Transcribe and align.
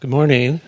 Good 0.00 0.08
morning. 0.08 0.62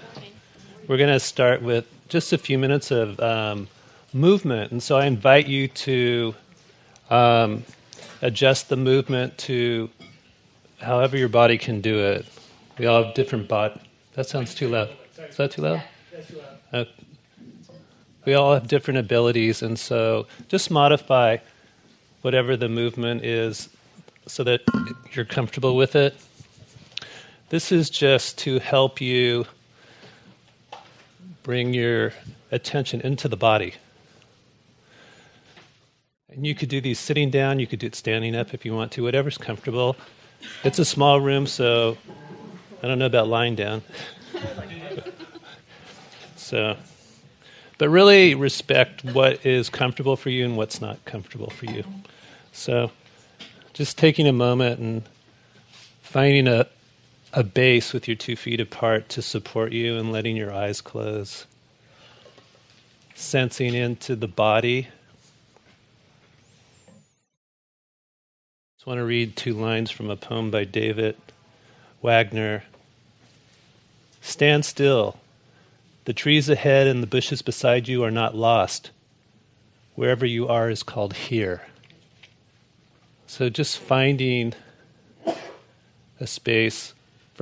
We're 0.87 0.99
going 0.99 1.09
to 1.09 1.19
start 1.19 1.63
with 1.63 1.87
just 2.11 2.35
a 2.35 2.37
few 2.37 2.59
minutes 2.59 2.91
of 2.91 3.19
um, 3.19 3.67
movement. 4.13 4.73
And 4.73 4.83
so 4.83 4.99
I 4.99 5.07
invite 5.07 5.47
you 5.47 5.69
to 5.69 6.35
um, 7.09 7.65
adjust 8.21 8.69
the 8.69 8.77
movement 8.77 9.39
to 9.39 9.89
however 10.83 11.17
your 11.17 11.31
body 11.31 11.57
can 11.57 11.81
do 11.81 11.99
it. 11.99 12.27
We 12.77 12.85
all 12.85 13.05
have 13.05 13.15
different 13.15 13.49
body. 13.49 13.81
That 14.17 14.27
sounds 14.27 14.55
too 14.55 14.69
loud. 14.69 14.91
Is 15.31 15.39
that 15.39 15.53
too 15.53 15.63
loud? 15.63 15.83
Uh, 16.71 16.85
we 18.27 18.35
all 18.35 18.53
have 18.53 18.69
different 18.69 18.99
abilities, 18.99 19.63
and 19.63 19.79
so 19.79 20.27
just 20.49 20.71
modify 20.71 21.39
whatever 22.21 22.55
the 22.55 22.69
movement 22.69 23.25
is 23.25 23.71
so 24.27 24.45
that 24.45 24.61
you're 25.13 25.25
comfortable 25.25 25.75
with 25.75 25.97
it. 25.97 26.17
This 27.53 27.71
is 27.71 27.91
just 27.91 28.39
to 28.39 28.61
help 28.61 28.99
you 28.99 29.45
bring 31.43 31.75
your 31.75 32.15
attention 32.51 33.03
into 33.03 33.29
the 33.29 33.37
body. 33.37 33.75
And 36.31 36.47
you 36.47 36.55
could 36.55 36.71
do 36.71 36.81
these 36.81 36.99
sitting 36.99 37.29
down, 37.29 37.59
you 37.59 37.67
could 37.67 37.79
do 37.79 37.89
it 37.89 37.95
standing 37.95 38.35
up 38.35 38.55
if 38.55 38.65
you 38.65 38.75
want 38.75 38.91
to, 38.93 39.03
whatever's 39.03 39.37
comfortable. 39.37 39.97
It's 40.65 40.79
a 40.79 40.85
small 40.87 41.21
room, 41.21 41.47
so 41.47 41.99
I 42.83 42.89
don't 42.89 42.99
know 42.99 43.05
about 43.05 43.29
lying 43.29 43.55
down. 43.55 43.83
so, 46.37 46.75
but 47.77 47.91
really 47.91 48.35
respect 48.35 49.05
what 49.05 49.45
is 49.45 49.69
comfortable 49.69 50.17
for 50.17 50.31
you 50.31 50.47
and 50.47 50.57
what's 50.57 50.81
not 50.81 51.05
comfortable 51.05 51.51
for 51.51 51.67
you. 51.67 51.85
So, 52.53 52.91
just 53.75 53.99
taking 53.99 54.27
a 54.27 54.33
moment 54.33 54.81
and 54.81 55.03
finding 56.01 56.49
a, 56.49 56.67
a 57.33 57.43
base 57.43 57.93
with 57.93 58.07
your 58.07 58.17
two 58.17 58.37
feet 58.37 58.61
apart 58.61 59.09
to 59.09 59.23
support 59.23 59.73
you 59.73 59.97
and 59.97 60.13
letting 60.13 60.37
your 60.37 60.53
eyes 60.53 60.81
close. 60.83 61.47
Sensing 63.15 63.75
into 63.75 64.15
the 64.15 64.29
body. 64.29 64.89
I 64.89 64.91
Just 68.77 68.87
want 68.87 68.99
to 68.99 69.05
read 69.05 69.37
two 69.37 69.55
lines 69.55 69.91
from 69.91 70.11
a 70.11 70.17
poem 70.17 70.51
by 70.51 70.65
David 70.65 71.17
Wagoner. 72.03 72.65
Stand 74.21 74.65
still. 74.65 75.17
The 76.05 76.13
trees 76.13 76.49
ahead 76.49 76.87
and 76.87 77.03
the 77.03 77.07
bushes 77.07 77.43
beside 77.43 77.89
you 77.89 78.03
are 78.05 78.11
not 78.11 78.35
lost. 78.35 78.91
Wherever 79.95 80.27
you 80.27 80.49
are 80.49 80.69
is 80.69 80.83
called 80.83 81.15
here. 81.15 81.63
So 83.27 83.49
just 83.49 83.79
finding 83.79 84.53
a 86.21 86.27
space 86.27 86.93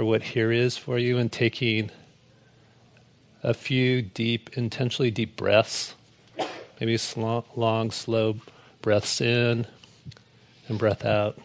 for 0.01 0.07
what 0.07 0.23
here 0.23 0.51
is 0.51 0.79
for 0.79 0.97
you 0.97 1.19
and 1.19 1.31
taking 1.31 1.91
a 3.43 3.53
few 3.53 4.01
deep, 4.01 4.49
intentionally 4.57 5.11
deep 5.11 5.37
breaths, 5.37 5.95
maybe 6.81 6.99
long, 7.55 7.91
slow 7.91 8.35
breaths 8.81 9.21
in 9.21 9.67
and 10.69 10.79
breath 10.79 11.05
out. 11.05 11.39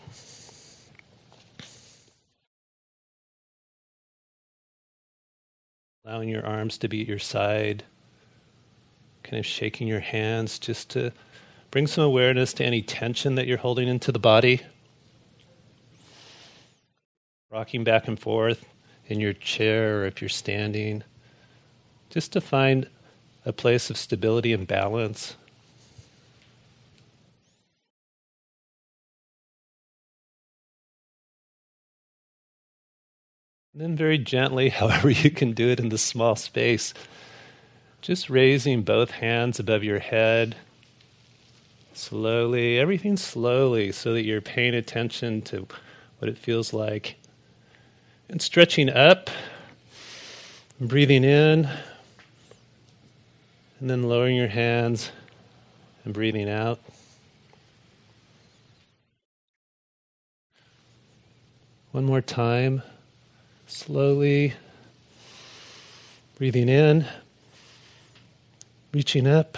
Allowing 6.06 6.30
your 6.30 6.46
arms 6.46 6.78
to 6.78 6.88
be 6.88 7.02
at 7.02 7.10
your 7.10 7.20
side, 7.20 7.84
kind 9.24 9.38
of 9.38 9.46
shaking 9.46 9.86
your 9.86 10.00
hands 10.00 10.60
just 10.60 10.90
to 10.92 11.12
bring 11.72 11.88
some 11.88 12.06
awareness 12.06 12.54
to 12.54 12.64
any 12.64 12.82
tension 12.82 13.36
that 13.36 13.48
you're 13.48 13.58
holding 13.58 13.90
into 13.90 14.14
the 14.14 14.18
body. 14.18 14.62
Rocking 17.52 17.84
back 17.84 18.08
and 18.08 18.20
forth 18.20 18.66
in 19.08 19.20
your 19.20 19.34
chair 19.34 20.02
or 20.02 20.06
if 20.06 20.22
you're 20.22 20.30
standing, 20.30 21.04
just 22.10 22.34
to 22.34 22.42
find 22.42 22.90
a 23.46 23.54
place 23.54 23.90
of 23.90 23.98
stability 23.98 24.52
and 24.52 24.68
balance. 24.68 25.36
And 33.74 33.82
then, 33.82 33.96
very 33.96 34.18
gently, 34.18 34.70
however 34.72 35.10
you 35.10 35.30
can 35.30 35.52
do 35.52 35.70
it 35.70 35.80
in 35.80 35.90
the 35.90 35.98
small 35.98 36.36
space, 36.36 36.94
just 38.02 38.30
raising 38.30 38.82
both 38.84 39.12
hands 39.12 39.60
above 39.60 39.84
your 39.84 40.00
head. 40.00 40.56
Slowly, 41.94 42.80
everything 42.80 43.18
slowly, 43.18 43.92
so 43.92 44.14
that 44.14 44.24
you're 44.24 44.42
paying 44.42 44.74
attention 44.74 45.42
to 45.44 45.68
what 46.20 46.30
it 46.30 46.38
feels 46.38 46.74
like. 46.74 47.18
And 48.28 48.42
stretching 48.42 48.90
up, 48.90 49.30
breathing 50.82 51.24
in, 51.24 51.70
and 53.80 53.90
then 53.90 54.04
lowering 54.04 54.36
your 54.36 54.48
hands 54.48 55.12
and 56.04 56.14
breathing 56.14 56.50
out. 56.50 56.80
One 61.92 62.06
more 62.06 62.22
time. 62.22 62.82
Slowly 63.68 64.54
breathing 66.38 66.68
in, 66.68 67.06
reaching 68.92 69.26
up, 69.26 69.58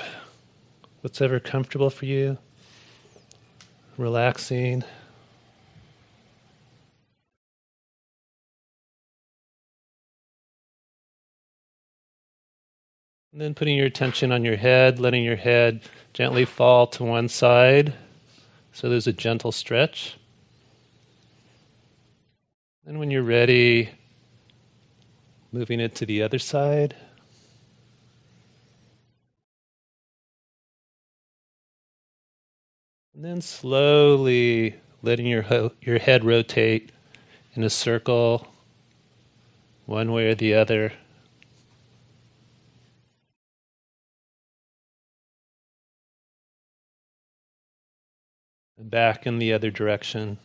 what's 1.01 1.21
ever 1.21 1.39
comfortable 1.39 1.89
for 1.89 2.05
you, 2.05 2.37
relaxing. 3.97 4.83
And 13.37 13.43
then 13.43 13.53
putting 13.53 13.77
your 13.77 13.85
attention 13.85 14.31
on 14.31 14.43
your 14.43 14.55
head, 14.55 14.99
letting 14.99 15.23
your 15.23 15.35
head 15.35 15.81
gently 16.11 16.43
fall 16.43 16.87
to 16.87 17.03
one 17.03 17.29
side. 17.29 17.93
So 18.73 18.89
there's 18.89 19.05
a 19.05 19.13
gentle 19.13 19.51
stretch. 19.51 20.17
And 22.87 22.97
when 22.97 23.11
you're 23.11 23.21
ready, 23.21 23.91
moving 25.51 25.79
it 25.79 25.93
to 25.97 26.05
the 26.07 26.23
other 26.23 26.39
side. 26.39 26.95
And 33.13 33.23
then 33.23 33.41
slowly 33.41 34.77
letting 35.03 35.27
your, 35.27 35.43
ho- 35.43 35.73
your 35.79 35.99
head 35.99 36.23
rotate 36.23 36.91
in 37.53 37.63
a 37.63 37.69
circle, 37.69 38.47
one 39.85 40.11
way 40.11 40.27
or 40.27 40.33
the 40.33 40.55
other. 40.55 40.91
And 48.77 48.91
back 48.91 49.25
in 49.25 49.39
the 49.39 49.53
other 49.53 49.71
direction. 49.71 50.37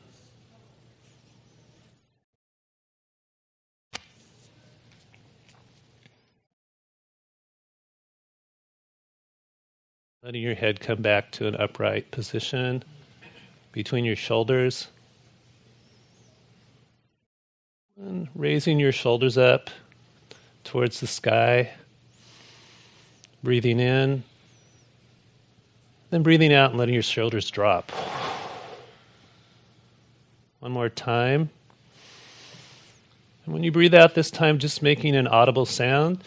Letting 10.23 10.43
your 10.43 10.55
head 10.55 10.81
come 10.81 11.03
back 11.03 11.33
to 11.33 11.49
an 11.49 11.57
upright 11.57 12.11
position 12.13 12.85
between 13.73 14.05
your 14.05 14.17
shoulders. 14.17 14.89
And 17.97 18.29
raising 18.35 18.79
your 18.79 18.93
shoulders 18.93 19.37
up 19.37 19.69
towards 20.65 21.01
the 21.01 21.07
sky. 21.07 21.71
Breathing 23.43 23.81
in. 23.81 24.23
Then 26.13 26.23
breathing 26.23 26.53
out 26.53 26.73
and 26.73 26.79
letting 26.79 26.93
your 26.93 27.03
shoulders 27.03 27.51
drop. 27.51 27.91
One 30.61 30.71
more 30.71 30.91
time. 30.91 31.49
And 33.47 33.55
when 33.55 33.63
you 33.63 33.73
breathe 33.73 33.95
out 33.95 34.15
this 34.15 34.31
time, 34.31 34.59
just 34.59 34.83
making 34.83 35.17
an 35.17 35.27
audible 35.27 35.65
sound. 35.65 36.23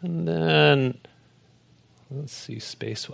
And 0.00 0.26
then, 0.26 0.98
let's 2.10 2.32
see, 2.32 2.58
space. 2.58 3.06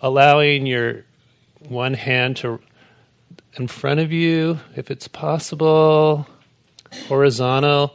Allowing 0.00 0.64
your 0.64 1.04
one 1.68 1.92
hand 1.92 2.38
to 2.38 2.58
in 3.58 3.68
front 3.68 4.00
of 4.00 4.12
you, 4.12 4.60
if 4.76 4.90
it's 4.90 5.08
possible, 5.08 6.26
horizontal. 7.06 7.92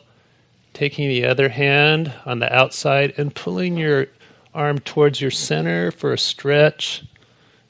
Taking 0.73 1.09
the 1.09 1.25
other 1.25 1.49
hand 1.49 2.13
on 2.25 2.39
the 2.39 2.53
outside 2.53 3.13
and 3.17 3.33
pulling 3.35 3.77
your 3.77 4.07
arm 4.53 4.79
towards 4.79 5.21
your 5.21 5.31
center 5.31 5.91
for 5.91 6.13
a 6.13 6.17
stretch 6.17 7.03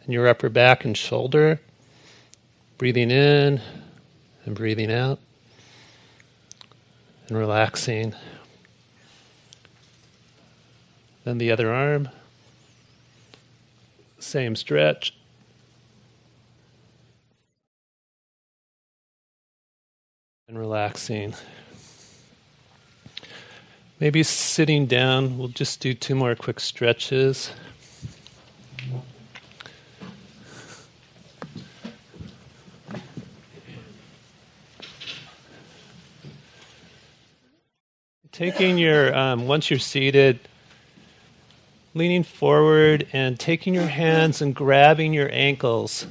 in 0.05 0.11
your 0.11 0.27
upper 0.27 0.49
back 0.49 0.85
and 0.85 0.95
shoulder. 0.95 1.59
Breathing 2.77 3.11
in 3.11 3.61
and 4.45 4.55
breathing 4.55 4.91
out 4.91 5.19
and 7.27 7.37
relaxing. 7.37 8.13
Then 11.23 11.37
the 11.37 11.51
other 11.51 11.71
arm. 11.71 12.09
Same 14.19 14.55
stretch. 14.55 15.13
and 20.51 20.59
relaxing. 20.59 21.33
Maybe 24.01 24.23
sitting 24.23 24.87
down, 24.87 25.37
we'll 25.37 25.49
just 25.49 25.79
do 25.79 25.93
two 25.93 26.15
more 26.15 26.33
quick 26.33 26.59
stretches. 26.59 27.51
Taking 38.31 38.79
your, 38.79 39.15
um, 39.15 39.45
once 39.47 39.69
you're 39.69 39.77
seated, 39.77 40.39
leaning 41.93 42.23
forward 42.23 43.07
and 43.13 43.39
taking 43.39 43.75
your 43.75 43.85
hands 43.85 44.41
and 44.41 44.55
grabbing 44.55 45.13
your 45.13 45.29
ankles 45.31 46.07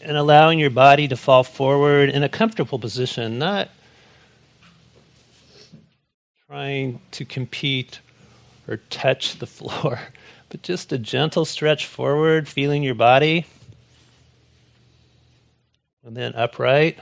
and 0.00 0.16
allowing 0.16 0.60
your 0.60 0.70
body 0.70 1.08
to 1.08 1.16
fall 1.16 1.42
forward 1.42 2.08
in 2.08 2.22
a 2.22 2.28
comfortable 2.28 2.78
position, 2.78 3.36
not 3.36 3.68
trying 6.48 6.98
to 7.10 7.26
compete 7.26 8.00
or 8.66 8.78
touch 8.88 9.38
the 9.38 9.46
floor, 9.46 10.00
but 10.48 10.62
just 10.62 10.90
a 10.92 10.96
gentle 10.96 11.44
stretch 11.44 11.84
forward, 11.84 12.48
feeling 12.48 12.82
your 12.82 12.94
body. 12.94 13.44
And 16.02 16.16
then 16.16 16.34
upright. 16.34 16.98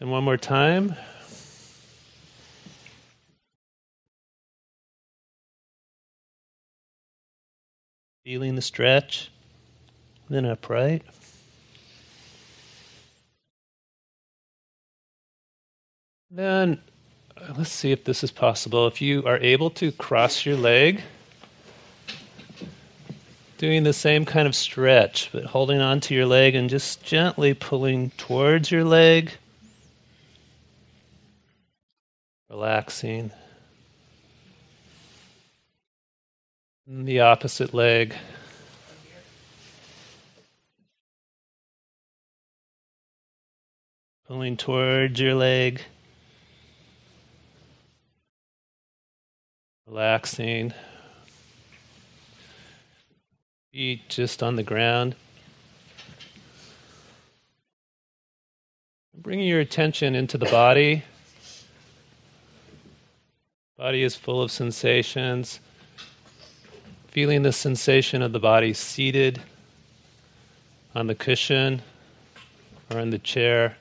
And 0.00 0.10
one 0.10 0.24
more 0.24 0.36
time. 0.36 0.96
Feeling 8.24 8.56
the 8.56 8.62
stretch. 8.62 9.30
Then 10.28 10.46
upright. 10.46 11.02
Then 16.30 16.80
uh, 17.36 17.54
let's 17.56 17.70
see 17.70 17.92
if 17.92 18.04
this 18.04 18.22
is 18.22 18.30
possible. 18.30 18.86
If 18.86 19.00
you 19.00 19.24
are 19.26 19.38
able 19.38 19.70
to 19.70 19.92
cross 19.92 20.46
your 20.46 20.56
leg, 20.56 21.02
doing 23.58 23.82
the 23.82 23.92
same 23.92 24.24
kind 24.24 24.46
of 24.46 24.54
stretch, 24.54 25.30
but 25.32 25.44
holding 25.44 25.80
on 25.80 26.00
to 26.00 26.14
your 26.14 26.26
leg 26.26 26.54
and 26.54 26.70
just 26.70 27.02
gently 27.02 27.54
pulling 27.54 28.10
towards 28.10 28.70
your 28.70 28.84
leg. 28.84 29.32
relaxing. 32.50 33.30
And 36.86 37.06
the 37.06 37.20
opposite 37.20 37.72
leg. 37.72 38.14
Pulling 44.26 44.56
towards 44.56 45.18
your 45.20 45.34
leg. 45.34 45.80
Relaxing. 49.90 50.72
Feet 53.72 54.08
just 54.08 54.40
on 54.40 54.54
the 54.54 54.62
ground. 54.62 55.16
Bringing 59.16 59.48
your 59.48 59.58
attention 59.58 60.14
into 60.14 60.38
the 60.38 60.46
body. 60.46 61.02
Body 63.76 64.04
is 64.04 64.14
full 64.14 64.40
of 64.40 64.52
sensations. 64.52 65.58
Feeling 67.08 67.42
the 67.42 67.52
sensation 67.52 68.22
of 68.22 68.30
the 68.30 68.38
body 68.38 68.72
seated 68.72 69.42
on 70.94 71.08
the 71.08 71.16
cushion 71.16 71.82
or 72.92 73.00
in 73.00 73.10
the 73.10 73.18
chair. 73.18 73.76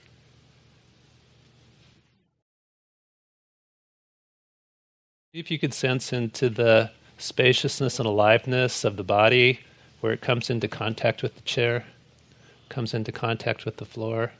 If 5.33 5.51
you 5.51 5.59
could 5.59 5.73
sense 5.73 6.11
into 6.11 6.49
the 6.49 6.89
spaciousness 7.17 7.99
and 7.99 8.07
aliveness 8.07 8.83
of 8.83 8.97
the 8.97 9.03
body 9.03 9.59
where 10.01 10.11
it 10.11 10.21
comes 10.21 10.49
into 10.49 10.67
contact 10.67 11.21
with 11.21 11.35
the 11.35 11.41
chair, 11.41 11.85
comes 12.69 12.93
into 12.93 13.11
contact 13.11 13.65
with 13.65 13.77
the 13.77 13.85
floor. 13.85 14.31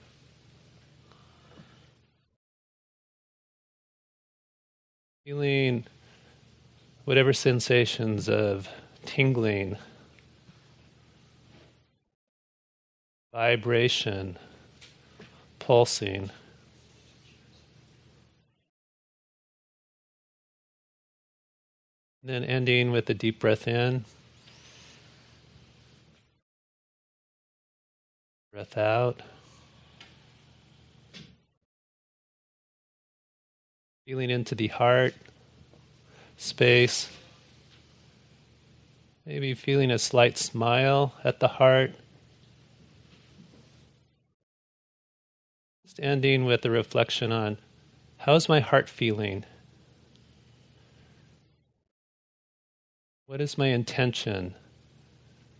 Feeling 5.26 5.86
whatever 7.06 7.34
sensations 7.34 8.28
of 8.28 8.68
tingling, 9.06 9.78
vibration, 13.32 14.38
pulsing. 15.60 16.32
Then 22.22 22.44
ending 22.44 22.92
with 22.92 23.10
a 23.10 23.14
deep 23.14 23.40
breath 23.40 23.68
in. 23.68 24.04
Breath 28.52 28.78
out. 28.78 29.22
Feeling 34.06 34.30
into 34.30 34.54
the 34.56 34.68
heart, 34.68 35.14
space. 36.36 37.10
Maybe 39.26 39.54
feeling 39.54 39.92
a 39.92 40.00
slight 40.00 40.38
smile 40.38 41.14
at 41.24 41.40
the 41.40 41.48
heart. 41.48 41.92
Just 45.86 46.00
ending 46.02 46.46
with 46.46 46.66
a 46.66 46.70
reflection 46.70 47.32
on 47.32 47.60
how's 48.18 48.50
my 48.50 48.60
heart 48.60 48.90
feeling? 48.90 49.46
What 53.30 53.42
is 53.42 53.60
my 53.60 53.68
intention 53.68 54.56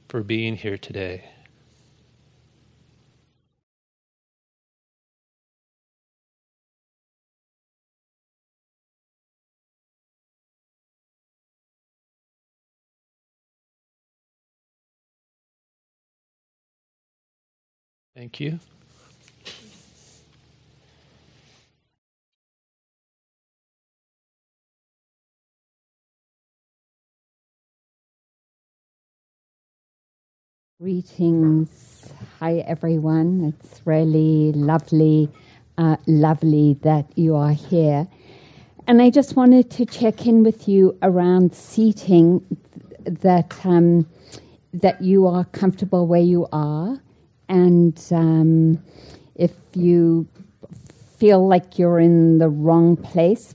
for 0.08 0.24
being 0.24 0.56
here 0.56 0.76
today? 0.76 1.26
Thank 18.16 18.40
you. 18.40 18.58
Greetings. 30.82 32.14
Hi, 32.40 32.60
everyone. 32.60 33.54
It's 33.54 33.82
really 33.84 34.54
lovely, 34.54 35.30
uh, 35.78 35.98
lovely 36.08 36.78
that 36.84 37.06
you 37.18 37.36
are 37.36 37.52
here. 37.52 38.08
And 38.88 39.02
I 39.02 39.10
just 39.10 39.36
wanted 39.36 39.70
to 39.72 39.86
check 39.86 40.26
in 40.26 40.42
with 40.42 40.70
you 40.70 40.98
around 41.02 41.54
seating 41.54 42.46
that, 43.04 43.58
um, 43.66 44.08
that 44.74 45.02
you 45.02 45.28
are 45.28 45.44
comfortable 45.44 46.08
where 46.08 46.22
you 46.22 46.48
are 46.54 46.98
and 47.50 48.02
um, 48.12 48.82
if 49.36 49.52
you 49.74 50.30
feel 51.18 51.46
like 51.46 51.78
you're 51.78 52.00
in 52.00 52.38
the 52.38 52.48
wrong 52.48 52.96
place, 52.96 53.54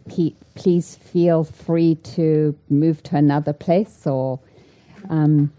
please 0.57 0.97
feel 0.97 1.45
free 1.45 1.95
to 1.95 2.55
move 2.69 3.03
to 3.05 3.17
another 3.17 3.55
place 3.55 4.07
or 4.07 4.39
um, 5.09 5.51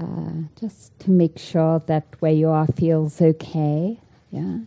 uh, 0.00 0.32
just 0.60 0.98
to 1.00 1.10
make 1.10 1.38
sure 1.38 1.82
that 1.86 2.04
where 2.20 2.32
you 2.32 2.48
are 2.48 2.66
feels 2.66 3.20
okay. 3.20 3.98
Yeah. 4.30 4.58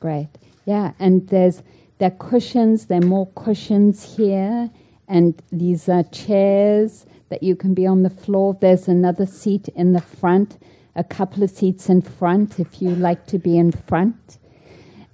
Great. 0.00 0.28
Yeah, 0.64 0.92
and 0.98 1.28
there's 1.28 1.62
there 1.98 2.08
are 2.08 2.28
cushions. 2.30 2.86
There 2.86 2.98
are 2.98 3.06
more 3.06 3.26
cushions 3.34 4.16
here, 4.16 4.70
and 5.08 5.40
these 5.50 5.88
are 5.88 6.04
chairs 6.04 7.06
that 7.30 7.42
you 7.42 7.56
can 7.56 7.74
be 7.74 7.86
on 7.86 8.02
the 8.02 8.10
floor. 8.10 8.56
There's 8.60 8.88
another 8.88 9.26
seat 9.26 9.68
in 9.68 9.92
the 9.92 10.00
front 10.00 10.58
a 10.98 11.04
couple 11.04 11.44
of 11.44 11.50
seats 11.50 11.88
in 11.88 12.02
front 12.02 12.58
if 12.58 12.82
you 12.82 12.90
like 12.90 13.24
to 13.26 13.38
be 13.38 13.56
in 13.56 13.70
front. 13.70 14.38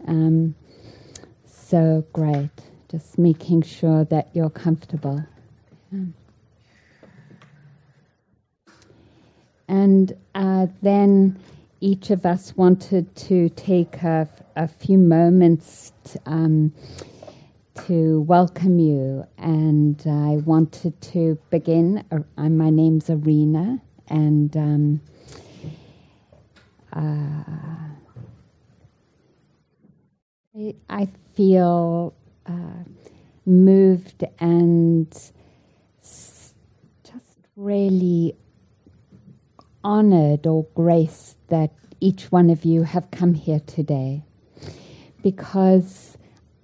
Um, 0.08 0.54
so 1.46 2.04
great. 2.12 2.50
Just 2.90 3.18
making 3.18 3.62
sure 3.62 4.04
that 4.06 4.30
you're 4.32 4.50
comfortable. 4.50 5.25
Yeah. 5.92 6.04
And 9.68 10.16
uh, 10.35 10.66
then 10.83 11.38
each 11.80 12.11
of 12.11 12.26
us 12.26 12.56
wanted 12.56 13.14
to 13.16 13.49
take 13.50 14.02
a, 14.02 14.28
few 14.68 14.99
moments 14.99 15.92
t- 16.04 16.18
um, 16.26 16.73
to 17.87 18.21
welcome 18.23 18.78
you. 18.78 19.26
And 19.38 20.00
I 20.06 20.37
wanted 20.44 21.00
to 21.12 21.38
begin. 21.50 22.04
Uh, 22.11 22.49
my 22.49 22.71
name's 22.71 23.09
Arinna, 23.09 23.80
and 24.09 24.56
um, 24.56 25.00
uh, 26.92 27.44
I, 30.88 31.09
feel 31.35 32.14
uh, 32.47 32.85
moved 33.44 34.25
and 34.38 35.11
just 36.00 36.54
really 37.56 38.37
honored 39.84 40.46
or 40.46 40.64
graced 40.74 41.36
that 41.48 41.70
each 42.00 42.32
one 42.32 42.50
of 42.50 42.64
you 42.64 42.82
have 42.82 43.10
come 43.10 43.34
here 43.34 43.60
today 43.60 44.22
because 45.22 46.18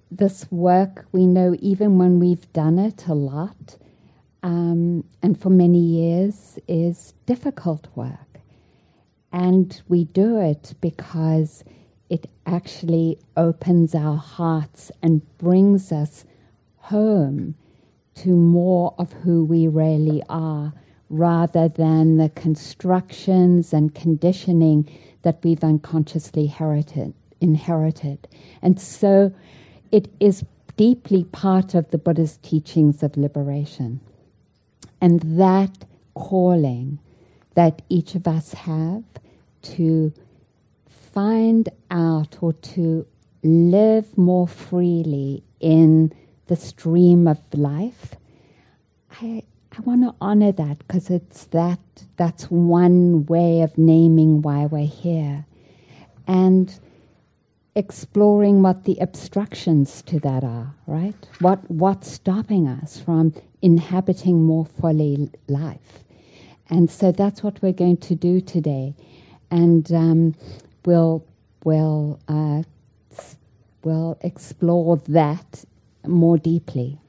this 0.09 0.45
work 0.51 1.05
we 1.11 1.25
know 1.25 1.55
even 1.59 1.97
when 1.97 2.19
we've 2.19 2.51
done 2.51 2.77
it 2.77 3.07
a 3.07 3.13
lot 3.13 3.77
um, 4.43 5.03
and 5.21 5.39
for 5.39 5.49
many 5.49 5.79
years 5.79 6.57
is 6.67 7.13
difficult 7.25 7.87
work. 7.95 8.39
And 9.31 9.81
we 9.87 10.05
do 10.05 10.39
it 10.39 10.73
because 10.81 11.63
it 12.09 12.29
actually 12.45 13.19
opens 13.37 13.95
our 13.95 14.17
hearts 14.17 14.91
and 15.01 15.21
brings 15.37 15.91
us 15.91 16.25
home 16.77 17.55
to 18.15 18.29
more 18.35 18.93
of 18.97 19.13
who 19.13 19.45
we 19.45 19.67
really 19.67 20.21
are 20.27 20.73
rather 21.11 21.67
than 21.67 22.17
the 22.17 22.29
constructions 22.29 23.73
and 23.73 23.93
conditioning 23.93 24.89
that 25.23 25.39
we've 25.43 25.63
unconsciously 25.63 26.43
inherited. 26.43 27.13
inherited. 27.41 28.27
And 28.61 28.79
so 28.79 29.33
it 29.91 30.09
is 30.19 30.45
deeply 30.77 31.25
part 31.25 31.75
of 31.75 31.89
the 31.91 31.97
Buddha's 31.97 32.37
teachings 32.37 33.03
of 33.03 33.17
liberation. 33.17 33.99
And 35.01 35.19
that 35.39 35.85
calling 36.13 36.99
that 37.55 37.81
each 37.89 38.15
of 38.15 38.27
us 38.27 38.53
have 38.53 39.03
to 39.63 40.13
find 40.87 41.67
out 41.89 42.37
or 42.41 42.53
to 42.53 43.05
live 43.43 44.17
more 44.17 44.47
freely 44.47 45.43
in 45.59 46.13
the 46.47 46.55
stream 46.55 47.27
of 47.27 47.39
life, 47.53 48.15
I, 49.19 49.43
I 49.77 49.81
want 49.81 50.03
to 50.03 50.13
honor 50.19 50.51
that 50.51 50.79
because 50.79 51.09
it's 51.09 51.45
that 51.45 51.79
that's 52.17 52.45
one 52.45 53.25
way 53.25 53.61
of 53.61 53.77
naming 53.77 54.41
why 54.41 54.65
we're 54.65 54.85
here. 54.85 55.45
And 56.27 56.77
exploring 57.75 58.61
what 58.61 58.83
the 58.83 58.97
obstructions 58.99 60.01
to 60.03 60.19
that 60.19 60.43
are, 60.43 60.73
right? 60.87 61.15
What 61.39 61.69
what's 61.71 62.11
stopping 62.11 62.67
us 62.67 62.99
from 62.99 63.33
inhabiting 63.61 64.43
more 64.43 64.65
fully 64.65 65.29
life? 65.47 66.03
And 66.69 66.89
so 66.89 67.11
that's 67.11 67.43
what 67.43 67.61
we're 67.61 67.73
going 67.73 67.97
to 67.97 68.15
do 68.15 68.41
today, 68.41 68.93
and 69.49 69.91
um, 69.93 70.35
we'll 70.85 71.25
we'll 71.63 72.19
uh, 72.27 72.63
we'll 73.83 74.17
explore 74.21 74.97
that 75.07 75.65
more 76.05 76.37
deeply. 76.37 76.99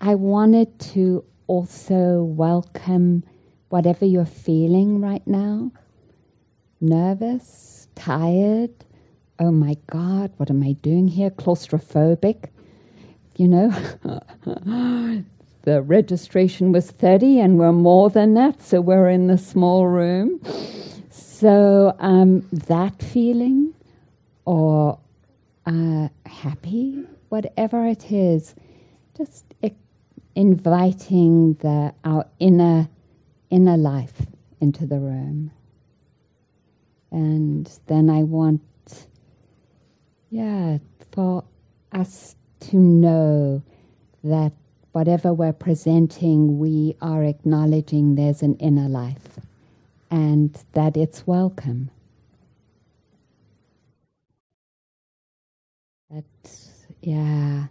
I 0.00 0.14
wanted 0.14 0.78
to 0.92 1.24
also 1.46 2.22
welcome 2.22 3.24
whatever 3.70 4.04
you're 4.04 4.24
feeling 4.24 5.00
right 5.00 5.26
now 5.26 5.72
nervous, 6.80 7.88
tired, 7.94 8.70
oh 9.38 9.50
my 9.50 9.76
God, 9.86 10.30
what 10.36 10.50
am 10.50 10.62
I 10.62 10.72
doing 10.72 11.08
here? 11.08 11.30
Claustrophobic, 11.30 12.50
you 13.36 13.48
know. 13.48 13.70
the 15.62 15.82
registration 15.82 16.70
was 16.72 16.90
30 16.90 17.40
and 17.40 17.58
we're 17.58 17.72
more 17.72 18.10
than 18.10 18.34
that, 18.34 18.62
so 18.62 18.80
we're 18.80 19.08
in 19.08 19.26
the 19.26 19.38
small 19.38 19.86
room. 19.86 20.40
So 21.10 21.96
um, 21.98 22.46
that 22.52 23.02
feeling 23.02 23.74
or 24.44 24.98
uh, 25.64 26.08
happy, 26.26 27.04
whatever 27.30 27.86
it 27.86 28.12
is, 28.12 28.54
just 29.16 29.44
inviting 30.36 31.54
the, 31.54 31.94
our 32.04 32.26
inner, 32.38 32.88
inner 33.50 33.78
life 33.78 34.22
into 34.60 34.86
the 34.86 35.00
room. 35.00 35.50
And 37.10 37.70
then 37.88 38.10
I 38.10 38.22
want 38.24 38.62
yeah, 40.30 40.78
for 41.12 41.44
us 41.92 42.36
to 42.60 42.76
know 42.76 43.62
that 44.24 44.52
whatever 44.92 45.32
we're 45.32 45.52
presenting, 45.52 46.58
we 46.58 46.96
are 47.00 47.24
acknowledging 47.24 48.16
there's 48.16 48.42
an 48.42 48.56
inner 48.56 48.88
life 48.88 49.38
and 50.10 50.58
that 50.72 50.96
it's 50.96 51.26
welcome. 51.26 51.90
That, 56.10 56.24
yeah, 57.02 57.66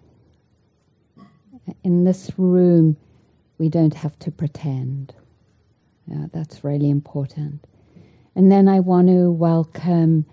in 1.84 2.04
this 2.04 2.32
room, 2.38 2.98
we 3.58 3.70
don't 3.70 3.94
have 3.96 4.18
to 4.20 4.32
pretend. 4.32 5.14
Yeah, 6.08 6.28
that's 6.34 6.64
really 6.64 6.90
important. 6.90 7.66
And 8.36 8.52
then 8.52 8.68
I 8.68 8.80
want 8.82 9.08
to 9.08 9.32
welcome 9.32 10.26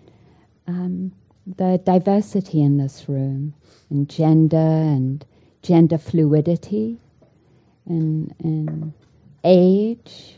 um, 0.67 1.13
the 1.47 1.81
diversity 1.85 2.63
in 2.63 2.79
this 2.79 3.09
room, 3.09 3.55
and 3.91 4.09
gender 4.09 4.57
and 4.57 5.25
gender 5.63 5.99
fluidity, 5.99 6.99
and, 7.87 8.35
and 8.41 8.93
age, 9.45 10.37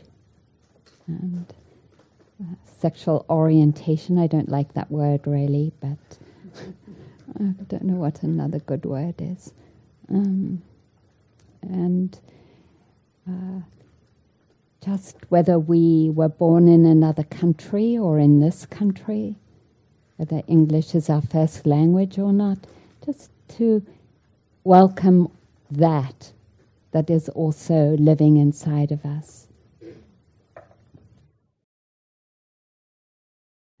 and 1.07 1.53
uh, 2.41 2.55
sexual 2.65 3.25
orientation. 3.29 4.17
I 4.19 4.27
don't 4.27 4.49
like 4.49 4.73
that 4.73 4.91
word 4.91 5.27
really, 5.27 5.73
but 5.81 6.17
I 7.39 7.43
don't 7.67 7.83
know 7.83 7.95
what 7.95 8.23
another 8.23 8.59
good 8.59 8.85
word 8.85 9.15
is. 9.19 9.53
Um, 10.09 10.61
and 11.69 12.19
uh, 13.29 13.61
just 14.83 15.17
whether 15.29 15.57
we 15.59 16.11
were 16.13 16.29
born 16.29 16.67
in 16.67 16.85
another 16.85 17.23
country 17.23 17.97
or 17.97 18.19
in 18.19 18.39
this 18.39 18.65
country, 18.65 19.35
whether 20.17 20.43
English 20.47 20.95
is 20.95 21.09
our 21.09 21.21
first 21.21 21.65
language 21.65 22.19
or 22.19 22.31
not, 22.33 22.59
just 23.05 23.31
to 23.47 23.83
welcome 24.63 25.29
that 25.71 26.31
that 26.91 27.09
is 27.09 27.29
also 27.29 27.97
living 27.97 28.37
inside 28.37 28.91
of 28.91 29.05
us. 29.05 29.47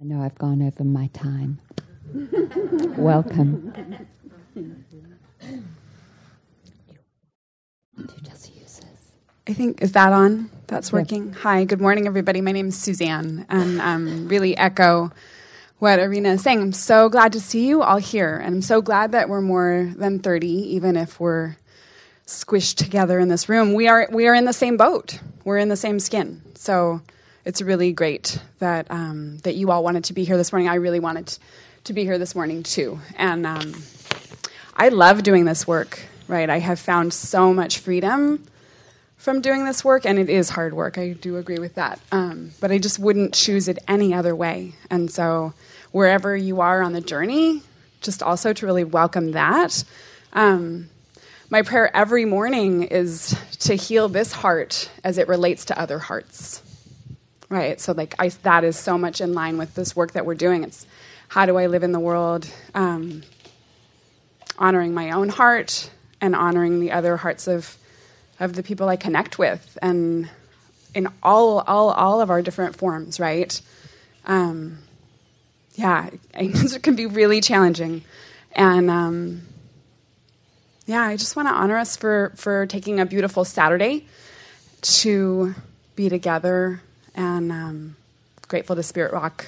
I 0.01 0.03
know 0.03 0.21
I've 0.21 0.37
gone 0.37 0.61
over 0.61 0.83
my 0.83 1.07
time. 1.07 1.59
welcome. 2.97 3.73
To 7.97 8.21
just 8.23 8.53
use 8.53 8.81
this. 8.81 9.11
I 9.47 9.53
think 9.53 9.81
is 9.81 9.93
that 9.93 10.11
on? 10.11 10.49
That's 10.67 10.91
working. 10.91 11.31
Hi, 11.31 11.63
good 11.63 11.79
morning, 11.79 12.07
everybody. 12.07 12.41
My 12.41 12.51
name 12.51 12.67
is 12.67 12.77
Suzanne, 12.77 13.45
and 13.47 13.79
um, 13.79 14.27
really 14.27 14.57
echo 14.57 15.13
what 15.79 15.99
Arinna 15.99 16.33
is 16.33 16.41
saying. 16.41 16.61
I'm 16.61 16.73
so 16.73 17.07
glad 17.07 17.31
to 17.33 17.39
see 17.39 17.65
you 17.65 17.81
all 17.81 17.95
here, 17.95 18.35
and 18.35 18.55
I'm 18.55 18.61
so 18.61 18.81
glad 18.81 19.13
that 19.13 19.29
we're 19.29 19.39
more 19.39 19.93
than 19.95 20.19
30, 20.19 20.45
even 20.75 20.97
if 20.97 21.21
we're 21.21 21.55
squished 22.27 22.75
together 22.75 23.17
in 23.17 23.29
this 23.29 23.47
room. 23.47 23.73
We 23.73 23.87
are 23.87 24.09
we 24.11 24.27
are 24.27 24.35
in 24.35 24.43
the 24.43 24.51
same 24.51 24.75
boat. 24.75 25.17
We're 25.45 25.59
in 25.59 25.69
the 25.69 25.77
same 25.77 26.01
skin. 26.01 26.41
So 26.55 26.99
it's 27.45 27.61
really 27.61 27.93
great 27.93 28.39
that 28.59 28.91
um, 28.91 29.37
that 29.39 29.55
you 29.55 29.71
all 29.71 29.85
wanted 29.85 30.03
to 30.05 30.13
be 30.13 30.25
here 30.25 30.35
this 30.35 30.51
morning. 30.51 30.67
I 30.67 30.75
really 30.75 30.99
wanted 30.99 31.37
to 31.85 31.93
be 31.93 32.03
here 32.03 32.17
this 32.17 32.35
morning 32.35 32.61
too, 32.61 32.99
and 33.15 33.47
um, 33.47 33.73
I 34.75 34.89
love 34.89 35.23
doing 35.23 35.45
this 35.45 35.65
work. 35.65 36.01
Right, 36.27 36.49
I 36.49 36.57
have 36.57 36.79
found 36.79 37.13
so 37.13 37.53
much 37.53 37.77
freedom 37.77 38.43
from 39.17 39.41
doing 39.41 39.63
this 39.63 39.85
work, 39.85 40.05
and 40.05 40.17
it 40.17 40.27
is 40.27 40.49
hard 40.49 40.73
work. 40.73 40.97
I 40.97 41.13
do 41.13 41.37
agree 41.37 41.59
with 41.59 41.75
that. 41.75 41.99
Um, 42.11 42.51
but 42.59 42.71
I 42.71 42.79
just 42.79 42.97
wouldn't 42.97 43.35
choose 43.35 43.67
it 43.67 43.77
any 43.87 44.11
other 44.11 44.35
way. 44.35 44.73
And 44.89 45.11
so, 45.11 45.53
wherever 45.91 46.35
you 46.35 46.61
are 46.61 46.81
on 46.81 46.93
the 46.93 47.01
journey, 47.01 47.61
just 48.01 48.23
also 48.23 48.53
to 48.53 48.65
really 48.65 48.83
welcome 48.83 49.31
that. 49.33 49.83
Um, 50.33 50.89
my 51.51 51.61
prayer 51.61 51.95
every 51.95 52.25
morning 52.25 52.83
is 52.83 53.35
to 53.59 53.75
heal 53.75 54.09
this 54.09 54.31
heart 54.31 54.89
as 55.03 55.19
it 55.19 55.27
relates 55.27 55.65
to 55.65 55.79
other 55.79 55.99
hearts. 55.99 56.63
Right? 57.49 57.79
So, 57.79 57.93
like, 57.93 58.15
I, 58.17 58.29
that 58.29 58.63
is 58.63 58.77
so 58.77 58.97
much 58.97 59.21
in 59.21 59.33
line 59.33 59.59
with 59.59 59.75
this 59.75 59.95
work 59.95 60.13
that 60.13 60.25
we're 60.25 60.33
doing. 60.33 60.63
It's 60.63 60.87
how 61.27 61.45
do 61.45 61.57
I 61.57 61.67
live 61.67 61.83
in 61.83 61.91
the 61.91 61.99
world 61.99 62.47
um, 62.73 63.21
honoring 64.57 64.95
my 64.95 65.11
own 65.11 65.29
heart 65.29 65.91
and 66.21 66.35
honoring 66.35 66.79
the 66.79 66.91
other 66.91 67.17
hearts 67.17 67.47
of 67.47 67.77
of 68.39 68.53
the 68.53 68.63
people 68.63 68.89
I 68.89 68.95
connect 68.97 69.39
with, 69.39 69.77
and 69.81 70.29
in 70.93 71.07
all 71.23 71.59
all 71.59 71.91
all 71.91 72.21
of 72.21 72.29
our 72.29 72.41
different 72.41 72.75
forms, 72.75 73.19
right? 73.19 73.59
Um, 74.25 74.79
yeah, 75.75 76.09
it 76.33 76.83
can 76.83 76.95
be 76.95 77.05
really 77.05 77.41
challenging, 77.41 78.03
and 78.53 78.89
um, 78.89 79.41
yeah, 80.85 81.01
I 81.01 81.17
just 81.17 81.35
want 81.35 81.47
to 81.47 81.53
honor 81.53 81.77
us 81.77 81.95
for 81.95 82.33
for 82.35 82.65
taking 82.65 82.99
a 82.99 83.05
beautiful 83.05 83.45
Saturday 83.45 84.05
to 84.81 85.55
be 85.95 86.09
together 86.09 86.81
and 87.15 87.51
um, 87.51 87.95
grateful 88.47 88.75
to 88.75 88.83
Spirit 88.83 89.13
Rock 89.13 89.47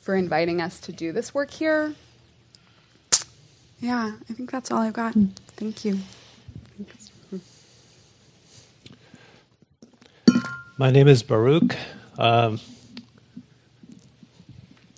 for 0.00 0.14
inviting 0.14 0.60
us 0.60 0.80
to 0.80 0.92
do 0.92 1.12
this 1.12 1.34
work 1.34 1.50
here. 1.50 1.94
Yeah, 3.80 4.12
I 4.30 4.32
think 4.32 4.50
that's 4.50 4.70
all 4.70 4.78
I've 4.78 4.92
got. 4.92 5.14
Thank 5.56 5.84
you. 5.84 5.98
My 10.78 10.90
name 10.90 11.06
is 11.06 11.22
Baruch. 11.22 11.76
Um, 12.18 12.58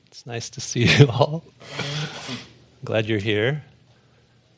it's 0.06 0.24
nice 0.24 0.48
to 0.50 0.60
see 0.60 0.84
you 0.98 1.06
all. 1.08 1.44
Glad 2.84 3.06
you're 3.06 3.18
here. 3.18 3.64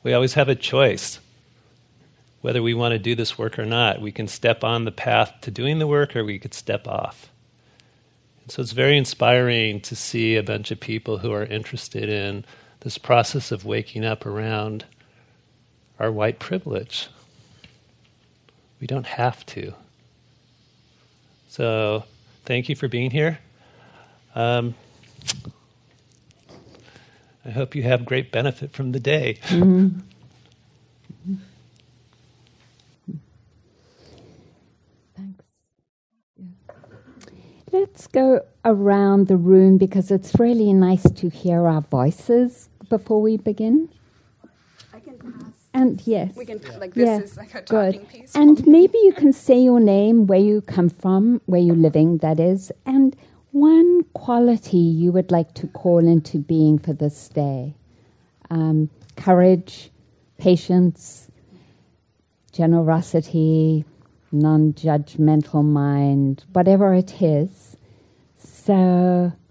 We 0.03 0.13
always 0.13 0.35
have 0.35 0.49
a 0.49 0.55
choice 0.55 1.19
whether 2.43 2.63
we 2.63 2.75
want 2.75 2.93
to 2.93 2.99
do 3.01 3.17
this 3.17 3.37
work 3.37 3.59
or 3.59 3.67
not. 3.67 4.01
We 4.01 4.13
can 4.13 4.29
step 4.29 4.63
on 4.63 4.85
the 4.85 4.93
path 4.93 5.35
to 5.41 5.51
doing 5.51 5.81
the 5.81 5.87
work 5.89 6.15
or 6.15 6.25
we 6.25 6.39
could 6.39 6.55
step 6.55 6.87
off. 6.87 7.29
So 8.47 8.63
it's 8.63 8.71
very 8.71 8.97
inspiring 8.97 9.81
to 9.81 9.97
see 9.97 10.37
a 10.37 10.45
bunch 10.45 10.71
of 10.71 10.79
people 10.79 11.19
who 11.19 11.33
are 11.33 11.45
interested 11.45 12.09
in 12.09 12.45
this 12.81 12.99
process 12.99 13.51
of 13.51 13.65
waking 13.65 14.05
up 14.05 14.25
around 14.25 14.85
our 15.99 16.13
white 16.13 16.39
privilege. 16.39 17.09
We 18.81 18.87
don't 18.87 19.07
have 19.07 19.45
to. 19.47 19.73
So, 21.49 22.05
thank 22.45 22.69
you 22.69 22.77
for 22.77 22.89
being 22.89 23.11
here. 23.11 23.39
Um, 24.35 24.75
I 27.45 27.51
hope 27.51 27.75
you 27.75 27.83
have 27.85 28.05
great 28.05 28.33
benefit 28.33 28.73
from 28.73 28.93
the 28.93 29.01
day. 29.01 29.39
Mm-hmm. 29.47 30.01
Let's 37.73 38.07
go 38.07 38.41
around 38.65 39.29
the 39.29 39.37
room 39.37 39.77
because 39.77 40.11
it's 40.11 40.39
really 40.39 40.73
nice 40.73 41.11
to 41.11 41.29
hear 41.29 41.67
our 41.67 41.83
voices 41.83 42.69
before 42.89 43.21
we 43.21 43.37
begin. 43.37 43.89
I 45.77 45.85
can 45.85 45.97
pass. 45.97 46.01
And 46.01 46.07
yes. 46.07 46.37
We 46.37 46.47
can, 46.47 46.81
like, 46.81 46.95
this 46.95 47.07
yeah, 47.07 47.19
is 47.21 47.37
like 47.37 47.55
a 47.55 47.63
talking 47.63 48.01
good. 48.01 48.09
piece. 48.09 48.35
And 48.35 48.67
maybe 48.67 48.99
you 48.99 49.13
can 49.13 49.33
say 49.33 49.59
your 49.59 49.81
name, 49.81 50.27
where 50.27 50.39
you 50.41 50.61
come 50.63 50.89
from, 50.89 51.41
where 51.47 51.61
you're 51.61 51.77
living, 51.77 52.19
that 52.19 52.41
is, 52.41 52.73
and 52.85 53.17
one 53.53 54.05
quality 54.13 54.77
you 54.77 55.13
would 55.13 55.31
like 55.31 55.55
to 55.55 55.67
call 55.69 56.07
into 56.07 56.39
being 56.39 56.79
for 56.79 56.93
this 56.93 57.29
day 57.29 57.75
um, 58.51 58.91
courage, 59.17 59.91
patience, 60.39 61.31
generosity, 62.53 63.85
non 64.33 64.73
judgmental 64.75 65.65
mind, 65.65 66.45
whatever 66.53 66.95
it 66.95 67.23
is. 67.23 67.77
So, 68.39 68.73
I 68.75 68.77
don't 68.77 69.33
know. 69.33 69.46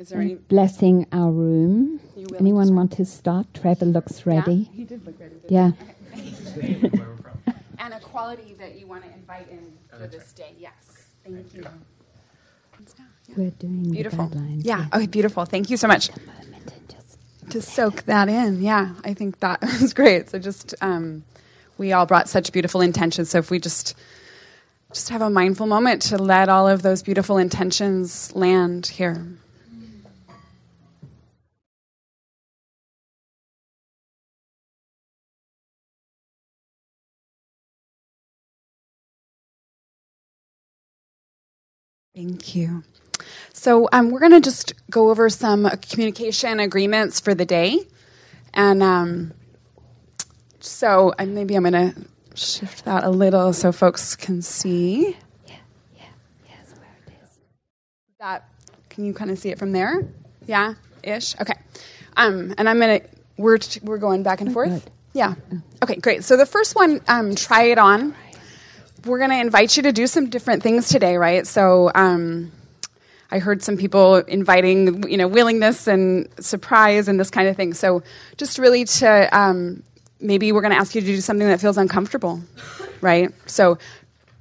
Is 0.00 0.08
there 0.08 0.22
any 0.22 0.36
blessing 0.36 1.06
our 1.12 1.30
room? 1.30 2.00
Anyone 2.38 2.74
want 2.74 2.92
to 2.92 3.04
start? 3.04 3.46
Trevor 3.52 3.84
looks 3.84 4.24
ready. 4.24 4.70
Yeah, 4.70 4.72
he 4.72 4.84
did 4.84 5.04
look 5.04 5.20
ready. 5.20 5.34
Yeah. 5.46 5.72
Okay. 6.56 6.90
and 7.78 7.92
a 7.92 8.00
quality 8.00 8.56
that 8.58 8.80
you 8.80 8.86
want 8.86 9.04
to 9.04 9.12
invite 9.12 9.50
in 9.50 9.76
for 9.90 10.06
this 10.06 10.32
day. 10.32 10.54
Yes. 10.58 10.72
Thank, 11.22 11.52
you. 11.52 11.64
Yeah. 11.64 13.04
We're 13.36 13.50
doing 13.50 13.90
beautiful. 13.90 14.30
Yeah. 14.32 14.78
yeah. 14.78 14.96
Okay. 14.96 15.06
Beautiful. 15.06 15.44
Thank 15.44 15.68
you 15.68 15.76
so 15.76 15.86
much. 15.86 16.08
To 17.50 17.60
soak 17.60 18.04
that 18.04 18.30
in. 18.30 18.62
Yeah. 18.62 18.94
I 19.04 19.12
think 19.12 19.40
that 19.40 19.60
was 19.82 19.92
great. 19.92 20.30
So 20.30 20.38
just 20.38 20.74
um, 20.80 21.24
we 21.76 21.92
all 21.92 22.06
brought 22.06 22.26
such 22.26 22.52
beautiful 22.52 22.80
intentions. 22.80 23.28
So 23.28 23.36
if 23.36 23.50
we 23.50 23.58
just 23.58 23.94
just 24.94 25.10
have 25.10 25.20
a 25.20 25.28
mindful 25.28 25.66
moment 25.66 26.00
to 26.02 26.16
let 26.16 26.48
all 26.48 26.66
of 26.66 26.80
those 26.80 27.02
beautiful 27.02 27.36
intentions 27.36 28.34
land 28.34 28.86
here. 28.86 29.26
Thank 42.20 42.54
you. 42.54 42.84
So 43.54 43.88
um, 43.92 44.10
we're 44.10 44.20
going 44.20 44.32
to 44.32 44.42
just 44.42 44.74
go 44.90 45.08
over 45.08 45.30
some 45.30 45.66
communication 45.90 46.60
agreements 46.60 47.18
for 47.18 47.34
the 47.34 47.46
day, 47.46 47.78
and 48.52 48.82
um, 48.82 49.32
so 50.58 51.14
uh, 51.18 51.24
maybe 51.24 51.54
I'm 51.54 51.62
going 51.62 51.72
to 51.72 51.94
shift 52.34 52.84
that 52.84 53.04
a 53.04 53.08
little 53.08 53.54
so 53.54 53.72
folks 53.72 54.16
can 54.16 54.42
see. 54.42 55.16
Yeah, 55.46 55.54
yeah, 55.96 56.02
yes, 56.46 56.74
where 56.76 56.90
it 57.06 57.12
is. 57.24 57.38
That 58.18 58.46
can 58.90 59.06
you 59.06 59.14
kind 59.14 59.30
of 59.30 59.38
see 59.38 59.48
it 59.48 59.58
from 59.58 59.72
there? 59.72 60.06
Yeah, 60.46 60.74
ish. 61.02 61.40
Okay. 61.40 61.54
Um, 62.18 62.54
and 62.58 62.68
I'm 62.68 62.78
going 62.78 63.00
to 63.00 63.06
we're 63.38 63.58
we're 63.82 63.96
going 63.96 64.24
back 64.24 64.42
and 64.42 64.50
oh, 64.50 64.52
forth. 64.52 64.68
Good. 64.68 64.90
Yeah. 65.14 65.36
Okay, 65.82 65.96
great. 65.96 66.22
So 66.24 66.36
the 66.36 66.44
first 66.44 66.76
one, 66.76 67.00
um, 67.08 67.34
try 67.34 67.62
it 67.62 67.78
on. 67.78 68.14
We're 69.04 69.18
going 69.18 69.30
to 69.30 69.40
invite 69.40 69.76
you 69.76 69.82
to 69.84 69.92
do 69.92 70.06
some 70.06 70.30
different 70.30 70.62
things 70.62 70.88
today, 70.88 71.16
right? 71.16 71.46
So. 71.46 71.90
Um, 71.94 72.52
I 73.32 73.38
heard 73.38 73.62
some 73.62 73.76
people 73.76 74.16
inviting, 74.16 75.08
you 75.08 75.16
know, 75.16 75.28
willingness 75.28 75.86
and 75.86 76.28
surprise 76.40 77.06
and 77.06 77.20
this 77.20 77.30
kind 77.30 77.46
of 77.46 77.54
thing. 77.54 77.74
So, 77.74 78.02
just 78.36 78.58
really 78.58 78.84
to 78.84 79.28
um, 79.30 79.84
maybe 80.20 80.52
we're 80.52 80.60
going 80.60 80.72
to 80.72 80.78
ask 80.78 80.94
you 80.94 81.00
to 81.00 81.06
do 81.06 81.20
something 81.20 81.46
that 81.46 81.60
feels 81.60 81.78
uncomfortable, 81.78 82.40
right? 83.00 83.30
So 83.46 83.78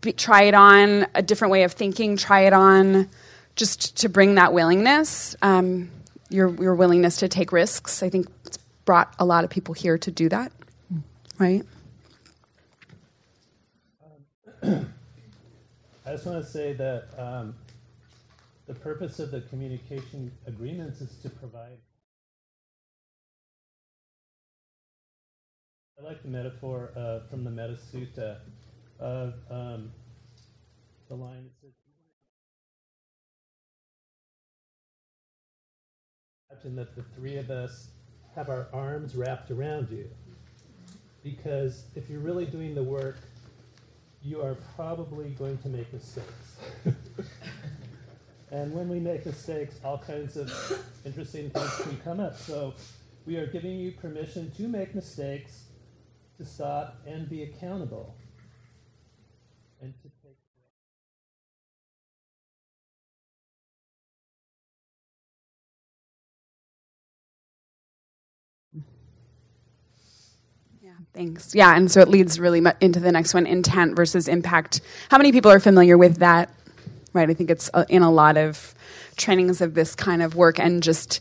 be, 0.02 0.14
try 0.14 0.44
it 0.44 0.54
on 0.54 1.08
a 1.16 1.22
different 1.22 1.52
way 1.52 1.64
of 1.64 1.74
thinking, 1.74 2.18
try 2.18 2.42
it 2.42 2.54
on 2.54 3.10
just 3.56 3.98
to 3.98 4.10
bring 4.10 4.36
that 4.36 4.54
willingness, 4.54 5.36
um, 5.42 5.90
your, 6.30 6.50
your 6.62 6.76
willingness 6.76 7.18
to 7.18 7.28
take 7.28 7.52
risks. 7.52 8.04
I 8.04 8.10
think 8.10 8.28
it's 8.46 8.58
brought 8.86 9.14
a 9.20 9.26
lot 9.26 9.44
of 9.44 9.50
people 9.50 9.74
here 9.74 9.98
to 9.98 10.12
do 10.12 10.30
that, 10.30 10.52
right? 11.38 11.64
I 14.64 16.12
just 16.12 16.26
want 16.26 16.44
to 16.44 16.50
say 16.50 16.74
that 16.74 17.08
um, 17.18 17.56
the 18.68 18.74
purpose 18.74 19.20
of 19.20 19.32
the 19.32 19.42
communication 19.42 20.32
agreements 20.48 21.02
is 21.02 21.16
to 21.24 21.30
provide 21.30 21.78
I 26.00 26.06
like 26.06 26.22
the 26.22 26.30
metaphor 26.30 26.92
uh, 26.96 27.20
from 27.30 27.44
the 27.44 27.52
Metta 27.52 27.74
Sutta 27.74 28.38
of 29.02 29.34
um, 29.52 29.92
the 31.10 31.16
line 31.16 31.44
that 31.44 31.52
says, 31.60 31.72
Imagine 36.52 36.76
that 36.78 36.96
the 36.96 37.04
three 37.16 37.36
of 37.38 37.52
us 37.52 37.90
have 38.34 38.50
our 38.50 38.68
arms 38.72 39.16
wrapped 39.16 39.52
around 39.52 39.90
you. 39.92 40.10
Because 41.22 41.84
if 41.96 42.10
you're 42.10 42.22
really 42.22 42.46
doing 42.46 42.74
the 42.74 42.84
work, 42.84 43.18
you 44.22 44.42
are 44.42 44.56
probably 44.76 45.30
going 45.32 45.58
to 45.60 45.70
make 45.70 45.92
mistakes. 45.94 46.58
and 48.52 48.74
when 48.74 48.90
we 48.90 49.00
make 49.00 49.26
mistakes, 49.26 49.80
all 49.84 49.98
kinds 49.98 50.36
of 50.36 50.52
interesting 51.06 51.50
things 51.50 51.76
can 51.82 51.98
come 51.98 52.20
up. 52.20 52.38
So 52.38 52.74
we 53.26 53.38
are 53.38 53.48
giving 53.48 53.80
you 53.80 53.92
permission 53.92 54.52
to 54.58 54.68
make 54.68 54.94
mistakes 54.94 55.66
to 56.38 56.46
stop 56.46 57.02
and 57.06 57.30
be 57.30 57.44
accountable 57.44 58.16
thanks. 71.14 71.54
Yeah, 71.54 71.76
and 71.76 71.92
so 71.92 72.02
it 72.02 72.08
leads 72.08 72.40
really 72.40 72.64
into 72.82 73.00
the 73.00 73.12
next 73.12 73.34
one 73.34 73.46
intent 73.46 73.96
versus 73.96 74.28
impact. 74.28 74.82
How 75.10 75.18
many 75.18 75.32
people 75.32 75.52
are 75.52 75.60
familiar 75.60 75.98
with 75.98 76.18
that? 76.18 76.50
Right, 77.14 77.30
I 77.30 77.34
think 77.34 77.50
it's 77.50 77.70
uh, 77.74 77.86
in 77.90 78.04
a 78.04 78.12
lot 78.12 78.38
of 78.38 78.76
trainings 79.18 79.62
of 79.62 79.74
this 79.74 79.96
kind 79.96 80.22
of 80.22 80.36
work 80.36 80.60
and 80.60 80.82
just 80.82 81.20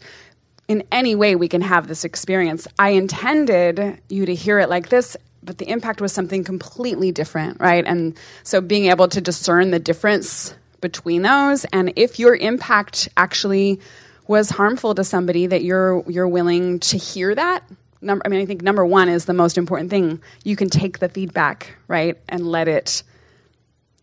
in 0.69 0.85
any 0.93 1.15
way 1.15 1.35
we 1.35 1.49
can 1.49 1.63
have 1.63 1.89
this 1.89 2.05
experience. 2.05 2.69
I 2.79 2.91
intended 2.91 4.01
you 4.09 4.27
to 4.27 4.35
hear 4.35 4.59
it 4.59 4.69
like 4.69 4.91
this, 4.91 5.17
but 5.43 5.59
the 5.59 5.69
impact 5.69 6.01
was 6.01 6.13
something 6.13 6.45
completely 6.45 7.11
different, 7.11 7.59
right? 7.59 7.85
And 7.87 8.17
so 8.43 8.61
being 8.61 8.87
able 8.87 9.09
to 9.09 9.21
discern 9.21 9.71
the 9.71 9.79
difference 9.79 10.55
between 10.81 11.23
those 11.23 11.65
and 11.73 11.93
if 11.97 12.19
your 12.19 12.37
impact 12.37 13.09
actually 13.17 13.81
was 14.29 14.51
harmful 14.51 14.95
to 14.95 15.03
somebody 15.03 15.47
that 15.47 15.65
you're 15.65 16.05
you're 16.09 16.29
willing 16.29 16.79
to 16.79 16.97
hear 16.97 17.35
that 17.35 17.65
number 18.01 18.23
i 18.25 18.29
mean 18.29 18.41
i 18.41 18.47
think 18.47 18.63
number 18.63 18.85
one 18.85 19.09
is 19.09 19.25
the 19.25 19.35
most 19.35 19.59
important 19.59 19.91
thing 19.91 20.21
you 20.45 20.57
can 20.57 20.69
take 20.69 20.99
the 20.99 21.09
feedback 21.09 21.77
right 21.89 22.19
and 22.29 22.47
let 22.47 22.69
it 22.69 23.03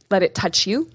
let 0.10 0.24
it 0.24 0.36
touch 0.36 0.68
you 0.68 0.90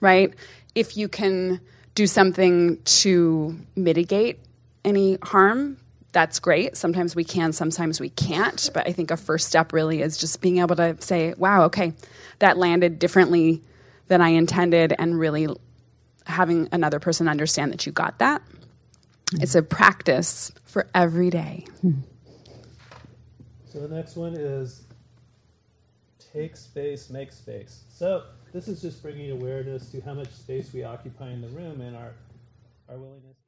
right 0.00 0.34
if 0.74 0.96
you 0.96 1.08
can 1.08 1.60
do 1.94 2.06
something 2.06 2.82
to 2.84 3.56
mitigate 3.76 4.40
any 4.84 5.18
harm, 5.22 5.78
that's 6.12 6.38
great. 6.38 6.76
Sometimes 6.76 7.16
we 7.16 7.24
can, 7.24 7.52
sometimes 7.52 8.00
we 8.00 8.10
can't. 8.10 8.70
But 8.74 8.86
I 8.86 8.92
think 8.92 9.10
a 9.10 9.16
first 9.16 9.48
step 9.48 9.72
really 9.72 10.02
is 10.02 10.16
just 10.16 10.40
being 10.40 10.58
able 10.58 10.76
to 10.76 10.96
say, 11.00 11.34
wow, 11.34 11.64
okay, 11.64 11.92
that 12.38 12.56
landed 12.56 12.98
differently 12.98 13.62
than 14.08 14.20
I 14.20 14.28
intended, 14.30 14.94
and 14.98 15.18
really 15.18 15.48
having 16.26 16.68
another 16.72 17.00
person 17.00 17.26
understand 17.26 17.72
that 17.72 17.86
you 17.86 17.92
got 17.92 18.18
that. 18.18 18.42
It's 19.32 19.54
a 19.54 19.62
practice 19.62 20.52
for 20.64 20.86
every 20.94 21.30
day. 21.30 21.66
Hmm. 21.80 21.92
So 23.74 23.80
the 23.80 23.92
next 23.92 24.14
one 24.14 24.34
is 24.34 24.84
take 26.32 26.56
space, 26.56 27.10
make 27.10 27.32
space. 27.32 27.82
So 27.88 28.22
this 28.52 28.68
is 28.68 28.80
just 28.80 29.02
bringing 29.02 29.32
awareness 29.32 29.90
to 29.90 30.00
how 30.00 30.14
much 30.14 30.30
space 30.30 30.72
we 30.72 30.84
occupy 30.84 31.32
in 31.32 31.40
the 31.40 31.48
room 31.48 31.80
and 31.80 31.96
our, 31.96 32.12
our 32.88 32.96
willingness. 32.96 33.43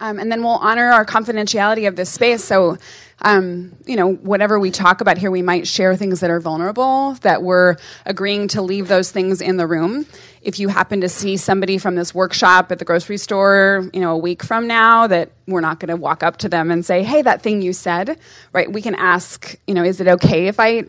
Um, 0.00 0.18
and 0.18 0.30
then 0.30 0.42
we'll 0.42 0.52
honor 0.52 0.90
our 0.90 1.04
confidentiality 1.04 1.88
of 1.88 1.96
this 1.96 2.10
space. 2.10 2.44
So, 2.44 2.78
um, 3.22 3.74
you 3.84 3.96
know, 3.96 4.14
whatever 4.14 4.60
we 4.60 4.70
talk 4.70 5.00
about 5.00 5.18
here, 5.18 5.30
we 5.30 5.42
might 5.42 5.66
share 5.66 5.96
things 5.96 6.20
that 6.20 6.30
are 6.30 6.38
vulnerable, 6.38 7.14
that 7.22 7.42
we're 7.42 7.76
agreeing 8.06 8.46
to 8.48 8.62
leave 8.62 8.86
those 8.86 9.10
things 9.10 9.40
in 9.40 9.56
the 9.56 9.66
room. 9.66 10.06
If 10.40 10.60
you 10.60 10.68
happen 10.68 11.00
to 11.00 11.08
see 11.08 11.36
somebody 11.36 11.78
from 11.78 11.96
this 11.96 12.14
workshop 12.14 12.70
at 12.70 12.78
the 12.78 12.84
grocery 12.84 13.16
store, 13.16 13.90
you 13.92 14.00
know, 14.00 14.12
a 14.12 14.18
week 14.18 14.44
from 14.44 14.68
now, 14.68 15.08
that 15.08 15.32
we're 15.48 15.60
not 15.60 15.80
going 15.80 15.88
to 15.88 15.96
walk 15.96 16.22
up 16.22 16.36
to 16.38 16.48
them 16.48 16.70
and 16.70 16.86
say, 16.86 17.02
hey, 17.02 17.22
that 17.22 17.42
thing 17.42 17.60
you 17.60 17.72
said, 17.72 18.18
right? 18.52 18.72
We 18.72 18.82
can 18.82 18.94
ask, 18.94 19.56
you 19.66 19.74
know, 19.74 19.82
is 19.82 20.00
it 20.00 20.06
okay 20.06 20.46
if 20.46 20.60
I 20.60 20.84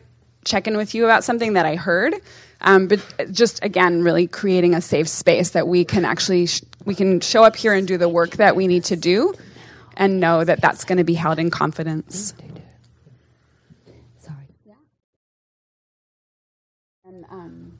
check 0.45 0.67
in 0.67 0.77
with 0.77 0.95
you 0.95 1.05
about 1.05 1.23
something 1.23 1.53
that 1.53 1.65
I 1.65 1.75
heard? 1.75 2.15
Um, 2.61 2.87
but 2.87 2.99
just 3.31 3.63
again, 3.63 4.03
really 4.03 4.27
creating 4.27 4.75
a 4.75 4.81
safe 4.81 5.07
space 5.07 5.51
that 5.51 5.67
we 5.67 5.85
can 5.85 6.03
actually 6.05 6.45
sh- 6.47 6.61
we 6.85 6.93
can 6.95 7.21
show 7.21 7.43
up 7.43 7.55
here 7.55 7.73
and 7.73 7.87
do 7.87 7.97
the 7.97 8.09
work 8.09 8.31
that 8.31 8.55
we 8.55 8.67
need 8.67 8.83
to 8.85 8.95
do, 8.95 9.33
and 9.95 10.19
know 10.19 10.43
that 10.43 10.61
that's 10.61 10.83
going 10.83 10.97
to 10.97 11.03
be 11.03 11.13
held 11.13 11.39
in 11.39 11.49
confidence. 11.49 12.33
Sorry. 14.19 14.35
And 17.05 17.25
um, 17.29 17.79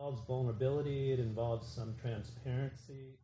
involves 0.00 0.26
vulnerability, 0.26 1.12
it 1.12 1.20
involves 1.20 1.66
some 1.74 1.94
transparency. 2.00 3.18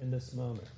In 0.00 0.10
this 0.10 0.32
moment. 0.34 0.68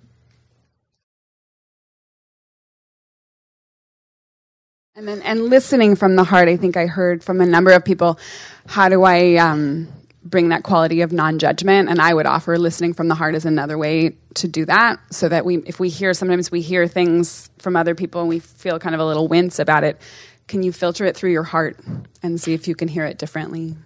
And 4.94 5.07
then, 5.07 5.22
and 5.22 5.44
listening 5.44 5.94
from 5.94 6.16
the 6.16 6.24
heart, 6.24 6.48
I 6.48 6.57
think 6.57 6.76
I 6.76 6.87
heard 6.87 7.22
from 7.22 7.40
a 7.40 7.46
number 7.46 7.70
of 7.70 7.85
people, 7.85 8.18
how 8.66 8.88
do 8.88 9.04
I 9.04 9.37
um, 9.37 9.87
bring 10.24 10.48
that 10.48 10.64
quality 10.64 11.02
of 11.02 11.12
non-judgment? 11.12 11.88
And 11.88 12.00
I 12.00 12.12
would 12.12 12.26
offer 12.26 12.59
listening 12.59 12.94
from 12.94 13.07
the 13.07 13.14
heart 13.14 13.37
is 13.37 13.44
another 13.44 13.78
way 13.78 14.16
to 14.35 14.48
do 14.48 14.64
that, 14.64 14.98
so 15.12 15.28
that 15.28 15.44
we, 15.44 15.59
if 15.59 15.78
we 15.78 15.88
hear, 15.88 16.14
sometimes 16.14 16.50
we 16.50 16.62
hear 16.62 16.88
things 16.88 17.48
from 17.59 17.76
other 17.76 17.94
people 17.94 18.22
and 18.22 18.28
we 18.28 18.40
feel 18.40 18.81
kind 18.81 18.96
of 18.96 19.00
a 19.00 19.04
little 19.04 19.28
wince 19.28 19.61
about 19.61 19.85
it. 19.85 20.00
Can 20.48 20.64
you 20.64 20.72
filter 20.72 21.04
it 21.04 21.16
through 21.16 21.31
your 21.31 21.44
heart 21.44 21.78
and 22.22 22.40
see 22.40 22.52
if 22.52 22.66
you 22.66 22.74
can 22.74 22.88
hear 22.88 23.04
it 23.04 23.18
differently? 23.18 23.76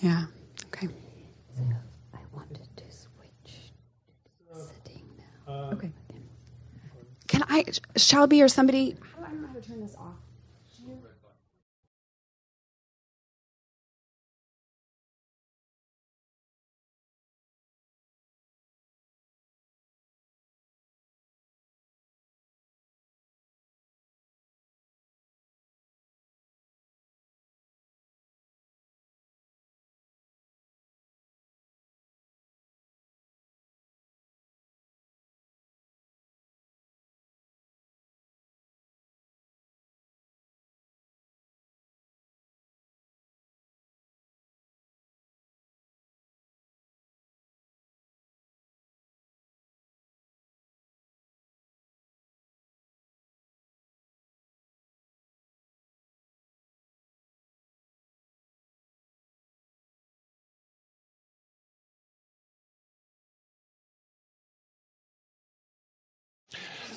Yeah. 0.00 0.24
Okay. 0.66 0.88
I 2.12 2.18
wanted 2.30 2.68
to 2.76 2.84
switch 2.90 3.70
to 4.50 4.60
sitting 4.84 5.02
now. 5.46 5.70
Okay. 5.72 5.90
Can 7.28 7.31
I, 7.48 7.64
Shelby 7.96 8.42
or 8.42 8.48
somebody? 8.48 8.96
I 9.24 9.32
to 9.62 9.68
turn 9.68 9.80
this 9.80 9.94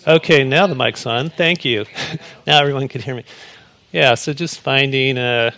Okay, 0.07 0.43
now 0.43 0.67
the 0.67 0.75
mic's 0.75 1.07
on. 1.07 1.31
Thank 1.31 1.65
you. 1.65 1.83
now 2.45 2.59
everyone 2.59 2.87
can 2.87 3.01
hear 3.01 3.15
me. 3.15 3.23
Yeah, 3.91 4.13
so 4.13 4.33
just 4.33 4.59
finding 4.59 5.17
uh, 5.17 5.49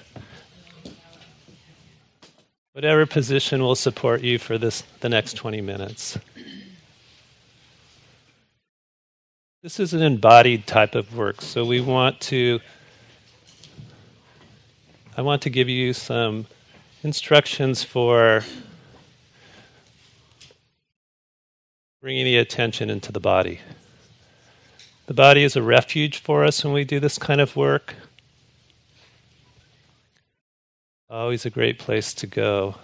whatever 2.71 3.05
position 3.05 3.62
will 3.62 3.75
support 3.75 4.21
you 4.21 4.39
for 4.39 4.57
this 4.57 4.83
the 5.01 5.10
next 5.10 5.33
20 5.33 5.60
minutes. 5.60 6.17
This 9.63 9.81
is 9.81 9.93
an 9.93 10.01
embodied 10.01 10.65
type 10.65 10.95
of 10.95 11.13
work, 11.13 11.41
so 11.41 11.65
we 11.65 11.81
want 11.81 12.21
to 12.21 12.62
I 15.17 15.23
want 15.23 15.41
to 15.41 15.49
give 15.49 15.67
you 15.67 15.91
some 15.91 16.45
instructions 17.03 17.83
for 17.83 18.45
bringing 22.01 22.23
the 22.23 22.38
attention 22.38 22.89
into 22.89 23.12
the 23.12 23.19
body. 23.19 23.60
The 25.08 25.13
body 25.13 25.46
is 25.46 25.56
a 25.56 25.62
refuge 25.63 26.17
for 26.20 26.43
us 26.43 26.65
when 26.65 26.74
we 26.74 26.84
do 26.84 27.00
this 27.00 27.17
kind 27.17 27.39
of 27.39 27.56
work. 27.56 27.96
Always 31.10 31.46
a 31.46 31.50
great 31.50 31.80
place 31.80 32.13
to 32.15 32.28
go 32.28 32.76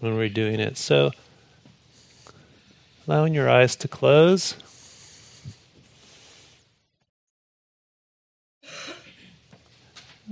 when 0.00 0.16
we're 0.16 0.30
doing 0.30 0.58
it. 0.58 0.78
So, 0.78 1.10
allowing 3.06 3.34
your 3.34 3.50
eyes 3.50 3.76
to 3.76 3.88
close. 3.88 4.56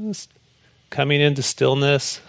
Just 0.00 0.30
coming 0.88 1.20
into 1.20 1.42
stillness. 1.42 2.22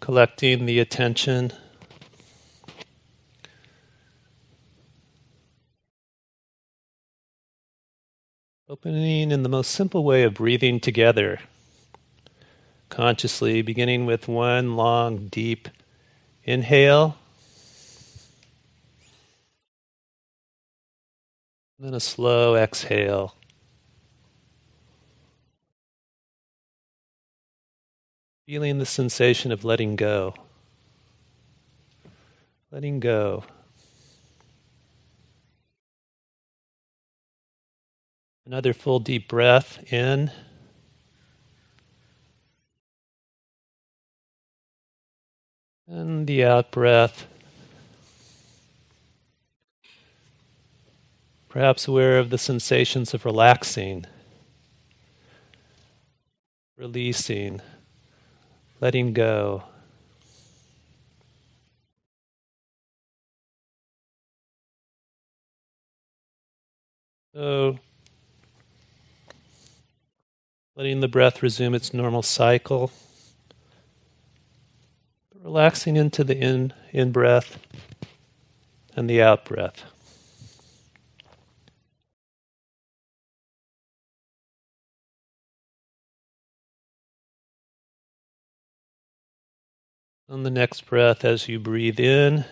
Collecting 0.00 0.66
the 0.66 0.80
attention. 0.80 1.52
Opening 8.70 9.30
in 9.30 9.42
the 9.42 9.48
most 9.48 9.70
simple 9.70 10.04
way 10.04 10.24
of 10.24 10.34
breathing 10.34 10.78
together, 10.78 11.40
consciously, 12.90 13.62
beginning 13.62 14.04
with 14.04 14.28
one 14.28 14.76
long, 14.76 15.28
deep 15.28 15.70
inhale. 16.44 17.16
Then 21.78 21.94
a 21.94 22.00
slow 22.00 22.56
exhale. 22.56 23.36
Feeling 28.44 28.78
the 28.78 28.84
sensation 28.84 29.50
of 29.50 29.64
letting 29.64 29.96
go. 29.96 30.34
Letting 32.70 33.00
go. 33.00 33.44
Another 38.48 38.72
full 38.72 38.98
deep 38.98 39.28
breath 39.28 39.92
in. 39.92 40.30
And 45.86 46.26
the 46.26 46.46
out 46.46 46.70
breath. 46.70 47.26
Perhaps 51.50 51.88
aware 51.88 52.18
of 52.18 52.30
the 52.30 52.38
sensations 52.38 53.12
of 53.12 53.26
relaxing, 53.26 54.06
releasing, 56.78 57.60
letting 58.80 59.12
go. 59.12 59.64
So, 67.34 67.78
letting 70.78 71.00
the 71.00 71.08
breath 71.08 71.42
resume 71.42 71.74
its 71.74 71.92
normal 71.92 72.22
cycle, 72.22 72.92
relaxing 75.42 75.96
into 75.96 76.22
the 76.22 76.38
in, 76.38 76.72
in 76.92 77.10
breath 77.10 77.58
and 78.94 79.10
the 79.10 79.20
out 79.20 79.44
breath. 79.44 79.82
On 90.28 90.44
the 90.44 90.50
next 90.50 90.86
breath, 90.86 91.24
as 91.24 91.48
you 91.48 91.58
breathe 91.58 91.98
in, 91.98 92.44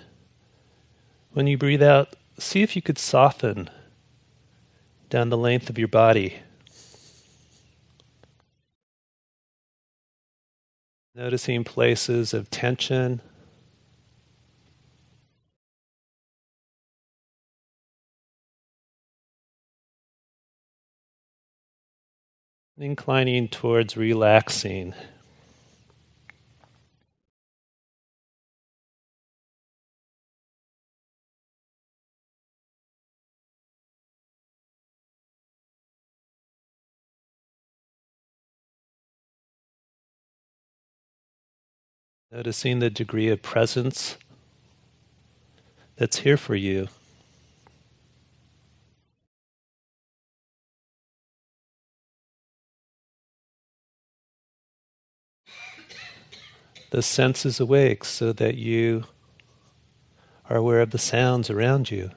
when 1.33 1.47
you 1.47 1.57
breathe 1.57 1.83
out, 1.83 2.17
see 2.41 2.63
if 2.63 2.75
you 2.75 2.83
could 2.83 2.99
soften 2.99 3.71
down 5.11 5.29
the 5.29 5.37
length 5.37 5.71
of 5.71 5.79
your 5.79 5.87
body. 5.87 6.41
Noticing 11.17 11.65
places 11.65 12.35
of 12.35 12.51
tension. 12.51 13.23
Inclining 22.77 23.49
towards 23.49 23.97
relaxing. 23.97 24.93
Noticing 42.37 42.81
the 42.81 42.91
degree 42.91 43.31
of 43.31 43.41
presence 43.41 44.19
that's 45.97 46.19
here 46.19 46.37
for 46.37 46.55
you. 46.55 46.89
The 56.91 57.01
senses 57.01 57.59
awake 57.59 58.05
so 58.05 58.35
that 58.35 58.57
you 58.57 59.05
are 60.51 60.59
aware 60.59 60.83
of 60.83 60.91
the 60.91 60.99
sounds 60.99 61.49
around 61.49 61.91
you. 61.91 62.11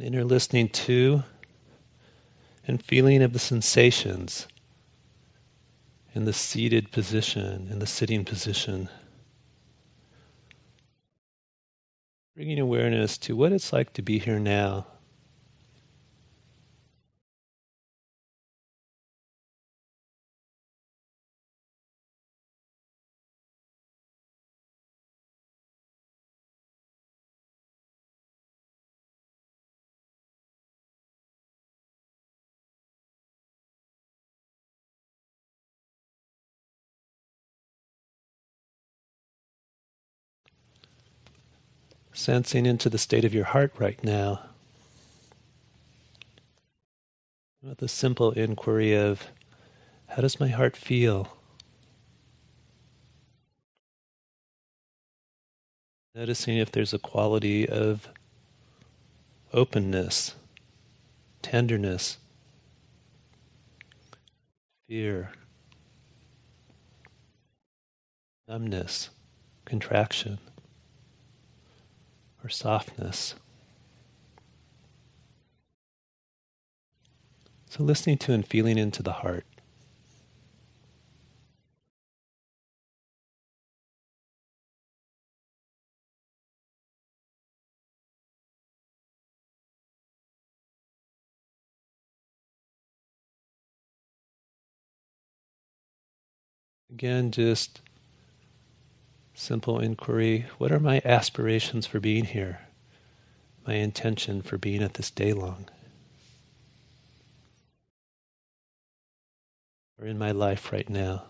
An 0.00 0.06
inner 0.06 0.24
listening 0.24 0.66
to 0.66 1.22
and 2.66 2.82
feeling 2.82 3.20
of 3.20 3.34
the 3.34 3.38
sensations 3.38 4.48
in 6.14 6.24
the 6.24 6.32
seated 6.32 6.90
position, 6.90 7.68
in 7.70 7.80
the 7.80 7.86
sitting 7.86 8.24
position. 8.24 8.88
Bringing 12.34 12.58
awareness 12.58 13.18
to 13.18 13.36
what 13.36 13.52
it's 13.52 13.74
like 13.74 13.92
to 13.92 14.00
be 14.00 14.18
here 14.18 14.38
now. 14.38 14.86
Sensing 42.12 42.66
into 42.66 42.90
the 42.90 42.98
state 42.98 43.24
of 43.24 43.34
your 43.34 43.44
heart 43.44 43.72
right 43.78 44.02
now. 44.02 44.40
The 47.62 47.88
simple 47.88 48.32
inquiry 48.32 48.94
of 48.94 49.28
how 50.08 50.22
does 50.22 50.40
my 50.40 50.48
heart 50.48 50.76
feel? 50.76 51.36
Noticing 56.14 56.58
if 56.58 56.72
there's 56.72 56.92
a 56.92 56.98
quality 56.98 57.68
of 57.68 58.08
openness, 59.52 60.34
tenderness, 61.42 62.18
fear, 64.88 65.30
numbness, 68.48 69.10
contraction 69.64 70.38
or 72.42 72.48
softness. 72.48 73.34
So, 77.68 77.84
listening 77.84 78.18
to 78.18 78.32
and 78.32 78.46
feeling 78.46 78.78
into 78.78 79.02
the 79.02 79.12
heart. 79.12 79.46
Again, 96.92 97.30
just 97.30 97.80
Simple 99.40 99.80
inquiry 99.80 100.44
What 100.58 100.70
are 100.70 100.78
my 100.78 101.00
aspirations 101.02 101.86
for 101.86 101.98
being 101.98 102.26
here? 102.26 102.60
My 103.66 103.72
intention 103.72 104.42
for 104.42 104.58
being 104.58 104.82
at 104.82 104.94
this 104.94 105.10
day 105.10 105.32
long? 105.32 105.66
Or 109.98 110.06
in 110.06 110.18
my 110.18 110.30
life 110.30 110.70
right 110.70 110.88
now? 110.90 111.24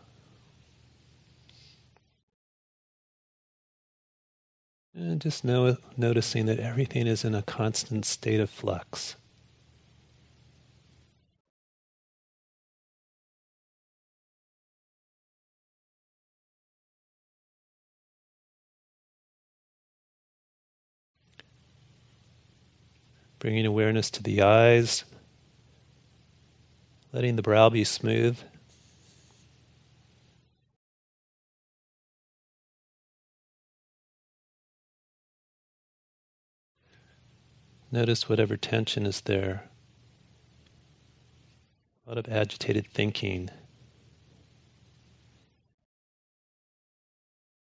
And 4.93 5.21
just 5.21 5.45
know, 5.45 5.77
noticing 5.97 6.47
that 6.47 6.59
everything 6.59 7.07
is 7.07 7.25
in 7.25 7.37
a 7.37 7.43
constant 7.43 8.05
state 8.05 8.41
of 8.41 8.51
flux. 8.51 9.15
Bringing 23.41 23.65
awareness 23.65 24.11
to 24.11 24.23
the 24.23 24.43
eyes, 24.43 25.05
letting 27.11 27.37
the 27.37 27.43
brow 27.43 27.71
be 27.71 27.85
smooth. 27.85 28.39
Notice 37.91 38.29
whatever 38.29 38.59
tension 38.59 39.07
is 39.07 39.23
there. 39.23 39.65
A 42.07 42.11
lot 42.11 42.19
of 42.19 42.29
agitated 42.29 42.87
thinking. 42.87 43.49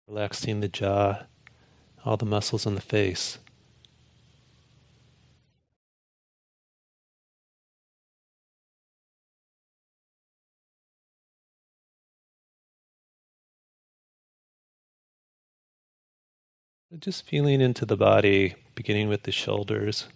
Relaxing 0.09 0.61
the 0.61 0.69
jaw, 0.69 1.25
all 2.03 2.17
the 2.17 2.25
muscles 2.25 2.67
on 2.67 2.77
the 2.77 2.81
face. 2.81 3.39
Just 16.95 17.27
feeling 17.27 17.61
into 17.61 17.85
the 17.85 17.97
body, 17.97 18.55
beginning 18.77 19.09
with 19.09 19.25
the 19.25 19.33
shoulders. 19.33 20.07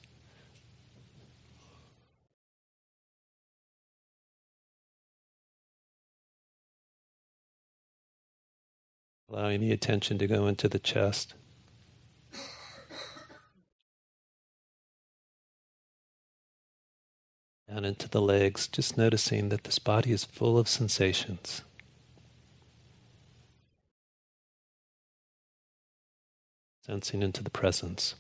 Allowing 9.28 9.60
the 9.60 9.72
attention 9.72 10.16
to 10.18 10.28
go 10.28 10.46
into 10.46 10.68
the 10.68 10.78
chest. 10.78 11.34
Down 17.68 17.84
into 17.84 18.08
the 18.08 18.20
legs, 18.20 18.68
just 18.68 18.96
noticing 18.96 19.48
that 19.48 19.64
this 19.64 19.80
body 19.80 20.12
is 20.12 20.24
full 20.24 20.56
of 20.56 20.68
sensations. 20.68 21.62
Sensing 26.90 27.22
into 27.22 27.44
the 27.44 27.50
presence. 27.50 28.16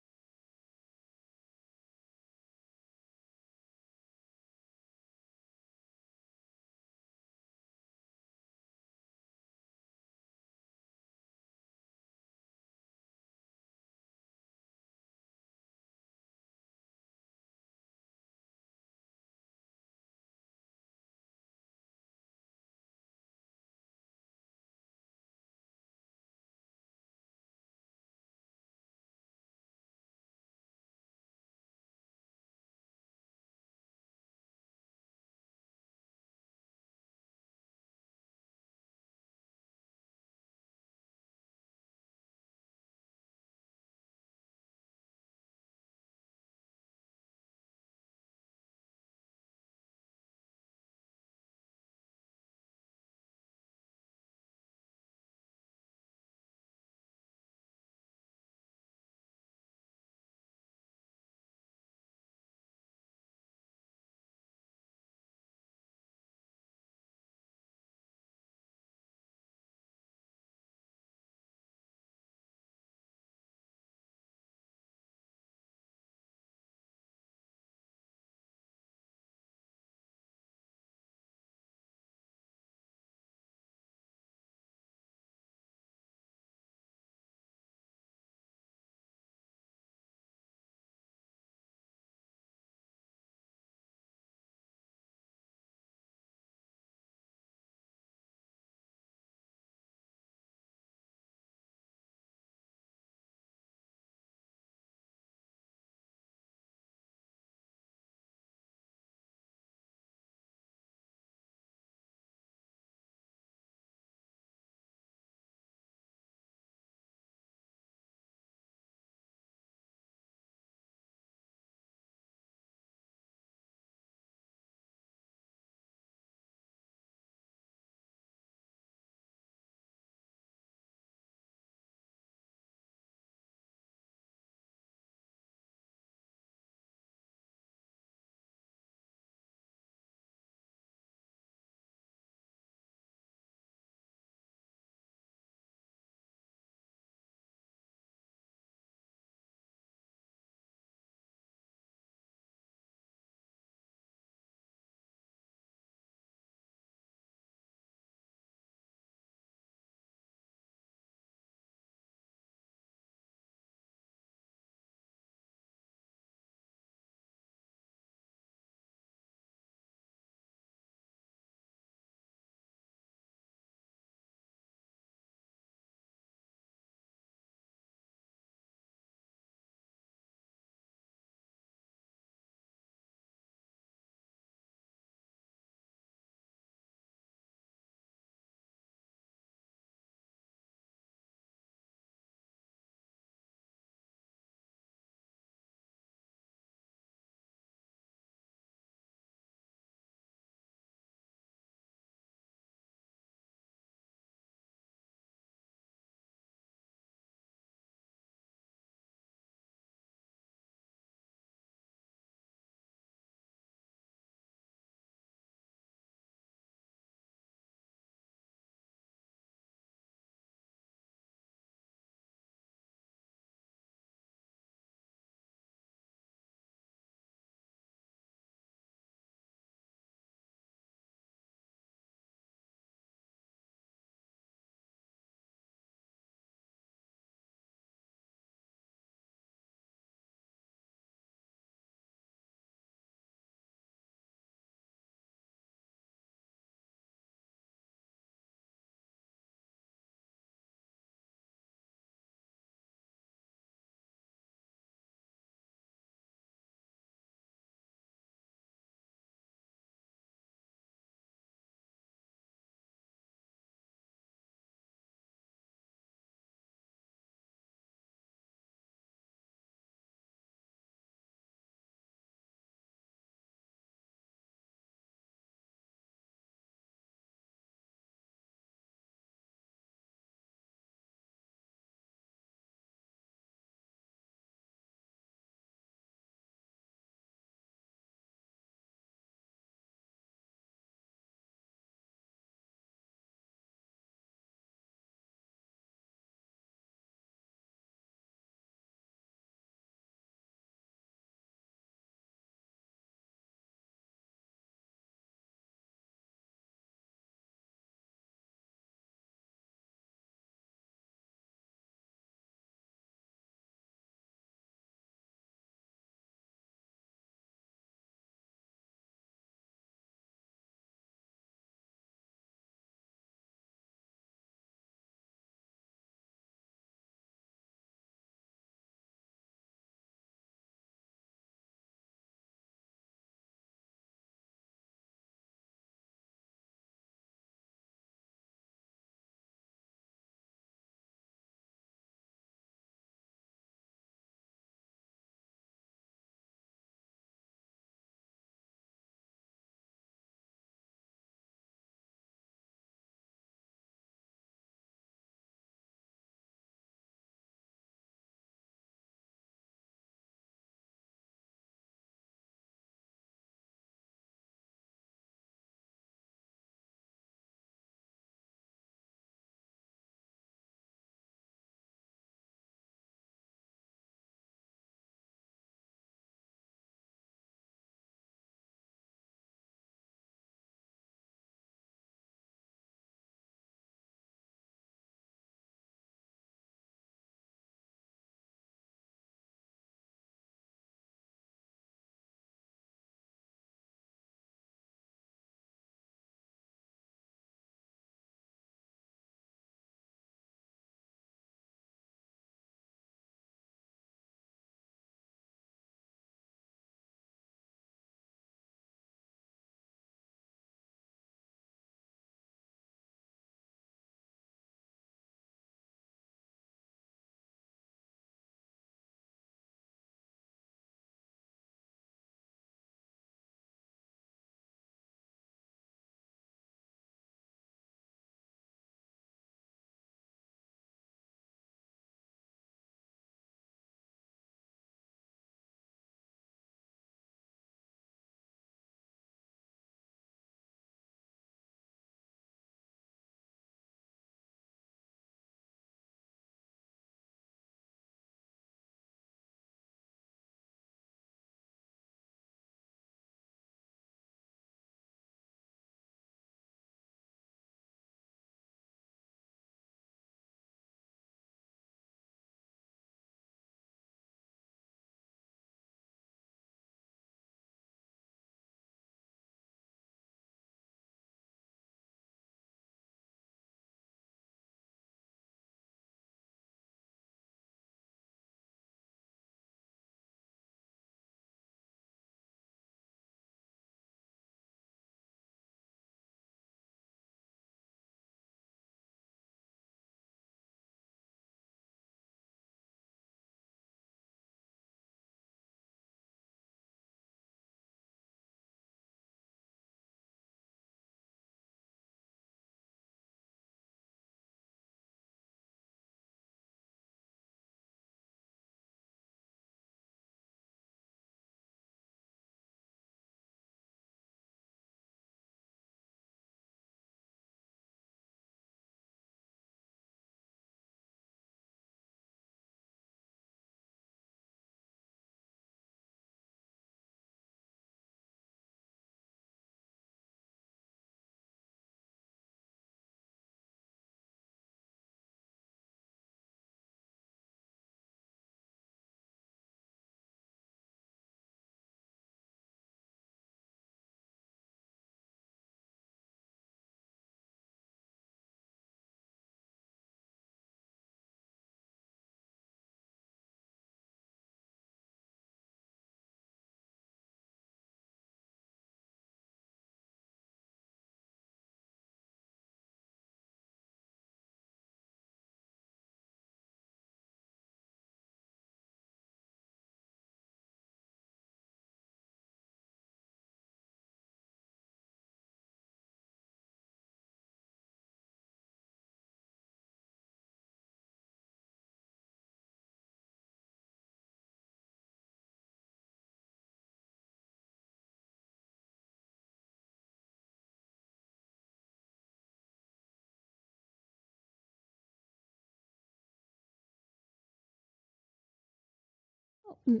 I 599.88 600.00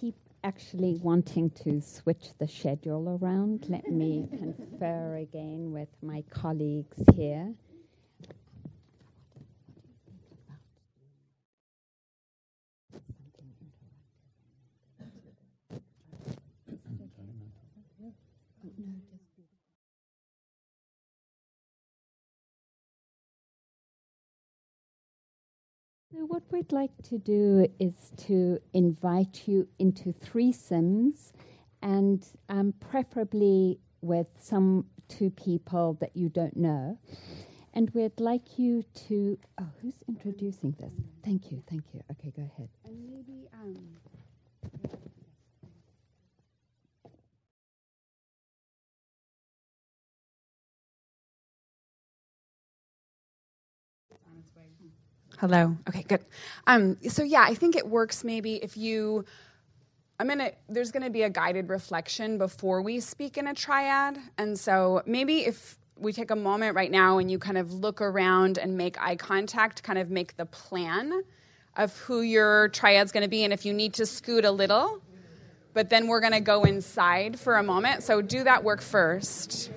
keep 0.00 0.16
actually 0.42 0.98
wanting 1.02 1.50
to 1.50 1.80
switch 1.80 2.30
the 2.38 2.48
schedule 2.48 3.18
around. 3.20 3.66
Let 3.68 3.86
me 3.90 4.28
confer 4.30 5.16
again 5.16 5.72
with 5.72 5.88
my 6.02 6.22
colleagues 6.30 7.02
here. 7.14 7.54
So, 26.14 26.26
what 26.26 26.44
we'd 26.52 26.70
like 26.70 26.92
to 27.08 27.18
do 27.18 27.66
is 27.80 28.12
to 28.28 28.60
invite 28.72 29.48
you 29.48 29.66
into 29.80 30.12
threesomes 30.12 31.32
and 31.82 32.24
um, 32.48 32.72
preferably 32.78 33.80
with 34.00 34.28
some 34.38 34.86
two 35.08 35.30
people 35.30 35.94
that 36.00 36.16
you 36.16 36.28
don't 36.28 36.56
know. 36.56 36.98
And 37.72 37.90
we'd 37.90 38.20
like 38.20 38.60
you 38.60 38.84
to. 39.08 39.36
Oh, 39.60 39.66
who's 39.82 39.96
introducing 40.06 40.76
this? 40.78 40.92
Thank 41.24 41.50
you, 41.50 41.64
thank 41.68 41.82
you. 41.92 42.00
Okay, 42.12 42.32
go 42.36 42.42
ahead. 42.42 42.68
And 42.84 43.10
maybe 43.10 43.48
um, 43.52 43.74
Hello. 55.38 55.76
Okay, 55.88 56.02
good. 56.02 56.24
Um, 56.66 56.96
so 57.08 57.22
yeah, 57.22 57.42
I 57.42 57.54
think 57.54 57.76
it 57.76 57.86
works 57.86 58.24
maybe 58.24 58.54
if 58.56 58.76
you 58.76 59.24
I'm 60.18 60.28
gonna 60.28 60.52
there's 60.68 60.92
gonna 60.92 61.10
be 61.10 61.22
a 61.22 61.30
guided 61.30 61.68
reflection 61.68 62.38
before 62.38 62.82
we 62.82 63.00
speak 63.00 63.36
in 63.36 63.48
a 63.48 63.54
triad. 63.54 64.18
And 64.38 64.58
so 64.58 65.02
maybe 65.06 65.44
if 65.44 65.76
we 65.98 66.12
take 66.12 66.30
a 66.30 66.36
moment 66.36 66.76
right 66.76 66.90
now 66.90 67.18
and 67.18 67.30
you 67.30 67.38
kind 67.38 67.58
of 67.58 67.72
look 67.72 68.00
around 68.00 68.58
and 68.58 68.76
make 68.76 69.00
eye 69.00 69.16
contact, 69.16 69.82
kind 69.82 69.98
of 69.98 70.10
make 70.10 70.36
the 70.36 70.46
plan 70.46 71.22
of 71.76 71.96
who 71.98 72.20
your 72.20 72.68
triad's 72.68 73.10
gonna 73.10 73.28
be, 73.28 73.42
and 73.42 73.52
if 73.52 73.64
you 73.64 73.72
need 73.72 73.94
to 73.94 74.06
scoot 74.06 74.44
a 74.44 74.50
little, 74.50 75.02
but 75.72 75.90
then 75.90 76.06
we're 76.06 76.20
gonna 76.20 76.40
go 76.40 76.62
inside 76.62 77.38
for 77.40 77.56
a 77.56 77.62
moment. 77.62 78.04
So 78.04 78.22
do 78.22 78.44
that 78.44 78.62
work 78.62 78.80
first. 78.80 79.70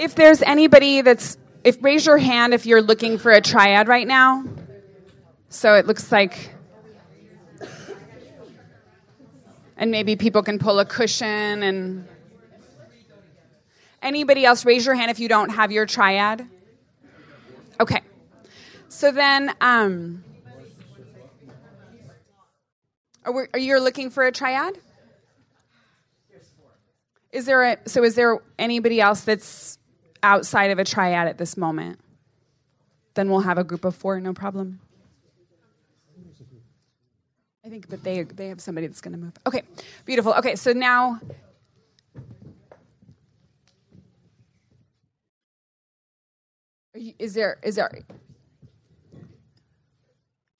If 0.00 0.14
there's 0.14 0.40
anybody 0.40 1.02
that's, 1.02 1.36
if 1.62 1.82
raise 1.82 2.06
your 2.06 2.16
hand 2.16 2.54
if 2.54 2.64
you're 2.64 2.80
looking 2.80 3.18
for 3.18 3.32
a 3.32 3.40
triad 3.42 3.86
right 3.86 4.06
now. 4.06 4.44
So 5.50 5.74
it 5.74 5.86
looks 5.86 6.10
like, 6.10 6.54
and 9.76 9.90
maybe 9.90 10.16
people 10.16 10.42
can 10.42 10.58
pull 10.58 10.78
a 10.78 10.84
cushion 10.84 11.62
and. 11.62 12.08
Anybody 14.02 14.46
else, 14.46 14.64
raise 14.64 14.86
your 14.86 14.94
hand 14.94 15.10
if 15.10 15.20
you 15.20 15.28
don't 15.28 15.50
have 15.50 15.70
your 15.70 15.84
triad. 15.84 16.48
Okay. 17.78 18.00
So 18.88 19.12
then, 19.12 19.54
um, 19.60 20.24
are, 23.26 23.32
we, 23.32 23.42
are 23.52 23.58
you 23.58 23.78
looking 23.78 24.08
for 24.08 24.24
a 24.24 24.32
triad? 24.32 24.78
Is 27.30 27.44
there 27.44 27.62
a 27.62 27.78
so 27.86 28.02
is 28.02 28.14
there 28.14 28.38
anybody 28.58 29.02
else 29.02 29.20
that's 29.20 29.78
outside 30.22 30.70
of 30.70 30.78
a 30.78 30.84
triad 30.84 31.28
at 31.28 31.38
this 31.38 31.56
moment? 31.56 31.98
Then 33.14 33.30
we'll 33.30 33.40
have 33.40 33.58
a 33.58 33.64
group 33.64 33.84
of 33.84 33.94
four, 33.94 34.20
no 34.20 34.32
problem. 34.32 34.80
I 37.64 37.68
think, 37.68 37.88
but 37.88 38.02
they 38.02 38.22
they 38.22 38.48
have 38.48 38.60
somebody 38.60 38.86
that's 38.86 39.00
going 39.00 39.12
to 39.12 39.18
move. 39.18 39.34
Okay, 39.46 39.62
beautiful. 40.04 40.32
Okay, 40.34 40.56
so 40.56 40.72
now. 40.72 41.20
Is 47.18 47.34
there 47.34 47.58
is 47.62 47.76
there? 47.76 47.90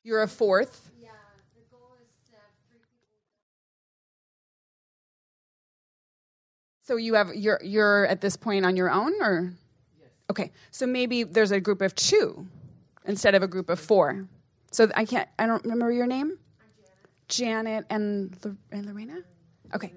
You're 0.05 0.23
a 0.23 0.29
fourth. 0.29 0.91
So 6.91 6.97
you 6.97 7.15
have 7.15 7.33
you're 7.37 7.61
you're 7.63 8.05
at 8.07 8.21
this 8.21 8.35
point 8.35 8.67
on 8.67 8.75
your 8.75 8.91
own, 8.91 9.13
or 9.23 9.55
okay. 10.29 10.51
So 10.73 10.89
maybe 10.89 11.23
there's 11.23 11.53
a 11.53 11.61
group 11.61 11.83
of 11.83 11.95
two 11.95 12.49
instead 13.07 13.37
of 13.37 13.45
a 13.45 13.47
group 13.47 13.71
of 13.71 13.79
four. 13.79 14.27
So 14.73 14.91
I 14.97 15.05
can't. 15.05 15.29
I 15.39 15.47
don't 15.47 15.63
remember 15.63 15.93
your 15.93 16.09
name. 16.09 16.37
Janet 17.29 17.87
and 17.91 18.37
and 18.73 18.87
Lorena. 18.87 19.21
Okay, 19.73 19.93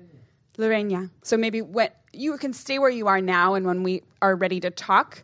Lorena. 0.59 1.09
So 1.23 1.35
maybe 1.35 1.63
what 1.63 1.99
you 2.13 2.37
can 2.37 2.53
stay 2.53 2.77
where 2.77 2.91
you 2.91 3.07
are 3.07 3.21
now, 3.21 3.55
and 3.55 3.65
when 3.65 3.81
we 3.81 4.03
are 4.21 4.35
ready 4.35 4.59
to 4.59 4.69
talk, 4.69 5.23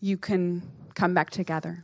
you 0.00 0.18
can 0.18 0.70
come 0.94 1.14
back 1.14 1.30
together. 1.30 1.82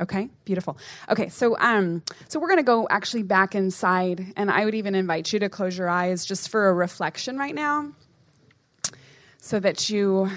Okay, 0.00 0.28
beautiful. 0.44 0.76
Okay, 1.08 1.28
so 1.28 1.56
um, 1.60 2.02
so 2.26 2.40
we're 2.40 2.48
gonna 2.48 2.64
go 2.64 2.88
actually 2.90 3.22
back 3.22 3.54
inside, 3.54 4.32
and 4.36 4.50
I 4.50 4.64
would 4.64 4.74
even 4.74 4.96
invite 4.96 5.32
you 5.32 5.38
to 5.38 5.48
close 5.48 5.78
your 5.78 5.88
eyes 5.88 6.26
just 6.26 6.48
for 6.48 6.68
a 6.68 6.74
reflection 6.74 7.38
right 7.38 7.54
now 7.54 7.92
so 9.46 9.60
that 9.60 9.88
you, 9.88 10.28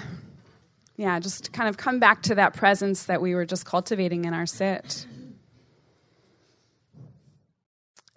yeah, 0.95 1.19
just 1.19 1.51
kind 1.51 1.67
of 1.67 1.77
come 1.77 1.99
back 1.99 2.21
to 2.21 2.35
that 2.35 2.53
presence 2.53 3.05
that 3.05 3.19
we 3.19 3.33
were 3.33 3.43
just 3.43 3.65
cultivating 3.65 4.25
in 4.25 4.35
our 4.35 4.45
sit. 4.45 5.07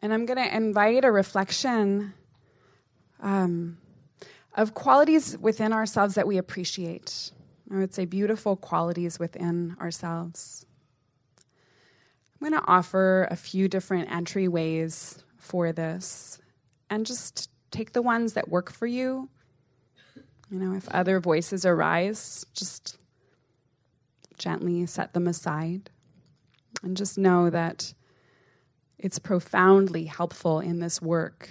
And 0.01 0.13
I'm 0.13 0.27
going 0.27 0.37
to 0.37 0.55
invite 0.55 1.07
a 1.07 1.11
reflection 1.11 2.13
um, 3.21 3.79
of 4.55 4.75
qualities 4.75 5.39
within 5.39 5.73
ourselves 5.73 6.17
that 6.17 6.27
we 6.27 6.37
appreciate. 6.37 7.33
I 7.73 7.77
would 7.77 7.95
say 7.95 8.05
beautiful 8.05 8.57
qualities 8.57 9.19
within 9.19 9.75
ourselves. 9.81 10.67
I'm 11.39 12.51
going 12.51 12.61
to 12.61 12.69
offer 12.69 13.29
a 13.31 13.37
few 13.37 13.67
different 13.67 14.11
entryways 14.11 15.23
for 15.39 15.73
this 15.73 16.39
and 16.91 17.07
just 17.07 17.49
take 17.71 17.95
the 17.95 18.03
ones 18.03 18.35
that 18.35 18.51
work 18.51 18.71
for 18.71 18.87
you 18.87 19.31
you 20.53 20.59
know, 20.59 20.75
if 20.75 20.87
other 20.91 21.19
voices 21.19 21.65
arise, 21.65 22.45
just 22.53 22.99
gently 24.37 24.85
set 24.85 25.15
them 25.15 25.27
aside. 25.27 25.89
And 26.83 26.95
just 26.95 27.17
know 27.17 27.49
that 27.49 27.95
it's 28.99 29.19
profoundly 29.19 30.05
helpful 30.05 30.61
in 30.61 30.79
this 30.79 31.01
work 31.01 31.49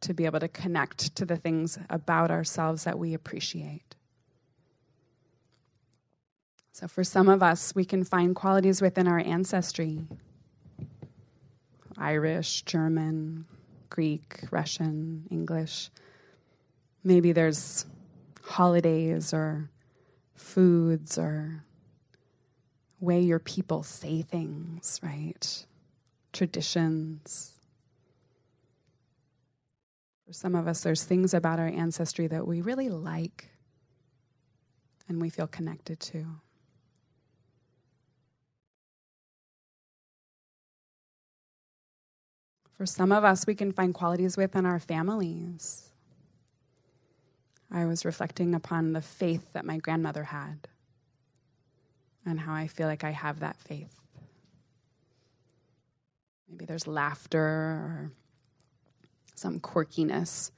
to 0.00 0.12
be 0.12 0.24
able 0.24 0.40
to 0.40 0.48
connect 0.48 1.14
to 1.14 1.24
the 1.24 1.36
things 1.36 1.78
about 1.88 2.32
ourselves 2.32 2.82
that 2.84 2.98
we 2.98 3.14
appreciate. 3.14 3.94
So, 6.72 6.88
for 6.88 7.04
some 7.04 7.28
of 7.28 7.40
us, 7.40 7.72
we 7.74 7.84
can 7.84 8.02
find 8.02 8.34
qualities 8.34 8.82
within 8.82 9.06
our 9.06 9.20
ancestry 9.20 10.06
Irish, 11.96 12.62
German, 12.62 13.44
Greek, 13.90 14.40
Russian, 14.50 15.26
English. 15.30 15.90
Maybe 17.04 17.32
there's 17.32 17.86
holidays 18.48 19.34
or 19.34 19.70
foods 20.34 21.18
or 21.18 21.62
way 23.00 23.20
your 23.20 23.38
people 23.38 23.82
say 23.82 24.22
things, 24.22 24.98
right? 25.02 25.66
Traditions. 26.32 27.52
For 30.26 30.32
some 30.32 30.54
of 30.54 30.66
us, 30.66 30.82
there's 30.82 31.04
things 31.04 31.34
about 31.34 31.58
our 31.58 31.68
ancestry 31.68 32.26
that 32.26 32.46
we 32.46 32.60
really 32.60 32.88
like 32.88 33.48
and 35.08 35.20
we 35.20 35.30
feel 35.30 35.46
connected 35.46 36.00
to. 36.00 36.26
For 42.76 42.86
some 42.86 43.10
of 43.10 43.24
us, 43.24 43.46
we 43.46 43.54
can 43.54 43.72
find 43.72 43.92
qualities 43.92 44.36
within 44.36 44.64
our 44.64 44.78
families 44.78 45.87
I 47.70 47.84
was 47.84 48.04
reflecting 48.04 48.54
upon 48.54 48.92
the 48.92 49.02
faith 49.02 49.52
that 49.52 49.64
my 49.64 49.76
grandmother 49.76 50.24
had 50.24 50.68
and 52.24 52.40
how 52.40 52.54
I 52.54 52.66
feel 52.66 52.86
like 52.86 53.04
I 53.04 53.10
have 53.10 53.40
that 53.40 53.56
faith. 53.56 53.94
Maybe 56.48 56.64
there's 56.64 56.86
laughter 56.86 57.40
or 57.40 58.12
some 59.34 59.60
quirkiness 59.60 60.50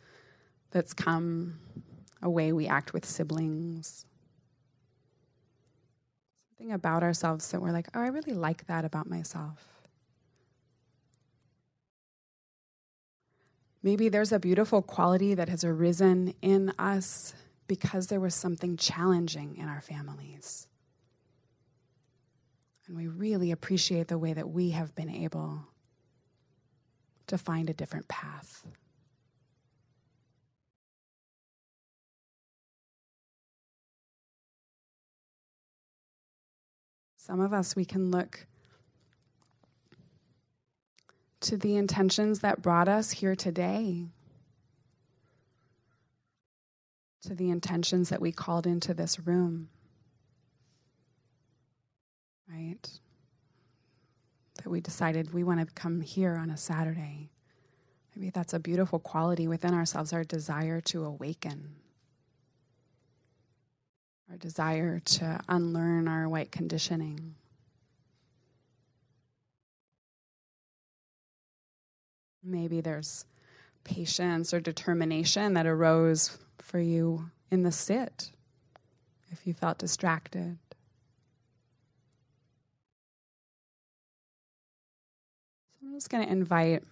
that's 0.70 0.94
come 0.94 1.58
a 2.22 2.30
way 2.30 2.52
we 2.52 2.68
act 2.68 2.92
with 2.92 3.04
siblings. 3.04 4.06
Something 6.48 6.72
about 6.72 7.02
ourselves 7.02 7.50
that 7.50 7.60
we're 7.60 7.72
like, 7.72 7.88
oh, 7.94 8.00
I 8.00 8.08
really 8.08 8.34
like 8.34 8.66
that 8.66 8.84
about 8.84 9.08
myself. 9.08 9.79
Maybe 13.82 14.08
there's 14.08 14.32
a 14.32 14.38
beautiful 14.38 14.82
quality 14.82 15.34
that 15.34 15.48
has 15.48 15.64
arisen 15.64 16.34
in 16.42 16.72
us 16.78 17.34
because 17.66 18.08
there 18.08 18.20
was 18.20 18.34
something 18.34 18.76
challenging 18.76 19.56
in 19.56 19.68
our 19.68 19.80
families. 19.80 20.66
And 22.86 22.96
we 22.96 23.06
really 23.06 23.52
appreciate 23.52 24.08
the 24.08 24.18
way 24.18 24.32
that 24.32 24.50
we 24.50 24.70
have 24.70 24.94
been 24.94 25.08
able 25.08 25.64
to 27.28 27.38
find 27.38 27.70
a 27.70 27.72
different 27.72 28.08
path. 28.08 28.64
Some 37.16 37.40
of 37.40 37.52
us, 37.52 37.76
we 37.76 37.84
can 37.84 38.10
look 38.10 38.46
to 41.40 41.56
the 41.56 41.76
intentions 41.76 42.40
that 42.40 42.62
brought 42.62 42.88
us 42.88 43.10
here 43.10 43.34
today, 43.34 44.06
to 47.22 47.34
the 47.34 47.50
intentions 47.50 48.08
that 48.10 48.20
we 48.20 48.32
called 48.32 48.66
into 48.66 48.94
this 48.94 49.18
room. 49.20 49.68
Right? 52.48 52.90
That 54.56 54.68
we 54.68 54.80
decided 54.80 55.32
we 55.32 55.44
want 55.44 55.60
to 55.60 55.74
come 55.74 56.00
here 56.00 56.36
on 56.36 56.50
a 56.50 56.56
Saturday. 56.56 57.30
Maybe 58.14 58.30
that's 58.30 58.54
a 58.54 58.58
beautiful 58.58 58.98
quality 58.98 59.46
within 59.48 59.72
ourselves, 59.72 60.12
our 60.12 60.24
desire 60.24 60.80
to 60.82 61.04
awaken, 61.04 61.76
our 64.28 64.36
desire 64.36 64.98
to 64.98 65.40
unlearn 65.48 66.08
our 66.08 66.28
white 66.28 66.50
conditioning. 66.50 67.36
Maybe 72.42 72.80
there's 72.80 73.26
patience 73.84 74.54
or 74.54 74.60
determination 74.60 75.54
that 75.54 75.66
arose 75.66 76.38
for 76.58 76.78
you 76.78 77.30
in 77.50 77.62
the 77.62 77.72
sit 77.72 78.30
if 79.30 79.46
you 79.46 79.54
felt 79.54 79.78
distracted. 79.78 80.58
So 85.80 85.86
I'm 85.86 85.94
just 85.94 86.10
going 86.10 86.24
to 86.24 86.30
invite, 86.30 86.82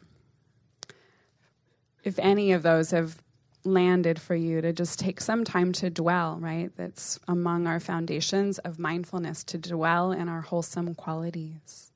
if 2.04 2.18
any 2.18 2.52
of 2.52 2.62
those 2.62 2.90
have 2.90 3.22
landed 3.64 4.20
for 4.20 4.34
you, 4.34 4.60
to 4.60 4.72
just 4.72 4.98
take 4.98 5.20
some 5.20 5.44
time 5.44 5.72
to 5.72 5.90
dwell, 5.90 6.38
right? 6.40 6.70
That's 6.76 7.18
among 7.26 7.66
our 7.66 7.80
foundations 7.80 8.58
of 8.58 8.78
mindfulness, 8.78 9.44
to 9.44 9.58
dwell 9.58 10.12
in 10.12 10.28
our 10.28 10.42
wholesome 10.42 10.94
qualities. 10.94 11.92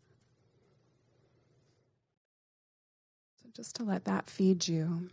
Just 3.55 3.76
to 3.76 3.84
let 3.84 4.05
that 4.05 4.28
feed 4.30 4.66
you. 4.66 5.11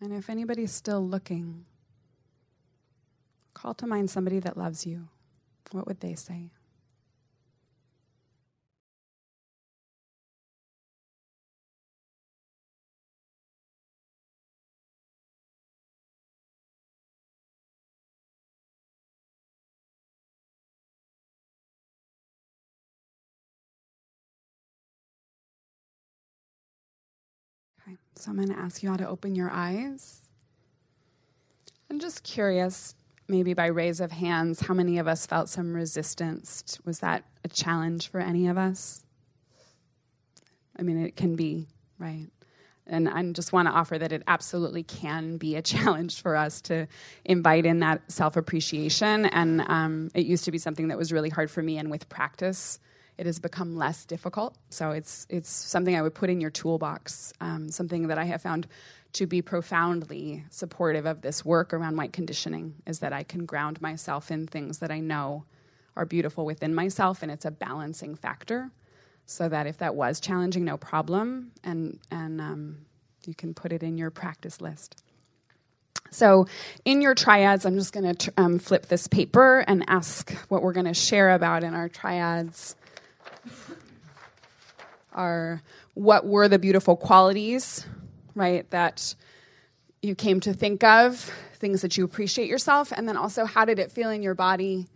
And 0.00 0.12
if 0.12 0.30
anybody's 0.30 0.72
still 0.72 1.06
looking, 1.06 1.64
call 3.52 3.74
to 3.74 3.86
mind 3.86 4.10
somebody 4.10 4.38
that 4.38 4.56
loves 4.56 4.86
you. 4.86 5.08
What 5.72 5.86
would 5.86 6.00
they 6.00 6.14
say? 6.14 6.50
So 28.18 28.30
I'm 28.30 28.36
going 28.36 28.48
to 28.48 28.58
ask 28.58 28.82
you 28.82 28.90
all 28.90 28.96
to 28.98 29.08
open 29.08 29.34
your 29.34 29.50
eyes. 29.50 30.22
I'm 31.90 32.00
just 32.00 32.22
curious, 32.22 32.94
maybe 33.28 33.54
by 33.54 33.66
raise 33.66 34.00
of 34.00 34.10
hands, 34.10 34.60
how 34.60 34.74
many 34.74 34.98
of 34.98 35.06
us 35.06 35.26
felt 35.26 35.48
some 35.48 35.72
resistance? 35.72 36.78
Was 36.84 36.98
that 37.00 37.24
a 37.44 37.48
challenge 37.48 38.08
for 38.08 38.20
any 38.20 38.48
of 38.48 38.58
us? 38.58 39.04
I 40.78 40.82
mean, 40.82 41.04
it 41.04 41.16
can 41.16 41.36
be, 41.36 41.68
right? 41.98 42.26
And 42.86 43.08
I 43.08 43.22
just 43.32 43.52
want 43.52 43.68
to 43.68 43.72
offer 43.72 43.98
that 43.98 44.12
it 44.12 44.22
absolutely 44.26 44.82
can 44.82 45.36
be 45.36 45.56
a 45.56 45.62
challenge 45.62 46.20
for 46.20 46.34
us 46.34 46.60
to 46.62 46.88
invite 47.24 47.66
in 47.66 47.80
that 47.80 48.10
self 48.10 48.36
appreciation. 48.36 49.26
And 49.26 49.60
um, 49.62 50.10
it 50.14 50.26
used 50.26 50.44
to 50.44 50.50
be 50.50 50.58
something 50.58 50.88
that 50.88 50.98
was 50.98 51.12
really 51.12 51.30
hard 51.30 51.50
for 51.50 51.62
me, 51.62 51.78
and 51.78 51.90
with 51.90 52.08
practice, 52.08 52.80
it 53.18 53.26
has 53.26 53.40
become 53.40 53.76
less 53.76 54.04
difficult. 54.04 54.56
So 54.70 54.92
it's 54.92 55.26
it's 55.28 55.50
something 55.50 55.96
I 55.96 56.02
would 56.02 56.14
put 56.14 56.30
in 56.30 56.40
your 56.40 56.50
toolbox. 56.50 57.32
Um, 57.40 57.70
something 57.70 58.06
that 58.06 58.18
I 58.18 58.24
have 58.24 58.40
found 58.40 58.68
to 59.14 59.26
be 59.26 59.42
profoundly 59.42 60.44
supportive 60.50 61.04
of 61.04 61.20
this 61.20 61.44
work 61.44 61.74
around 61.74 61.96
white 61.96 62.12
conditioning 62.12 62.74
is 62.86 63.00
that 63.00 63.12
I 63.12 63.24
can 63.24 63.44
ground 63.44 63.82
myself 63.82 64.30
in 64.30 64.46
things 64.46 64.78
that 64.78 64.90
I 64.90 65.00
know 65.00 65.44
are 65.96 66.06
beautiful 66.06 66.44
within 66.44 66.74
myself, 66.74 67.22
and 67.22 67.32
it's 67.32 67.44
a 67.44 67.50
balancing 67.50 68.14
factor. 68.14 68.70
So 69.26 69.48
that 69.48 69.66
if 69.66 69.78
that 69.78 69.94
was 69.94 70.20
challenging, 70.20 70.64
no 70.64 70.76
problem, 70.76 71.50
and 71.64 71.98
and 72.10 72.40
um, 72.40 72.78
you 73.26 73.34
can 73.34 73.52
put 73.52 73.72
it 73.72 73.82
in 73.82 73.98
your 73.98 74.10
practice 74.10 74.60
list. 74.60 75.02
So, 76.10 76.46
in 76.86 77.02
your 77.02 77.14
triads, 77.14 77.66
I'm 77.66 77.74
just 77.74 77.92
going 77.92 78.14
to 78.14 78.32
um, 78.38 78.58
flip 78.58 78.86
this 78.86 79.08
paper 79.08 79.58
and 79.66 79.84
ask 79.88 80.32
what 80.48 80.62
we're 80.62 80.72
going 80.72 80.86
to 80.86 80.94
share 80.94 81.32
about 81.34 81.64
in 81.64 81.74
our 81.74 81.90
triads 81.90 82.76
are 85.18 85.62
what 85.94 86.24
were 86.24 86.48
the 86.48 86.58
beautiful 86.58 86.96
qualities, 86.96 87.84
right, 88.34 88.68
that 88.70 89.14
you 90.00 90.14
came 90.14 90.40
to 90.40 90.54
think 90.54 90.84
of, 90.84 91.30
things 91.56 91.82
that 91.82 91.98
you 91.98 92.04
appreciate 92.04 92.48
yourself, 92.48 92.92
and 92.96 93.08
then 93.08 93.16
also 93.16 93.44
how 93.44 93.64
did 93.64 93.78
it 93.78 93.90
feel 93.92 94.10
in 94.10 94.22
your 94.22 94.34
body 94.34 94.86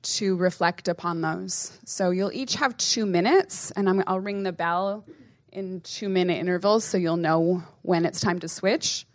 to 0.00 0.36
reflect 0.36 0.86
upon 0.86 1.20
those. 1.20 1.76
So 1.84 2.10
you'll 2.10 2.32
each 2.32 2.54
have 2.54 2.76
two 2.76 3.04
minutes, 3.04 3.72
and 3.72 3.88
i 3.88 3.92
will 3.92 4.20
ring 4.20 4.44
the 4.44 4.52
bell 4.52 5.04
in 5.52 5.80
two 5.80 6.08
minute 6.08 6.38
intervals 6.38 6.84
so 6.84 6.96
you'll 6.96 7.16
know 7.16 7.64
when 7.82 8.04
it's 8.04 8.20
time 8.20 8.38
to 8.38 8.48
switch. 8.48 9.06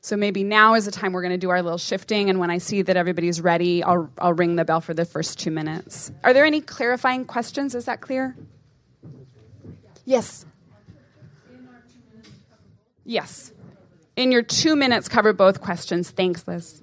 So 0.00 0.16
maybe 0.16 0.42
now 0.42 0.74
is 0.74 0.86
the 0.86 0.90
time 0.90 1.12
we're 1.12 1.22
going 1.22 1.32
to 1.32 1.38
do 1.38 1.50
our 1.50 1.62
little 1.62 1.78
shifting, 1.78 2.30
and 2.30 2.40
when 2.40 2.50
I 2.50 2.58
see 2.58 2.82
that 2.82 2.96
everybody's 2.96 3.40
ready, 3.40 3.84
I'll, 3.84 4.10
I'll 4.18 4.32
ring 4.32 4.56
the 4.56 4.64
bell 4.64 4.80
for 4.80 4.94
the 4.94 5.04
first 5.04 5.38
two 5.38 5.50
minutes. 5.50 6.10
Are 6.24 6.32
there 6.32 6.46
any 6.46 6.60
clarifying 6.60 7.24
questions? 7.24 7.74
Is 7.74 7.84
that 7.84 8.00
clear? 8.00 8.34
Yes. 10.04 10.44
Yes. 13.04 13.52
In 14.16 14.30
your 14.30 14.42
two 14.42 14.76
minutes, 14.76 15.08
cover 15.08 15.32
both 15.32 15.60
questions. 15.60 16.10
Thanks, 16.10 16.46
Liz. 16.46 16.82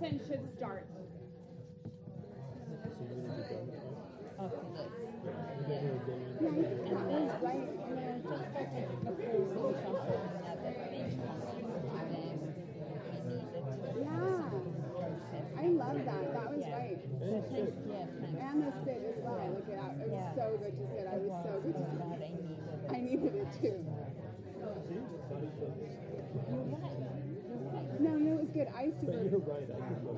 lesson 0.00 0.20
should 0.26 0.56
start. 0.56 0.83
But 29.06 29.30
you're 29.30 29.38
right. 29.40 29.68
I 29.68 29.80
could 29.88 30.00
go 30.04 30.12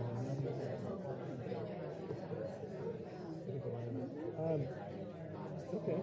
Um, 4.39 4.63
okay. 5.75 5.99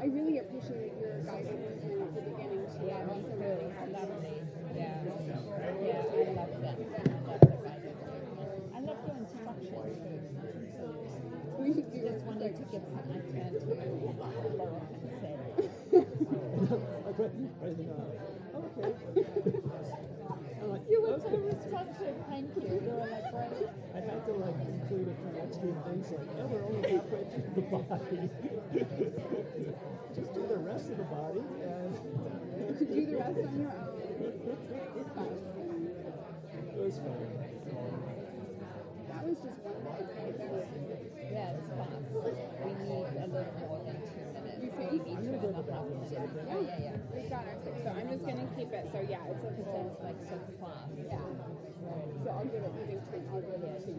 I 0.00 0.06
really 0.06 0.38
appreciate 0.38 0.92
your 1.00 1.18
guidance 1.26 1.82
in 1.84 2.00
at 2.00 2.14
the 2.14 2.20
beginning 2.22 2.64
too. 2.72 2.86
Yeah, 2.86 3.04
Also 3.08 3.28
too. 3.28 3.36
really 3.36 3.68
Lovely. 3.92 4.36
Yeah. 4.76 5.02
Yeah, 5.84 6.02
I 6.12 6.32
love 6.32 6.50
that. 6.62 6.76
I 8.74 8.80
love. 8.80 8.98
Your 9.06 9.16
instructions. 9.16 9.72
We 11.58 11.68
should 11.72 11.90
do 11.92 11.98
Just 12.06 12.24
wanted 12.26 12.56
to 12.56 12.62
give 12.70 12.82
some 12.86 13.08
turn 13.08 13.52
to 13.52 13.66
Laura 14.56 14.80
and 14.92 15.10
say. 15.20 15.34
I 15.96 17.10
read, 17.10 17.32
read 17.60 17.76
the 17.76 17.82
novel. 17.84 18.14
Okay. 18.56 18.88
I'm 20.62 20.68
like, 20.70 20.82
You 20.88 20.98
were 21.02 21.18
so 21.18 21.26
okay. 21.26 21.36
responsive. 21.36 22.05
Thank 22.28 22.50
you. 22.56 22.68
You 22.68 22.90
were 22.90 22.98
like 23.00 23.30
great. 23.30 23.68
I 23.94 24.00
had 24.00 24.26
to 24.26 24.32
like 24.32 24.60
include 24.68 25.08
a 25.08 25.16
few 25.20 25.32
extreme 25.42 25.76
things 25.84 26.10
like, 26.10 26.28
yeah, 26.36 26.44
we're 26.46 26.64
only 26.64 26.90
halfway 26.90 27.24
through 27.30 27.50
the 27.54 27.62
body. 27.72 28.30
Just 30.14 30.34
do 30.34 30.46
the 30.46 30.58
rest 30.58 30.90
of 30.90 30.96
the 30.98 31.04
body 31.04 31.44
and 31.64 31.96
to 32.78 32.84
do 32.84 33.06
the 33.06 33.16
rest 33.16 33.38
on 33.40 33.60
your 33.60 33.72
own. 33.72 33.96
It's 34.96 35.10
fine. 35.16 35.40
it 36.56 36.76
was 36.76 36.96
fun. 36.98 37.46
That 39.08 39.22
was 39.24 39.36
just 39.40 39.58
one 39.64 39.80
minute. 39.84 41.06
Yeah, 41.32 41.56
it's 41.56 41.68
fast. 41.72 42.08
We 42.16 42.72
need 42.84 43.06
a 43.16 43.26
little 43.26 43.56
more 43.60 43.80
than 43.84 43.98
two 44.06 44.26
minutes. 44.36 44.60
You 44.62 44.70
think? 44.76 44.92
Maybe 44.92 45.16
two 45.20 45.36
and 45.36 45.56
a 45.56 45.64
half 45.72 45.84
minutes. 45.88 46.12
Yeah, 46.12 46.60
yeah, 46.60 46.78
yeah. 46.80 46.96
We've 47.12 47.30
got 47.30 47.44
our 47.48 47.58
six, 47.64 47.74
so 47.82 47.88
I'm 47.90 48.08
just 48.08 48.24
gonna 48.24 48.48
keep 48.56 48.72
it. 48.72 48.88
So 48.92 49.00
yeah, 49.00 49.24
it's 49.28 49.44
a 49.44 49.50
Because 49.56 49.96
like 50.04 50.20
so 50.28 50.38
fast. 50.60 50.92
Yeah. 50.96 51.65
So 52.24 52.30
I'll 52.30 52.44
give 52.44 52.62
it. 52.62 52.72
You 52.76 52.84
think 52.86 53.02
two? 53.10 53.20
I'll 53.30 53.40
give 53.40 53.62
it 53.62 53.84
two. 53.84 53.94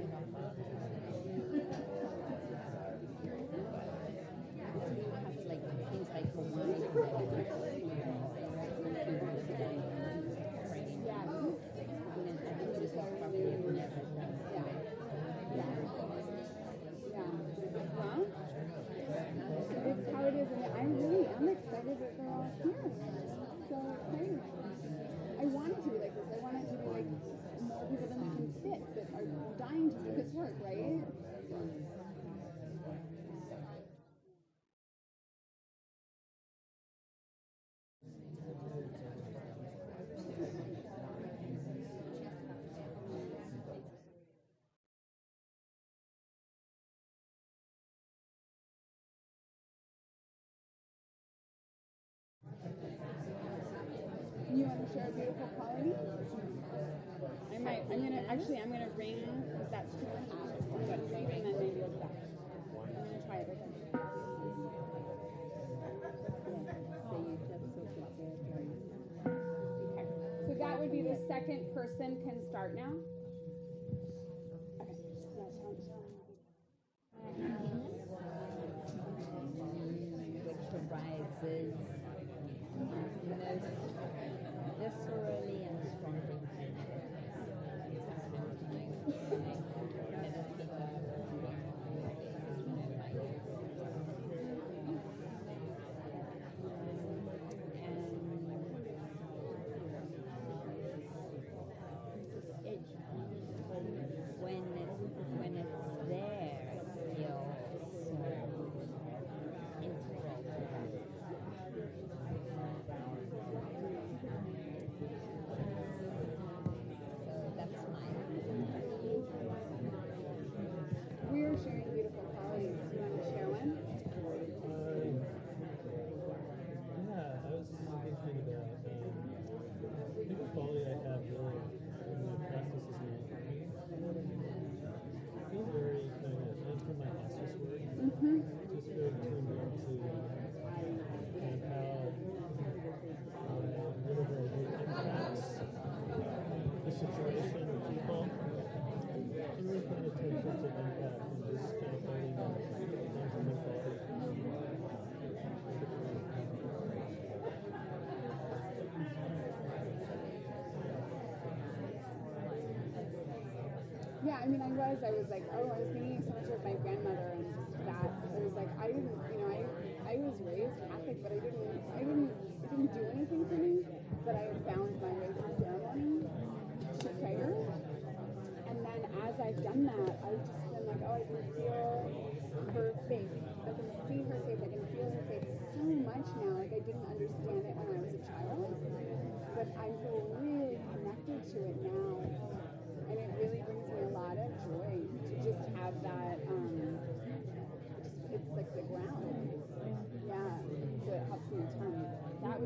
Have 5.18 5.36
like 5.48 5.64
things 5.92 6.10
like 6.14 6.28
Hawaii. 6.36 6.76
Yeah. 11.06 11.24
I 12.28 12.54
think 12.58 12.70
this 12.74 12.84
is 12.84 12.92
probably 12.92 13.40
never 13.40 14.02
done. 14.16 14.34
Yeah. 14.54 14.68
Yeah. 15.56 15.72
Yeah. 17.12 17.32
Well, 17.98 18.22
it's 19.88 20.06
how 20.14 20.24
it 20.26 20.36
is, 20.36 20.50
and 20.52 20.64
I 20.66 20.84
really 20.84 21.26
am 21.28 21.48
excited 21.48 21.96
that 22.00 22.18
they're 22.18 22.28
all 22.28 22.52
here. 22.64 22.92
So 23.70 23.76
excited. 24.04 24.40
I 25.40 25.46
want 25.46 25.70
it 25.72 25.76
to 25.84 25.90
be 25.90 25.98
like 26.00 26.16
this. 26.16 26.26
I 26.34 26.38
want 26.42 26.58
it 26.58 26.62
to 26.62 26.68
be 26.68 26.88
like 26.90 27.06
more 27.68 27.86
people 27.90 28.08
than 28.08 28.20
we 28.22 28.30
can 28.36 28.48
fit 28.64 28.82
that 28.96 29.08
are 29.16 29.28
dying 29.58 29.90
to 29.92 29.98
do 29.98 30.12
this 30.16 30.34
work, 30.34 30.54
right? 30.64 31.04
You 54.50 54.64
want 54.64 54.88
to 54.88 54.94
share 54.94 55.08
a 55.08 55.12
beautiful 55.12 55.48
quality? 55.58 55.92
I 57.54 57.58
might. 57.60 57.84
I'm 57.92 58.02
gonna 58.02 58.24
actually. 58.48 58.64
I'm 58.64 58.72
gonna 58.72 58.92
ring 58.96 59.20
because 59.52 59.68
that's 59.72 59.92
two 59.96 60.08
and 60.16 60.24
a 60.24 60.36
half. 60.36 60.48
I'm 60.74 60.88
ring 61.28 61.44
then 61.44 61.56
maybe 61.60 61.80
you'll 61.80 61.92
stop. 61.98 62.12
I'm 62.16 62.94
gonna 62.96 63.20
try 63.28 63.38
it 63.38 63.50
again. 63.52 63.74
So 70.48 70.54
that 70.60 70.80
would 70.80 70.92
be 70.92 71.02
the 71.02 71.20
second 71.28 71.74
person 71.74 72.18
can 72.24 72.40
start 72.50 72.74
now. 72.74 72.94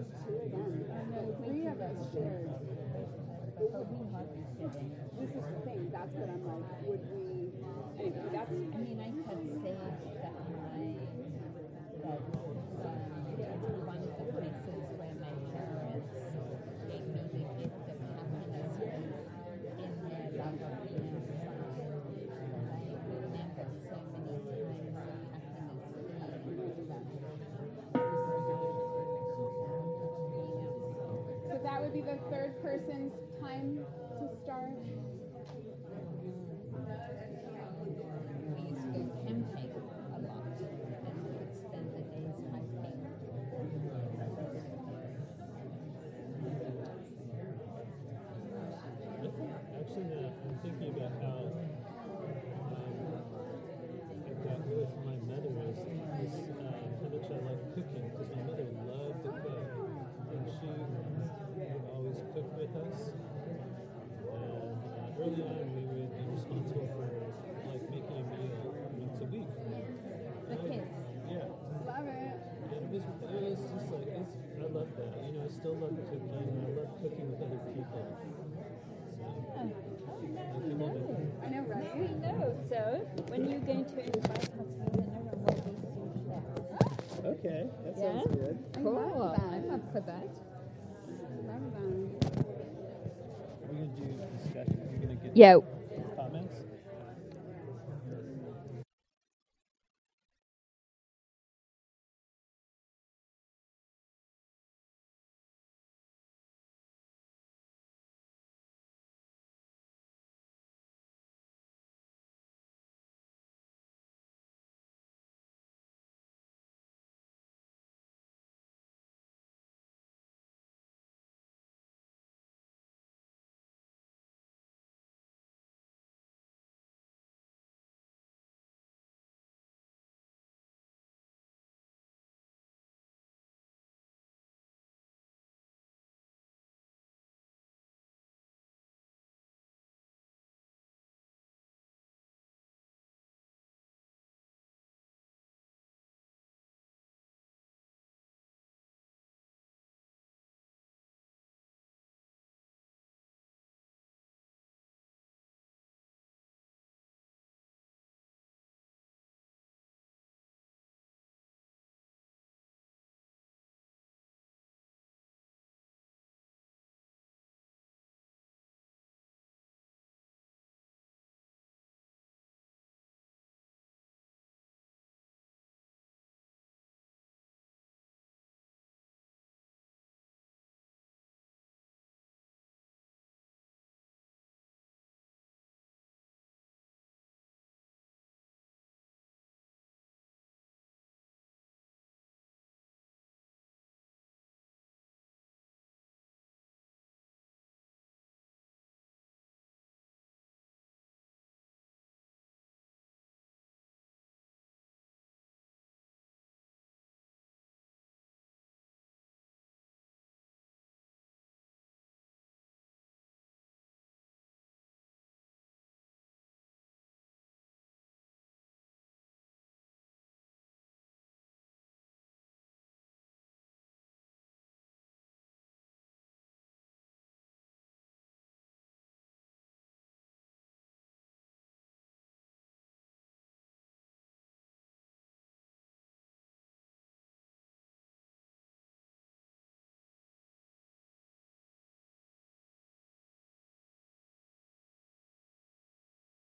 Was 0.02 0.10
two 0.26 0.34
of 0.42 0.50
them 0.52 0.72
and 1.14 1.30
three 1.46 1.66
of 1.68 1.78
us 1.82 1.98
shared 2.14 2.50
we 3.62 3.68
hardly 4.10 4.42
sit 4.58 4.74
in. 4.82 4.90
this 5.20 5.30
is 5.30 5.46
the 5.46 5.60
thing 5.62 5.82
that's 5.94 6.14
what 6.18 6.30
i'm 6.30 6.42
like 6.42 6.66
would 6.90 7.04
we 7.14 7.54
anyway 8.02 8.30
that's 8.34 8.50
I 8.50 8.78
mean, 8.82 8.98
I 8.98 9.14
could 9.14 9.62
say 9.62 9.74
that 9.78 10.02
my 10.58 10.98
that 12.02 12.18
um, 12.18 12.26
one 13.86 14.02
of 14.02 14.10
the 14.18 14.26
places 14.34 14.82
where 14.98 15.14
my 15.22 15.34
parents 15.54 16.10
gave 16.90 17.06
me 17.06 17.22
the 17.30 17.46
gift 17.62 17.86
of 17.86 17.98
happiness 18.02 18.74
was 18.82 19.62
in 19.78 19.94
their 20.10 20.26
love 20.42 20.58
arena 20.66 21.22
side. 21.30 21.62
I 21.62 22.10
remember 23.22 23.62
so 23.70 23.86
many 26.58 26.82
times 26.90 27.12
of 27.14 27.30
happiness 27.30 27.76
being 30.34 30.62
to 31.82 31.90
be 31.94 32.02
the 32.02 32.18
third 32.30 32.54
person's 32.62 33.12
time 33.42 33.80
to 34.20 34.30
start? 34.44 34.70
We 38.54 38.62
used 38.70 38.94
to 38.94 39.00
go 39.02 39.12
camping 39.26 39.88
a 40.12 40.20
lot, 40.22 40.48
and 41.04 41.16
we 41.24 41.30
would 41.32 41.52
spend 41.58 41.88
the 41.94 42.02
days 42.12 42.38
hiking. 42.52 44.12
Actually, 49.12 50.08
now 50.08 50.32
I'm 50.32 50.56
thinking 50.64 50.90
about 50.96 51.12
how 51.20 51.44
um, 52.72 52.96
I 54.24 54.34
got 54.40 54.58
really 54.72 54.88
from 54.88 55.04
my 55.04 55.18
mother 55.28 55.52
is 55.68 55.78
this, 55.84 56.36
uh, 56.56 56.72
how 56.72 57.08
much 57.12 57.28
I 57.28 57.38
like 57.44 57.62
cooking 57.76 58.06
because 58.08 58.30
my 58.32 58.42
mother 58.48 58.68
loved 58.88 59.20
to 59.22 59.30
cook 59.36 59.68
and 60.32 60.42
she 60.48 60.68
would 60.72 61.84
always 61.92 62.20
cook 62.32 62.48
with 62.56 62.74
us. 62.80 63.02
And 64.32 64.80
uh, 64.96 65.20
early 65.20 65.42
on, 65.44 65.68
we 65.76 65.84
would 65.92 66.12
be 66.16 66.24
responsible 66.32 66.88
for 66.96 67.06
like 67.68 67.84
making 67.92 68.16
a 68.16 68.26
meal 68.32 68.72
once 68.96 69.20
a 69.22 69.28
week. 69.28 69.52
The 70.48 70.56
kids. 70.72 70.88
Yeah. 71.28 71.52
Love 71.84 72.08
it. 72.08 72.38
And 72.72 72.72
it 72.72 72.90
was, 72.90 73.04
it 73.04 73.42
was 73.44 73.60
just 73.60 73.88
like, 73.92 74.08
it's, 74.08 74.36
I 74.56 74.66
love 74.72 74.88
that. 74.96 75.12
You 75.20 75.32
know, 75.36 75.44
I 75.44 75.52
still 75.52 75.76
love 75.78 75.94
cooking. 76.00 76.32
I 76.32 76.40
love 76.80 76.92
cooking 77.04 77.28
with 77.28 77.44
other 77.44 77.60
people. 77.76 78.06
So, 79.22 79.60
I 79.62 79.64
think 80.22 80.34
I'm 80.34 80.82
a- 80.82 80.92
I 81.44 81.50
know, 81.50 81.64
right? 81.68 81.96
We 81.98 82.08
know. 82.22 82.42
So 82.70 82.80
when 83.30 83.50
you're 83.50 83.60
going 83.60 83.86
to 83.86 84.00
invite 84.06 84.38
us 84.40 84.50
for 84.50 84.90
dinner, 84.90 85.18
and 85.18 85.26
we'll 85.32 85.62
be 85.62 85.76
sous 85.94 86.14
chefs. 86.26 87.26
Okay, 87.26 87.62
that 87.86 87.94
Yeah? 87.98 88.02
sounds 88.02 88.36
good. 88.36 88.58
I 88.78 88.82
Cool. 88.82 88.94
love 88.94 89.36
that. 89.38 89.54
I'm 89.54 89.70
up 89.72 89.84
for 89.92 90.00
that. 90.02 90.28
Love 91.46 91.66
that. 91.74 91.90
We're 93.62 93.68
gonna 93.68 93.86
do 93.94 94.06
discussion. 94.38 94.80
You're 94.92 95.02
gonna 95.02 95.16
get 95.22 95.31
Yeah. 95.42 95.71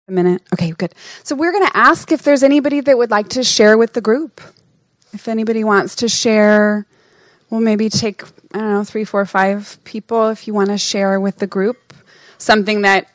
A 0.09 0.11
minute. 0.11 0.41
Okay, 0.51 0.71
good. 0.71 0.95
So 1.23 1.35
we're 1.35 1.51
going 1.51 1.67
to 1.67 1.77
ask 1.77 2.11
if 2.11 2.23
there's 2.23 2.41
anybody 2.41 2.81
that 2.81 2.97
would 2.97 3.11
like 3.11 3.29
to 3.29 3.43
share 3.43 3.77
with 3.77 3.93
the 3.93 4.01
group. 4.01 4.41
If 5.13 5.27
anybody 5.27 5.63
wants 5.63 5.95
to 5.97 6.09
share, 6.09 6.87
we'll 7.51 7.61
maybe 7.61 7.89
take, 7.89 8.23
I 8.23 8.57
don't 8.57 8.71
know, 8.71 8.83
three, 8.83 9.03
four, 9.03 9.23
five 9.27 9.77
people 9.83 10.29
if 10.29 10.47
you 10.47 10.55
want 10.55 10.69
to 10.69 10.79
share 10.79 11.19
with 11.19 11.37
the 11.37 11.45
group 11.45 11.93
something 12.39 12.81
that 12.81 13.07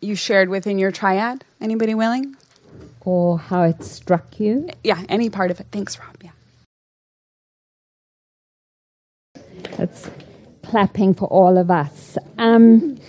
you 0.00 0.14
shared 0.14 0.48
within 0.48 0.78
your 0.78 0.92
triad. 0.92 1.44
Anybody 1.60 1.96
willing? 1.96 2.36
Or 3.00 3.36
how 3.40 3.64
it 3.64 3.82
struck 3.82 4.38
you. 4.38 4.68
Yeah, 4.84 5.02
any 5.08 5.28
part 5.28 5.50
of 5.50 5.58
it. 5.58 5.66
Thanks, 5.72 5.98
Rob. 5.98 6.22
Yeah. 6.22 6.30
That's 9.76 10.08
clapping 10.62 11.14
for 11.14 11.26
all 11.26 11.58
of 11.58 11.68
us. 11.68 12.16
Um, 12.38 13.00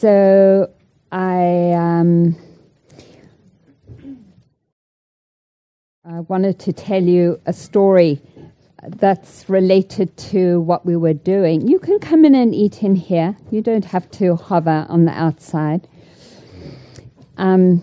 so 0.00 0.70
I 1.12 1.72
um, 1.72 2.34
I 6.04 6.20
wanted 6.20 6.58
to 6.60 6.72
tell 6.72 7.02
you 7.02 7.38
a 7.44 7.52
story 7.52 8.22
that's 8.82 9.44
related 9.50 10.16
to 10.16 10.62
what 10.62 10.86
we 10.86 10.96
were 10.96 11.12
doing. 11.12 11.68
You 11.68 11.78
can 11.78 11.98
come 11.98 12.24
in 12.24 12.34
and 12.34 12.54
eat 12.54 12.82
in 12.82 12.94
here. 12.94 13.36
You 13.50 13.60
don't 13.60 13.84
have 13.84 14.10
to 14.12 14.36
hover 14.36 14.86
on 14.88 15.04
the 15.04 15.12
outside. 15.12 15.86
Um, 17.36 17.82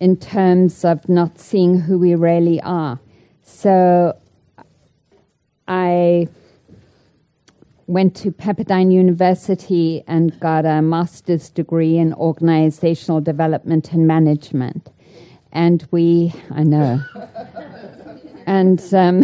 in 0.00 0.18
terms 0.18 0.84
of 0.84 1.08
not 1.08 1.38
seeing 1.38 1.80
who 1.80 1.98
we 1.98 2.14
really 2.14 2.60
are. 2.60 3.00
So 3.42 4.16
I 5.66 6.28
went 7.88 8.14
to 8.14 8.30
Pepperdine 8.30 8.92
University 8.92 10.04
and 10.06 10.38
got 10.38 10.66
a 10.66 10.82
master's 10.82 11.48
degree 11.48 11.96
in 11.96 12.12
organizational 12.14 13.20
development 13.20 13.92
and 13.92 14.06
management. 14.06 14.90
And 15.52 15.88
we, 15.90 16.34
I 16.50 16.62
know. 16.62 17.02
and 18.46 18.94
um, 18.94 19.22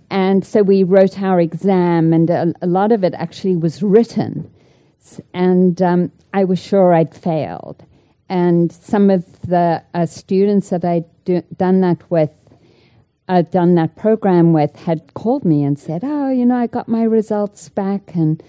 and 0.10 0.44
so 0.44 0.62
we 0.62 0.82
wrote 0.82 1.22
our 1.22 1.40
exam, 1.40 2.12
and 2.12 2.28
a, 2.28 2.52
a 2.62 2.66
lot 2.66 2.90
of 2.90 3.04
it 3.04 3.14
actually 3.14 3.56
was 3.56 3.80
written. 3.80 4.52
And 5.32 5.80
um, 5.80 6.12
I 6.34 6.44
was 6.44 6.58
sure 6.58 6.92
I'd 6.92 7.14
failed. 7.14 7.84
And 8.28 8.72
some 8.72 9.08
of 9.08 9.40
the 9.42 9.82
uh, 9.94 10.06
students 10.06 10.70
that 10.70 10.84
I'd 10.84 11.04
do, 11.24 11.42
done 11.56 11.80
that 11.82 12.10
with 12.10 12.30
I'd 13.30 13.52
done 13.52 13.76
that 13.76 13.94
program 13.94 14.52
with 14.52 14.74
had 14.74 15.14
called 15.14 15.44
me 15.44 15.62
and 15.62 15.78
said, 15.78 16.02
"Oh, 16.02 16.30
you 16.30 16.44
know, 16.44 16.56
I 16.56 16.66
got 16.66 16.88
my 16.88 17.04
results 17.04 17.68
back," 17.68 18.16
and 18.16 18.42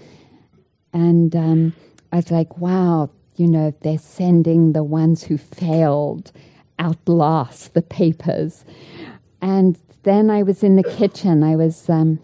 and 0.92 1.36
um, 1.36 1.72
I 2.10 2.16
was 2.16 2.32
like, 2.32 2.58
"Wow, 2.58 3.10
you 3.36 3.46
know, 3.46 3.72
they're 3.82 3.96
sending 3.96 4.72
the 4.72 4.82
ones 4.82 5.22
who 5.22 5.38
failed 5.38 6.32
outlast 6.80 7.74
the 7.74 7.82
papers." 7.82 8.64
And 9.40 9.78
then 10.02 10.30
I 10.30 10.42
was 10.42 10.64
in 10.64 10.74
the 10.74 10.82
kitchen. 10.82 11.44
I 11.44 11.54
was 11.54 11.88
um, 11.88 12.18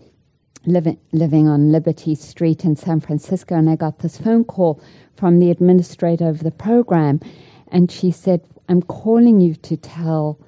living 0.67 0.99
living 1.13 1.47
on 1.47 1.71
Liberty 1.71 2.17
Street 2.17 2.65
in 2.65 2.75
San 2.75 2.99
Francisco, 2.99 3.55
and 3.55 3.71
I 3.71 3.77
got 3.77 4.01
this 4.01 4.19
phone 4.19 4.43
call 4.43 4.81
from 5.15 5.39
the 5.39 5.53
administrator 5.53 6.29
of 6.29 6.41
the 6.41 6.51
program, 6.51 7.21
and 7.69 7.89
she 7.89 8.11
said, 8.11 8.41
"I'm 8.69 8.83
calling 8.83 9.39
you 9.39 9.55
to 9.55 9.77
tell." 9.77 10.41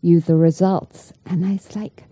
You 0.00 0.20
the 0.20 0.36
results. 0.36 1.12
And 1.26 1.44
I 1.44 1.52
was 1.52 1.74
like, 1.76 2.04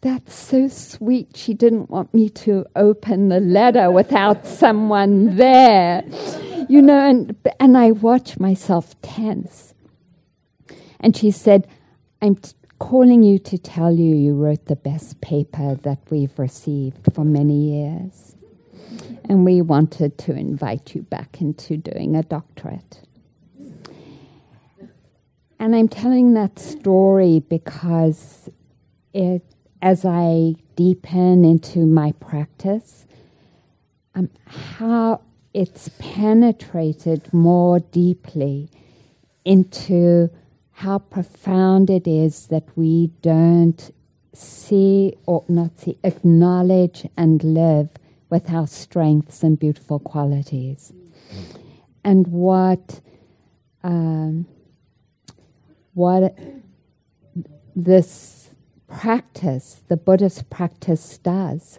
that's 0.00 0.34
so 0.34 0.68
sweet. 0.68 1.36
She 1.36 1.52
didn't 1.52 1.90
want 1.90 2.14
me 2.14 2.30
to 2.30 2.64
open 2.74 3.28
the 3.28 3.40
letter 3.40 3.90
without 3.90 4.46
someone 4.46 5.36
there. 5.36 6.02
You 6.68 6.80
know, 6.80 6.98
and, 6.98 7.36
and 7.58 7.76
I 7.76 7.90
watched 7.90 8.40
myself 8.40 9.00
tense. 9.02 9.74
And 11.00 11.16
she 11.16 11.30
said, 11.30 11.66
I'm 12.22 12.36
t- 12.36 12.52
calling 12.78 13.22
you 13.22 13.38
to 13.38 13.58
tell 13.58 13.92
you 13.92 14.14
you 14.14 14.34
wrote 14.34 14.66
the 14.66 14.76
best 14.76 15.20
paper 15.20 15.74
that 15.82 15.98
we've 16.10 16.38
received 16.38 17.12
for 17.12 17.24
many 17.24 17.54
years. 17.54 18.36
And 19.28 19.44
we 19.44 19.60
wanted 19.60 20.16
to 20.18 20.32
invite 20.32 20.94
you 20.94 21.02
back 21.02 21.40
into 21.40 21.76
doing 21.76 22.16
a 22.16 22.22
doctorate. 22.22 23.00
And 25.60 25.76
I'm 25.76 25.88
telling 25.88 26.32
that 26.34 26.58
story 26.58 27.40
because 27.46 28.48
it, 29.12 29.42
as 29.82 30.06
I 30.06 30.54
deepen 30.74 31.44
into 31.44 31.80
my 31.84 32.12
practice, 32.12 33.04
um, 34.14 34.30
how 34.46 35.20
it's 35.52 35.90
penetrated 35.98 37.30
more 37.34 37.80
deeply 37.80 38.70
into 39.44 40.30
how 40.70 41.00
profound 41.00 41.90
it 41.90 42.08
is 42.08 42.46
that 42.46 42.64
we 42.74 43.08
don't 43.20 43.92
see 44.32 45.14
or 45.26 45.44
not 45.46 45.78
see, 45.78 45.98
acknowledge 46.02 47.06
and 47.18 47.44
live 47.44 47.90
with 48.30 48.50
our 48.50 48.66
strengths 48.66 49.42
and 49.42 49.58
beautiful 49.58 49.98
qualities. 49.98 50.94
And 52.02 52.26
what 52.28 53.00
um, 53.84 54.46
what 56.00 56.34
this 57.76 58.48
practice, 58.88 59.82
the 59.88 59.98
Buddhist 59.98 60.48
practice, 60.48 61.18
does 61.18 61.78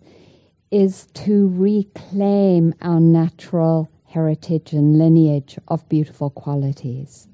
is 0.69 1.07
to 1.15 1.49
reclaim 1.49 2.75
our 2.83 2.99
natural 2.99 3.89
heritage 4.05 4.73
and 4.73 4.99
lineage 4.99 5.57
of 5.67 5.89
beautiful 5.89 6.29
qualities. 6.29 7.27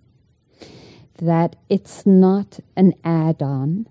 That 1.22 1.58
it's 1.68 2.06
not 2.06 2.62
an 2.78 2.94
add 3.04 3.42
on, 3.42 3.90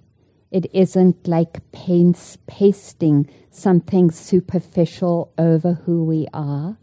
it 0.50 0.64
isn't 0.72 1.28
like 1.28 1.70
paints, 1.72 2.38
pasting 2.46 3.28
something 3.50 4.10
superficial 4.10 5.34
over 5.36 5.74
who 5.84 6.02
we 6.02 6.28
are. 6.32 6.78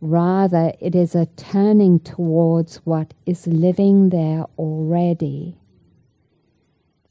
Rather, 0.00 0.72
it 0.80 0.94
is 0.94 1.14
a 1.14 1.26
turning 1.36 1.98
towards 1.98 2.76
what 2.78 3.14
is 3.26 3.46
living 3.46 4.10
there 4.10 4.44
already. 4.56 5.56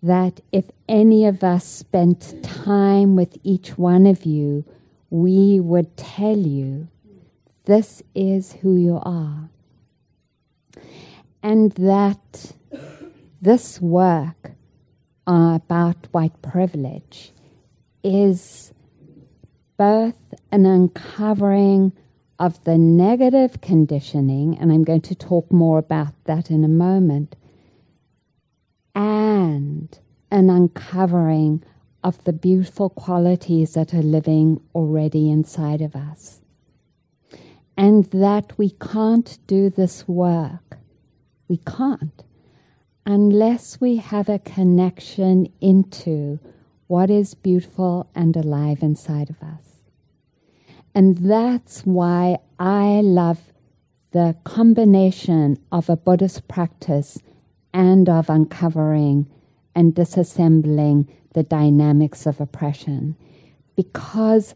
That 0.01 0.39
if 0.51 0.65
any 0.87 1.25
of 1.25 1.43
us 1.43 1.65
spent 1.65 2.41
time 2.43 3.15
with 3.15 3.37
each 3.43 3.77
one 3.77 4.05
of 4.05 4.25
you, 4.25 4.63
we 5.09 5.59
would 5.59 5.97
tell 5.97 6.37
you, 6.37 6.87
this 7.65 8.01
is 8.15 8.53
who 8.53 8.77
you 8.77 8.99
are. 9.03 9.49
And 11.43 11.73
that 11.73 12.53
this 13.41 13.81
work 13.81 14.51
uh, 15.27 15.59
about 15.61 16.07
white 16.11 16.41
privilege 16.41 17.33
is 18.03 18.71
both 19.77 20.15
an 20.51 20.65
uncovering 20.65 21.91
of 22.39 22.63
the 22.63 22.77
negative 22.77 23.61
conditioning, 23.61 24.57
and 24.57 24.71
I'm 24.71 24.83
going 24.83 25.01
to 25.01 25.15
talk 25.15 25.51
more 25.51 25.79
about 25.79 26.13
that 26.25 26.51
in 26.51 26.63
a 26.63 26.67
moment, 26.67 27.35
and 28.93 29.99
an 30.31 30.49
uncovering 30.49 31.63
of 32.03 32.23
the 32.23 32.33
beautiful 32.33 32.89
qualities 32.89 33.73
that 33.73 33.93
are 33.93 34.03
living 34.03 34.61
already 34.75 35.29
inside 35.29 35.81
of 35.81 35.95
us. 35.95 36.41
And 37.75 38.05
that 38.05 38.57
we 38.57 38.71
can't 38.71 39.37
do 39.47 39.69
this 39.69 40.07
work. 40.07 40.77
We 41.47 41.57
can't 41.57 42.23
unless 43.07 43.79
we 43.79 43.95
have 43.95 44.27
a 44.27 44.37
connection 44.37 45.47
into 45.61 46.37
what 46.87 47.09
is 47.09 47.33
beautiful 47.33 48.09
and 48.13 48.35
alive 48.35 48.83
inside 48.83 49.29
of 49.29 49.41
us. 49.41 49.66
And 50.97 51.15
that's 51.19 51.81
why 51.81 52.39
I 52.57 53.01
love 53.01 53.53
the 54.13 54.35
combination 54.45 55.59
of 55.71 55.91
a 55.91 55.95
Buddhist 55.95 56.47
practice 56.47 57.19
and 57.71 58.09
of 58.09 58.31
uncovering 58.31 59.27
and 59.75 59.93
disassembling 59.93 61.07
the 61.35 61.43
dynamics 61.43 62.25
of 62.25 62.41
oppression. 62.41 63.15
Because 63.75 64.55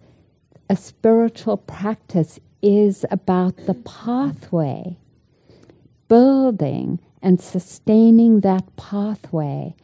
a 0.67 0.75
spiritual 0.75 1.57
practice 1.57 2.39
is 2.63 3.05
about 3.11 3.55
the 3.67 3.75
pathway, 3.75 4.97
building 6.07 6.97
and 7.21 7.39
sustaining 7.39 8.39
that 8.39 8.75
pathway 8.77 9.75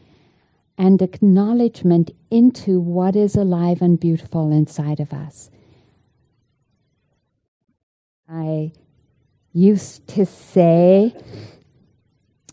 and 0.76 1.04
acknowledgement 1.04 2.10
into 2.32 2.80
what 2.80 3.16
is 3.16 3.36
alive 3.36 3.80
and 3.80 4.00
beautiful 4.00 4.52
inside 4.52 5.00
of 5.00 5.14
us. 5.14 5.52
I 8.30 8.74
used 9.54 10.06
to 10.10 10.26
say 10.26 11.16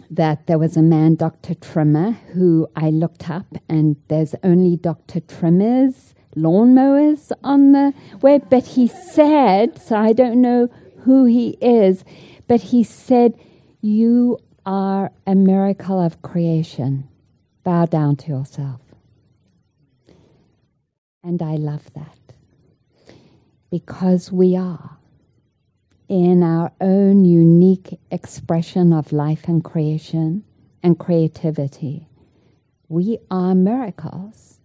that 0.09 0.47
there 0.47 0.59
was 0.59 0.77
a 0.77 0.83
man, 0.83 1.16
Dr. 1.16 1.55
Trimmer, 1.55 2.12
who 2.12 2.68
I 2.77 2.91
looked 2.91 3.29
up, 3.29 3.47
and 3.68 3.97
there's 4.07 4.37
only 4.45 4.77
Dr. 4.77 5.18
Trimmer's 5.18 6.14
lawnmowers 6.37 7.33
on 7.43 7.72
the 7.72 7.93
web, 8.22 8.49
but 8.51 8.64
he 8.64 8.87
said, 8.87 9.81
so 9.83 9.97
I 9.97 10.12
don't 10.12 10.41
know 10.41 10.68
who 11.01 11.25
he 11.25 11.59
is, 11.61 12.05
but 12.47 12.61
he 12.61 12.85
said, 12.85 13.35
You 13.81 14.39
are 14.64 15.11
a 15.27 15.35
miracle 15.35 16.01
of 16.01 16.22
creation. 16.22 17.09
Bow 17.64 17.87
down 17.87 18.14
to 18.16 18.29
yourself. 18.29 18.81
And 21.25 21.43
I 21.43 21.57
love 21.57 21.93
that 21.95 22.18
because 23.70 24.31
we 24.31 24.57
are 24.57 24.99
in 26.15 26.45
our 26.45 26.71
own 26.81 27.25
unique 27.25 27.99
expression 28.12 28.93
of 28.93 29.11
life 29.11 29.49
and 29.49 29.65
creation 29.65 30.45
and 30.81 30.97
creativity. 30.97 32.07
We 32.89 33.19
are 33.33 33.53
miracles. 33.53 34.61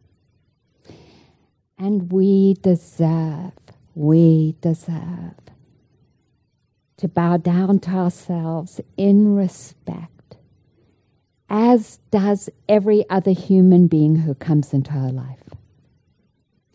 And 1.76 2.12
we 2.12 2.54
deserve, 2.62 3.54
we 3.96 4.58
deserve 4.62 5.34
to 6.98 7.08
bow 7.08 7.38
down 7.38 7.80
to 7.80 7.92
ourselves 7.94 8.80
in 8.96 9.34
respect, 9.34 10.38
as 11.50 11.98
does 12.12 12.52
every 12.68 13.10
other 13.10 13.32
human 13.32 13.88
being 13.88 14.18
who 14.18 14.36
comes 14.36 14.72
into 14.72 14.92
our 14.92 15.12
life. 15.12 15.50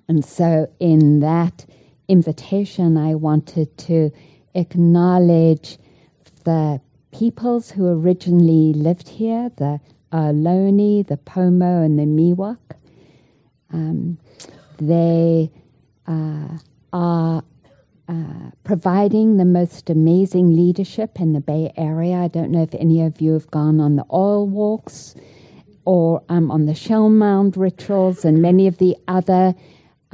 And 0.09 0.25
so, 0.25 0.69
in 0.81 1.21
that 1.21 1.65
invitation, 2.09 2.97
I 2.97 3.15
wanted 3.15 3.79
to 3.79 4.11
acknowledge 4.55 5.79
the 6.45 6.81
peoples 7.13 7.71
who 7.71 7.87
originally 7.89 8.73
lived 8.73 9.09
here, 9.09 9.51
the 9.57 9.81
Ohlone, 10.13 11.07
the 11.07 11.17
Pomo, 11.17 11.83
and 11.83 11.99
the 11.99 12.05
Miwok. 12.05 12.59
Um, 13.73 14.19
they 14.79 15.51
uh, 16.07 16.59
are 16.93 17.43
uh, 18.09 18.51
providing 18.65 19.37
the 19.37 19.45
most 19.45 19.91
amazing 19.91 20.55
leadership 20.55 21.21
in 21.21 21.33
the 21.33 21.41
Bay 21.41 21.73
Area. 21.77 22.17
I 22.17 22.29
don't 22.29 22.51
know 22.51 22.63
if 22.63 22.75
any 22.75 23.03
of 23.03 23.21
you 23.21 23.33
have 23.33 23.51
gone 23.51 23.81
on 23.81 23.97
the 23.97 24.05
oil 24.13 24.47
walks 24.47 25.15
or 25.85 26.23
um, 26.29 26.51
on 26.51 26.67
the 26.67 26.75
shell 26.75 27.09
mound 27.09 27.57
rituals 27.57 28.25
and 28.25 28.41
many 28.41 28.67
of 28.67 28.79
the 28.79 28.97
other 29.09 29.55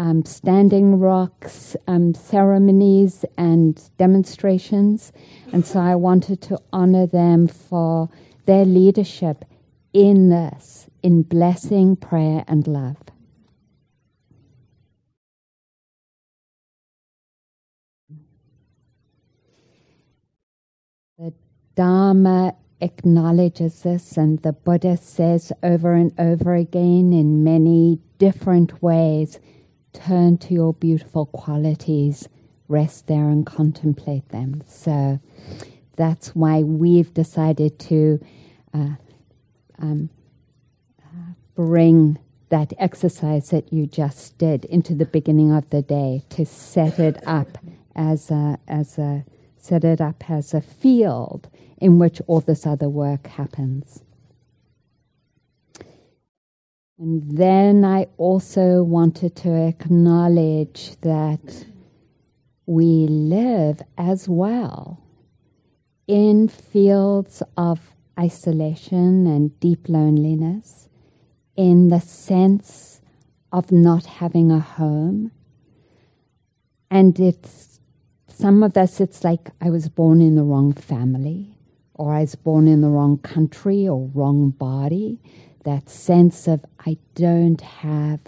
um, 0.00 0.24
standing 0.24 0.98
rocks 0.98 1.76
um, 1.86 2.14
ceremonies 2.14 3.26
and 3.36 3.90
demonstrations. 3.98 5.12
And 5.52 5.66
so 5.66 5.78
I 5.78 5.94
wanted 5.94 6.40
to 6.42 6.58
honor 6.72 7.06
them 7.06 7.46
for 7.46 8.08
their 8.46 8.64
leadership 8.64 9.44
in 9.92 10.30
this, 10.30 10.88
in 11.02 11.22
blessing, 11.22 11.96
prayer, 11.96 12.44
and 12.48 12.66
love. 12.66 12.96
The 21.18 21.34
Dharma 21.74 22.54
acknowledges 22.80 23.82
this, 23.82 24.16
and 24.16 24.40
the 24.40 24.54
Buddha 24.54 24.96
says 24.96 25.52
over 25.62 25.92
and 25.92 26.18
over 26.18 26.54
again 26.54 27.12
in 27.12 27.44
many 27.44 27.98
different 28.16 28.82
ways 28.82 29.38
turn 29.92 30.38
to 30.38 30.54
your 30.54 30.74
beautiful 30.74 31.26
qualities, 31.26 32.28
rest 32.68 33.06
there 33.06 33.28
and 33.28 33.44
contemplate 33.44 34.28
them. 34.30 34.62
So 34.66 35.20
that's 35.96 36.34
why 36.34 36.62
we've 36.62 37.12
decided 37.12 37.78
to 37.80 38.24
uh, 38.72 38.94
um, 39.78 40.10
uh, 41.02 41.32
bring 41.54 42.18
that 42.50 42.72
exercise 42.78 43.50
that 43.50 43.72
you 43.72 43.86
just 43.86 44.36
did 44.38 44.64
into 44.66 44.94
the 44.94 45.06
beginning 45.06 45.52
of 45.52 45.68
the 45.70 45.82
day 45.82 46.22
to 46.30 46.44
set 46.44 46.98
it 46.98 47.22
up 47.26 47.58
as 47.94 48.30
a, 48.30 48.58
as 48.66 48.98
a 48.98 49.24
set 49.56 49.84
it 49.84 50.00
up 50.00 50.30
as 50.30 50.54
a 50.54 50.60
field 50.60 51.48
in 51.78 51.98
which 51.98 52.20
all 52.26 52.40
this 52.40 52.66
other 52.66 52.88
work 52.88 53.26
happens. 53.26 54.02
And 57.00 57.38
then 57.38 57.82
I 57.82 58.08
also 58.18 58.82
wanted 58.82 59.34
to 59.36 59.68
acknowledge 59.68 60.96
that 61.00 61.64
we 62.66 63.06
live 63.08 63.80
as 63.96 64.28
well 64.28 65.02
in 66.06 66.46
fields 66.46 67.42
of 67.56 67.94
isolation 68.18 69.26
and 69.26 69.58
deep 69.60 69.88
loneliness, 69.88 70.90
in 71.56 71.88
the 71.88 72.00
sense 72.00 73.00
of 73.50 73.72
not 73.72 74.04
having 74.04 74.50
a 74.50 74.60
home. 74.60 75.32
And 76.90 77.18
it's 77.18 77.80
some 78.28 78.62
of 78.62 78.76
us, 78.76 79.00
it's 79.00 79.24
like 79.24 79.48
I 79.62 79.70
was 79.70 79.88
born 79.88 80.20
in 80.20 80.34
the 80.34 80.44
wrong 80.44 80.74
family, 80.74 81.56
or 81.94 82.12
I 82.12 82.20
was 82.20 82.34
born 82.34 82.68
in 82.68 82.82
the 82.82 82.90
wrong 82.90 83.16
country 83.16 83.88
or 83.88 84.10
wrong 84.12 84.50
body. 84.50 85.18
That 85.64 85.88
sense 85.90 86.48
of 86.48 86.64
I 86.86 86.96
don't 87.14 87.60
have 87.60 88.20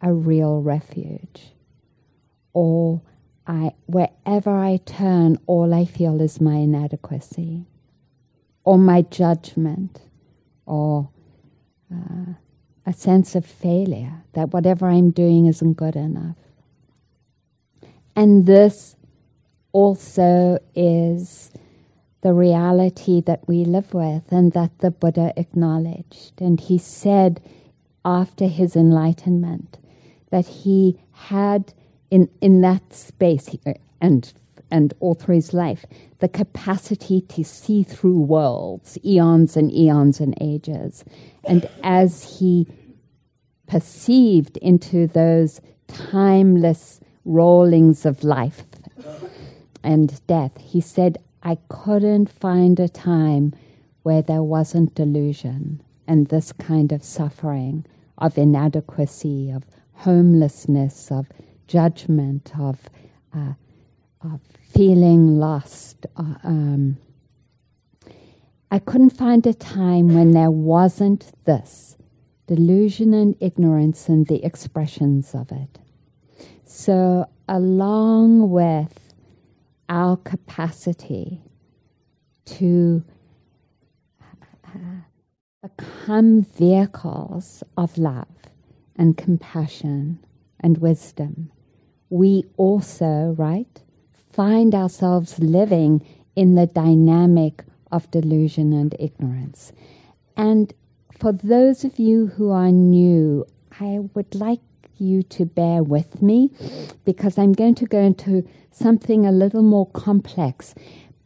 a 0.00 0.12
real 0.12 0.60
refuge. 0.60 1.54
Or 2.52 3.00
I, 3.46 3.72
wherever 3.86 4.50
I 4.50 4.78
turn, 4.84 5.38
all 5.46 5.74
I 5.74 5.84
feel 5.84 6.20
is 6.20 6.40
my 6.40 6.56
inadequacy 6.56 7.66
or 8.64 8.78
my 8.78 9.02
judgment 9.02 10.00
or 10.66 11.10
uh, 11.92 12.34
a 12.86 12.92
sense 12.92 13.34
of 13.34 13.44
failure 13.44 14.22
that 14.32 14.52
whatever 14.52 14.86
I'm 14.86 15.10
doing 15.10 15.46
isn't 15.46 15.74
good 15.74 15.96
enough. 15.96 16.36
And 18.16 18.46
this 18.46 18.96
also 19.72 20.58
is 20.74 21.50
the 22.24 22.32
reality 22.32 23.20
that 23.20 23.46
we 23.46 23.66
live 23.66 23.92
with 23.92 24.22
and 24.30 24.52
that 24.52 24.78
the 24.78 24.90
Buddha 24.90 25.34
acknowledged. 25.36 26.40
And 26.40 26.58
he 26.58 26.78
said 26.78 27.42
after 28.02 28.46
his 28.46 28.74
enlightenment 28.74 29.76
that 30.30 30.46
he 30.46 30.98
had 31.12 31.74
in, 32.10 32.30
in 32.40 32.62
that 32.62 32.94
space 32.94 33.54
and 34.00 34.32
and 34.70 34.94
all 34.98 35.14
through 35.14 35.34
his 35.36 35.52
life, 35.52 35.84
the 36.18 36.28
capacity 36.28 37.20
to 37.20 37.44
see 37.44 37.82
through 37.82 38.18
worlds, 38.18 38.98
eons 39.04 39.56
and 39.56 39.70
eons 39.72 40.18
and 40.18 40.34
ages. 40.40 41.04
And 41.44 41.68
as 41.84 42.38
he 42.38 42.66
perceived 43.68 44.56
into 44.56 45.06
those 45.06 45.60
timeless 45.86 46.98
rollings 47.26 48.06
of 48.06 48.24
life 48.24 48.64
and 49.84 50.26
death, 50.26 50.56
he 50.58 50.80
said, 50.80 51.18
I 51.44 51.58
couldn't 51.68 52.30
find 52.30 52.80
a 52.80 52.88
time 52.88 53.52
where 54.02 54.22
there 54.22 54.42
wasn't 54.42 54.94
delusion 54.94 55.82
and 56.06 56.28
this 56.28 56.52
kind 56.52 56.90
of 56.90 57.04
suffering, 57.04 57.84
of 58.18 58.38
inadequacy, 58.38 59.50
of 59.50 59.64
homelessness, 59.92 61.10
of 61.10 61.26
judgment, 61.66 62.52
of, 62.58 62.88
uh, 63.34 63.54
of 64.22 64.40
feeling 64.72 65.38
lost. 65.38 66.06
Uh, 66.16 66.34
um, 66.44 66.96
I 68.70 68.78
couldn't 68.78 69.10
find 69.10 69.46
a 69.46 69.54
time 69.54 70.14
when 70.14 70.32
there 70.32 70.50
wasn't 70.50 71.32
this 71.44 71.96
delusion 72.46 73.14
and 73.14 73.36
ignorance 73.40 74.08
and 74.08 74.26
the 74.26 74.44
expressions 74.44 75.34
of 75.34 75.52
it. 75.52 75.78
So, 76.64 77.28
along 77.48 78.50
with 78.50 79.03
our 79.88 80.16
capacity 80.16 81.40
to 82.44 83.04
uh, 84.66 84.80
become 85.62 86.42
vehicles 86.42 87.62
of 87.76 87.96
love 87.98 88.28
and 88.96 89.16
compassion 89.16 90.18
and 90.60 90.78
wisdom, 90.78 91.50
we 92.10 92.44
also, 92.56 93.34
right, 93.38 93.82
find 94.32 94.74
ourselves 94.74 95.38
living 95.38 96.04
in 96.36 96.54
the 96.54 96.66
dynamic 96.66 97.64
of 97.92 98.10
delusion 98.10 98.72
and 98.72 98.94
ignorance. 98.98 99.72
And 100.36 100.72
for 101.18 101.32
those 101.32 101.84
of 101.84 101.98
you 101.98 102.26
who 102.26 102.50
are 102.50 102.72
new, 102.72 103.46
I 103.80 104.00
would 104.14 104.34
like 104.34 104.60
you 104.98 105.22
to 105.22 105.44
bear 105.44 105.82
with 105.82 106.22
me 106.22 106.50
because 107.04 107.38
I'm 107.38 107.52
going 107.52 107.74
to 107.76 107.86
go 107.86 107.98
into 107.98 108.48
something 108.70 109.26
a 109.26 109.32
little 109.32 109.62
more 109.62 109.86
complex, 109.90 110.74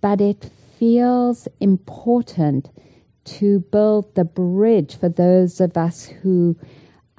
but 0.00 0.20
it 0.20 0.50
feels 0.78 1.48
important 1.60 2.70
to 3.24 3.60
build 3.60 4.14
the 4.14 4.24
bridge 4.24 4.96
for 4.96 5.08
those 5.08 5.60
of 5.60 5.76
us 5.76 6.06
who 6.06 6.56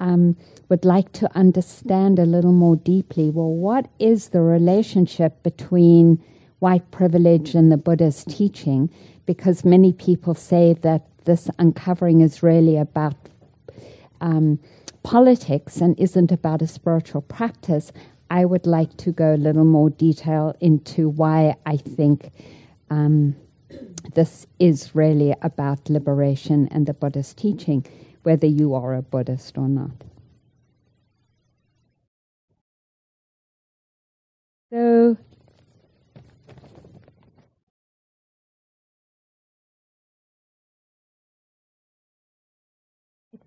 um, 0.00 0.36
would 0.68 0.84
like 0.84 1.12
to 1.12 1.36
understand 1.36 2.18
a 2.18 2.24
little 2.24 2.52
more 2.52 2.76
deeply 2.76 3.30
well, 3.30 3.52
what 3.52 3.88
is 3.98 4.28
the 4.28 4.40
relationship 4.40 5.42
between 5.42 6.22
white 6.58 6.90
privilege 6.90 7.54
and 7.54 7.70
the 7.70 7.76
Buddha's 7.76 8.24
teaching? 8.24 8.90
Because 9.26 9.64
many 9.64 9.92
people 9.92 10.34
say 10.34 10.72
that 10.80 11.06
this 11.24 11.50
uncovering 11.58 12.22
is 12.22 12.42
really 12.42 12.76
about 12.76 13.14
um, 14.20 14.58
politics 15.02 15.80
and 15.80 15.98
isn't 15.98 16.32
about 16.32 16.62
a 16.62 16.66
spiritual 16.66 17.22
practice. 17.22 17.92
I 18.30 18.44
would 18.44 18.66
like 18.66 18.96
to 18.98 19.12
go 19.12 19.34
a 19.34 19.36
little 19.36 19.64
more 19.64 19.90
detail 19.90 20.54
into 20.60 21.08
why 21.08 21.56
I 21.66 21.76
think 21.76 22.30
um, 22.90 23.36
this 24.14 24.46
is 24.58 24.94
really 24.94 25.34
about 25.42 25.90
liberation 25.90 26.68
and 26.70 26.86
the 26.86 26.94
Buddhist 26.94 27.38
teaching, 27.38 27.84
whether 28.22 28.46
you 28.46 28.74
are 28.74 28.94
a 28.94 29.02
Buddhist 29.02 29.56
or 29.58 29.68
not. 29.68 30.04
So 34.72 35.16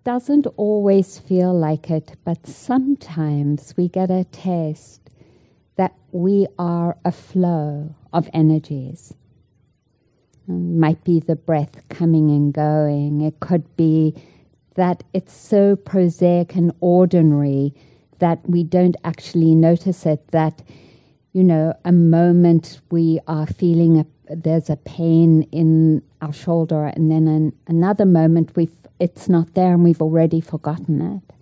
doesn't 0.04 0.46
always 0.56 1.18
feel 1.18 1.52
like 1.52 1.90
it, 1.90 2.16
but 2.24 2.46
sometimes 2.46 3.74
we 3.76 3.88
get 3.88 4.10
a 4.10 4.24
taste 4.24 5.00
that 5.76 5.94
we 6.12 6.46
are 6.58 6.96
a 7.04 7.10
flow 7.10 7.94
of 8.12 8.28
energies. 8.32 9.14
It 10.46 10.52
might 10.52 11.02
be 11.04 11.20
the 11.20 11.36
breath 11.36 11.88
coming 11.88 12.30
and 12.30 12.52
going. 12.52 13.22
It 13.22 13.40
could 13.40 13.76
be 13.76 14.14
that 14.74 15.02
it's 15.14 15.32
so 15.32 15.74
prosaic 15.74 16.54
and 16.54 16.72
ordinary 16.80 17.74
that 18.18 18.48
we 18.48 18.62
don't 18.62 18.96
actually 19.04 19.54
notice 19.54 20.06
it, 20.06 20.28
that 20.28 20.62
you 21.32 21.42
know, 21.42 21.74
a 21.84 21.92
moment 21.92 22.80
we 22.90 23.18
are 23.26 23.46
feeling 23.46 23.98
a, 23.98 24.06
there's 24.28 24.70
a 24.70 24.76
pain 24.76 25.42
in 25.52 26.02
our 26.22 26.32
shoulder, 26.32 26.86
and 26.86 27.10
then 27.10 27.28
in 27.28 27.52
another 27.66 28.06
moment 28.06 28.56
we 28.56 28.68
it's 29.00 29.28
not 29.28 29.54
there 29.54 29.74
and 29.74 29.84
we've 29.84 30.00
already 30.00 30.40
forgotten 30.40 31.00
it. 31.00 31.34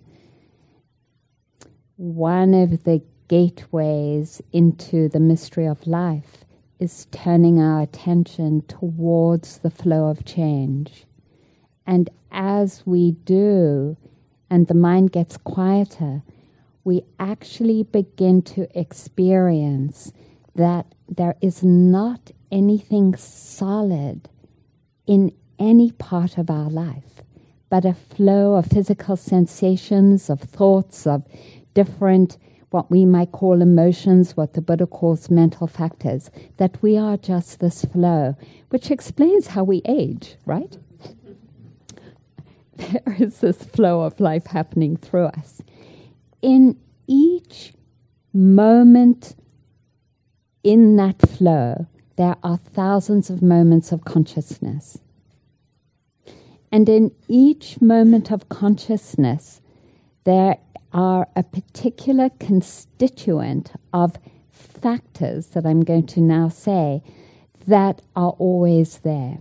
One 1.97 2.53
of 2.53 2.83
the 2.83 3.01
gateways 3.27 4.41
into 4.51 5.07
the 5.07 5.19
mystery 5.19 5.67
of 5.67 5.87
life 5.87 6.45
is 6.79 7.07
turning 7.11 7.61
our 7.61 7.81
attention 7.81 8.63
towards 8.63 9.59
the 9.59 9.69
flow 9.69 10.09
of 10.09 10.25
change. 10.25 11.05
And 11.85 12.09
as 12.31 12.83
we 12.85 13.11
do, 13.11 13.95
and 14.49 14.67
the 14.67 14.73
mind 14.73 15.11
gets 15.11 15.37
quieter, 15.37 16.23
we 16.83 17.03
actually 17.19 17.83
begin 17.83 18.41
to 18.41 18.67
experience 18.77 20.11
that 20.55 20.85
there 21.07 21.35
is 21.41 21.63
not 21.63 22.31
anything 22.53 23.15
solid 23.17 24.29
in 25.07 25.33
any 25.57 25.91
part 25.91 26.37
of 26.37 26.49
our 26.51 26.69
life, 26.69 27.23
but 27.69 27.83
a 27.83 27.95
flow 27.95 28.53
of 28.53 28.67
physical 28.67 29.17
sensations, 29.17 30.29
of 30.29 30.39
thoughts, 30.39 31.07
of 31.07 31.25
different, 31.73 32.37
what 32.69 32.91
we 32.91 33.05
might 33.05 33.31
call 33.31 33.59
emotions, 33.61 34.37
what 34.37 34.53
the 34.53 34.61
Buddha 34.61 34.85
calls 34.85 35.31
mental 35.31 35.65
factors, 35.65 36.29
that 36.57 36.77
we 36.83 36.95
are 36.95 37.17
just 37.17 37.59
this 37.59 37.83
flow, 37.85 38.35
which 38.69 38.91
explains 38.91 39.47
how 39.47 39.63
we 39.63 39.81
age, 39.85 40.35
right? 40.45 40.77
there 42.75 43.15
is 43.19 43.39
this 43.39 43.63
flow 43.63 44.01
of 44.01 44.19
life 44.19 44.45
happening 44.45 44.95
through 44.95 45.25
us. 45.25 45.61
In 46.43 46.77
each 47.07 47.73
moment 48.31 49.35
in 50.63 50.95
that 50.97 51.19
flow, 51.27 51.87
there 52.15 52.35
are 52.43 52.57
thousands 52.57 53.29
of 53.29 53.41
moments 53.41 53.91
of 53.91 54.05
consciousness. 54.05 54.97
And 56.71 56.89
in 56.89 57.11
each 57.27 57.81
moment 57.81 58.31
of 58.31 58.49
consciousness, 58.49 59.61
there 60.23 60.57
are 60.91 61.27
a 61.35 61.43
particular 61.43 62.29
constituent 62.39 63.71
of 63.93 64.17
factors 64.51 65.47
that 65.47 65.65
I'm 65.65 65.81
going 65.81 66.07
to 66.07 66.21
now 66.21 66.49
say 66.49 67.03
that 67.67 68.01
are 68.15 68.31
always 68.39 68.99
there. 68.99 69.39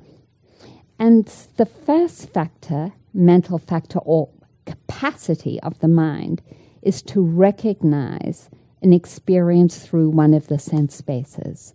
And 0.98 1.26
the 1.56 1.66
first 1.66 2.30
factor, 2.30 2.92
mental 3.12 3.58
factor 3.58 3.98
or 4.00 4.28
capacity 4.66 5.60
of 5.60 5.78
the 5.80 5.88
mind, 5.88 6.42
is 6.82 7.02
to 7.02 7.20
recognize 7.20 8.48
an 8.82 8.92
experience 8.92 9.78
through 9.78 10.10
one 10.10 10.34
of 10.34 10.48
the 10.48 10.58
sense 10.58 10.96
spaces. 10.96 11.74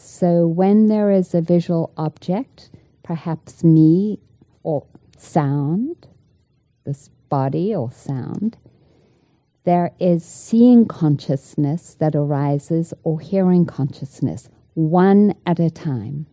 So 0.00 0.46
when 0.46 0.86
there 0.86 1.10
is 1.10 1.34
a 1.34 1.40
visual 1.40 1.92
object, 1.96 2.70
perhaps 3.02 3.64
me 3.64 4.20
or 4.62 4.86
sound, 5.16 6.06
this 6.84 7.10
body 7.28 7.74
or 7.74 7.90
sound, 7.90 8.56
there 9.64 9.90
is 9.98 10.24
seeing 10.24 10.86
consciousness 10.86 11.96
that 11.98 12.14
arises 12.14 12.94
or 13.02 13.18
hearing 13.18 13.66
consciousness, 13.66 14.48
one 14.74 15.34
at 15.44 15.58
a 15.58 15.68
time. 15.68 16.26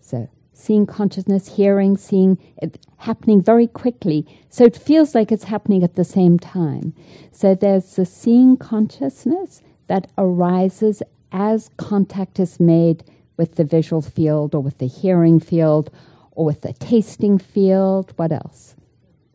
So, 0.00 0.28
seeing 0.52 0.84
consciousness, 0.84 1.56
hearing, 1.56 1.96
seeing 1.96 2.36
it 2.60 2.86
happening 2.98 3.42
very 3.42 3.66
quickly. 3.66 4.26
So, 4.50 4.64
it 4.64 4.76
feels 4.76 5.14
like 5.14 5.32
it's 5.32 5.44
happening 5.44 5.82
at 5.82 5.94
the 5.94 6.04
same 6.04 6.38
time. 6.38 6.92
So, 7.30 7.54
there's 7.54 7.96
the 7.96 8.04
seeing 8.04 8.58
consciousness 8.58 9.62
that 9.86 10.10
arises 10.18 11.02
as 11.32 11.70
contact 11.78 12.38
is 12.38 12.60
made 12.60 13.04
with 13.36 13.56
the 13.56 13.64
visual 13.64 14.02
field 14.02 14.54
or 14.54 14.60
with 14.60 14.78
the 14.78 14.86
hearing 14.86 15.40
field 15.40 15.90
or 16.32 16.44
with 16.44 16.60
the 16.60 16.72
tasting 16.74 17.38
field. 17.38 18.12
What 18.16 18.32
else? 18.32 18.76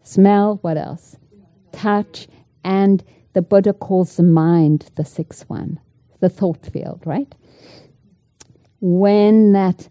Smell. 0.03 0.59
What 0.61 0.77
else? 0.77 1.17
Touch. 1.71 2.27
And 2.63 3.03
the 3.33 3.41
Buddha 3.41 3.73
calls 3.73 4.15
the 4.15 4.23
mind 4.23 4.89
the 4.95 5.05
sixth 5.05 5.49
one, 5.49 5.79
the 6.19 6.29
thought 6.29 6.65
field, 6.65 7.01
right? 7.05 7.33
When 8.79 9.53
that 9.53 9.89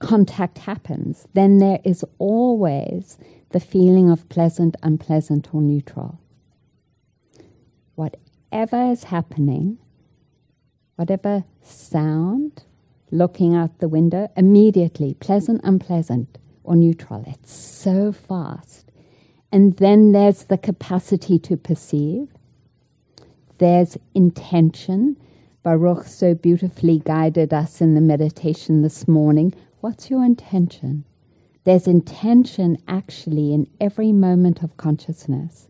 contact 0.00 0.58
happens, 0.58 1.26
then 1.34 1.58
there 1.58 1.80
is 1.84 2.04
always 2.18 3.16
the 3.50 3.60
feeling 3.60 4.10
of 4.10 4.28
pleasant, 4.28 4.76
unpleasant, 4.82 5.54
or 5.54 5.62
neutral. 5.62 6.20
Whatever 7.94 8.90
is 8.90 9.04
happening, 9.04 9.78
whatever 10.96 11.44
sound, 11.62 12.64
looking 13.10 13.54
out 13.54 13.78
the 13.78 13.88
window, 13.88 14.30
immediately, 14.36 15.14
pleasant, 15.14 15.60
unpleasant, 15.64 16.38
or 16.62 16.76
neutral. 16.76 17.24
It's 17.26 17.52
so 17.52 18.12
fast. 18.12 18.90
And 19.52 19.76
then 19.76 20.12
there's 20.12 20.44
the 20.44 20.58
capacity 20.58 21.38
to 21.40 21.56
perceive. 21.56 22.28
There's 23.58 23.96
intention. 24.14 25.16
Baruch 25.62 26.06
so 26.06 26.34
beautifully 26.34 26.98
guided 26.98 27.54
us 27.54 27.80
in 27.80 27.94
the 27.94 28.00
meditation 28.00 28.82
this 28.82 29.06
morning. 29.06 29.54
What's 29.80 30.10
your 30.10 30.24
intention? 30.24 31.04
There's 31.64 31.86
intention 31.86 32.76
actually 32.88 33.54
in 33.54 33.68
every 33.80 34.12
moment 34.12 34.62
of 34.62 34.76
consciousness. 34.76 35.68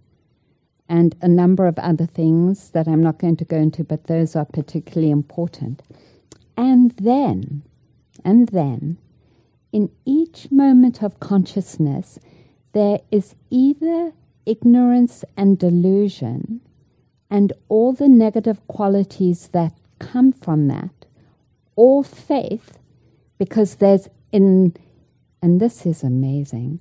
And 0.89 1.17
a 1.23 1.29
number 1.29 1.67
of 1.67 1.79
other 1.79 2.07
things 2.07 2.71
that 2.71 2.87
I'm 2.87 3.03
not 3.03 3.19
going 3.19 3.37
to 3.37 3.45
go 3.45 3.57
into, 3.57 3.85
but 3.85 4.07
those 4.07 4.37
are 4.37 4.45
particularly 4.45 5.11
important. 5.11 5.83
And 6.57 6.91
then, 6.93 7.63
and 8.25 8.49
then, 8.49 8.99
in 9.73 9.91
each 10.05 10.51
moment 10.51 11.03
of 11.03 11.21
consciousness, 11.21 12.19
there 12.73 13.01
is 13.11 13.35
either 13.51 14.13
ignorance 14.47 15.25
and 15.37 15.59
delusion 15.59 16.61
and 17.31 17.53
all 17.69 17.93
the 17.93 18.09
negative 18.09 18.65
qualities 18.69 19.49
that 19.49 19.73
come 19.99 20.33
from 20.33 20.69
that, 20.69 21.07
or 21.77 22.05
faith, 22.05 22.79
because 23.39 23.77
there's 23.77 24.09
in, 24.31 24.75
and 25.43 25.61
this 25.61 25.87
is 25.87 26.03
amazing, 26.03 26.81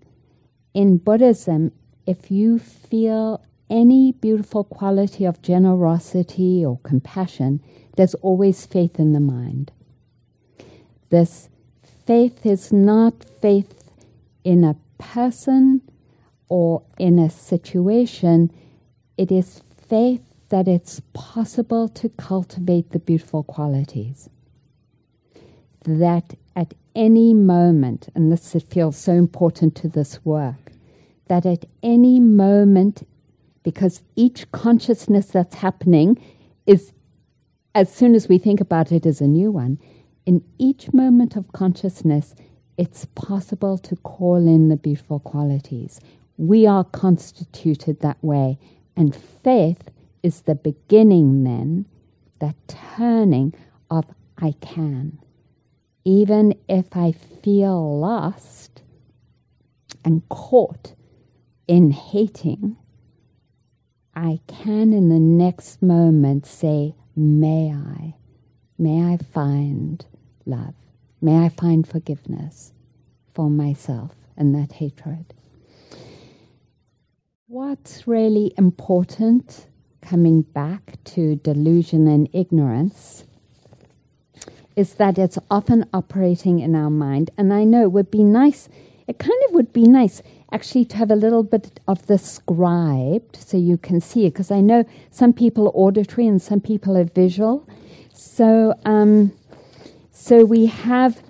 in 0.74 0.98
Buddhism, 0.98 1.72
if 2.06 2.30
you 2.30 2.60
feel 2.60 3.44
any 3.70 4.12
beautiful 4.12 4.64
quality 4.64 5.26
of 5.26 5.42
generosity 5.42 6.66
or 6.66 6.80
compassion, 6.84 7.62
there's 7.96 8.16
always 8.16 8.66
faith 8.66 9.00
in 9.00 9.14
the 9.14 9.20
mind. 9.20 9.72
This 11.10 11.50
faith 12.06 12.46
is 12.46 12.72
not 12.74 13.24
faith 13.42 13.92
in 14.44 14.64
a 14.64 14.76
person 14.98 15.82
or 16.50 16.84
in 16.98 17.18
a 17.18 17.30
situation, 17.30 18.52
it 19.18 19.32
is 19.32 19.62
faith 19.88 20.22
that 20.50 20.68
it's 20.68 21.02
possible 21.14 21.90
to 21.90 22.10
cultivate 22.10 22.92
the 22.92 23.00
beautiful 23.00 23.44
qualities. 23.44 24.30
That 25.86 26.36
at 26.56 26.74
any 26.96 27.34
moment, 27.34 28.10
and 28.14 28.32
this 28.32 28.56
feels 28.70 28.98
so 28.98 29.14
important 29.14 29.76
to 29.78 29.88
this 29.88 30.24
work, 30.24 30.72
that 31.28 31.46
at 31.46 31.66
any 31.82 32.20
moment, 32.20 33.08
because 33.64 34.04
each 34.16 34.52
consciousness 34.52 35.28
that's 35.28 35.56
happening 35.56 36.22
is, 36.66 36.94
as 37.74 37.92
soon 37.92 38.14
as 38.16 38.28
we 38.28 38.38
think 38.38 38.62
about 38.62 38.92
it, 38.92 39.06
is 39.06 39.22
a 39.22 39.28
new 39.28 39.52
one. 39.52 39.80
In 40.26 40.44
each 40.58 40.94
moment 40.94 41.36
of 41.36 41.52
consciousness, 41.52 42.36
it's 42.78 43.06
possible 43.16 43.78
to 43.80 43.96
call 43.98 44.48
in 44.48 44.70
the 44.70 44.78
beautiful 44.78 45.20
qualities. 45.20 46.00
We 46.38 46.66
are 46.66 46.84
constituted 46.84 48.00
that 48.02 48.24
way, 48.24 48.58
and 48.96 49.16
faith 49.16 49.90
is 50.24 50.42
the 50.42 50.56
beginning 50.56 51.44
then, 51.44 51.86
the 52.40 52.56
turning 52.68 53.54
of 53.92 54.06
I 54.38 54.56
can. 54.62 55.20
Even 56.06 56.56
if 56.68 56.98
I 56.98 57.12
feel 57.12 58.00
lost 58.00 58.82
and 60.04 60.28
caught 60.30 60.94
in 61.68 61.92
hating, 61.92 62.76
I 64.16 64.40
can 64.48 64.94
in 64.94 65.10
the 65.10 65.20
next 65.20 65.82
moment 65.82 66.46
say, 66.46 66.96
May 67.16 67.72
I, 67.72 68.16
may 68.78 69.14
I 69.14 69.18
find 69.18 70.06
love, 70.46 70.74
may 71.22 71.46
I 71.46 71.50
find 71.50 71.88
forgiveness 71.88 72.74
for 73.34 73.50
myself 73.50 74.12
and 74.38 74.54
that 74.56 74.74
hatred. 74.74 75.34
What's 77.48 78.08
really 78.08 78.54
important, 78.58 79.68
coming 80.02 80.42
back 80.42 80.98
to 81.06 81.36
delusion 81.36 82.08
and 82.08 82.28
ignorance, 82.34 83.26
is 84.76 84.96
that 84.96 85.18
it's 85.18 85.38
often 85.52 85.88
operating 85.94 86.60
in 86.60 86.76
our 86.76 86.90
mind. 86.90 87.30
And 87.38 87.54
I 87.54 87.64
know 87.64 87.84
it 87.84 87.92
would 87.92 88.10
be 88.10 88.24
nice, 88.24 88.70
it 89.08 89.20
kind 89.20 89.40
of 89.48 89.54
would 89.54 89.72
be 89.72 89.84
nice 89.84 90.24
actually 90.54 90.86
to 90.86 90.98
have 90.98 91.12
a 91.12 91.16
little 91.16 91.44
bit 91.44 91.80
of 91.88 92.06
the 92.08 92.18
scribed 92.18 93.36
so 93.36 93.58
you 93.58 93.78
can 93.78 94.00
see 94.00 94.26
it, 94.26 94.34
because 94.34 94.52
I 94.52 94.62
know 94.62 94.86
some 95.12 95.34
people 95.34 95.68
are 95.68 95.76
auditory 95.76 96.28
and 96.28 96.42
some 96.42 96.62
people 96.62 96.96
are 96.96 97.04
visual. 97.04 97.68
So, 98.14 98.74
um, 98.86 99.34
so 100.12 100.46
we 100.46 100.68
have. 100.68 101.22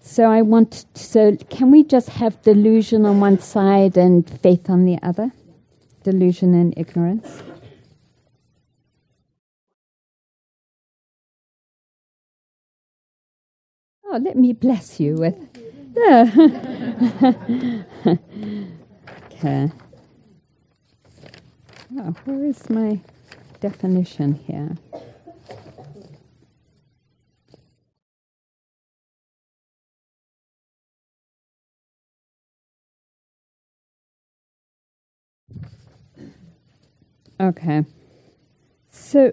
So 0.00 0.24
I 0.24 0.42
want. 0.42 0.84
So 0.94 1.36
can 1.48 1.70
we 1.70 1.84
just 1.84 2.08
have 2.08 2.42
delusion 2.42 3.06
on 3.06 3.20
one 3.20 3.38
side 3.38 3.96
and 3.96 4.28
faith 4.40 4.68
on 4.68 4.84
the 4.84 4.98
other? 5.02 5.30
Delusion 6.02 6.54
and 6.54 6.74
ignorance. 6.76 7.42
Oh, 14.04 14.18
let 14.18 14.36
me 14.36 14.52
bless 14.52 15.00
you 15.00 15.14
with. 15.14 15.38
Okay. 19.44 19.72
Oh, 21.98 22.14
where 22.26 22.44
is 22.44 22.70
my 22.70 23.00
definition 23.58 24.34
here? 24.34 24.76
Okay. 37.40 37.84
So, 38.92 39.32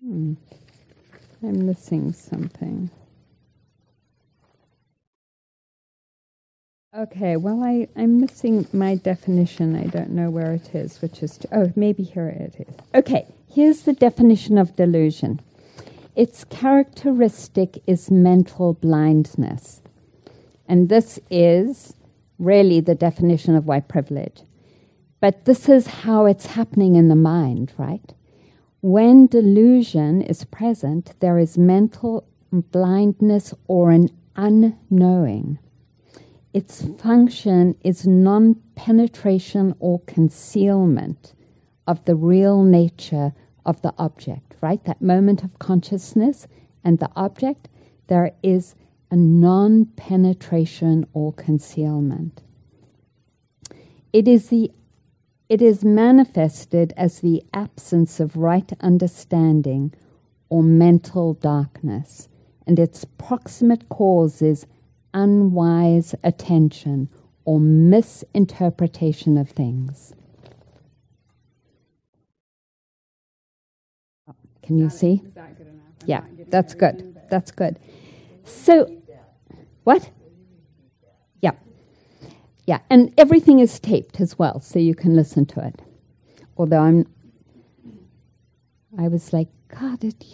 hmm, 0.00 0.34
I'm 1.42 1.66
missing 1.66 2.12
something. 2.12 2.88
Okay, 6.92 7.36
well, 7.36 7.62
I, 7.62 7.86
I'm 7.94 8.20
missing 8.20 8.66
my 8.72 8.96
definition. 8.96 9.76
I 9.76 9.84
don't 9.84 10.10
know 10.10 10.28
where 10.28 10.52
it 10.54 10.74
is, 10.74 11.00
which 11.00 11.22
is, 11.22 11.38
oh, 11.52 11.72
maybe 11.76 12.02
here 12.02 12.26
it 12.26 12.66
is. 12.66 12.74
Okay, 12.96 13.32
here's 13.48 13.82
the 13.82 13.92
definition 13.92 14.58
of 14.58 14.74
delusion 14.74 15.40
its 16.16 16.42
characteristic 16.42 17.80
is 17.86 18.10
mental 18.10 18.74
blindness. 18.74 19.82
And 20.66 20.88
this 20.88 21.20
is 21.30 21.94
really 22.40 22.80
the 22.80 22.96
definition 22.96 23.54
of 23.54 23.66
white 23.66 23.86
privilege. 23.86 24.42
But 25.20 25.44
this 25.44 25.68
is 25.68 25.86
how 25.86 26.26
it's 26.26 26.46
happening 26.46 26.96
in 26.96 27.06
the 27.06 27.14
mind, 27.14 27.72
right? 27.78 28.12
When 28.80 29.28
delusion 29.28 30.22
is 30.22 30.44
present, 30.44 31.14
there 31.20 31.38
is 31.38 31.56
mental 31.56 32.26
blindness 32.50 33.54
or 33.68 33.92
an 33.92 34.08
unknowing. 34.34 35.60
Its 36.52 36.82
function 36.98 37.76
is 37.84 38.06
non 38.06 38.56
penetration 38.74 39.74
or 39.78 40.00
concealment 40.00 41.32
of 41.86 42.04
the 42.04 42.16
real 42.16 42.62
nature 42.64 43.32
of 43.64 43.80
the 43.82 43.94
object, 43.98 44.56
right? 44.60 44.82
That 44.84 45.00
moment 45.00 45.44
of 45.44 45.58
consciousness 45.58 46.48
and 46.82 46.98
the 46.98 47.10
object, 47.14 47.68
there 48.08 48.32
is 48.42 48.74
a 49.10 49.16
non 49.16 49.86
penetration 49.96 51.06
or 51.12 51.32
concealment. 51.32 52.42
It 54.12 54.26
is, 54.26 54.48
the, 54.48 54.72
it 55.48 55.62
is 55.62 55.84
manifested 55.84 56.92
as 56.96 57.20
the 57.20 57.44
absence 57.54 58.18
of 58.18 58.36
right 58.36 58.72
understanding 58.80 59.94
or 60.48 60.64
mental 60.64 61.34
darkness, 61.34 62.28
and 62.66 62.76
its 62.76 63.04
proximate 63.04 63.88
cause 63.88 64.42
is 64.42 64.66
unwise 65.14 66.14
attention 66.22 67.08
or 67.44 67.58
misinterpretation 67.60 69.36
of 69.36 69.48
things. 69.50 70.14
Can 74.62 74.78
you 74.78 74.88
see? 74.90 75.22
That 75.34 75.56
good 75.58 75.66
enough? 75.66 75.84
I'm 76.02 76.06
Yeah, 76.06 76.22
that's 76.48 76.74
good. 76.74 77.18
That's 77.28 77.50
good. 77.50 77.78
So, 78.44 78.88
what? 79.84 80.10
Yeah. 81.40 81.52
Yeah, 82.66 82.78
and 82.88 83.12
everything 83.18 83.58
is 83.58 83.80
taped 83.80 84.20
as 84.20 84.38
well, 84.38 84.60
so 84.60 84.78
you 84.78 84.94
can 84.94 85.16
listen 85.16 85.46
to 85.46 85.66
it. 85.66 85.82
Although 86.56 86.80
I'm, 86.80 87.06
I 88.98 89.08
was 89.08 89.32
like, 89.32 89.48
God, 89.68 90.04
it, 90.04 90.24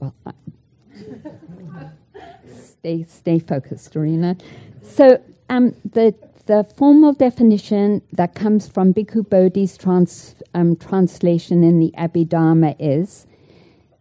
well, 0.00 0.14
I- 2.84 3.04
stay, 3.08 3.38
focused, 3.38 3.94
Arinna. 3.94 4.40
So, 4.82 5.20
um, 5.48 5.74
the 5.84 6.14
the 6.46 6.64
formal 6.64 7.12
definition 7.12 8.02
that 8.12 8.34
comes 8.34 8.66
from 8.66 8.92
Bhikkhu 8.92 9.30
Bodhi's 9.30 9.76
trans, 9.76 10.34
um, 10.54 10.74
translation 10.74 11.62
in 11.62 11.78
the 11.78 11.94
Abhidharma 11.96 12.74
is 12.80 13.26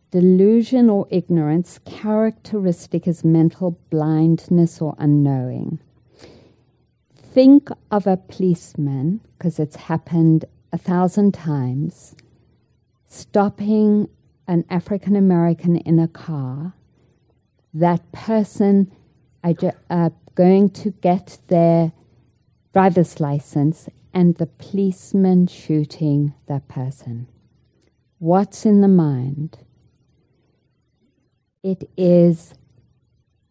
delusion 0.10 0.90
or 0.90 1.08
ignorance 1.12 1.80
characteristic 1.86 3.08
as 3.08 3.24
mental 3.24 3.78
blindness 3.92 4.82
or 4.82 4.96
unknowing. 4.98 5.80
Think 7.16 7.70
of 7.92 8.08
a 8.08 8.18
policeman, 8.18 9.22
because 9.38 9.60
it's 9.60 9.76
happened 9.76 10.46
a 10.74 10.78
thousand 10.78 11.34
times, 11.34 12.16
stopping 13.08 14.10
an 14.48 14.66
African 14.70 15.16
American 15.16 15.78
in 15.78 16.00
a 16.00 16.08
car. 16.08 16.74
That 17.74 18.12
person 18.12 18.92
are 19.44 19.54
uh, 19.90 20.10
going 20.36 20.70
to 20.70 20.92
get 20.92 21.40
their 21.48 21.92
driver's 22.74 23.20
license 23.20 23.90
and 24.14 24.36
the 24.36 24.46
policeman 24.46 25.48
shooting 25.48 26.34
that 26.48 26.68
person. 26.68 27.28
What's 28.20 28.66
in 28.66 28.82
the 28.82 28.88
mind? 28.88 29.60
It 31.64 31.90
is 31.96 32.54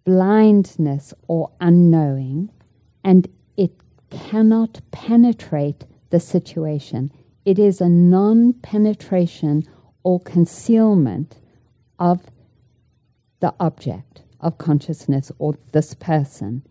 blindness 0.05 1.15
or 1.29 1.51
unknowing, 1.61 2.51
and 3.05 3.29
it 3.57 3.73
cannot 4.11 4.81
penetrate 4.91 5.85
the 6.11 6.21
situation. 6.21 7.13
It 7.45 7.59
is 7.59 7.81
a 7.81 7.89
non 7.89 8.53
penetration 8.55 9.65
or 10.03 10.21
concealment 10.21 11.39
of 11.99 12.23
the 13.41 13.55
object 13.61 14.23
of 14.41 14.59
consciousness 14.59 15.33
or 15.39 15.57
this 15.73 15.95
person. 15.95 16.63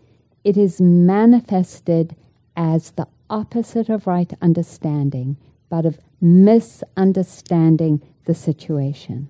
It 0.44 0.58
is 0.58 0.80
manifested 0.80 2.16
as 2.56 2.92
the 2.92 3.08
opposite 3.30 3.90
of 3.90 4.08
right 4.08 4.32
understanding, 4.42 5.38
but 5.70 5.86
of 5.86 6.00
misunderstanding 6.22 8.02
the 8.26 8.34
situation. 8.34 9.28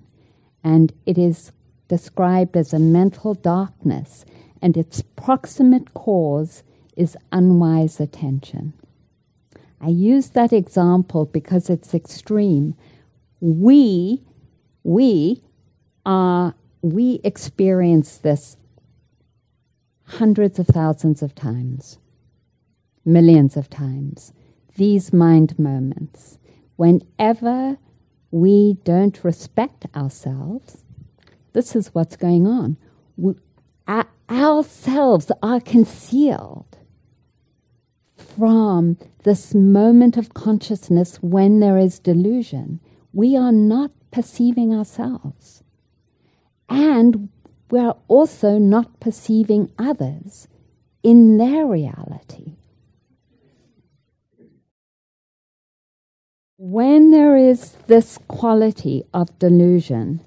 And 0.64 0.92
it 1.06 1.18
is 1.18 1.52
described 1.88 2.56
as 2.56 2.72
a 2.72 2.78
mental 2.78 3.34
darkness, 3.34 4.24
and 4.62 4.76
its 4.76 5.02
proximate 5.16 5.92
cause 5.94 6.62
is 6.96 7.16
unwise 7.32 7.98
attention. 8.00 8.72
I 9.80 9.88
use 9.88 10.30
that 10.30 10.52
example 10.52 11.24
because 11.24 11.70
it's 11.70 11.94
extreme. 11.94 12.74
We, 13.40 14.22
we 14.84 15.42
are, 16.04 16.54
we 16.82 17.20
experience 17.24 18.18
this 18.18 18.56
hundreds 20.04 20.58
of 20.58 20.66
thousands 20.66 21.22
of 21.22 21.34
times, 21.34 21.98
millions 23.04 23.56
of 23.56 23.70
times, 23.70 24.32
these 24.76 25.12
mind 25.12 25.58
moments. 25.58 26.38
Whenever 26.76 27.78
we 28.30 28.78
don't 28.84 29.22
respect 29.22 29.86
ourselves, 29.94 30.84
this 31.52 31.76
is 31.76 31.94
what's 31.94 32.16
going 32.16 32.46
on. 32.46 32.76
We, 33.16 33.34
our, 33.86 34.06
ourselves 34.30 35.30
are 35.42 35.60
concealed 35.60 36.78
from 38.16 38.96
this 39.24 39.54
moment 39.54 40.16
of 40.16 40.34
consciousness 40.34 41.16
when 41.16 41.60
there 41.60 41.78
is 41.78 41.98
delusion. 41.98 42.80
We 43.12 43.36
are 43.36 43.52
not 43.52 43.90
perceiving 44.10 44.74
ourselves. 44.74 45.59
And 46.70 47.28
we're 47.70 47.94
also 48.08 48.58
not 48.58 49.00
perceiving 49.00 49.72
others 49.78 50.48
in 51.02 51.36
their 51.36 51.66
reality. 51.66 52.54
When 56.56 57.10
there 57.10 57.36
is 57.36 57.72
this 57.86 58.18
quality 58.28 59.02
of 59.12 59.38
delusion, 59.38 60.20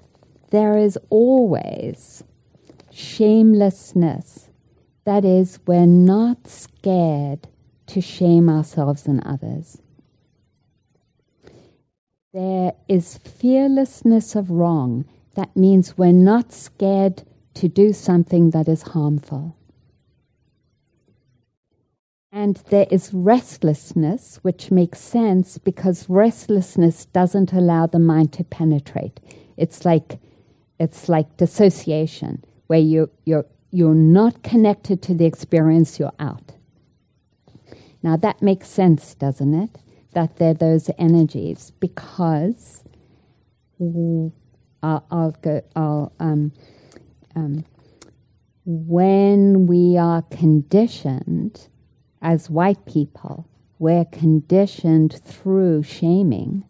there 0.50 0.76
is 0.76 0.98
always 1.08 2.24
shamelessness. 2.90 4.48
That 5.04 5.24
is, 5.24 5.58
we're 5.66 5.86
not 5.86 6.46
scared 6.46 7.48
to 7.86 8.00
shame 8.00 8.48
ourselves 8.48 9.06
and 9.06 9.22
others. 9.24 9.80
There 12.32 12.72
is 12.88 13.18
fearlessness 13.18 14.34
of 14.34 14.50
wrong. 14.50 15.04
That 15.34 15.56
means 15.56 15.98
we're 15.98 16.12
not 16.12 16.52
scared 16.52 17.24
to 17.54 17.68
do 17.68 17.92
something 17.92 18.50
that 18.50 18.68
is 18.68 18.82
harmful. 18.82 19.56
And 22.32 22.56
there 22.68 22.86
is 22.90 23.14
restlessness, 23.14 24.40
which 24.42 24.72
makes 24.72 24.98
sense 24.98 25.56
because 25.56 26.10
restlessness 26.10 27.04
doesn't 27.06 27.52
allow 27.52 27.86
the 27.86 28.00
mind 28.00 28.32
to 28.32 28.44
penetrate. 28.44 29.20
It's 29.56 29.84
like, 29.84 30.18
it's 30.80 31.08
like 31.08 31.36
dissociation, 31.36 32.44
where 32.66 32.80
you, 32.80 33.08
you're, 33.24 33.46
you're 33.70 33.94
not 33.94 34.42
connected 34.42 35.00
to 35.02 35.14
the 35.14 35.26
experience, 35.26 36.00
you're 36.00 36.12
out. 36.18 36.52
Now 38.02 38.16
that 38.16 38.42
makes 38.42 38.68
sense, 38.68 39.14
doesn't 39.14 39.54
it? 39.54 39.78
That 40.12 40.36
they're 40.36 40.54
those 40.54 40.90
energies 40.98 41.70
because 41.78 42.82
I'll, 44.84 45.06
I'll 45.10 45.30
go. 45.42 45.62
I'll, 45.74 46.12
um, 46.20 46.52
um, 47.34 47.64
when 48.66 49.66
we 49.66 49.96
are 49.96 50.22
conditioned 50.30 51.68
as 52.20 52.50
white 52.50 52.84
people, 52.84 53.48
we're 53.78 54.04
conditioned 54.04 55.20
through 55.24 55.82
shaming 55.84 56.64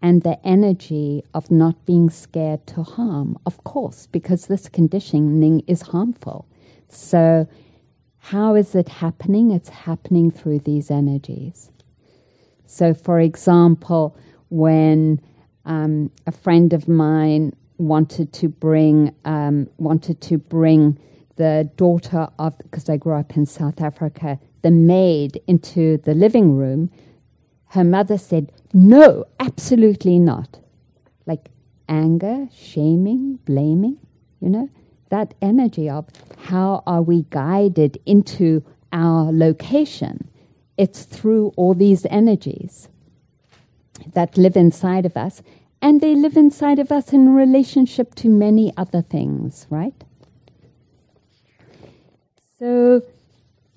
and 0.00 0.22
the 0.22 0.44
energy 0.44 1.22
of 1.34 1.50
not 1.50 1.86
being 1.86 2.10
scared 2.10 2.66
to 2.68 2.82
harm, 2.82 3.38
of 3.46 3.62
course, 3.62 4.06
because 4.06 4.46
this 4.46 4.68
conditioning 4.68 5.60
is 5.66 5.82
harmful. 5.82 6.46
So, 6.88 7.46
how 8.18 8.54
is 8.54 8.74
it 8.74 8.88
happening? 8.88 9.50
It's 9.50 9.68
happening 9.68 10.30
through 10.30 10.60
these 10.60 10.90
energies. 10.90 11.70
So, 12.64 12.94
for 12.94 13.20
example, 13.20 14.16
when 14.48 15.20
um, 15.64 16.10
a 16.26 16.32
friend 16.32 16.72
of 16.72 16.88
mine 16.88 17.54
wanted 17.78 18.32
to 18.32 18.48
bring 18.48 19.14
um, 19.24 19.68
wanted 19.78 20.20
to 20.22 20.38
bring 20.38 20.98
the 21.36 21.70
daughter 21.76 22.28
of 22.38 22.56
because 22.58 22.88
I 22.88 22.96
grew 22.96 23.14
up 23.14 23.36
in 23.36 23.46
South 23.46 23.80
Africa, 23.80 24.38
the 24.62 24.70
maid 24.70 25.40
into 25.46 25.98
the 25.98 26.14
living 26.14 26.56
room, 26.56 26.90
her 27.68 27.84
mother 27.84 28.18
said, 28.18 28.52
"No, 28.72 29.24
absolutely 29.40 30.18
not." 30.18 30.58
Like 31.26 31.48
anger, 31.88 32.48
shaming, 32.52 33.38
blaming, 33.44 33.98
you 34.40 34.48
know, 34.48 34.68
that 35.10 35.34
energy 35.40 35.88
of 35.88 36.06
how 36.38 36.82
are 36.86 37.02
we 37.02 37.26
guided 37.30 37.98
into 38.06 38.64
our 38.92 39.32
location? 39.32 40.28
It's 40.76 41.04
through 41.04 41.52
all 41.56 41.74
these 41.74 42.06
energies 42.06 42.88
that 44.14 44.36
live 44.36 44.56
inside 44.56 45.06
of 45.06 45.16
us, 45.16 45.42
and 45.80 46.00
they 46.00 46.14
live 46.14 46.36
inside 46.36 46.78
of 46.78 46.92
us 46.92 47.12
in 47.12 47.34
relationship 47.34 48.14
to 48.16 48.28
many 48.28 48.72
other 48.76 49.02
things, 49.02 49.66
right? 49.70 50.04
So, 52.58 53.02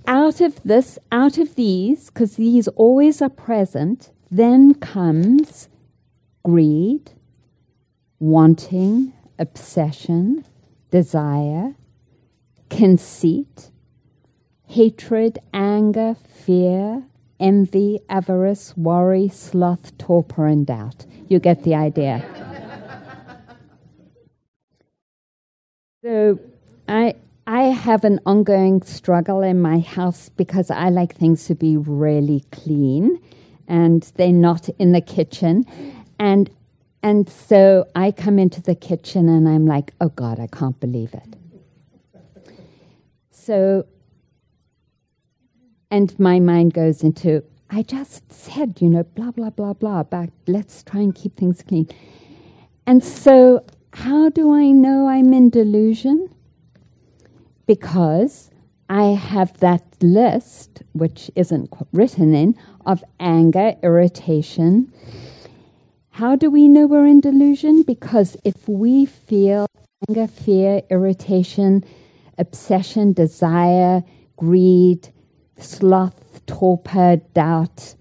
out 0.08 0.42
of 0.42 0.62
this, 0.64 1.00
out 1.12 1.38
of 1.38 1.56
these, 1.56 2.12
because 2.12 2.36
these 2.36 2.68
always 2.70 3.22
are 3.22 3.30
present, 3.30 4.12
then 4.30 4.76
comes 4.76 5.68
greed, 6.44 7.12
wanting, 8.20 9.14
obsession, 9.40 10.46
desire, 10.92 11.74
conceit, 12.70 13.72
hatred, 14.68 15.40
anger, 15.54 16.16
fear, 16.16 17.04
envy, 17.40 18.00
avarice, 18.10 18.76
worry, 18.78 19.28
sloth, 19.30 19.98
torpor, 19.98 20.48
and 20.48 20.66
doubt. 20.66 21.06
You 21.28 21.40
get 21.40 21.64
the 21.64 21.76
idea. 21.76 22.24
so, 26.04 26.40
I 26.88 27.16
I 27.48 27.64
have 27.64 28.04
an 28.04 28.20
ongoing 28.26 28.82
struggle 28.82 29.42
in 29.44 29.62
my 29.62 29.80
house 29.80 30.30
because 30.30 30.72
I 30.72 30.90
like 30.90 31.16
things 31.16 31.46
to 31.46 31.56
be 31.56 31.78
really 31.78 32.44
clean, 32.52 33.20
and 33.68 34.02
they're 34.16 34.32
not 34.32 34.68
in 34.80 34.92
the 34.94 35.02
kitchen, 35.02 35.66
and 36.20 36.50
and 37.06 37.30
so 37.30 37.88
I 37.94 38.10
come 38.10 38.40
into 38.40 38.64
the 38.64 38.74
kitchen 38.74 39.30
and 39.30 39.48
I'm 39.48 39.68
like, 39.68 39.94
oh 40.02 40.10
God, 40.10 40.40
I 40.40 40.48
can't 40.48 40.80
believe 40.80 41.14
it. 41.14 41.36
So 43.30 43.86
and 45.96 46.20
my 46.20 46.42
mind 46.42 46.74
goes 46.74 47.04
into, 47.04 47.42
I 47.70 47.82
just 47.82 48.30
said, 48.30 48.82
you 48.82 48.90
know, 48.90 49.04
blah, 49.04 49.32
blah, 49.32 49.50
blah, 49.50 49.72
blah, 49.72 50.04
but 50.04 50.30
let's 50.46 50.84
try 50.84 51.00
and 51.00 51.16
keep 51.16 51.38
things 51.38 51.62
clean. 51.62 51.88
And 52.86 53.02
so, 53.02 53.66
how 53.94 54.28
do 54.28 54.54
I 54.54 54.72
know 54.72 55.08
I'm 55.08 55.32
in 55.32 55.50
delusion? 55.50 56.28
Because 57.66 58.52
I 58.90 59.04
have 59.14 59.58
that 59.62 59.86
list, 60.02 60.84
which 60.92 61.32
isn't 61.34 61.72
written 61.94 62.36
in, 62.36 62.56
of 62.86 63.02
anger, 63.18 63.76
irritation. 63.82 64.92
How 66.10 66.36
do 66.36 66.52
we 66.52 66.68
know 66.68 66.88
we're 66.88 67.08
in 67.08 67.22
delusion? 67.22 67.84
Because 67.84 68.36
if 68.44 68.68
we 68.68 69.06
feel 69.06 69.66
anger, 70.10 70.28
fear, 70.28 70.82
irritation, 70.90 71.86
obsession, 72.38 73.14
desire, 73.14 74.04
greed, 74.36 75.14
sloth, 75.58 76.46
torpor, 76.46 77.18
doubt, 77.34 77.96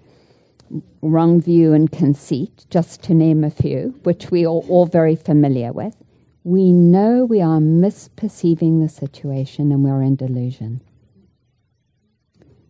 wrong 1.02 1.40
view, 1.40 1.72
and 1.72 1.90
conceit, 1.90 2.66
just 2.70 3.02
to 3.04 3.14
name 3.14 3.44
a 3.44 3.50
few, 3.50 3.98
which 4.02 4.30
we 4.30 4.44
are 4.44 4.48
all 4.48 4.86
very 4.86 5.16
familiar 5.16 5.72
with, 5.72 5.96
we 6.42 6.72
know 6.72 7.24
we 7.24 7.40
are 7.40 7.58
misperceiving 7.58 8.82
the 8.82 8.88
situation 8.88 9.72
and 9.72 9.82
we're 9.82 10.02
in 10.02 10.16
delusion. 10.16 10.80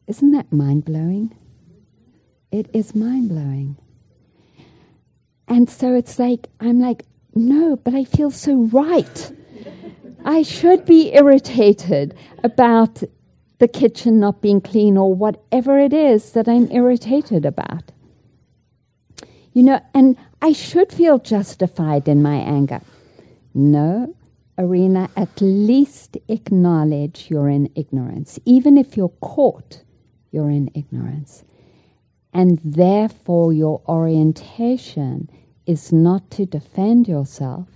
Isn't 0.06 0.32
that 0.32 0.52
mind 0.52 0.84
blowing? 0.84 1.34
It 2.52 2.68
is 2.72 2.94
mind 2.94 3.30
blowing. 3.30 3.76
And 5.48 5.68
so 5.68 5.94
it's 5.94 6.18
like, 6.18 6.48
I'm 6.60 6.80
like, 6.80 7.04
no, 7.34 7.76
but 7.76 7.94
I 7.94 8.04
feel 8.04 8.30
so 8.30 8.64
right. 8.72 9.32
I 10.24 10.42
should 10.42 10.84
be 10.84 11.12
irritated 11.12 12.14
about 12.42 13.02
the 13.58 13.68
kitchen 13.68 14.18
not 14.18 14.40
being 14.40 14.60
clean 14.60 14.96
or 14.96 15.14
whatever 15.14 15.78
it 15.78 15.92
is 15.92 16.32
that 16.32 16.48
I'm 16.48 16.70
irritated 16.70 17.44
about. 17.44 17.92
You 19.52 19.62
know, 19.62 19.80
and 19.94 20.16
I 20.42 20.52
should 20.52 20.92
feel 20.92 21.18
justified 21.18 22.08
in 22.08 22.22
my 22.22 22.36
anger. 22.36 22.80
No, 23.54 24.14
Arinna, 24.58 25.08
at 25.16 25.40
least 25.40 26.16
acknowledge 26.28 27.26
you're 27.28 27.48
in 27.48 27.70
ignorance. 27.76 28.40
Even 28.44 28.76
if 28.76 28.96
you're 28.96 29.12
caught, 29.20 29.82
you're 30.32 30.50
in 30.50 30.70
ignorance. 30.74 31.44
And 32.32 32.58
therefore, 32.64 33.52
your 33.52 33.80
orientation 33.88 35.30
is 35.66 35.92
not 35.92 36.32
to 36.32 36.44
defend 36.44 37.06
yourself, 37.06 37.68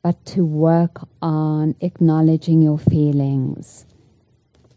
but 0.00 0.24
to 0.26 0.44
work 0.44 1.08
on 1.20 1.74
acknowledging 1.80 2.62
your 2.62 2.78
feelings 2.78 3.86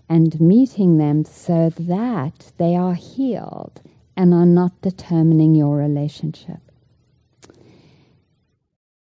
and 0.09 0.39
meeting 0.39 0.97
them 0.97 1.25
so 1.25 1.69
that 1.77 2.51
they 2.57 2.75
are 2.75 2.93
healed 2.93 3.81
and 4.15 4.33
are 4.33 4.45
not 4.45 4.81
determining 4.81 5.55
your 5.55 5.77
relationship. 5.77 6.59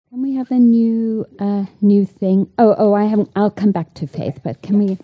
Can 0.09 0.21
we 0.21 0.35
have 0.35 0.49
a 0.49 0.59
new 0.59 1.25
uh, 1.39 1.65
new 1.81 2.05
thing? 2.05 2.49
Oh, 2.57 2.73
oh, 2.77 2.93
I 2.93 3.03
haven't. 3.03 3.29
I'll 3.35 3.51
come 3.51 3.71
back 3.71 3.93
to 3.95 4.07
faith, 4.07 4.39
but 4.43 4.61
can 4.61 4.79
we? 4.79 4.97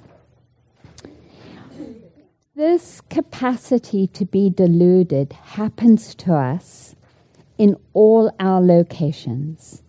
This 2.56 3.02
capacity 3.02 4.08
to 4.08 4.26
be 4.26 4.50
deluded 4.50 5.34
happens 5.34 6.16
to 6.16 6.34
us 6.36 6.96
in 7.58 7.76
all 7.94 8.34
our 8.40 8.62
locations. 8.62 9.84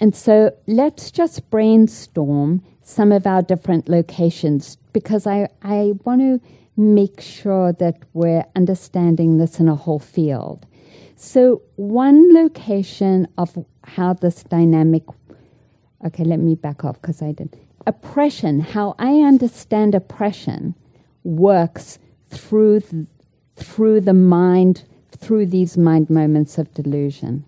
And 0.00 0.14
so 0.14 0.54
let's 0.66 1.10
just 1.10 1.50
brainstorm 1.50 2.62
some 2.88 3.12
of 3.12 3.26
our 3.26 3.42
different 3.42 3.86
locations 3.86 4.76
because 4.94 5.26
I, 5.26 5.48
I 5.62 5.92
want 6.04 6.22
to 6.22 6.40
make 6.74 7.20
sure 7.20 7.70
that 7.74 7.98
we're 8.14 8.46
understanding 8.56 9.36
this 9.36 9.60
in 9.60 9.68
a 9.68 9.74
whole 9.74 9.98
field. 9.98 10.64
So, 11.14 11.60
one 11.76 12.32
location 12.32 13.28
of 13.36 13.62
how 13.84 14.14
this 14.14 14.42
dynamic, 14.42 15.02
okay, 16.06 16.24
let 16.24 16.38
me 16.38 16.54
back 16.54 16.82
off 16.82 16.98
because 17.02 17.20
I 17.20 17.32
did. 17.32 17.58
Oppression, 17.86 18.60
how 18.60 18.94
I 18.98 19.16
understand 19.20 19.94
oppression 19.94 20.74
works 21.24 21.98
through, 22.30 22.80
th- 22.80 23.06
through 23.56 24.00
the 24.00 24.14
mind, 24.14 24.84
through 25.10 25.46
these 25.46 25.76
mind 25.76 26.08
moments 26.08 26.56
of 26.56 26.72
delusion. 26.72 27.44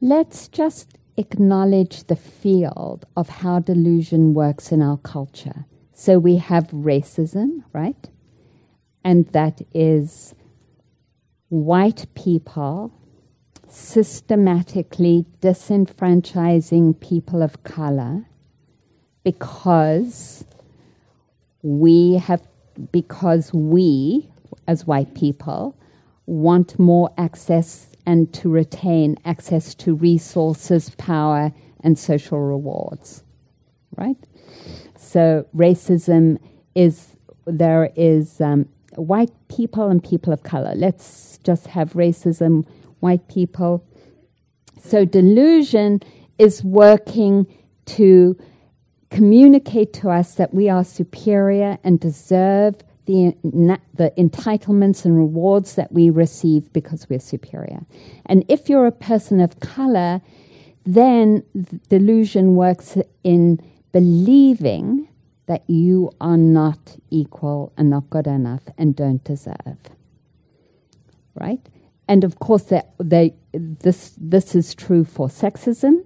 Let's 0.00 0.46
just 0.46 0.98
acknowledge 1.16 2.04
the 2.04 2.16
field 2.16 3.06
of 3.16 3.28
how 3.28 3.60
delusion 3.60 4.34
works 4.34 4.72
in 4.72 4.82
our 4.82 4.98
culture. 4.98 5.64
So 5.92 6.18
we 6.18 6.36
have 6.36 6.68
racism, 6.70 7.62
right? 7.72 8.10
And 9.04 9.26
that 9.28 9.62
is 9.72 10.34
white 11.48 12.06
people 12.14 12.92
systematically 13.68 15.26
disenfranchising 15.40 16.98
people 17.00 17.42
of 17.42 17.62
color 17.64 18.26
because 19.24 20.44
we 21.62 22.14
have 22.14 22.42
because 22.92 23.52
we 23.52 24.28
as 24.66 24.86
white 24.86 25.14
people 25.14 25.76
want 26.26 26.78
more 26.78 27.10
access 27.16 27.93
and 28.06 28.32
to 28.34 28.48
retain 28.48 29.16
access 29.24 29.74
to 29.76 29.94
resources, 29.94 30.90
power, 30.90 31.52
and 31.80 31.98
social 31.98 32.40
rewards. 32.40 33.22
Right? 33.96 34.16
So, 34.96 35.46
racism 35.54 36.38
is 36.74 37.16
there 37.46 37.90
is 37.96 38.40
um, 38.40 38.68
white 38.96 39.30
people 39.48 39.88
and 39.88 40.02
people 40.02 40.32
of 40.32 40.42
color. 40.42 40.72
Let's 40.74 41.38
just 41.44 41.66
have 41.68 41.92
racism, 41.92 42.66
white 43.00 43.28
people. 43.28 43.84
So, 44.82 45.04
delusion 45.04 46.00
is 46.38 46.64
working 46.64 47.46
to 47.86 48.36
communicate 49.10 49.92
to 49.92 50.10
us 50.10 50.34
that 50.34 50.52
we 50.52 50.68
are 50.68 50.84
superior 50.84 51.78
and 51.84 52.00
deserve 52.00 52.76
the, 53.06 53.34
the 53.94 54.12
entitlements 54.16 55.04
and 55.04 55.16
rewards 55.16 55.74
that 55.74 55.92
we 55.92 56.10
receive 56.10 56.72
because 56.72 57.08
we're 57.08 57.18
superior. 57.18 57.80
And 58.26 58.44
if 58.48 58.68
you're 58.68 58.86
a 58.86 58.92
person 58.92 59.40
of 59.40 59.60
color, 59.60 60.20
then 60.84 61.42
delusion 61.88 62.54
works 62.54 62.96
in 63.22 63.60
believing 63.92 65.08
that 65.46 65.62
you 65.68 66.10
are 66.20 66.36
not 66.36 66.96
equal 67.10 67.72
and 67.76 67.90
not 67.90 68.08
good 68.10 68.26
enough 68.26 68.62
and 68.78 68.96
don't 68.96 69.22
deserve. 69.24 69.78
Right? 71.34 71.60
And 72.08 72.24
of 72.24 72.38
course, 72.38 72.72
they, 72.98 73.34
this, 73.52 74.14
this 74.18 74.54
is 74.54 74.74
true 74.74 75.04
for 75.04 75.28
sexism. 75.28 76.04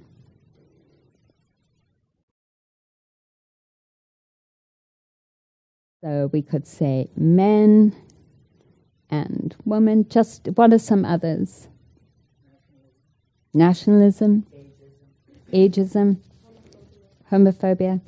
So 6.02 6.30
we 6.32 6.42
could 6.42 6.64
say 6.64 7.10
men 7.16 7.94
and 9.10 9.56
women. 9.64 10.08
Just 10.08 10.46
what 10.54 10.72
are 10.72 10.78
some 10.78 11.04
others? 11.04 11.66
Nationalism, 13.52 14.46
ageism, 15.52 16.18
homophobia. 17.32 18.00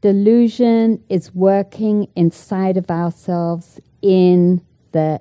Delusion 0.00 1.04
is 1.08 1.32
working 1.32 2.08
inside 2.16 2.76
of 2.76 2.90
ourselves 2.90 3.80
in 4.02 4.60
the 4.90 5.20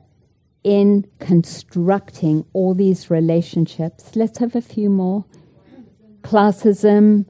in 0.64 1.06
constructing 1.20 2.46
all 2.54 2.74
these 2.74 3.12
relationships. 3.12 4.16
Let's 4.16 4.40
have 4.40 4.56
a 4.56 4.62
few 4.62 4.90
more. 4.90 5.26
Classism, 6.22 7.26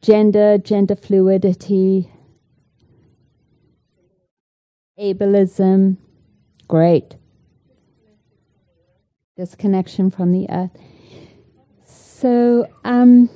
gender, 0.00 0.56
gender 0.56 0.96
fluidity, 0.96 2.10
ableism. 4.98 5.96
Great. 6.66 7.16
Disconnection 9.36 10.10
from 10.10 10.32
the 10.32 10.46
earth. 10.50 10.76
So, 11.84 12.68
um, 12.84 13.30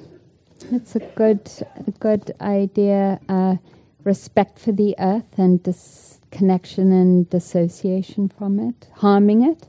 it's 0.70 0.96
a 0.96 1.00
good, 1.00 1.48
a 1.86 1.90
good 1.92 2.32
idea. 2.40 3.20
Uh, 3.28 3.56
respect 4.04 4.58
for 4.58 4.72
the 4.72 4.94
earth 4.98 5.38
and 5.38 5.62
disconnection 5.62 6.92
and 6.92 7.30
dissociation 7.30 8.28
from 8.28 8.58
it, 8.58 8.88
harming 8.96 9.42
it. 9.42 9.68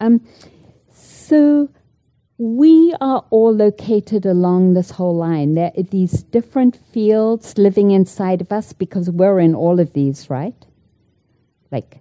Um, 0.00 0.26
so 0.90 1.68
we 2.38 2.94
are 3.00 3.24
all 3.30 3.52
located 3.52 4.24
along 4.24 4.74
this 4.74 4.92
whole 4.92 5.16
line. 5.16 5.54
There 5.54 5.72
are 5.76 5.82
these 5.82 6.22
different 6.22 6.76
fields 6.76 7.58
living 7.58 7.90
inside 7.90 8.40
of 8.40 8.52
us 8.52 8.72
because 8.72 9.10
we're 9.10 9.40
in 9.40 9.54
all 9.54 9.80
of 9.80 9.92
these, 9.92 10.30
right? 10.30 10.54
Like, 11.70 12.00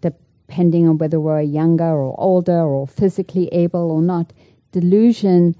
depending 0.00 0.88
on 0.88 0.98
whether 0.98 1.20
we're 1.20 1.42
younger 1.42 1.84
or 1.84 2.18
older 2.18 2.62
or 2.62 2.86
physically 2.86 3.48
able 3.48 3.90
or 3.90 4.02
not, 4.02 4.32
delusion 4.70 5.56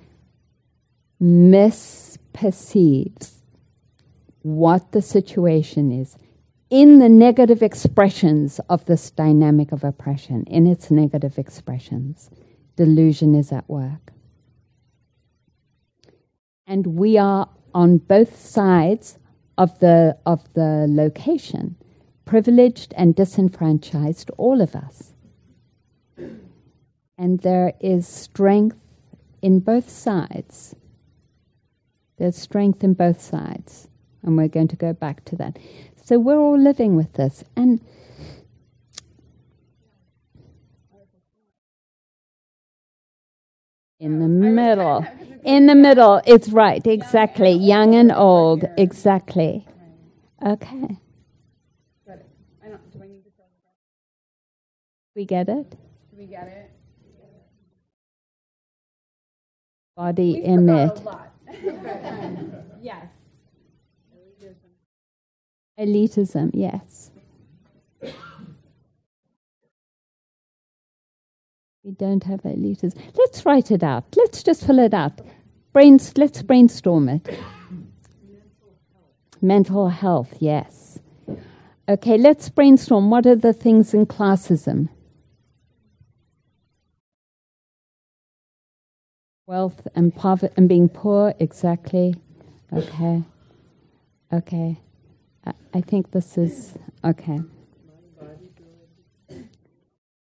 misperceives 1.21 3.43
what 4.43 4.93
the 4.93 5.03
situation 5.03 5.93
is 5.93 6.17
in 6.73 7.01
the 7.01 7.09
negative 7.09 7.63
expressions 7.63 8.59
of 8.71 8.87
this 8.87 9.11
dynamic 9.11 9.73
of 9.73 9.85
oppression, 9.85 10.43
in 10.45 10.67
its 10.67 10.91
negative 10.91 11.39
expressions. 11.39 12.31
Delusion 12.77 13.35
is 13.35 13.53
at 13.53 13.69
work. 13.69 14.15
And 16.67 16.87
we 16.87 17.19
are 17.19 17.51
on 17.75 17.99
both 17.99 18.39
sides 18.39 19.19
of 19.59 19.79
the, 19.81 20.17
of 20.25 20.51
the 20.55 20.87
location, 20.89 21.77
privileged 22.25 22.95
and 22.97 23.15
disenfranchised, 23.15 24.31
all 24.37 24.61
of 24.61 24.75
us. 24.75 25.13
And 27.19 27.41
there 27.41 27.75
is 27.81 28.07
strength 28.07 28.77
in 29.41 29.61
both 29.61 29.89
sides 29.89 30.75
there's 32.23 32.37
strength 32.37 32.85
in 32.85 32.95
both 32.95 33.21
sides. 33.21 33.89
And 34.23 34.37
we're 34.37 34.47
going 34.47 34.69
to 34.69 34.77
go 34.77 34.93
back 34.93 35.25
to 35.25 35.37
that. 35.39 35.59
So 36.05 36.21
we're 36.21 36.39
all 36.39 36.57
living 36.57 36.95
with 36.95 37.15
this. 37.15 37.43
And 37.57 37.81
in 43.99 44.21
the 44.21 44.29
middle. 44.29 45.05
In 45.43 45.67
the 45.67 45.75
middle, 45.75 46.23
it's 46.25 46.49
right, 46.51 46.87
exactly. 46.87 47.51
Young 47.51 47.97
and 47.97 48.13
old, 48.13 48.67
exactly. 48.79 49.67
Okay. 50.47 50.99
We 55.15 55.27
get 55.27 55.49
it? 55.49 55.77
We 56.17 56.27
get 56.27 56.49
it? 56.49 56.71
Body 59.95 60.33
we 60.35 60.41
image. 60.41 60.99
yes. 62.81 63.07
Elitism, 65.79 66.51
yes. 66.55 67.11
We 71.85 71.91
don't 71.91 72.23
have 72.25 72.43
elitism. 72.43 72.97
Let's 73.17 73.45
write 73.45 73.71
it 73.71 73.83
out. 73.83 74.05
Let's 74.17 74.43
just 74.43 74.65
fill 74.65 74.79
it 74.79 74.95
out. 74.95 75.21
Brains, 75.73 76.17
let's 76.17 76.41
brainstorm 76.43 77.09
it. 77.09 77.29
Mental 79.43 79.89
health, 79.89 80.35
yes. 80.39 81.01
Okay, 81.89 82.17
let's 82.17 82.49
brainstorm. 82.49 83.11
What 83.11 83.27
are 83.27 83.35
the 83.35 83.53
things 83.53 83.93
in 83.93 84.07
classism? 84.07 84.89
Wealth 89.47 89.89
and 89.97 90.15
poverty 90.15 90.55
and 90.57 90.69
being 90.69 90.89
poor, 90.89 91.35
exactly. 91.41 92.15
Okay. 92.73 93.23
Okay. 94.33 94.79
I, 95.45 95.53
I 95.75 95.81
think 95.81 96.13
this 96.13 96.39
is 96.39 96.75
okay. 97.05 97.41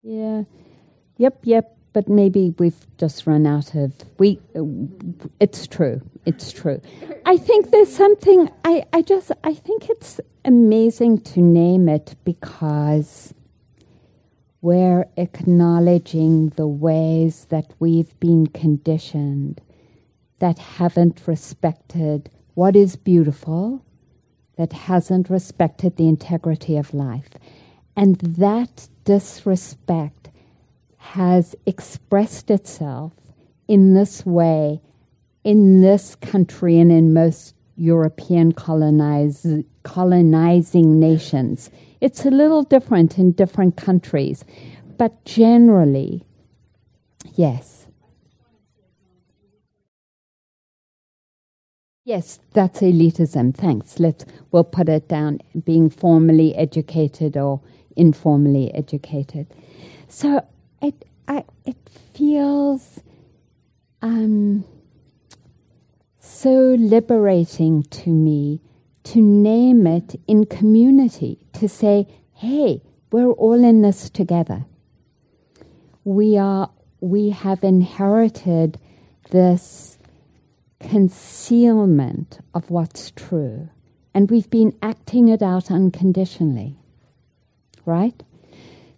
Yeah. 0.03 0.45
Yep, 1.16 1.40
yep. 1.43 1.77
But 1.93 2.09
maybe 2.09 2.55
we've 2.59 2.86
just 2.97 3.27
run 3.27 3.47
out 3.47 3.74
of. 3.74 3.93
We. 4.19 4.39
Uh, 4.55 4.62
it's 5.40 5.66
true. 5.66 6.01
It's 6.24 6.53
true. 6.53 6.81
I 7.27 7.36
think 7.36 7.73
there's 7.73 7.95
something. 7.95 8.51
I. 8.65 8.85
I 8.93 9.03
just. 9.03 9.32
I 9.43 9.55
think 9.55 9.90
it's 9.90 10.20
amazing 10.45 11.23
to 11.23 11.40
name 11.40 11.89
it 11.89 12.15
because 12.24 13.35
we're 14.60 15.06
acknowledging 15.16 16.51
the 16.51 16.66
ways 16.66 17.47
that 17.51 17.72
we've 17.78 18.18
been 18.20 18.47
conditioned 18.47 19.60
that 20.39 20.59
haven't 20.59 21.22
respected 21.26 22.30
what 22.55 22.74
is 22.74 22.97
beautiful, 22.97 23.85
that 24.56 24.72
hasn't 24.72 25.30
respected 25.30 25.97
the 25.97 26.09
integrity 26.09 26.76
of 26.76 26.93
life. 26.93 27.30
And 27.97 28.16
that 28.16 28.89
disrespect 29.05 30.30
has 30.97 31.55
expressed 31.66 32.51
itself 32.51 33.12
in 33.68 33.94
this 33.94 34.26
way 34.26 34.80
in 35.48 35.80
this 35.80 36.14
country 36.16 36.78
and 36.78 36.93
in 36.93 37.14
most 37.14 37.55
European 37.76 38.52
colonize, 38.52 39.47
colonizing 39.82 41.01
nations. 41.01 41.70
It's 42.01 42.25
a 42.25 42.31
little 42.31 42.62
different 42.62 43.19
in 43.19 43.33
different 43.33 43.77
countries, 43.77 44.45
but 44.97 45.25
generally, 45.25 46.25
yes. 47.35 47.87
Yes, 52.05 52.41
that's 52.55 52.81
elitism. 52.81 53.55
Thanks. 53.55 54.01
Let's 54.01 54.25
we'll 54.51 54.65
put 54.65 54.89
it 54.89 55.09
down. 55.09 55.41
Being 55.65 55.91
formally 55.91 56.55
educated 56.55 57.37
or 57.37 57.61
informally 57.97 58.73
educated. 58.73 59.47
So 60.09 60.43
it 60.81 61.05
I, 61.27 61.45
it 61.66 61.77
feels 62.15 63.01
um, 64.01 64.65
so 66.19 66.77
liberating 66.79 67.83
to 67.83 68.11
me 68.11 68.62
to 69.09 69.22
name 69.22 69.86
it 69.86 70.20
in 70.26 70.44
community, 70.44 71.39
to 71.55 71.66
say, 71.66 72.06
hey, 72.35 72.82
we're 73.10 73.32
all 73.32 73.64
in 73.64 73.80
this 73.80 74.10
together. 74.10 74.66
We 76.05 76.36
are 76.36 76.70
we 77.01 77.30
have 77.30 77.64
inherited 77.64 78.78
this 79.30 79.98
concealment 80.78 82.40
of 82.52 82.70
what's 82.70 83.10
true, 83.12 83.70
and 84.12 84.30
we've 84.30 84.51
been 84.51 84.76
acting 84.82 85.28
it 85.28 85.43
out 85.43 85.70
unconditionally. 85.70 86.76
Right? 87.86 88.22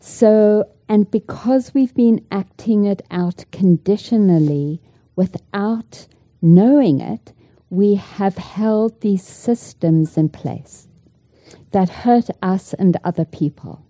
So, 0.01 0.65
and 0.89 1.09
because 1.09 1.73
we've 1.73 1.95
been 1.95 2.27
acting 2.33 2.85
it 2.85 3.03
out 3.13 3.45
conditionally 3.53 4.81
without 5.15 6.09
knowing 6.43 7.01
it, 7.01 7.33
we 7.71 7.95
have 7.95 8.37
held 8.37 9.01
these 9.01 9.23
systems 9.23 10.19
in 10.19 10.29
place 10.29 10.89
that 11.71 11.89
hurt 11.89 12.29
us 12.43 12.75
and 12.75 12.97
other 13.05 13.25
people. 13.25 13.85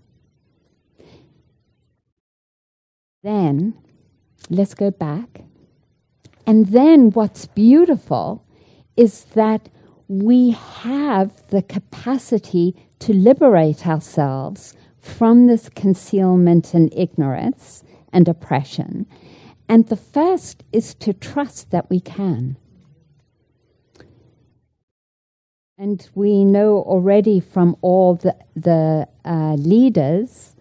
Then, 3.23 3.74
let's 4.48 4.74
go 4.74 4.90
back. 4.90 5.43
And 6.47 6.66
then 6.66 7.11
what's 7.11 7.47
beautiful 7.47 8.44
is 8.97 9.24
that 9.35 9.69
we 10.09 10.51
have 10.51 11.48
the 11.48 11.62
capacity 11.62 12.74
to 12.98 13.15
liberate 13.15 13.86
ourselves 13.86 14.74
from 14.98 15.47
this 15.47 15.69
concealment 15.69 16.74
and 16.74 16.93
ignorance 16.94 17.82
and 18.12 18.28
oppression. 18.28 19.07
And 19.69 19.86
the 19.86 19.97
first 19.97 20.65
is 20.73 20.94
to 20.97 21.12
trust 21.12 21.70
that 21.70 21.89
we 21.89 22.01
can. 22.01 22.57
And 25.81 26.07
we 26.15 26.44
know 26.44 26.82
already 26.82 27.40
from 27.40 27.74
all 27.81 28.16
the, 28.16 28.36
the 28.55 29.09
uh, 29.24 29.55
leaders, 29.55 30.55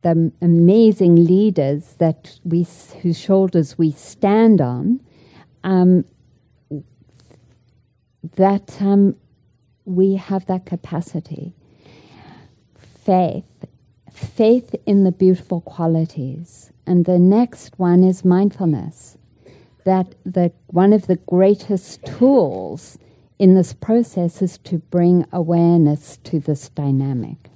the 0.00 0.32
amazing 0.40 1.26
leaders 1.26 1.96
that 1.98 2.40
we, 2.42 2.66
whose 3.02 3.18
shoulders 3.18 3.76
we 3.76 3.92
stand 3.92 4.62
on, 4.62 5.00
um, 5.62 6.06
that 8.36 8.80
um, 8.80 9.16
we 9.84 10.14
have 10.14 10.46
that 10.46 10.64
capacity. 10.64 11.52
Faith, 13.04 13.66
faith 14.10 14.74
in 14.86 15.04
the 15.04 15.12
beautiful 15.12 15.60
qualities. 15.60 16.72
And 16.86 17.04
the 17.04 17.18
next 17.18 17.78
one 17.78 18.02
is 18.02 18.24
mindfulness. 18.24 19.18
That 19.84 20.14
the, 20.24 20.50
one 20.68 20.94
of 20.94 21.08
the 21.08 21.16
greatest 21.16 22.02
tools 22.06 22.96
in 23.38 23.54
this 23.54 23.72
process 23.72 24.40
is 24.40 24.58
to 24.58 24.78
bring 24.78 25.26
awareness 25.32 26.16
to 26.24 26.40
this 26.40 26.68
dynamic. 26.70 27.50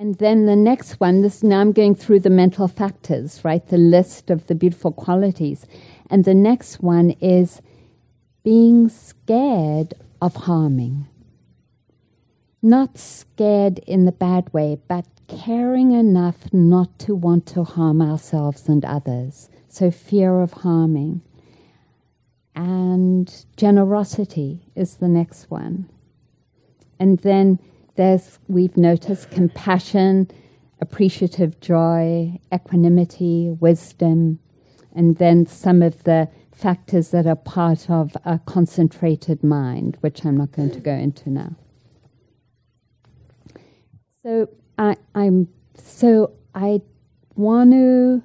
And 0.00 0.14
then 0.16 0.46
the 0.46 0.54
next 0.54 1.00
one, 1.00 1.22
this 1.22 1.42
now 1.42 1.60
I'm 1.60 1.72
going 1.72 1.96
through 1.96 2.20
the 2.20 2.30
mental 2.30 2.68
factors, 2.68 3.44
right? 3.44 3.66
The 3.66 3.78
list 3.78 4.30
of 4.30 4.46
the 4.46 4.54
beautiful 4.54 4.92
qualities. 4.92 5.66
And 6.08 6.24
the 6.24 6.34
next 6.34 6.80
one 6.80 7.10
is 7.20 7.60
being 8.44 8.88
scared 8.88 9.94
of 10.22 10.36
harming. 10.36 11.08
Not 12.62 12.96
scared 12.96 13.78
in 13.80 14.04
the 14.04 14.12
bad 14.12 14.52
way, 14.52 14.78
but 14.86 15.04
caring 15.28 15.92
enough 15.92 16.52
not 16.52 16.98
to 17.00 17.14
want 17.14 17.46
to 17.46 17.62
harm 17.62 18.02
ourselves 18.02 18.68
and 18.68 18.84
others. 18.84 19.48
So, 19.68 19.90
fear 19.90 20.40
of 20.40 20.52
harming. 20.52 21.22
And 22.54 23.32
generosity 23.56 24.60
is 24.74 24.96
the 24.96 25.08
next 25.08 25.50
one. 25.50 25.88
And 26.98 27.18
then 27.20 27.60
there's, 27.94 28.38
we've 28.48 28.76
noticed 28.76 29.30
compassion, 29.30 30.28
appreciative 30.80 31.60
joy, 31.60 32.40
equanimity, 32.52 33.50
wisdom, 33.60 34.40
and 34.94 35.16
then 35.18 35.46
some 35.46 35.82
of 35.82 36.02
the 36.04 36.28
factors 36.52 37.10
that 37.10 37.26
are 37.26 37.36
part 37.36 37.88
of 37.88 38.16
a 38.24 38.40
concentrated 38.40 39.44
mind, 39.44 39.96
which 40.00 40.24
I'm 40.24 40.36
not 40.36 40.50
going 40.50 40.72
to 40.72 40.80
go 40.80 40.92
into 40.92 41.30
now. 41.30 41.54
So 44.22 44.48
I, 44.78 44.96
I'm 45.14 45.48
so 45.74 46.32
I 46.54 46.80
want 47.34 47.72
to 47.72 48.22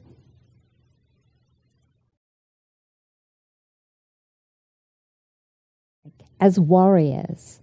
as 6.40 6.60
warriors 6.60 7.60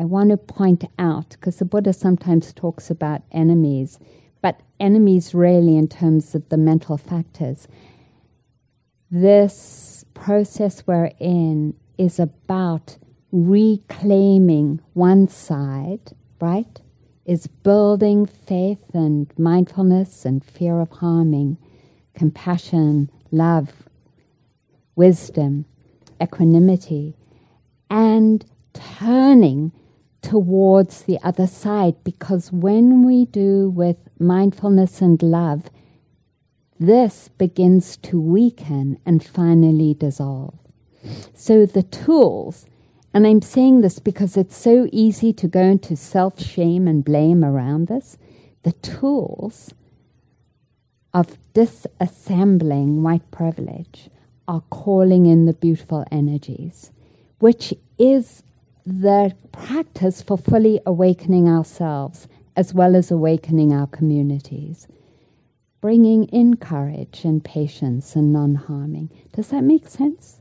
I 0.00 0.04
want 0.04 0.30
to 0.30 0.38
point 0.38 0.84
out, 0.98 1.28
because 1.32 1.58
the 1.58 1.66
Buddha 1.66 1.92
sometimes 1.92 2.54
talks 2.54 2.88
about 2.88 3.20
enemies, 3.32 3.98
but 4.40 4.58
enemies 4.80 5.34
really 5.34 5.76
in 5.76 5.88
terms 5.88 6.34
of 6.34 6.48
the 6.48 6.56
mental 6.56 6.96
factors. 6.96 7.68
This 9.10 10.06
process 10.14 10.86
we're 10.86 11.12
in 11.20 11.74
is 11.98 12.18
about 12.18 12.96
reclaiming 13.30 14.80
one 14.94 15.28
side, 15.28 16.12
right? 16.40 16.80
Is 17.30 17.46
building 17.46 18.26
faith 18.26 18.92
and 18.92 19.32
mindfulness 19.38 20.24
and 20.24 20.44
fear 20.44 20.80
of 20.80 20.90
harming, 20.90 21.58
compassion, 22.12 23.08
love, 23.30 23.88
wisdom, 24.96 25.64
equanimity, 26.20 27.14
and 27.88 28.44
turning 28.72 29.70
towards 30.22 31.02
the 31.02 31.20
other 31.22 31.46
side 31.46 32.02
because 32.02 32.50
when 32.50 33.04
we 33.04 33.26
do 33.26 33.70
with 33.70 33.98
mindfulness 34.18 35.00
and 35.00 35.22
love, 35.22 35.70
this 36.80 37.28
begins 37.38 37.96
to 37.98 38.20
weaken 38.20 38.98
and 39.06 39.22
finally 39.22 39.94
dissolve. 39.94 40.58
So 41.32 41.64
the 41.64 41.84
tools, 41.84 42.66
and 43.12 43.26
I'm 43.26 43.42
saying 43.42 43.80
this 43.80 43.98
because 43.98 44.36
it's 44.36 44.56
so 44.56 44.88
easy 44.92 45.32
to 45.32 45.48
go 45.48 45.62
into 45.62 45.96
self 45.96 46.40
shame 46.40 46.86
and 46.86 47.04
blame 47.04 47.44
around 47.44 47.88
this, 47.88 48.16
the 48.62 48.72
tools 48.72 49.74
of 51.12 51.38
disassembling 51.54 53.02
white 53.02 53.28
privilege 53.30 54.10
are 54.46 54.62
calling 54.70 55.26
in 55.26 55.46
the 55.46 55.52
beautiful 55.52 56.04
energies, 56.12 56.92
which 57.38 57.74
is 57.98 58.42
the 58.86 59.34
practice 59.52 60.22
for 60.22 60.38
fully 60.38 60.80
awakening 60.86 61.48
ourselves 61.48 62.28
as 62.56 62.74
well 62.74 62.94
as 62.96 63.10
awakening 63.10 63.72
our 63.72 63.86
communities, 63.86 64.86
bringing 65.80 66.24
in 66.24 66.56
courage 66.56 67.24
and 67.24 67.44
patience 67.44 68.14
and 68.14 68.32
non 68.32 68.54
harming. 68.54 69.10
Does 69.32 69.48
that 69.48 69.62
make 69.64 69.88
sense? 69.88 70.39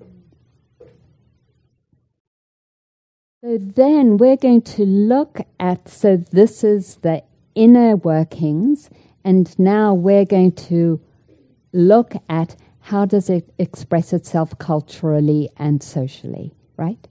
So 3.41 3.57
then 3.57 4.17
we're 4.17 4.37
going 4.37 4.61
to 4.63 4.85
look 4.85 5.39
at, 5.59 5.87
so 5.87 6.17
this 6.17 6.63
is 6.63 6.97
the 6.97 7.23
inner 7.55 7.95
workings, 7.95 8.89
and 9.23 9.57
now 9.57 9.93
we're 9.93 10.25
going 10.25 10.51
to 10.53 10.99
look 11.71 12.13
at 12.27 12.55
how 12.81 13.05
does 13.05 13.29
it 13.29 13.53
express 13.57 14.11
itself 14.13 14.57
culturally 14.57 15.49
and 15.57 15.81
socially, 15.81 16.53
right? 16.75 17.07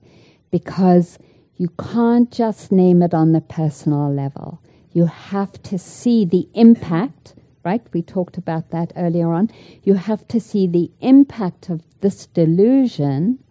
because 0.51 1.19
you 1.57 1.69
can't 1.79 2.31
just 2.31 2.71
name 2.73 3.03
it 3.03 3.15
on 3.15 3.33
the 3.33 3.41
personal 3.41 4.13
level. 4.13 4.61
You 4.93 5.07
have 5.07 5.63
to 5.65 5.79
see 5.79 6.25
the 6.25 6.49
impact, 6.55 7.35
right? 7.65 7.83
We 7.93 8.03
talked 8.03 8.39
about 8.39 8.71
that 8.71 8.93
earlier 8.97 9.33
on. 9.33 9.51
You 9.83 9.95
have 9.95 10.27
to 10.29 10.41
see 10.41 10.67
the 10.67 10.91
impact 11.01 11.69
of 11.69 11.83
this 12.01 12.27
delusion 12.27 13.43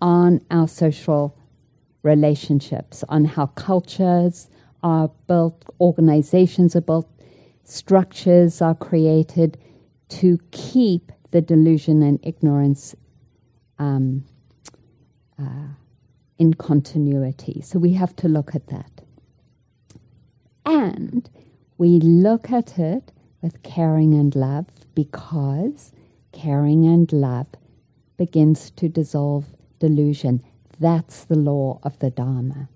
on 0.00 0.40
our 0.50 0.68
social 0.68 1.36
relationships, 2.04 3.02
on 3.08 3.24
how 3.24 3.46
cultures 3.46 4.48
are 4.82 5.10
built, 5.26 5.64
organizations 5.80 6.76
are 6.76 6.80
built, 6.80 7.10
structures 7.64 8.62
are 8.62 8.74
created 8.74 9.58
to 10.08 10.38
keep 10.50 11.10
the 11.30 11.40
delusion 11.40 12.02
and 12.02 12.20
ignorance 12.22 12.94
um, 13.78 14.24
uh, 15.40 15.68
in 16.38 16.54
continuity. 16.54 17.60
So 17.62 17.78
we 17.78 17.94
have 17.94 18.14
to 18.16 18.28
look 18.28 18.54
at 18.54 18.68
that. 18.68 18.90
And 20.66 21.28
we 21.78 22.00
look 22.00 22.50
at 22.50 22.78
it 22.78 23.10
with 23.42 23.62
caring 23.62 24.14
and 24.14 24.34
love 24.34 24.66
because 24.94 25.92
caring 26.32 26.86
and 26.86 27.12
love 27.12 27.48
begins 28.16 28.70
to 28.72 28.88
dissolve 28.88 29.46
delusion. 29.80 30.42
That's 30.78 31.24
the 31.24 31.38
law 31.38 31.80
of 31.82 31.98
the 31.98 32.10
Dharma. 32.10 32.68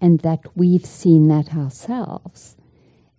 And 0.00 0.20
that 0.20 0.40
we've 0.56 0.86
seen 0.86 1.28
that 1.28 1.54
ourselves 1.54 2.56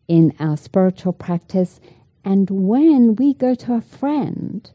in 0.07 0.33
our 0.39 0.57
spiritual 0.57 1.13
practice. 1.13 1.79
And 2.25 2.49
when 2.49 3.15
we 3.15 3.33
go 3.33 3.55
to 3.55 3.73
a 3.73 3.81
friend 3.81 4.69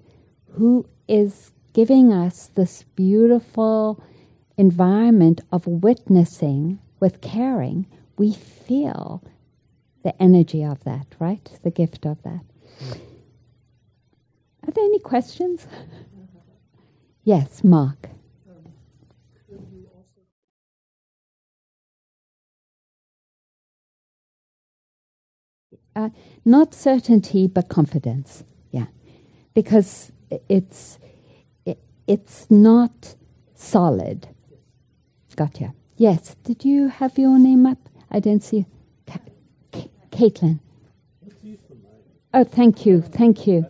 who 0.52 0.88
is 1.08 1.52
giving 1.72 2.12
us 2.12 2.50
this 2.54 2.84
beautiful 2.94 4.02
environment 4.56 5.40
of 5.52 5.66
witnessing 5.66 6.78
with 7.00 7.20
caring, 7.20 7.86
we 8.16 8.32
feel 8.32 9.22
the 10.02 10.22
energy 10.22 10.62
of 10.64 10.82
that, 10.84 11.06
right? 11.18 11.50
The 11.62 11.70
gift 11.70 12.06
of 12.06 12.22
that. 12.22 12.44
Mm. 12.80 13.00
Are 14.66 14.72
there 14.72 14.84
any 14.84 14.98
questions? 14.98 15.66
yes, 17.24 17.62
Mark. 17.62 18.08
uh, 25.96 26.10
not 26.44 26.74
certainty 26.74 27.48
but 27.48 27.68
confidence. 27.68 28.44
Yeah, 28.70 28.86
because 29.54 30.12
it's 30.48 30.98
it, 31.64 31.78
it's 32.06 32.48
not 32.50 33.16
solid. 33.54 34.28
Gotcha. 35.34 35.74
Yes. 35.96 36.34
Did 36.44 36.64
you 36.64 36.88
have 36.88 37.18
your 37.18 37.38
name 37.38 37.66
up? 37.66 37.78
I 38.10 38.20
didn't 38.20 38.42
see. 38.42 38.64
Ka- 39.06 39.18
Caitlin. 40.10 40.60
Oh, 42.32 42.44
thank 42.44 42.86
you. 42.86 43.02
Thank 43.02 43.46
you. 43.46 43.66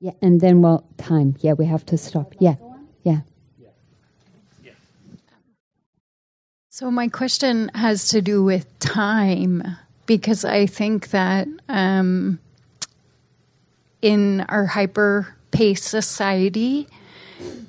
Yeah, 0.00 0.12
and 0.20 0.40
then 0.40 0.60
well, 0.60 0.84
time. 0.96 1.36
Yeah, 1.40 1.54
we 1.54 1.66
have 1.66 1.86
to 1.86 1.96
stop. 1.96 2.34
Yeah. 2.38 2.56
So, 6.76 6.90
my 6.90 7.06
question 7.06 7.70
has 7.72 8.08
to 8.08 8.20
do 8.20 8.42
with 8.42 8.66
time 8.80 9.62
because 10.06 10.44
I 10.44 10.66
think 10.66 11.10
that 11.10 11.46
um, 11.68 12.40
in 14.02 14.40
our 14.48 14.66
hyper 14.66 15.36
paced 15.52 15.84
society, 15.84 16.88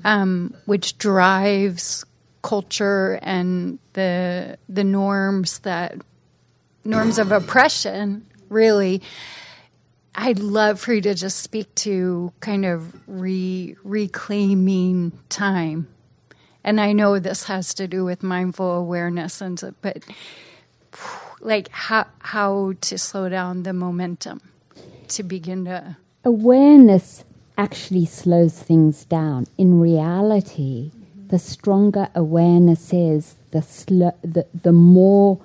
um, 0.04 0.56
which 0.66 0.98
drives 0.98 2.04
culture 2.42 3.20
and 3.22 3.78
the 3.94 4.58
the 4.68 4.84
norms 4.84 5.60
that 5.60 6.02
norms 6.84 7.20
of 7.20 7.32
oppression, 7.32 8.26
really, 8.50 9.04
I'd 10.16 10.40
love 10.40 10.80
for 10.80 10.96
you 10.96 11.02
to 11.02 11.14
just 11.14 11.42
speak 11.42 11.76
to 11.76 12.34
kind 12.40 12.66
of 12.66 12.92
re, 13.08 13.76
reclaiming 13.84 15.12
time. 15.30 15.95
And 16.66 16.82
I 16.82 16.92
know 16.92 17.20
this 17.20 17.44
has 17.44 17.74
to 17.76 17.88
do 17.88 18.04
with 18.04 18.24
mindful 18.24 18.74
awareness, 18.74 19.40
and 19.40 19.62
but 19.82 20.04
like 21.40 21.70
how 21.70 22.08
how 22.20 22.74
to 22.82 22.98
slow 22.98 23.30
down 23.30 23.64
the 23.64 23.72
momentum 23.72 24.42
to 25.10 25.24
begin 25.24 25.66
to 25.66 25.96
Awareness 26.26 27.24
actually 27.56 28.06
slows 28.06 28.58
things 28.58 29.06
down. 29.06 29.46
In 29.60 29.80
reality, 29.80 30.90
the 31.28 31.38
stronger 31.38 32.10
awareness 32.16 32.92
is, 32.92 33.36
the, 33.52 33.62
sl- 33.62 34.18
the, 34.24 34.48
the 34.64 34.72
more 34.72 35.40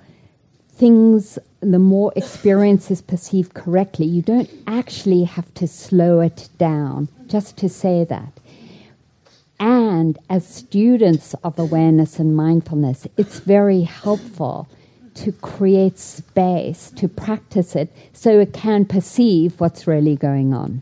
things, 0.72 1.38
the 1.60 1.78
more 1.78 2.14
experience 2.16 2.90
is 2.90 3.02
perceived 3.02 3.52
correctly. 3.52 4.06
You 4.06 4.22
don't 4.22 4.48
actually 4.66 5.24
have 5.24 5.52
to 5.54 5.68
slow 5.68 6.20
it 6.20 6.48
down, 6.56 7.08
just 7.26 7.58
to 7.58 7.68
say 7.68 8.04
that. 8.04 8.32
And 9.60 10.18
as 10.30 10.48
students 10.48 11.34
of 11.44 11.58
awareness 11.58 12.18
and 12.18 12.34
mindfulness, 12.34 13.06
it's 13.18 13.40
very 13.40 13.82
helpful 13.82 14.66
to 15.16 15.32
create 15.32 15.98
space, 15.98 16.90
to 16.96 17.06
practice 17.06 17.76
it, 17.76 17.94
so 18.14 18.40
it 18.40 18.54
can 18.54 18.86
perceive 18.86 19.60
what's 19.60 19.86
really 19.86 20.16
going 20.16 20.54
on. 20.54 20.80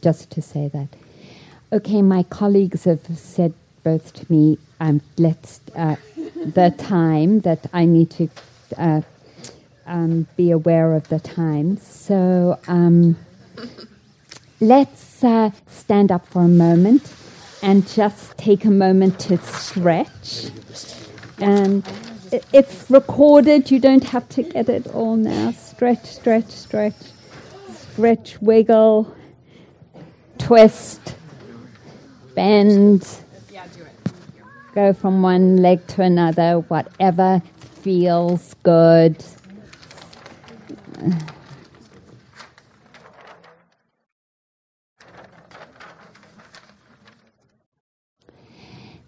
Just 0.00 0.30
to 0.32 0.42
say 0.42 0.66
that. 0.68 0.88
Okay, 1.72 2.02
my 2.02 2.24
colleagues 2.24 2.84
have 2.84 3.06
said 3.14 3.54
both 3.84 4.12
to 4.14 4.26
me, 4.32 4.58
um, 4.80 5.00
let's, 5.16 5.60
uh, 5.76 5.94
the 6.44 6.74
time 6.76 7.40
that 7.40 7.66
I 7.72 7.84
need 7.84 8.10
to 8.10 8.28
uh, 8.78 9.02
um, 9.86 10.26
be 10.36 10.50
aware 10.50 10.94
of 10.94 11.08
the 11.08 11.20
time. 11.20 11.76
So 11.76 12.58
um, 12.66 13.16
let's 14.60 15.22
uh, 15.22 15.50
stand 15.68 16.10
up 16.10 16.26
for 16.26 16.42
a 16.42 16.48
moment 16.48 17.12
and 17.62 17.86
just 17.88 18.36
take 18.36 18.64
a 18.64 18.70
moment 18.70 19.18
to 19.20 19.38
stretch. 19.38 20.50
And 21.38 21.88
it's 22.52 22.90
recorded, 22.90 23.70
you 23.70 23.78
don't 23.78 24.04
have 24.04 24.28
to 24.30 24.42
get 24.42 24.68
it 24.68 24.86
all 24.88 25.16
now. 25.16 25.52
Stretch, 25.52 26.04
stretch, 26.04 26.50
stretch, 26.50 26.94
stretch, 27.92 28.40
wiggle, 28.42 29.14
twist, 30.38 31.14
bend. 32.34 33.06
Go 34.74 34.92
from 34.92 35.22
one 35.22 35.58
leg 35.58 35.86
to 35.88 36.02
another, 36.02 36.60
whatever 36.60 37.42
feels 37.82 38.54
good. 38.62 39.22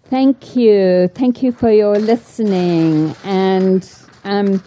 Thank 0.09 0.55
you. 0.55 1.07
Thank 1.15 1.41
you 1.41 1.51
for 1.51 1.71
your 1.71 1.97
listening. 1.97 3.15
And 3.23 3.89
um, 4.23 4.63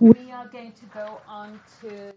we 0.00 0.32
are 0.32 0.48
going 0.48 0.72
to 0.72 0.86
go 0.92 1.20
on 1.28 1.60
to 1.80 1.88
the. 1.88 2.12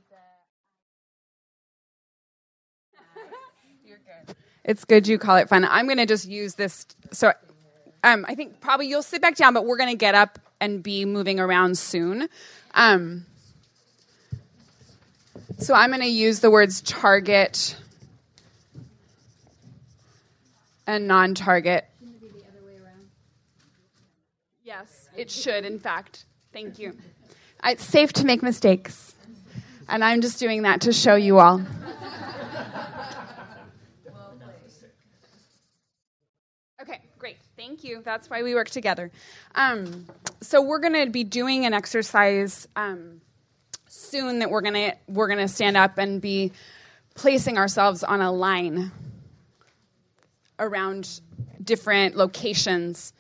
It's 4.66 4.84
good 4.84 5.08
you 5.08 5.20
call 5.20 5.38
it 5.38 5.48
fun. 5.48 5.64
I'm 5.64 5.86
going 5.86 6.00
to 6.00 6.08
just 6.08 6.28
use 6.28 6.56
this. 6.56 6.88
So 7.12 7.34
um, 8.04 8.26
I 8.28 8.34
think 8.34 8.62
probably 8.62 8.88
you'll 8.88 9.04
sit 9.04 9.22
back 9.22 9.36
down, 9.36 9.54
but 9.54 9.66
we're 9.66 9.78
going 9.78 9.92
to 9.92 9.98
get 9.98 10.16
up 10.16 10.40
and 10.60 10.82
be 10.82 11.06
moving 11.06 11.40
around 11.40 11.78
soon. 11.78 12.30
Um, 12.74 13.28
so 15.60 15.76
I'm 15.76 15.92
going 15.92 16.02
to 16.02 16.08
use 16.08 16.40
the 16.40 16.50
words 16.50 16.82
target 16.82 17.78
and 20.88 21.08
non 21.08 21.36
target. 21.36 21.86
Yes, 24.68 25.08
it 25.16 25.32
should, 25.32 25.64
in 25.64 25.80
fact. 25.80 26.26
Thank 26.52 26.78
you. 26.78 26.98
It's 27.64 27.86
safe 27.86 28.12
to 28.12 28.26
make 28.26 28.44
mistakes. 28.44 29.16
And 29.88 30.04
I'm 30.04 30.20
just 30.20 30.42
doing 30.42 30.64
that 30.64 30.82
to 30.82 30.92
show 30.92 31.16
you 31.16 31.40
all. 31.40 31.62
Okay, 36.82 37.00
great. 37.18 37.38
Thank 37.56 37.86
you. 37.86 38.02
That's 38.04 38.30
why 38.30 38.44
we 38.44 38.56
work 38.56 38.70
together. 38.70 39.10
Um, 39.56 40.06
so 40.42 40.62
we're 40.62 40.80
going 40.80 41.06
to 41.06 41.10
be 41.10 41.24
doing 41.24 41.66
an 41.66 41.74
exercise 41.74 42.68
um, 42.76 43.22
soon 43.88 44.40
that 44.40 44.52
we're 44.52 44.60
going 44.60 44.74
to 44.74 44.98
we're 45.08 45.28
going 45.28 45.40
to 45.40 45.48
stand 45.48 45.78
up 45.78 45.98
and 45.98 46.20
be 46.20 46.52
placing 47.16 47.58
ourselves 47.58 48.04
on 48.04 48.20
a 48.20 48.34
line 48.34 48.92
around 50.60 51.22
different 51.64 52.18
locations 52.18 53.14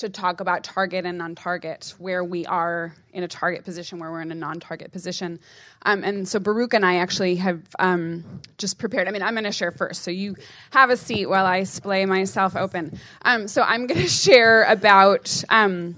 to 0.00 0.08
talk 0.08 0.40
about 0.40 0.64
target 0.64 1.04
and 1.04 1.18
non-target, 1.18 1.94
where 1.98 2.24
we 2.24 2.46
are 2.46 2.94
in 3.12 3.22
a 3.22 3.28
target 3.28 3.64
position, 3.64 3.98
where 3.98 4.10
we're 4.10 4.22
in 4.22 4.32
a 4.32 4.34
non-target 4.34 4.92
position. 4.92 5.38
Um, 5.82 6.02
and 6.04 6.26
so 6.26 6.38
Baruch 6.38 6.74
and 6.74 6.84
I 6.84 6.96
actually 6.96 7.36
have 7.36 7.60
um, 7.78 8.24
just 8.58 8.78
prepared. 8.78 9.08
I 9.08 9.10
mean, 9.10 9.22
I'm 9.22 9.34
going 9.34 9.44
to 9.44 9.52
share 9.52 9.70
first, 9.70 10.02
so 10.02 10.10
you 10.10 10.36
have 10.70 10.90
a 10.90 10.96
seat 10.96 11.26
while 11.26 11.46
I 11.46 11.64
splay 11.64 12.06
myself 12.06 12.56
open. 12.56 12.98
Um, 13.22 13.46
so 13.46 13.62
I'm 13.62 13.86
going 13.86 14.00
to 14.02 14.08
share 14.08 14.64
about 14.64 15.44
um, 15.48 15.96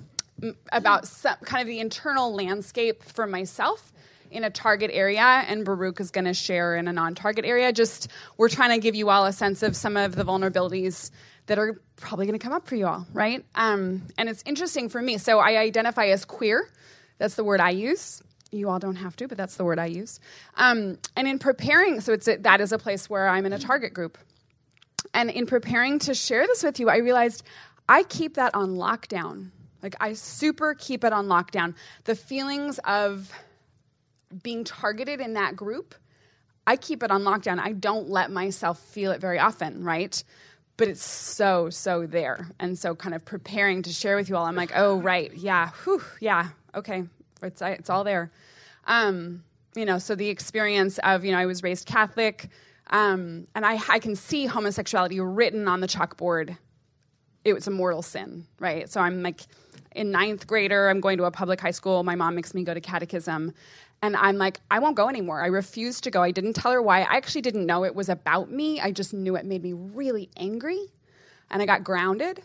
about 0.73 1.07
some, 1.07 1.37
kind 1.45 1.63
of 1.63 1.69
the 1.69 1.79
internal 1.79 2.35
landscape 2.35 3.05
for 3.05 3.29
myself 3.29 3.93
in 4.33 4.45
a 4.45 4.51
target 4.51 4.91
area, 4.93 5.23
and 5.47 5.65
Baruch 5.65 6.01
is 6.01 6.11
going 6.11 6.25
to 6.25 6.35
share 6.35 6.77
in 6.77 6.89
a 6.89 6.93
non-target 6.93 7.45
area. 7.45 7.73
Just 7.73 8.09
we're 8.39 8.49
trying 8.49 8.71
to 8.71 8.83
give 8.83 8.95
you 8.95 9.11
all 9.11 9.27
a 9.27 9.33
sense 9.33 9.63
of 9.63 9.77
some 9.77 9.97
of 9.97 10.17
the 10.17 10.25
vulnerabilities 10.25 11.11
that 11.53 11.59
are 11.59 11.79
probably 11.97 12.25
going 12.25 12.39
to 12.39 12.43
come 12.43 12.55
up 12.55 12.67
for 12.67 12.77
you 12.77 12.87
all, 12.87 13.07
right? 13.13 13.45
Um, 13.55 14.05
and 14.17 14.27
it's 14.27 14.43
interesting 14.47 14.89
for 14.89 15.03
me. 15.03 15.19
So 15.19 15.39
I 15.39 15.59
identify 15.59 16.07
as 16.07 16.25
queer. 16.25 16.67
That's 17.19 17.35
the 17.35 17.45
word 17.45 17.61
I 17.61 17.69
use. 17.71 18.23
You 18.51 18.71
all 18.71 18.79
don't 18.79 18.97
have 18.97 19.17
to, 19.17 19.29
but 19.29 19.37
that's 19.37 19.57
the 19.57 19.65
word 19.65 19.79
I 19.79 19.85
use. 19.85 20.19
Um, 20.57 20.97
and 21.15 21.29
in 21.29 21.39
preparing, 21.39 22.01
so 22.01 22.15
it's 22.15 22.27
a, 22.27 22.39
that 22.39 22.63
is 22.63 22.73
a 22.73 22.79
place 22.79 23.11
where 23.11 23.29
I'm 23.29 23.45
in 23.45 23.53
a 23.53 23.59
target 23.59 23.93
group. 23.93 24.17
And 25.13 25.29
in 25.29 25.45
preparing 25.45 25.99
to 25.99 26.15
share 26.15 26.47
this 26.47 26.63
with 26.63 26.81
you, 26.81 26.89
I 26.89 26.97
realized 26.97 27.43
I 27.87 28.05
keep 28.05 28.37
that 28.37 28.55
on 28.55 28.77
lockdown. 28.77 29.51
Like 29.83 29.97
I 30.01 30.15
super 30.15 30.75
keep 30.75 31.05
it 31.05 31.13
on 31.13 31.27
lockdown. 31.27 31.75
The 32.05 32.15
feelings 32.15 32.81
of 32.87 33.31
being 34.43 34.65
targeted 34.65 35.21
in 35.21 35.35
that 35.35 35.55
group, 35.55 35.95
I 36.67 36.77
keep 36.77 37.03
it 37.03 37.11
on 37.11 37.25
lockdown. 37.25 37.59
I 37.59 37.73
don't 37.73 38.09
let 38.09 38.31
myself 38.31 38.79
feel 38.79 39.13
it 39.13 39.21
very 39.21 39.39
often, 39.39 39.85
right? 39.85 40.25
But 40.77 40.89
it's 40.89 41.05
so, 41.05 41.71
so 41.71 42.07
there. 42.07 42.51
And 42.59 42.79
so, 42.79 42.95
kind 42.95 43.15
of 43.15 43.25
preparing 43.25 43.83
to 43.83 43.93
share 43.93 44.17
with 44.17 44.29
you 44.29 44.37
all, 44.37 44.47
I'm 44.47 44.57
like, 44.57 44.73
oh, 44.75 45.01
right, 45.01 45.33
yeah, 45.35 45.71
whew, 45.85 46.03
yeah, 46.21 46.49
okay, 46.75 47.05
it's, 47.43 47.63
it's 47.63 47.91
all 47.91 48.05
there. 48.05 48.33
Um, 48.87 49.45
you 49.75 49.85
know, 49.85 49.99
so 49.99 50.15
the 50.15 50.29
experience 50.29 50.99
of, 50.99 51.25
you 51.25 51.33
know, 51.33 51.39
I 51.39 51.47
was 51.47 51.63
raised 51.63 51.87
Catholic, 51.87 52.49
um, 52.89 53.47
and 53.55 53.65
I, 53.65 53.79
I 53.89 53.99
can 53.99 54.17
see 54.17 54.47
homosexuality 54.47 55.21
written 55.21 55.69
on 55.69 55.81
the 55.81 55.89
chalkboard. 55.89 56.57
It 57.45 57.55
was 57.55 57.67
a 57.67 57.71
mortal 57.71 58.03
sin, 58.03 58.47
right? 58.59 58.89
So 58.89 59.01
I'm 59.01 59.23
like 59.23 59.41
in 59.95 60.11
ninth 60.11 60.47
grader, 60.47 60.89
I'm 60.89 61.01
going 61.01 61.19
to 61.19 61.25
a 61.25 61.31
public 61.31 61.61
high 61.61 61.71
school. 61.71 62.03
My 62.03 62.15
mom 62.15 62.35
makes 62.35 62.55
me 62.55 62.65
go 62.65 62.75
to 62.75 62.81
catechism. 62.81 63.55
And 64.03 64.17
I'm 64.17 64.37
like, 64.37 64.61
I 64.71 64.81
won't 64.81 64.97
go 64.97 65.09
anymore. 65.09 65.43
I 65.43 65.47
refuse 65.47 66.01
to 66.03 66.11
go. 66.11 66.23
I 66.23 66.33
didn't 66.33 66.55
tell 66.55 66.73
her 66.73 66.83
why. 66.83 67.03
I 67.03 67.17
actually 67.17 67.43
didn't 67.43 67.67
know 67.67 67.85
it 67.85 67.95
was 67.95 68.09
about 68.09 68.51
me. 68.51 68.81
I 68.81 68.91
just 68.91 69.15
knew 69.15 69.37
it 69.37 69.47
made 69.47 69.63
me 69.63 69.73
really 69.73 70.29
angry. 70.37 70.81
And 71.51 71.63
I 71.63 71.67
got 71.67 71.85
grounded 71.85 72.43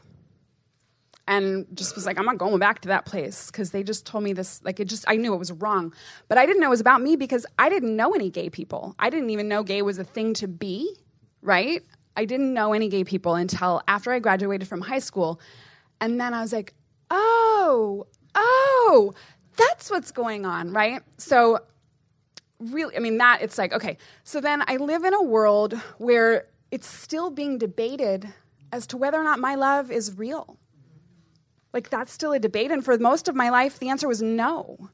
and 1.27 1.65
just 1.73 1.95
was 1.95 2.05
like, 2.05 2.19
I'm 2.19 2.25
not 2.25 2.37
going 2.37 2.59
back 2.59 2.81
to 2.81 2.89
that 2.89 3.05
place 3.05 3.47
because 3.47 3.71
they 3.71 3.83
just 3.83 4.05
told 4.05 4.23
me 4.23 4.33
this. 4.33 4.61
Like, 4.63 4.79
it 4.79 4.85
just, 4.85 5.03
I 5.07 5.15
knew 5.15 5.33
it 5.33 5.37
was 5.37 5.51
wrong. 5.51 5.93
But 6.27 6.37
I 6.37 6.45
didn't 6.45 6.61
know 6.61 6.67
it 6.67 6.71
was 6.71 6.79
about 6.79 7.01
me 7.01 7.15
because 7.15 7.45
I 7.57 7.69
didn't 7.69 7.95
know 7.95 8.13
any 8.13 8.29
gay 8.29 8.49
people. 8.49 8.95
I 8.99 9.09
didn't 9.09 9.31
even 9.31 9.47
know 9.47 9.63
gay 9.63 9.81
was 9.81 9.97
a 9.97 10.03
thing 10.03 10.33
to 10.35 10.47
be, 10.47 10.95
right? 11.41 11.81
I 12.15 12.25
didn't 12.25 12.53
know 12.53 12.73
any 12.73 12.87
gay 12.87 13.03
people 13.03 13.35
until 13.35 13.81
after 13.87 14.11
I 14.11 14.19
graduated 14.19 14.67
from 14.67 14.81
high 14.81 14.99
school. 14.99 15.41
And 15.99 16.19
then 16.19 16.33
I 16.33 16.41
was 16.41 16.53
like, 16.53 16.73
oh, 17.09 18.07
oh, 18.35 19.13
that's 19.57 19.89
what's 19.91 20.11
going 20.11 20.45
on, 20.45 20.71
right? 20.71 21.01
So 21.17 21.59
really, 22.59 22.95
I 22.95 22.99
mean, 22.99 23.17
that 23.17 23.41
it's 23.41 23.57
like, 23.57 23.73
okay. 23.73 23.97
So 24.23 24.41
then 24.41 24.63
I 24.67 24.77
live 24.77 25.03
in 25.03 25.13
a 25.13 25.21
world 25.21 25.73
where 25.97 26.47
it's 26.71 26.87
still 26.87 27.29
being 27.29 27.57
debated 27.57 28.31
as 28.71 28.87
to 28.87 28.97
whether 28.97 29.19
or 29.19 29.23
not 29.23 29.39
my 29.39 29.55
love 29.55 29.91
is 29.91 30.17
real. 30.17 30.57
Like, 31.73 31.89
that's 31.89 32.11
still 32.11 32.33
a 32.33 32.39
debate. 32.39 32.71
And 32.71 32.83
for 32.83 32.97
most 32.97 33.27
of 33.27 33.35
my 33.35 33.49
life, 33.49 33.79
the 33.79 33.89
answer 33.89 34.07
was 34.07 34.21
no. 34.21 34.89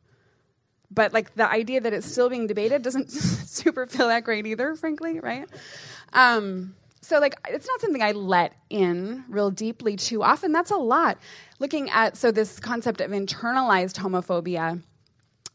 But, 0.91 1.13
like, 1.13 1.33
the 1.35 1.49
idea 1.49 1.81
that 1.81 1.93
it's 1.93 2.11
still 2.11 2.29
being 2.29 2.47
debated 2.47 2.81
doesn't 2.81 3.11
super 3.11 3.87
feel 3.87 4.07
that 4.07 4.23
great 4.23 4.45
either, 4.45 4.75
frankly, 4.75 5.19
right? 5.19 5.47
Um, 6.11 6.75
so, 7.03 7.19
like, 7.19 7.35
it's 7.49 7.67
not 7.67 7.81
something 7.81 8.01
I 8.01 8.13
let 8.13 8.53
in 8.69 9.25
real 9.27 9.51
deeply 9.51 9.95
too 9.95 10.23
often. 10.23 10.51
That's 10.51 10.71
a 10.71 10.77
lot. 10.77 11.17
Looking 11.59 11.89
at, 11.89 12.15
so 12.15 12.31
this 12.31 12.59
concept 12.59 13.01
of 13.01 13.11
internalized 13.11 13.97
homophobia 13.97 14.81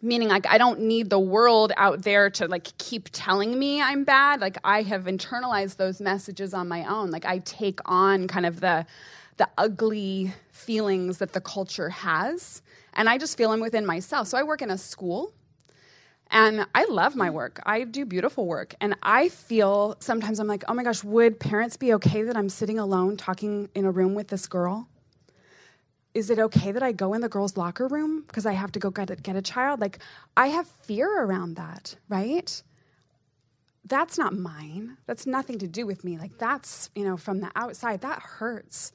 meaning 0.01 0.29
like 0.29 0.47
i 0.47 0.59
don't 0.59 0.81
need 0.81 1.11
the 1.11 1.19
world 1.19 1.73
out 1.77 2.03
there 2.03 2.31
to 2.31 2.47
like 2.47 2.77
keep 2.79 3.09
telling 3.13 3.59
me 3.59 3.83
i'm 3.83 4.05
bad 4.05 4.41
like 4.41 4.57
i 4.63 4.83
have 4.83 5.05
internalized 5.05 5.77
those 5.77 6.01
messages 6.01 6.55
on 6.55 6.69
my 6.69 6.85
own 6.85 7.11
like 7.11 7.25
i 7.25 7.39
take 7.39 7.81
on 7.85 8.29
kind 8.29 8.47
of 8.47 8.61
the 8.61 8.87
the 9.39 9.49
ugly 9.59 10.33
feelings 10.53 11.19
that 11.19 11.33
the 11.33 11.41
culture 11.41 11.89
has 11.89 12.63
and 12.95 13.09
i 13.09 13.19
just 13.19 13.37
feel 13.37 13.51
them 13.51 13.61
within 13.61 13.85
myself 13.85 14.29
so 14.29 14.39
i 14.39 14.43
work 14.43 14.63
in 14.63 14.71
a 14.71 14.79
school 14.79 15.33
and 16.31 16.67
i 16.75 16.85
love 16.87 17.17
my 17.17 17.31
work 17.31 17.61
i 17.67 17.85
do 17.85 18.05
beautiful 18.05 18.47
work 18.47 18.75
and 18.81 18.97
i 19.03 19.29
feel 19.29 19.97
sometimes 20.01 20.39
i'm 20.39 20.47
like 20.47 20.65
oh 20.69 20.75
my 20.75 20.83
gosh 20.83 21.03
would 21.05 21.39
parents 21.41 21.77
be 21.77 21.93
okay 21.93 22.23
that 22.23 22.37
i'm 22.37 22.49
sitting 22.49 22.79
alone 22.79 23.17
talking 23.17 23.69
in 23.75 23.85
a 23.85 23.91
room 23.91 24.15
with 24.15 24.29
this 24.29 24.47
girl 24.47 24.89
is 26.15 26.31
it 26.31 26.39
okay 26.39 26.73
that 26.73 26.83
I 26.83 26.93
go 26.93 27.15
in 27.15 27.21
the 27.21 27.29
girls' 27.29 27.57
locker 27.57 27.87
room 27.87 28.25
because 28.27 28.45
I 28.47 28.53
have 28.53 28.73
to 28.73 28.79
go 28.81 28.91
get 28.91 29.11
a, 29.11 29.17
get 29.17 29.37
a 29.37 29.43
child? 29.43 29.81
Like, 29.81 30.01
I 30.37 30.49
have 30.49 30.67
fear 30.67 31.23
around 31.23 31.57
that, 31.57 31.95
right? 32.09 32.61
That's 33.85 34.19
not 34.19 34.35
mine. 34.35 34.97
That's 35.07 35.27
nothing 35.27 35.59
to 35.61 35.69
do 35.69 35.87
with 35.87 36.05
me. 36.05 36.19
Like, 36.19 36.37
that's, 36.39 36.91
you 36.95 37.05
know, 37.05 37.17
from 37.17 37.41
the 37.41 37.51
outside, 37.55 38.01
that 38.01 38.21
hurts. 38.21 38.93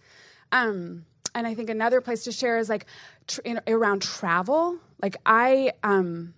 Um, 0.51 1.05
and 1.34 1.47
I 1.47 1.53
think 1.53 1.69
another 1.69 2.01
place 2.01 2.26
to 2.26 2.31
share 2.31 2.57
is 2.57 2.68
like 2.68 2.85
tr- 3.27 3.41
in, 3.45 3.61
around 3.68 4.01
travel. 4.01 4.77
Like, 5.01 5.15
I, 5.26 5.72
um, 5.81 6.34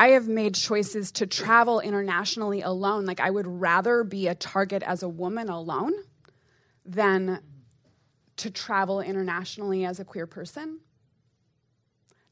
I 0.00 0.12
have 0.12 0.26
made 0.26 0.54
choices 0.54 1.12
to 1.12 1.26
travel 1.26 1.80
internationally 1.80 2.62
alone. 2.62 3.04
Like, 3.04 3.20
I 3.20 3.28
would 3.28 3.46
rather 3.46 4.02
be 4.02 4.28
a 4.28 4.34
target 4.34 4.82
as 4.82 5.02
a 5.02 5.08
woman 5.08 5.50
alone 5.50 5.92
than 6.86 7.40
to 8.38 8.50
travel 8.50 9.02
internationally 9.02 9.84
as 9.84 10.00
a 10.00 10.04
queer 10.06 10.26
person. 10.26 10.80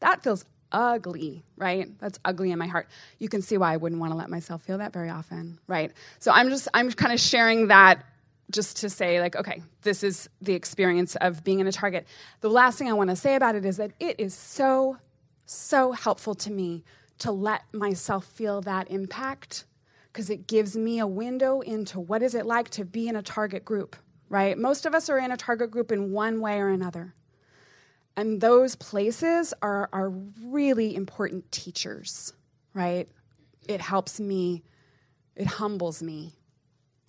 That 0.00 0.22
feels 0.22 0.46
ugly, 0.72 1.44
right? 1.58 1.90
That's 1.98 2.18
ugly 2.24 2.52
in 2.52 2.58
my 2.58 2.68
heart. 2.68 2.88
You 3.18 3.28
can 3.28 3.42
see 3.42 3.58
why 3.58 3.74
I 3.74 3.76
wouldn't 3.76 4.00
want 4.00 4.14
to 4.14 4.16
let 4.16 4.30
myself 4.30 4.62
feel 4.62 4.78
that 4.78 4.94
very 4.94 5.10
often, 5.10 5.58
right? 5.66 5.92
So 6.20 6.32
I'm 6.32 6.48
just 6.48 6.68
I'm 6.72 6.90
kind 6.90 7.12
of 7.12 7.20
sharing 7.20 7.66
that 7.68 8.02
just 8.50 8.78
to 8.78 8.88
say 8.88 9.20
like 9.20 9.36
okay, 9.36 9.62
this 9.82 10.02
is 10.02 10.30
the 10.40 10.54
experience 10.54 11.16
of 11.16 11.44
being 11.44 11.60
in 11.60 11.66
a 11.66 11.72
target. 11.72 12.06
The 12.40 12.50
last 12.50 12.78
thing 12.78 12.88
I 12.88 12.94
want 12.94 13.10
to 13.10 13.16
say 13.16 13.34
about 13.34 13.56
it 13.56 13.66
is 13.66 13.76
that 13.76 13.92
it 14.00 14.18
is 14.18 14.32
so 14.32 14.96
so 15.44 15.92
helpful 15.92 16.34
to 16.34 16.50
me 16.50 16.84
to 17.18 17.32
let 17.32 17.62
myself 17.72 18.24
feel 18.24 18.60
that 18.62 18.90
impact 18.90 19.64
because 20.12 20.30
it 20.30 20.46
gives 20.46 20.76
me 20.76 20.98
a 20.98 21.06
window 21.06 21.60
into 21.60 22.00
what 22.00 22.22
is 22.22 22.34
it 22.34 22.46
like 22.46 22.68
to 22.70 22.84
be 22.84 23.08
in 23.08 23.16
a 23.16 23.22
target 23.22 23.64
group 23.64 23.96
right? 24.28 24.58
Most 24.58 24.86
of 24.86 24.94
us 24.94 25.08
are 25.08 25.18
in 25.18 25.30
a 25.30 25.36
target 25.36 25.70
group 25.70 25.92
in 25.92 26.12
one 26.12 26.40
way 26.40 26.58
or 26.58 26.68
another. 26.68 27.14
And 28.16 28.40
those 28.40 28.74
places 28.74 29.54
are, 29.62 29.88
are 29.92 30.10
really 30.10 30.94
important 30.94 31.50
teachers, 31.52 32.32
right? 32.74 33.08
It 33.68 33.80
helps 33.80 34.18
me, 34.18 34.64
it 35.36 35.46
humbles 35.46 36.02
me, 36.02 36.32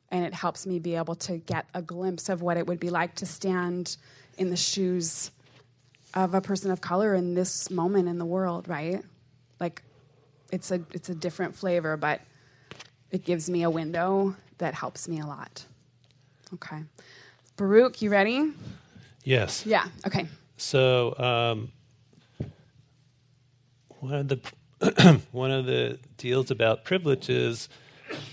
and 0.09 0.23
it 0.23 0.33
helps 0.33 0.67
me 0.67 0.79
be 0.79 0.95
able 0.95 1.15
to 1.15 1.37
get 1.37 1.65
a 1.73 1.81
glimpse 1.81 2.29
of 2.29 2.41
what 2.41 2.57
it 2.57 2.67
would 2.67 2.79
be 2.79 2.89
like 2.89 3.15
to 3.15 3.25
stand 3.25 3.97
in 4.37 4.49
the 4.49 4.55
shoes 4.55 5.31
of 6.13 6.33
a 6.33 6.41
person 6.41 6.71
of 6.71 6.81
color 6.81 7.13
in 7.15 7.33
this 7.33 7.69
moment 7.69 8.07
in 8.07 8.17
the 8.17 8.25
world, 8.25 8.67
right? 8.67 9.03
Like 9.59 9.83
it's 10.51 10.71
a 10.71 10.81
it's 10.91 11.09
a 11.09 11.15
different 11.15 11.55
flavor, 11.55 11.97
but 11.97 12.21
it 13.11 13.23
gives 13.23 13.49
me 13.49 13.63
a 13.63 13.69
window 13.69 14.35
that 14.57 14.73
helps 14.73 15.07
me 15.07 15.19
a 15.19 15.25
lot. 15.25 15.65
Okay. 16.53 16.83
Baruch, 17.57 18.01
you 18.01 18.09
ready? 18.09 18.53
Yes. 19.23 19.65
Yeah, 19.65 19.85
okay. 20.07 20.27
So 20.57 21.17
um, 21.17 21.71
one 23.99 24.13
of 24.13 24.27
the 24.27 25.21
one 25.31 25.51
of 25.51 25.65
the 25.65 25.99
deals 26.17 26.51
about 26.51 26.83
privilege 26.85 27.29
is 27.29 27.69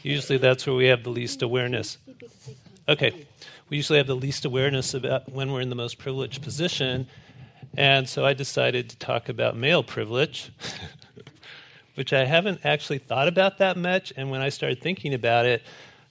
usually 0.02 0.38
that's 0.38 0.66
where 0.66 0.76
we 0.76 0.86
have 0.86 1.02
the 1.02 1.10
least 1.10 1.43
awareness. 1.43 1.98
Okay, 2.88 3.26
we 3.68 3.76
usually 3.76 3.98
have 3.98 4.06
the 4.06 4.16
least 4.16 4.44
awareness 4.44 4.94
about 4.94 5.30
when 5.30 5.52
we're 5.52 5.60
in 5.60 5.70
the 5.70 5.76
most 5.76 5.98
privileged 5.98 6.43
position, 6.43 7.09
and 7.76 8.09
so 8.09 8.24
I 8.24 8.32
decided 8.32 8.88
to 8.90 8.97
talk 8.97 9.28
about 9.28 9.56
male 9.56 9.82
privilege, 9.82 10.52
which 11.97 12.12
I 12.12 12.24
haven't 12.24 12.60
actually 12.64 12.98
thought 12.98 13.27
about 13.27 13.59
that 13.59 13.77
much. 13.77 14.12
And 14.16 14.31
when 14.31 14.40
I 14.40 14.48
started 14.51 14.81
thinking 14.81 15.14
about 15.14 15.47
it, 15.47 15.62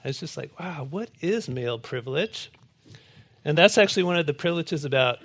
I 0.04 0.10
was 0.10 0.20
just 0.20 0.36
like, 0.36 0.60
wow, 0.60 0.88
what 0.90 1.10
is 1.22 1.48
male 1.48 1.80
privilege? 1.80 2.52
And 3.46 3.58
that's 3.58 3.78
actually 3.78 4.04
one 4.04 4.18
of 4.18 4.26
the 4.26 4.34
privileges 4.34 4.84
about 4.84 5.20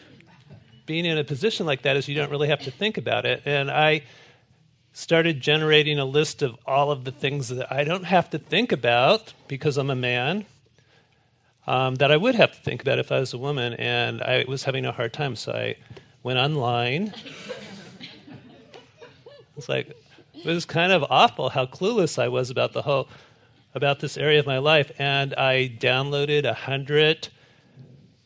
being 0.87 1.05
in 1.05 1.19
a 1.19 1.24
position 1.24 1.66
like 1.66 1.82
that 1.82 1.97
is 1.97 2.09
you 2.09 2.15
don't 2.15 2.31
really 2.31 2.49
have 2.49 2.61
to 2.61 2.70
think 2.70 2.99
about 2.99 3.24
it. 3.24 3.43
And 3.45 3.70
I 3.70 4.03
started 4.93 5.41
generating 5.41 5.99
a 5.99 6.05
list 6.05 6.43
of 6.43 6.57
all 6.66 6.91
of 6.91 7.05
the 7.05 7.12
things 7.12 7.49
that 7.49 7.73
I 7.73 7.85
don't 7.85 8.05
have 8.05 8.28
to 8.31 8.39
think 8.39 8.73
about 8.73 9.32
because 9.49 9.77
I'm 9.77 9.91
a 9.91 9.97
man. 9.97 10.45
Um, 11.66 11.95
that 11.97 12.11
I 12.11 12.16
would 12.16 12.35
have 12.35 12.53
to 12.53 12.61
think 12.61 12.82
about 12.82 12.99
if 12.99 13.12
I 13.12 13.20
was 13.20 13.32
a 13.32 13.39
woman, 13.39 13.74
and 13.74 14.23
I 14.23 14.45
was 14.49 14.65
having 14.65 14.87
a 14.87 14.93
hard 14.93 15.12
time. 15.12 15.37
So 15.37 15.53
I 15.53 15.77
went 16.23 16.39
online. 16.39 17.15
It's 19.57 19.69
like 19.69 19.95
it 20.45 20.47
was 20.47 20.65
kind 20.65 20.93
of 20.93 21.05
awful 21.11 21.51
how 21.51 21.67
clueless 21.67 22.19
I 22.19 22.29
was 22.29 22.51
about 22.51 22.73
the 22.73 22.83
whole 22.83 23.09
about 23.75 24.01
this 24.01 24.17
area 24.17 24.41
of 24.41 24.47
my 24.47 24.59
life, 24.59 24.91
and 24.99 25.35
I 25.35 25.77
downloaded 25.81 26.45
a 26.45 26.55
hundred 26.55 27.29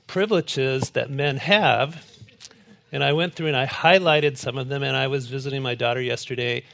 privileges 0.07 0.91
that 0.91 1.11
men 1.11 1.37
have. 1.37 2.05
And 2.93 3.03
I 3.03 3.13
went 3.13 3.35
through 3.35 3.49
and 3.49 3.57
I 3.57 3.67
highlighted 3.67 4.37
some 4.37 4.57
of 4.57 4.69
them. 4.69 4.83
And 4.85 4.97
I 4.97 5.09
was 5.09 5.27
visiting 5.27 5.63
my 5.63 5.75
daughter 5.75 6.01
yesterday, 6.01 6.65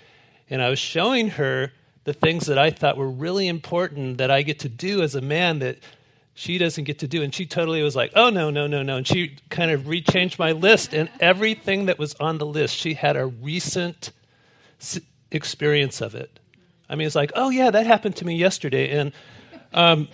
and 0.50 0.60
I 0.60 0.68
was 0.68 0.78
showing 0.78 1.30
her 1.30 1.72
the 2.04 2.12
things 2.12 2.46
that 2.46 2.58
I 2.58 2.70
thought 2.70 2.96
were 2.96 3.10
really 3.10 3.48
important 3.48 4.18
that 4.18 4.30
I 4.30 4.42
get 4.42 4.58
to 4.60 4.68
do 4.68 5.02
as 5.02 5.14
a 5.14 5.20
man 5.20 5.58
that 5.60 5.78
she 6.34 6.58
doesn't 6.58 6.84
get 6.84 6.98
to 7.00 7.08
do. 7.08 7.22
And 7.22 7.34
she 7.34 7.46
totally 7.46 7.82
was 7.82 7.96
like, 7.96 8.12
oh, 8.14 8.30
no, 8.30 8.50
no, 8.50 8.66
no, 8.66 8.82
no. 8.82 8.98
And 8.98 9.06
she 9.06 9.36
kind 9.48 9.70
of 9.70 9.82
rechanged 9.82 10.38
my 10.38 10.52
list. 10.52 10.94
And 10.94 11.10
everything 11.20 11.86
that 11.86 11.98
was 11.98 12.14
on 12.14 12.38
the 12.38 12.46
list, 12.46 12.76
she 12.76 12.94
had 12.94 13.16
a 13.16 13.26
recent 13.26 14.12
experience 15.30 16.00
of 16.00 16.14
it. 16.14 16.38
I 16.88 16.96
mean, 16.96 17.06
it's 17.06 17.16
like, 17.16 17.32
oh, 17.34 17.50
yeah, 17.50 17.70
that 17.70 17.86
happened 17.86 18.16
to 18.16 18.24
me 18.24 18.34
yesterday. 18.34 18.90
And 18.90 19.12
um, 19.72 20.08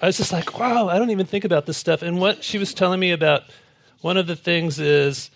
I 0.00 0.06
was 0.06 0.16
just 0.16 0.32
like, 0.32 0.58
wow, 0.58 0.88
I 0.88 0.98
don't 0.98 1.10
even 1.10 1.26
think 1.26 1.44
about 1.44 1.66
this 1.66 1.76
stuff. 1.76 2.02
And 2.02 2.20
what 2.20 2.44
she 2.44 2.58
was 2.58 2.72
telling 2.72 3.00
me 3.00 3.10
about 3.10 3.42
one 4.00 4.16
of 4.16 4.26
the 4.26 4.36
things 4.36 4.78
is 4.78 5.30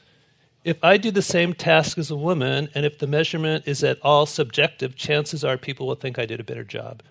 if 0.64 0.82
I 0.82 0.96
do 0.96 1.10
the 1.10 1.22
same 1.22 1.52
task 1.52 1.98
as 1.98 2.10
a 2.10 2.16
woman 2.16 2.70
and 2.74 2.86
if 2.86 2.98
the 2.98 3.06
measurement 3.06 3.64
is 3.66 3.84
at 3.84 3.98
all 4.02 4.26
subjective, 4.26 4.96
chances 4.96 5.44
are 5.44 5.58
people 5.58 5.86
will 5.86 5.96
think 5.96 6.18
I 6.18 6.24
did 6.24 6.40
a 6.40 6.44
better 6.44 6.64
job. 6.64 7.02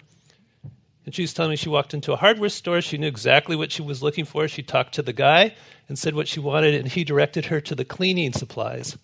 And 1.05 1.14
she 1.14 1.22
was 1.22 1.34
telling 1.34 1.51
me 1.51 1.57
she 1.57 1.69
walked 1.69 1.93
into 1.93 2.14
a 2.14 2.18
hardware 2.18 2.49
store. 2.49 2.81
She 2.81 2.97
knew 2.97 3.07
exactly 3.07 3.55
what 3.55 3.72
she 3.72 3.81
was 3.81 4.01
looking 4.01 4.26
for. 4.26 4.47
She 4.47 4.64
talked 4.64 4.95
to 4.95 5.01
the 5.01 5.14
guy 5.14 5.53
and 5.89 5.99
said 5.99 6.15
what 6.15 6.30
she 6.30 6.39
wanted, 6.39 6.76
and 6.76 6.88
he 6.88 7.03
directed 7.03 7.45
her 7.45 7.60
to 7.61 7.76
the 7.76 7.85
cleaning 7.85 8.31
supplies. 8.31 8.97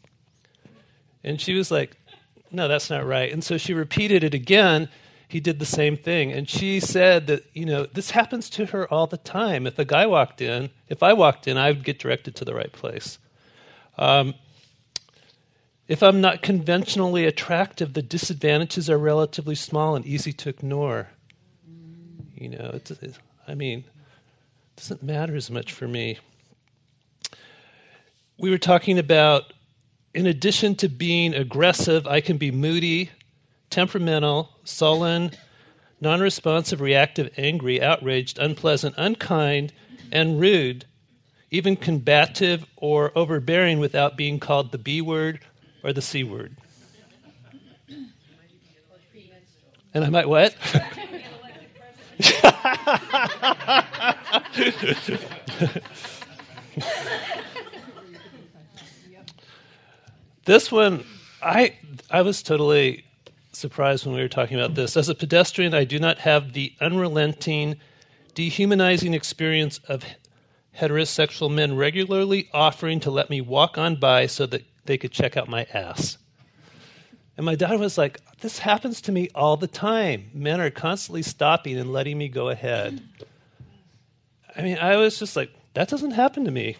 And 1.24 1.42
she 1.42 1.54
was 1.54 1.70
like, 1.70 1.98
no, 2.52 2.68
that's 2.68 2.90
not 2.90 3.06
right. 3.06 3.32
And 3.32 3.44
so 3.44 3.58
she 3.58 3.74
repeated 3.74 4.24
it 4.24 4.34
again 4.34 4.90
he 5.30 5.40
did 5.40 5.60
the 5.60 5.66
same 5.66 5.96
thing. 5.96 6.34
And 6.34 6.50
she 6.50 6.80
said 6.80 7.28
that, 7.28 7.46
you 7.54 7.64
know, 7.64 7.86
this 7.86 8.10
happens 8.12 8.50
to 8.50 8.66
her 8.66 8.92
all 8.92 9.06
the 9.06 9.18
time. 9.18 9.68
If 9.68 9.78
a 9.78 9.86
guy 9.86 10.08
walked 10.08 10.42
in, 10.42 10.72
if 10.90 11.04
I 11.04 11.14
walked 11.14 11.48
in, 11.48 11.56
I 11.56 11.70
would 11.70 11.84
get 11.84 12.00
directed 12.00 12.36
to 12.38 12.46
the 12.46 12.56
right 12.56 12.72
place. 12.72 13.20
Um, 14.00 14.34
if 15.88 16.02
I'm 16.02 16.20
not 16.20 16.42
conventionally 16.42 17.26
attractive, 17.26 17.94
the 17.94 18.02
disadvantages 18.02 18.90
are 18.90 18.98
relatively 18.98 19.54
small 19.54 19.96
and 19.96 20.04
easy 20.04 20.34
to 20.34 20.50
ignore. 20.50 21.10
You 22.34 22.50
know, 22.50 22.72
it's, 22.74 22.90
it's, 22.90 23.20
I 23.48 23.54
mean, 23.54 23.80
it 23.80 24.78
doesn't 24.78 25.04
matter 25.04 25.36
as 25.36 25.52
much 25.52 25.74
for 25.74 25.88
me. 25.88 26.18
We 28.40 28.50
were 28.50 28.58
talking 28.58 28.98
about, 28.98 29.54
in 30.14 30.28
addition 30.28 30.76
to 30.76 30.90
being 30.90 31.34
aggressive, 31.34 32.08
I 32.08 32.22
can 32.22 32.38
be 32.38 32.52
moody, 32.52 33.12
temperamental, 33.70 34.50
sullen, 34.64 35.32
non 36.02 36.20
responsive, 36.20 36.82
reactive, 36.82 37.32
angry, 37.38 37.82
outraged, 37.82 38.40
unpleasant, 38.40 38.96
unkind, 38.98 39.74
and 40.12 40.40
rude, 40.40 40.86
even 41.52 41.76
combative 41.76 42.66
or 42.76 43.12
overbearing 43.16 43.80
without 43.80 44.18
being 44.18 44.40
called 44.40 44.72
the 44.72 44.78
B 44.78 45.02
word 45.02 45.40
or 45.84 45.94
the 45.94 46.02
C 46.02 46.24
word. 46.24 46.56
And 49.94 50.06
I 50.06 50.10
might 50.10 50.30
what? 50.30 50.56
this 60.50 60.72
one, 60.72 61.06
I 61.44 61.76
I 62.10 62.24
was 62.24 62.42
totally 62.42 63.06
surprised 63.52 64.06
when 64.06 64.16
we 64.16 64.22
were 64.22 64.28
talking 64.28 64.58
about 64.60 64.74
this. 64.74 64.98
As 64.98 65.08
a 65.08 65.14
pedestrian, 65.14 65.76
I 65.76 65.84
do 65.84 66.00
not 66.00 66.18
have 66.18 66.54
the 66.54 66.74
unrelenting, 66.82 67.76
dehumanizing 68.34 69.14
experience 69.14 69.80
of 69.88 70.04
heterosexual 70.76 71.54
men 71.54 71.76
regularly 71.76 72.50
offering 72.52 73.00
to 73.02 73.12
let 73.12 73.30
me 73.30 73.42
walk 73.42 73.78
on 73.78 73.98
by 73.98 74.26
so 74.26 74.48
that 74.48 74.66
they 74.86 74.98
could 74.98 75.12
check 75.12 75.38
out 75.38 75.48
my 75.50 75.68
ass. 75.72 76.18
And 77.38 77.46
my 77.46 77.54
dad 77.54 77.80
was 77.80 77.96
like, 77.96 78.20
This 78.42 78.58
happens 78.58 79.02
to 79.02 79.12
me 79.12 79.30
all 79.36 79.56
the 79.56 79.68
time. 79.68 80.32
Men 80.34 80.60
are 80.60 80.72
constantly 80.72 81.22
stopping 81.22 81.78
and 81.78 81.94
letting 81.94 82.18
me 82.18 82.28
go 82.28 82.50
ahead. 82.50 83.04
I 84.56 84.64
mean, 84.64 84.80
I 84.80 84.96
was 84.96 85.20
just 85.20 85.36
like, 85.36 85.52
That 85.76 85.90
doesn't 85.90 86.12
happen 86.12 86.46
to 86.46 86.52
me. 86.52 86.76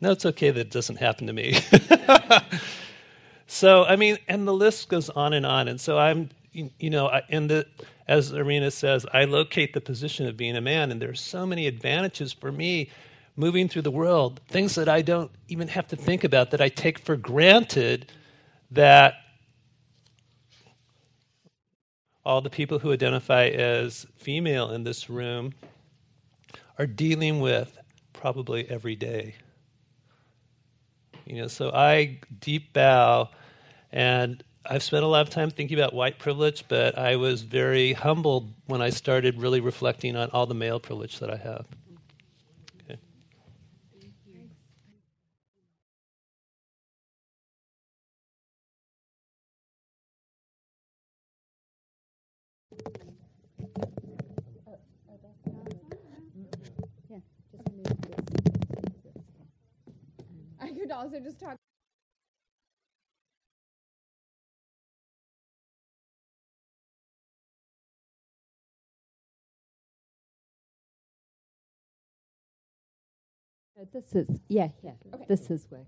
No, 0.00 0.12
it's 0.12 0.24
okay 0.26 0.50
that 0.50 0.60
it 0.60 0.70
doesn't 0.70 0.96
happen 0.96 1.26
to 1.26 1.32
me. 1.32 1.58
so, 3.46 3.84
I 3.84 3.96
mean, 3.96 4.18
and 4.28 4.46
the 4.46 4.54
list 4.54 4.88
goes 4.88 5.10
on 5.10 5.32
and 5.32 5.44
on. 5.44 5.68
And 5.68 5.80
so 5.80 5.98
I'm, 5.98 6.30
you 6.52 6.90
know, 6.90 7.08
and 7.28 7.50
the, 7.50 7.66
as 8.06 8.32
Arinna 8.32 8.72
says, 8.72 9.06
I 9.12 9.24
locate 9.24 9.74
the 9.74 9.80
position 9.80 10.26
of 10.26 10.36
being 10.36 10.56
a 10.56 10.60
man, 10.60 10.90
and 10.92 11.02
there's 11.02 11.20
so 11.20 11.44
many 11.46 11.66
advantages 11.66 12.32
for 12.32 12.52
me 12.52 12.90
moving 13.36 13.68
through 13.68 13.82
the 13.82 13.90
world, 13.90 14.40
things 14.48 14.74
that 14.76 14.88
I 14.88 15.02
don't 15.02 15.30
even 15.48 15.68
have 15.68 15.88
to 15.88 15.96
think 15.96 16.24
about, 16.24 16.50
that 16.52 16.60
I 16.60 16.68
take 16.68 16.98
for 16.98 17.16
granted 17.16 18.10
that 18.70 19.14
all 22.24 22.40
the 22.40 22.50
people 22.50 22.78
who 22.78 22.92
identify 22.92 23.46
as 23.46 24.06
female 24.16 24.70
in 24.70 24.84
this 24.84 25.08
room 25.08 25.54
are 26.78 26.86
dealing 26.86 27.40
with 27.40 27.78
probably 28.12 28.68
every 28.68 28.96
day. 28.96 29.34
You 31.28 31.42
know, 31.42 31.46
so 31.46 31.70
I 31.72 32.20
deep 32.40 32.72
bow, 32.72 33.28
and 33.92 34.42
I've 34.64 34.82
spent 34.82 35.04
a 35.04 35.06
lot 35.06 35.20
of 35.20 35.30
time 35.30 35.50
thinking 35.50 35.78
about 35.78 35.92
white 35.92 36.18
privilege, 36.18 36.64
but 36.68 36.96
I 36.96 37.16
was 37.16 37.42
very 37.42 37.92
humbled 37.92 38.50
when 38.66 38.80
I 38.80 38.88
started 38.88 39.38
really 39.38 39.60
reflecting 39.60 40.16
on 40.16 40.30
all 40.30 40.46
the 40.46 40.54
male 40.54 40.80
privilege 40.80 41.18
that 41.18 41.30
I 41.30 41.36
have. 41.36 41.66
Could 60.88 60.96
also 60.96 61.20
just 61.20 61.38
talk. 61.38 61.56
Uh, 73.78 73.84
This 73.92 74.14
is, 74.14 74.40
yeah, 74.48 74.68
yeah. 74.82 74.92
Okay. 75.14 75.24
This 75.28 75.50
is 75.50 75.66
working. 75.70 75.86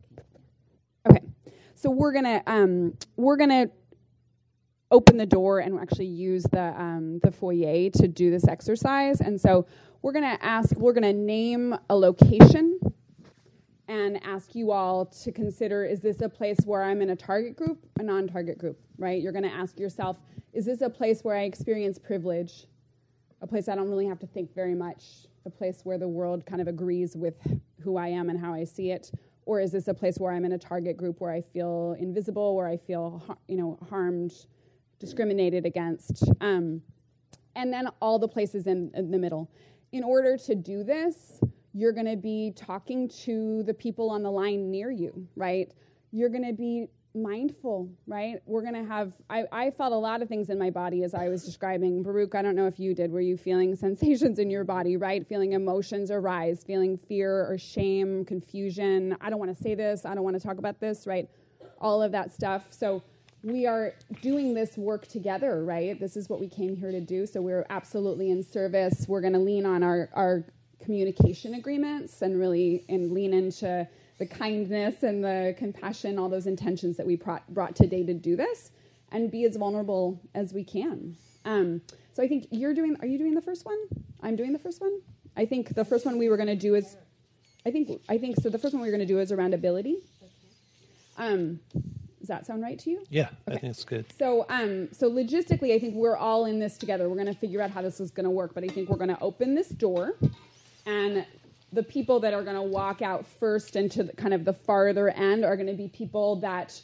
Okay, 1.08 1.24
so 1.74 1.90
we're 1.90 2.12
gonna 2.12 2.42
um, 2.46 2.94
we're 3.16 3.36
gonna 3.36 3.68
open 4.90 5.16
the 5.16 5.26
door 5.26 5.60
and 5.60 5.78
actually 5.78 6.06
use 6.06 6.44
the 6.44 6.74
um, 6.80 7.20
the 7.22 7.30
foyer 7.30 7.90
to 7.90 8.06
do 8.06 8.30
this 8.30 8.46
exercise. 8.46 9.20
And 9.20 9.40
so 9.40 9.66
we're 10.02 10.12
gonna 10.12 10.38
ask, 10.40 10.76
we're 10.76 10.92
gonna 10.92 11.12
name 11.12 11.74
a 11.88 11.96
location 11.96 12.78
and 13.90 14.24
ask 14.24 14.54
you 14.54 14.70
all 14.70 15.04
to 15.04 15.32
consider: 15.32 15.84
is 15.84 16.00
this 16.00 16.22
a 16.22 16.28
place 16.28 16.58
where 16.64 16.82
I'm 16.82 17.02
in 17.02 17.10
a 17.10 17.16
target 17.16 17.56
group, 17.56 17.84
a 17.98 18.02
non-target 18.02 18.56
group? 18.56 18.78
Right? 18.96 19.20
You're 19.20 19.32
gonna 19.32 19.48
ask 19.48 19.78
yourself: 19.78 20.16
is 20.54 20.64
this 20.64 20.80
a 20.80 20.88
place 20.88 21.22
where 21.22 21.36
I 21.36 21.42
experience 21.42 21.98
privilege? 21.98 22.66
A 23.42 23.46
place 23.46 23.68
I 23.68 23.74
don't 23.74 23.88
really 23.88 24.06
have 24.06 24.18
to 24.20 24.26
think 24.26 24.54
very 24.54 24.74
much. 24.74 25.26
A 25.44 25.50
place 25.50 25.80
where 25.84 25.98
the 25.98 26.08
world 26.08 26.46
kind 26.46 26.62
of 26.62 26.68
agrees 26.68 27.16
with 27.16 27.34
who 27.82 27.96
I 27.96 28.08
am 28.08 28.30
and 28.30 28.38
how 28.38 28.54
I 28.54 28.64
see 28.64 28.90
it 28.92 29.10
or 29.50 29.60
is 29.60 29.72
this 29.72 29.88
a 29.88 29.94
place 29.94 30.16
where 30.18 30.32
I'm 30.32 30.44
in 30.44 30.52
a 30.52 30.58
target 30.58 30.96
group 30.96 31.20
where 31.20 31.32
I 31.32 31.40
feel 31.40 31.96
invisible, 31.98 32.54
where 32.54 32.68
I 32.68 32.76
feel 32.76 33.20
you 33.48 33.56
know 33.56 33.78
harmed, 33.88 34.32
discriminated 35.00 35.66
against, 35.66 36.22
um, 36.40 36.82
and 37.56 37.72
then 37.72 37.88
all 38.00 38.20
the 38.20 38.28
places 38.28 38.68
in, 38.68 38.92
in 38.94 39.10
the 39.10 39.18
middle. 39.18 39.50
In 39.92 40.04
order 40.04 40.36
to 40.36 40.54
do 40.54 40.84
this, 40.84 41.40
you're 41.72 41.92
going 41.92 42.06
to 42.06 42.16
be 42.16 42.52
talking 42.56 43.08
to 43.08 43.62
the 43.64 43.74
people 43.74 44.10
on 44.10 44.22
the 44.22 44.30
line 44.30 44.70
near 44.70 44.90
you, 44.90 45.26
right? 45.36 45.72
You're 46.12 46.28
going 46.28 46.46
to 46.46 46.52
be 46.52 46.88
mindful, 47.14 47.88
right? 48.06 48.40
We're 48.46 48.62
going 48.62 48.74
to 48.74 48.84
have, 48.84 49.12
I, 49.28 49.44
I 49.50 49.70
felt 49.70 49.92
a 49.92 49.96
lot 49.96 50.22
of 50.22 50.28
things 50.28 50.50
in 50.50 50.58
my 50.58 50.70
body 50.70 51.02
as 51.02 51.14
I 51.14 51.28
was 51.28 51.44
describing. 51.44 52.02
Baruch, 52.02 52.34
I 52.34 52.42
don't 52.42 52.54
know 52.54 52.66
if 52.66 52.78
you 52.78 52.94
did. 52.94 53.10
Were 53.10 53.20
you 53.20 53.36
feeling 53.36 53.74
sensations 53.86 54.38
in 54.38 54.50
your 54.50 54.64
body, 54.64 54.96
right? 54.96 55.26
Feeling 55.26 55.52
emotions 55.52 56.10
arise, 56.10 56.62
feeling 56.64 56.96
fear 56.96 57.46
or 57.48 57.58
shame, 57.58 58.24
confusion. 58.24 59.16
I 59.20 59.30
don't 59.30 59.38
want 59.38 59.56
to 59.56 59.62
say 59.62 59.74
this. 59.74 60.04
I 60.04 60.14
don't 60.14 60.24
want 60.24 60.40
to 60.40 60.46
talk 60.46 60.58
about 60.58 60.80
this, 60.80 61.06
right? 61.06 61.28
All 61.80 62.02
of 62.02 62.12
that 62.12 62.32
stuff. 62.32 62.68
So 62.70 63.02
we 63.42 63.66
are 63.66 63.94
doing 64.20 64.54
this 64.54 64.76
work 64.76 65.06
together, 65.06 65.64
right? 65.64 65.98
This 65.98 66.16
is 66.16 66.28
what 66.28 66.40
we 66.40 66.48
came 66.48 66.76
here 66.76 66.90
to 66.92 67.00
do. 67.00 67.26
So 67.26 67.40
we're 67.40 67.66
absolutely 67.70 68.30
in 68.30 68.42
service. 68.42 69.06
We're 69.08 69.22
going 69.22 69.32
to 69.32 69.38
lean 69.38 69.64
on 69.64 69.82
our, 69.82 70.10
our 70.12 70.44
communication 70.82 71.54
agreements 71.54 72.22
and 72.22 72.38
really 72.38 72.84
and 72.88 73.12
lean 73.12 73.32
into 73.32 73.86
the 74.18 74.26
kindness 74.26 75.02
and 75.02 75.24
the 75.24 75.54
compassion, 75.58 76.18
all 76.18 76.28
those 76.28 76.46
intentions 76.46 76.96
that 76.96 77.06
we 77.06 77.16
brought, 77.16 77.46
brought 77.52 77.74
today 77.74 78.04
to 78.04 78.14
do 78.14 78.36
this, 78.36 78.70
and 79.12 79.30
be 79.30 79.44
as 79.44 79.56
vulnerable 79.56 80.20
as 80.34 80.52
we 80.52 80.62
can. 80.62 81.16
Um, 81.44 81.80
so 82.12 82.22
I 82.22 82.28
think 82.28 82.46
you're 82.50 82.74
doing. 82.74 82.96
Are 83.00 83.06
you 83.06 83.18
doing 83.18 83.34
the 83.34 83.42
first 83.42 83.64
one? 83.64 83.78
I'm 84.22 84.36
doing 84.36 84.52
the 84.52 84.58
first 84.58 84.80
one. 84.80 85.00
I 85.36 85.46
think 85.46 85.74
the 85.74 85.84
first 85.84 86.04
one 86.04 86.18
we 86.18 86.28
were 86.28 86.36
going 86.36 86.48
to 86.48 86.56
do 86.56 86.74
is. 86.74 86.96
I 87.64 87.70
think 87.70 88.00
I 88.08 88.18
think 88.18 88.36
so. 88.40 88.48
The 88.48 88.58
first 88.58 88.74
one 88.74 88.82
we 88.82 88.88
were 88.88 88.96
going 88.96 89.06
to 89.06 89.12
do 89.14 89.20
is 89.20 89.32
around 89.32 89.54
ability. 89.54 89.98
Um, 91.18 91.60
does 92.20 92.28
that 92.28 92.46
sound 92.46 92.62
right 92.62 92.78
to 92.78 92.90
you? 92.90 93.04
Yeah, 93.08 93.28
I 93.48 93.52
think 93.52 93.64
it's 93.64 93.84
good. 93.84 94.06
So, 94.18 94.46
um, 94.48 94.88
so 94.92 95.10
logistically, 95.10 95.74
I 95.74 95.78
think 95.78 95.94
we're 95.94 96.16
all 96.16 96.44
in 96.44 96.58
this 96.58 96.76
together. 96.76 97.08
We're 97.08 97.16
going 97.16 97.26
to 97.26 97.34
figure 97.34 97.62
out 97.62 97.70
how 97.70 97.82
this 97.82 98.00
is 98.00 98.10
going 98.10 98.24
to 98.24 98.30
work, 98.30 98.52
but 98.54 98.62
I 98.64 98.68
think 98.68 98.88
we're 98.90 98.98
going 98.98 99.08
to 99.08 99.20
open 99.20 99.54
this 99.54 99.68
door, 99.68 100.16
and 100.86 101.26
the 101.72 101.82
people 101.82 102.20
that 102.20 102.34
are 102.34 102.42
going 102.42 102.56
to 102.56 102.62
walk 102.62 103.00
out 103.02 103.26
first 103.26 103.76
into 103.76 104.02
the, 104.02 104.12
kind 104.14 104.34
of 104.34 104.44
the 104.44 104.52
farther 104.52 105.08
end 105.10 105.44
are 105.44 105.56
going 105.56 105.68
to 105.68 105.74
be 105.74 105.88
people 105.88 106.36
that 106.36 106.80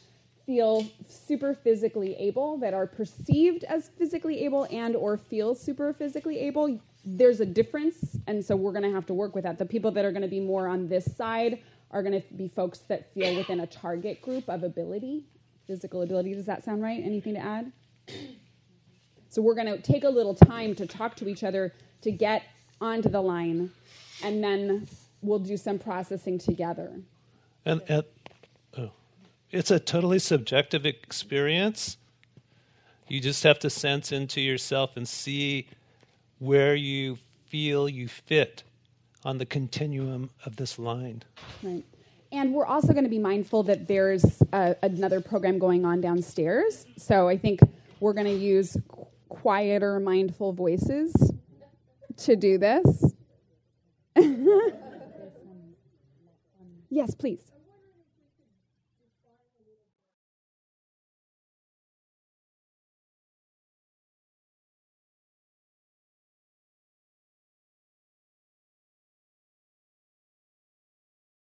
feel 0.47 0.87
super 1.09 1.55
physically 1.55 2.15
able, 2.15 2.57
that 2.59 2.73
are 2.73 2.87
perceived 2.87 3.65
as 3.65 3.91
physically 3.99 4.45
able, 4.45 4.67
and 4.71 4.95
or 4.95 5.17
feel 5.17 5.55
super 5.57 5.93
physically 5.93 6.39
able. 6.39 6.79
There's 7.05 7.41
a 7.41 7.47
difference, 7.47 8.17
and 8.29 8.45
so 8.45 8.55
we're 8.55 8.73
going 8.73 8.85
to 8.85 8.93
have 8.93 9.07
to 9.07 9.15
work 9.15 9.35
with 9.35 9.45
that. 9.45 9.59
The 9.59 9.67
people 9.67 9.91
that 9.93 10.05
are 10.05 10.13
going 10.13 10.23
to 10.23 10.29
be 10.29 10.41
more 10.41 10.69
on 10.69 10.89
this 10.89 11.17
side 11.17 11.61
are 11.91 12.03
going 12.03 12.21
to 12.21 12.35
be 12.35 12.47
folks 12.47 12.79
that 12.81 13.13
feel 13.13 13.35
within 13.37 13.61
a 13.61 13.67
target 13.67 14.23
group 14.23 14.49
of 14.49 14.63
ability, 14.63 15.25
physical 15.67 16.03
ability. 16.03 16.35
Does 16.35 16.47
that 16.47 16.65
sound 16.65 16.83
right? 16.83 17.03
Anything 17.03 17.35
to 17.35 17.41
add? 17.41 17.73
So 19.29 19.43
we're 19.43 19.55
going 19.55 19.67
to 19.67 19.79
take 19.79 20.05
a 20.05 20.09
little 20.09 20.35
time 20.35 20.75
to 20.77 20.87
talk 20.87 21.17
to 21.17 21.29
each 21.29 21.43
other 21.43 21.75
to 22.03 22.13
get 22.13 22.43
onto 22.81 23.09
the 23.09 23.21
line, 23.21 23.71
and 24.23 24.43
then 24.43 24.87
we'll 25.23 25.39
do 25.39 25.57
some 25.57 25.79
processing 25.79 26.39
together. 26.39 26.93
And, 27.65 27.83
and 27.89 28.05
oh, 28.79 28.91
it's 29.51 29.71
a 29.71 29.81
totally 29.81 30.19
subjective 30.19 30.87
experience. 30.87 31.97
You 33.09 33.21
just 33.21 33.43
have 33.45 33.59
to 33.61 33.71
sense 33.71 34.13
into 34.13 34.41
yourself 34.41 34.97
and 34.97 35.07
see 35.07 35.69
where 36.39 36.75
you 36.75 37.19
feel 37.49 37.89
you 37.89 38.09
fit 38.09 38.63
on 39.25 39.39
the 39.39 39.47
continuum 39.47 40.31
of 40.45 40.57
this 40.57 40.79
line. 40.79 41.23
Right. 41.63 41.85
And 42.33 42.53
we're 42.53 42.67
also 42.67 42.93
going 42.93 43.05
to 43.05 43.11
be 43.11 43.19
mindful 43.19 43.63
that 43.65 43.87
there's 43.87 44.43
uh, 44.53 44.75
another 44.83 45.21
program 45.21 45.59
going 45.59 45.85
on 45.85 46.01
downstairs. 46.01 46.85
So 46.97 47.29
I 47.29 47.37
think 47.37 47.61
we're 48.01 48.13
going 48.13 48.27
to 48.27 48.33
use 48.33 48.77
quieter, 49.29 50.01
mindful 50.01 50.53
voices 50.53 51.15
to 52.19 52.37
do 52.37 52.59
this. 52.59 53.15
yes, 56.91 57.15
please. 57.15 57.53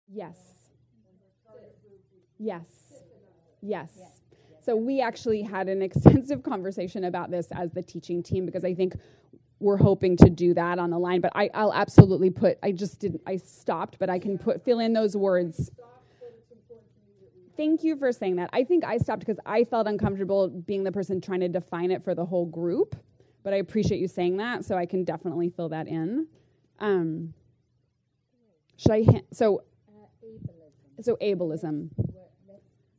Yes. 0.08 0.68
Yes. 2.38 3.02
Yes. 3.62 4.20
So 4.64 4.76
we 4.76 5.00
actually 5.00 5.42
had 5.42 5.68
an 5.68 5.82
extensive 5.88 6.42
conversation 6.42 7.04
about 7.04 7.30
this 7.30 7.48
as 7.52 7.72
the 7.72 7.82
teaching 7.82 8.22
team 8.22 8.46
because 8.46 8.64
I 8.64 8.74
think 8.74 8.94
we're 9.60 9.76
hoping 9.76 10.16
to 10.18 10.30
do 10.30 10.54
that 10.54 10.78
on 10.78 10.90
the 10.90 10.98
line. 10.98 11.20
But 11.20 11.32
I, 11.34 11.50
I'll 11.54 11.72
absolutely 11.72 12.30
put. 12.30 12.58
I 12.62 12.72
just 12.72 13.00
didn't. 13.00 13.22
I 13.26 13.36
stopped, 13.36 13.98
but 13.98 14.08
I 14.08 14.18
can 14.18 14.38
put 14.38 14.64
fill 14.64 14.80
in 14.80 14.92
those 14.92 15.16
words. 15.16 15.70
Thank 17.56 17.82
you 17.82 17.96
for 17.96 18.12
saying 18.12 18.36
that. 18.36 18.50
I 18.52 18.62
think 18.62 18.84
I 18.84 18.98
stopped 18.98 19.18
because 19.18 19.38
I 19.44 19.64
felt 19.64 19.88
uncomfortable 19.88 20.48
being 20.48 20.84
the 20.84 20.92
person 20.92 21.20
trying 21.20 21.40
to 21.40 21.48
define 21.48 21.90
it 21.90 22.04
for 22.04 22.14
the 22.14 22.24
whole 22.24 22.46
group. 22.46 22.94
But 23.42 23.52
I 23.52 23.56
appreciate 23.56 24.00
you 24.00 24.06
saying 24.06 24.36
that, 24.36 24.64
so 24.64 24.76
I 24.76 24.86
can 24.86 25.02
definitely 25.02 25.48
fill 25.48 25.68
that 25.70 25.88
in. 25.88 26.28
Um, 26.78 27.34
should 28.76 28.92
I? 28.92 29.02
Ha- 29.02 29.20
so, 29.32 29.64
so 31.00 31.16
ableism. 31.20 31.88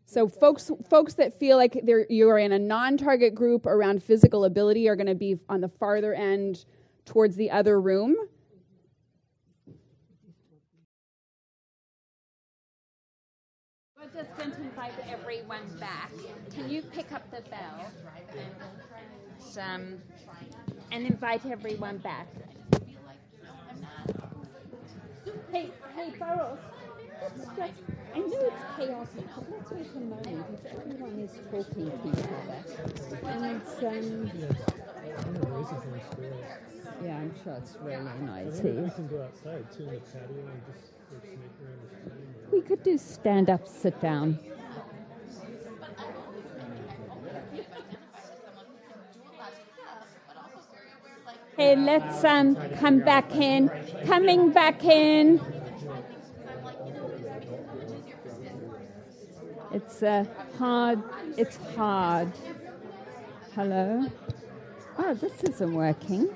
So 0.10 0.28
folks, 0.28 0.72
folks 0.90 1.14
that 1.16 1.38
feel 1.38 1.56
like 1.56 1.82
they're 1.84 2.08
you 2.10 2.30
are 2.30 2.40
in 2.40 2.52
a 2.52 2.58
non-target 2.58 3.36
group 3.36 3.68
around 3.68 4.02
physical 4.02 4.46
ability 4.46 4.90
are 4.90 4.96
going 4.96 5.06
to 5.06 5.14
be 5.14 5.38
on 5.48 5.62
the 5.62 5.68
farther 5.68 6.16
end 6.16 6.66
towards 7.06 7.36
the 7.36 7.52
other 7.52 7.80
room. 7.80 8.16
We're 13.96 14.10
just 14.12 14.36
going 14.36 14.50
to 14.50 14.62
invite 14.62 14.94
everyone 15.08 15.78
back. 15.80 16.12
Can 16.56 16.72
you 16.72 16.82
pick 16.82 17.12
up 17.12 17.30
the 17.30 17.48
bell 17.48 17.92
and, 19.56 19.60
um, 19.60 20.02
and 20.92 21.06
invite 21.06 21.46
everyone 21.46 22.00
back? 22.00 22.26
Hey, 25.52 25.70
hey, 25.96 26.10
Burrows. 26.18 26.58
Just, 27.56 27.74
I 28.14 28.20
know 28.20 28.42
it's 28.42 28.64
chaotic, 28.76 29.26
but 29.36 29.46
let's 29.52 29.72
wait 29.72 29.88
a 29.96 30.00
moment 30.00 30.46
because 30.52 30.66
everyone 30.78 31.20
is 31.20 31.32
talking 31.52 31.92
to 31.92 32.08
each 32.10 32.26
other. 32.38 32.60
And, 33.28 33.62
um, 33.86 34.32
yeah, 37.04 37.18
I'm 37.18 37.34
sure 37.44 37.54
it's 37.58 37.78
really 37.82 38.14
noisy. 38.22 38.72
We 38.72 38.90
can 38.90 39.08
go 39.08 39.24
outside 39.24 39.66
too 39.72 39.84
in 39.84 39.90
the 39.94 40.00
patio 40.00 40.44
and 40.48 40.62
just 40.66 40.92
like, 41.12 41.24
around 41.64 41.82
the. 42.50 42.56
We 42.56 42.62
could 42.62 42.84
do 42.84 42.98
stand 42.98 43.50
up, 43.50 43.68
sit 43.68 44.00
down. 44.02 44.40
Hey, 51.58 51.76
let's 51.76 52.24
um 52.24 52.56
come 52.80 53.00
back 53.00 53.36
in. 53.36 53.70
Coming 54.06 54.52
back 54.52 54.84
in. 54.86 55.42
It's 59.80 60.04
uh, 60.04 60.26
hard. 60.58 61.02
It's 61.38 61.58
hard. 61.74 62.34
Hello. 63.56 64.06
Oh, 64.98 65.14
this 65.14 65.42
isn't 65.42 65.74
working. 65.74 66.28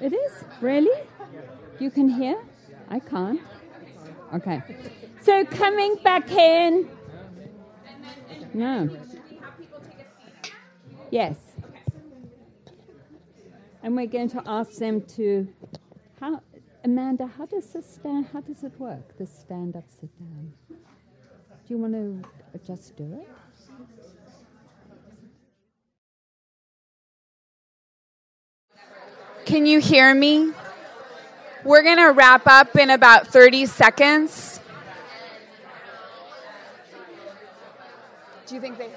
It 0.00 0.12
is 0.12 0.44
really. 0.60 0.96
You 1.80 1.90
can 1.90 2.08
hear. 2.08 2.40
I 2.88 3.00
can't. 3.00 3.40
Okay. 4.32 4.62
So 5.22 5.44
coming 5.44 5.96
back 6.04 6.30
in. 6.30 6.88
No. 8.54 8.88
Yes. 11.10 11.36
And 13.82 13.96
we're 13.96 14.06
going 14.06 14.30
to 14.30 14.42
ask 14.46 14.78
them 14.78 15.00
to. 15.16 15.48
How, 16.20 16.40
Amanda, 16.84 17.26
how 17.26 17.46
does 17.46 17.72
this 17.72 17.94
stand? 17.94 18.26
How 18.32 18.40
does 18.40 18.62
it 18.62 18.78
work? 18.78 19.18
This 19.18 19.36
stand 19.36 19.74
up, 19.74 19.84
sit 20.00 20.16
down. 20.20 20.52
Do 21.66 21.74
you 21.74 21.78
want 21.78 21.92
to 21.92 22.22
just 22.66 22.96
do 22.96 23.20
it? 23.20 23.28
Can 29.44 29.66
you 29.66 29.80
hear 29.80 30.14
me? 30.14 30.52
We're 31.64 31.82
going 31.82 31.98
to 31.98 32.10
wrap 32.10 32.46
up 32.46 32.74
in 32.76 32.90
about 32.90 33.28
30 33.28 33.66
seconds. 33.66 34.60
Do 38.46 38.56
you 38.56 38.60
think 38.60 38.78
they 38.78 38.90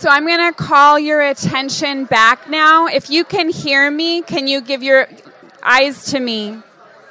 So 0.00 0.08
I'm 0.08 0.26
going 0.26 0.50
to 0.50 0.54
call 0.54 0.98
your 0.98 1.20
attention 1.20 2.06
back 2.06 2.48
now. 2.48 2.86
If 2.86 3.10
you 3.10 3.22
can 3.22 3.50
hear 3.50 3.90
me, 3.90 4.22
can 4.22 4.46
you 4.46 4.62
give 4.62 4.82
your 4.82 5.06
eyes 5.62 6.06
to 6.12 6.18
me? 6.18 6.56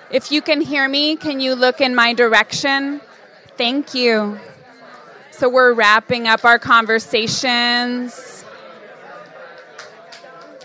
If 0.09 0.31
you 0.31 0.41
can 0.41 0.59
hear 0.59 0.89
me, 0.89 1.15
can 1.15 1.39
you 1.39 1.53
look 1.53 1.81
in 1.81 1.93
my 1.93 2.13
direction? 2.13 2.99
Thank 3.57 3.93
you. 3.93 4.39
So 5.29 5.49
we're 5.49 5.73
wrapping 5.73 6.27
up 6.27 6.43
our 6.43 6.57
conversations. 6.57 8.43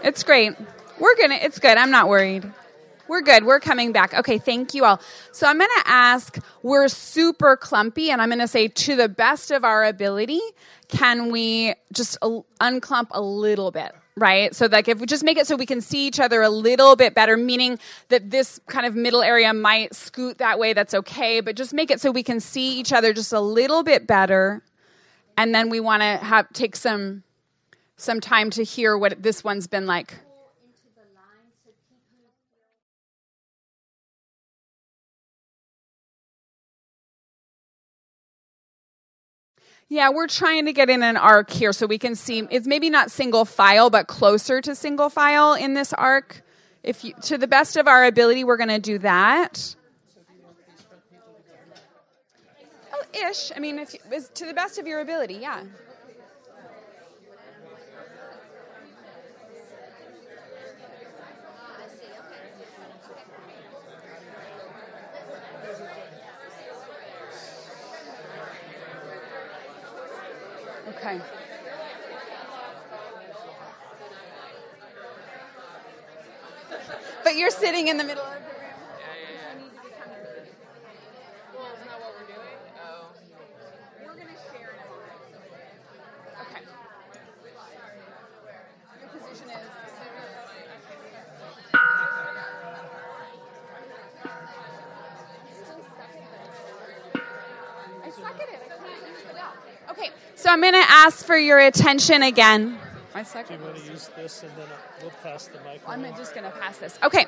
It's 0.03 0.23
great. 0.23 0.57
We're 0.99 1.17
going 1.17 1.29
to, 1.29 1.45
it's 1.45 1.59
good. 1.59 1.77
I'm 1.77 1.91
not 1.91 2.09
worried. 2.09 2.51
We're 3.07 3.21
good. 3.21 3.45
We're 3.45 3.61
coming 3.61 3.93
back. 3.93 4.15
Okay, 4.15 4.39
thank 4.39 4.73
you 4.73 4.87
all. 4.87 4.99
So 5.31 5.47
I'm 5.47 5.59
going 5.59 5.69
to 5.83 5.91
ask, 5.91 6.39
we're 6.63 6.89
super 6.89 7.55
clumpy, 7.55 8.11
and 8.11 8.23
I'm 8.23 8.31
going 8.31 8.39
to 8.39 8.49
say, 8.49 8.69
to 8.69 8.97
the 8.97 9.11
best 9.11 9.51
of 9.51 9.63
our 9.63 9.85
ability, 9.85 10.41
can 10.89 11.31
we 11.31 11.75
just 11.93 12.19
unclump 12.61 13.09
a 13.13 13.21
little 13.21 13.71
bit? 13.71 13.93
Right? 14.17 14.55
So, 14.55 14.67
like, 14.67 14.87
if 14.87 15.01
we 15.01 15.07
just 15.07 15.25
make 15.25 15.39
it 15.39 15.47
so 15.49 15.57
we 15.57 15.67
can 15.67 15.81
see 15.81 16.07
each 16.07 16.21
other 16.21 16.41
a 16.43 16.49
little 16.49 16.95
bit 16.95 17.15
better, 17.15 17.37
meaning 17.37 17.81
that 18.11 18.31
this 18.31 18.61
kind 18.69 18.87
of 18.87 18.95
middle 18.95 19.23
area 19.23 19.53
might 19.53 19.93
scoot 19.93 20.39
that 20.39 20.59
way, 20.59 20.73
that's 20.73 20.95
okay, 20.95 21.41
but 21.41 21.57
just 21.57 21.75
make 21.75 21.91
it 21.91 22.01
so 22.01 22.13
we 22.13 22.23
can 22.23 22.39
see 22.39 22.79
each 22.79 22.93
other 22.93 23.13
just 23.13 23.33
a 23.33 23.41
little 23.41 23.83
bit 23.83 24.07
better. 24.07 24.63
And 25.37 25.53
then 25.53 25.69
we 25.69 25.81
want 25.81 26.03
to 26.03 26.17
have 26.19 26.49
take 26.53 26.77
some 26.77 27.25
some 27.97 28.21
time 28.21 28.51
to 28.51 28.63
hear 28.63 28.97
what 28.97 29.23
this 29.23 29.43
one's 29.43 29.67
been 29.67 29.87
like. 29.87 30.15
Yeah, 39.89 40.11
we're 40.11 40.27
trying 40.27 40.65
to 40.67 40.73
get 40.73 40.91
in 40.91 41.03
an 41.03 41.17
arc 41.17 41.51
here 41.51 41.73
so 41.73 41.87
we 41.87 41.99
can 41.99 42.15
see. 42.15 42.47
It's 42.51 42.67
maybe 42.67 42.91
not 42.91 43.11
single 43.11 43.45
file, 43.45 43.91
but 43.91 44.07
closer 44.07 44.61
to 44.61 44.75
single 44.75 45.11
file 45.11 45.55
in 45.55 45.75
this 45.75 45.93
arc. 45.93 46.43
If 46.83 47.05
you, 47.05 47.15
to 47.23 47.39
the 47.39 47.47
best 47.47 47.77
of 47.77 47.87
our 47.87 48.05
ability, 48.05 48.45
we're 48.45 48.57
going 48.57 48.69
to 48.69 48.79
do 48.79 48.99
that. 48.99 49.77
Oh, 52.93 53.29
ish. 53.31 53.53
I 53.55 53.61
mean, 53.61 53.79
if 53.79 53.95
you, 53.95 54.01
to 54.35 54.47
the 54.47 54.55
best 54.55 54.79
of 54.79 54.87
your 54.87 55.01
ability, 55.01 55.35
yeah. 55.35 55.63
Okay. 70.97 71.21
But 77.23 77.37
you're 77.37 77.51
sitting 77.51 77.89
in 77.89 77.97
the 77.97 78.05
middle 78.05 78.23
of 78.23 78.33
room. 78.33 78.43
We're 84.05 84.15
going 84.15 84.29
to 84.29 84.35
share 84.53 84.71
in 84.73 84.79
a 84.79 84.87
moment. 84.91 85.13
Okay. 86.43 86.63
Your 89.01 89.09
position 89.11 89.49
is. 89.51 89.57
I 98.03 98.11
suck 98.11 98.39
at 98.41 98.49
it. 98.49 98.61
I 98.65 98.69
can't 98.77 99.09
use 99.11 99.23
the 99.27 99.35
bell. 99.35 99.55
Okay, 99.91 100.11
so 100.35 100.44
I'm 100.55 100.61
going 100.61 100.73
to 100.75 100.89
ask 100.89 101.27
for 101.27 101.37
your 101.37 101.59
attention 101.59 102.23
again. 102.23 102.79
I 103.13 103.25
suck 103.25 103.49
Do 103.49 103.55
at 103.55 103.59
you 103.59 103.67
want 103.67 103.77
to 103.77 103.83
this. 103.83 103.91
use 103.91 104.11
this 104.17 104.43
and 104.45 104.53
then 104.53 104.67
uh, 104.69 104.77
we'll 105.03 105.11
pass 105.21 105.49
the 105.49 105.59
mic? 105.69 105.81
I'm 105.85 106.05
around? 106.05 106.17
just 106.17 106.33
going 106.33 106.45
to 106.45 106.57
pass 106.57 106.79
this. 106.79 106.97
Okay. 107.03 107.23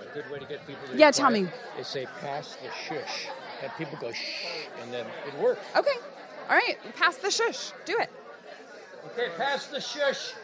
A 0.00 0.14
good 0.14 0.30
way 0.30 0.38
to 0.38 0.44
get 0.44 0.64
people 0.64 0.86
to 0.86 0.96
Yeah, 0.96 1.10
tell 1.10 1.28
quiet 1.28 1.42
me. 1.42 1.50
Is 1.80 1.88
say 1.88 2.06
pass 2.20 2.56
the 2.62 2.70
shush. 2.70 3.26
And 3.64 3.72
people 3.78 3.98
go 4.00 4.12
shh, 4.12 4.68
and 4.80 4.92
then 4.94 5.06
it 5.26 5.34
works. 5.40 5.60
Okay. 5.76 5.96
All 6.48 6.54
right. 6.56 6.78
Pass 6.94 7.16
the 7.16 7.32
shush. 7.32 7.72
Do 7.84 7.98
it. 7.98 8.10
Okay, 9.06 9.26
pass 9.36 9.66
the 9.66 9.80
shush. 9.80 10.34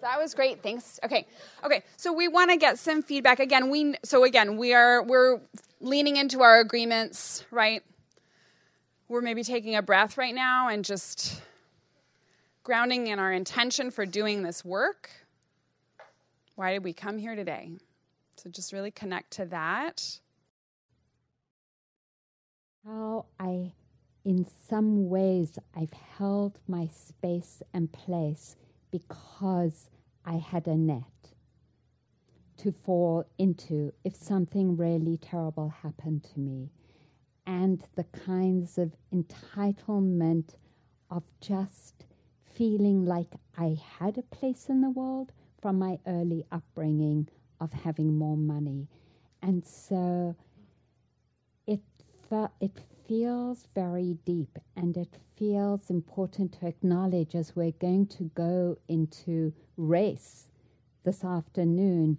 That 0.00 0.18
was 0.18 0.32
great. 0.34 0.62
Thanks. 0.62 0.98
Okay. 1.04 1.26
Okay. 1.62 1.82
So 1.98 2.10
we 2.14 2.26
want 2.26 2.50
to 2.52 2.56
get 2.56 2.78
some 2.78 3.02
feedback 3.02 3.38
again. 3.38 3.68
We 3.68 3.96
so 4.02 4.24
again 4.24 4.56
we 4.56 4.72
are 4.72 5.02
we're 5.02 5.40
leaning 5.82 6.16
into 6.16 6.40
our 6.40 6.58
agreements, 6.60 7.44
right? 7.50 7.82
We're 9.10 9.20
maybe 9.20 9.42
taking 9.42 9.74
a 9.74 9.82
breath 9.82 10.16
right 10.16 10.34
now 10.36 10.68
and 10.68 10.84
just 10.84 11.42
grounding 12.62 13.08
in 13.08 13.18
our 13.18 13.32
intention 13.32 13.90
for 13.90 14.06
doing 14.06 14.44
this 14.44 14.64
work. 14.64 15.10
Why 16.54 16.72
did 16.72 16.84
we 16.84 16.92
come 16.92 17.18
here 17.18 17.34
today? 17.34 17.72
So 18.36 18.48
just 18.50 18.72
really 18.72 18.92
connect 18.92 19.32
to 19.32 19.46
that. 19.46 20.20
How 22.86 23.26
I, 23.40 23.72
in 24.24 24.46
some 24.68 25.08
ways, 25.08 25.58
I've 25.76 25.92
held 26.16 26.60
my 26.68 26.86
space 26.86 27.64
and 27.74 27.90
place 27.90 28.54
because 28.92 29.90
I 30.24 30.36
had 30.36 30.68
a 30.68 30.76
net 30.76 31.02
to 32.58 32.70
fall 32.70 33.24
into 33.38 33.92
if 34.04 34.14
something 34.14 34.76
really 34.76 35.16
terrible 35.16 35.74
happened 35.82 36.22
to 36.32 36.38
me. 36.38 36.70
And 37.50 37.82
the 37.96 38.04
kinds 38.04 38.78
of 38.78 38.92
entitlement 39.12 40.54
of 41.10 41.24
just 41.40 42.04
feeling 42.54 43.04
like 43.04 43.32
I 43.58 43.76
had 43.98 44.16
a 44.16 44.22
place 44.22 44.68
in 44.68 44.82
the 44.82 44.88
world 44.88 45.32
from 45.60 45.76
my 45.76 45.98
early 46.06 46.44
upbringing 46.52 47.28
of 47.60 47.72
having 47.72 48.16
more 48.16 48.36
money. 48.36 48.86
And 49.42 49.66
so 49.66 50.36
it, 51.66 51.80
it 52.60 52.78
feels 53.08 53.66
very 53.74 54.16
deep 54.24 54.56
and 54.76 54.96
it 54.96 55.18
feels 55.36 55.90
important 55.90 56.52
to 56.60 56.68
acknowledge 56.68 57.34
as 57.34 57.56
we're 57.56 57.72
going 57.72 58.06
to 58.18 58.30
go 58.36 58.78
into 58.86 59.52
race 59.76 60.46
this 61.02 61.24
afternoon 61.24 62.16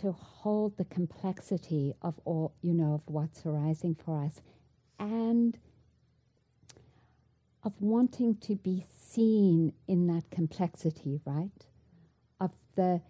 to 0.00 0.10
hold 0.10 0.76
the 0.76 0.84
complexity 0.86 1.94
of 2.02 2.18
all, 2.24 2.54
you 2.60 2.74
know, 2.74 2.94
of 2.94 3.02
what's 3.06 3.46
arising 3.46 3.94
for 3.94 4.20
us 4.24 4.40
and 4.98 5.58
of 7.62 7.72
wanting 7.80 8.36
to 8.36 8.54
be 8.56 8.84
seen 8.86 9.72
in 9.88 10.06
that 10.06 10.30
complexity, 10.30 11.20
right? 11.24 11.66
Of 12.40 12.50
the 12.76 13.00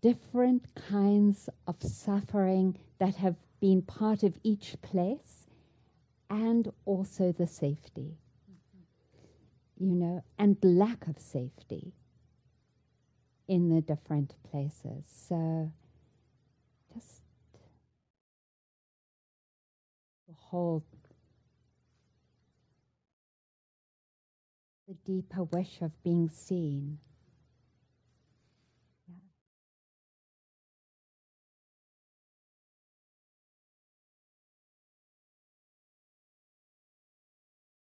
different 0.00 0.74
kinds 0.74 1.48
of 1.66 1.82
suffering 1.82 2.78
that 2.98 3.16
have 3.16 3.36
been 3.60 3.82
part 3.82 4.22
of 4.22 4.38
each 4.44 4.76
place 4.82 5.46
and 6.30 6.70
also 6.84 7.32
the 7.32 7.46
safety, 7.46 8.18
you 9.76 9.94
know, 9.94 10.22
and 10.38 10.56
lack 10.62 11.08
of 11.08 11.18
safety 11.18 11.92
in 13.48 13.70
the 13.70 13.80
different 13.80 14.34
places. 14.48 15.06
So 15.28 15.72
just 16.94 17.22
hold 20.36 20.82
the 24.88 24.94
deeper 25.06 25.44
wish 25.44 25.82
of 25.82 25.92
being 26.02 26.30
seen. 26.30 26.98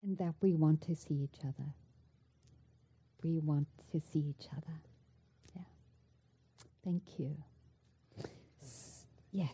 And 0.04 0.18
that 0.20 0.36
we 0.42 0.54
want 0.54 0.82
to 0.84 0.96
see 0.96 1.16
each 1.16 1.40
other. 1.44 1.74
We 3.24 3.40
want 3.40 3.68
to 3.92 4.02
see 4.02 4.20
each 4.20 4.48
other. 4.52 4.82
Yeah. 5.56 5.64
Thank 6.84 7.04
you. 7.20 7.38
S- 8.62 9.06
yes. 9.32 9.50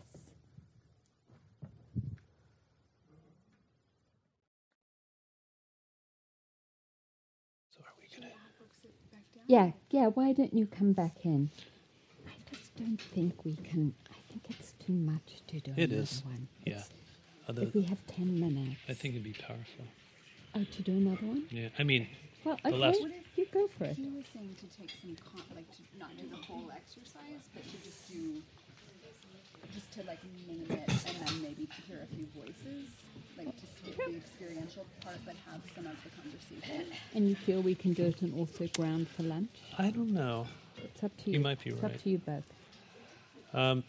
So 7.70 7.80
are 7.82 7.94
we 7.98 8.06
gonna? 8.20 8.34
Yeah, 9.50 9.72
yeah, 9.90 10.06
why 10.06 10.32
don't 10.32 10.54
you 10.54 10.66
come 10.66 10.92
back 10.92 11.24
in? 11.24 11.50
I 12.24 12.30
just 12.54 12.76
don't 12.76 13.00
think 13.00 13.44
we 13.44 13.56
can. 13.56 13.94
I 14.08 14.14
think 14.30 14.44
it's 14.48 14.74
too 14.86 14.92
much 14.92 15.42
to 15.48 15.58
do. 15.58 15.72
It 15.76 15.90
another 15.90 16.02
is. 16.02 16.22
One. 16.24 16.46
Yeah. 16.64 16.74
It's- 16.74 16.90
Although 17.48 17.62
If 17.62 17.74
we 17.74 17.82
have 17.82 17.98
10 18.06 18.38
minutes. 18.38 18.76
I 18.88 18.94
think 18.94 19.14
it'd 19.14 19.24
be 19.24 19.32
powerful. 19.32 19.86
Oh, 20.54 20.62
to 20.62 20.82
do 20.82 20.92
another 20.92 21.26
one? 21.26 21.42
Yeah. 21.50 21.70
I 21.80 21.82
mean, 21.82 22.06
Well, 22.44 22.58
The 22.62 22.68
okay, 22.68 22.76
last- 22.78 23.00
you 23.36 23.46
go 23.52 23.66
for 23.76 23.84
it. 23.86 23.96
He 23.96 24.04
was 24.04 24.24
saying 24.32 24.54
to 24.60 24.66
take 24.78 24.90
some, 25.02 25.16
con- 25.26 25.42
like 25.56 25.68
to 25.76 25.82
not 25.98 26.16
do 26.16 26.28
the 26.28 26.36
whole 26.36 26.70
exercise, 26.70 27.42
but 27.52 27.64
to 27.64 27.76
just 27.84 28.06
do, 28.08 28.40
just 29.74 29.90
to 29.92 30.02
like 30.06 30.18
name 30.46 30.66
it 30.70 30.88
and 30.88 31.26
then 31.26 31.42
maybe 31.42 31.66
to 31.66 31.80
hear 31.88 32.00
a 32.02 32.14
few 32.14 32.26
voices, 32.36 32.88
like 33.36 33.54
to 33.56 33.66
skip 33.66 33.96
the 33.96 34.16
experiential 34.16 34.84
part, 35.02 35.16
but 35.24 35.34
have 35.50 35.60
some 35.74 35.86
of 35.86 35.96
the 36.04 36.10
conversation. 36.20 36.86
And 37.14 37.28
you 37.28 37.34
feel 37.36 37.60
we 37.62 37.74
can 37.74 37.92
do 37.92 38.04
it 38.04 38.20
and 38.22 38.34
also 38.38 38.66
ground 38.68 39.08
for 39.08 39.22
lunch? 39.22 39.50
I 39.78 39.90
don't 39.90 40.12
know. 40.12 40.46
It's 40.82 41.02
up 41.04 41.16
to 41.24 41.30
you. 41.30 41.38
You 41.38 41.44
might 41.44 41.62
be 41.62 41.70
it's 41.70 41.82
right. 41.82 41.92
up 41.92 42.02
to 42.02 42.10
you 42.10 42.18
both. 42.18 42.44
Um, 43.52 43.84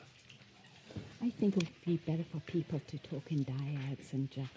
I 1.22 1.30
think 1.30 1.56
it 1.56 1.64
would 1.64 1.86
be 1.86 1.98
better 1.98 2.24
for 2.32 2.40
people 2.42 2.82
to 2.88 2.98
talk 3.00 3.32
in 3.32 3.46
dyads 3.46 4.12
and 4.14 4.30
just 4.32 4.50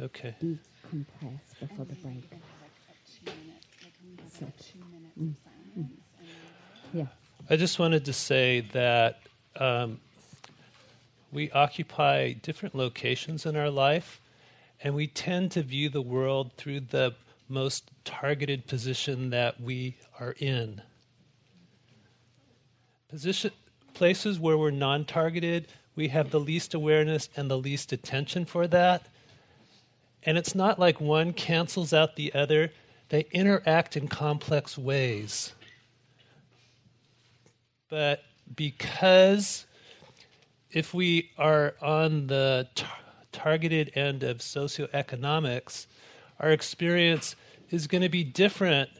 okay. 0.00 0.34
decompress 0.42 1.40
before 1.60 1.84
the 1.84 1.94
break. 1.96 2.30
Have 2.30 2.40
like 2.62 2.72
a 2.88 2.94
two 3.10 3.24
minute, 3.24 3.64
like 3.82 3.92
we 4.04 4.22
have 4.22 4.30
So- 4.32 4.44
like 4.46 4.56
two 4.58 4.78
minutes 4.90 5.16
of 5.16 5.52
silence. 5.74 5.92
Yeah. 6.92 7.06
I 7.50 7.56
just 7.56 7.78
wanted 7.78 8.04
to 8.06 8.12
say 8.12 8.60
that 8.72 9.20
um, 9.56 10.00
we 11.32 11.50
occupy 11.50 12.32
different 12.32 12.74
locations 12.74 13.46
in 13.46 13.56
our 13.56 13.70
life, 13.70 14.20
and 14.82 14.94
we 14.94 15.06
tend 15.06 15.50
to 15.52 15.62
view 15.62 15.88
the 15.88 16.02
world 16.02 16.52
through 16.56 16.80
the 16.80 17.14
most 17.48 17.90
targeted 18.04 18.66
position 18.66 19.30
that 19.30 19.60
we 19.60 19.96
are 20.18 20.34
in. 20.38 20.82
Position 23.08 23.50
places 23.94 24.38
where 24.38 24.58
we're 24.58 24.70
non-targeted, 24.70 25.68
we 25.94 26.08
have 26.08 26.30
the 26.30 26.40
least 26.40 26.74
awareness 26.74 27.28
and 27.36 27.50
the 27.50 27.58
least 27.58 27.92
attention 27.92 28.44
for 28.44 28.66
that. 28.66 29.06
And 30.24 30.36
it's 30.36 30.54
not 30.54 30.78
like 30.78 31.00
one 31.00 31.32
cancels 31.32 31.92
out 31.92 32.16
the 32.16 32.34
other; 32.34 32.72
they 33.08 33.26
interact 33.32 33.96
in 33.96 34.08
complex 34.08 34.76
ways 34.76 35.52
but 37.88 38.22
because 38.54 39.66
if 40.72 40.92
we 40.92 41.30
are 41.38 41.74
on 41.80 42.26
the 42.26 42.68
tar- 42.74 42.90
targeted 43.32 43.92
end 43.94 44.22
of 44.22 44.38
socioeconomics, 44.38 45.86
our 46.40 46.50
experience 46.50 47.36
is 47.70 47.86
going 47.86 48.02
to 48.02 48.08
be 48.08 48.24
different 48.24 48.90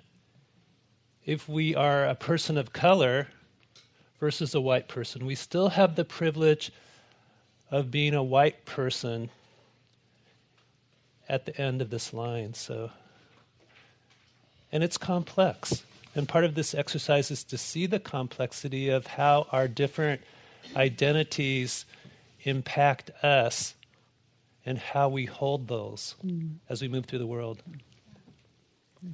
if 1.25 1.49
we 1.49 1.75
are 1.75 2.05
a 2.05 2.15
person 2.15 2.57
of 2.57 2.73
color 2.73 3.29
versus 4.21 4.55
a 4.55 4.61
white 4.61 4.89
person. 4.89 5.27
We 5.27 5.35
still 5.35 5.71
have 5.71 5.97
the 5.97 6.05
privilege 6.05 6.73
of 7.71 7.91
being 7.91 8.15
a 8.15 8.23
white 8.23 8.65
person 8.65 9.31
at 11.29 11.45
the 11.47 11.61
end 11.61 11.83
of 11.83 11.91
this 11.91 12.13
line, 12.13 12.55
so 12.55 12.91
and 14.71 14.85
it's 14.85 14.99
complex. 14.99 15.85
And 16.15 16.29
part 16.29 16.45
of 16.45 16.55
this 16.55 16.75
exercise 16.75 17.31
is 17.31 17.45
to 17.45 17.59
see 17.59 17.87
the 17.87 18.01
complexity 18.01 18.89
of 18.89 19.07
how 19.07 19.47
our 19.53 19.69
different 19.69 20.23
identities 20.75 21.85
impact 22.45 23.11
us 23.23 23.75
and 24.65 24.79
how 24.79 25.09
we 25.09 25.25
hold 25.27 25.69
those 25.69 26.15
as 26.69 26.83
we 26.83 26.89
move 26.89 27.07
through 27.07 27.19
the 27.21 27.27
world. 27.27 27.63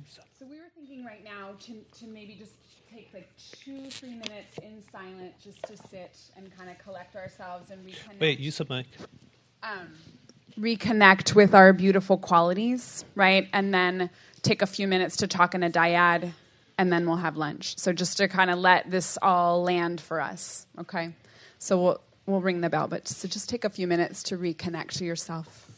So, 0.08 0.22
So 0.38 0.46
we 0.46 0.56
were 0.56 0.70
thinking 0.74 1.04
right 1.04 1.22
now 1.24 1.50
to, 1.66 1.72
to 1.98 2.06
maybe 2.06 2.34
just 2.38 2.52
take 2.90 3.10
like 3.12 3.28
two, 3.64 3.90
three 3.90 4.10
minutes 4.14 4.58
in 4.62 4.82
silence 4.90 5.34
just 5.42 5.62
to 5.64 5.76
sit 5.88 6.16
and 6.36 6.54
kind 6.56 6.70
of 6.70 6.78
collect 6.78 7.16
ourselves 7.16 7.70
and 7.70 7.84
reconnect. 7.86 8.20
wait, 8.20 8.38
use 8.38 8.60
a 8.60 8.66
mic. 8.68 8.86
um, 9.62 9.88
reconnect 10.58 11.34
with 11.34 11.54
our 11.54 11.72
beautiful 11.72 12.18
qualities, 12.18 13.04
right? 13.14 13.48
And 13.52 13.72
then 13.72 14.10
take 14.42 14.62
a 14.62 14.66
few 14.66 14.86
minutes 14.88 15.16
to 15.18 15.26
talk 15.26 15.54
in 15.54 15.62
a 15.62 15.70
dyad, 15.70 16.32
and 16.78 16.92
then 16.92 17.06
we'll 17.06 17.16
have 17.16 17.36
lunch. 17.36 17.78
So 17.78 17.92
just 17.92 18.16
to 18.18 18.28
kind 18.28 18.50
of 18.50 18.58
let 18.58 18.90
this 18.90 19.16
all 19.22 19.62
land 19.62 20.00
for 20.00 20.20
us, 20.20 20.66
okay? 20.78 21.14
So 21.62 21.80
we'll 21.80 22.00
we'll 22.26 22.40
ring 22.40 22.60
the 22.60 22.68
bell, 22.68 22.88
but 22.88 23.06
so 23.06 23.28
just 23.28 23.48
take 23.48 23.64
a 23.64 23.70
few 23.70 23.86
minutes 23.86 24.24
to 24.24 24.36
reconnect 24.36 24.94
to 24.94 25.04
yourself. 25.04 25.71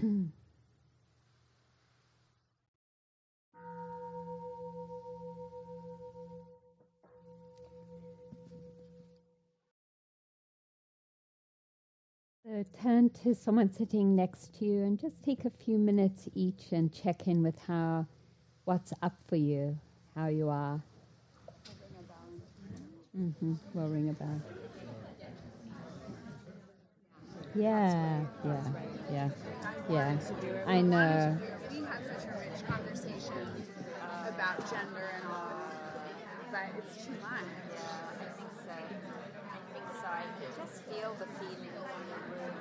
So 12.50 12.64
turn 12.82 13.10
to 13.22 13.32
someone 13.32 13.72
sitting 13.72 14.16
next 14.16 14.58
to 14.58 14.64
you 14.64 14.82
and 14.82 14.98
just 14.98 15.22
take 15.22 15.44
a 15.44 15.50
few 15.50 15.78
minutes 15.78 16.28
each 16.34 16.72
and 16.72 16.92
check 16.92 17.28
in 17.28 17.44
with 17.44 17.56
how 17.68 18.06
what's 18.64 18.92
up 19.02 19.14
for 19.28 19.36
you, 19.36 19.78
how 20.16 20.26
you 20.26 20.48
are. 20.48 20.82
Mm-hmm. 23.16 23.54
We'll 23.72 23.88
ring 23.88 24.08
a 24.08 24.14
bell. 24.14 24.40
Yeah, 27.54 28.20
yeah, 28.44 28.62
yeah, 29.10 29.28
yeah. 29.88 30.16
I 30.66 30.80
know. 30.82 31.38
We 31.70 31.82
had 31.82 32.02
such 32.06 32.24
a 32.30 32.38
rich 32.38 32.62
conversation 32.68 33.42
uh, 34.00 34.30
about 34.30 34.58
gender 34.70 35.10
and 35.18 35.26
all, 35.26 35.50
but 36.52 36.70
it's 36.78 37.04
too 37.04 37.12
much. 37.20 37.42
Yeah, 37.74 38.22
I 38.22 38.26
think 38.38 38.50
so. 38.62 38.70
I 38.70 39.58
think 39.74 39.86
so. 39.98 40.06
I 40.06 40.24
just 40.62 40.84
feel 40.84 41.14
the 41.18 41.26
feeling 41.42 41.58
in 41.58 41.74
the 41.74 42.22
room. 42.38 42.54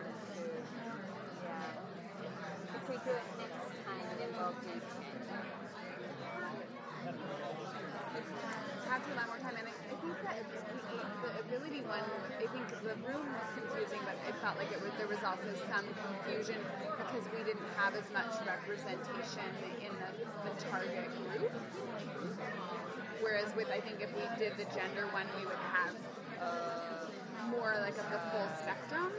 Yeah. 1.46 2.76
If 2.76 2.90
we 2.90 2.96
do 3.06 3.12
it 3.14 3.30
next 3.38 3.86
time, 3.86 4.10
then 4.18 4.30
we'll 4.34 4.58
do 4.64 4.74
have 8.90 9.06
to 9.06 9.14
allow 9.14 9.28
more 9.28 9.38
time. 9.38 9.54
And 9.56 9.89
think 10.02 10.18
that 10.24 10.44
the, 11.24 11.32
ability 11.40 11.82
one, 11.88 12.04
I 12.38 12.46
think 12.52 12.66
the 12.70 12.96
room 13.04 13.26
was 13.26 13.50
confusing, 13.58 14.00
but 14.06 14.16
it 14.28 14.36
felt 14.40 14.58
like 14.58 14.72
it 14.72 14.82
was 14.82 14.92
there 14.98 15.08
was 15.08 15.20
also 15.26 15.50
some 15.68 15.86
confusion 15.98 16.60
because 16.98 17.26
we 17.36 17.44
didn't 17.44 17.70
have 17.76 17.96
as 17.96 18.08
much 18.14 18.32
representation 18.46 19.50
in 19.84 19.92
the, 20.00 20.12
the 20.48 20.54
target 20.70 21.10
group. 21.32 21.52
Whereas 23.22 23.52
with 23.56 23.70
I 23.72 23.80
think 23.82 24.00
if 24.00 24.12
we 24.16 24.24
did 24.40 24.56
the 24.56 24.68
gender 24.72 25.08
one, 25.12 25.28
we 25.38 25.46
would 25.46 25.64
have 25.76 25.94
more 27.52 27.76
like 27.82 27.98
of 27.98 28.08
the 28.12 28.22
full 28.32 28.48
spectrum 28.62 29.12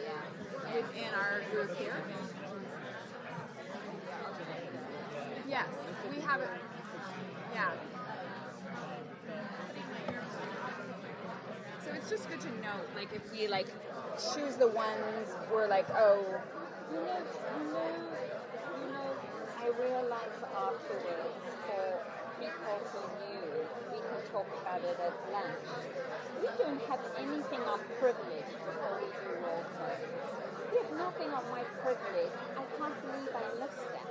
within 0.72 1.12
our 1.14 1.42
group 1.50 1.76
here. 1.76 1.96
Yes, 5.48 5.68
we 6.14 6.20
have 6.22 6.40
it. 6.40 6.48
Yeah. 7.52 7.72
It's 12.10 12.26
just 12.26 12.28
good 12.30 12.40
to 12.40 12.50
note, 12.60 12.90
like 12.96 13.12
if 13.14 13.22
we 13.30 13.46
like 13.46 13.68
choose 14.34 14.56
the 14.56 14.66
ones 14.66 15.30
we're 15.52 15.68
like, 15.68 15.86
oh, 15.94 16.18
You 16.90 16.98
know, 16.98 17.22
you 17.22 17.64
know, 17.70 17.90
you 18.82 18.86
know, 18.90 19.10
I 19.62 19.66
realized 19.78 20.42
afterwards 20.50 21.38
for 21.70 22.02
people 22.42 22.78
who 22.90 23.02
knew, 23.22 23.46
we 23.94 23.98
can 24.02 24.20
talk 24.34 24.48
about 24.60 24.82
it 24.82 24.98
at 24.98 25.14
lunch. 25.30 25.70
We 26.42 26.48
don't 26.58 26.82
have 26.90 26.98
anything 27.14 27.62
on 27.62 27.78
privilege 28.02 28.50
before 28.58 28.98
we 28.98 29.06
do 29.06 29.30
role 29.46 29.62
play. 29.78 30.02
We 30.72 30.78
have 30.82 30.92
nothing 30.98 31.30
on 31.30 31.46
my 31.54 31.62
privilege. 31.78 32.34
I 32.58 32.64
can't 32.74 32.96
believe 33.06 33.30
I 33.38 33.46
missed 33.62 33.86
that. 33.94 34.10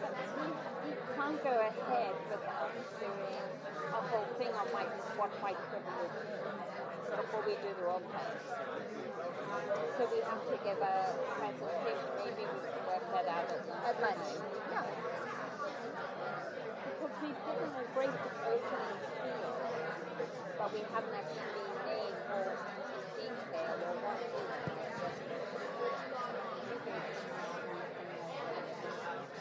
But 0.00 0.12
we, 0.40 0.48
we 0.88 0.92
can't 1.12 1.44
go 1.44 1.52
ahead 1.52 2.14
without 2.32 2.72
doing 2.96 3.44
a 3.92 4.00
whole 4.08 4.28
thing 4.40 4.52
on 4.56 4.72
my 4.72 4.84
what 5.20 5.32
my 5.42 5.52
privilege 5.52 6.16
is 6.32 6.85
before 7.14 7.42
we 7.46 7.54
do 7.62 7.70
the 7.78 7.84
role 7.86 8.02
play. 8.10 8.32
So 9.98 10.02
we 10.12 10.20
have 10.26 10.42
to 10.50 10.56
give 10.64 10.78
a 10.82 11.14
presentation. 11.38 12.10
Maybe 12.18 12.42
we 12.44 12.58
can 12.66 12.82
work 12.86 13.04
that 13.12 13.26
out 13.30 13.46
at 13.52 13.62
lunch. 13.68 13.86
at 13.86 13.96
lunch. 14.02 14.28
Yeah. 14.72 14.82
Because 16.84 17.14
we've 17.22 17.40
given 17.46 17.70
a 17.70 17.84
great 17.94 18.16
opening 18.44 18.98
feel, 19.22 19.54
but 20.58 20.68
we 20.72 20.80
haven't 20.92 21.14
actually 21.14 21.68
named 21.86 22.20
more 22.30 22.56
in 22.56 23.02
detail 23.16 23.74
or 23.86 23.94
what 24.02 24.20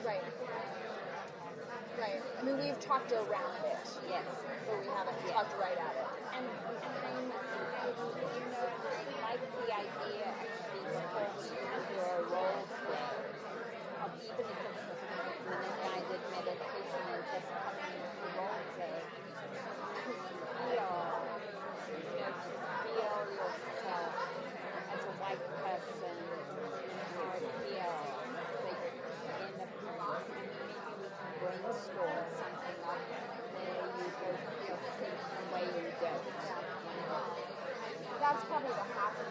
Right. 0.05 0.21
Right. 1.99 2.21
I 2.39 2.43
mean, 2.43 2.57
we've 2.59 2.79
talked 2.79 3.11
around 3.11 3.57
it, 3.65 3.87
Yes. 4.07 4.25
but 4.67 4.79
we 4.79 4.87
haven't 4.87 5.17
Yeah. 5.25 5.33
talked 5.33 5.53
right 5.59 5.77
at 5.77 5.95
it. 5.95 6.07
And, 6.35 6.45
and 6.45 7.33
I, 7.95 8.03
like 9.23 9.39
the 9.55 9.71
idea 9.71 10.27
before 10.83 11.31
we 11.39 11.47
even 11.47 11.81
do 11.87 11.95
a 11.95 12.19
role 12.27 12.67
of 14.03 14.11
even 14.19 14.45
if 14.51 14.59
it's 14.67 14.83
just 14.83 15.03
a 15.05 15.19
minute 15.47 15.75
guided 15.79 16.23
meditation 16.27 17.03
and 17.15 17.23
just 17.31 17.47
coming 17.63 17.87
into 17.95 18.27
role 18.35 18.59
play 18.75 18.99
to 20.03 20.11
feel, 20.59 20.95
you 21.87 22.19
know, 22.19 22.35
to 22.35 22.51
feel 22.83 23.15
yourself 23.31 24.11
as 24.91 25.01
a 25.07 25.13
white 25.23 25.43
person, 25.63 26.19
how 27.15 27.31
it 27.31 27.47
feels. 27.63 28.11
Like 28.65 28.83
in 29.39 29.55
the 29.55 29.95
maybe 30.67 30.91
we 30.99 31.07
can 31.15 31.31
brainstorm 31.39 32.27
something 32.35 32.79
up 32.83 33.01
where 33.55 33.87
you 33.87 34.07
both 34.19 34.43
feel 34.59 34.79
safe 34.99 35.23
the 35.31 35.43
way 35.55 35.63
you 35.63 35.87
did. 35.95 36.21
That's 38.19 38.43
probably 38.45 38.73
the 38.73 38.87
half 38.95 39.13
of 39.21 39.27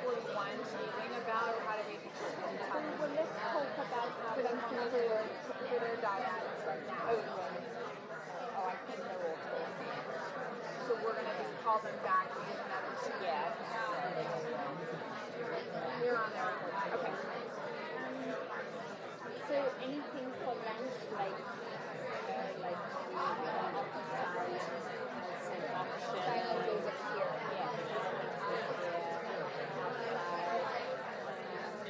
forty-one 0.00 0.56
speaking 0.64 1.12
about, 1.20 1.50
or 1.54 1.60
how 1.66 1.76
do 1.76 1.84
we? 1.90 1.96
So 2.14 2.32
well, 2.40 3.10
let's 3.12 3.34
talk 3.36 3.68
about 3.84 4.08
how 4.16 4.32
Put 4.32 4.44
we 4.44 4.48
them 4.48 4.64
on 4.64 4.70
can 4.70 4.78
the 4.80 4.96
do 4.96 5.04
Twitter, 5.04 5.28
Twitter 5.68 5.94
dyads 6.00 6.60
right 6.64 6.84
now. 6.88 7.04
Oh, 7.10 8.64
I 8.64 8.76
think 8.88 9.00
they're 9.04 9.24
all 9.28 9.36
cool. 9.44 9.66
So 10.88 10.90
we're 11.04 11.16
gonna 11.18 11.36
just 11.36 11.52
call 11.64 11.78
them 11.84 11.98
back 12.00 12.32
in 12.32 12.44
another 12.64 12.94
two. 13.04 13.12
Yeah. 13.20 13.52
We're 16.00 16.16
on 16.16 16.30
there. 16.32 16.54
Okay. 16.94 17.14
So 19.48 19.56
anything 19.84 20.28
for 20.40 20.54
lunch, 20.54 20.96
like, 21.12 21.36
you 21.36 22.32
know, 22.32 22.64
like 22.64 22.80
we 23.08 23.14
want 23.14 23.36
to 23.36 23.50
silence 23.92 24.64
as 25.52 25.58
an 25.60 25.72
option. 25.74 26.16
Silence 26.24 26.68
is 26.72 26.84
here. 27.12 27.32
Yeah. 27.52 27.68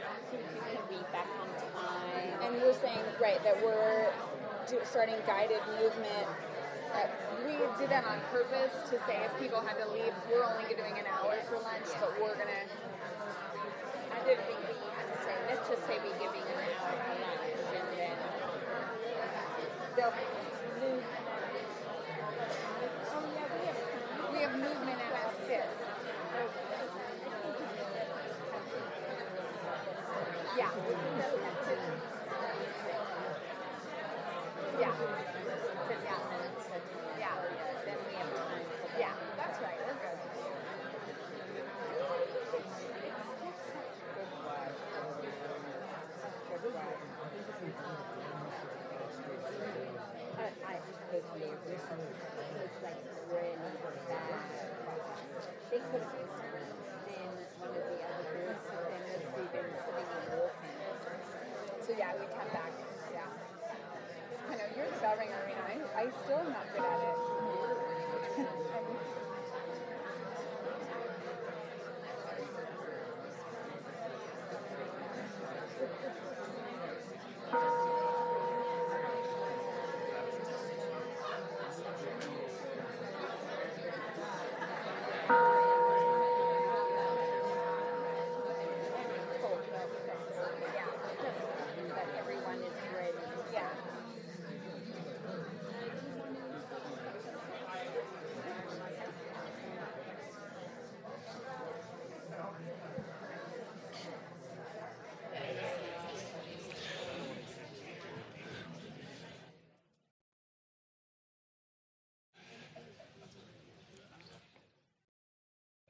I 0.05 0.27
think 0.31 0.45
you 0.55 0.61
can 0.61 0.83
be 0.91 1.01
back 1.13 1.31
on 1.41 1.49
time. 1.73 2.31
And 2.43 2.51
we're 2.61 2.75
saying, 2.75 3.05
right, 3.21 3.41
that 3.45 3.57
we're 3.63 4.13
do, 4.69 4.77
starting 4.95 5.19
guided 5.27 5.59
movement. 5.83 6.29
Uh, 6.95 7.11
we 7.43 7.59
did 7.83 7.91
that 7.91 8.07
on 8.07 8.15
purpose 8.31 8.71
to 8.87 8.95
say 9.11 9.19
if 9.27 9.35
people 9.43 9.59
had 9.59 9.75
to 9.75 9.91
leave, 9.91 10.15
we're 10.31 10.47
only 10.47 10.71
doing 10.71 10.95
an 10.95 11.03
hour 11.19 11.35
for 11.51 11.59
lunch, 11.67 11.91
but 11.99 12.15
we're 12.23 12.31
gonna. 12.39 12.63
I 14.15 14.23
didn't 14.23 14.47
think 14.47 14.61
we 14.63 14.71
had 14.95 15.11
to 15.11 15.19
say, 15.27 15.35
let's 15.51 15.67
just 15.67 15.83
say 15.91 15.99
we're 15.99 16.15
giving 16.23 16.47
an 16.47 16.59
hour 16.79 16.95
for 17.11 17.15
lunch 17.27 17.59
and 17.75 17.87
then 17.99 18.17
they'll 19.97 20.15
move. 20.79 21.03
Oh 22.95 23.23
yeah, 23.35 23.47
we 23.51 23.67
have 23.67 24.33
We 24.33 24.39
have 24.47 24.53
movement 24.55 25.01
and 25.03 25.11
a 25.11 25.47
sit. 25.51 25.67
Yeah. 30.57 30.71
Yeah. 34.81 34.93
Sit 35.89 36.05
down. 36.05 36.23
Yeah. 37.19 37.35
Then 37.85 37.99
we 38.09 38.15
have 38.19 38.31
time. 38.35 38.67
Yeah. 38.99 39.13
That's 39.37 39.59
right. 39.63 39.79
We're 39.87 39.95
good. 39.95 40.19
I, 50.39 50.47
I 50.67 50.75
agree. 51.15 51.47
It 51.47 51.59
was 51.65 52.83
like 52.83 53.01
really 53.31 53.55
bad. 54.09 54.45
They 55.71 55.79
could 55.79 56.03
have 56.03 56.13
been 57.07 57.33
one 57.61 57.71
of 57.71 57.85
the 57.85 57.99
other 58.05 58.25
groups 58.31 58.67
and 58.75 58.83
then 58.91 59.03
just 59.11 59.27
we've 59.37 59.53
been 59.53 59.69
sitting 59.85 60.09
and 60.11 60.27
walking. 60.39 60.77
So 61.87 61.91
yeah, 61.99 62.13
we 62.19 62.25
come 62.35 62.51
back. 62.53 62.73
Yeah. 63.13 63.29
I 64.51 64.55
know 64.57 64.67
you're 64.77 64.91
the 64.91 64.99
bell 65.01 65.17
ringer, 65.19 65.39
Arinna. 65.45 65.65
I, 65.65 65.94
I 65.94 65.94
still 66.25 66.39
am 66.39 66.51
not 66.51 66.67
good 66.73 66.85
at 66.85 67.01
it. 67.01 68.74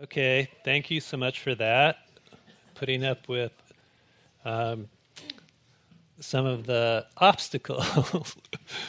Okay, 0.04 0.50
thank 0.66 0.90
you 0.90 1.00
so 1.00 1.16
much 1.16 1.40
for 1.40 1.54
that. 1.54 1.96
Putting 2.74 3.06
up 3.06 3.26
with 3.26 3.52
um, 4.44 4.86
some 6.20 6.44
of 6.44 6.66
the 6.66 7.06
obstacles. 7.16 8.36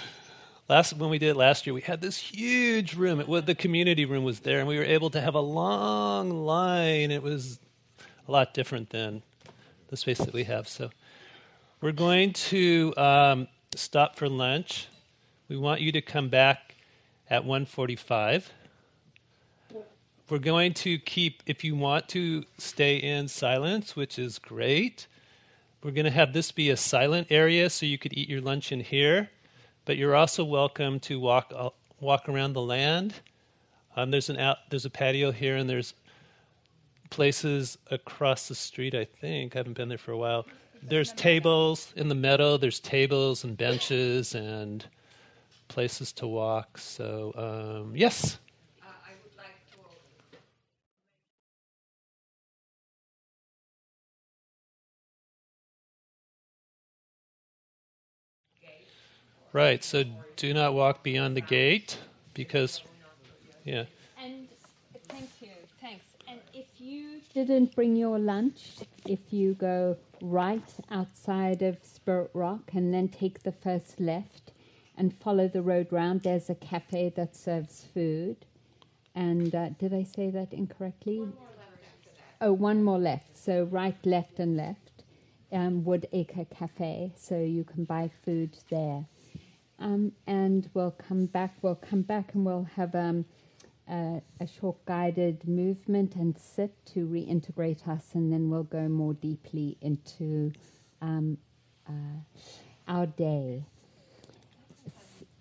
last 0.70 0.98
when 0.98 1.10
we 1.10 1.18
did 1.18 1.30
it 1.30 1.38
last 1.38 1.66
year, 1.66 1.74
we 1.74 1.80
had 1.80 2.02
this 2.02 2.18
huge 2.18 2.96
room. 2.96 3.22
It 3.22 3.46
the 3.46 3.56
community 3.56 4.04
room 4.04 4.26
was 4.26 4.42
there, 4.42 4.60
and 4.60 4.68
we 4.68 4.78
were 4.78 4.84
able 4.84 5.10
to 5.12 5.22
have 5.22 5.36
a 5.36 5.40
long 5.40 6.32
line. 6.32 7.12
It 7.12 7.24
was 7.24 7.60
a 8.28 8.32
lot 8.34 8.54
different 8.54 8.90
than 8.90 9.24
the 9.88 9.96
space 9.96 10.18
that 10.18 10.34
we 10.34 10.44
have. 10.44 10.68
So 10.68 10.90
we're 11.80 11.94
going 11.94 12.34
to 12.34 12.94
um, 12.98 13.48
stop 13.74 14.18
for 14.18 14.28
lunch. 14.28 14.90
We 15.48 15.56
want 15.56 15.80
you 15.80 15.94
to 15.94 16.02
come 16.02 16.28
back 16.28 16.76
at 17.30 17.46
1:45. 17.46 18.50
We're 20.27 20.39
going 20.39 20.73
to 20.76 20.97
keep, 20.97 21.43
if 21.45 21.64
you 21.64 21.76
want 21.76 22.10
to 22.10 22.43
stay 22.57 22.97
in 22.97 23.27
silence, 23.27 23.95
which 23.95 24.18
is 24.18 24.39
great. 24.39 25.06
We're 25.84 25.91
going 25.91 26.06
to 26.06 26.11
have 26.11 26.34
this 26.34 26.52
be 26.52 26.72
a 26.72 26.77
silent 26.77 27.27
area 27.30 27.69
so 27.69 27.85
you 27.85 27.99
could 27.99 28.11
eat 28.18 28.27
your 28.27 28.41
lunch 28.41 28.72
in 28.72 28.80
here, 28.80 29.30
but 29.85 29.97
you're 29.97 30.15
also 30.15 30.43
welcome 30.43 30.99
to 31.02 31.19
walk 31.19 31.53
uh, 31.56 31.69
walk 31.99 32.27
around 32.27 32.53
the 32.53 32.61
land. 32.61 33.14
Um, 33.95 34.10
there's 34.10 34.31
an 34.31 34.39
out, 34.39 34.57
there's 34.72 34.85
a 34.85 34.89
patio 34.89 35.31
here, 35.31 35.57
and 35.57 35.69
there's 35.69 35.93
places 37.11 37.77
across 37.91 38.47
the 38.47 38.56
street. 38.56 38.95
I 38.95 39.06
think 39.06 39.56
I 39.56 39.60
haven't 39.60 39.77
been 39.77 39.89
there 39.89 39.99
for 39.99 40.11
a 40.11 40.18
while. 40.18 40.47
There's 40.81 41.14
tables 41.14 41.93
in 41.95 42.07
the 42.07 42.15
meadow. 42.15 42.57
There's 42.57 42.80
tables 42.80 43.43
and 43.43 43.56
benches 43.56 44.34
and 44.34 44.84
places 45.68 46.11
to 46.14 46.26
walk. 46.26 46.80
So 46.80 47.84
um, 47.85 47.95
yes. 47.95 48.39
Right. 59.56 59.86
So 59.86 60.03
do 60.36 60.53
not 60.53 60.73
walk 60.73 61.02
beyond 61.02 61.38
the 61.38 61.41
gate 61.41 61.98
because, 62.34 62.82
yeah. 63.64 63.86
And 64.22 64.49
thank 65.07 65.30
you, 65.40 65.48
thanks. 65.80 66.03
And 66.27 66.41
if 66.53 66.65
you 66.77 67.22
didn't 67.34 67.73
bring 67.73 67.95
your 67.95 68.19
lunch, 68.19 68.80
if 69.07 69.32
you 69.32 69.53
go 69.53 69.95
right 70.22 70.69
outside 70.91 71.61
of 71.61 71.77
Spirit 71.84 72.32
Rock 72.34 72.72
and 72.73 72.94
then 72.94 73.07
take 73.07 73.44
the 73.44 73.53
first 73.53 74.02
left 74.02 74.52
and 74.98 75.15
follow 75.15 75.48
the 75.48 75.61
road 75.61 75.88
round, 75.90 76.23
there's 76.23 76.49
a 76.49 76.56
cafe 76.56 77.14
that 77.15 77.34
serves 77.34 77.86
food. 77.94 78.36
And 79.15 79.56
uh, 79.56 79.69
did 79.80 79.94
I 79.94 80.03
say 80.03 80.32
that 80.32 80.52
incorrectly? 80.52 81.30
Oh, 82.41 82.52
one 82.52 82.84
more 82.84 82.99
left. 82.99 83.38
So 83.38 83.64
right, 83.72 83.95
left, 84.06 84.38
and 84.38 84.57
left. 84.57 85.03
Um, 85.53 85.84
Woodacre 85.84 86.49
Cafe. 86.49 87.14
So 87.15 87.40
you 87.40 87.64
can 87.64 87.86
buy 87.86 88.11
food 88.26 88.57
there. 88.69 89.06
Um, 89.77 90.14
and 90.26 90.69
we'll 90.73 90.91
come 90.91 91.26
back. 91.26 91.56
We'll 91.61 91.76
come 91.76 92.02
back 92.02 92.34
and 92.34 92.45
we'll 92.45 92.68
have 92.76 92.95
um, 92.95 93.26
a, 93.89 94.22
a 94.39 94.47
short 94.47 94.85
guided 94.85 95.47
movement 95.47 96.15
and 96.15 96.38
sit 96.39 96.73
to 96.93 97.06
reintegrate 97.06 97.88
us, 97.88 98.06
and 98.14 98.31
then 98.31 98.49
we'll 98.49 98.64
go 98.64 98.88
more 98.88 99.14
deeply 99.14 99.77
into 99.81 100.53
um, 101.02 101.38
uh, 101.88 102.19
our 102.88 103.06
day. 103.06 103.64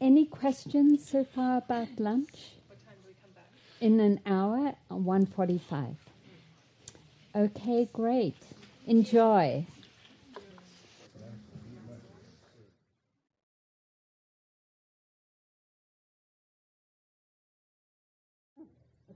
Any 0.00 0.26
questions 0.26 1.08
so 1.08 1.24
far 1.24 1.58
about 1.58 1.88
lunch? 1.98 2.56
What 2.66 2.84
time 2.84 2.96
do 3.02 3.08
we 3.08 3.14
come 3.22 3.30
back? 3.34 3.44
In 3.80 4.00
an 4.00 4.20
hour, 4.26 4.74
one 4.88 5.26
forty-five. 5.26 5.96
Okay, 7.36 7.88
great. 7.92 8.36
Enjoy. 8.86 9.64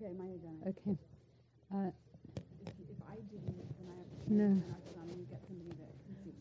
Okay, 0.08 0.38
done. 0.42 0.58
Okay. 0.66 0.98
Uh, 1.74 1.90
If, 2.66 2.72
if 2.88 2.96
I 3.10 3.16
didn't, 3.30 3.56
then 3.76 3.88
I 3.92 3.98
have 3.98 4.26
to 4.26 4.32
No. 4.32 4.44
turn 4.44 4.56
it 4.58 4.98
on 5.02 5.10
and 5.10 5.28
get 5.28 5.40
somebody 5.46 5.70
that 5.70 5.92
can 6.04 6.16
see. 6.24 6.34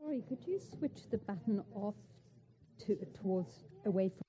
sorry, 0.00 0.22
could 0.28 0.44
you 0.46 0.58
switch 0.58 1.08
the 1.10 1.18
button 1.18 1.62
off 1.74 1.94
to 2.86 2.96
towards 3.22 3.64
away 3.86 4.08
from? 4.08 4.22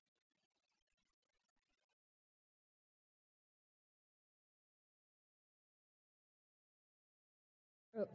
Oh, 8.04 8.08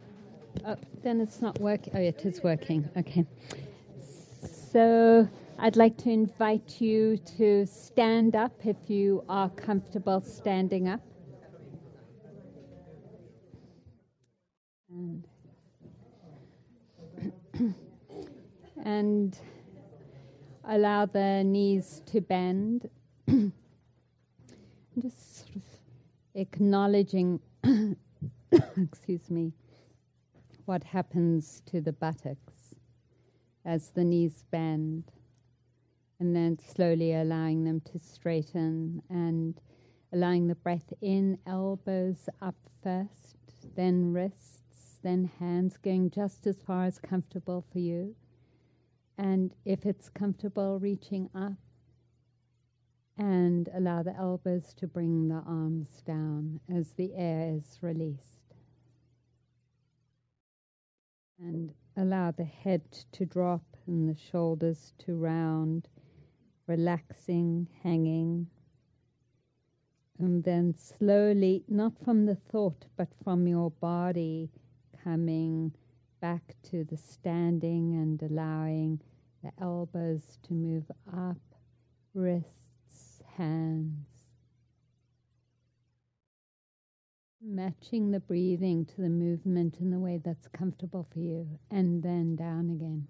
oh, 0.67 0.77
then 1.03 1.21
it's 1.21 1.43
not 1.43 1.59
working. 1.61 1.93
Oh, 1.97 2.01
it 2.01 2.25
is 2.25 2.43
working. 2.43 2.89
Okay. 2.97 3.25
So 4.73 5.29
I'd 5.59 5.77
like 5.77 5.97
to 5.99 6.11
invite 6.11 6.81
you 6.81 7.17
to 7.39 7.65
stand 7.67 8.35
up 8.35 8.67
if 8.67 8.77
you 8.89 9.25
are 9.29 9.49
comfortable 9.51 10.21
standing 10.21 10.89
up. 10.89 11.01
And 14.91 15.25
and 18.85 19.39
allow 20.65 21.07
the 21.07 21.43
knees 21.45 22.03
to 22.07 22.21
bend. 22.21 22.89
Just 25.01 25.39
sort 25.39 25.57
of 25.57 25.63
acknowledging, 26.35 27.41
excuse 28.77 29.31
me, 29.31 29.53
what 30.65 30.85
happens 30.85 31.63
to 31.67 31.81
the 31.81 31.93
buttocks 31.93 32.75
as 33.65 33.91
the 33.91 34.05
knees 34.05 34.45
bend, 34.51 35.05
and 36.25 36.35
then 36.35 36.59
slowly 36.59 37.13
allowing 37.13 37.65
them 37.65 37.83
to 37.83 37.99
straighten 37.99 39.03
and 39.11 39.61
allowing 40.11 40.47
the 40.49 40.55
breath 40.55 40.91
in, 41.03 41.37
elbows 41.47 42.31
up 42.41 42.55
first, 42.83 43.37
then 43.77 44.11
wrists, 44.11 45.01
then 45.03 45.31
hands, 45.39 45.77
going 45.77 46.11
just 46.11 46.47
as 46.47 46.63
far 46.67 46.87
as 46.87 46.99
comfortable 46.99 47.63
for 47.71 47.79
you. 47.79 48.17
And 49.19 49.53
if 49.67 49.85
it's 49.85 50.09
comfortable, 50.09 50.79
reaching 50.79 51.29
up 51.35 51.59
and 53.19 53.69
allow 53.75 54.03
the 54.03 54.17
elbows 54.17 54.73
to 54.79 54.87
bring 54.87 55.29
the 55.29 55.43
arms 55.47 56.01
down 56.07 56.59
as 56.75 56.93
the 56.93 57.13
air 57.15 57.55
is 57.55 57.79
released. 57.83 58.55
And 61.39 61.75
allow 61.99 62.31
the 62.31 62.45
head 62.45 62.91
to 63.13 63.27
drop 63.27 63.77
and 63.87 64.09
the 64.09 64.19
shoulders 64.19 64.95
to 65.01 65.15
round, 65.17 65.87
relaxing, 66.67 67.69
hanging. 67.83 68.49
And 70.19 70.45
then 70.45 70.75
slowly, 70.75 71.65
not 71.69 71.93
from 72.05 72.27
the 72.27 72.37
thought, 72.37 72.87
but 72.97 73.09
from 73.23 73.47
your 73.47 73.71
body, 73.71 74.51
coming 75.03 75.73
back 76.21 76.55
to 76.71 76.85
the 76.85 76.97
standing 76.97 77.95
and 77.95 78.23
allowing 78.23 79.01
the 79.43 79.51
elbows 79.61 80.39
to 80.45 80.55
move 80.55 80.91
up, 81.13 81.37
wrists, 82.15 83.23
hands. 83.37 84.07
Matching 87.43 88.11
the 88.11 88.21
breathing 88.21 88.87
to 88.87 89.03
the 89.03 89.11
movement 89.11 89.77
in 89.81 89.91
the 89.91 89.99
way 89.99 90.19
that's 90.25 90.49
comfortable 90.49 91.07
for 91.13 91.19
you, 91.19 91.59
and 91.71 92.03
then 92.03 92.37
down 92.37 92.71
again. 92.71 93.07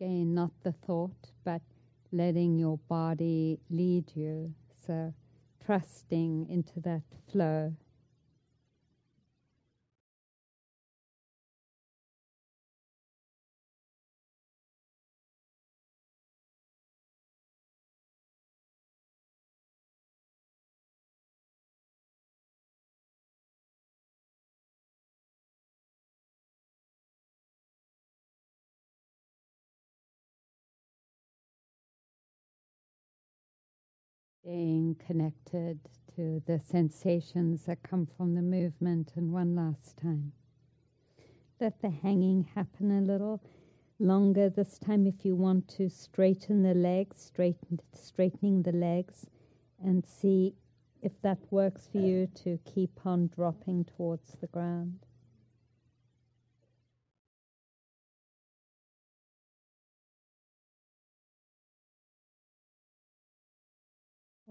Again, 0.00 0.34
not 0.34 0.50
the 0.64 0.72
thought, 0.72 1.30
but 1.44 1.62
letting 2.10 2.58
your 2.58 2.78
body 2.88 3.60
lead 3.70 4.10
you. 4.16 4.52
So, 4.86 5.14
trusting 5.64 6.48
into 6.50 6.80
that 6.80 7.02
flow. 7.30 7.74
Staying 34.44 34.96
connected 34.96 35.78
to 36.14 36.42
the 36.44 36.60
sensations 36.60 37.64
that 37.64 37.82
come 37.82 38.04
from 38.04 38.34
the 38.34 38.42
movement. 38.42 39.12
And 39.16 39.32
one 39.32 39.56
last 39.56 39.96
time. 39.96 40.32
Let 41.58 41.80
the 41.80 41.88
hanging 41.88 42.46
happen 42.54 42.90
a 42.90 43.00
little 43.00 43.42
longer 43.98 44.50
this 44.50 44.78
time 44.78 45.06
if 45.06 45.24
you 45.24 45.34
want 45.34 45.66
to 45.78 45.88
straighten 45.88 46.62
the 46.62 46.74
legs, 46.74 47.22
straighten, 47.22 47.80
straightening 47.94 48.64
the 48.64 48.72
legs 48.72 49.30
and 49.82 50.04
see 50.04 50.56
if 51.00 51.12
that 51.22 51.38
works 51.50 51.88
for 51.90 51.96
you 51.96 52.26
to 52.44 52.58
keep 52.66 53.06
on 53.06 53.30
dropping 53.34 53.86
towards 53.86 54.36
the 54.42 54.46
ground. 54.48 55.03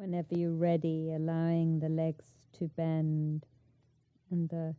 Whenever 0.03 0.35
you're 0.35 0.51
ready, 0.51 1.13
allowing 1.15 1.79
the 1.79 1.87
legs 1.87 2.25
to 2.51 2.67
bend 2.75 3.45
and 4.29 4.49
the 4.49 4.75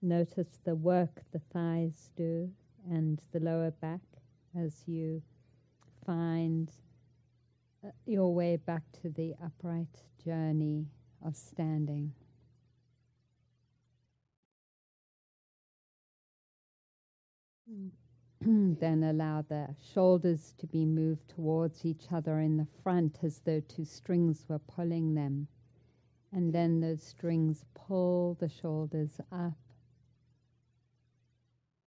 notice 0.00 0.60
the 0.62 0.76
work 0.76 1.22
the 1.32 1.40
thighs 1.52 2.10
do 2.16 2.48
and 2.88 3.20
the 3.32 3.40
lower 3.40 3.72
back 3.72 4.00
as 4.56 4.84
you 4.86 5.20
find 6.06 6.70
uh, 7.84 7.88
your 8.06 8.32
way 8.32 8.54
back 8.54 8.84
to 9.02 9.08
the 9.08 9.34
upright 9.44 10.04
journey 10.24 10.86
of 11.26 11.34
standing. 11.34 12.12
then 18.40 19.02
allow 19.02 19.42
the 19.42 19.74
shoulders 19.92 20.54
to 20.58 20.66
be 20.66 20.84
moved 20.84 21.28
towards 21.28 21.84
each 21.84 22.06
other 22.12 22.38
in 22.38 22.56
the 22.56 22.66
front 22.82 23.18
as 23.22 23.40
though 23.44 23.60
two 23.60 23.84
strings 23.84 24.44
were 24.48 24.60
pulling 24.60 25.14
them. 25.14 25.48
And 26.32 26.52
then 26.52 26.80
those 26.80 27.02
strings 27.02 27.64
pull 27.74 28.36
the 28.38 28.48
shoulders 28.48 29.20
up. 29.32 29.58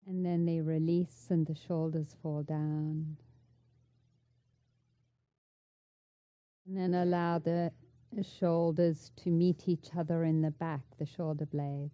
And 0.08 0.26
then 0.26 0.46
they 0.46 0.62
release 0.62 1.28
and 1.30 1.46
the 1.46 1.56
shoulders 1.56 2.16
fall 2.22 2.44
down. 2.44 3.18
And 6.66 6.78
then 6.78 6.94
allow 6.94 7.40
the 7.40 7.72
shoulders 8.40 9.12
to 9.18 9.30
meet 9.30 9.68
each 9.68 9.90
other 9.98 10.24
in 10.24 10.42
the 10.42 10.52
back, 10.52 10.82
the 10.98 11.06
shoulder 11.06 11.46
blades. 11.46 11.94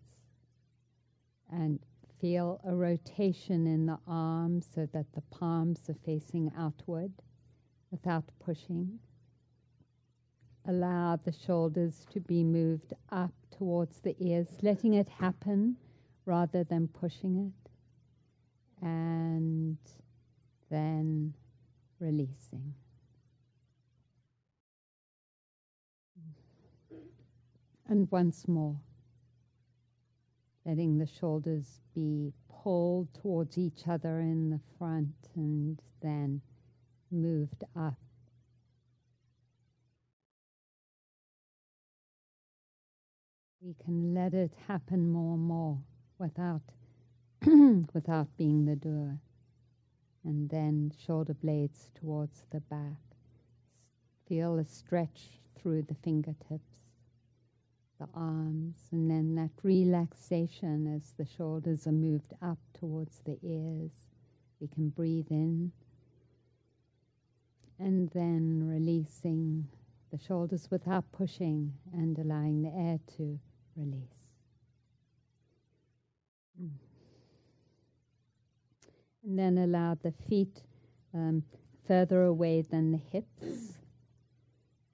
And 1.51 1.79
feel 2.25 2.59
a 2.67 2.73
rotation 2.73 3.67
in 3.67 3.85
the 3.85 3.99
arms 4.07 4.67
so 4.73 4.87
that 4.91 5.05
the 5.13 5.21
palms 5.29 5.79
are 5.87 5.97
facing 6.03 6.51
outward 6.57 7.11
without 7.91 8.23
pushing. 8.43 8.97
Allow 10.67 11.19
the 11.23 11.31
shoulders 11.31 12.03
to 12.11 12.19
be 12.19 12.43
moved 12.43 12.93
up 13.11 13.31
towards 13.55 13.99
the 13.99 14.15
ears, 14.17 14.47
letting 14.63 14.95
it 14.95 15.07
happen 15.07 15.75
rather 16.25 16.63
than 16.63 16.87
pushing 16.87 17.53
it. 17.53 17.71
And 18.83 19.77
then 20.71 21.35
releasing. 21.99 22.73
And 27.87 28.09
once 28.09 28.47
more, 28.47 28.77
letting 30.65 30.97
the 30.97 31.07
shoulders 31.07 31.79
be 31.93 32.33
pulled 32.49 33.07
towards 33.13 33.57
each 33.57 33.87
other 33.87 34.19
in 34.19 34.49
the 34.49 34.59
front 34.77 35.13
and 35.35 35.79
then 36.01 36.41
moved 37.11 37.63
up. 37.75 37.99
We 43.61 43.75
can 43.83 44.13
let 44.13 44.33
it 44.33 44.51
happen 44.67 45.09
more 45.09 45.35
and 45.35 45.43
more 45.43 45.79
without 46.19 46.61
without 47.93 48.27
being 48.37 48.65
the 48.65 48.75
doer. 48.75 49.17
And 50.23 50.49
then 50.49 50.91
shoulder 51.05 51.35
blades 51.35 51.91
towards 51.93 52.43
the 52.51 52.59
back. 52.59 53.01
Feel 54.27 54.57
a 54.57 54.65
stretch 54.65 55.39
through 55.55 55.83
the 55.83 55.95
fingertips 55.95 56.74
the 57.99 58.07
arms, 58.13 58.75
and 58.91 59.09
then 59.09 59.35
that 59.35 59.51
relaxation 59.63 60.93
as 60.93 61.13
the 61.17 61.25
shoulders 61.25 61.87
are 61.87 61.91
moved 61.91 62.33
up 62.41 62.59
towards 62.77 63.21
the 63.25 63.37
ears. 63.41 63.91
We 64.59 64.67
can 64.67 64.89
breathe 64.89 65.27
in 65.29 65.71
and 67.79 68.09
then 68.11 68.67
releasing 68.67 69.67
the 70.11 70.17
shoulders 70.17 70.67
without 70.71 71.11
pushing 71.11 71.73
and 71.93 72.17
allowing 72.17 72.61
the 72.61 72.69
air 72.69 72.99
to 73.17 73.39
release. 73.75 74.15
And 79.23 79.39
then 79.39 79.57
allow 79.57 79.95
the 79.95 80.13
feet 80.29 80.61
um, 81.13 81.43
further 81.87 82.23
away 82.23 82.61
than 82.61 82.91
the 82.91 83.01
hips. 83.11 83.73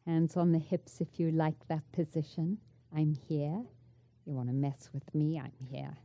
Hands 0.05 0.35
on 0.35 0.51
the 0.51 0.59
hips 0.59 1.01
if 1.01 1.19
you 1.19 1.29
like 1.31 1.67
that 1.67 1.83
position. 1.91 2.57
I'm 2.95 3.15
here. 3.27 3.63
You 4.25 4.33
want 4.33 4.49
to 4.49 4.53
mess 4.53 4.89
with 4.93 5.13
me? 5.15 5.39
I'm 5.39 5.53
here. 5.71 5.95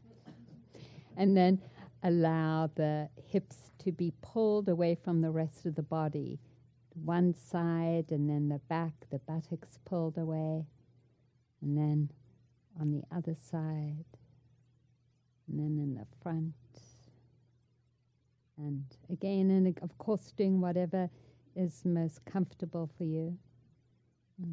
And 1.16 1.36
then 1.36 1.60
allow 2.02 2.70
the 2.74 3.08
hips 3.26 3.72
to 3.84 3.92
be 3.92 4.12
pulled 4.22 4.68
away 4.68 4.96
from 5.02 5.20
the 5.20 5.30
rest 5.30 5.66
of 5.66 5.74
the 5.74 5.82
body. 5.82 6.38
One 7.04 7.34
side 7.34 8.06
and 8.10 8.28
then 8.30 8.48
the 8.48 8.60
back, 8.68 8.92
the 9.10 9.18
buttocks 9.18 9.78
pulled 9.84 10.16
away. 10.18 10.66
And 11.60 11.76
then 11.76 12.10
on 12.80 12.92
the 12.92 13.02
other 13.14 13.34
side. 13.34 14.04
And 15.48 15.58
then 15.58 15.78
in 15.78 15.94
the 15.94 16.06
front. 16.22 16.54
And 18.58 18.84
again, 19.10 19.50
and 19.50 19.78
of 19.82 19.98
course, 19.98 20.32
doing 20.36 20.60
whatever 20.60 21.10
is 21.54 21.82
most 21.84 22.24
comfortable 22.24 22.90
for 22.96 23.04
you. 23.04 23.36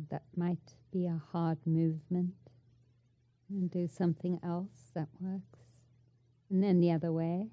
That 0.10 0.24
might 0.36 0.76
be 0.92 1.08
a 1.08 1.22
hard 1.32 1.58
movement. 1.66 2.34
And 3.50 3.70
do 3.70 3.88
something 3.88 4.40
else 4.44 4.92
that 4.96 5.10
works. 5.20 5.60
And 6.50 6.64
then 6.64 6.80
the 6.80 6.92
other 6.92 7.12
way. 7.12 7.50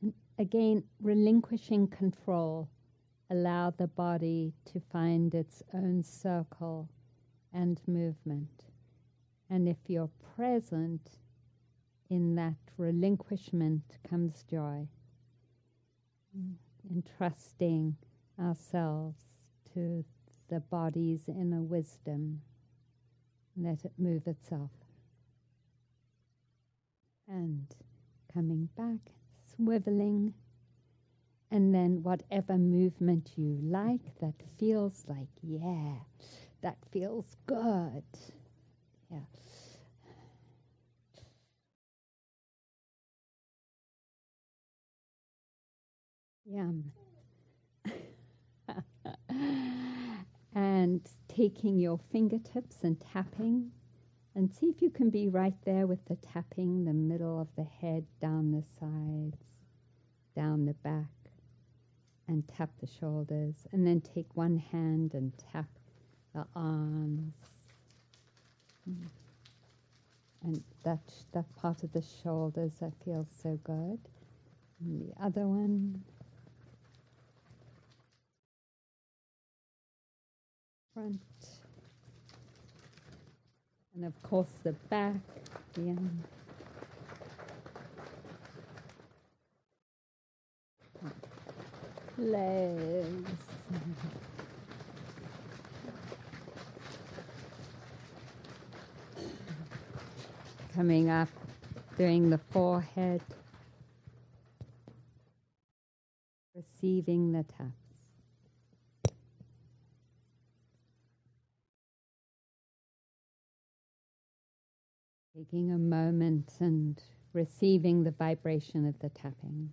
And 0.00 0.14
again, 0.38 0.84
relinquishing 1.00 1.88
control. 1.88 2.68
Allow 3.30 3.70
the 3.70 3.86
body 3.86 4.52
to 4.72 4.80
find 4.80 5.34
its 5.34 5.62
own 5.72 6.02
circle 6.02 6.88
and 7.52 7.80
movement. 7.86 8.64
And 9.48 9.68
if 9.68 9.78
you're 9.86 10.10
present 10.36 11.18
in 12.12 12.34
that 12.34 12.56
relinquishment 12.76 13.82
comes 14.08 14.44
joy. 14.50 14.86
Mm, 16.36 16.54
entrusting 16.90 17.96
ourselves 18.38 19.16
to 19.72 20.04
the 20.52 20.60
body's 20.60 21.22
inner 21.28 21.62
wisdom. 21.62 22.42
Let 23.56 23.86
it 23.86 23.92
move 23.96 24.26
itself. 24.26 24.70
And 27.26 27.66
coming 28.34 28.68
back, 28.76 29.14
swiveling, 29.56 30.34
and 31.50 31.74
then 31.74 32.02
whatever 32.02 32.58
movement 32.58 33.30
you 33.36 33.58
like 33.62 34.18
that 34.20 34.34
feels 34.58 35.04
like, 35.08 35.30
yeah, 35.42 35.94
that 36.60 36.76
feels 36.90 37.34
good. 37.46 38.04
Yeah. 39.10 39.20
Yum. 46.44 46.92
and 50.54 51.00
taking 51.28 51.78
your 51.78 51.98
fingertips 52.10 52.76
and 52.82 53.00
tapping. 53.12 53.70
And 54.34 54.50
see 54.50 54.66
if 54.66 54.80
you 54.80 54.88
can 54.88 55.10
be 55.10 55.28
right 55.28 55.56
there 55.66 55.86
with 55.86 56.06
the 56.06 56.16
tapping, 56.16 56.86
the 56.86 56.94
middle 56.94 57.38
of 57.38 57.48
the 57.54 57.64
head, 57.64 58.06
down 58.20 58.50
the 58.50 58.64
sides, 58.80 59.36
down 60.34 60.64
the 60.64 60.72
back, 60.72 61.10
and 62.26 62.48
tap 62.48 62.70
the 62.80 62.86
shoulders. 62.86 63.66
And 63.72 63.86
then 63.86 64.00
take 64.00 64.34
one 64.34 64.56
hand 64.56 65.12
and 65.12 65.32
tap 65.52 65.68
the 66.34 66.46
arms. 66.56 67.34
And 70.44 70.62
that, 70.82 71.12
that 71.32 71.54
part 71.56 71.82
of 71.82 71.92
the 71.92 72.02
shoulders 72.22 72.72
that 72.80 72.94
feels 73.04 73.28
so 73.42 73.58
good. 73.64 73.98
And 74.80 75.02
the 75.02 75.12
other 75.22 75.46
one. 75.46 76.02
Front. 80.94 81.20
And 83.94 84.04
of 84.04 84.22
course 84.22 84.50
the 84.62 84.72
back, 84.72 85.16
yeah. 85.80 85.94
Legs. 92.18 93.30
Coming 100.74 101.10
up, 101.10 101.28
doing 101.98 102.30
the 102.30 102.38
forehead, 102.38 103.20
receiving 106.54 107.32
the 107.32 107.44
tap. 107.44 107.81
Taking 115.42 115.72
a 115.72 115.78
moment 115.78 116.52
and 116.60 117.02
receiving 117.32 118.04
the 118.04 118.12
vibration 118.12 118.86
of 118.86 118.96
the 119.00 119.08
tapping. 119.08 119.70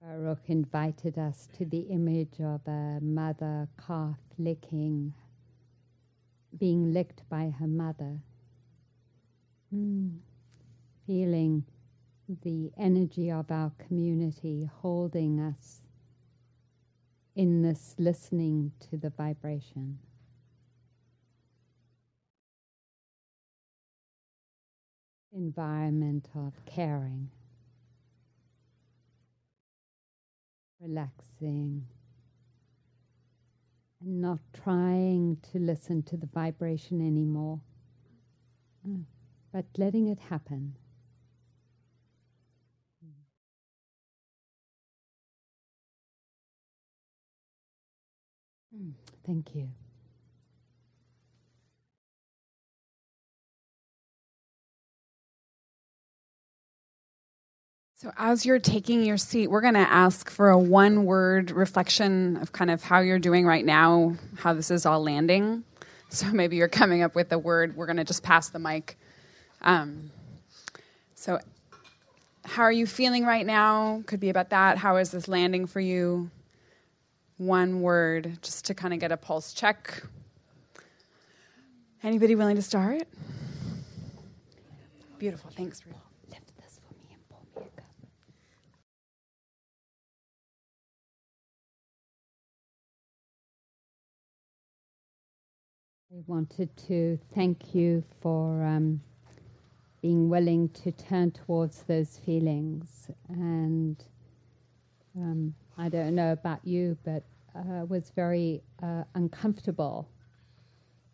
Baruch 0.00 0.38
invited 0.46 1.18
us 1.18 1.48
to 1.58 1.64
the 1.64 1.80
image 1.90 2.40
of 2.40 2.60
a 2.68 3.00
mother 3.02 3.68
calf 3.84 4.18
licking, 4.38 5.12
being 6.56 6.92
licked 6.92 7.28
by 7.28 7.52
her 7.58 7.66
mother. 7.66 8.20
Mm. 9.74 10.18
Feeling 11.04 11.64
the 12.42 12.70
energy 12.78 13.28
of 13.28 13.50
our 13.50 13.72
community 13.88 14.70
holding 14.82 15.40
us 15.40 15.79
in 17.40 17.62
this 17.62 17.94
listening 17.96 18.70
to 18.78 18.98
the 18.98 19.08
vibration. 19.08 19.98
Environment 25.32 26.28
of 26.34 26.52
caring, 26.66 27.30
relaxing, 30.82 31.86
and 34.02 34.20
not 34.20 34.40
trying 34.62 35.38
to 35.50 35.58
listen 35.58 36.02
to 36.02 36.18
the 36.18 36.26
vibration 36.26 37.00
anymore, 37.00 37.58
uh, 38.84 38.98
but 39.50 39.64
letting 39.78 40.08
it 40.08 40.18
happen. 40.28 40.74
Thank 49.30 49.54
you. 49.54 49.68
So, 57.94 58.10
as 58.18 58.44
you're 58.44 58.58
taking 58.58 59.04
your 59.04 59.16
seat, 59.16 59.46
we're 59.46 59.60
going 59.60 59.74
to 59.74 59.80
ask 59.80 60.28
for 60.28 60.50
a 60.50 60.58
one 60.58 61.04
word 61.04 61.52
reflection 61.52 62.38
of 62.38 62.50
kind 62.50 62.72
of 62.72 62.82
how 62.82 62.98
you're 62.98 63.20
doing 63.20 63.46
right 63.46 63.64
now, 63.64 64.16
how 64.36 64.52
this 64.52 64.68
is 64.68 64.84
all 64.84 65.00
landing. 65.00 65.62
So, 66.08 66.26
maybe 66.32 66.56
you're 66.56 66.66
coming 66.66 67.02
up 67.02 67.14
with 67.14 67.30
a 67.30 67.38
word. 67.38 67.76
We're 67.76 67.86
going 67.86 67.98
to 67.98 68.04
just 68.04 68.24
pass 68.24 68.48
the 68.48 68.58
mic. 68.58 68.98
Um, 69.62 70.10
so, 71.14 71.38
how 72.44 72.62
are 72.62 72.72
you 72.72 72.84
feeling 72.88 73.24
right 73.24 73.46
now? 73.46 74.02
Could 74.06 74.18
be 74.18 74.30
about 74.30 74.50
that. 74.50 74.78
How 74.78 74.96
is 74.96 75.12
this 75.12 75.28
landing 75.28 75.68
for 75.68 75.78
you? 75.78 76.32
One 77.40 77.80
word, 77.80 78.36
just 78.42 78.66
to 78.66 78.74
kind 78.74 78.92
of 78.92 79.00
get 79.00 79.12
a 79.12 79.16
pulse 79.16 79.54
check. 79.54 80.02
Anybody 82.02 82.34
willing 82.34 82.56
to 82.56 82.60
start? 82.62 83.04
Beautiful. 85.18 85.50
Thanks, 85.56 85.86
Ruth. 85.86 85.96
Lift 86.28 86.54
this 86.58 86.80
for 86.86 86.92
me 86.92 87.14
and 87.14 87.28
pour 87.30 87.62
me 87.62 87.66
a 87.74 87.80
cup. 87.80 87.86
I 96.12 96.20
wanted 96.26 96.76
to 96.88 97.18
thank 97.34 97.74
you 97.74 98.04
for 98.20 98.62
um, 98.66 99.00
being 100.02 100.28
willing 100.28 100.68
to 100.84 100.92
turn 100.92 101.30
towards 101.30 101.84
those 101.84 102.18
feelings. 102.18 103.08
And 103.30 103.96
um, 105.16 105.54
I 105.76 105.88
don't 105.88 106.14
know 106.14 106.32
about 106.32 106.64
you, 106.64 106.96
but 107.04 107.24
uh, 107.54 107.84
was 107.86 108.10
very 108.14 108.62
uh, 108.82 109.04
uncomfortable 109.14 110.08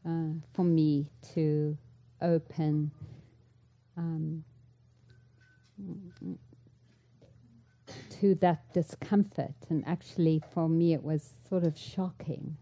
uh, 0.06 0.34
for 0.52 0.64
me 0.64 1.06
to 1.34 1.76
open 2.20 2.90
um, 3.96 4.44
to 8.20 8.34
that 8.36 8.72
discomfort. 8.72 9.54
And 9.68 9.86
actually, 9.86 10.42
for 10.52 10.68
me, 10.68 10.92
it 10.92 11.02
was 11.02 11.30
sort 11.48 11.64
of 11.64 11.76
shocking 11.78 12.56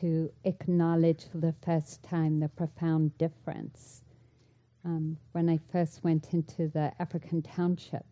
to 0.00 0.30
acknowledge 0.44 1.24
for 1.30 1.38
the 1.38 1.54
first 1.64 2.02
time 2.02 2.40
the 2.40 2.48
profound 2.48 3.16
difference. 3.18 4.02
Um, 4.84 5.16
when 5.32 5.48
I 5.48 5.58
first 5.72 6.04
went 6.04 6.34
into 6.34 6.68
the 6.68 6.92
African 6.98 7.42
township, 7.42 8.04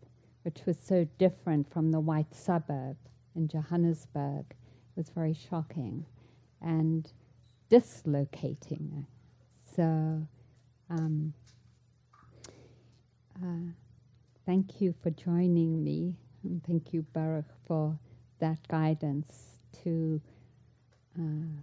which 0.43 0.67
was 0.67 0.77
so 0.79 1.07
different 1.19 1.71
from 1.73 1.91
the 1.91 2.01
white 2.01 2.35
suburb 2.35 2.97
in 3.35 3.49
Johannesburg, 3.49 4.45
it 4.51 4.97
was 4.97 5.11
very 5.11 5.35
shocking 5.35 6.05
and 6.61 7.11
dislocating. 7.69 9.07
So, 9.77 10.27
um, 10.91 11.33
uh, 13.43 13.73
thank 14.45 14.81
you 14.81 14.95
for 15.03 15.11
joining 15.11 15.83
me, 15.83 16.17
and 16.45 16.63
thank 16.65 16.93
you, 16.93 17.03
Baruch, 17.13 17.47
for 17.67 17.99
that 18.41 18.59
guidance 18.69 19.59
to 19.85 20.21
uh, 21.19 21.63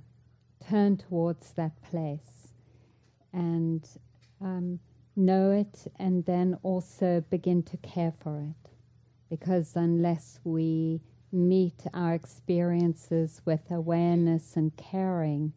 turn 0.67 0.97
towards 0.97 1.53
that 1.53 1.81
place 1.83 2.53
and 3.33 3.87
um, 4.41 4.79
know 5.15 5.51
it, 5.51 5.85
and 5.99 6.25
then 6.25 6.57
also 6.63 7.23
begin 7.29 7.61
to 7.63 7.77
care 7.77 8.13
for 8.19 8.39
it. 8.41 8.68
Because 9.29 9.75
unless 9.75 10.39
we 10.43 11.01
meet 11.31 11.83
our 11.93 12.13
experiences 12.13 13.41
with 13.45 13.69
awareness 13.69 14.55
and 14.55 14.75
caring, 14.75 15.53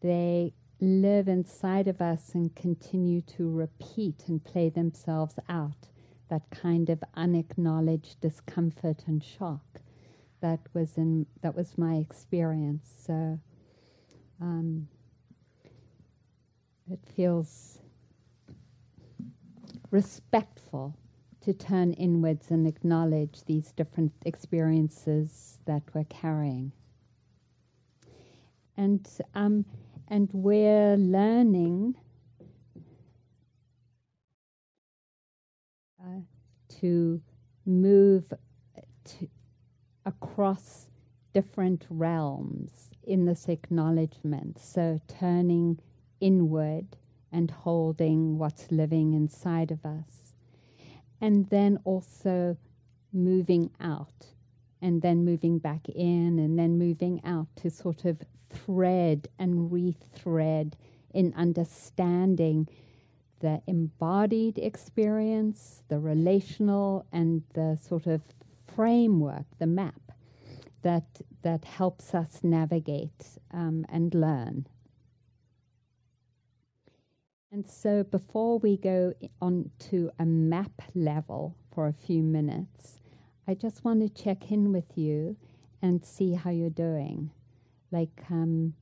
they 0.00 0.52
live 0.80 1.26
inside 1.28 1.88
of 1.88 2.00
us 2.00 2.34
and 2.34 2.54
continue 2.54 3.20
to 3.22 3.50
repeat 3.50 4.24
and 4.28 4.44
play 4.44 4.68
themselves 4.68 5.34
out. 5.48 5.88
That 6.28 6.50
kind 6.50 6.90
of 6.90 7.02
unacknowledged 7.14 8.20
discomfort 8.20 9.04
and 9.06 9.24
shock. 9.24 9.80
That 10.40 10.60
was 10.74 10.96
in 10.98 11.26
that 11.40 11.56
was 11.56 11.78
my 11.78 11.94
experience. 11.96 12.88
So 13.06 13.40
um, 14.40 14.88
it 16.90 17.00
feels 17.16 17.78
respectful 19.90 20.94
to 21.40 21.52
turn 21.52 21.92
inwards 21.92 22.50
and 22.50 22.66
acknowledge 22.66 23.44
these 23.44 23.72
different 23.72 24.12
experiences 24.24 25.58
that 25.66 25.82
we're 25.94 26.04
carrying. 26.04 26.72
And 28.76 29.08
um, 29.34 29.64
and 30.08 30.28
we're 30.32 30.96
learning 30.96 31.96
uh, 36.02 36.20
to 36.80 37.20
move 37.66 38.32
to 39.04 39.28
across 40.06 40.88
different 41.34 41.86
realms 41.90 42.90
in 43.04 43.26
this 43.26 43.48
acknowledgement. 43.48 44.58
So 44.58 45.00
turning 45.06 45.78
inward 46.20 46.96
and 47.30 47.50
holding 47.50 48.38
what's 48.38 48.70
living 48.70 49.12
inside 49.12 49.70
of 49.70 49.84
us. 49.84 50.27
And 51.20 51.48
then 51.50 51.78
also 51.84 52.56
moving 53.12 53.70
out 53.80 54.26
and 54.80 55.02
then 55.02 55.24
moving 55.24 55.58
back 55.58 55.88
in 55.88 56.38
and 56.38 56.58
then 56.58 56.78
moving 56.78 57.20
out 57.24 57.48
to 57.56 57.70
sort 57.70 58.04
of 58.04 58.22
thread 58.50 59.28
and 59.38 59.70
rethread 59.70 60.74
in 61.12 61.34
understanding 61.36 62.68
the 63.40 63.62
embodied 63.66 64.58
experience, 64.58 65.82
the 65.88 65.98
relational, 65.98 67.06
and 67.12 67.42
the 67.54 67.78
sort 67.80 68.06
of 68.06 68.20
framework, 68.66 69.44
the 69.58 69.66
map 69.66 70.12
that 70.82 71.20
that 71.42 71.64
helps 71.64 72.14
us 72.14 72.40
navigate 72.42 73.38
um, 73.52 73.86
and 73.88 74.14
learn. 74.14 74.66
And 77.50 77.66
so, 77.66 78.04
before 78.04 78.58
we 78.58 78.76
go 78.76 79.14
on 79.40 79.70
to 79.90 80.10
a 80.18 80.26
map 80.26 80.82
level 80.94 81.56
for 81.72 81.86
a 81.86 81.94
few 81.94 82.22
minutes, 82.22 83.00
I 83.46 83.54
just 83.54 83.84
want 83.84 84.00
to 84.02 84.22
check 84.22 84.52
in 84.52 84.70
with 84.70 84.98
you 84.98 85.36
and 85.80 86.04
see 86.04 86.34
how 86.34 86.50
you're 86.50 86.68
doing. 86.68 87.30
Like, 87.90 88.22
um, 88.30 88.74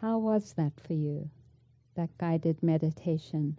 how 0.00 0.18
was 0.18 0.52
that 0.52 0.78
for 0.78 0.92
you, 0.92 1.30
that 1.96 2.16
guided 2.18 2.62
meditation? 2.62 3.58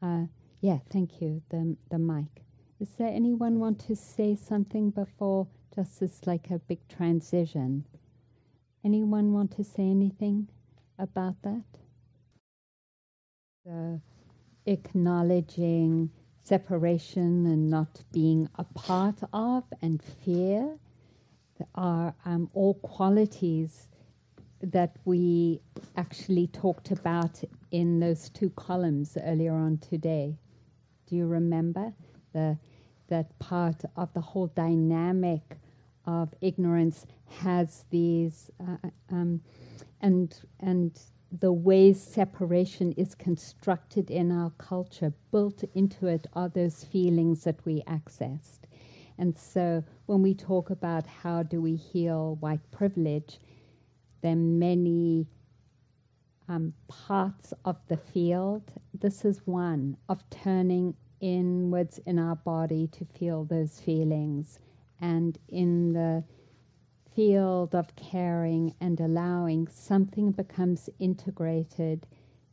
Uh, 0.00 0.26
yeah, 0.60 0.78
thank 0.90 1.20
you. 1.20 1.42
The 1.48 1.76
the 1.90 1.98
mic. 1.98 2.44
Is 2.78 2.90
there 2.90 3.08
anyone 3.08 3.58
want 3.58 3.80
to 3.86 3.96
say 3.96 4.36
something 4.36 4.90
before 4.90 5.48
just 5.74 6.02
as 6.02 6.24
like 6.26 6.50
a 6.50 6.60
big 6.60 6.86
transition? 6.88 7.84
Anyone 8.84 9.32
want 9.32 9.50
to 9.56 9.64
say 9.64 9.90
anything 9.90 10.48
about 10.98 11.42
that? 11.42 11.64
The 13.66 14.00
acknowledging 14.66 16.10
separation 16.44 17.46
and 17.46 17.68
not 17.68 18.04
being 18.12 18.48
a 18.54 18.62
part 18.62 19.16
of 19.32 19.64
and 19.82 20.00
fear 20.00 20.78
are 21.74 22.14
um, 22.24 22.48
all 22.54 22.74
qualities 22.74 23.88
that 24.62 24.94
we 25.04 25.60
actually 25.96 26.46
talked 26.46 26.92
about 26.92 27.42
in 27.72 27.98
those 27.98 28.28
two 28.28 28.50
columns 28.50 29.18
earlier 29.20 29.54
on 29.54 29.78
today. 29.78 30.36
Do 31.08 31.16
you 31.16 31.26
remember 31.26 31.92
the 32.32 32.58
that 33.08 33.36
part 33.40 33.84
of 33.96 34.12
the 34.12 34.20
whole 34.20 34.46
dynamic 34.46 35.58
of 36.04 36.32
ignorance 36.40 37.04
has 37.40 37.84
these 37.90 38.48
uh, 38.60 38.90
um, 39.10 39.40
and 40.00 40.38
and 40.60 40.96
the 41.32 41.52
ways 41.52 42.00
separation 42.00 42.92
is 42.92 43.14
constructed 43.14 44.10
in 44.10 44.30
our 44.30 44.50
culture, 44.58 45.12
built 45.32 45.64
into 45.74 46.06
it 46.06 46.26
are 46.34 46.48
those 46.48 46.84
feelings 46.84 47.44
that 47.44 47.64
we 47.64 47.82
accessed. 47.82 48.60
And 49.18 49.36
so 49.38 49.82
when 50.06 50.22
we 50.22 50.34
talk 50.34 50.70
about 50.70 51.06
how 51.06 51.42
do 51.42 51.60
we 51.60 51.76
heal 51.76 52.36
white 52.40 52.70
privilege, 52.70 53.40
there 54.22 54.32
are 54.32 54.36
many 54.36 55.26
um, 56.48 56.72
parts 56.88 57.52
of 57.64 57.76
the 57.88 57.96
field. 57.96 58.62
This 58.94 59.24
is 59.24 59.40
one 59.46 59.96
of 60.08 60.28
turning 60.30 60.94
inwards 61.20 61.98
in 62.06 62.18
our 62.18 62.36
body 62.36 62.86
to 62.88 63.04
feel 63.04 63.44
those 63.44 63.80
feelings. 63.80 64.60
And 65.00 65.38
in 65.48 65.92
the 65.92 66.24
field 67.16 67.74
of 67.74 67.96
caring 67.96 68.74
and 68.78 69.00
allowing, 69.00 69.66
something 69.68 70.30
becomes 70.30 70.90
integrated 70.98 72.06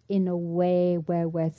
in 0.07 0.27
a 0.27 0.37
way 0.37 0.95
where 0.95 1.27
we're, 1.27 1.51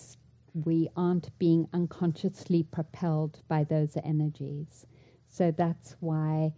we 0.55 0.89
aren't 0.97 1.39
being 1.39 1.68
unconsciously 1.74 2.62
propelled 2.62 3.41
by 3.47 3.62
those 3.62 3.99
energies. 4.02 4.86
So 5.28 5.50
that's 5.50 5.97
why 6.00 6.55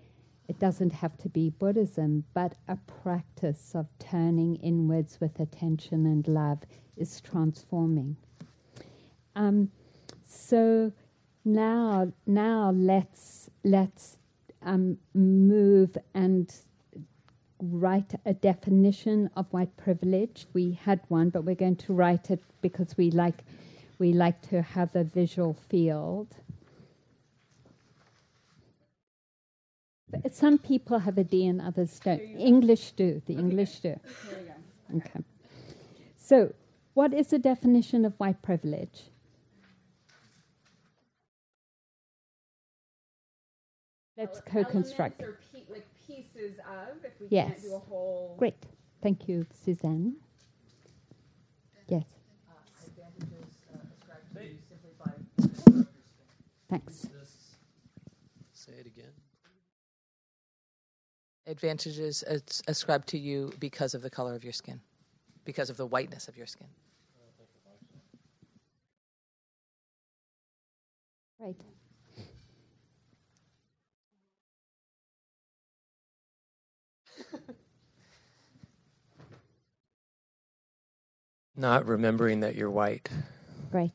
it 0.48 0.60
doesn't 0.60 0.92
have 0.92 1.18
to 1.18 1.28
be 1.28 1.50
Buddhism, 1.50 2.22
but 2.32 2.54
a 2.68 2.76
practice 3.02 3.72
of 3.74 3.88
turning 3.98 4.54
inwards 4.56 5.18
with 5.20 5.40
attention 5.40 6.06
and 6.06 6.28
love 6.28 6.60
is 6.96 7.20
transforming. 7.20 8.16
Um, 9.34 9.72
so 10.24 10.92
now, 11.44 12.12
now 12.26 12.70
let's 12.70 13.50
let's 13.64 14.18
um, 14.66 14.98
move 15.14 15.96
and 16.12 16.52
write 17.58 18.14
a 18.26 18.34
definition 18.34 19.30
of 19.36 19.46
white 19.50 19.74
privilege. 19.78 20.46
We 20.52 20.78
had 20.82 21.00
one, 21.08 21.30
but 21.30 21.44
we're 21.44 21.54
going 21.54 21.76
to 21.76 21.94
write 21.94 22.30
it 22.30 22.42
because 22.60 22.96
we 22.96 23.10
like 23.10 23.44
we 23.98 24.12
like 24.12 24.42
to 24.50 24.60
have 24.60 24.94
a 24.94 25.04
visual 25.04 25.54
field. 25.54 26.28
But 30.10 30.34
some 30.34 30.58
people 30.58 30.98
have 30.98 31.16
a 31.18 31.24
D 31.24 31.46
and 31.46 31.60
others 31.60 31.98
don't. 31.98 32.20
English 32.20 32.92
do. 32.92 33.22
The 33.26 33.34
English 33.34 33.80
do. 33.80 33.98
Okay. 34.94 35.20
So, 36.16 36.52
what 36.94 37.12
is 37.12 37.28
the 37.28 37.38
definition 37.38 38.04
of 38.04 38.14
white 38.18 38.40
privilege? 38.42 39.10
Let's 44.16 44.40
co-construct. 44.40 45.22
Or 45.22 45.38
pe- 45.52 45.64
like 45.70 45.86
pieces 46.06 46.58
of, 46.60 47.04
if 47.04 47.20
we 47.20 47.26
Yes. 47.30 47.50
can't 47.50 47.62
do 47.62 47.74
a 47.74 47.78
whole. 47.78 48.34
Great. 48.38 48.56
Thank 49.02 49.28
you, 49.28 49.46
Suzanne. 49.52 50.16
Yes. 51.88 52.04
Thanks. 56.68 57.06
Say 58.52 58.72
it 58.80 58.86
again. 58.86 59.12
advantages 61.48 62.24
ascribed 62.66 63.06
to 63.08 63.18
you 63.18 63.52
because 63.60 63.94
of 63.94 64.02
the 64.02 64.10
color 64.10 64.34
of 64.34 64.42
your 64.42 64.52
skin, 64.52 64.80
because 65.44 65.70
of 65.70 65.76
the 65.76 65.86
whiteness 65.86 66.26
of 66.26 66.36
your 66.36 66.46
skin. 66.46 66.66
Right. 71.38 71.54
Not 81.56 81.86
remembering 81.86 82.40
that 82.40 82.54
you're 82.54 82.70
white. 82.70 83.08
Right. 83.72 83.92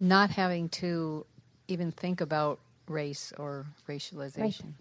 Not 0.00 0.30
having 0.30 0.68
to 0.70 1.26
even 1.68 1.90
think 1.92 2.20
about 2.20 2.60
race 2.88 3.32
or 3.36 3.66
racialization. 3.88 4.74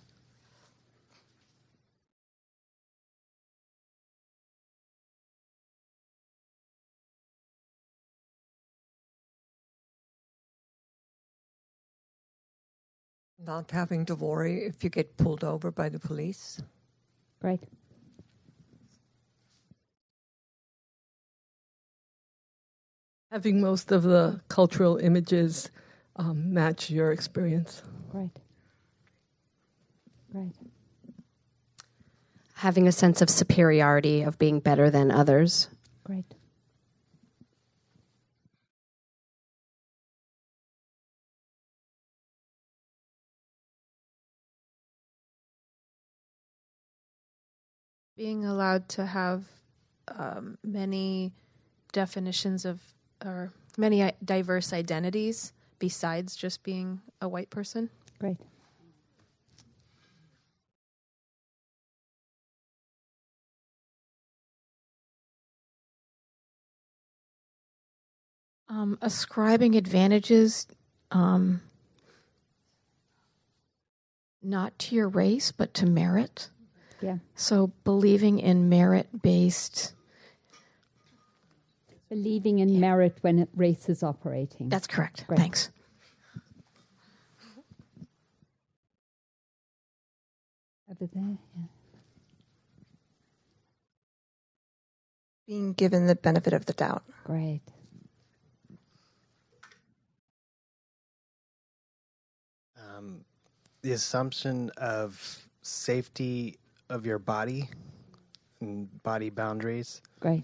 Not 13.48 13.72
having 13.72 14.06
to 14.08 14.16
worry 14.16 14.66
if 14.66 14.84
you 14.84 14.90
get 14.90 15.16
pulled 15.16 15.46
over 15.46 15.72
by 15.72 15.88
the 15.88 16.00
police. 16.00 16.62
Great. 17.40 17.62
Having 23.32 23.62
most 23.62 23.94
of 23.94 24.04
the 24.04 24.42
cultural 24.50 24.98
images 24.98 25.72
um, 26.18 26.54
match 26.54 26.90
your 26.90 27.14
experience. 27.14 27.84
Great. 28.12 28.38
Great. 30.34 30.56
Having 32.56 32.90
a 32.90 32.92
sense 32.92 33.22
of 33.22 33.30
superiority, 33.30 34.24
of 34.24 34.38
being 34.38 34.60
better 34.60 34.90
than 34.90 35.10
others. 35.10 35.70
Great. 36.04 36.26
Being 48.18 48.44
allowed 48.44 48.90
to 48.90 49.06
have 49.06 49.44
um, 50.08 50.58
many 50.64 51.32
definitions 51.94 52.66
of 52.66 52.82
or 53.24 53.54
many 53.78 54.12
diverse 54.26 54.74
identities 54.74 55.54
besides 55.80 56.36
just 56.36 56.64
being 56.64 57.00
a 57.22 57.30
white 57.30 57.50
person. 57.50 57.90
Great. 58.20 58.38
Um, 68.70 68.98
ascribing 69.02 69.76
advantages 69.76 70.68
um, 71.12 71.62
not 74.42 74.78
to 74.80 74.96
your 74.96 75.08
race 75.08 75.52
but 75.52 75.74
to 75.76 75.86
merit. 75.86 76.50
Yeah. 77.02 77.18
So 77.36 77.72
believing 77.84 78.40
in 78.40 78.70
merit 78.70 79.22
based. 79.22 79.94
Believing 82.10 82.60
in 82.60 82.80
merit 82.80 83.18
when 83.22 83.40
it, 83.40 83.50
race 83.56 83.90
is 83.90 84.02
operating. 84.02 84.70
That's 84.70 84.88
correct. 84.88 85.28
Great. 85.28 85.40
Thanks. 85.40 85.72
Over 90.90 91.10
there. 91.14 91.38
Yeah. 91.56 91.64
Being 95.48 95.74
given 95.74 96.08
the 96.08 96.16
benefit 96.16 96.54
of 96.54 96.66
the 96.66 96.74
doubt. 96.74 97.04
Great. 97.26 97.62
Um, 102.78 103.26
the 103.82 103.92
assumption 103.92 104.72
of 104.78 105.46
safety 105.62 106.58
of 106.90 107.06
your 107.06 107.20
body 107.20 107.70
and 108.62 108.88
body 109.04 109.30
boundaries. 109.30 110.02
Great. 110.20 110.44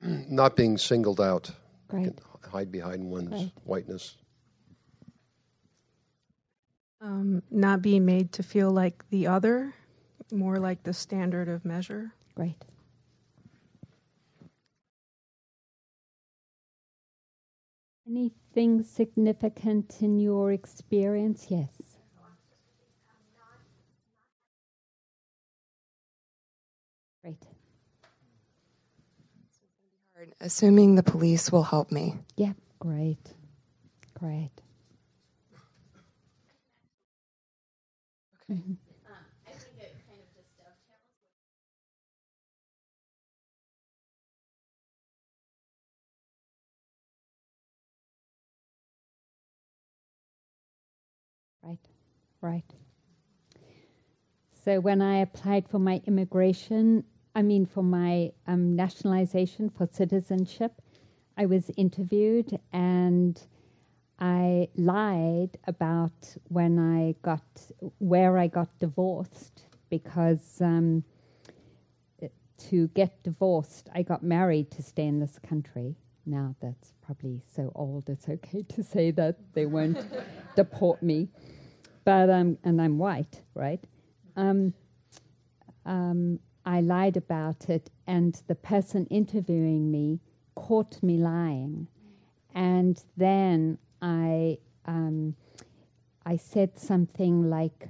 Not 0.02 0.56
being 0.56 0.78
singled 0.78 1.20
out. 1.20 1.50
Great. 1.88 2.18
Hide 2.50 2.70
behind 2.70 3.10
one's 3.10 3.30
Great. 3.30 3.52
whiteness. 3.64 4.16
Um, 7.00 7.42
not 7.50 7.82
being 7.82 8.06
made 8.06 8.32
to 8.32 8.42
feel 8.42 8.70
like 8.70 9.04
the 9.10 9.26
other, 9.26 9.74
more 10.32 10.58
like 10.58 10.84
the 10.84 10.94
standard 10.94 11.48
of 11.50 11.64
measure. 11.64 12.14
Great. 12.34 12.56
Anything 18.06 18.82
significant 18.82 20.02
in 20.02 20.18
your 20.20 20.52
experience? 20.52 21.46
Yes. 21.50 21.98
Great. 27.22 27.38
Assuming 30.40 30.94
the 30.94 31.02
police 31.02 31.50
will 31.50 31.62
help 31.62 31.90
me. 31.90 32.16
Yep, 32.36 32.56
great. 32.78 33.34
Great. 34.14 34.50
Mhm. 38.50 38.76
Right, 38.76 38.83
right. 52.44 52.74
So 54.64 54.78
when 54.80 55.00
I 55.00 55.18
applied 55.18 55.68
for 55.68 55.78
my 55.78 56.02
immigration, 56.06 57.04
I 57.34 57.42
mean 57.42 57.66
for 57.66 57.82
my 57.82 58.32
um, 58.46 58.76
nationalization 58.76 59.70
for 59.70 59.88
citizenship, 59.90 60.82
I 61.36 61.46
was 61.46 61.70
interviewed 61.76 62.58
and 62.72 63.40
I 64.20 64.68
lied 64.76 65.58
about 65.66 66.36
when 66.48 66.78
I 66.78 67.14
got 67.22 67.42
where 67.98 68.38
I 68.38 68.46
got 68.46 68.68
divorced 68.78 69.64
because 69.90 70.60
um, 70.60 71.02
to 72.70 72.88
get 72.88 73.22
divorced, 73.22 73.88
I 73.94 74.02
got 74.02 74.22
married 74.22 74.70
to 74.72 74.82
stay 74.82 75.06
in 75.06 75.18
this 75.18 75.38
country. 75.38 75.96
Now 76.26 76.54
that's 76.60 76.92
probably 77.04 77.42
so 77.54 77.72
old, 77.74 78.08
it's 78.08 78.28
okay 78.28 78.62
to 78.62 78.82
say 78.82 79.10
that 79.12 79.36
they 79.54 79.66
won't 79.66 79.98
deport 80.56 81.02
me. 81.02 81.28
But 82.04 82.28
um, 82.28 82.58
and 82.64 82.80
I'm 82.82 82.98
white, 82.98 83.40
right? 83.54 83.82
Um, 84.36 84.74
um, 85.86 86.38
I 86.66 86.80
lied 86.80 87.16
about 87.16 87.70
it, 87.70 87.90
and 88.06 88.40
the 88.46 88.54
person 88.54 89.06
interviewing 89.06 89.90
me 89.90 90.20
caught 90.54 91.02
me 91.02 91.16
lying, 91.16 91.88
and 92.54 93.02
then 93.16 93.78
I 94.02 94.58
um, 94.84 95.34
I 96.26 96.36
said 96.36 96.78
something 96.78 97.48
like, 97.48 97.88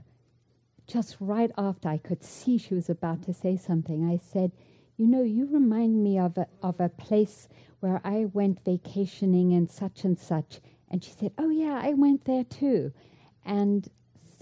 just 0.87 1.17
right 1.19 1.51
after 1.59 1.89
I 1.89 1.99
could 1.99 2.23
see 2.23 2.59
she 2.59 2.75
was 2.75 2.89
about 2.89 3.23
to 3.25 3.33
say 3.35 3.57
something, 3.57 4.09
I 4.09 4.17
said, 4.19 4.53
"You 4.97 5.09
know, 5.09 5.23
you 5.23 5.47
remind 5.47 6.05
me 6.05 6.19
of 6.21 6.39
a, 6.39 6.47
of 6.63 6.79
a 6.79 6.89
place 6.89 7.49
where 7.81 8.01
I 8.05 8.27
went 8.27 8.65
vacationing 8.65 9.53
and 9.53 9.69
such 9.69 10.05
and 10.05 10.17
such." 10.19 10.61
And 10.89 11.03
she 11.03 11.11
said, 11.11 11.33
"Oh 11.37 11.51
yeah, 11.51 11.81
I 11.83 11.95
went 11.95 12.27
there 12.27 12.45
too," 12.45 12.93
and 13.45 13.89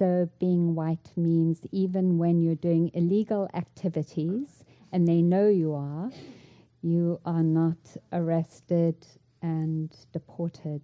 so 0.02 0.28
being 0.40 0.74
white 0.74 1.12
means 1.14 1.60
even 1.70 2.18
when 2.18 2.42
you're 2.42 2.56
doing 2.56 2.90
illegal 2.92 3.48
activities 3.54 4.64
and 4.90 5.06
they 5.06 5.22
know 5.22 5.46
you 5.46 5.74
are, 5.74 6.10
you 6.82 7.20
are 7.24 7.44
not 7.44 7.76
arrested 8.12 8.96
and 9.40 9.94
deported. 10.12 10.82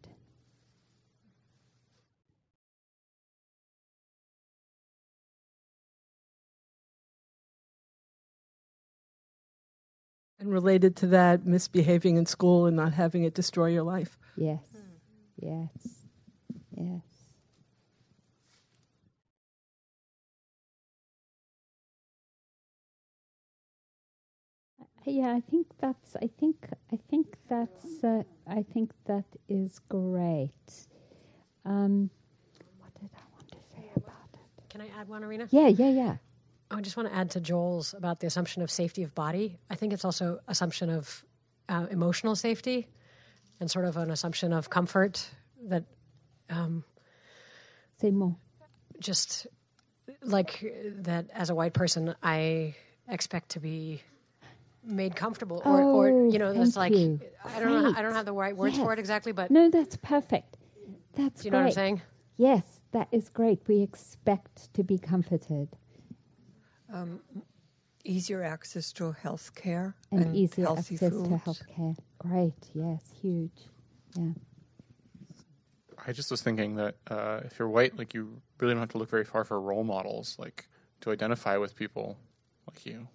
And 10.38 10.48
related 10.48 10.94
to 10.98 11.08
that, 11.08 11.44
misbehaving 11.44 12.18
in 12.18 12.26
school 12.26 12.66
and 12.66 12.76
not 12.76 12.92
having 12.92 13.24
it 13.24 13.34
destroy 13.34 13.66
your 13.66 13.82
life. 13.82 14.16
Yes, 14.36 14.62
yes, 15.40 16.06
yes. 16.76 17.07
Yeah, 25.08 25.34
I 25.34 25.40
think 25.40 25.66
that's. 25.80 26.16
I 26.16 26.28
think. 26.38 26.56
I 26.92 26.98
think 27.10 27.26
that's. 27.48 28.04
Uh, 28.04 28.22
I 28.46 28.62
think 28.62 28.92
that 29.06 29.24
is 29.48 29.80
great. 29.88 30.50
Um, 31.64 32.10
what 32.78 32.94
did 33.00 33.10
I 33.14 33.24
want 33.32 33.48
to 33.52 33.58
say 33.74 33.90
about 33.96 34.28
it? 34.34 34.68
Can 34.68 34.80
I 34.80 34.88
add 35.00 35.08
one, 35.08 35.22
Arinna? 35.22 35.48
Yeah, 35.50 35.68
yeah, 35.68 35.88
yeah. 35.90 36.16
I 36.70 36.80
just 36.82 36.96
want 36.96 37.08
to 37.08 37.14
add 37.14 37.30
to 37.30 37.40
Joel's 37.40 37.94
about 37.94 38.20
the 38.20 38.26
assumption 38.26 38.60
of 38.62 38.70
safety 38.70 39.02
of 39.02 39.14
body. 39.14 39.58
I 39.70 39.74
think 39.74 39.92
it's 39.94 40.04
also 40.04 40.40
assumption 40.46 40.90
of 40.90 41.24
uh, 41.68 41.86
emotional 41.90 42.36
safety, 42.36 42.86
and 43.60 43.70
sort 43.70 43.86
of 43.86 43.96
an 43.96 44.10
assumption 44.10 44.52
of 44.52 44.68
comfort 44.70 45.26
that. 45.68 45.84
Um, 46.50 46.84
Say 48.00 48.10
more. 48.10 48.36
Just 49.00 49.46
like 50.22 50.64
that, 50.98 51.26
as 51.32 51.50
a 51.50 51.54
white 51.54 51.72
person, 51.72 52.14
I 52.22 52.74
expect 53.08 53.50
to 53.50 53.60
be 53.60 54.02
made 54.84 55.14
comfortable, 55.16 55.62
or, 55.64 55.82
Oh, 55.82 55.94
or 55.96 56.28
you 56.30 56.38
know, 56.38 56.50
it's 56.50 56.76
like 56.76 56.92
you. 56.94 57.20
I 57.44 57.60
don't 57.60 57.82
know. 57.82 57.92
I 57.96 58.02
don't 58.02 58.12
have 58.14 58.24
the 58.26 58.32
right 58.32 58.56
words 58.56 58.76
for 58.78 58.92
it 58.92 58.98
exactly, 58.98 59.32
but 59.32 59.50
no, 59.50 59.70
that's 59.70 59.96
perfect. 59.96 60.56
That's 61.14 61.42
Do 61.42 61.46
you 61.48 61.50
know 61.52 61.58
what 61.58 61.66
I'm 61.66 61.72
saying? 61.72 62.02
Yes, 62.36 62.80
that 62.92 63.08
is 63.10 63.28
great. 63.28 63.60
We 63.66 63.82
expect 63.82 64.72
to 64.74 64.84
be 64.84 64.98
comforted 64.98 65.68
Um, 66.92 67.20
easier 68.04 68.42
access 68.42 68.92
to 68.92 69.12
health 69.12 69.54
care 69.54 69.94
and, 70.12 70.34
easier 70.36 70.66
healthy 70.66 70.94
access 70.94 71.10
foods. 71.12 71.28
to 71.28 71.34
healthcare. 71.34 71.96
Great. 72.18 72.54
Yes, 72.74 73.02
huge. 73.20 73.66
Yeah. 74.16 74.30
I 76.06 76.12
just 76.12 76.30
was 76.30 76.40
thinking 76.40 76.76
that 76.76 76.94
uh, 77.10 77.40
if 77.44 77.58
you're 77.58 77.68
white, 77.68 77.98
like 77.98 78.14
you 78.14 78.40
really 78.60 78.72
don't 78.74 78.80
have 78.80 78.90
to 78.90 78.98
look 78.98 79.10
very 79.10 79.24
far 79.24 79.44
for 79.44 79.60
role 79.60 79.84
models, 79.84 80.36
like 80.38 80.68
to 81.00 81.10
identify 81.10 81.56
with 81.56 81.74
people 81.74 82.16
like 82.68 82.86
you. 82.86 83.08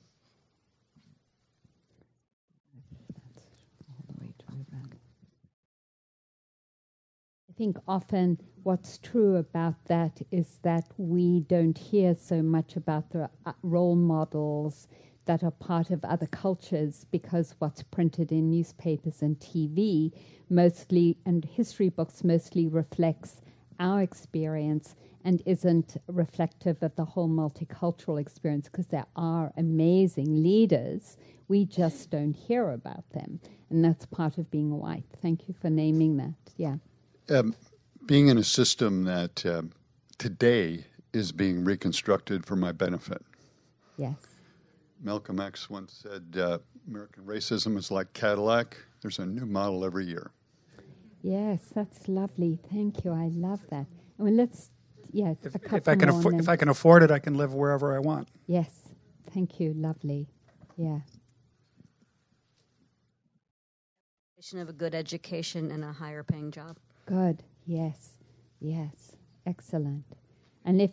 Think 7.64 7.78
often 7.88 8.38
what's 8.64 8.98
true 8.98 9.38
about 9.38 9.76
that 9.86 10.22
is 10.32 10.60
that 10.64 10.84
we 10.98 11.40
don't 11.48 11.78
hear 11.78 12.14
so 12.14 12.42
much 12.42 12.76
about 12.76 13.10
the 13.12 13.30
uh, 13.46 13.54
role 13.62 13.96
models 13.96 14.90
that 15.24 15.46
are 15.46 15.52
part 15.52 15.90
of 15.90 16.04
other 16.04 16.26
cultures 16.26 17.06
because 17.10 17.56
what's 17.60 17.82
printed 17.82 18.34
in 18.34 18.50
newspapers 18.50 19.22
and 19.22 19.40
TV 19.40 20.12
mostly 20.50 21.16
and 21.26 21.46
history 21.46 21.88
books 21.88 22.22
mostly 22.22 22.68
reflects 22.68 23.40
our 23.80 24.02
experience 24.02 24.98
and 25.24 25.42
isn't 25.46 25.96
reflective 26.08 26.84
of 26.84 26.94
the 26.98 27.06
whole 27.06 27.30
multicultural 27.30 28.20
experience 28.20 28.68
because 28.68 28.88
there 28.88 29.08
are 29.16 29.54
amazing 29.56 30.44
leaders. 30.44 31.16
We 31.48 31.64
just 31.64 32.10
don't 32.10 32.36
hear 32.36 32.72
about 32.72 33.10
them. 33.12 33.40
And 33.70 33.86
that's 33.86 34.06
part 34.06 34.38
of 34.38 34.52
being 34.52 34.78
white. 34.78 35.06
Thank 35.22 35.48
you 35.48 35.54
for 35.54 35.70
naming 35.70 36.18
that. 36.18 36.34
Yeah 36.58 36.76
Um, 37.30 37.56
being 38.06 38.28
in 38.28 38.38
a 38.38 38.44
system 38.44 39.06
that 39.06 39.46
um, 39.46 39.72
today 40.18 40.86
is 41.14 41.32
being 41.32 41.64
reconstructed 41.64 42.46
for 42.46 42.56
my 42.56 42.72
benefit. 42.72 43.22
Yes. 43.98 44.16
Malcolm 45.02 45.40
X 45.40 45.70
once 45.70 46.04
said, 46.04 46.40
uh, 46.40 46.60
American 46.88 47.24
racism 47.24 47.78
is 47.78 47.92
like 47.92 48.12
Cadillac. 48.14 48.78
There's 49.02 49.20
a 49.20 49.26
new 49.26 49.46
model 49.46 49.86
every 49.86 50.06
year. 50.06 50.32
Yes, 51.22 51.62
that's 51.74 52.08
lovely. 52.08 52.60
Thank 52.72 53.06
you. 53.06 53.12
I 53.12 53.30
love 53.34 53.62
that. 53.70 53.86
I 54.20 54.24
mean, 54.24 54.36
let's, 54.36 54.72
yeah, 55.12 55.34
a 55.46 55.60
couple 55.60 55.78
If 55.78 55.88
I 55.88 55.96
can 55.96 56.10
more 56.10 56.20
afford, 56.20 56.40
if 56.40 56.50
I 56.50 56.56
can 56.58 56.70
afford 56.70 57.04
it, 57.04 57.12
I 57.12 57.20
can 57.20 57.36
live 57.36 57.54
wherever 57.54 57.96
I 57.96 58.00
want. 58.00 58.28
Yes, 58.48 58.70
thank 59.32 59.60
you. 59.60 59.74
Lovely. 59.74 60.28
Yeah. 60.76 61.00
of 64.56 64.68
a 64.68 64.74
good 64.74 64.94
education 64.94 65.72
and 65.72 65.86
a 65.86 65.94
higher 65.94 66.22
paying 66.22 66.52
job. 66.52 66.78
Good. 67.06 67.44
Yes. 67.66 68.18
Yes. 68.60 69.16
Excellent. 69.46 70.06
And 70.66 70.82
if 70.82 70.92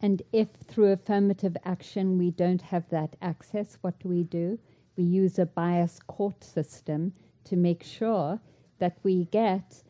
and 0.00 0.22
if 0.32 0.48
through 0.66 0.90
affirmative 0.92 1.56
action 1.64 2.18
we 2.18 2.30
don't 2.32 2.62
have 2.62 2.88
that 2.90 3.14
access, 3.22 3.78
what 3.82 3.98
do 4.00 4.08
we 4.08 4.24
do? 4.24 4.58
We 4.96 5.04
use 5.04 5.38
a 5.38 5.46
bias 5.46 6.00
court 6.06 6.42
system 6.42 7.12
to 7.44 7.56
make 7.56 7.84
sure 7.84 8.40
that 8.78 8.98
we 9.04 9.26
get 9.26 9.82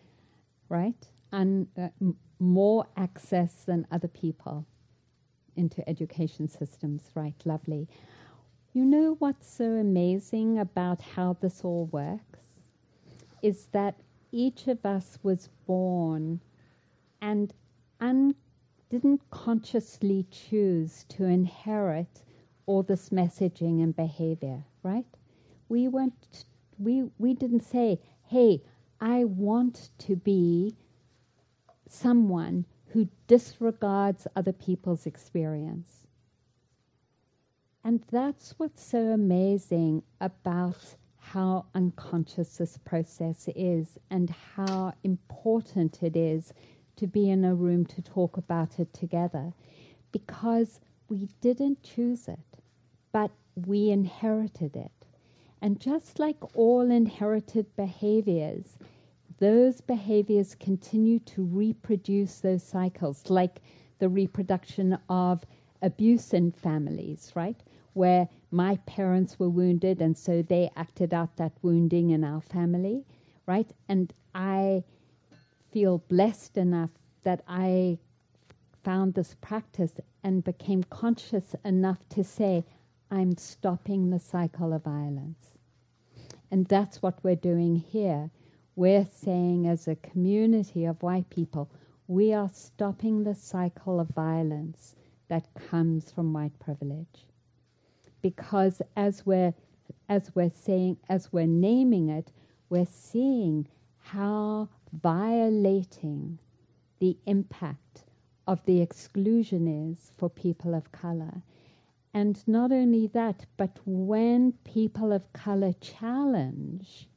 right 0.69 1.09
and 1.33 1.67
uh, 1.79 1.89
m- 2.01 2.17
more 2.39 2.87
access 2.97 3.65
than 3.65 3.87
other 3.91 4.09
people 4.09 4.67
into 5.57 5.89
education 5.89 6.49
systems. 6.49 7.11
Right. 7.15 7.37
Lovely. 7.47 7.89
You 8.75 8.85
know 8.85 9.17
what's 9.19 9.51
so 9.53 9.65
amazing 9.65 10.59
about 10.59 11.01
how 11.01 11.37
this 11.41 11.63
all 11.65 11.87
works 11.87 12.41
is 13.43 13.67
that 13.73 13.97
each 14.33 14.67
of 14.67 14.85
us 14.85 15.19
was 15.23 15.49
born 15.67 16.41
and 17.21 17.53
un- 18.01 18.35
didn't 18.91 19.21
consciously 19.31 20.27
choose 20.31 21.05
to 21.09 21.25
inherit 21.25 22.23
all 22.67 22.83
this 22.83 23.11
messaging 23.11 23.83
and 23.83 23.95
behavior, 23.95 24.65
right? 24.83 25.07
We 25.69 25.89
weren't, 25.89 26.45
we, 26.79 27.05
we 27.19 27.35
didn't 27.35 27.65
say, 27.65 28.01
hey, 28.25 28.63
I 29.01 29.25
want 29.25 29.91
to 29.99 30.17
be 30.17 30.75
someone 31.89 32.65
who 32.87 33.09
disregards 33.27 34.27
other 34.37 34.53
people's 34.53 35.07
experience. 35.07 36.07
And 37.85 38.05
that's 38.11 38.55
what's 38.59 38.85
so 38.85 38.99
amazing 38.99 40.03
about 40.21 40.97
how 41.33 41.65
unconscious 41.75 42.59
this 42.59 42.77
process 42.85 43.49
is 43.57 43.99
and 44.11 44.29
how 44.55 44.93
important 45.03 46.03
it 46.03 46.15
is 46.15 46.53
to 46.97 47.07
be 47.07 47.31
in 47.31 47.43
a 47.43 47.55
room 47.55 47.87
to 47.87 48.03
talk 48.03 48.37
about 48.37 48.79
it 48.79 48.93
together 48.93 49.53
because 50.13 50.81
we 51.09 51.29
didn't 51.41 51.83
choose 51.83 52.29
it, 52.29 52.61
but 53.13 53.31
we 53.67 53.91
inherited 53.91 54.77
it. 54.77 54.93
And 55.63 55.81
just 55.81 56.19
like 56.19 56.37
all 56.55 56.91
inherited 56.91 57.67
behaviors, 57.77 58.77
those 59.39 59.81
behaviors 59.81 60.55
continue 60.55 61.19
to 61.21 61.45
reproduce 61.45 62.41
those 62.41 62.63
cycles, 62.63 63.31
like 63.31 63.63
the 64.01 64.09
reproduction 64.09 64.99
of 65.09 65.47
abuse 65.81 66.35
in 66.35 66.53
families, 66.53 67.33
right? 67.35 67.63
Where 67.95 68.29
my 68.53 68.77
parents 68.87 69.39
were 69.39 69.49
wounded 69.49 70.03
and 70.03 70.17
so 70.17 70.43
they 70.43 70.71
acted 70.77 71.15
out 71.15 71.37
that 71.37 71.53
wounding 71.63 72.11
in 72.11 72.23
our 72.23 72.41
family, 72.41 73.05
right? 73.47 73.71
And 73.89 74.13
I 74.35 74.85
feel 75.71 75.99
blessed 76.09 76.59
enough 76.59 76.91
that 77.25 77.43
I 77.49 77.99
found 78.85 79.15
this 79.15 79.35
practice 79.41 79.93
and 80.23 80.45
became 80.45 80.83
conscious 80.85 81.55
enough 81.65 82.07
to 82.11 82.23
say, 82.23 82.65
I'm 83.11 83.37
stopping 83.37 84.11
the 84.11 84.19
cycle 84.19 84.73
of 84.73 84.85
violence. 84.85 85.55
And 86.51 86.67
that's 86.67 87.01
what 87.01 87.23
we're 87.25 87.37
doing 87.37 87.77
here. 87.77 88.31
We're 88.77 89.07
saying, 89.07 89.67
as 89.67 89.89
a 89.89 89.97
community 89.97 90.85
of 90.85 91.03
white 91.03 91.31
people, 91.31 91.71
we 92.07 92.33
are 92.35 92.51
stopping 92.53 93.25
the 93.25 93.35
cycle 93.35 94.01
of 94.01 94.09
violence 94.09 94.95
that 95.29 95.49
comes 95.55 96.11
from 96.11 96.33
white 96.33 96.59
privilege. 96.59 97.27
Because 98.23 98.81
as 98.97 99.27
we're, 99.27 99.55
as 100.09 100.31
we're 100.35 100.53
saying, 100.55 100.99
as 101.09 101.33
we're 101.33 101.47
naming 101.47 102.09
it, 102.09 102.33
we're 102.71 102.87
seeing 102.87 103.67
how 103.99 104.69
violating 104.93 106.39
the 107.01 107.17
impact 107.27 108.05
of 108.47 108.65
the 108.65 108.81
exclusion 108.81 109.93
is 109.93 110.13
for 110.17 110.31
people 110.31 110.75
of 110.75 110.93
color. 110.93 111.43
And 112.15 112.43
not 112.47 112.73
only 112.73 113.07
that, 113.09 113.47
but 113.57 113.79
when 113.87 114.53
people 114.65 115.13
of 115.13 115.33
color 115.33 115.73
challenge 115.81 117.09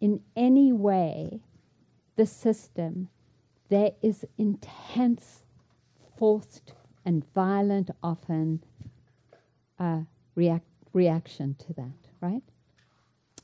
in 0.00 0.20
any 0.36 0.72
way 0.72 1.40
the 2.16 2.26
system, 2.26 3.08
there 3.68 3.92
is 4.02 4.24
intense, 4.36 5.44
forced, 6.16 6.74
and 7.04 7.24
violent, 7.34 7.90
often, 8.02 8.62
uh, 9.78 10.00
react, 10.38 10.66
reaction 10.92 11.56
to 11.66 11.72
that, 11.74 12.00
right? 12.20 12.42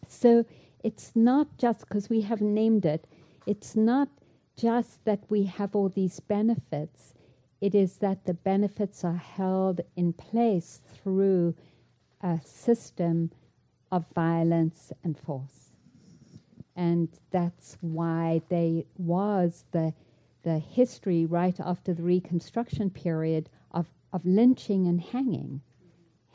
So 0.07 0.45
it's 0.85 1.11
not 1.15 1.49
just 1.59 1.81
because 1.81 2.09
we 2.09 2.21
have 2.23 2.41
named 2.41 2.87
it, 2.87 3.07
it's 3.47 3.75
not 3.75 4.09
just 4.57 5.05
that 5.05 5.21
we 5.29 5.45
have 5.45 5.75
all 5.75 5.89
these 5.89 6.21
benefits, 6.21 7.15
it 7.61 7.75
is 7.75 7.99
that 7.99 8.25
the 8.27 8.35
benefits 8.35 9.05
are 9.05 9.23
held 9.39 9.81
in 9.97 10.13
place 10.13 10.81
through 10.95 11.55
a 12.21 12.41
system 12.45 13.31
of 13.91 14.05
violence 14.15 14.93
and 15.03 15.19
force. 15.19 15.73
And 16.77 17.09
that's 17.31 17.77
why 17.81 18.43
there 18.49 18.83
was 18.99 19.65
the, 19.73 19.95
the 20.43 20.59
history 20.59 21.27
right 21.27 21.59
after 21.61 21.95
the 21.95 22.03
Reconstruction 22.03 22.91
period 22.91 23.49
of, 23.73 23.87
of 24.13 24.25
lynching 24.25 24.87
and 24.87 25.01
hanging, 25.01 25.61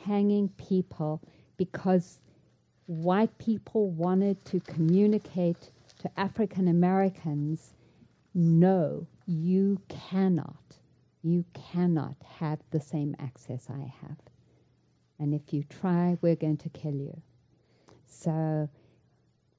hanging 0.04 0.48
people 0.50 1.22
because 1.56 2.20
white 2.86 3.36
people 3.38 3.90
wanted 3.90 4.44
to 4.46 4.60
communicate 4.60 5.70
to 6.00 6.10
African 6.18 6.68
Americans 6.68 7.74
no, 8.34 9.06
you 9.26 9.80
cannot 9.88 10.56
you 11.22 11.44
cannot 11.54 12.16
have 12.38 12.60
the 12.70 12.80
same 12.80 13.14
access 13.18 13.68
I 13.68 13.92
have. 14.00 14.16
And 15.18 15.34
if 15.34 15.52
you 15.52 15.64
try, 15.64 16.16
we're 16.22 16.36
going 16.36 16.56
to 16.58 16.70
kill 16.70 16.94
you. 16.94 17.20
So 18.06 18.70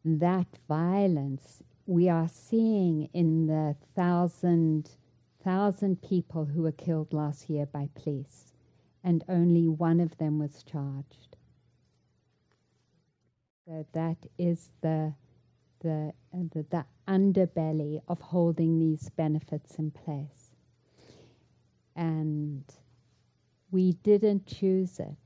that 0.04 0.48
violence 0.68 1.62
we 1.86 2.10
are 2.10 2.30
seeing 2.30 3.10
in 3.14 3.48
the 3.48 3.76
thousand 3.96 4.90
thousand 5.44 6.02
people 6.02 6.46
who 6.46 6.64
were 6.64 6.72
killed 6.72 7.14
last 7.14 7.50
year 7.50 7.66
by 7.66 7.90
police, 7.96 8.51
and 9.04 9.24
only 9.30 9.68
one 9.68 10.00
of 10.00 10.18
them 10.18 10.40
was 10.40 10.64
charged. 10.64 11.36
So 13.66 13.86
that 13.94 14.18
is 14.38 14.72
the 14.82 15.14
the, 15.80 16.14
the, 16.32 16.64
the 16.70 16.86
underbelly 17.08 18.02
of 18.08 18.22
holding 18.22 18.78
these 18.78 19.10
benefits 19.10 19.76
in 19.80 19.90
place 19.90 20.52
and 21.96 22.64
we 23.72 23.94
didn't 24.04 24.46
choose 24.46 25.00
it. 25.00 25.18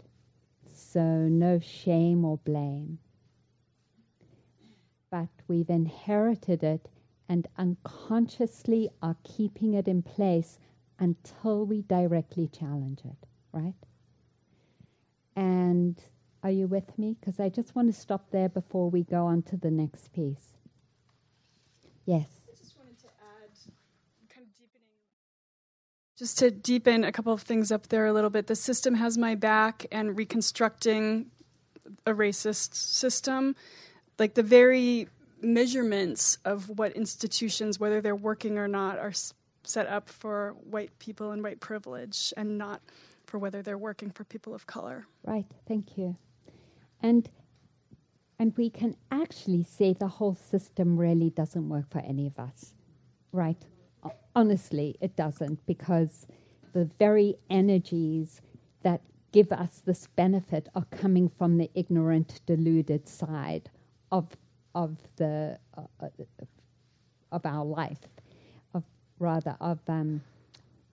So, 0.73 1.01
no 1.01 1.59
shame 1.59 2.25
or 2.25 2.37
blame. 2.37 2.99
But 5.09 5.29
we've 5.47 5.69
inherited 5.69 6.63
it 6.63 6.89
and 7.29 7.47
unconsciously 7.57 8.89
are 9.01 9.15
keeping 9.23 9.73
it 9.73 9.87
in 9.87 10.01
place 10.03 10.59
until 10.99 11.65
we 11.65 11.81
directly 11.81 12.47
challenge 12.47 13.01
it, 13.05 13.25
right? 13.55 13.73
And 15.35 15.99
are 16.43 16.51
you 16.51 16.67
with 16.67 16.97
me? 16.99 17.15
Because 17.19 17.39
I 17.39 17.49
just 17.49 17.75
want 17.75 17.87
to 17.87 17.99
stop 17.99 18.29
there 18.31 18.49
before 18.49 18.89
we 18.89 19.03
go 19.03 19.25
on 19.25 19.41
to 19.43 19.57
the 19.57 19.71
next 19.71 20.13
piece. 20.13 20.53
Yes. 22.05 22.27
I 22.47 22.55
just 22.55 22.77
wanted 22.77 22.99
to 22.99 23.07
add, 23.07 23.49
kind 24.29 24.45
of 24.45 24.53
deepening. 24.53 24.87
Just 26.17 26.37
to 26.39 26.51
deepen 26.51 27.03
a 27.03 27.11
couple 27.11 27.33
of 27.33 27.41
things 27.41 27.71
up 27.71 27.87
there 27.87 28.05
a 28.05 28.13
little 28.13 28.29
bit, 28.29 28.47
the 28.47 28.55
system 28.55 28.93
has 28.95 29.17
my 29.17 29.33
back 29.33 29.85
and 29.91 30.15
reconstructing 30.15 31.31
a 32.05 32.11
racist 32.11 32.75
system, 32.75 33.55
like 34.19 34.35
the 34.35 34.43
very 34.43 35.07
measurements 35.41 36.37
of 36.45 36.69
what 36.77 36.91
institutions, 36.93 37.79
whether 37.79 38.01
they're 38.01 38.15
working 38.15 38.57
or 38.57 38.67
not, 38.67 38.99
are 38.99 39.13
set 39.63 39.87
up 39.87 40.09
for 40.09 40.55
white 40.63 40.97
people 40.99 41.31
and 41.31 41.43
white 41.43 41.59
privilege 41.59 42.33
and 42.37 42.57
not 42.57 42.81
for 43.25 43.39
whether 43.39 43.61
they're 43.61 43.77
working 43.77 44.11
for 44.11 44.23
people 44.23 44.53
of 44.53 44.67
color. 44.67 45.05
Right, 45.23 45.45
thank 45.67 45.97
you. 45.97 46.15
And 47.01 47.29
and 48.37 48.53
we 48.57 48.69
can 48.69 48.97
actually 49.11 49.63
say 49.63 49.93
the 49.93 50.07
whole 50.07 50.35
system 50.35 50.97
really 50.97 51.29
doesn't 51.29 51.69
work 51.69 51.89
for 51.89 51.99
any 51.99 52.27
of 52.27 52.37
us. 52.37 52.73
Right? 53.31 53.63
honestly, 54.35 54.95
it 55.01 55.15
doesn't 55.15 55.65
because 55.65 56.27
the 56.73 56.89
very 56.99 57.35
energies 57.49 58.41
that 58.83 59.01
give 59.31 59.51
us 59.51 59.81
this 59.85 60.07
benefit 60.15 60.67
are 60.75 60.85
coming 60.91 61.29
from 61.29 61.57
the 61.57 61.69
ignorant, 61.73 62.41
deluded 62.45 63.07
side 63.07 63.69
of 64.11 64.27
of 64.73 64.97
the 65.15 65.57
uh, 65.77 66.07
of 67.31 67.45
our 67.45 67.65
life, 67.65 68.07
of 68.73 68.83
rather 69.19 69.55
of 69.61 69.79
um, 69.87 70.21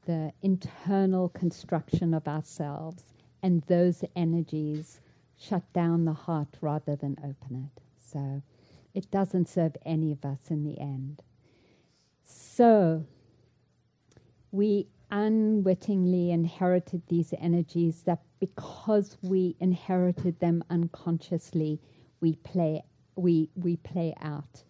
the 0.07 0.33
internal 0.43 1.29
construction 1.29 2.15
of 2.15 2.27
ourselves, 2.27 3.05
and 3.43 3.63
those 3.63 4.05
energies 4.17 5.01
shut 5.39 5.73
down 5.73 6.05
the 6.05 6.13
heart 6.13 6.57
rather 6.61 6.97
than 6.97 7.17
open 7.19 7.71
it. 7.71 7.83
So, 7.99 8.43
it 8.95 9.11
doesn't 9.11 9.49
serve 9.49 9.77
any 9.87 10.13
of 10.13 10.25
us 10.25 10.51
in 10.51 10.65
the 10.65 10.79
end. 10.79 11.23
So, 12.23 13.07
we 14.51 14.89
unwittingly 15.11 16.31
inherited 16.31 17.03
these 17.09 17.35
energies 17.39 18.03
that 18.03 18.23
because 18.41 19.19
we 19.23 19.57
inherited 19.61 20.41
them 20.41 20.65
unconsciously, 20.71 21.81
we 22.21 22.35
play, 22.37 22.83
we, 23.17 23.49
we 23.55 23.77
play 23.77 24.15
out 24.23 24.63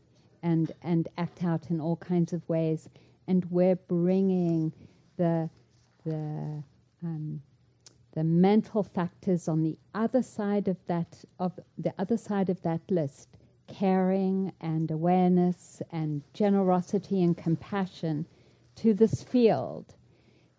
and, 0.43 0.73
and 0.83 1.09
act 1.17 1.44
out 1.44 1.70
in 1.70 1.81
all 1.81 1.97
kinds 1.97 2.33
of 2.33 2.47
ways. 2.49 2.89
And 3.28 3.44
we're 3.51 3.77
bringing 3.77 4.73
the, 5.16 5.49
the, 6.05 6.62
um, 7.02 7.42
the 8.15 8.24
mental 8.24 8.82
factors 8.82 9.49
on 9.49 9.62
the 9.62 9.76
other 9.94 10.23
side 10.23 10.68
of 10.68 10.76
that, 10.86 11.24
of 11.39 11.58
the 11.78 11.94
other 11.99 12.16
side 12.16 12.50
of 12.50 12.60
that 12.62 12.81
list 12.91 13.28
caring 13.68 14.52
and 14.60 14.91
awareness 14.91 15.81
and 15.91 16.23
generosity 16.34 17.23
and 17.23 17.36
compassion 17.36 18.26
to 18.74 18.92
this 18.92 19.23
field, 19.23 19.94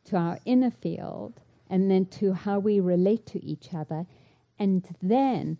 to 0.06 0.15
our 0.15 0.40
inner 0.45 0.72
field, 0.72 1.40
and 1.69 1.90
then 1.90 2.06
to 2.06 2.33
how 2.33 2.59
we 2.59 2.80
relate 2.80 3.25
to 3.25 3.43
each 3.43 3.73
other. 3.73 4.06
And 4.59 4.83
then 5.01 5.57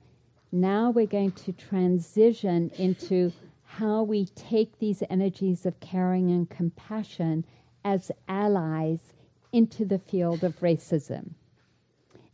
now 0.52 0.90
we're 0.90 1.06
going 1.06 1.32
to 1.32 1.52
transition 1.52 2.72
into 2.78 3.32
how 3.66 4.04
we 4.04 4.26
take 4.26 4.78
these 4.80 5.04
energies 5.10 5.66
of 5.66 5.80
caring 5.80 6.30
and 6.30 6.50
compassion 6.50 7.44
as 7.84 8.12
allies 8.28 9.14
into 9.52 9.86
the 9.86 10.00
field 10.00 10.44
of 10.44 10.60
racism. 10.60 11.32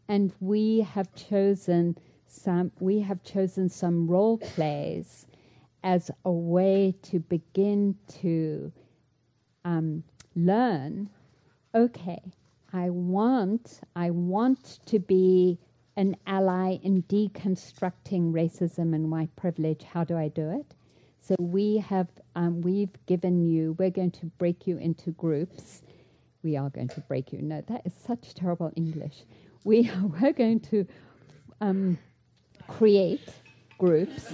And 0.07 0.33
we 0.39 0.81
have 0.81 1.13
chosen 1.15 1.97
some 2.29 2.71
we 2.79 2.99
have 2.99 3.23
chosen 3.23 3.69
some 3.69 4.07
role 4.07 4.37
plays 4.37 5.25
as 5.83 6.11
a 6.25 6.31
way 6.31 6.93
to 7.01 7.19
begin 7.19 7.95
to 8.07 8.71
um, 9.65 10.03
learn 10.35 11.09
okay 11.73 12.21
i 12.73 12.89
want 12.89 13.81
i 13.95 14.09
want 14.09 14.79
to 14.85 14.99
be 14.99 15.57
an 15.97 16.15
ally 16.27 16.77
in 16.83 17.03
deconstructing 17.03 18.31
racism 18.31 18.93
and 18.93 19.11
white 19.11 19.35
privilege 19.35 19.83
how 19.83 20.03
do 20.03 20.15
i 20.17 20.27
do 20.27 20.49
it 20.49 20.75
so 21.29 21.35
we 21.37 21.77
have 21.77 22.07
um, 22.35 22.61
we've 22.61 22.89
given 23.05 23.45
you 23.45 23.75
we're 23.77 23.91
going 23.91 24.09
to 24.09 24.25
break 24.39 24.65
you 24.65 24.79
into 24.79 25.11
groups. 25.11 25.83
We 26.41 26.57
are 26.57 26.71
going 26.71 26.87
to 26.87 27.01
break 27.01 27.31
you. 27.31 27.39
No 27.43 27.61
that 27.67 27.83
is 27.85 27.93
such 27.93 28.33
terrible 28.33 28.73
english. 28.75 29.25
We 29.63 29.87
are, 29.95 30.07
we're 30.07 30.33
going 30.33 30.59
to 30.71 30.87
um, 31.61 31.99
create 32.67 33.29
groups. 33.77 34.33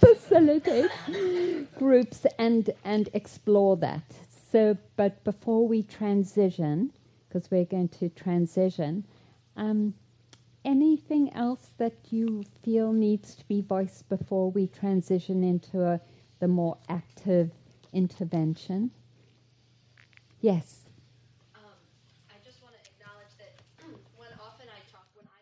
Facilitate 0.00 0.90
groups 1.78 2.26
and 2.40 2.70
and 2.84 3.08
explore 3.12 3.76
that. 3.76 4.02
So, 4.50 4.76
but 4.96 5.22
before 5.22 5.68
we 5.68 5.84
transition, 5.84 6.92
because 7.28 7.52
we're 7.52 7.66
going 7.66 7.90
to 8.00 8.08
transition, 8.08 9.04
um, 9.56 9.94
anything 10.68 11.32
else 11.32 11.70
that 11.78 11.94
you 12.10 12.44
feel 12.62 12.92
needs 12.92 13.34
to 13.34 13.44
be 13.46 13.62
voiced 13.62 14.06
before 14.10 14.50
we 14.50 14.66
transition 14.66 15.42
into 15.42 15.82
a, 15.82 15.98
the 16.40 16.46
more 16.46 16.76
active 16.90 17.50
intervention? 17.94 18.90
Yes. 20.42 20.84
I 21.56 22.34
just 22.44 22.62
want 22.62 22.74
to 22.74 22.90
acknowledge 22.90 23.32
that 23.38 23.62
when 24.18 24.28
often 24.38 24.66
I 24.68 24.80
talk 24.92 25.06
when 25.14 25.26
I 25.26 25.40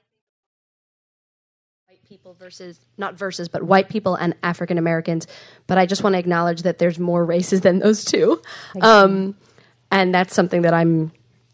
think 1.88 1.98
white 1.98 2.08
people 2.08 2.34
versus 2.38 2.78
not 2.96 3.14
versus 3.18 3.48
but 3.48 3.64
white 3.64 3.88
people 3.88 4.14
and 4.14 4.34
african 4.42 4.78
americans 4.78 5.26
but 5.66 5.78
i 5.78 5.86
just 5.86 6.02
want 6.02 6.14
to 6.14 6.18
acknowledge 6.18 6.62
that 6.62 6.78
there's 6.78 6.98
more 6.98 7.24
races 7.24 7.60
than 7.60 7.78
those 7.78 8.04
two 8.04 8.40
um, 8.80 9.36
and 9.90 10.14
that's 10.14 10.34
something 10.34 10.62
that 10.62 10.74
i'm 10.74 11.12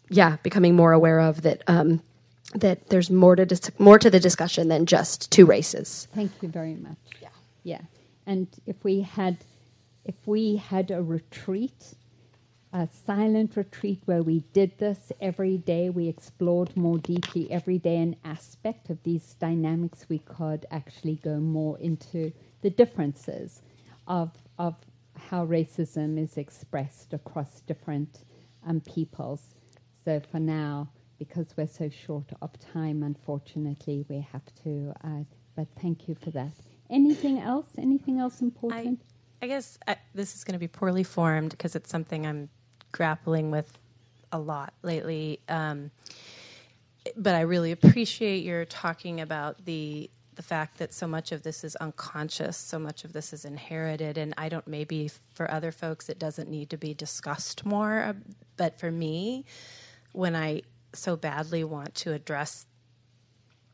yeah 0.09 0.37
becoming 0.43 0.75
more 0.75 0.91
aware 0.91 1.19
of 1.19 1.41
that 1.41 1.63
um, 1.67 2.01
that 2.55 2.89
there's 2.89 3.09
more 3.09 3.35
to 3.35 3.45
dis- 3.45 3.71
more 3.79 3.99
to 3.99 4.09
the 4.09 4.19
discussion 4.19 4.67
than 4.67 4.85
just 4.85 5.31
two 5.31 5.45
races 5.45 6.07
Thank 6.13 6.31
you 6.41 6.49
very 6.49 6.75
much. 6.75 6.97
Yeah. 7.21 7.29
Yeah. 7.63 7.81
And 8.25 8.47
if 8.65 8.83
we 8.83 9.01
had 9.01 9.37
if 10.05 10.15
we 10.25 10.57
had 10.57 10.91
a 10.91 11.01
retreat, 11.01 11.93
a 12.73 12.87
silent 13.05 13.55
retreat 13.55 14.01
where 14.05 14.21
we 14.21 14.41
did 14.51 14.77
this 14.77 15.11
every 15.21 15.57
day, 15.57 15.89
we 15.89 16.07
explored 16.09 16.75
more 16.75 16.97
deeply 16.97 17.49
every 17.49 17.77
day 17.77 17.97
an 17.97 18.15
aspect 18.25 18.89
of 18.89 19.01
these 19.03 19.35
dynamics, 19.35 20.05
we 20.09 20.19
could 20.19 20.65
actually 20.71 21.15
go 21.23 21.37
more 21.37 21.77
into 21.79 22.31
the 22.61 22.69
differences 22.69 23.61
of 24.07 24.31
of 24.57 24.75
how 25.15 25.45
racism 25.45 26.21
is 26.21 26.37
expressed 26.37 27.13
across 27.13 27.61
different 27.61 28.23
um, 28.65 28.81
peoples. 28.81 29.41
So 30.05 30.21
for 30.31 30.39
now, 30.39 30.89
because 31.27 31.47
we're 31.55 31.67
so 31.67 31.89
short 31.89 32.29
of 32.41 32.51
time, 32.73 33.03
unfortunately, 33.03 34.05
we 34.09 34.25
have 34.31 34.43
to. 34.63 34.93
Uh, 35.03 35.23
but 35.55 35.67
thank 35.81 36.07
you 36.07 36.15
for 36.15 36.31
that. 36.31 36.51
Anything 36.89 37.39
else? 37.39 37.67
Anything 37.77 38.19
else 38.19 38.41
important? 38.41 39.01
I 39.41 39.47
guess 39.47 39.77
I, 39.87 39.97
this 40.13 40.35
is 40.35 40.43
going 40.43 40.53
to 40.53 40.59
be 40.59 40.67
poorly 40.67 41.03
formed 41.03 41.51
because 41.51 41.75
it's 41.75 41.89
something 41.89 42.25
I'm 42.25 42.49
grappling 42.91 43.51
with 43.51 43.77
a 44.31 44.39
lot 44.39 44.73
lately. 44.81 45.39
Um, 45.47 45.91
but 47.15 47.35
I 47.35 47.41
really 47.41 47.71
appreciate 47.71 48.43
your 48.43 48.65
talking 48.65 49.21
about 49.21 49.65
the 49.65 50.09
the 50.35 50.41
fact 50.41 50.79
that 50.79 50.91
so 50.91 51.05
much 51.05 51.31
of 51.31 51.43
this 51.43 51.63
is 51.63 51.75
unconscious, 51.75 52.57
so 52.57 52.79
much 52.79 53.03
of 53.03 53.13
this 53.13 53.33
is 53.33 53.45
inherited, 53.45 54.17
and 54.17 54.33
I 54.35 54.49
don't 54.49 54.67
maybe 54.67 55.11
for 55.31 55.49
other 55.51 55.71
folks 55.71 56.09
it 56.09 56.17
doesn't 56.17 56.49
need 56.49 56.71
to 56.71 56.77
be 56.77 56.95
discussed 56.95 57.63
more. 57.67 58.01
uh, 58.01 58.13
But 58.57 58.79
for 58.79 58.89
me, 58.89 59.45
when 60.13 60.35
I 60.35 60.63
so 60.93 61.15
badly 61.15 61.63
want 61.63 61.95
to 61.95 62.13
address 62.13 62.65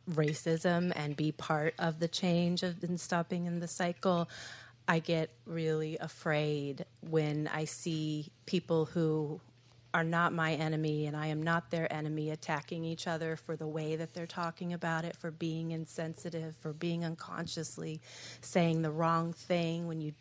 racism 0.10 0.92
and 0.96 1.16
be 1.16 1.32
part 1.32 1.74
of 1.78 2.00
the 2.00 2.08
change 2.08 2.64
of, 2.64 2.84
and 2.84 3.00
stopping 3.00 3.46
in 3.46 3.60
the 3.60 3.68
cycle, 3.68 4.30
I 4.88 5.00
get 5.00 5.30
really 5.46 5.98
afraid 6.00 6.86
when 7.02 7.48
I 7.54 7.66
see 7.66 8.32
people 8.46 8.86
who 8.86 9.40
are 9.94 10.04
not 10.04 10.34
my 10.34 10.54
enemy 10.54 11.08
and 11.08 11.18
I 11.18 11.28
am 11.28 11.42
not 11.42 11.72
their 11.72 11.92
enemy 11.92 12.30
attacking 12.30 12.84
each 12.84 13.08
other 13.08 13.36
for 13.36 13.56
the 13.56 13.68
way 13.68 13.96
that 13.96 14.14
they're 14.14 14.28
talking 14.28 14.74
about 14.74 15.04
it, 15.04 15.16
for 15.16 15.32
being 15.32 15.72
insensitive, 15.72 16.56
for 16.60 16.74
being 16.74 17.04
unconsciously 17.04 18.00
saying 18.42 18.82
the 18.82 18.92
wrong 18.92 19.34
thing 19.34 19.88
when 19.88 20.00
you 20.00 20.14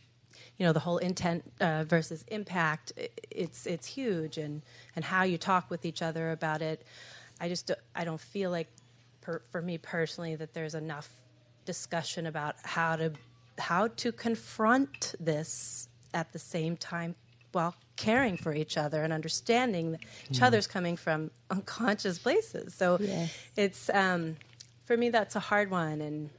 you 0.56 0.66
know 0.66 0.72
the 0.72 0.80
whole 0.80 0.98
intent 0.98 1.42
uh, 1.60 1.84
versus 1.84 2.24
impact 2.28 2.92
it's 3.30 3.66
it's 3.66 3.86
huge 3.86 4.38
and 4.38 4.62
and 4.96 5.04
how 5.04 5.22
you 5.22 5.38
talk 5.38 5.70
with 5.70 5.84
each 5.84 6.02
other 6.02 6.30
about 6.32 6.62
it 6.62 6.84
i 7.40 7.48
just 7.48 7.70
i 7.94 8.04
don't 8.04 8.20
feel 8.20 8.50
like 8.50 8.68
per, 9.20 9.42
for 9.50 9.62
me 9.62 9.78
personally 9.78 10.34
that 10.36 10.52
there's 10.54 10.74
enough 10.74 11.08
discussion 11.64 12.26
about 12.26 12.54
how 12.64 12.96
to 12.96 13.12
how 13.58 13.88
to 13.88 14.12
confront 14.12 15.14
this 15.20 15.88
at 16.14 16.32
the 16.32 16.38
same 16.38 16.76
time 16.76 17.14
while 17.52 17.74
caring 17.96 18.36
for 18.36 18.54
each 18.54 18.76
other 18.78 19.02
and 19.02 19.12
understanding 19.12 19.92
that 19.92 20.00
each 20.30 20.38
Mm. 20.40 20.46
other's 20.46 20.66
coming 20.66 20.96
from 20.96 21.30
unconscious 21.50 22.18
places 22.18 22.74
so 22.74 22.98
Yes. 23.00 23.30
it's 23.56 23.90
um, 23.90 24.36
for 24.84 24.96
me 24.96 25.10
that's 25.10 25.36
a 25.36 25.40
hard 25.40 25.70
one 25.70 26.00
and 26.00 26.30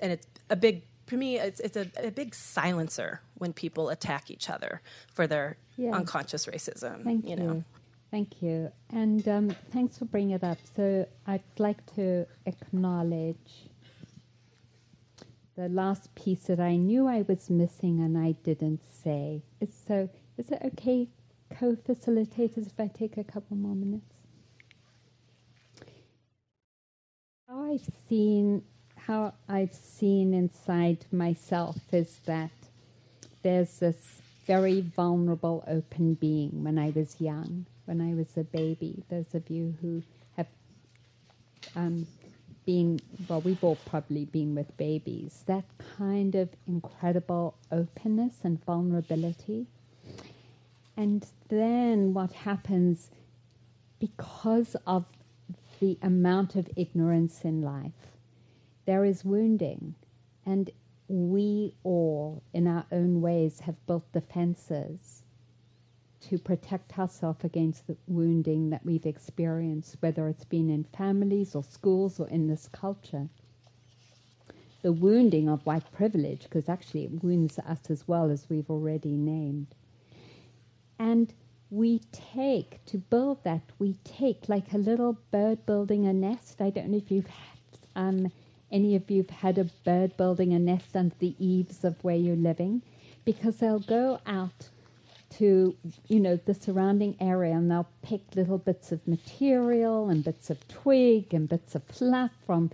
and 0.00 0.12
it's 0.12 0.26
a 0.50 0.56
big 0.56 0.82
for 1.06 1.16
me 1.16 1.38
it's 1.38 1.60
it's 1.60 1.76
a, 1.76 1.86
a 2.02 2.10
big 2.10 2.34
silencer 2.34 3.20
when 3.38 3.52
people 3.52 3.88
attack 3.90 4.30
each 4.30 4.48
other 4.50 4.80
for 5.12 5.26
their 5.26 5.56
Yeah. 5.76 5.92
unconscious 5.94 6.46
racism 6.46 7.04
Thank 7.04 7.24
you 7.24 7.30
you. 7.30 7.36
know 7.36 7.64
Thank 8.12 8.40
you. 8.40 8.70
And 8.90 9.26
um, 9.28 9.50
thanks 9.72 9.98
for 9.98 10.04
bringing 10.04 10.30
it 10.30 10.44
up. 10.44 10.58
So 10.76 11.06
I'd 11.26 11.42
like 11.58 11.84
to 11.96 12.24
acknowledge 12.46 13.68
the 15.56 15.68
last 15.68 16.14
piece 16.14 16.44
that 16.44 16.60
I 16.60 16.76
knew 16.76 17.08
I 17.08 17.22
was 17.22 17.50
missing 17.50 18.00
and 18.00 18.16
I 18.16 18.32
didn't 18.44 18.80
say. 19.02 19.42
Is 19.60 19.74
so 19.88 20.08
is 20.38 20.50
it 20.50 20.60
okay, 20.64 21.08
co-facilitators, 21.58 22.66
if 22.68 22.78
I 22.78 22.86
take 22.86 23.16
a 23.16 23.24
couple 23.24 23.56
more 23.56 23.74
minutes? 23.74 24.14
I've 27.48 27.88
seen 28.08 28.62
how 29.06 29.32
I've 29.48 29.74
seen 29.74 30.34
inside 30.34 31.04
myself 31.12 31.76
is 31.92 32.18
that 32.26 32.50
there's 33.42 33.78
this 33.78 34.20
very 34.46 34.80
vulnerable 34.80 35.62
open 35.68 36.14
being 36.14 36.64
when 36.64 36.76
I 36.78 36.90
was 36.90 37.20
young, 37.20 37.66
when 37.84 38.00
I 38.00 38.14
was 38.14 38.36
a 38.36 38.42
baby. 38.42 39.04
Those 39.08 39.32
of 39.34 39.48
you 39.48 39.74
who 39.80 40.02
have 40.36 40.48
um, 41.76 42.06
been, 42.64 42.98
well, 43.28 43.40
we've 43.40 43.62
all 43.62 43.78
probably 43.86 44.24
been 44.24 44.56
with 44.56 44.76
babies, 44.76 45.44
that 45.46 45.64
kind 45.96 46.34
of 46.34 46.48
incredible 46.66 47.54
openness 47.70 48.34
and 48.42 48.64
vulnerability. 48.64 49.66
And 50.96 51.24
then 51.48 52.12
what 52.12 52.32
happens 52.32 53.10
because 54.00 54.74
of 54.84 55.04
the 55.78 55.96
amount 56.02 56.56
of 56.56 56.68
ignorance 56.76 57.42
in 57.44 57.62
life, 57.62 58.15
there 58.86 59.04
is 59.04 59.24
wounding. 59.24 59.94
And 60.44 60.70
we 61.08 61.74
all, 61.84 62.42
in 62.52 62.66
our 62.66 62.86
own 62.90 63.20
ways, 63.20 63.60
have 63.60 63.86
built 63.86 64.10
defenses 64.12 65.22
to 66.28 66.38
protect 66.38 66.98
ourselves 66.98 67.44
against 67.44 67.86
the 67.86 67.96
wounding 68.08 68.70
that 68.70 68.84
we've 68.84 69.06
experienced, 69.06 69.96
whether 70.00 70.28
it's 70.28 70.44
been 70.44 70.70
in 70.70 70.84
families 70.84 71.54
or 71.54 71.62
schools 71.62 72.18
or 72.18 72.28
in 72.28 72.48
this 72.48 72.68
culture. 72.72 73.28
The 74.82 74.92
wounding 74.92 75.48
of 75.48 75.64
white 75.66 75.90
privilege, 75.92 76.44
because 76.44 76.68
actually 76.68 77.04
it 77.04 77.22
wounds 77.22 77.58
us 77.58 77.90
as 77.90 78.08
well 78.08 78.30
as 78.30 78.48
we've 78.48 78.70
already 78.70 79.16
named. 79.16 79.68
And 80.98 81.32
we 81.70 82.00
take, 82.12 82.84
to 82.86 82.98
build 82.98 83.42
that, 83.44 83.62
we 83.78 83.96
take 84.04 84.48
like 84.48 84.72
a 84.72 84.78
little 84.78 85.18
bird 85.30 85.66
building 85.66 86.06
a 86.06 86.12
nest. 86.12 86.60
I 86.60 86.70
don't 86.70 86.88
know 86.88 86.98
if 86.98 87.10
you've 87.10 87.26
had, 87.26 87.78
um, 87.96 88.32
any 88.70 88.96
of 88.96 89.10
you 89.10 89.22
have 89.22 89.30
had 89.30 89.58
a 89.58 89.64
bird 89.84 90.16
building 90.16 90.52
a 90.52 90.58
nest 90.58 90.96
under 90.96 91.14
the 91.18 91.34
eaves 91.38 91.84
of 91.84 92.02
where 92.02 92.16
you're 92.16 92.36
living, 92.36 92.82
because 93.24 93.56
they'll 93.56 93.78
go 93.78 94.20
out 94.26 94.68
to, 95.28 95.76
you 96.08 96.20
know, 96.20 96.36
the 96.46 96.54
surrounding 96.54 97.16
area 97.20 97.52
and 97.52 97.70
they'll 97.70 97.88
pick 98.02 98.22
little 98.34 98.58
bits 98.58 98.92
of 98.92 99.06
material 99.06 100.08
and 100.08 100.24
bits 100.24 100.50
of 100.50 100.66
twig 100.68 101.34
and 101.34 101.48
bits 101.48 101.74
of 101.74 101.84
fluff 101.84 102.30
from 102.46 102.70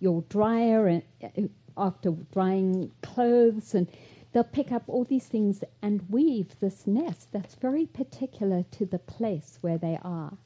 your 0.00 0.22
dryer 0.28 0.86
and 0.86 1.02
uh, 1.22 1.42
after 1.76 2.10
drying 2.32 2.90
clothes, 3.02 3.74
and 3.74 3.88
they'll 4.32 4.44
pick 4.44 4.70
up 4.72 4.82
all 4.86 5.04
these 5.04 5.26
things 5.26 5.64
and 5.82 6.08
weave 6.10 6.58
this 6.60 6.86
nest 6.86 7.32
that's 7.32 7.54
very 7.54 7.86
particular 7.86 8.64
to 8.70 8.84
the 8.86 8.98
place 8.98 9.58
where 9.60 9.78
they 9.78 9.98
are. 10.02 10.36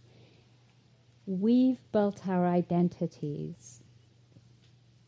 We've 1.26 1.80
built 1.92 2.26
our 2.28 2.46
identities 2.46 3.81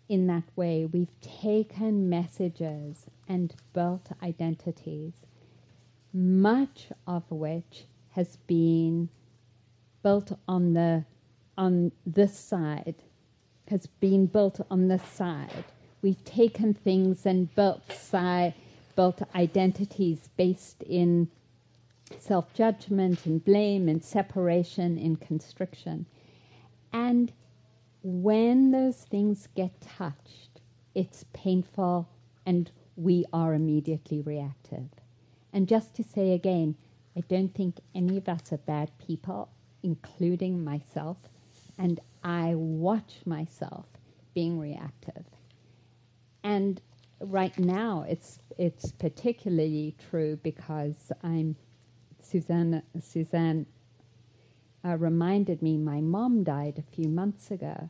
in 0.09 0.27
that 0.27 0.45
way. 0.57 0.85
We've 0.85 1.21
taken 1.21 2.09
messages 2.09 3.07
and 3.29 3.55
built 3.73 4.11
identities, 4.23 5.13
much 6.13 6.89
of 7.07 7.31
which 7.31 7.85
has 8.11 8.37
been 8.47 9.09
built 10.03 10.39
on 10.47 10.75
the 10.75 11.05
on 11.57 11.93
this 12.05 12.37
side, 12.37 12.97
has 13.69 13.87
been 13.87 14.27
built 14.27 14.61
on 14.71 14.89
this 14.89 15.05
side. 15.05 15.65
We've 16.03 16.25
taken 16.25 16.75
things 16.75 17.25
and 17.25 17.55
built 17.55 17.93
side, 17.93 18.55
built 18.97 19.23
identities 19.35 20.29
based 20.37 20.83
in 20.83 21.29
self 22.19 22.53
judgment 22.55 23.25
and 23.25 23.45
blame 23.45 23.89
and 23.89 24.03
separation 24.05 24.99
and 24.99 25.21
constriction. 25.21 26.07
And 26.93 27.33
when 28.05 28.71
those 28.71 28.99
things 28.99 29.49
get 29.57 29.81
touched, 29.81 30.61
it's 30.95 31.25
painful 31.33 32.09
and 32.47 32.71
we 32.97 33.25
are 33.33 33.55
immediately 33.55 34.21
reactive. 34.21 34.91
And 35.53 35.67
just 35.69 35.95
to 35.97 36.05
say 36.05 36.33
again, 36.33 36.77
I 37.17 37.23
don't 37.23 37.55
think 37.55 37.81
any 37.95 38.19
of 38.19 38.29
us 38.29 38.53
are 38.53 38.59
bad 38.59 38.91
people, 38.99 39.49
including 39.83 40.63
myself, 40.63 41.17
and 41.79 42.01
I 42.23 42.55
watch 42.57 43.21
myself 43.25 43.87
being 44.35 44.61
reactive. 44.61 45.25
And 46.45 46.83
right 47.21 47.59
now, 47.59 48.05
it's 48.09 48.39
it's 48.59 48.93
particularly 48.93 49.97
true 50.11 50.37
because 50.43 51.11
I'm 51.23 51.57
Suzanne. 52.21 52.83
Suzanne 53.01 53.67
uh, 54.85 54.97
reminded 54.99 55.63
me 55.63 55.79
my 55.79 56.01
mom 56.01 56.45
died 56.45 56.79
a 56.79 56.95
few 56.97 57.09
months 57.09 57.51
ago, 57.51 57.89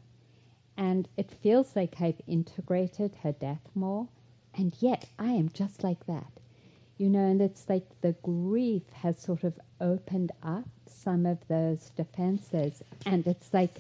and 0.77 1.09
it 1.17 1.31
feels 1.31 1.77
like 1.77 2.01
I've 2.01 2.21
integrated 2.27 3.17
her 3.23 3.33
death 3.33 3.69
more, 3.75 4.09
and 4.57 4.75
yet 4.81 5.07
I 5.19 5.33
am 5.33 5.51
just 5.53 5.83
like 5.83 6.07
that, 6.07 6.33
you 6.97 7.09
know. 7.09 7.25
And 7.27 7.41
it's 7.41 7.69
like 7.69 7.87
the 8.01 8.13
grief 8.23 8.83
has 9.03 9.19
sort 9.19 9.45
of 9.45 9.59
opened 9.81 10.33
up 10.43 10.69
some 10.87 11.27
of 11.27 11.39
those 11.49 11.91
defenses, 11.91 12.83
and 13.07 13.27
it's 13.27 13.53
like 13.53 13.79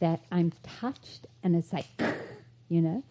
that 0.00 0.20
I'm 0.30 0.52
touched, 0.62 1.26
and 1.42 1.56
it's 1.56 1.72
like, 1.72 1.86
you 2.68 2.80
know 2.80 3.02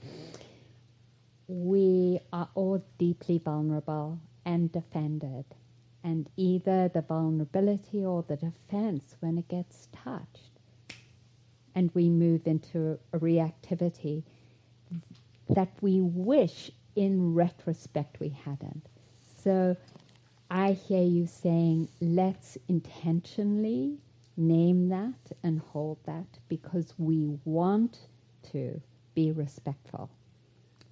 we 1.47 2.19
are 2.31 2.49
all 2.55 2.83
deeply 2.97 3.37
vulnerable 3.37 4.19
and 4.45 4.71
defended. 4.71 5.45
And 6.03 6.29
either 6.35 6.89
the 6.89 7.01
vulnerability 7.01 8.03
or 8.03 8.23
the 8.23 8.35
defense, 8.35 9.15
when 9.19 9.37
it 9.37 9.47
gets 9.47 9.87
touched, 9.91 10.52
and 11.75 11.89
we 11.93 12.09
move 12.09 12.47
into 12.47 12.99
a 13.13 13.19
reactivity 13.19 14.23
that 15.49 15.69
we 15.81 16.01
wish 16.01 16.71
in 16.95 17.33
retrospect 17.33 18.19
we 18.19 18.29
hadn't. 18.29 18.87
So 19.43 19.75
I 20.49 20.73
hear 20.73 21.03
you 21.03 21.27
saying, 21.27 21.89
let's 21.99 22.57
intentionally 22.67 23.97
name 24.37 24.89
that 24.89 25.35
and 25.43 25.59
hold 25.59 25.97
that 26.05 26.27
because 26.47 26.93
we 26.97 27.27
want 27.45 28.07
to 28.51 28.81
be 29.15 29.31
respectful 29.31 30.09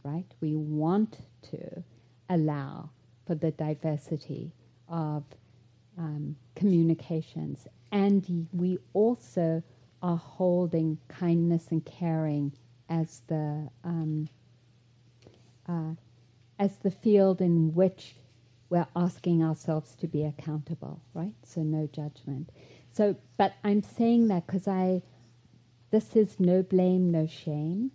right? 0.04 0.26
We 0.42 0.56
want 0.56 1.18
to 1.52 1.84
allow 2.30 2.90
for 3.26 3.36
the 3.36 3.52
diversity 3.52 4.52
of 4.90 5.24
um, 5.98 6.36
communications. 6.56 7.68
And 7.92 8.48
we 8.54 8.80
also 8.94 9.64
are 10.02 10.18
holding 10.18 10.98
kindness 11.08 11.68
and 11.72 11.86
caring 11.86 12.54
as 12.90 13.22
the 13.28 13.70
um, 13.84 14.28
uh, 15.68 15.94
as 16.60 16.78
the 16.78 16.92
field 16.92 17.42
in 17.42 17.74
which 17.74 18.16
we're 18.70 18.88
asking 18.96 19.44
ourselves 19.44 19.96
to 19.96 20.08
be 20.08 20.24
accountable, 20.24 21.02
right? 21.14 21.34
So 21.44 21.62
no 21.62 21.88
judgment. 21.92 22.50
So, 22.94 23.16
but 23.38 23.54
I'm 23.64 23.84
saying 23.84 24.28
that 24.30 24.48
because 24.48 24.68
I, 24.68 25.02
this 25.92 26.16
is 26.16 26.40
no 26.40 26.64
blame, 26.64 27.12
no 27.12 27.28
shame 27.28 27.92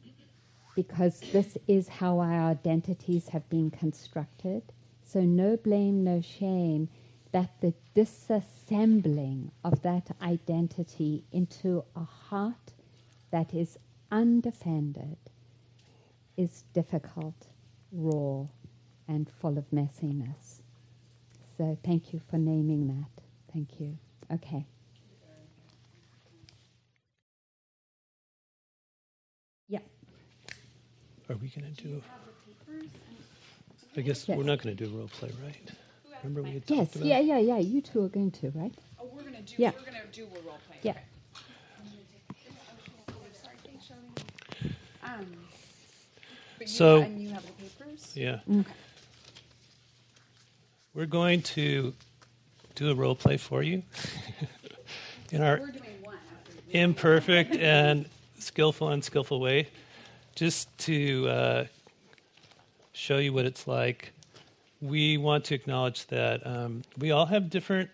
because 0.75 1.21
this 1.33 1.57
is 1.67 1.89
how 1.89 2.19
our 2.19 2.51
identities 2.51 3.29
have 3.29 3.49
been 3.49 3.71
constructed. 3.71 4.63
So, 5.05 5.21
no 5.21 5.57
blame, 5.57 6.05
no 6.05 6.21
shame, 6.21 6.89
that 7.37 7.61
the 7.61 7.75
disassembling 7.95 9.51
of 9.63 9.83
that 9.83 10.09
identity 10.23 11.23
into 11.33 11.85
a 11.95 12.03
heart 12.03 12.73
that 13.31 13.53
is 13.53 13.77
undefended 14.11 15.19
is 16.39 16.65
difficult, 16.73 17.49
raw, 17.93 18.47
and 19.07 19.29
full 19.29 19.59
of 19.59 19.67
messiness. 19.71 20.63
So, 21.59 21.77
thank 21.85 22.15
you 22.15 22.23
for 22.31 22.39
naming 22.39 22.87
that. 22.89 23.23
Thank 23.53 23.81
you. 23.81 23.99
Okay. 24.33 24.65
Yeah. 29.69 29.81
Are 31.29 31.37
we 31.37 31.49
going 31.49 31.75
to 31.75 31.83
do? 31.83 32.03
I 33.95 34.01
guess 34.01 34.27
Yes. 34.27 34.39
we're 34.39 34.45
not 34.45 34.63
going 34.63 34.75
to 34.75 34.87
do 34.87 34.91
a 34.91 34.97
role 34.99 35.09
play, 35.09 35.31
right? 35.45 35.71
Remember 36.27 36.43
we 36.43 36.55
had 36.55 36.63
Yes, 36.67 36.79
talked 36.89 36.97
about. 36.97 37.07
yeah, 37.07 37.21
yeah, 37.21 37.39
yeah. 37.39 37.59
You 37.59 37.81
two 37.81 38.03
are 38.05 38.09
going 38.09 38.33
to, 38.33 38.51
right? 38.51 38.75
Oh, 38.99 39.09
we're 39.15 39.23
gonna 39.23 39.43
do. 39.43 39.55
Yeah. 39.59 39.71
We're 39.79 39.85
gonna 39.87 40.01
do 40.13 40.25
a 40.25 40.41
role 40.45 40.59
play. 40.67 40.77
Yeah. 40.83 40.95
Um, 45.05 45.27
but 46.59 46.67
you, 46.67 46.73
So- 46.73 46.99
and 47.03 47.21
you 47.23 47.29
have 47.31 47.47
the 47.47 47.53
papers. 47.53 48.13
Yeah. 48.17 48.41
Okay. 48.51 48.65
We're 50.95 51.07
going 51.07 51.43
to 51.43 51.95
do 52.75 52.91
a 52.91 52.95
role 52.95 53.15
play 53.15 53.37
for 53.37 53.63
you 53.63 53.85
in 55.31 55.43
our 55.43 55.59
imperfect 55.59 55.77
and 55.77 55.83
doing 55.85 56.03
one. 56.03 56.17
after 56.17 56.53
you- 56.77 56.81
imperfect 56.83 57.57
and 57.57 58.09
skillful, 58.41 59.41
way, 59.41 59.69
just 60.35 60.77
to 60.79 61.29
uh, 61.29 61.65
show 62.93 63.19
you 63.19 63.33
what 63.33 63.45
it's 63.45 63.69
like. 63.69 64.13
We 64.81 65.17
want 65.17 65.45
to 65.47 65.55
acknowledge 65.55 66.07
that 66.09 66.47
um, 66.47 66.83
we 66.99 67.11
all 67.11 67.27
have 67.27 67.49
different 67.49 67.91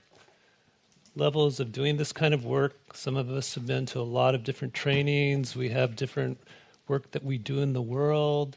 levels 1.15 1.61
of 1.61 1.73
doing 1.73 1.97
this 1.97 2.13
kind 2.13 2.35
of 2.35 2.45
work. 2.45 2.75
Some 2.95 3.17
of 3.17 3.31
us 3.31 3.55
have 3.55 3.67
been 3.67 3.87
to 3.87 4.01
a 4.01 4.03
lot 4.03 4.35
of 4.35 4.45
different 4.45 4.75
trainings. 4.75 5.55
We 5.55 5.69
have 5.69 5.95
different 5.95 6.39
work 6.89 7.11
that 7.13 7.25
we 7.25 7.39
do 7.39 7.61
in 7.61 7.73
the 7.73 7.83
world. 7.83 8.57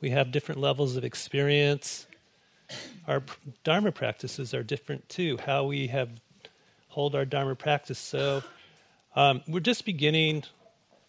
We 0.00 0.10
have 0.10 0.32
different 0.32 0.60
levels 0.60 0.96
of 0.96 1.04
experience. 1.04 2.06
Our 3.06 3.22
Dharma 3.64 3.92
practices 3.92 4.54
are 4.54 4.62
different 4.62 5.08
too, 5.08 5.38
how 5.44 5.64
we 5.64 5.88
have 5.88 6.08
hold 6.88 7.14
our 7.14 7.24
Dharma 7.24 7.54
practice. 7.54 7.98
So 7.98 8.42
um, 9.16 9.42
we're 9.48 9.60
just 9.60 9.84
beginning 9.84 10.44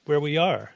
where 0.05 0.19
we 0.19 0.37
are. 0.37 0.71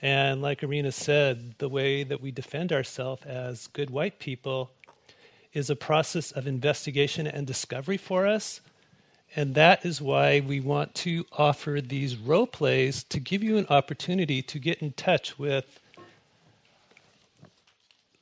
And 0.00 0.40
like 0.40 0.60
Arinna 0.60 0.92
said, 0.92 1.54
the 1.58 1.68
way 1.68 2.04
that 2.04 2.20
we 2.20 2.30
defend 2.30 2.72
ourselves 2.72 3.24
as 3.26 3.66
good 3.68 3.90
white 3.90 4.18
people 4.18 4.70
is 5.52 5.70
a 5.70 5.76
process 5.76 6.30
of 6.30 6.46
investigation 6.46 7.26
and 7.26 7.46
discovery 7.46 7.96
for 7.96 8.26
us. 8.26 8.60
And 9.34 9.54
that 9.56 9.84
is 9.84 10.00
why 10.00 10.40
we 10.40 10.60
want 10.60 10.94
to 10.96 11.26
offer 11.32 11.80
these 11.80 12.16
role 12.16 12.46
plays 12.46 13.02
to 13.04 13.20
give 13.20 13.42
you 13.42 13.58
an 13.58 13.66
opportunity 13.68 14.40
to 14.42 14.58
get 14.58 14.78
in 14.78 14.92
touch 14.92 15.38
with 15.38 15.80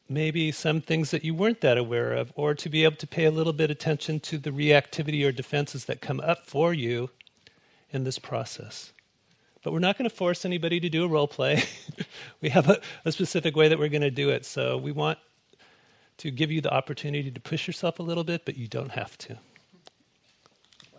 maybe 0.08 0.52
some 0.52 0.80
things 0.80 1.10
that 1.10 1.24
you 1.24 1.34
weren't 1.34 1.60
that 1.60 1.76
aware 1.76 2.12
of, 2.12 2.32
or 2.36 2.55
to 2.55 2.68
be 2.68 2.84
able 2.84 2.96
to 2.96 3.06
pay 3.06 3.24
a 3.24 3.30
little 3.30 3.52
bit 3.52 3.70
attention 3.70 4.20
to 4.20 4.38
the 4.38 4.50
reactivity 4.50 5.26
or 5.26 5.32
defenses 5.32 5.84
that 5.86 6.00
come 6.00 6.20
up 6.20 6.46
for 6.46 6.72
you 6.72 7.10
in 7.90 8.05
this 8.05 8.18
process. 8.18 8.92
But 9.67 9.73
we're 9.73 9.81
not 9.81 9.99
going 9.99 10.09
to 10.09 10.15
force 10.15 10.45
anybody 10.45 10.78
to 10.78 10.89
do 10.89 11.03
a 11.03 11.09
role 11.09 11.27
play. 11.27 11.65
we 12.41 12.51
have 12.51 12.70
a, 12.70 12.81
a 13.05 13.11
specific 13.11 13.57
way 13.57 13.67
that 13.67 13.81
we're 13.81 13.89
going 13.89 14.03
to 14.03 14.12
do 14.12 14.31
it. 14.31 14.45
So 14.45 14.78
we 14.78 14.93
want 14.93 15.19
to 16.19 16.31
give 16.31 16.53
you 16.53 16.61
the 16.61 16.73
opportunity 16.73 17.33
to 17.33 17.41
push 17.41 17.67
yourself 17.67 17.99
a 17.99 18.03
little 18.05 18.23
bit, 18.23 18.45
but 18.45 18.57
you 18.57 18.69
don't 18.69 18.93
have 18.93 19.19
to. 19.19 19.36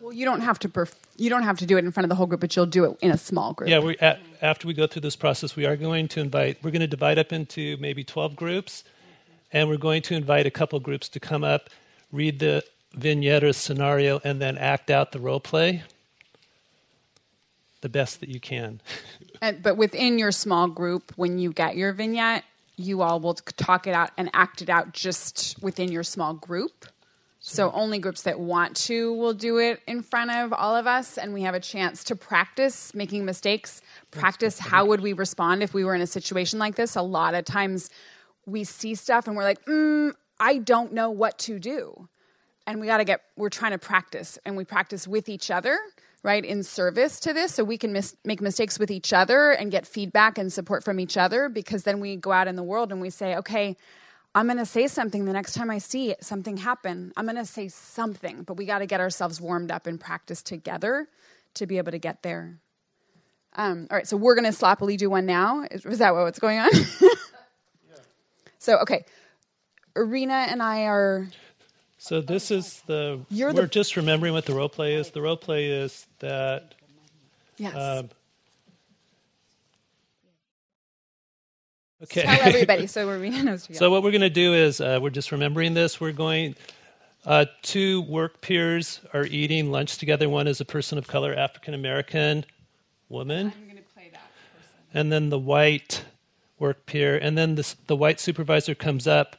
Well, 0.01 0.11
you 0.11 0.25
don't 0.25 0.41
have 0.41 0.59
to. 0.59 0.67
Perf- 0.67 0.95
you 1.15 1.29
don't 1.29 1.43
have 1.43 1.57
to 1.59 1.65
do 1.65 1.77
it 1.77 1.85
in 1.85 1.93
front 1.93 2.03
of 2.03 2.09
the 2.09 2.15
whole 2.15 2.25
group, 2.25 2.41
but 2.41 2.57
you'll 2.57 2.65
do 2.65 2.83
it 2.83 2.97
in 3.01 3.09
a 3.09 3.17
small 3.17 3.53
group. 3.53 3.69
Yeah, 3.69 3.79
we 3.79 3.95
a 4.01 4.19
after 4.41 4.67
we 4.67 4.73
go 4.73 4.85
through 4.85 5.03
this 5.03 5.15
process, 5.15 5.55
we 5.55 5.65
are 5.65 5.77
going 5.77 6.09
to 6.09 6.19
invite. 6.19 6.61
We're 6.61 6.71
going 6.71 6.81
to 6.81 6.87
divide 6.87 7.17
up 7.17 7.31
into 7.31 7.77
maybe 7.77 8.03
twelve 8.03 8.35
groups, 8.35 8.83
and 9.53 9.69
we're 9.69 9.77
going 9.77 10.01
to 10.01 10.13
invite 10.13 10.45
a 10.45 10.51
couple 10.51 10.77
groups 10.81 11.07
to 11.07 11.21
come 11.21 11.45
up, 11.45 11.69
read 12.11 12.39
the 12.39 12.65
vignette 12.95 13.45
or 13.45 13.53
scenario, 13.53 14.19
and 14.25 14.41
then 14.41 14.57
act 14.57 14.91
out 14.91 15.13
the 15.13 15.21
role 15.21 15.39
play. 15.39 15.83
The 17.81 17.89
best 17.89 18.19
that 18.21 18.29
you 18.29 18.39
can. 18.39 18.81
And, 19.39 19.61
but 19.61 19.77
within 19.77 20.17
your 20.17 20.31
small 20.31 20.67
group, 20.67 21.13
when 21.15 21.37
you 21.37 21.53
get 21.53 21.77
your 21.77 21.93
vignette, 21.93 22.43
you 22.75 23.03
all 23.03 23.19
will 23.19 23.35
talk 23.35 23.85
it 23.85 23.93
out 23.93 24.09
and 24.17 24.31
act 24.33 24.63
it 24.63 24.69
out 24.69 24.93
just 24.93 25.61
within 25.61 25.91
your 25.91 26.01
small 26.01 26.33
group. 26.33 26.87
So 27.39 27.71
only 27.71 27.99
groups 27.99 28.23
that 28.23 28.39
want 28.39 28.75
to 28.87 29.13
will 29.13 29.33
do 29.33 29.57
it 29.59 29.81
in 29.87 30.01
front 30.01 30.31
of 30.31 30.53
all 30.53 30.75
of 30.75 30.87
us, 30.87 31.17
and 31.17 31.33
we 31.33 31.43
have 31.43 31.53
a 31.53 31.59
chance 31.59 32.03
to 32.05 32.15
practice 32.15 32.93
making 32.93 33.25
mistakes. 33.25 33.81
Practice 34.11 34.59
how 34.59 34.85
would 34.85 35.01
we 35.01 35.13
respond 35.13 35.63
if 35.63 35.73
we 35.73 35.85
were 35.85 35.95
in 35.95 36.01
a 36.01 36.07
situation 36.07 36.59
like 36.59 36.75
this. 36.75 36.95
A 36.95 37.01
lot 37.01 37.35
of 37.35 37.45
times, 37.45 37.89
we 38.45 38.63
see 38.63 38.95
stuff 38.95 39.27
and 39.27 39.37
we're 39.37 39.43
like, 39.43 39.63
mm, 39.65 40.13
I 40.39 40.57
don't 40.57 40.93
know 40.93 41.09
what 41.11 41.37
to 41.39 41.59
do, 41.59 42.09
and 42.65 42.81
we 42.81 42.87
got 42.87 42.97
to 42.97 43.05
get. 43.05 43.21
We're 43.35 43.49
trying 43.49 43.71
to 43.71 43.77
practice, 43.77 44.37
and 44.45 44.57
we 44.57 44.65
practice 44.65 45.07
with 45.07 45.29
each 45.29 45.49
other, 45.49 45.77
right, 46.27 46.45
in 46.45 46.61
service 46.61 47.19
to 47.21 47.33
this, 47.33 47.55
so 47.55 47.63
we 47.63 47.77
can 47.77 47.91
mis- 47.91 48.15
make 48.23 48.41
mistakes 48.41 48.77
with 48.77 48.91
each 48.91 49.13
other 49.13 49.51
and 49.51 49.71
get 49.71 49.87
feedback 49.87 50.37
and 50.37 50.53
support 50.53 50.83
from 50.83 50.99
each 50.99 51.17
other. 51.17 51.49
Because 51.49 51.83
then 51.83 51.99
we 51.99 52.17
go 52.17 52.31
out 52.31 52.47
in 52.47 52.55
the 52.55 52.63
world 52.63 52.91
and 52.91 53.01
we 53.01 53.09
say, 53.09 53.35
okay. 53.37 53.75
I'm 54.35 54.45
going 54.45 54.59
to 54.59 54.67
say 54.67 54.85
something 54.87 55.25
the 55.25 55.33
next 55.33 55.53
time 55.53 55.71
I 55.71 55.79
see 55.79 56.13
something 56.21 56.57
happen. 56.57 57.11
I'm 57.17 57.25
going 57.25 57.37
to 57.37 57.45
say 57.45 57.69
something, 57.69 58.43
but 58.43 58.55
we 58.55 58.65
got 58.65 58.79
to 58.79 58.85
get 58.85 58.99
ourselves 58.99 59.41
warmed 59.41 59.71
up 59.71 59.87
and 59.87 59.99
practice 59.99 60.43
together 60.43 61.07
to 61.55 61.65
be 61.65 61.79
able 61.79 61.91
to 61.91 61.97
get 61.97 62.21
there. 62.21 62.59
Um, 63.55 63.87
all 63.89 63.97
right, 63.97 64.07
so 64.07 64.15
we're 64.15 64.35
going 64.35 64.45
to 64.45 64.51
sloppily 64.51 64.95
do 64.95 65.09
one 65.09 65.25
now. 65.25 65.63
Is, 65.71 65.87
is 65.87 65.97
that 65.99 66.13
what's 66.13 66.37
going 66.37 66.59
on? 66.59 66.69
So, 68.67 68.79
okay, 68.79 69.05
Arinna 69.95 70.51
and 70.51 70.61
I 70.61 70.87
are. 70.87 71.29
So 72.07 72.21
this 72.21 72.51
is 72.51 72.81
the. 72.87 73.19
You're 73.29 73.53
we're 73.53 73.63
the- 73.63 73.67
just 73.67 73.97
remembering 73.97 74.31
what 74.31 74.45
the 74.45 74.53
role 74.53 74.69
play 74.69 74.93
is. 74.93 75.11
The 75.11 75.21
role 75.21 75.35
play 75.35 75.65
is 75.65 76.07
that. 76.19 76.73
Yes. 77.57 77.75
um, 77.75 78.09
okay. 82.03 82.21
Tell 82.21 82.47
everybody 82.47 82.87
so 82.87 83.07
Arinna 83.07 83.43
knows 83.43 83.63
together. 83.63 83.79
So 83.79 83.91
what 83.91 84.03
we're 84.03 84.11
going 84.11 84.21
to 84.21 84.29
do 84.29 84.53
is 84.53 84.79
uh, 84.79 84.99
we're 85.01 85.09
just 85.09 85.33
remembering 85.33 85.73
this. 85.73 85.99
We're 85.99 86.13
going. 86.13 86.55
Uh, 87.25 87.45
two 87.61 88.03
work 88.03 88.39
peers 88.39 89.01
are 89.13 89.25
eating 89.25 89.69
lunch 89.69 89.97
together. 89.97 90.29
One 90.29 90.47
is 90.47 90.61
a 90.61 90.65
person 90.65 90.97
of 90.97 91.07
color, 91.07 91.33
African 91.35 91.73
American 91.73 92.45
woman. 93.09 93.51
I'm 93.53 93.65
going 93.65 93.75
to 93.75 93.83
play 93.93 94.11
that. 94.13 94.21
person. 94.55 94.77
and 94.93 95.11
then 95.11 95.27
the 95.27 95.39
white 95.39 96.05
work 96.57 96.85
peer, 96.85 97.17
and 97.17 97.37
then 97.37 97.55
this, 97.55 97.75
the 97.87 97.97
white 97.97 98.21
supervisor 98.21 98.75
comes 98.75 99.07
up 99.07 99.35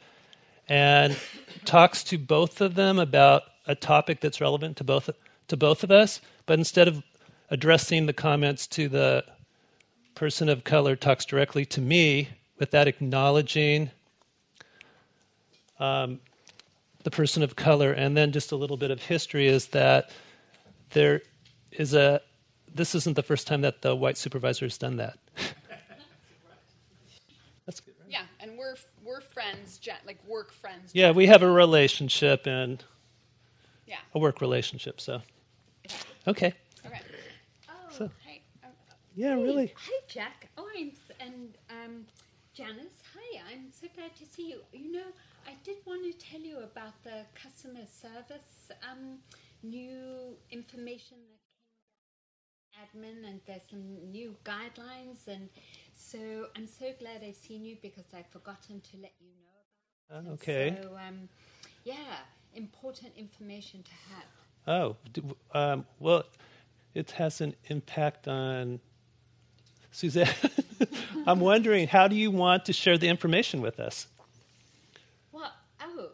and 0.68 1.16
talks 1.64 2.04
to 2.04 2.18
both 2.18 2.60
of 2.60 2.74
them 2.74 2.98
about 2.98 3.44
a 3.66 3.74
topic 3.74 4.20
that's 4.20 4.40
relevant 4.40 4.76
to 4.78 4.84
both 4.84 5.10
to 5.48 5.56
both 5.56 5.82
of 5.82 5.90
us. 5.90 6.20
But 6.46 6.58
instead 6.58 6.88
of 6.88 7.02
addressing 7.50 8.06
the 8.06 8.12
comments 8.12 8.66
to 8.68 8.88
the 8.88 9.24
person 10.14 10.48
of 10.48 10.64
color, 10.64 10.96
talks 10.96 11.24
directly 11.24 11.64
to 11.66 11.80
me 11.80 12.28
without 12.58 12.88
acknowledging 12.88 13.90
um, 15.78 16.20
the 17.04 17.10
person 17.10 17.42
of 17.42 17.56
color. 17.56 17.92
And 17.92 18.16
then 18.16 18.32
just 18.32 18.52
a 18.52 18.56
little 18.56 18.76
bit 18.76 18.90
of 18.90 19.00
history 19.02 19.46
is 19.46 19.68
that 19.68 20.10
there 20.90 21.22
is 21.72 21.94
a 21.94 22.20
this 22.74 22.94
isn't 22.94 23.16
the 23.16 23.22
first 23.22 23.46
time 23.46 23.62
that 23.62 23.80
the 23.80 23.96
white 23.96 24.18
supervisor 24.18 24.66
has 24.66 24.76
done 24.76 24.96
that. 24.96 25.18
Yeah, 28.08 28.22
and 28.40 28.56
we're 28.56 28.76
we're 29.04 29.20
friends, 29.38 29.80
like 30.06 30.18
work 30.26 30.52
friends. 30.52 30.90
Yeah, 30.94 31.12
we 31.12 31.26
have 31.26 31.42
a 31.42 31.50
relationship 31.50 32.46
and 32.46 32.84
Yeah. 33.86 33.98
a 34.14 34.18
work 34.18 34.40
relationship. 34.40 35.00
So, 35.00 35.22
okay. 36.26 36.52
Okay. 36.86 37.00
Oh, 37.68 37.72
So- 37.90 38.04
um, 38.06 38.10
Yeah, 39.14 39.36
hey, 39.36 39.42
really. 39.42 39.72
Hi, 39.76 40.00
Jack. 40.08 40.48
Oh, 40.56 40.68
I'm 40.76 40.92
and 41.20 41.56
um, 41.70 42.06
Janice. 42.52 43.02
Hi, 43.14 43.40
I'm 43.50 43.70
so 43.72 43.86
glad 43.94 44.14
to 44.16 44.26
see 44.26 44.50
you. 44.50 44.60
You 44.72 44.92
know, 44.92 45.10
I 45.46 45.52
did 45.64 45.78
want 45.86 46.02
to 46.04 46.12
tell 46.30 46.40
you 46.40 46.58
about 46.58 47.02
the 47.04 47.24
customer 47.34 47.86
service 47.86 48.70
um, 48.90 49.18
new 49.62 50.36
information 50.50 51.16
that 51.30 51.40
came 51.48 53.02
admin, 53.02 53.28
and 53.28 53.40
there's 53.46 53.62
some 53.70 54.10
new 54.10 54.36
guidelines, 54.44 55.26
and 55.26 55.48
so 55.98 56.46
I'm 56.56 56.66
so 56.66 56.92
glad 56.98 57.22
I've 57.22 57.34
seen 57.34 57.64
you 57.64 57.76
because 57.82 58.04
I've 58.16 58.28
forgotten 58.28 58.80
to 58.80 58.96
let 59.02 59.12
you 59.20 59.28
know 59.42 60.20
about. 60.20 60.26
Oh, 60.26 60.30
it. 60.30 60.34
okay. 60.34 60.78
So 60.82 60.96
um, 60.96 61.28
yeah, 61.84 61.94
important 62.54 63.12
information 63.16 63.82
to 63.82 63.90
have. 64.14 64.26
Oh, 64.66 64.96
um, 65.54 65.86
well, 65.98 66.24
it 66.94 67.10
has 67.12 67.40
an 67.40 67.54
impact 67.66 68.28
on 68.28 68.80
Suzanne. 69.90 70.28
I'm 71.26 71.40
wondering, 71.40 71.88
how 71.88 72.06
do 72.08 72.16
you 72.16 72.30
want 72.30 72.64
to 72.66 72.72
share 72.72 72.98
the 72.98 73.08
information 73.08 73.60
with 73.60 73.80
us? 73.80 74.06
Well, 75.32 75.52
oh, 75.82 76.10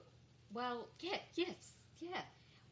well, 0.53 0.87
yeah, 1.01 1.19
yes, 1.35 1.73
yeah. 2.01 2.21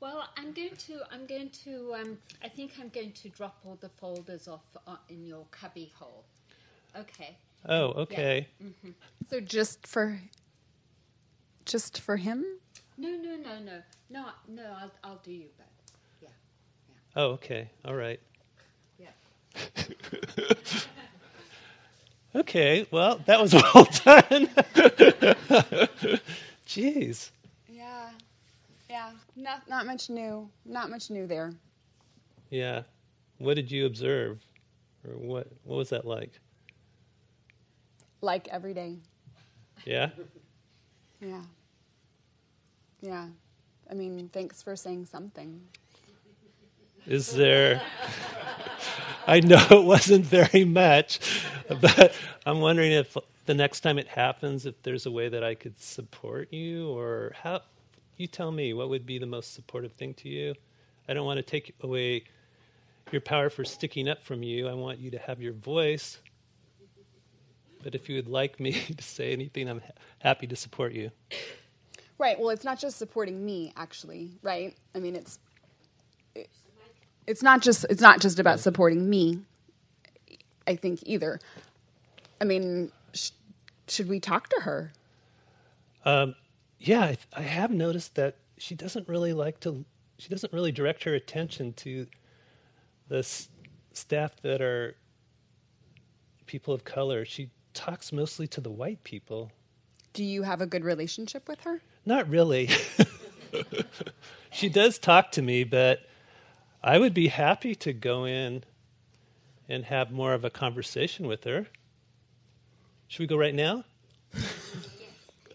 Well, 0.00 0.28
I'm 0.36 0.52
going 0.52 0.76
to, 0.76 1.00
I'm 1.12 1.26
going 1.26 1.50
to, 1.64 1.94
um, 1.94 2.18
I 2.42 2.48
think 2.48 2.72
I'm 2.80 2.88
going 2.88 3.12
to 3.12 3.28
drop 3.28 3.58
all 3.64 3.78
the 3.80 3.88
folders 3.88 4.48
off 4.48 4.64
uh, 4.86 4.96
in 5.08 5.24
your 5.24 5.44
cubby 5.50 5.92
hole. 5.96 6.24
Okay. 6.98 7.36
Oh, 7.68 7.86
okay. 8.02 8.48
hmm 8.60 8.90
So 9.30 9.40
just 9.40 9.86
for 9.86 10.20
just 11.64 12.00
for 12.00 12.16
him? 12.16 12.44
No, 12.98 13.08
no, 13.10 13.36
no, 13.36 13.58
no, 13.60 13.78
no, 14.10 14.26
no. 14.48 14.62
I'll, 14.80 14.90
I'll 15.04 15.20
do 15.22 15.32
you 15.32 15.46
both. 15.56 15.66
Yeah, 16.20 16.28
Oh, 17.16 17.26
okay. 17.32 17.70
All 17.84 17.94
right. 17.94 18.20
yeah. 18.98 19.08
Okay, 22.34 22.86
well, 22.90 23.20
that 23.26 23.38
was 23.42 23.52
well 23.74 23.86
done. 24.04 24.48
Jeez. 26.66 27.30
Yeah. 27.68 28.08
Yeah. 28.88 29.10
Not 29.36 29.68
not 29.68 29.84
much 29.84 30.08
new. 30.08 30.48
Not 30.64 30.88
much 30.88 31.10
new 31.10 31.26
there. 31.26 31.52
Yeah. 32.48 32.84
What 33.36 33.54
did 33.56 33.70
you 33.70 33.84
observe? 33.84 34.38
Or 35.06 35.18
what 35.18 35.46
what 35.64 35.76
was 35.76 35.90
that 35.90 36.06
like? 36.06 36.32
Like 38.22 38.48
every 38.48 38.74
day. 38.74 38.98
Yeah? 39.84 40.10
Yeah. 41.20 41.42
Yeah. 43.02 43.28
I 43.90 43.94
mean, 43.94 44.30
thanks 44.32 44.62
for 44.62 44.76
saying 44.76 45.06
something. 45.06 45.62
Is 47.06 47.34
there 47.34 47.82
I 49.26 49.40
know 49.40 49.64
it 49.70 49.84
wasn't 49.84 50.26
very 50.26 50.64
much, 50.64 51.20
but 51.80 52.14
I'm 52.46 52.60
wondering 52.60 52.92
if 52.92 53.16
the 53.46 53.54
next 53.54 53.80
time 53.80 53.98
it 53.98 54.08
happens 54.08 54.66
if 54.66 54.82
there's 54.82 55.06
a 55.06 55.10
way 55.10 55.28
that 55.28 55.44
I 55.44 55.54
could 55.54 55.78
support 55.80 56.52
you 56.52 56.90
or 56.90 57.32
how 57.42 57.62
you 58.18 58.26
tell 58.26 58.52
me 58.52 58.74
what 58.74 58.88
would 58.90 59.06
be 59.06 59.18
the 59.18 59.26
most 59.26 59.54
supportive 59.54 59.92
thing 59.92 60.14
to 60.14 60.28
you. 60.28 60.54
I 61.08 61.14
don't 61.14 61.26
want 61.26 61.38
to 61.38 61.42
take 61.42 61.74
away 61.82 62.24
your 63.12 63.20
power 63.20 63.50
for 63.50 63.64
sticking 63.64 64.08
up 64.08 64.22
from 64.24 64.42
you. 64.42 64.68
I 64.68 64.74
want 64.74 64.98
you 64.98 65.10
to 65.12 65.18
have 65.18 65.40
your 65.40 65.54
voice. 65.54 66.18
But 67.82 67.94
if 67.94 68.08
you 68.08 68.16
would 68.16 68.28
like 68.28 68.60
me 68.60 68.72
to 68.96 69.02
say 69.02 69.32
anything, 69.32 69.68
I'm 69.68 69.80
ha- 69.80 69.92
happy 70.18 70.46
to 70.46 70.56
support 70.56 70.92
you. 70.92 71.10
Right. 72.18 72.38
Well, 72.38 72.50
it's 72.50 72.64
not 72.64 72.78
just 72.78 72.98
supporting 72.98 73.44
me, 73.44 73.72
actually. 73.76 74.30
Right. 74.42 74.76
I 74.94 74.98
mean, 75.00 75.16
it's 75.16 75.38
it- 76.34 76.50
it's 77.26 77.42
not 77.42 77.62
just 77.62 77.84
it's 77.90 78.02
not 78.02 78.20
just 78.20 78.38
about 78.38 78.60
supporting 78.60 79.08
me. 79.08 79.40
I 80.66 80.76
think 80.76 81.00
either. 81.04 81.40
I 82.40 82.44
mean, 82.44 82.90
sh- 83.14 83.30
should 83.88 84.08
we 84.08 84.20
talk 84.20 84.48
to 84.50 84.60
her? 84.62 84.92
Um, 86.04 86.34
yeah, 86.80 87.00
I, 87.02 87.16
I 87.36 87.42
have 87.42 87.70
noticed 87.70 88.14
that 88.16 88.36
she 88.58 88.74
doesn't 88.74 89.08
really 89.08 89.32
like 89.32 89.60
to. 89.60 89.84
She 90.18 90.28
doesn't 90.28 90.52
really 90.52 90.72
direct 90.72 91.04
her 91.04 91.14
attention 91.14 91.72
to 91.74 92.06
the 93.08 93.18
s- 93.18 93.48
staff 93.92 94.32
that 94.42 94.60
are 94.60 94.96
people 96.46 96.74
of 96.74 96.84
color. 96.84 97.24
She 97.24 97.50
talks 97.74 98.12
mostly 98.12 98.46
to 98.48 98.60
the 98.60 98.70
white 98.70 99.02
people. 99.04 99.50
Do 100.12 100.24
you 100.24 100.42
have 100.42 100.60
a 100.60 100.66
good 100.66 100.84
relationship 100.84 101.48
with 101.48 101.60
her? 101.60 101.80
Not 102.04 102.28
really. 102.28 102.68
she 104.52 104.68
does 104.68 104.98
talk 104.98 105.32
to 105.32 105.42
me, 105.42 105.64
but 105.64 106.00
I 106.82 106.98
would 106.98 107.14
be 107.14 107.28
happy 107.28 107.74
to 107.76 107.92
go 107.92 108.24
in 108.24 108.64
and 109.68 109.84
have 109.84 110.10
more 110.10 110.34
of 110.34 110.44
a 110.44 110.50
conversation 110.50 111.26
with 111.26 111.44
her. 111.44 111.66
Should 113.08 113.20
we 113.20 113.26
go 113.26 113.36
right 113.36 113.54
now? 113.54 113.84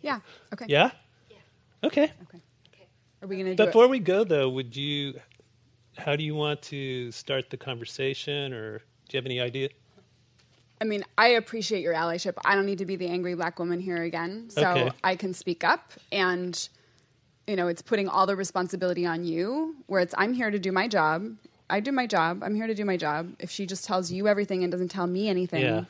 Yeah. 0.01 0.19
Okay. 0.53 0.65
Yeah? 0.69 0.91
Okay. 1.83 2.03
Okay. 2.23 2.41
Are 3.21 3.27
we 3.27 3.37
gonna 3.37 3.55
do 3.55 3.65
Before 3.65 3.85
it? 3.85 3.89
we 3.89 3.99
go, 3.99 4.23
though, 4.23 4.49
would 4.49 4.75
you? 4.75 5.19
How 5.97 6.15
do 6.15 6.23
you 6.23 6.35
want 6.35 6.61
to 6.63 7.11
start 7.11 7.49
the 7.49 7.57
conversation, 7.57 8.53
or 8.53 8.77
do 8.77 8.83
you 9.11 9.17
have 9.17 9.25
any 9.25 9.41
idea? 9.41 9.69
I 10.79 10.83
mean, 10.85 11.03
I 11.17 11.29
appreciate 11.29 11.81
your 11.81 11.93
allyship. 11.93 12.33
I 12.45 12.53
don't 12.55 12.65
need 12.65 12.77
to 12.79 12.85
be 12.85 12.95
the 12.95 13.07
angry 13.07 13.33
black 13.35 13.57
woman 13.59 13.79
here 13.79 14.01
again, 14.03 14.49
so 14.49 14.61
Okay. 14.69 14.91
I 15.03 15.15
can 15.15 15.33
speak 15.33 15.63
up. 15.63 15.91
And 16.11 16.67
you 17.47 17.55
know, 17.55 17.67
it's 17.67 17.81
putting 17.81 18.07
all 18.09 18.25
the 18.27 18.35
responsibility 18.35 19.05
on 19.05 19.23
you. 19.23 19.75
Where 19.87 20.01
it's 20.01 20.13
I'm 20.17 20.33
here 20.33 20.51
to 20.51 20.59
do 20.59 20.71
my 20.71 20.87
job, 20.87 21.35
I 21.69 21.79
do 21.79 21.91
my 21.91 22.05
job. 22.05 22.43
I'm 22.43 22.55
here 22.55 22.67
to 22.67 22.75
do 22.75 22.85
my 22.85 22.97
job. 22.97 23.33
If 23.39 23.49
she 23.49 23.65
just 23.65 23.85
tells 23.85 24.11
you 24.11 24.27
everything 24.27 24.63
and 24.63 24.71
doesn't 24.71 24.89
tell 24.89 25.07
me 25.07 25.29
anything, 25.29 25.63
Yeah. 25.63 25.85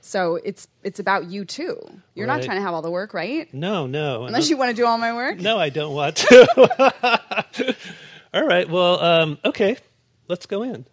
so 0.00 0.36
it's 0.44 0.66
it's 0.82 0.98
about 1.00 1.26
you 1.30 1.44
too. 1.44 1.78
You're 2.14 2.26
not 2.26 2.42
trying 2.42 2.58
to 2.58 2.62
have 2.62 2.74
all 2.74 2.82
the 2.82 2.90
work, 2.90 3.14
right? 3.14 3.52
No, 3.54 3.86
no. 3.86 4.24
Unless 4.26 4.50
you 4.50 4.56
want 4.56 4.70
to 4.70 4.76
do 4.76 4.84
all 4.86 4.98
my 4.98 5.14
work. 5.14 5.38
No, 5.38 5.56
I 5.58 5.68
don't 5.70 5.94
want 5.94 6.16
to. 6.16 7.76
All 8.34 8.44
right. 8.46 8.68
Well, 8.68 9.00
um, 9.00 9.38
okay. 9.46 9.78
Let's 10.28 10.44
go 10.46 10.62
in. 10.62 10.84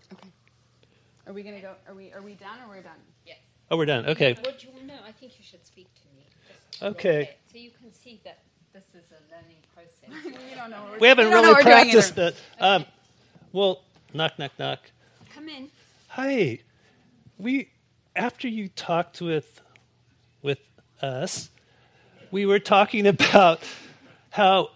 Are 1.26 1.34
we 1.34 1.44
gonna 1.44 1.62
go? 1.62 1.74
Are 1.88 1.94
we 1.94 2.12
are 2.12 2.22
we 2.22 2.34
done 2.34 2.60
or 2.66 2.70
we're 2.70 2.82
done? 2.82 3.00
Yes. 3.26 3.38
Oh, 3.72 3.78
we're 3.78 3.86
done. 3.86 4.06
Okay. 4.08 4.36
Would 4.46 4.62
you 4.62 4.70
no? 4.86 4.96
I 5.08 5.12
think 5.12 5.38
you 5.38 5.44
should 5.44 5.66
speak 5.66 5.88
to 5.96 6.02
me. 6.16 6.24
Just 6.72 6.84
Okay. 6.84 7.30
So 7.52 7.58
you 7.58 7.72
can 7.80 7.94
see 7.94 8.20
that 8.26 8.40
this 8.74 8.84
is 8.94 9.04
a 9.12 9.34
learning 9.34 9.58
process. 9.74 10.42
you 10.50 10.56
don't 10.56 10.70
know. 10.72 10.84
We 11.00 11.08
haven't 11.08 11.28
We 11.30 11.34
really 11.34 11.48
what 11.48 11.58
we're 11.58 11.64
doing 11.64 11.76
practiced 11.76 12.12
either. 12.18 12.32
that. 12.60 12.66
Um, 12.66 12.86
well, 13.54 13.84
knock, 14.14 14.38
knock, 14.38 14.52
knock. 14.60 14.80
Come 15.34 15.48
in. 15.48 15.70
Hi. 16.10 16.60
We 17.38 17.70
after 18.16 18.48
you 18.48 18.68
talked 18.68 19.22
with 19.22 19.62
with 20.42 20.60
us, 21.02 21.50
we 22.32 22.46
were 22.46 22.60
talking 22.60 23.08
about 23.16 23.62
how 24.32 24.72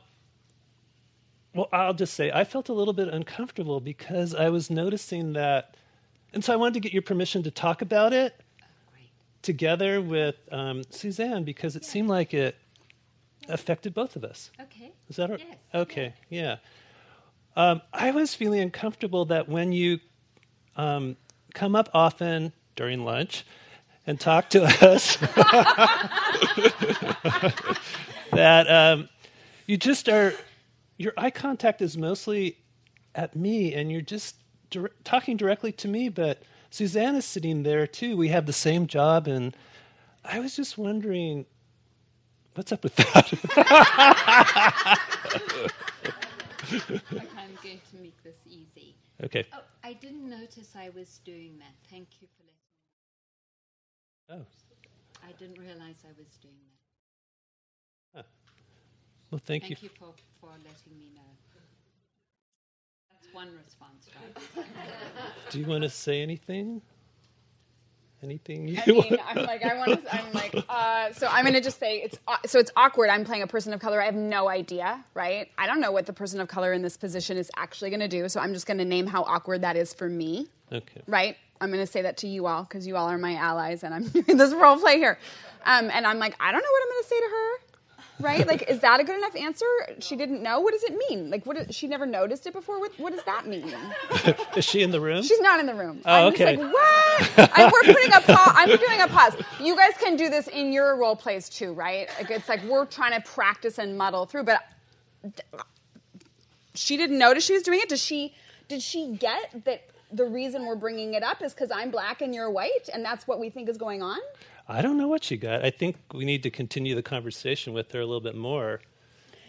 well, 1.54 1.68
I'll 1.74 1.94
just 1.94 2.14
say 2.14 2.32
I 2.32 2.44
felt 2.46 2.70
a 2.70 2.74
little 2.74 2.94
bit 2.94 3.10
uncomfortable 3.10 3.80
because 3.82 4.34
I 4.34 4.50
was 4.50 4.70
noticing 4.70 5.34
that 5.34 5.76
and 6.34 6.44
so 6.44 6.54
I 6.54 6.56
wanted 6.56 6.76
to 6.76 6.80
get 6.80 6.94
your 6.94 7.02
permission 7.02 7.44
to 7.44 7.52
talk 7.52 7.82
about 7.82 8.14
it 8.14 8.40
together 9.42 10.02
with 10.02 10.36
um, 10.52 10.84
Suzanne 10.90 11.44
because 11.44 11.76
it 11.76 11.86
seemed 11.86 12.10
like 12.10 12.34
it 12.34 12.56
affected 13.48 13.94
both 13.94 14.16
of 14.16 14.24
us. 14.24 14.52
Okay. 14.60 14.92
Is 15.10 15.16
that 15.18 15.30
right? 15.30 15.40
Yes. 15.40 15.58
Okay, 15.74 16.14
yeah. 16.30 16.58
Um, 17.56 17.82
I 17.94 18.12
was 18.12 18.36
feeling 18.36 18.60
uncomfortable 18.60 19.26
that 19.26 19.48
when 19.48 19.72
you 19.72 20.00
um, 20.76 21.16
come 21.54 21.76
up 21.76 21.90
often 21.94 22.54
during 22.76 23.04
lunch 23.04 23.46
and 24.06 24.20
talk 24.20 24.50
to 24.52 24.64
us, 24.86 25.18
that 28.32 28.66
um, 28.70 29.10
you 29.66 29.78
just 29.78 30.08
are, 30.10 30.34
your 30.98 31.14
eye 31.18 31.32
contact 31.32 31.82
is 31.82 31.98
mostly 31.98 32.58
at 33.16 33.36
me 33.36 33.74
and 33.74 33.92
you're 33.92 34.02
just 34.02 34.36
dir- 34.70 34.92
talking 35.04 35.38
directly 35.38 35.72
to 35.74 35.88
me, 35.88 36.10
but 36.10 36.44
Suzanne 36.70 37.16
is 37.16 37.26
sitting 37.26 37.64
there 37.64 37.88
too. 37.88 38.18
We 38.18 38.30
have 38.30 38.46
the 38.46 38.54
same 38.54 38.88
job, 38.88 39.28
and 39.28 39.56
I 40.24 40.40
was 40.40 40.56
just 40.56 40.78
wondering 40.78 41.46
what's 42.56 42.72
up 42.72 42.84
with 42.84 42.96
that? 42.96 43.34
I'm 47.38 47.56
going 47.64 47.80
to 47.92 47.98
make 48.02 48.22
this 48.24 48.36
easy. 48.46 48.96
Okay. 49.24 49.46
Oh, 49.54 49.60
I 49.84 49.94
didn't 49.94 50.28
notice 50.30 50.76
I 50.76 50.90
was 50.90 51.20
doing 51.24 51.58
that. 51.60 51.74
Thank 51.90 52.08
you 52.20 52.28
for 52.36 52.44
letting 52.44 52.58
me. 54.30 54.38
Know. 54.38 54.42
Oh. 54.42 55.28
I 55.28 55.32
didn't 55.34 55.60
realize 55.60 56.04
I 56.04 56.14
was 56.18 56.28
doing 56.42 56.54
that. 58.16 58.26
Well, 59.32 59.42
thank, 59.46 59.70
you. 59.70 59.76
Thank 59.76 59.84
you 59.84 59.90
for, 60.00 60.14
for 60.40 60.50
letting 60.64 60.98
me 60.98 61.10
know. 61.14 61.22
That's 63.28 63.36
one 63.36 63.50
response, 63.64 64.10
right? 64.56 64.66
Do 65.52 65.60
you 65.60 65.66
want 65.66 65.84
to 65.84 65.90
say 65.90 66.22
anything? 66.22 66.82
Anything 68.24 68.68
you 68.68 68.80
I 68.82 68.86
mean, 68.92 68.98
want? 68.98 69.22
I'm 69.38 69.46
like, 69.46 69.64
I 69.64 69.78
want 69.78 70.04
to. 70.04 70.16
I'm 70.16 70.34
like, 70.34 70.56
uh, 70.70 71.12
so 71.14 71.28
I'm 71.28 71.46
gonna 71.46 71.62
just 71.62 71.80
say 71.80 71.98
it's 71.98 72.18
au- 72.28 72.36
so 72.48 72.58
it's 72.58 72.72
awkward. 72.76 73.10
I'm 73.10 73.24
playing 73.24 73.44
a 73.44 73.48
person 73.48 73.74
of 73.74 73.80
color. 73.80 74.02
I 74.02 74.06
have 74.06 74.16
no 74.16 74.50
idea, 74.50 75.04
right? 75.14 75.50
I 75.58 75.68
don't 75.68 75.80
know 75.80 75.92
what 75.92 76.08
the 76.08 76.14
person 76.14 76.42
of 76.42 76.48
color 76.48 76.74
in 76.74 76.82
this 76.82 76.98
position 76.98 77.38
is 77.38 77.52
actually 77.58 77.92
gonna 77.92 78.08
do. 78.08 78.28
So 78.28 78.40
I'm 78.40 78.54
just 78.54 78.66
gonna 78.66 78.86
name 78.86 79.06
how 79.06 79.22
awkward 79.24 79.62
that 79.62 79.78
is 79.78 79.94
for 79.94 80.10
me, 80.10 80.48
Okay. 80.72 81.02
right? 81.06 81.38
I'm 81.62 81.70
gonna 81.70 81.86
say 81.88 82.02
that 82.02 82.18
to 82.18 82.28
you 82.28 82.48
all 82.48 82.64
because 82.64 82.88
you 82.88 82.98
all 82.98 83.08
are 83.08 83.20
my 83.20 83.36
allies, 83.36 83.84
and 83.84 83.94
I'm 83.94 84.08
doing 84.08 84.36
this 84.38 84.52
role 84.54 84.78
play 84.80 84.98
here. 84.98 85.20
Um, 85.66 85.92
and 85.94 86.08
I'm 86.08 86.18
like, 86.18 86.36
I 86.40 86.52
don't 86.52 86.62
know 86.62 86.70
what 86.72 86.82
I'm 86.84 86.90
gonna 86.96 87.08
say 87.08 87.20
to 87.20 87.30
her, 87.30 87.52
right? 88.20 88.46
Like, 88.48 88.70
is 88.70 88.80
that 88.80 89.00
a 89.00 89.04
good 89.04 89.18
enough 89.18 89.36
answer? 89.36 89.66
She 90.00 90.16
didn't 90.16 90.42
know. 90.42 90.60
What 90.60 90.74
does 90.74 90.84
it 90.84 90.96
mean? 91.10 91.30
Like, 91.30 91.46
what? 91.46 91.58
Is, 91.58 91.76
she 91.76 91.88
never 91.88 92.06
noticed 92.06 92.48
it 92.48 92.54
before. 92.54 92.80
What, 92.80 92.98
what 93.00 93.14
does 93.14 93.24
that 93.24 93.48
mean? 93.48 93.74
Is 94.56 94.66
she 94.66 94.82
in 94.82 94.92
the 94.92 95.00
room? 95.00 95.24
She's 95.24 95.40
not 95.42 95.60
in 95.60 95.66
the 95.66 95.76
room. 95.76 96.02
Oh, 96.06 96.14
I'm 96.14 96.34
okay. 96.34 96.58
just 96.58 96.60
like, 96.60 96.74
what? 96.74 97.52
I, 97.58 97.72
we're 97.72 97.94
putting 97.94 98.14
a 98.14 98.22
pause. 98.22 98.54
I'm 98.56 98.70
doing 98.70 99.02
a 99.02 99.08
pause. 99.08 99.36
You 99.60 99.76
guys 99.76 99.94
can 100.00 100.16
do 100.16 100.30
this 100.30 100.48
in 100.48 100.72
your 100.72 100.96
role 100.98 101.16
plays 101.16 101.50
too, 101.50 101.74
right? 101.74 102.10
Like 102.18 102.32
it's 102.32 102.50
like 102.50 102.64
we're 102.64 102.86
trying 102.86 103.20
to 103.20 103.28
practice 103.28 103.78
and 103.78 103.98
muddle 103.98 104.26
through, 104.26 104.44
but 104.44 104.64
uh, 105.24 105.64
she 106.74 106.98
didn't 106.98 107.18
notice 107.20 107.46
she 107.46 107.54
was 107.54 107.64
doing 107.64 107.80
it. 107.82 107.90
Does 107.90 108.02
she? 108.02 108.34
Did 108.68 108.82
she 108.82 109.16
get 109.16 109.64
that? 109.66 109.84
The 110.10 110.24
reason 110.26 110.66
we're 110.66 110.76
bringing 110.76 111.16
it 111.16 111.24
up 111.24 111.44
is 111.44 111.54
because 111.54 111.70
I'm 111.70 111.92
black 111.92 112.22
and 112.22 112.34
you're 112.34 112.50
white, 112.50 112.90
and 112.94 113.04
that's 113.04 113.28
what 113.28 113.40
we 113.42 113.50
think 113.50 113.68
is 113.68 113.78
going 113.78 114.02
on. 114.02 114.20
I 114.70 114.82
don't 114.82 114.98
know 114.98 115.08
what 115.08 115.24
she 115.24 115.38
got. 115.38 115.64
I 115.64 115.70
think 115.70 115.96
we 116.14 116.26
need 116.26 116.44
to 116.44 116.50
continue 116.50 116.94
the 116.96 117.02
conversation 117.02 117.74
with 117.74 117.92
her 117.94 118.00
a 118.02 118.06
little 118.06 118.22
bit 118.22 118.36
more. 118.36 118.82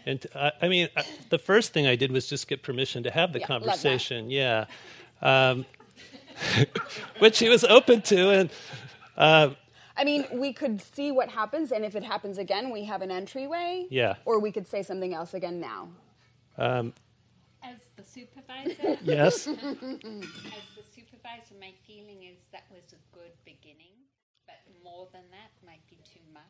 And 0.05 0.25
I, 0.33 0.51
I 0.61 0.67
mean, 0.69 0.87
I, 0.95 1.03
the 1.29 1.37
first 1.37 1.73
thing 1.73 1.85
I 1.87 1.95
did 1.95 2.11
was 2.11 2.27
just 2.27 2.47
get 2.47 2.63
permission 2.63 3.03
to 3.03 3.11
have 3.11 3.33
the 3.33 3.39
Yeah, 3.39 3.47
conversation. 3.47 4.29
Yeah, 4.31 4.65
um, 5.21 5.65
which 7.19 7.35
she 7.35 7.49
was 7.49 7.63
open 7.65 8.01
to, 8.03 8.29
and 8.29 8.49
uh, 9.17 9.49
I 9.97 10.05
mean, 10.05 10.25
we 10.31 10.53
could 10.53 10.81
see 10.81 11.11
what 11.11 11.27
happens, 11.29 11.73
and 11.73 11.83
if 11.83 11.95
it 11.95 12.03
happens 12.03 12.37
again, 12.37 12.69
we 12.71 12.85
have 12.85 13.01
an 13.01 13.11
entryway. 13.11 13.87
Yeah. 13.89 14.15
Or 14.23 14.39
we 14.39 14.51
could 14.53 14.67
say 14.67 14.81
something 14.83 15.13
else 15.13 15.33
again 15.33 15.59
now. 15.59 15.89
um, 16.57 16.93
As 17.61 17.75
the 17.97 18.03
supervisor? 18.03 18.97
Yes. 19.03 19.47
As 19.47 19.55
the 19.57 20.83
supervisor, 20.95 21.55
my 21.59 21.73
feeling 21.85 22.23
is 22.23 22.37
that 22.53 22.63
was 22.71 22.93
a 22.93 23.15
good 23.17 23.31
beginning, 23.43 23.91
but 23.97 23.98
more 24.89 25.07
than 25.11 25.21
that 25.31 25.51
might 25.65 25.81
be 25.89 25.97
too 26.13 26.19
much. 26.33 26.43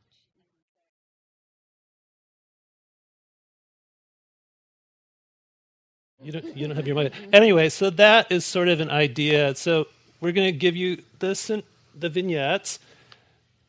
You 6.21 6.31
don't, 6.33 6.57
you 6.57 6.67
don't 6.67 6.75
have 6.75 6.87
your 6.87 6.95
mic. 6.95 7.13
Anyway, 7.31 7.69
so 7.69 7.89
that 7.91 8.31
is 8.31 8.45
sort 8.45 8.67
of 8.67 8.81
an 8.81 8.89
idea. 8.89 9.55
So 9.55 9.87
we're 10.19 10.33
going 10.33 10.51
to 10.51 10.57
give 10.57 10.75
you 10.75 11.01
the, 11.19 11.33
sen- 11.33 11.63
the 11.97 12.09
vignettes. 12.09 12.79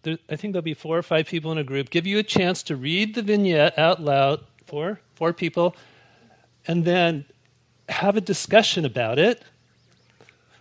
There, 0.03 0.19
I 0.29 0.37
think 0.37 0.53
there'll 0.53 0.63
be 0.63 0.75
four 0.75 0.99
or 0.99 1.03
five 1.03 1.27
people 1.27 1.53
in 1.53 1.59
a 1.59 1.65
group. 1.65 1.91
Give 1.91 2.07
you 2.07 2.19
a 2.19 2.23
chance 2.23 2.63
to 2.65 2.77
read 2.77 3.15
the 3.15 3.23
vignette 3.23 3.79
out 3.79 4.03
loud, 4.03 4.41
four, 4.67 5.01
four 5.15 5.33
people, 5.33 5.77
and 6.67 6.85
then 6.85 7.25
have 7.89 8.17
a 8.17 8.21
discussion 8.21 8.85
about 8.85 9.19
it 9.19 9.43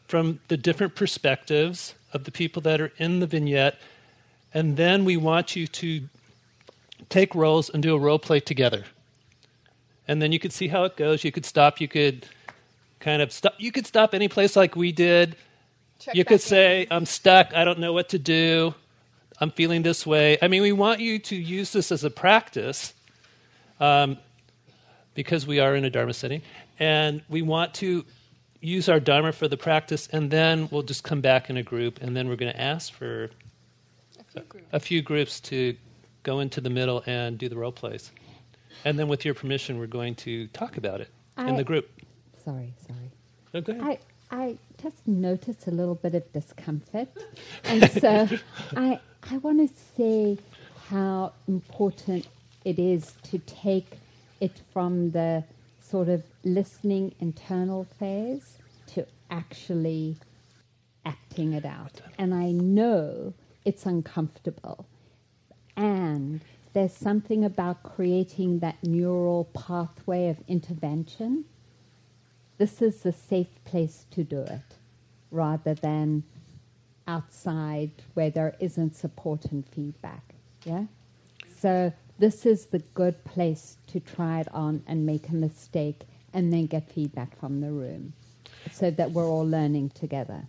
from 0.08 0.40
the 0.48 0.58
different 0.58 0.96
perspectives 0.96 1.96
of 2.14 2.24
the 2.24 2.32
people 2.32 2.62
that 2.64 2.82
are 2.82 2.92
in 2.98 3.20
the 3.20 3.28
vignette. 3.28 3.80
And 4.53 4.78
then 4.78 5.06
we 5.06 5.18
want 5.18 5.56
you 5.56 5.68
to 5.68 6.02
take 7.10 7.36
roles 7.36 7.69
and 7.69 7.82
do 7.82 7.95
a 7.95 8.00
role 8.00 8.19
play 8.19 8.40
together 8.40 8.84
and 10.10 10.19
then 10.19 10.32
you 10.32 10.40
could 10.40 10.52
see 10.52 10.68
how 10.68 10.86
it 10.86 10.98
goes. 10.98 11.24
You 11.24 11.32
could 11.32 11.45
stop. 11.45 11.80
You 11.80 11.88
could 11.88 12.26
kind 13.00 13.22
of 13.22 13.32
stop. 13.32 13.53
You 13.60 13.72
could 13.72 13.86
stop 13.86 14.16
any 14.16 14.28
place 14.28 14.56
like 14.56 14.76
we 14.76 14.92
did. 14.92 15.36
Check 16.00 16.16
you 16.16 16.26
could 16.26 16.42
say, 16.42 16.88
"I'm 16.90 17.06
stuck. 17.06 17.53
I 17.53 17.64
don't 17.64 17.78
know 17.78 17.94
what 17.94 18.10
to 18.10 18.18
do. 18.18 18.74
I'm 19.40 19.52
feeling 19.52 19.84
this 19.84 20.08
way." 20.08 20.40
I 20.42 20.48
mean, 20.48 20.64
we 20.64 20.72
want 20.72 21.00
you 21.00 21.19
to 21.19 21.36
use 21.36 21.72
this 21.72 21.92
as 21.92 22.03
a 22.03 22.10
practice, 22.10 22.95
um, 23.80 24.18
because 25.14 25.45
we 25.45 25.60
are 25.60 25.76
in 25.76 25.86
a 25.86 25.92
dharma 25.92 26.14
setting, 26.14 26.42
and 26.80 27.22
we 27.30 27.44
want 27.44 27.76
to 27.76 28.03
use 28.61 28.90
our 28.90 29.00
dharma 29.00 29.32
for 29.32 29.48
the 29.48 29.58
practice, 29.58 30.08
and 30.11 30.32
then 30.32 30.68
we'll 30.72 30.82
just 30.82 31.03
come 31.03 31.22
back 31.22 31.52
in 31.52 31.58
a 31.58 31.64
group, 31.64 32.02
and 32.02 32.18
then 32.18 32.28
we're 32.28 32.36
going 32.36 32.52
to 32.52 32.60
ask 32.60 32.92
for 32.92 33.30
a 34.72 34.80
few 34.80 35.01
groups 35.01 35.40
to 35.42 35.76
go 36.24 36.40
into 36.40 36.61
the 36.61 36.69
middle 36.69 37.03
and 37.06 37.38
do 37.38 37.50
the 37.50 37.58
role 37.58 37.72
plays. 37.72 38.11
And 38.85 38.98
then, 38.98 39.08
with 39.08 39.26
your 39.26 39.34
permission, 39.34 39.80
we're 39.80 39.88
going 39.88 40.16
to 40.16 40.48
talk 40.48 40.77
about 40.77 41.01
it 41.01 41.09
in 41.38 41.56
the 41.56 41.64
group. 41.64 41.90
Sorry, 42.43 42.74
sorry. 42.88 43.11
No, 43.53 43.61
go 43.61 43.74
ahead. 43.74 44.00
I, 44.32 44.38
I 44.45 44.58
just 44.82 45.08
noticed 45.08 45.68
a 45.68 45.72
little 45.72 45.95
bit 45.95 46.16
of 46.16 46.32
discomfort. 46.32 47.09
And 47.64 47.90
so 47.92 48.27
I, 48.77 49.00
I 49.30 49.38
want 49.38 49.68
to 49.68 49.76
say 49.98 50.38
how 50.88 51.34
important 51.48 52.27
it 52.64 52.80
is 52.80 53.14
to 53.24 53.40
take 53.40 53.98
it 54.40 54.61
from 54.72 55.11
the 55.11 55.43
sort 55.82 56.09
of 56.09 56.24
listening 56.43 57.14
internal 57.19 57.85
phase 58.00 58.58
to 58.88 59.06
actually 59.30 60.18
acting 61.06 61.53
it 61.53 61.66
out. 61.66 62.01
And 62.18 62.34
I 62.34 62.51
know 62.51 63.34
it's 63.69 63.85
uncomfortable. 63.85 64.88
And 65.77 66.41
there's 66.73 66.93
something 66.93 67.45
about 67.45 67.83
creating 67.83 68.59
that 68.59 68.83
neural 68.83 69.45
pathway 69.53 70.27
of 70.30 70.38
intervention. 70.48 71.45
This 72.57 72.81
is 72.81 73.01
the 73.01 73.11
safe 73.14 73.53
place 73.65 74.06
to 74.11 74.23
do 74.23 74.41
it 74.41 74.69
rather 75.31 75.75
than 75.75 76.23
outside 77.07 77.91
where 78.15 78.31
there 78.31 78.56
isn't 78.59 78.95
support 78.95 79.45
and 79.45 79.64
feedback. 79.67 80.23
Yeah? 80.65 80.85
So 81.61 81.93
this 82.17 82.45
is 82.45 82.65
the 82.65 82.80
good 83.01 83.23
place 83.23 83.77
to 83.88 83.99
try 83.99 84.41
it 84.41 84.48
on 84.53 84.83
and 84.88 85.06
make 85.06 85.30
a 85.30 85.35
mistake 85.35 86.01
and 86.33 86.51
then 86.51 86.65
get 86.65 86.91
feedback 86.91 87.39
from 87.39 87.61
the 87.61 87.72
room. 87.72 88.14
so 88.72 88.91
that 88.91 89.11
we're 89.11 89.25
all 89.25 89.48
learning 89.48 89.89
together. 89.91 90.41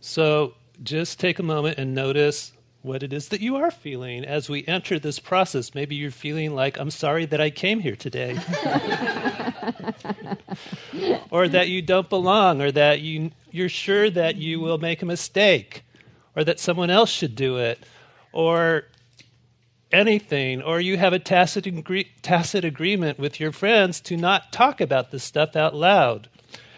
So 0.00 0.54
just 0.82 1.18
take 1.20 1.38
a 1.38 1.42
moment 1.42 1.78
and 1.78 1.94
notice 1.94 2.52
what 2.82 3.02
it 3.02 3.12
is 3.12 3.28
that 3.28 3.40
you 3.40 3.56
are 3.56 3.70
feeling 3.70 4.24
as 4.24 4.48
we 4.48 4.64
enter 4.66 4.98
this 4.98 5.18
process. 5.18 5.74
Maybe 5.74 5.96
you're 5.96 6.10
feeling 6.10 6.54
like, 6.54 6.78
I'm 6.78 6.90
sorry 6.90 7.26
that 7.26 7.40
I 7.40 7.50
came 7.50 7.80
here 7.80 7.96
today. 7.96 8.38
or 11.30 11.48
that 11.48 11.68
you 11.68 11.82
don't 11.82 12.08
belong, 12.08 12.62
or 12.62 12.70
that 12.72 13.00
you, 13.00 13.32
you're 13.50 13.68
sure 13.68 14.08
that 14.10 14.36
you 14.36 14.60
will 14.60 14.78
make 14.78 15.02
a 15.02 15.06
mistake, 15.06 15.82
or 16.36 16.44
that 16.44 16.60
someone 16.60 16.90
else 16.90 17.10
should 17.10 17.34
do 17.34 17.58
it, 17.58 17.80
or 18.32 18.84
anything, 19.90 20.62
or 20.62 20.80
you 20.80 20.96
have 20.96 21.12
a 21.12 21.18
tacit, 21.18 21.66
agree- 21.66 22.12
tacit 22.22 22.64
agreement 22.64 23.18
with 23.18 23.40
your 23.40 23.52
friends 23.52 24.00
to 24.00 24.16
not 24.16 24.52
talk 24.52 24.80
about 24.80 25.10
this 25.10 25.24
stuff 25.24 25.56
out 25.56 25.74
loud. 25.74 26.28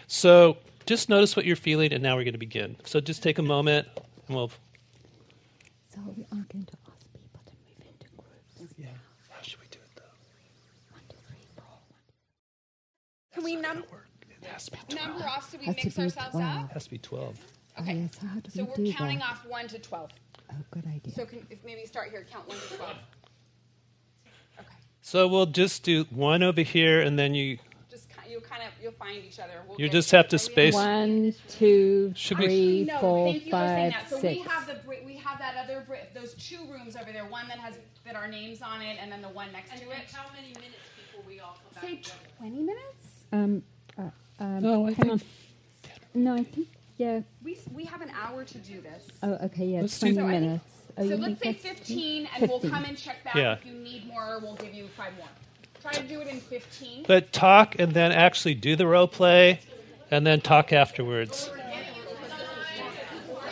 So 0.07 0.57
just 0.89 1.07
notice 1.07 1.35
what 1.35 1.45
you're 1.45 1.55
feeling, 1.55 1.93
and 1.93 2.01
now 2.01 2.15
we're 2.15 2.23
going 2.23 2.33
to 2.33 2.39
begin. 2.39 2.75
So 2.83 2.99
just 2.99 3.21
take 3.21 3.37
a 3.37 3.43
moment, 3.43 3.87
and 4.27 4.35
we'll. 4.35 4.49
So 5.93 5.99
we 6.17 6.23
are 6.23 6.43
going 6.51 6.65
to 6.65 6.73
ask 6.87 7.05
people 7.13 7.43
to 7.45 7.53
move 7.61 7.85
into 7.87 8.07
groups. 8.17 8.73
Yeah. 8.75 8.87
How 9.29 9.39
should 9.43 9.59
we 9.59 9.67
do 9.69 9.77
it, 9.77 9.91
though? 9.95 10.01
Can 13.35 13.43
we 13.43 13.55
num- 13.55 13.83
number 14.95 15.23
off 15.27 15.51
so 15.51 15.59
we 15.59 15.65
Has 15.65 15.75
mix 15.75 15.99
ourselves 15.99 16.31
12. 16.31 16.43
up? 16.43 16.69
It 16.71 16.73
has 16.73 16.83
to 16.85 16.89
be 16.89 16.97
12. 16.97 17.37
Okay. 17.81 17.91
Oh, 17.91 17.93
yeah, 17.93 18.07
so 18.19 18.27
how 18.27 18.39
do 18.39 18.49
So 18.49 18.63
we 18.63 18.69
we're 18.69 18.75
do 18.87 18.93
counting 18.93 19.19
that? 19.19 19.29
off 19.29 19.45
1 19.45 19.67
to 19.67 19.77
12. 19.79 20.09
Oh, 20.51 20.55
good 20.71 20.87
idea. 20.87 21.13
So 21.13 21.25
can, 21.27 21.45
if 21.51 21.63
maybe 21.63 21.85
start 21.85 22.09
here, 22.09 22.25
count 22.31 22.47
1 22.47 22.57
to 22.57 22.73
12. 22.77 22.95
Okay. 24.59 24.67
So 25.01 25.27
we'll 25.27 25.45
just 25.45 25.83
do 25.83 26.05
one 26.09 26.41
over 26.41 26.61
here, 26.61 27.01
and 27.01 27.17
then 27.17 27.35
you 27.35 27.59
Just 27.91 28.09
ki- 28.09 28.31
you'll 28.31 28.41
kind 28.41 28.63
of 28.63 28.69
you'll 28.81 28.87
find 28.99 29.23
each 29.25 29.39
other. 29.39 29.53
We'll 29.67 29.79
you 29.79 29.89
just 29.89 30.11
have 30.11 30.27
to 30.29 30.37
space. 30.37 30.73
One, 30.73 31.33
two, 31.47 32.13
Should 32.15 32.37
we- 32.39 32.45
three, 32.45 32.83
no, 32.85 32.99
four, 32.99 33.31
thank 33.31 33.45
you 33.45 33.51
for 33.51 33.57
saying 33.57 33.91
five, 33.91 34.01
that. 34.01 34.09
So 34.09 34.19
six. 34.19 34.41
we 34.43 34.47
have 34.47 34.67
the 34.67 34.75
we 35.05 35.15
have 35.15 35.39
that 35.39 35.55
other 35.55 35.85
those 36.13 36.33
two 36.35 36.59
rooms 36.69 36.95
over 36.95 37.11
there. 37.11 37.25
One 37.25 37.47
that 37.47 37.57
has 37.59 37.75
that 38.05 38.15
our 38.15 38.27
names 38.27 38.61
on 38.61 38.81
it, 38.81 38.97
and 39.01 39.11
then 39.11 39.21
the 39.21 39.29
one 39.29 39.51
next 39.51 39.71
to 39.71 39.89
it. 39.89 39.97
how 40.13 40.25
many 40.35 40.49
minutes 40.49 40.75
before 40.97 41.23
we 41.27 41.39
all 41.39 41.57
come 41.73 41.83
Say 41.89 42.01
twenty 42.37 42.61
minutes. 42.61 43.07
Um, 43.31 43.63
uh, 43.97 44.09
um, 44.39 44.59
No, 44.61 44.87
I 44.87 44.93
hang 44.93 45.11
on. 45.11 45.21
No, 46.13 46.33
I 46.35 46.43
think, 46.43 46.67
yeah. 46.97 47.21
We 47.43 47.57
we 47.73 47.85
have 47.85 48.01
an 48.01 48.09
hour 48.11 48.43
to 48.43 48.57
do 48.57 48.81
this. 48.81 49.07
Oh, 49.23 49.33
okay, 49.45 49.65
yeah, 49.65 49.81
Let's 49.81 49.97
do- 49.99 50.13
20 50.13 50.15
So 50.15 50.21
think- 50.27 50.41
minutes. 50.41 50.65
Oh, 50.97 51.01
so 51.07 51.15
let's 51.15 51.39
say 51.39 51.45
think 51.53 51.61
that's- 51.61 51.79
15, 51.79 52.29
and 52.35 52.49
we'll 52.49 52.59
come 52.59 52.83
and 52.83 52.97
check 52.97 53.23
back. 53.23 53.35
Yeah. 53.35 53.53
If 53.53 53.65
you 53.65 53.73
need 53.73 54.07
more, 54.07 54.39
we'll 54.41 54.55
give 54.55 54.73
you 54.73 54.87
five 54.97 55.15
more. 55.17 55.27
Try 55.81 55.93
to 55.93 56.03
do 56.03 56.19
it 56.21 56.27
in 56.27 56.39
15. 56.41 57.05
But 57.07 57.31
talk 57.31 57.79
and 57.79 57.93
then 57.93 58.11
actually 58.11 58.55
do 58.55 58.75
the 58.75 58.85
role 58.87 59.07
play, 59.07 59.61
and 60.11 60.27
then 60.27 60.41
talk 60.41 60.73
afterwards. 60.73 61.49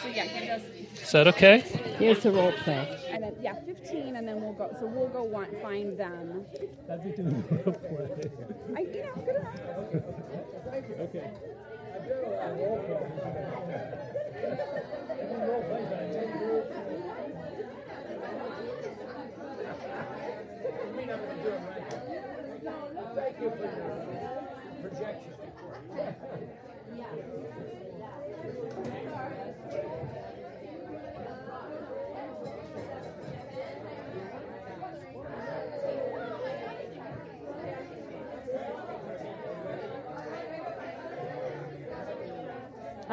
So 0.02 0.08
yeah. 0.14 0.60
Is 1.02 1.12
that 1.14 1.28
okay? 1.30 1.60
Here's 2.00 2.22
the 2.24 2.32
role 2.32 2.52
play. 2.64 3.00
And 3.10 3.24
then 3.24 3.36
yeah, 3.42 3.56
15, 3.66 4.16
and 4.18 4.28
then 4.28 4.42
we'll 4.42 4.54
go. 4.54 4.76
So 4.80 4.88
we'll 4.88 5.08
go 5.08 5.24
want, 5.24 5.62
find 5.62 5.98
them. 5.98 6.46
How'd 6.90 7.06
you 7.06 7.16
do 7.16 7.24
the 7.24 7.32
role 7.32 7.74
play? 7.74 8.30
I, 8.76 8.80
you 8.82 9.04
know, 9.04 9.14
good 9.26 9.36
enough. 9.38 9.56
Okay. 11.00 11.32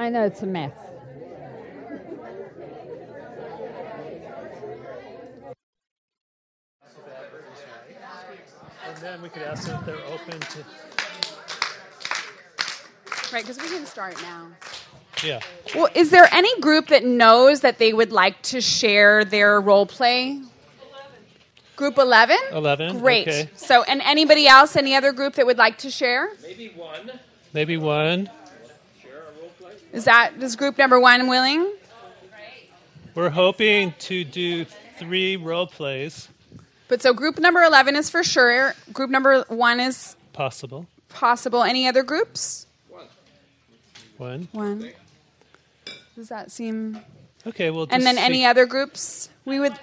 I 0.05 0.11
know 0.11 0.23
it's 0.27 0.43
a 0.43 0.47
mess. 0.47 0.71
And 8.87 8.97
then 9.01 9.23
we 9.23 9.31
could 9.31 9.41
ask 9.41 9.67
them 9.67 9.81
if 9.81 9.87
they're 9.87 9.97
open 10.13 10.41
to. 10.41 10.65
Right, 13.33 13.43
because 13.43 13.57
we 13.57 13.69
can 13.69 13.87
start 13.87 14.21
now. 14.21 14.49
Yeah. 15.25 15.41
Well, 15.75 15.89
is 15.95 16.11
there 16.11 16.29
any 16.33 16.61
group 16.61 16.89
that 16.89 17.03
knows 17.03 17.63
that 17.63 17.79
they 17.79 17.95
would 17.95 18.13
like 18.13 18.43
to 18.43 18.61
share 18.61 19.25
their 19.25 19.59
role 19.59 19.87
play? 19.87 20.39
Group 21.77 21.97
11? 21.97 22.37
11. 22.53 22.99
Great. 22.99 23.27
Okay. 23.27 23.49
So, 23.57 23.85
and 23.85 24.03
anybody 24.03 24.47
else, 24.47 24.77
any 24.77 24.95
other 24.95 25.13
group 25.13 25.37
that 25.37 25.47
would 25.47 25.57
like 25.57 25.79
to 25.79 25.91
share? 25.91 26.29
Maybe 26.43 26.69
one. 26.77 27.11
Maybe 27.55 27.79
one. 27.79 28.29
Is 29.95 30.07
that, 30.07 30.33
is 30.41 30.57
group 30.57 30.77
number 30.77 30.99
one 30.99 31.29
willing? 31.29 31.73
We're 33.15 33.31
hoping 33.31 33.95
to 34.01 34.25
do 34.25 34.65
three 34.99 35.37
role 35.37 35.69
plays, 35.69 36.29
But 36.89 37.01
so 37.01 37.15
group 37.15 37.39
number 37.39 37.63
11 37.63 37.95
is 37.95 38.11
for 38.11 38.25
sure. 38.25 38.75
Group 38.93 39.09
number 39.09 39.43
one 39.47 39.79
is 39.79 40.17
possible. 40.33 40.89
possible. 41.09 41.63
Any 41.63 41.87
other 41.87 42.03
groups? 42.03 42.67
One. 44.19 44.49
One. 44.51 44.91
Does 46.17 46.29
that 46.29 46.51
seem. 46.51 46.99
Okay, 47.47 47.71
well. 47.71 47.87
And 47.89 48.05
then 48.05 48.17
see- 48.17 48.23
any 48.23 48.45
other 48.47 48.67
groups? 48.67 49.29
We 49.45 49.61
would. 49.61 49.75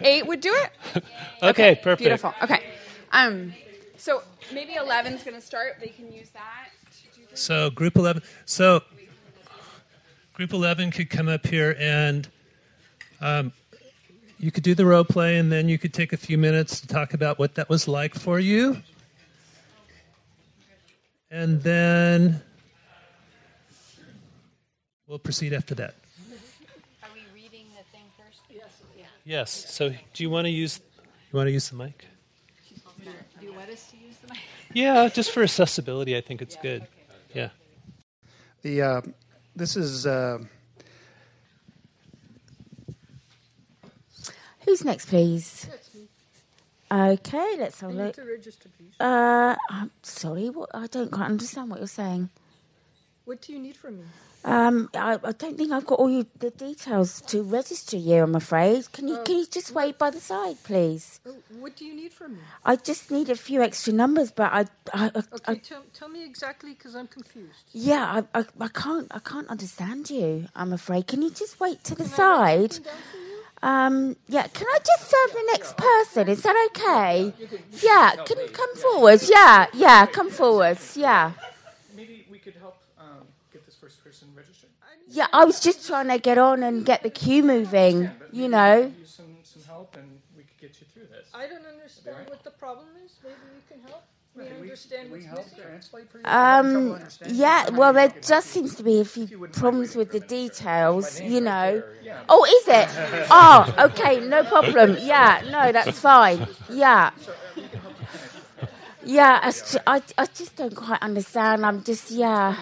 Eight 0.00 0.26
would 0.26 0.40
do 0.40 0.54
it? 0.54 1.04
okay, 1.42 1.74
perfect. 1.76 2.00
Beautiful. 2.00 2.34
Okay. 2.42 2.62
Um, 3.10 3.54
so 3.96 4.22
maybe 4.52 4.74
11's 4.74 5.24
going 5.24 5.34
to 5.34 5.40
start. 5.40 5.76
They 5.80 5.88
can 5.88 6.12
use 6.12 6.28
that. 6.30 6.68
So 7.34 7.70
group 7.70 7.96
11. 7.96 8.22
So 8.44 8.82
group 10.34 10.52
11 10.52 10.90
could 10.92 11.10
come 11.10 11.28
up 11.28 11.46
here 11.46 11.76
and 11.78 12.28
um, 13.20 13.52
you 14.38 14.50
could 14.50 14.62
do 14.62 14.74
the 14.74 14.86
role 14.86 15.04
play 15.04 15.38
and 15.38 15.50
then 15.50 15.68
you 15.68 15.78
could 15.78 15.92
take 15.92 16.12
a 16.12 16.16
few 16.16 16.38
minutes 16.38 16.80
to 16.80 16.86
talk 16.86 17.14
about 17.14 17.38
what 17.38 17.54
that 17.56 17.68
was 17.68 17.88
like 17.88 18.14
for 18.14 18.38
you. 18.38 18.76
And 21.30 21.60
then 21.62 22.40
we'll 25.08 25.18
proceed 25.18 25.52
after 25.52 25.74
that. 25.74 25.94
Are 27.02 27.08
we 27.12 27.20
reading 27.34 27.66
the 27.76 27.82
thing 27.90 28.04
first? 28.16 28.40
Yes. 28.48 28.82
Yeah. 28.96 29.04
Yes. 29.24 29.50
So 29.50 29.88
do 29.90 30.22
you 30.22 30.30
want 30.30 30.44
to 30.44 30.50
use 30.50 30.80
you 31.32 31.36
want 31.36 31.48
to 31.48 31.52
use 31.52 31.68
the 31.68 31.76
mic? 31.76 32.04
Do 33.40 33.46
you 33.46 33.52
want 33.52 33.70
us 33.70 33.90
to 33.90 33.96
use 33.96 34.16
the 34.18 34.28
mic? 34.28 34.38
Yeah, 34.72 35.08
just 35.08 35.32
for 35.32 35.42
accessibility, 35.42 36.16
I 36.16 36.20
think 36.20 36.40
it's 36.42 36.56
good. 36.56 36.86
Yeah. 37.34 37.50
The 38.62 38.82
uh, 38.82 39.00
this 39.54 39.76
is 39.76 40.06
uh, 40.06 40.38
Who's 44.64 44.84
next, 44.84 45.06
please? 45.06 45.68
Okay, 46.90 47.56
let's 47.58 47.80
have 47.80 47.90
a 47.90 47.92
look. 47.92 48.14
to 48.14 48.24
register, 48.24 48.68
please. 48.78 48.94
Uh, 49.00 49.56
I'm 49.68 49.90
sorry, 50.02 50.48
what, 50.48 50.70
I 50.72 50.86
don't 50.86 51.10
quite 51.10 51.26
understand 51.26 51.70
what 51.70 51.80
you're 51.80 51.86
saying. 51.86 52.30
What 53.24 53.42
do 53.42 53.52
you 53.52 53.58
need 53.58 53.76
from 53.76 53.98
me? 53.98 54.04
Um, 54.44 54.90
I, 54.94 55.18
I 55.24 55.32
don't 55.32 55.56
think 55.56 55.72
I've 55.72 55.86
got 55.86 55.98
all 55.98 56.10
you, 56.10 56.26
the 56.38 56.50
details 56.50 57.22
to 57.22 57.42
register 57.42 57.96
you. 57.96 58.22
I'm 58.22 58.34
afraid. 58.34 58.92
Can 58.92 59.08
you 59.08 59.18
can 59.24 59.38
you 59.38 59.46
just 59.46 59.72
wait 59.72 59.98
by 59.98 60.10
the 60.10 60.20
side, 60.20 60.56
please? 60.64 61.20
Oh, 61.26 61.34
what 61.58 61.76
do 61.76 61.86
you 61.86 61.94
need 61.94 62.12
from 62.12 62.34
me? 62.34 62.40
I 62.64 62.76
just 62.76 63.10
need 63.10 63.30
a 63.30 63.36
few 63.36 63.62
extra 63.62 63.92
numbers, 63.94 64.30
but 64.30 64.52
I, 64.52 64.66
I, 64.92 65.04
I, 65.06 65.18
Okay, 65.18 65.24
I 65.46 65.54
tell, 65.54 65.82
tell 65.94 66.08
me 66.08 66.24
exactly 66.24 66.72
because 66.74 66.94
I'm 66.94 67.06
confused. 67.06 67.56
yeah, 67.72 68.22
I, 68.34 68.40
I, 68.40 68.44
I 68.60 68.68
can't, 68.68 69.06
I 69.12 69.18
can't 69.20 69.48
understand 69.48 70.10
you. 70.10 70.46
I'm 70.54 70.74
afraid. 70.74 71.06
Can 71.06 71.22
you 71.22 71.30
just 71.30 71.58
wait 71.58 71.82
to 71.84 71.94
the 71.94 72.04
side? 72.04 72.78
Um, 73.62 74.16
yeah. 74.28 74.46
Can 74.48 74.66
I 74.66 74.78
just 74.84 75.10
serve 75.10 75.32
the 75.32 75.44
next 75.52 75.76
person? 75.78 76.28
Is 76.28 76.42
that 76.42 76.68
okay? 76.70 77.32
Yeah. 77.82 78.16
Can 78.26 78.38
you 78.40 78.48
come 78.48 78.76
forward? 78.76 79.22
Yeah, 79.26 79.68
yeah. 79.72 80.04
Come 80.04 80.28
forward. 80.28 80.76
Yeah. 80.94 81.32
Maybe 81.96 82.26
we 82.30 82.38
could 82.38 82.56
help 82.56 82.76
get 82.76 82.80
this 82.80 82.83
first 83.84 84.02
person 84.02 84.28
registered. 84.34 84.70
Yeah, 85.08 85.26
I 85.32 85.44
was 85.44 85.60
just 85.60 85.86
trying 85.86 86.08
to 86.08 86.18
get 86.18 86.38
on 86.38 86.62
and 86.62 86.86
get 86.86 87.02
the 87.02 87.10
queue 87.10 87.42
moving, 87.42 88.10
you 88.32 88.48
know. 88.48 88.92
Use 88.98 89.10
some, 89.10 89.26
some 89.42 89.62
help 89.64 89.94
and 89.96 90.08
we 90.36 90.42
could 90.44 90.58
get 90.58 90.80
you 90.80 90.86
through 90.94 91.08
this. 91.14 91.26
I 91.34 91.46
don't 91.46 91.66
understand 91.66 92.30
what 92.30 92.42
the 92.42 92.50
problem 92.50 92.86
is. 93.04 93.12
Maybe 93.22 93.34
you 93.54 93.62
can 93.68 93.80
help 93.86 94.02
We 94.34 94.48
understand 94.62 95.10
what's 95.10 95.26
missing. 95.26 95.60
translate 95.60 96.08
for? 96.10 96.20
Um, 96.24 96.98
yeah, 97.26 97.68
well, 97.70 97.92
there 97.92 98.12
just 98.22 98.48
seems 98.48 98.74
to 98.76 98.82
be 98.82 99.00
a 99.00 99.04
few 99.04 99.26
problems 99.52 99.94
with 99.94 100.10
the 100.12 100.20
details, 100.20 101.20
you 101.20 101.42
know. 101.42 101.82
Oh, 102.30 102.44
is 102.56 102.68
it? 102.68 102.88
Oh, 103.30 103.74
okay, 103.90 104.20
no 104.26 104.44
problem. 104.44 104.96
Yeah, 105.00 105.42
no, 105.50 105.72
that's 105.72 105.98
fine. 106.00 106.46
Yeah. 106.70 107.10
Yeah, 109.06 109.38
I. 109.86 110.00
I 110.16 110.26
just 110.26 110.56
don't 110.56 110.74
quite 110.74 111.02
understand. 111.02 111.66
I'm 111.66 111.84
just 111.84 112.10
yeah. 112.10 112.56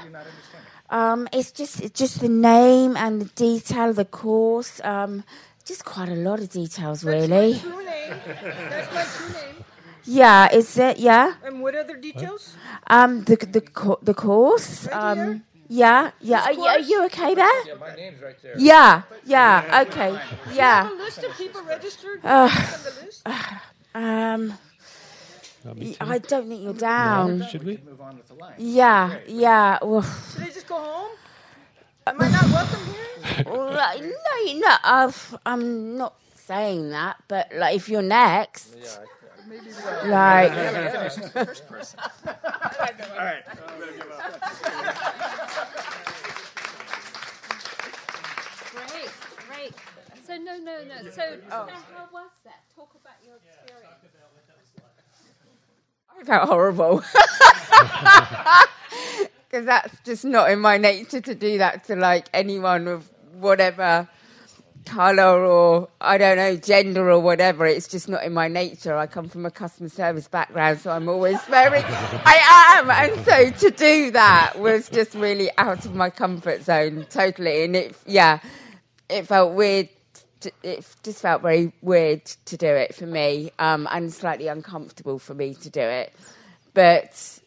Um, 0.92 1.26
it's 1.32 1.50
just 1.50 1.80
it's 1.80 1.98
just 1.98 2.20
the 2.20 2.28
name 2.28 2.96
and 2.96 3.20
the 3.22 3.30
detail 3.34 3.90
of 3.90 3.96
the 3.96 4.04
course. 4.04 4.80
Um, 4.84 5.24
just 5.64 5.84
quite 5.84 6.08
a 6.10 6.14
lot 6.28 6.38
of 6.40 6.50
details, 6.50 7.02
really. 7.04 7.58
True 7.58 7.84
name. 7.84 8.12
That's 8.70 8.92
my 8.94 9.04
true 9.16 9.32
name. 9.34 9.64
Yeah, 10.04 10.52
is 10.52 10.76
it? 10.76 10.98
Yeah. 10.98 11.34
And 11.44 11.62
what 11.62 11.74
other 11.74 11.96
details? 11.96 12.54
Um, 12.88 13.24
the 13.24 13.36
the 13.36 13.60
co- 13.62 14.00
the 14.02 14.12
course. 14.14 14.86
Um, 14.92 15.44
yeah, 15.68 16.10
yeah. 16.20 16.42
Are, 16.44 16.52
you- 16.52 16.64
are 16.74 16.80
you 16.80 17.04
okay 17.06 17.34
there? 17.34 17.66
Yeah, 17.66 17.74
my 17.80 17.94
name's 17.96 18.20
right 18.20 18.36
there. 18.42 18.54
Yeah, 18.58 19.02
yeah. 19.24 19.84
Okay, 19.88 20.12
yeah. 20.52 20.90
A 20.90 20.94
list 20.94 21.22
of 21.24 21.32
people 21.38 21.62
registered. 21.62 22.20
Uh, 22.24 22.50
on 22.52 22.80
the 22.84 22.92
list? 23.04 23.22
Um, 23.94 24.00
Want 24.00 24.48
me 24.48 24.48
y- 24.48 25.42
to? 25.42 25.51
I 26.00 26.18
don't 26.18 26.48
think 26.48 26.62
you're 26.62 26.72
down. 26.74 27.42
Should 27.48 27.64
we? 27.64 27.78
Yeah, 28.58 29.18
yeah. 29.26 29.78
Well, 29.82 30.02
Should 30.02 30.42
I 30.42 30.46
just 30.50 30.66
go 30.66 30.76
home? 30.76 31.10
Am 32.06 32.20
I 32.20 32.28
not 32.30 32.44
welcome 32.50 32.80
here? 32.86 33.44
well, 33.46 33.72
like, 33.74 34.02
no, 34.02 34.58
no. 34.58 34.76
Uh, 34.84 35.12
I'm 35.46 35.96
not 35.98 36.14
saying 36.34 36.90
that, 36.90 37.16
but 37.28 37.52
like, 37.54 37.76
if 37.76 37.88
you're 37.88 38.02
next, 38.02 38.76
like, 40.04 40.52
First 41.32 41.68
person. 41.68 42.00
All 42.26 43.18
right. 43.18 43.44
Great, 48.72 49.10
great. 49.48 49.74
So 50.26 50.36
no, 50.38 50.56
no, 50.58 50.84
no. 50.84 51.02
So, 51.10 51.10
so 51.10 51.34
how 51.50 52.08
was 52.12 52.30
that? 52.44 52.60
Talk 52.74 52.90
about 53.00 53.14
your 53.26 53.36
experience. 53.36 54.41
I 56.20 56.24
felt 56.24 56.48
horrible. 56.48 57.02
Because 59.52 59.66
that's 59.66 59.94
just 60.02 60.24
not 60.24 60.50
in 60.50 60.60
my 60.60 60.78
nature 60.78 61.20
to 61.20 61.34
do 61.34 61.58
that 61.58 61.84
to 61.84 61.94
like 61.94 62.26
anyone 62.32 62.88
of 62.88 63.06
whatever 63.34 64.08
color 64.86 65.44
or 65.44 65.88
I 66.00 66.16
don't 66.16 66.38
know 66.38 66.56
gender 66.56 67.10
or 67.10 67.20
whatever. 67.20 67.66
It's 67.66 67.86
just 67.86 68.08
not 68.08 68.24
in 68.24 68.32
my 68.32 68.48
nature. 68.48 68.96
I 68.96 69.06
come 69.06 69.28
from 69.28 69.44
a 69.44 69.50
customer 69.50 69.90
service 69.90 70.26
background, 70.26 70.80
so 70.80 70.90
I'm 70.90 71.06
always 71.08 71.38
very. 71.44 71.82
I 71.84 72.78
am, 72.78 72.90
and 72.90 73.24
so 73.26 73.68
to 73.68 73.76
do 73.76 74.10
that 74.12 74.58
was 74.58 74.88
just 74.88 75.14
really 75.14 75.50
out 75.58 75.84
of 75.84 75.94
my 75.94 76.10
comfort 76.10 76.62
zone 76.62 77.06
totally. 77.10 77.64
And 77.64 77.76
it, 77.76 77.96
yeah, 78.06 78.40
it 79.08 79.26
felt 79.26 79.52
weird. 79.54 79.90
To- 80.42 80.52
It 80.62 80.86
just 81.02 81.20
felt 81.20 81.42
very 81.42 81.72
weird 81.82 82.24
to 82.46 82.56
do 82.56 82.66
it 82.66 82.94
for 82.94 83.06
me, 83.06 83.50
um, 83.58 83.88
and 83.90 84.12
slightly 84.12 84.48
uncomfortable 84.48 85.18
for 85.18 85.34
me 85.34 85.54
to 85.54 85.70
do 85.70 85.80
it. 85.80 86.12
But 86.74 87.40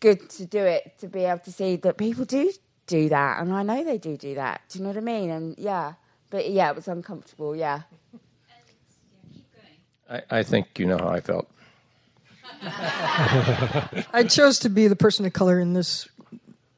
good 0.00 0.28
to 0.30 0.46
do 0.46 0.58
it 0.58 0.94
to 1.00 1.08
be 1.08 1.24
able 1.24 1.38
to 1.40 1.52
see 1.52 1.76
that 1.76 1.96
people 1.96 2.24
do 2.24 2.52
do 2.86 3.08
that, 3.08 3.40
and 3.40 3.52
I 3.52 3.62
know 3.62 3.84
they 3.84 3.98
do 3.98 4.16
do 4.16 4.34
that. 4.34 4.60
Do 4.68 4.78
you 4.78 4.84
know 4.84 4.90
what 4.90 4.98
I 4.98 5.00
mean? 5.00 5.30
And 5.30 5.58
yeah, 5.58 5.94
but 6.30 6.50
yeah, 6.50 6.70
it 6.70 6.76
was 6.76 6.88
uncomfortable. 6.88 7.54
Yeah. 7.56 7.82
I, 10.10 10.22
I 10.30 10.42
think 10.42 10.78
you 10.78 10.86
know 10.86 10.98
how 10.98 11.08
I 11.08 11.20
felt. 11.20 11.48
I 14.12 14.24
chose 14.28 14.58
to 14.60 14.68
be 14.68 14.86
the 14.88 14.96
person 14.96 15.24
of 15.26 15.32
color 15.32 15.58
in 15.58 15.72
this 15.72 16.08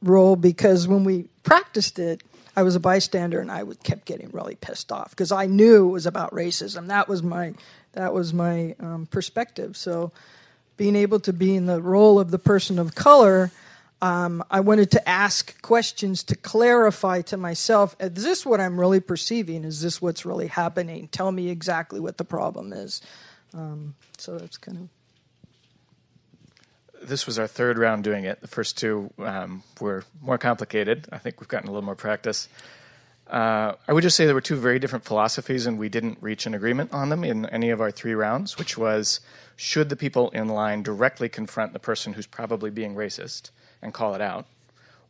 role 0.01 0.35
because 0.35 0.87
when 0.87 1.03
we 1.03 1.27
practiced 1.43 1.99
it, 1.99 2.23
I 2.55 2.63
was 2.63 2.75
a 2.75 2.79
bystander 2.79 3.39
and 3.39 3.51
I 3.51 3.63
would, 3.63 3.83
kept 3.83 4.05
getting 4.05 4.29
really 4.29 4.55
pissed 4.55 4.91
off 4.91 5.09
because 5.09 5.31
I 5.31 5.45
knew 5.45 5.89
it 5.89 5.91
was 5.91 6.05
about 6.05 6.31
racism. 6.31 6.87
That 6.87 7.07
was 7.07 7.21
my 7.21 7.53
that 7.93 8.13
was 8.13 8.33
my 8.33 8.75
um, 8.79 9.07
perspective. 9.09 9.77
So, 9.77 10.11
being 10.77 10.95
able 10.95 11.19
to 11.21 11.31
be 11.31 11.55
in 11.55 11.65
the 11.65 11.81
role 11.81 12.19
of 12.19 12.31
the 12.31 12.39
person 12.39 12.77
of 12.77 12.93
color, 12.93 13.51
um, 14.01 14.43
I 14.51 14.59
wanted 14.59 14.91
to 14.91 15.09
ask 15.09 15.61
questions 15.61 16.23
to 16.23 16.35
clarify 16.35 17.21
to 17.23 17.37
myself: 17.37 17.95
Is 17.99 18.23
this 18.23 18.45
what 18.45 18.59
I'm 18.59 18.79
really 18.79 18.99
perceiving? 18.99 19.63
Is 19.63 19.81
this 19.81 20.01
what's 20.01 20.25
really 20.25 20.47
happening? 20.47 21.07
Tell 21.09 21.31
me 21.31 21.49
exactly 21.49 21.99
what 21.99 22.17
the 22.17 22.25
problem 22.25 22.73
is. 22.73 23.01
Um, 23.53 23.95
so 24.17 24.37
that's 24.37 24.57
kind 24.57 24.77
of 24.77 24.89
This 27.05 27.27
was 27.27 27.37
our 27.37 27.47
third 27.47 27.77
round 27.77 28.03
doing 28.03 28.25
it. 28.25 28.41
The 28.41 28.47
first 28.47 28.77
two 28.77 29.11
um, 29.19 29.63
were 29.79 30.03
more 30.21 30.37
complicated. 30.37 31.07
I 31.11 31.19
think 31.19 31.39
we've 31.39 31.47
gotten 31.47 31.69
a 31.69 31.71
little 31.71 31.85
more 31.85 31.95
practice. 31.95 32.49
Uh, 33.27 33.73
I 33.87 33.93
would 33.93 34.03
just 34.03 34.15
say 34.15 34.25
there 34.25 34.35
were 34.35 34.41
two 34.41 34.55
very 34.55 34.79
different 34.79 35.05
philosophies, 35.05 35.65
and 35.65 35.79
we 35.79 35.89
didn't 35.89 36.17
reach 36.21 36.45
an 36.45 36.53
agreement 36.53 36.93
on 36.93 37.09
them 37.09 37.23
in 37.23 37.45
any 37.47 37.69
of 37.69 37.81
our 37.81 37.91
three 37.91 38.13
rounds, 38.13 38.57
which 38.57 38.77
was 38.77 39.19
should 39.55 39.89
the 39.89 39.95
people 39.95 40.29
in 40.31 40.47
line 40.47 40.83
directly 40.83 41.29
confront 41.29 41.73
the 41.73 41.79
person 41.79 42.13
who's 42.13 42.27
probably 42.27 42.69
being 42.69 42.95
racist 42.95 43.51
and 43.81 43.93
call 43.93 44.13
it 44.15 44.21
out? 44.21 44.45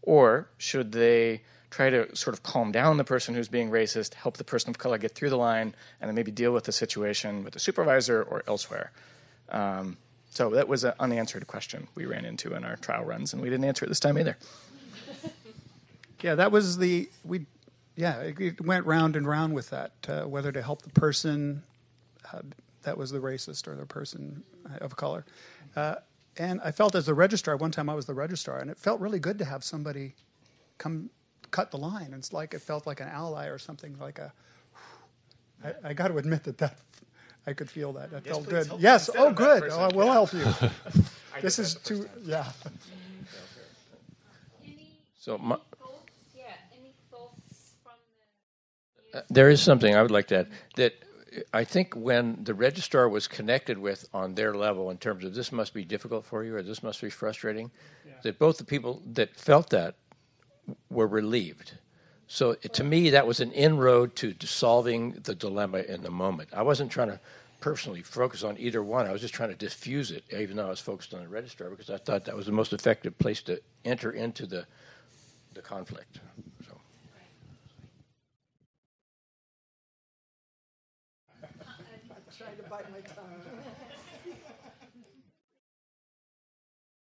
Or 0.01 0.47
should 0.57 0.91
they 0.91 1.41
try 1.69 1.89
to 1.89 2.15
sort 2.15 2.33
of 2.33 2.43
calm 2.43 2.71
down 2.71 2.97
the 2.97 3.03
person 3.03 3.35
who's 3.35 3.49
being 3.49 3.69
racist, 3.69 4.13
help 4.13 4.37
the 4.37 4.43
person 4.43 4.69
of 4.69 4.77
color 4.77 4.97
get 4.97 5.11
through 5.11 5.29
the 5.29 5.37
line, 5.37 5.75
and 5.99 6.07
then 6.07 6.15
maybe 6.15 6.31
deal 6.31 6.53
with 6.53 6.65
the 6.65 6.71
situation 6.71 7.43
with 7.43 7.53
the 7.53 7.59
supervisor 7.59 8.23
or 8.23 8.43
elsewhere? 8.47 8.91
Um, 9.49 9.97
so 10.35 10.49
that 10.49 10.67
was 10.67 10.83
an 10.83 10.93
unanswered 10.99 11.47
question 11.47 11.87
we 11.95 12.05
ran 12.05 12.25
into 12.25 12.53
in 12.53 12.65
our 12.65 12.75
trial 12.75 13.05
runs, 13.05 13.31
and 13.31 13.41
we 13.41 13.49
didn't 13.49 13.65
answer 13.65 13.85
it 13.85 13.87
this 13.87 13.99
time 13.99 14.17
either. 14.19 14.37
Yeah, 16.21 16.35
that 16.35 16.51
was 16.51 16.77
the 16.77 17.07
we. 17.23 17.45
Yeah, 17.95 18.19
it, 18.21 18.59
went 18.59 18.87
round 18.87 19.15
and 19.15 19.27
round 19.27 19.53
with 19.53 19.69
that. 19.69 19.91
Uh, 20.07 20.23
whether 20.23 20.51
to 20.51 20.61
help 20.61 20.81
the 20.81 20.89
person 20.89 21.61
uh, 22.33 22.39
that 22.81 22.97
was 22.97 23.11
the 23.11 23.19
racist 23.19 23.67
or 23.67 23.75
the 23.75 23.85
person 23.85 24.43
of 24.81 24.95
color, 24.95 25.23
uh, 25.75 25.95
and 26.37 26.61
I 26.63 26.71
felt 26.71 26.95
as 26.95 27.05
the 27.05 27.13
registrar. 27.13 27.57
One 27.57 27.69
time 27.69 27.89
I 27.89 27.93
was 27.93 28.07
the 28.07 28.15
registrar, 28.15 28.57
and 28.57 28.71
it 28.71 28.77
felt 28.77 29.01
really 29.01 29.19
good 29.19 29.37
to 29.37 29.45
have 29.45 29.63
somebody 29.63 30.15
come 30.79 31.11
cut 31.51 31.69
the 31.69 31.77
line. 31.77 32.11
It's 32.17 32.33
like 32.33 32.55
it 32.55 32.61
felt 32.61 32.87
like 32.87 33.01
an 33.01 33.07
ally 33.07 33.45
or 33.45 33.59
something 33.59 33.95
like 33.99 34.17
a. 34.17 34.33
I, 35.63 35.89
I 35.89 35.93
got 35.93 36.07
to 36.07 36.17
admit 36.17 36.45
that 36.45 36.57
that 36.57 36.79
I 37.47 37.53
could 37.53 37.69
feel 37.69 37.93
that. 37.93 38.11
That 38.11 38.25
Yes, 38.25 38.35
felt 38.35 38.49
good. 38.49 38.71
Yes. 38.79 39.09
Oh, 39.15 39.31
good. 39.31 39.61
person. 39.61 39.79
Oh, 39.79 39.83
I 39.83 39.87
will 39.89 40.11
help 40.11 40.33
you. 40.33 40.45
This 41.41 41.59
is 41.59 41.73
that 41.73 41.83
too. 41.83 42.09
Yeah. 42.23 42.51
So 45.19 45.39
my, 45.39 45.57
Uh, 49.15 49.21
there 49.29 49.49
is 49.49 49.61
something 49.61 49.95
I 49.95 50.01
would 50.01 50.11
like 50.11 50.27
to 50.27 50.39
add 50.39 50.47
that 50.75 50.93
I 51.53 51.63
think 51.63 51.95
when 51.95 52.43
the 52.43 52.53
registrar 52.53 53.07
was 53.07 53.27
connected 53.27 53.77
with 53.77 54.07
on 54.13 54.35
their 54.35 54.53
level 54.53 54.91
in 54.91 54.97
terms 54.97 55.23
of 55.23 55.33
this 55.33 55.51
must 55.51 55.73
be 55.73 55.85
difficult 55.85 56.25
for 56.25 56.43
you 56.43 56.55
or 56.55 56.61
this 56.61 56.83
must 56.83 57.01
be 57.01 57.09
frustrating, 57.09 57.71
that 58.23 58.39
both 58.39 58.57
the 58.57 58.65
people 58.65 59.01
that 59.13 59.35
felt 59.35 59.69
that 59.69 59.95
were 60.89 61.07
relieved. 61.07 61.77
So 62.27 62.53
to 62.55 62.83
me, 62.83 63.11
that 63.11 63.27
was 63.27 63.39
an 63.39 63.51
inroad 63.51 64.15
to, 64.17 64.33
solving 64.41 65.11
the 65.23 65.35
dilemma 65.35 65.79
in 65.79 66.01
the 66.01 66.09
moment. 66.09 66.49
I 66.53 66.63
wasn't 66.63 66.91
trying 66.91 67.09
to 67.09 67.19
personally 67.61 68.01
focus 68.01 68.43
on 68.43 68.57
either 68.57 68.81
one. 68.83 69.07
I 69.07 69.11
was 69.11 69.21
just 69.21 69.33
trying 69.33 69.49
to 69.49 69.55
diffuse 69.55 70.11
it, 70.11 70.23
even 70.31 70.57
though 70.57 70.67
I 70.67 70.69
was 70.69 70.79
focused 70.79 71.13
on 71.13 71.21
the 71.21 71.27
registrar, 71.27 71.69
because 71.69 71.89
I 71.89 71.97
thought 71.97 72.25
that 72.25 72.35
was 72.35 72.47
the 72.47 72.51
most 72.51 72.73
effective 72.73 73.17
place 73.17 73.41
to 73.43 73.61
enter 73.83 74.11
into 74.11 74.45
the 74.45 74.65
the 75.53 75.61
conflict. 75.61 76.19
So. 76.67 76.77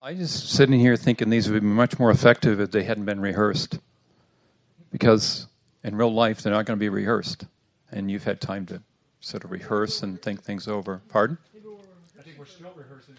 I 0.02 0.14
just 0.14 0.50
sitting 0.50 0.80
here 0.80 0.96
thinking 0.96 1.30
these 1.30 1.50
would 1.50 1.62
be 1.62 1.68
much 1.68 2.00
more 2.00 2.10
effective 2.10 2.62
if 2.62 2.72
they 2.72 2.84
hadn't 2.84 3.04
been 3.04 3.20
rehearsed. 3.20 3.80
Because 4.98 5.46
in 5.84 5.96
real 5.96 6.12
life, 6.12 6.42
they're 6.42 6.52
not 6.52 6.66
going 6.66 6.76
to 6.78 6.80
be 6.80 6.90
rehearsed. 6.90 7.46
And 7.92 8.10
you've 8.10 8.24
had 8.24 8.42
time 8.42 8.66
to 8.66 8.82
sort 9.20 9.44
of 9.44 9.52
rehearse 9.52 10.02
and 10.02 10.20
think 10.20 10.42
things 10.42 10.68
over. 10.68 11.02
Pardon? 11.10 11.38
I 12.18 12.24
think 12.24 12.40
we're 12.40 12.46
still 12.46 12.74
rehearsing. 12.76 13.16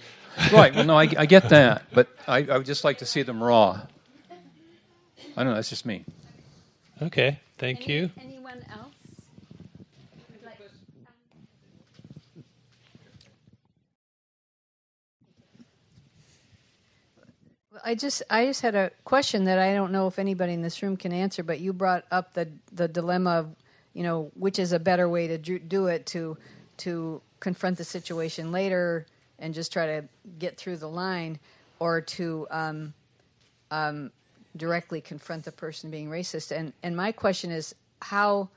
right. 0.53 0.75
Well, 0.75 0.85
no, 0.85 0.97
I, 0.99 1.09
I 1.17 1.27
get 1.27 1.51
that. 1.51 1.85
But 1.95 2.09
I, 2.27 2.39
I 2.39 2.59
would 2.59 2.67
just 2.67 2.83
like 2.83 2.99
to 2.99 3.07
see 3.07 3.23
them 3.23 3.41
raw. 3.41 3.81
I 5.37 5.45
don't 5.45 5.51
know. 5.51 5.55
That's 5.55 5.71
just 5.71 5.87
me. 5.87 6.05
Okay, 7.01 7.39
thank 7.59 7.87
you. 7.87 8.11
Anyone 8.21 8.65
else? 8.73 8.93
I 17.85 17.95
just 17.95 18.23
I 18.31 18.47
just 18.47 18.61
had 18.63 18.75
a 18.75 18.91
question 19.05 19.45
that 19.45 19.59
I 19.59 19.75
don't 19.75 19.93
know 19.93 20.07
if 20.07 20.19
anybody 20.19 20.53
in 20.53 20.63
this 20.63 20.83
room 20.83 20.97
can 20.97 21.13
answer, 21.13 21.43
but 21.43 21.61
you 21.61 21.73
brought 21.73 22.05
up 22.11 22.35
the 22.35 22.49
the 22.73 22.89
dilemma 22.89 23.31
of 23.31 23.57
you 23.95 24.03
know 24.03 24.31
which 24.35 24.59
is 24.59 24.73
a 24.73 24.79
better 24.79 25.09
way 25.09 25.29
to 25.29 25.39
do, 25.39 25.87
it 25.87 26.07
to 26.07 26.37
to 26.79 27.21
confront 27.41 27.79
the 27.79 27.85
situation 27.85 28.53
later 28.53 29.07
and 29.39 29.55
just 29.55 29.73
try 29.73 29.87
to 29.87 30.05
get 30.39 30.57
through 30.57 30.77
the 30.77 30.89
line, 30.89 31.39
or 31.79 32.01
to 32.01 32.47
um, 32.51 32.93
um, 33.71 34.11
directly 34.57 35.01
confront 35.01 35.45
the 35.45 35.53
person 35.53 35.91
being 35.91 36.09
racist. 36.09 36.51
And 36.57 36.73
and 36.83 36.97
my 36.97 37.13
question 37.13 37.51
is 37.51 37.75
how 38.03 38.49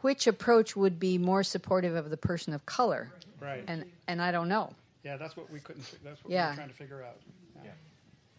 which 0.00 0.26
approach 0.26 0.76
would 0.76 1.00
be 1.00 1.18
more 1.18 1.42
supportive 1.42 1.94
of 1.96 2.10
the 2.10 2.16
person 2.16 2.52
of 2.54 2.64
color? 2.66 3.12
Right. 3.40 3.64
And 3.66 3.84
and 4.08 4.22
I 4.22 4.32
don't 4.32 4.48
know. 4.48 4.72
Yeah, 5.04 5.16
that's 5.16 5.36
what 5.36 5.50
we 5.52 5.60
couldn't. 5.60 5.84
That's 6.02 6.22
what 6.22 6.30
we 6.30 6.34
Yeah. 6.34 6.50
were 6.50 6.56
trying 6.56 6.68
to 6.68 6.74
figure 6.74 7.02
out. 7.02 7.16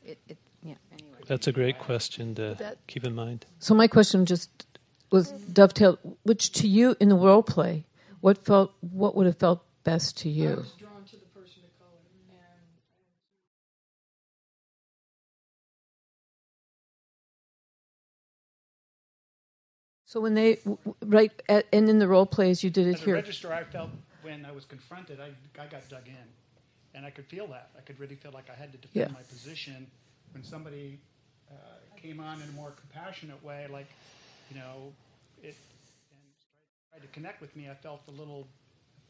Yeah. 0.04 0.12
It, 0.12 0.18
it, 0.30 0.38
yeah. 0.64 0.74
Anyway. 0.92 1.18
That's 1.28 1.48
a 1.48 1.52
great 1.52 1.78
question 1.80 2.36
to 2.36 2.56
That- 2.60 2.78
keep 2.88 3.04
in 3.04 3.14
mind. 3.16 3.46
So 3.60 3.74
my 3.76 3.88
question 3.88 4.26
just 4.26 4.50
was 5.12 5.32
dovetailed, 5.32 6.00
which 6.24 6.52
to 6.54 6.68
you 6.68 6.96
in 7.00 7.10
the 7.10 7.16
role 7.16 7.44
play, 7.44 7.86
what 8.22 8.38
felt, 8.44 8.74
what 8.82 9.16
would 9.16 9.26
have 9.26 9.38
felt 9.38 9.64
best 9.84 10.18
to 10.20 10.30
you? 10.30 10.66
drawn 10.78 11.04
to 11.06 11.16
the 11.16 11.26
person 11.34 11.64
of 11.64 11.80
color. 11.80 12.02
So 20.06 20.22
when 20.22 20.34
they, 20.36 20.56
w- 20.56 20.78
w- 20.86 20.96
right, 21.06 21.32
at, 21.50 21.66
and 21.74 21.90
in 21.90 22.00
the 22.00 22.08
role 22.08 22.26
plays, 22.26 22.64
you 22.64 22.70
did 22.70 22.88
it 22.88 22.96
As 22.96 23.02
a 23.02 23.06
here. 23.06 23.16
registrar, 23.16 23.54
I 23.54 23.64
felt 23.66 23.90
when 24.22 24.46
I 24.46 24.52
was 24.52 24.66
confronted, 24.66 25.20
I, 25.20 25.32
I 25.62 25.68
got 25.68 25.88
dug 25.90 26.08
in. 26.08 26.14
And 26.98 27.06
I 27.06 27.12
could 27.12 27.26
feel 27.28 27.48
that. 27.48 27.70
I 27.78 27.82
could 27.82 28.00
really 28.00 28.16
feel 28.16 28.32
like 28.34 28.50
I 28.50 28.56
had 28.60 28.72
to 28.72 28.78
defend 28.80 29.10
Yeah. 29.10 29.14
my 29.14 29.22
position. 29.22 29.86
When 30.34 30.44
somebody 30.44 31.00
uh, 31.52 31.54
came 31.96 32.20
on 32.20 32.42
in 32.42 32.50
a 32.50 32.52
more 32.54 32.72
compassionate 32.72 33.42
way, 33.44 33.68
like, 33.72 33.88
you 34.50 34.58
know, 34.58 34.92
it, 35.44 35.56
and 36.12 36.20
tried 36.92 37.02
to 37.02 37.08
connect 37.14 37.40
with 37.40 37.56
me, 37.56 37.70
I 37.70 37.76
felt 37.76 38.02
a 38.08 38.12
little, 38.12 38.48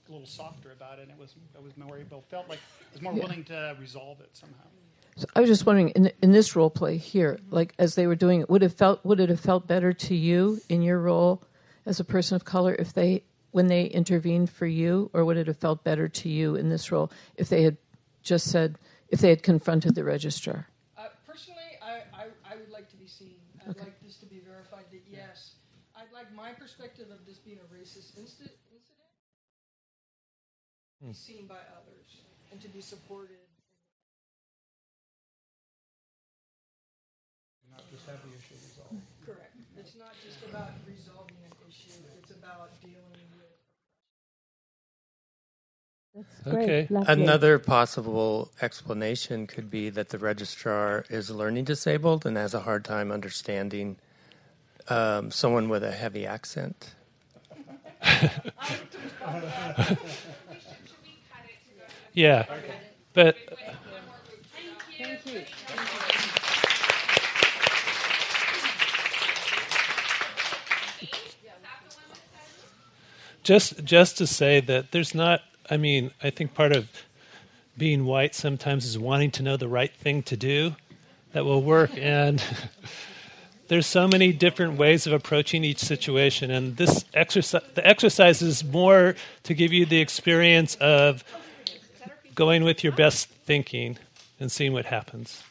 a 0.10 0.12
little 0.12 0.28
softer 0.28 0.72
about 0.72 1.00
it. 1.00 1.04
And 1.04 1.12
it 1.12 1.18
was, 1.18 1.34
I 1.58 1.62
was 1.64 1.78
more 1.78 1.98
able, 1.98 2.24
felt 2.30 2.50
like 2.50 2.60
I 2.60 2.94
was 2.94 3.02
more 3.02 3.14
Yeah. 3.14 3.24
willing 3.24 3.44
to 3.46 3.76
resolve 3.80 4.20
it 4.20 4.30
somehow. 4.34 4.68
So 5.16 5.26
I 5.36 5.40
was 5.40 5.50
just 5.50 5.66
wondering, 5.66 5.90
in 5.90 6.12
in 6.22 6.32
this 6.32 6.56
role 6.56 6.70
play 6.70 6.98
here, 6.98 7.40
like 7.50 7.74
as 7.80 7.96
they 7.96 8.06
were 8.06 8.16
doing 8.16 8.42
it, 8.42 8.50
would 8.50 8.64
it 8.64 8.70
felt 8.70 9.04
would 9.04 9.20
it 9.20 9.30
have 9.30 9.40
felt 9.40 9.66
better 9.66 9.92
to 9.94 10.16
you 10.16 10.62
in 10.70 10.84
your 10.84 11.00
role 11.00 11.42
as 11.86 12.00
a 12.00 12.04
person 12.04 12.36
of 12.36 12.46
color 12.46 12.76
if 12.78 12.94
they 12.94 13.24
when 13.58 13.66
they 13.74 13.86
intervened 13.86 14.52
for 14.52 14.68
you, 14.68 15.10
or 15.16 15.26
would 15.26 15.36
it 15.36 15.48
have 15.48 15.58
felt 15.58 15.84
better 15.84 16.08
to 16.08 16.30
you 16.30 16.56
in 16.56 16.70
this 16.70 16.92
role 16.92 17.10
if 17.38 17.50
they 17.50 17.64
had 17.64 17.76
just 18.22 18.52
said 18.52 18.78
if 19.10 19.20
they 19.20 19.30
had 19.30 19.42
confronted 19.42 19.96
the 19.96 20.04
registrar? 20.04 20.68
Uh, 20.96 21.10
personally, 21.26 21.74
I, 21.82 22.06
I, 22.14 22.54
I 22.54 22.56
would 22.56 22.70
like 22.70 22.88
to 22.94 22.98
be 22.98 23.08
seen. 23.08 23.42
I'd 23.66 23.72
Okay. 23.72 23.90
like 23.90 24.00
this 24.06 24.18
to 24.22 24.28
be 24.28 24.42
verified 24.46 24.86
that 24.92 25.02
yes, 25.10 25.56
I'd 25.98 26.14
like 26.14 26.30
my 26.36 26.52
perspective 26.54 27.10
of 27.10 27.26
this 27.26 27.40
being 27.40 27.58
a 27.58 27.68
racist 27.74 28.14
incident, 28.22 28.54
incident 28.70 29.10
Hmm. 31.02 31.08
be 31.10 31.14
seen 31.14 31.48
by 31.48 31.62
others 31.82 32.22
and 32.52 32.62
to 32.62 32.70
be 32.70 32.82
supported. 32.82 33.42
Not 37.74 37.90
just 37.90 38.06
have 38.06 38.22
the 38.22 38.38
issue 38.38 38.54
resolved. 38.70 39.02
Correct. 39.26 39.58
It's 39.78 39.96
not 39.98 40.14
just 40.22 40.46
about 40.46 40.78
resolving 40.86 41.42
an 41.42 41.54
issue; 41.68 42.06
it's 42.22 42.32
about 42.32 42.80
dealing 42.82 43.26
with. 43.34 43.58
That's 46.18 46.56
great. 46.56 46.92
Lovely. 46.92 47.14
Another 47.14 47.60
possible 47.60 48.52
explanation 48.62 49.48
could 49.48 49.70
be 49.70 49.90
that 49.92 50.10
the 50.10 50.18
registrar 50.18 51.06
is 51.10 51.30
learning 51.30 51.66
disabled 51.66 52.26
and 52.26 52.38
has 52.38 52.54
a 52.54 52.62
hard 52.62 52.84
time 52.84 53.12
understanding 53.12 53.98
um, 54.90 55.32
someone 55.32 55.70
with 55.70 55.84
a 55.84 55.92
heavy 55.92 56.26
accent. 56.26 56.96
Yeah, 62.18 62.46
but 63.14 63.36
Thank 64.98 65.26
you. 65.28 65.42
just 73.44 73.84
just 73.84 74.18
to 74.18 74.26
say 74.26 74.60
that 74.62 74.92
there's 74.92 75.14
not. 75.14 75.42
I 75.70 75.78
mean, 75.78 76.12
I 76.24 76.30
think 76.30 76.54
part 76.54 76.72
of 76.72 76.90
being 77.78 78.06
white 78.06 78.34
sometimes 78.34 78.86
is 78.86 78.98
wanting 78.98 79.32
to 79.32 79.44
know 79.44 79.58
the 79.58 79.68
right 79.68 79.94
thing 79.94 80.24
to 80.24 80.38
do 80.38 80.76
that 81.34 81.46
will 81.46 81.62
work, 81.62 81.92
and 81.96 82.44
there's 83.68 83.86
so 83.86 84.08
many 84.08 84.32
different 84.32 84.78
ways 84.78 85.06
of 85.08 85.14
approaching 85.14 85.64
each 85.64 85.80
situation. 85.80 86.52
And 86.52 86.78
this 86.78 87.06
exercise, 87.14 87.64
the 87.76 87.86
exercise 87.86 88.42
is 88.42 88.64
more 88.64 89.16
to 89.44 89.54
give 89.54 89.74
you 89.74 89.86
the 89.86 90.00
experience 90.00 90.76
of 90.76 91.24
going 92.34 92.64
with 92.64 92.84
your 92.84 92.94
best 92.94 93.28
thinking 93.28 93.98
and 94.40 94.52
seeing 94.52 94.74
what 94.74 94.86
happens. 94.86 95.44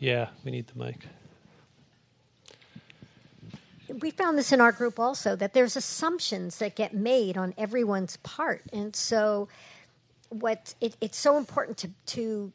Yeah, 0.00 0.30
we 0.44 0.50
need 0.50 0.66
the 0.66 0.82
mic. 0.82 1.06
we 4.00 4.10
found 4.10 4.38
this 4.38 4.52
in 4.52 4.60
our 4.60 4.72
group 4.72 4.98
also 4.98 5.36
that 5.36 5.52
there's 5.52 5.76
assumptions 5.76 6.58
that 6.58 6.74
get 6.76 6.94
made 6.94 7.36
on 7.36 7.52
everyone's 7.58 8.16
part 8.18 8.62
and 8.72 8.94
so 8.94 9.48
what 10.28 10.74
it, 10.80 10.96
it's 11.00 11.18
so 11.18 11.36
important 11.36 11.76
to 11.76 11.90
to 12.06 12.52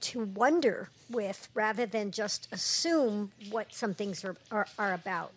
to 0.00 0.20
wonder 0.20 0.88
with 1.10 1.48
rather 1.54 1.84
than 1.86 2.10
just 2.10 2.48
assume 2.52 3.32
what 3.50 3.72
some 3.72 3.94
things 3.94 4.24
are, 4.24 4.36
are, 4.50 4.66
are 4.78 4.94
about 4.94 5.32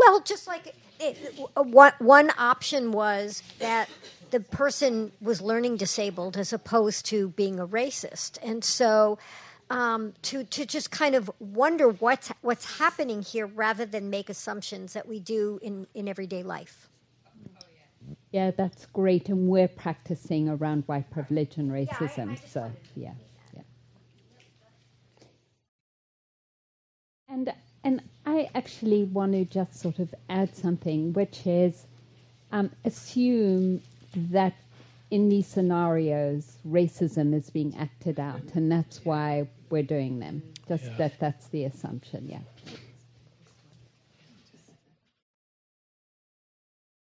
well 0.00 0.20
just 0.20 0.46
like 0.46 0.74
it, 0.98 1.16
one, 1.54 1.92
one 1.98 2.30
option 2.38 2.92
was 2.92 3.42
that 3.58 3.88
the 4.30 4.40
person 4.40 5.12
was 5.20 5.40
learning 5.40 5.76
disabled 5.76 6.36
as 6.36 6.52
opposed 6.52 7.06
to 7.06 7.28
being 7.30 7.60
a 7.60 7.66
racist 7.66 8.38
and 8.42 8.64
so 8.64 9.18
um, 9.70 10.14
to 10.22 10.42
to 10.44 10.66
just 10.66 10.90
kind 10.90 11.14
of 11.14 11.30
wonder 11.38 11.88
what's 11.88 12.32
what's 12.42 12.78
happening 12.78 13.22
here 13.22 13.46
rather 13.46 13.86
than 13.86 14.10
make 14.10 14.28
assumptions 14.28 14.92
that 14.94 15.08
we 15.08 15.20
do 15.20 15.60
in, 15.62 15.86
in 15.94 16.08
everyday 16.08 16.42
life. 16.42 16.88
Yeah, 18.32 18.50
that's 18.50 18.86
great, 18.86 19.28
and 19.28 19.48
we're 19.48 19.68
practicing 19.68 20.48
around 20.48 20.84
white 20.86 21.10
privilege 21.10 21.56
and 21.56 21.70
racism. 21.70 22.36
so 22.48 22.70
yeah, 22.96 23.12
yeah. 23.54 23.62
And 27.28 27.52
and 27.84 28.02
I 28.26 28.50
actually 28.54 29.04
want 29.04 29.32
to 29.32 29.44
just 29.44 29.80
sort 29.80 29.98
of 29.98 30.14
add 30.28 30.54
something, 30.54 31.12
which 31.12 31.46
is 31.46 31.86
um, 32.52 32.70
assume 32.84 33.82
that 34.14 34.54
in 35.10 35.28
these 35.28 35.46
scenarios 35.46 36.58
racism 36.68 37.34
is 37.34 37.50
being 37.50 37.74
acted 37.76 38.20
out, 38.20 38.42
and 38.54 38.70
that's 38.70 39.04
why 39.04 39.48
we're 39.70 39.82
doing 39.82 40.18
them. 40.18 40.42
Just 40.68 40.84
Yeah. 40.84 40.96
that 40.98 41.18
that's 41.18 41.48
the 41.48 41.64
assumption. 41.64 42.28
Yeah. 42.28 42.40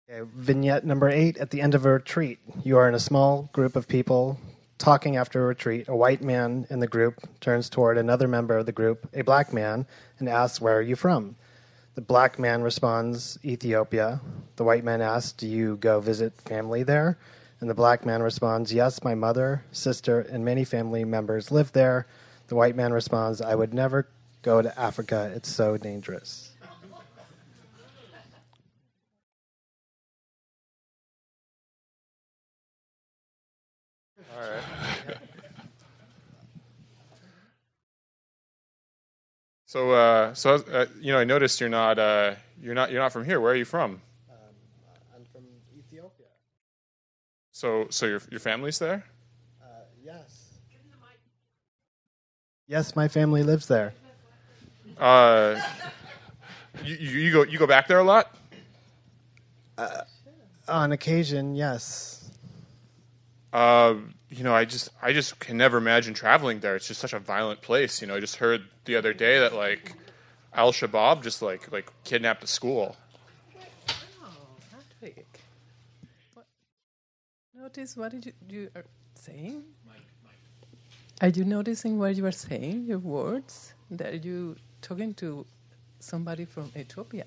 Okay, 0.10 0.30
vignette 0.36 0.86
number 0.86 1.10
eight 1.10 1.38
at 1.38 1.50
the 1.50 1.62
end 1.62 1.76
of 1.76 1.86
a 1.86 1.92
retreat. 1.92 2.40
You 2.64 2.78
are 2.78 2.88
in 2.88 2.96
a 2.96 3.00
small 3.00 3.50
group 3.52 3.76
of 3.76 3.88
people 3.90 4.40
talking 4.78 5.18
after 5.18 5.44
a 5.44 5.48
retreat. 5.48 5.88
A 5.88 5.96
white 5.96 6.22
man 6.22 6.68
in 6.70 6.80
the 6.80 6.88
group 6.88 7.28
turns 7.40 7.70
toward 7.70 7.98
another 7.98 8.28
member 8.28 8.58
of 8.58 8.66
the 8.66 8.72
group, 8.72 9.08
a 9.14 9.24
black 9.24 9.54
man, 9.54 9.86
and 10.20 10.30
asks, 10.30 10.62
Where 10.62 10.78
are 10.78 10.82
you 10.82 10.96
from? 10.96 11.36
The 11.96 12.02
black 12.02 12.38
man 12.38 12.62
responds, 12.62 13.40
Ethiopia. 13.44 14.22
The 14.56 14.64
white 14.64 14.84
man 14.84 15.02
asks, 15.02 15.32
Do 15.32 15.48
you 15.48 15.78
go 15.78 16.00
visit 16.00 16.34
family 16.42 16.84
there? 16.84 17.18
And 17.60 17.70
the 17.70 17.74
black 17.74 18.06
man 18.06 18.22
responds, 18.22 18.72
Yes, 18.72 19.04
my 19.04 19.16
mother, 19.16 19.64
sister, 19.72 20.22
and 20.22 20.46
many 20.46 20.64
family 20.64 21.04
members 21.06 21.52
live 21.52 21.72
there. 21.72 22.06
The 22.50 22.56
white 22.56 22.76
man 22.76 22.94
responds, 22.94 23.42
I 23.42 23.56
would 23.56 23.74
never 23.74 24.08
go 24.44 24.62
to 24.62 24.80
Africa. 24.80 25.32
It's 25.36 25.50
so 25.50 25.78
dangerous. 25.78 26.52
All 34.38 34.44
right. 34.44 35.18
So, 39.70 39.92
uh, 39.92 40.34
so 40.34 40.56
uh, 40.56 40.86
you 41.02 41.12
know, 41.12 41.20
I 41.20 41.26
noticed 41.26 41.60
you're 41.60 41.68
not, 41.68 42.00
uh, 42.00 42.36
you're 42.62 42.74
not, 42.74 42.90
you're 42.90 43.02
not 43.02 43.12
from 43.12 43.26
here. 43.26 43.42
Where 43.42 43.52
are 43.52 43.56
you 43.56 43.66
from? 43.66 44.00
I'm 45.14 45.26
from 45.30 45.44
Ethiopia. 45.78 46.28
So, 47.52 47.88
so 47.90 48.06
your 48.06 48.22
your 48.32 48.40
family's 48.40 48.80
there? 48.80 49.04
Uh, 49.62 49.66
yes. 50.02 50.54
Yes, 52.68 52.96
my 52.96 53.10
family 53.10 53.44
lives 53.44 53.68
there. 53.68 53.94
Uh, 54.98 55.62
you, 56.86 56.96
you 56.96 57.20
you 57.20 57.32
go 57.34 57.44
you 57.44 57.60
go 57.60 57.68
back 57.68 57.88
there 57.90 58.00
a 58.00 58.04
lot? 58.06 58.34
Uh, 59.78 60.04
on 60.70 60.94
occasion, 60.94 61.56
yes. 61.56 62.17
Uh, 63.54 63.96
you 64.30 64.44
know, 64.44 64.54
I 64.54 64.66
just 64.66 64.90
I 65.02 65.14
just 65.14 65.40
can 65.40 65.58
never 65.58 65.78
imagine 65.78 66.14
traveling 66.14 66.60
there. 66.60 66.76
It's 66.76 66.88
just 66.88 67.00
such 67.00 67.14
a 67.14 67.20
violent 67.20 67.62
place. 67.62 68.02
You 68.02 68.08
know, 68.08 68.16
I 68.16 68.20
just 68.20 68.38
heard 68.38 68.64
the 68.86 68.96
other 68.96 69.14
day 69.14 69.40
that 69.40 69.54
like 69.54 69.94
Al 70.54 70.72
Shabaab 70.72 71.24
just 71.24 71.42
like 71.42 71.72
like 71.72 71.92
kidnapped 72.04 72.44
a 72.44 72.48
school. 72.48 72.98
What 76.34 76.46
notice 77.56 77.98
what 77.98 78.14
you, 78.14 78.34
you 78.50 78.70
are 78.76 78.86
saying? 79.16 79.64
Are 81.20 81.30
you 81.30 81.44
noticing 81.44 81.98
what 81.98 82.16
you 82.16 82.26
are 82.26 82.32
saying, 82.32 82.86
your 82.86 83.00
words? 83.00 83.74
That 83.90 84.24
you 84.24 84.58
talking 84.82 85.14
to 85.16 85.46
somebody 86.00 86.46
from 86.46 86.72
Ethiopia? 86.76 87.26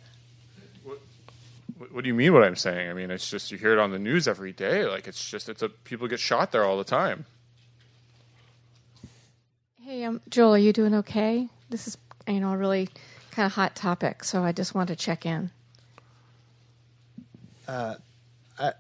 What, 1.81 1.95
what 1.95 2.05
do 2.05 2.09
you 2.09 2.15
mean? 2.15 2.35
What 2.35 2.45
I'm 2.45 2.57
saying? 2.57 2.91
I 2.91 2.93
mean, 2.93 3.11
it's 3.11 3.31
just 3.31 3.51
you 3.51 3.57
hear 3.57 3.73
it 3.73 3.79
on 3.79 3.91
the 3.91 3.99
news 3.99 4.29
every 4.29 4.53
day. 4.53 4.85
Like 4.85 5.09
it's 5.09 5.31
just 5.31 5.49
it's 5.49 5.63
a 5.63 5.71
people 5.71 6.07
get 6.09 6.21
shot 6.21 6.53
there 6.53 6.63
all 6.63 6.77
the 6.77 6.85
time. 6.85 7.25
Hey, 9.83 10.05
um, 10.05 10.21
Joel, 10.29 10.57
are 10.57 10.59
you 10.59 10.75
doing 10.75 10.95
okay? 10.97 11.49
This 11.71 11.89
is, 11.89 11.97
you 12.29 12.39
know, 12.39 12.53
a 12.53 12.57
really 12.59 12.91
kind 13.31 13.47
of 13.47 13.53
hot 13.53 13.75
topic, 13.75 14.25
so 14.25 14.43
I 14.43 14.53
just 14.53 14.75
want 14.75 14.89
to 14.89 14.97
check 14.97 15.25
in. 15.25 15.51
Uh, 17.67 17.95
I, 18.59 18.73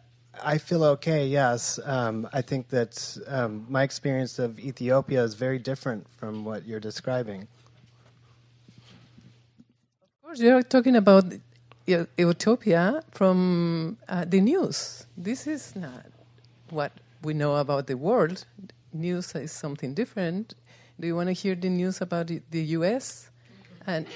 I 0.44 0.58
feel 0.58 0.84
okay. 0.84 1.26
Yes, 1.26 1.80
um, 1.84 2.28
I 2.34 2.42
think 2.42 2.68
that 2.68 3.16
um, 3.26 3.64
my 3.70 3.82
experience 3.82 4.38
of 4.38 4.60
Ethiopia 4.60 5.24
is 5.24 5.32
very 5.32 5.58
different 5.58 6.06
from 6.18 6.44
what 6.44 6.66
you're 6.66 6.80
describing. 6.80 7.48
Of 10.02 10.22
course, 10.22 10.40
you're 10.40 10.62
talking 10.62 10.96
about 10.96 11.24
Ethiopia 11.88 13.02
from 13.10 13.96
uh, 14.08 14.24
the 14.24 14.40
news. 14.40 15.06
This 15.16 15.46
is 15.46 15.74
not 15.74 16.06
what 16.70 16.92
we 17.22 17.34
know 17.34 17.56
about 17.56 17.86
the 17.86 17.96
world. 17.96 18.44
News 18.92 19.34
is 19.34 19.52
something 19.52 19.94
different. 19.94 20.54
Do 20.98 21.06
you 21.06 21.16
want 21.16 21.28
to 21.28 21.32
hear 21.32 21.54
the 21.54 21.68
news 21.70 22.00
about 22.00 22.26
the, 22.28 22.42
the 22.50 22.62
U.S. 22.78 23.30
and 23.86 24.06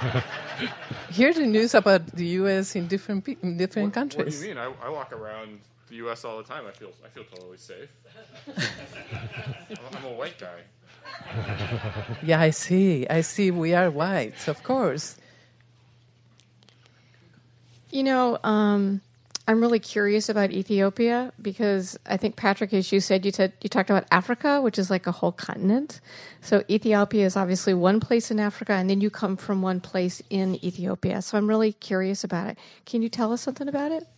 hear 1.10 1.32
the 1.32 1.46
news 1.46 1.74
about 1.74 2.06
the 2.08 2.26
U.S. 2.42 2.74
in 2.76 2.86
different 2.88 3.24
pe- 3.24 3.36
in 3.42 3.56
different 3.56 3.88
What 3.88 3.94
countries? 3.94 4.40
do 4.40 4.48
you 4.48 4.54
mean? 4.54 4.58
I, 4.58 4.72
I 4.82 4.88
walk 4.88 5.12
around 5.12 5.60
the 5.88 5.96
U.S. 5.96 6.24
all 6.24 6.38
the 6.38 6.44
time. 6.44 6.64
I 6.66 6.72
feel 6.72 6.90
I 7.04 7.08
feel 7.08 7.24
totally 7.24 7.58
safe. 7.58 7.88
I'm, 8.56 9.76
I'm 9.96 10.04
a 10.06 10.12
white 10.12 10.38
guy. 10.38 10.60
Yeah, 12.22 12.40
I 12.40 12.50
see. 12.50 13.06
I 13.08 13.20
see. 13.20 13.50
We 13.50 13.74
are 13.74 13.90
whites, 13.90 14.48
of 14.48 14.62
course. 14.62 15.16
You 17.94 18.02
know, 18.02 18.38
um, 18.42 19.02
I'm 19.46 19.60
really 19.60 19.78
curious 19.78 20.28
about 20.28 20.50
Ethiopia 20.50 21.32
because 21.40 21.96
I 22.04 22.16
think 22.16 22.34
Patrick, 22.34 22.74
as 22.74 22.90
you 22.90 22.98
said, 22.98 23.24
you 23.24 23.30
said 23.30 23.52
you 23.62 23.68
talked 23.68 23.88
about 23.88 24.04
Africa, 24.10 24.60
which 24.60 24.80
is 24.80 24.90
like 24.90 25.06
a 25.06 25.12
whole 25.12 25.30
continent. 25.30 26.00
So 26.40 26.64
Ethiopia 26.68 27.24
is 27.24 27.36
obviously 27.36 27.72
one 27.72 28.00
place 28.00 28.32
in 28.32 28.40
Africa, 28.40 28.72
and 28.72 28.90
then 28.90 29.00
you 29.00 29.10
come 29.10 29.36
from 29.36 29.62
one 29.62 29.78
place 29.78 30.20
in 30.28 30.56
Ethiopia. 30.64 31.22
So 31.22 31.38
I'm 31.38 31.48
really 31.48 31.72
curious 31.72 32.24
about 32.24 32.48
it. 32.48 32.58
Can 32.84 33.00
you 33.00 33.08
tell 33.08 33.32
us 33.32 33.42
something 33.42 33.68
about 33.68 33.92
it? 33.92 34.08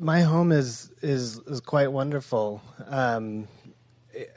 My 0.00 0.22
home 0.22 0.50
is 0.50 0.90
is 1.00 1.38
is 1.46 1.60
quite 1.60 1.92
wonderful. 1.92 2.60
Um, 2.88 3.46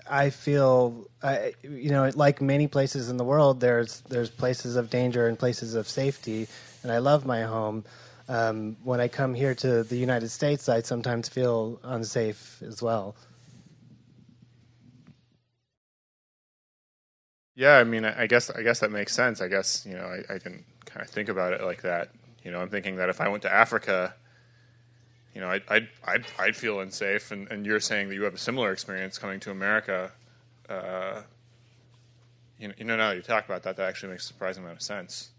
I 0.09 0.29
feel, 0.29 1.07
I, 1.21 1.53
you 1.63 1.89
know, 1.89 2.11
like 2.15 2.41
many 2.41 2.67
places 2.67 3.09
in 3.09 3.17
the 3.17 3.23
world, 3.23 3.59
there's 3.59 4.01
there's 4.01 4.29
places 4.29 4.75
of 4.75 4.89
danger 4.89 5.27
and 5.27 5.37
places 5.37 5.75
of 5.75 5.87
safety, 5.87 6.47
and 6.87 6.95
I 6.95 6.99
love 6.99 7.25
my 7.25 7.41
home. 7.41 7.83
Um, 8.29 8.77
when 8.85 9.01
I 9.01 9.09
come 9.09 9.33
here 9.33 9.53
to 9.55 9.83
the 9.83 9.97
United 9.97 10.29
States, 10.29 10.69
I 10.69 10.81
sometimes 10.81 11.27
feel 11.27 11.81
unsafe 11.83 12.61
as 12.65 12.81
well. 12.81 13.15
Yeah, 17.55 17.77
I 17.77 17.83
mean, 17.83 18.05
I 18.05 18.27
guess 18.27 18.49
I 18.49 18.61
guess 18.61 18.79
that 18.79 18.91
makes 18.91 19.13
sense. 19.13 19.41
I 19.41 19.49
guess 19.49 19.85
you 19.85 19.95
know, 19.95 20.05
I, 20.05 20.35
I 20.35 20.37
didn't 20.37 20.63
kind 20.85 21.01
of 21.01 21.09
think 21.09 21.27
about 21.27 21.53
it 21.53 21.61
like 21.61 21.81
that. 21.81 22.09
You 22.43 22.51
know, 22.51 22.61
I'm 22.61 22.69
thinking 22.69 22.95
that 22.97 23.09
if 23.09 23.19
I 23.19 23.27
went 23.27 23.43
to 23.43 23.53
Africa, 23.53 24.13
you 25.35 25.41
know, 25.41 25.49
I'd 25.49 25.63
I'd 25.67 25.89
I'd, 26.05 26.25
I'd 26.39 26.55
feel 26.55 26.79
unsafe, 26.79 27.31
and, 27.31 27.51
and 27.51 27.65
you're 27.65 27.81
saying 27.81 28.07
that 28.09 28.15
you 28.15 28.23
have 28.23 28.35
a 28.35 28.37
similar 28.37 28.71
experience 28.71 29.17
coming 29.17 29.41
to 29.41 29.51
America. 29.51 30.11
Uh, 30.69 31.23
you 32.59 32.69
know, 32.69 32.95
now 32.95 33.09
that 33.09 33.15
you 33.17 33.21
talk 33.21 33.45
about 33.45 33.63
that, 33.63 33.75
that 33.75 33.89
actually 33.89 34.11
makes 34.11 34.23
a 34.23 34.27
surprising 34.27 34.63
amount 34.63 34.77
of 34.77 34.83
sense. 34.83 35.31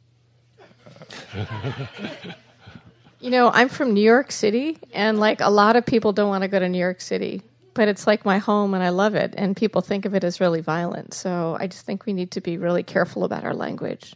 You 3.20 3.30
know, 3.30 3.50
I'm 3.52 3.68
from 3.68 3.94
New 3.94 4.02
York 4.02 4.30
City, 4.30 4.78
and 4.92 5.18
like 5.18 5.40
a 5.40 5.50
lot 5.50 5.74
of 5.74 5.84
people 5.84 6.12
don't 6.12 6.28
want 6.28 6.42
to 6.42 6.48
go 6.48 6.58
to 6.58 6.68
New 6.68 6.78
York 6.78 7.00
City, 7.00 7.42
but 7.74 7.88
it's 7.88 8.06
like 8.06 8.24
my 8.24 8.38
home 8.38 8.74
and 8.74 8.82
I 8.82 8.90
love 8.90 9.16
it, 9.16 9.34
and 9.36 9.56
people 9.56 9.80
think 9.80 10.04
of 10.04 10.14
it 10.14 10.22
as 10.22 10.40
really 10.40 10.60
violent. 10.60 11.14
So 11.14 11.56
I 11.58 11.66
just 11.66 11.84
think 11.84 12.06
we 12.06 12.12
need 12.12 12.30
to 12.32 12.40
be 12.40 12.58
really 12.58 12.84
careful 12.84 13.24
about 13.24 13.44
our 13.44 13.54
language. 13.54 14.14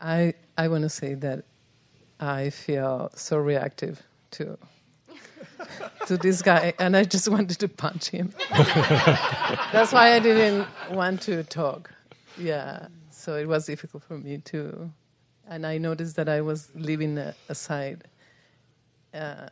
I 0.00 0.34
I 0.56 0.68
want 0.68 0.82
to 0.82 0.88
say 0.88 1.14
that 1.14 1.44
I 2.20 2.50
feel 2.50 3.10
so 3.14 3.38
reactive 3.38 4.02
to 4.32 4.58
to 6.06 6.16
this 6.16 6.42
guy, 6.42 6.72
and 6.78 6.96
I 6.96 7.04
just 7.04 7.28
wanted 7.36 7.58
to 7.58 7.68
punch 7.68 8.08
him. 8.08 8.32
That's 8.50 9.92
why 9.92 10.14
I 10.14 10.18
didn't 10.18 10.66
want 10.90 11.22
to 11.22 11.42
talk. 11.44 11.90
Yeah, 12.38 12.88
so 13.10 13.36
it 13.36 13.46
was 13.46 13.66
difficult 13.66 14.02
for 14.02 14.18
me 14.18 14.38
to, 14.38 14.90
and 15.48 15.66
I 15.66 15.78
noticed 15.78 16.16
that 16.16 16.28
I 16.28 16.40
was 16.40 16.70
leaving 16.74 17.18
aside 17.48 18.04
uh, 19.14 19.48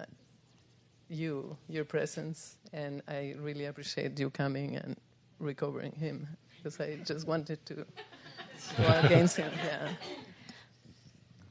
you, 1.09 1.57
your 1.69 1.85
presence, 1.85 2.57
and 2.73 3.03
I 3.09 3.35
really 3.39 3.67
appreciate 3.67 4.19
you 4.19 4.31
coming 4.31 4.77
and 4.77 4.97
recovering 5.39 5.93
him 5.93 6.29
because 6.57 6.81
I 6.81 6.97
just 7.05 7.27
wanted 7.27 7.65
to 7.67 7.75
go 7.75 9.01
against 9.03 9.37
him. 9.37 9.53
Yeah. 9.65 9.89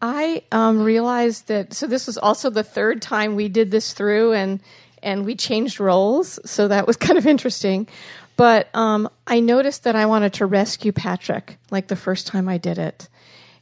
I 0.03 0.43
um, 0.51 0.83
realized 0.83 1.47
that. 1.47 1.73
So 1.73 1.87
this 1.87 2.07
was 2.07 2.17
also 2.17 2.49
the 2.49 2.63
third 2.63 3.01
time 3.01 3.35
we 3.35 3.47
did 3.47 3.71
this 3.71 3.93
through, 3.93 4.33
and 4.33 4.59
and 5.01 5.25
we 5.25 5.33
changed 5.33 5.79
roles. 5.79 6.41
So 6.43 6.67
that 6.67 6.85
was 6.85 6.97
kind 7.05 7.17
of 7.17 7.25
interesting. 7.25 7.87
But 8.35 8.67
um, 8.75 9.09
I 9.27 9.39
noticed 9.39 9.85
that 9.85 9.95
I 9.95 10.05
wanted 10.07 10.33
to 10.33 10.45
rescue 10.45 10.91
Patrick, 10.91 11.57
like 11.71 11.87
the 11.87 11.95
first 11.95 12.27
time 12.27 12.49
I 12.49 12.57
did 12.57 12.79
it, 12.79 13.07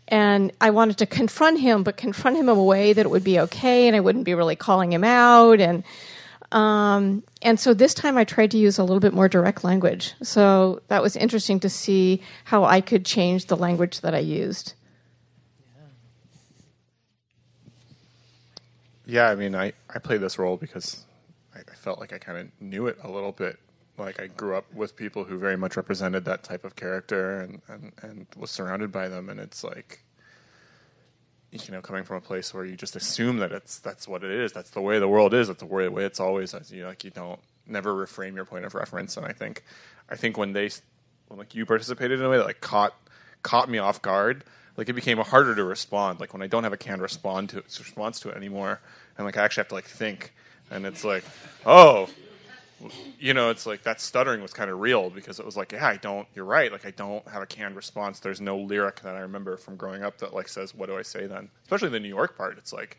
and 0.08 0.52
I 0.60 0.72
wanted 0.72 0.98
to 0.98 1.06
confront 1.06 1.60
him, 1.60 1.84
but 1.84 1.96
confront 1.96 2.38
him 2.38 2.50
in 2.50 2.58
a 2.58 2.64
way 2.64 2.94
that 2.94 3.06
it 3.06 3.10
would 3.10 3.24
be 3.24 3.40
okay, 3.42 3.86
and 3.86 3.96
I 3.96 4.00
wouldn't 4.00 4.26
be 4.26 4.34
really 4.34 4.56
calling 4.56 4.92
him 4.92 5.04
out, 5.04 5.60
and 5.60 5.84
um, 6.52 7.22
and 7.44 7.60
so 7.60 7.76
this 7.76 7.94
time 7.94 8.18
I 8.18 8.24
tried 8.24 8.50
to 8.52 8.58
use 8.58 8.80
a 8.80 8.84
little 8.84 9.00
bit 9.00 9.14
more 9.14 9.30
direct 9.30 9.64
language. 9.64 10.16
So 10.24 10.82
that 10.88 11.04
was 11.04 11.16
interesting 11.16 11.60
to 11.60 11.70
see 11.70 12.24
how 12.46 12.64
I 12.64 12.82
could 12.82 13.06
change 13.06 13.46
the 13.46 13.56
language 13.56 14.02
that 14.02 14.16
I 14.16 14.20
used. 14.20 14.74
Yeah, 19.12 19.28
I 19.30 19.36
mean, 19.36 19.56
I, 19.56 19.74
I 19.94 20.00
played 20.00 20.22
this 20.22 20.40
role 20.40 20.56
because 20.56 21.06
I, 21.54 21.60
I 21.60 21.76
felt 21.76 22.00
like 22.00 22.14
I 22.14 22.18
kind 22.18 22.38
of 22.38 22.48
knew 22.62 22.88
it 22.88 22.98
a 23.04 23.12
little 23.12 23.34
bit. 23.34 23.60
Like 23.98 24.22
I 24.22 24.28
grew 24.28 24.56
up 24.56 24.74
with 24.74 24.96
people 24.96 25.26
who 25.26 25.38
very 25.38 25.58
much 25.58 25.76
represented 25.76 26.24
that 26.24 26.44
type 26.44 26.64
of 26.64 26.78
character 26.78 27.42
and, 27.42 27.62
and, 27.68 27.92
and 28.04 28.26
was 28.38 28.52
surrounded 28.52 28.90
by 28.90 29.10
them. 29.10 29.28
And 29.28 29.38
it's 29.38 29.66
like, 29.66 30.06
you 31.52 31.60
know, 31.74 31.82
coming 31.82 32.06
from 32.06 32.16
a 32.16 32.22
place 32.22 32.54
where 32.54 32.64
you 32.64 32.78
just 32.78 32.96
assume 32.96 33.40
that 33.40 33.52
it's 33.52 33.80
that's 33.80 34.08
what 34.08 34.24
it 34.24 34.32
is. 34.32 34.54
That's 34.54 34.70
the 34.70 34.80
way 34.80 34.98
the 34.98 35.10
world 35.10 35.34
is. 35.34 35.50
That's 35.50 35.60
the 35.60 35.66
way, 35.66 35.90
way 35.90 36.06
it's 36.06 36.22
always. 36.22 36.56
You 36.72 36.84
know, 36.84 36.88
like 36.88 37.04
you 37.04 37.12
don't 37.12 37.42
never 37.68 37.94
reframe 37.94 38.36
your 38.36 38.46
point 38.46 38.64
of 38.64 38.76
reference. 38.76 39.18
And 39.18 39.26
I 39.26 39.34
think, 39.34 39.66
I 40.10 40.16
think 40.16 40.38
when 40.38 40.54
they, 40.54 40.70
when 41.28 41.38
like 41.38 41.54
you 41.54 41.66
participated 41.66 42.20
in 42.20 42.26
a 42.26 42.30
way 42.30 42.38
that 42.38 42.46
like 42.46 42.62
caught 42.62 42.96
caught 43.44 43.70
me 43.70 43.78
off 43.78 44.02
guard, 44.02 44.46
like 44.82 44.90
it 44.90 44.94
became 44.94 45.20
harder 45.20 45.54
to 45.54 45.64
respond. 45.64 46.20
Like 46.20 46.34
when 46.34 46.42
I 46.42 46.48
don't 46.48 46.64
have 46.64 46.74
a 46.74 46.78
canned 46.78 47.04
respond 47.04 47.50
to 47.50 47.58
response 47.58 48.20
to 48.22 48.30
it 48.30 48.36
anymore, 48.36 48.82
and 49.16 49.26
like 49.28 49.38
I 49.38 49.44
actually 49.44 49.62
have 49.62 49.68
to 49.68 49.76
like 49.76 49.86
think, 49.86 50.34
and 50.72 50.88
it's 50.88 51.04
like, 51.04 51.24
oh, 51.68 52.10
you 53.20 53.36
know, 53.36 53.52
it's 53.52 53.68
like 53.68 53.84
that 53.84 54.02
stuttering 54.02 54.42
was 54.42 54.54
kind 54.54 54.72
of 54.72 54.80
real 54.80 55.12
because 55.12 55.40
it 55.40 55.46
was 55.46 55.56
like, 55.56 55.72
yeah, 55.72 55.86
I 55.86 55.98
don't. 55.98 56.28
You're 56.34 56.46
right. 56.46 56.72
Like 56.72 56.84
I 56.84 56.90
don't 56.90 57.28
have 57.28 57.44
a 57.44 57.46
canned 57.46 57.76
response. 57.76 58.22
There's 58.22 58.42
no 58.42 58.58
lyric 58.58 59.02
that 59.02 59.14
I 59.14 59.20
remember 59.20 59.56
from 59.56 59.76
growing 59.76 60.02
up 60.02 60.18
that 60.18 60.34
like 60.34 60.48
says, 60.48 60.74
what 60.74 60.90
do 60.90 60.98
I 60.98 61.04
say 61.04 61.28
then? 61.28 61.50
Especially 61.62 61.90
the 61.90 62.00
New 62.00 62.10
York 62.10 62.36
part. 62.36 62.58
It's 62.58 62.74
like, 62.74 62.98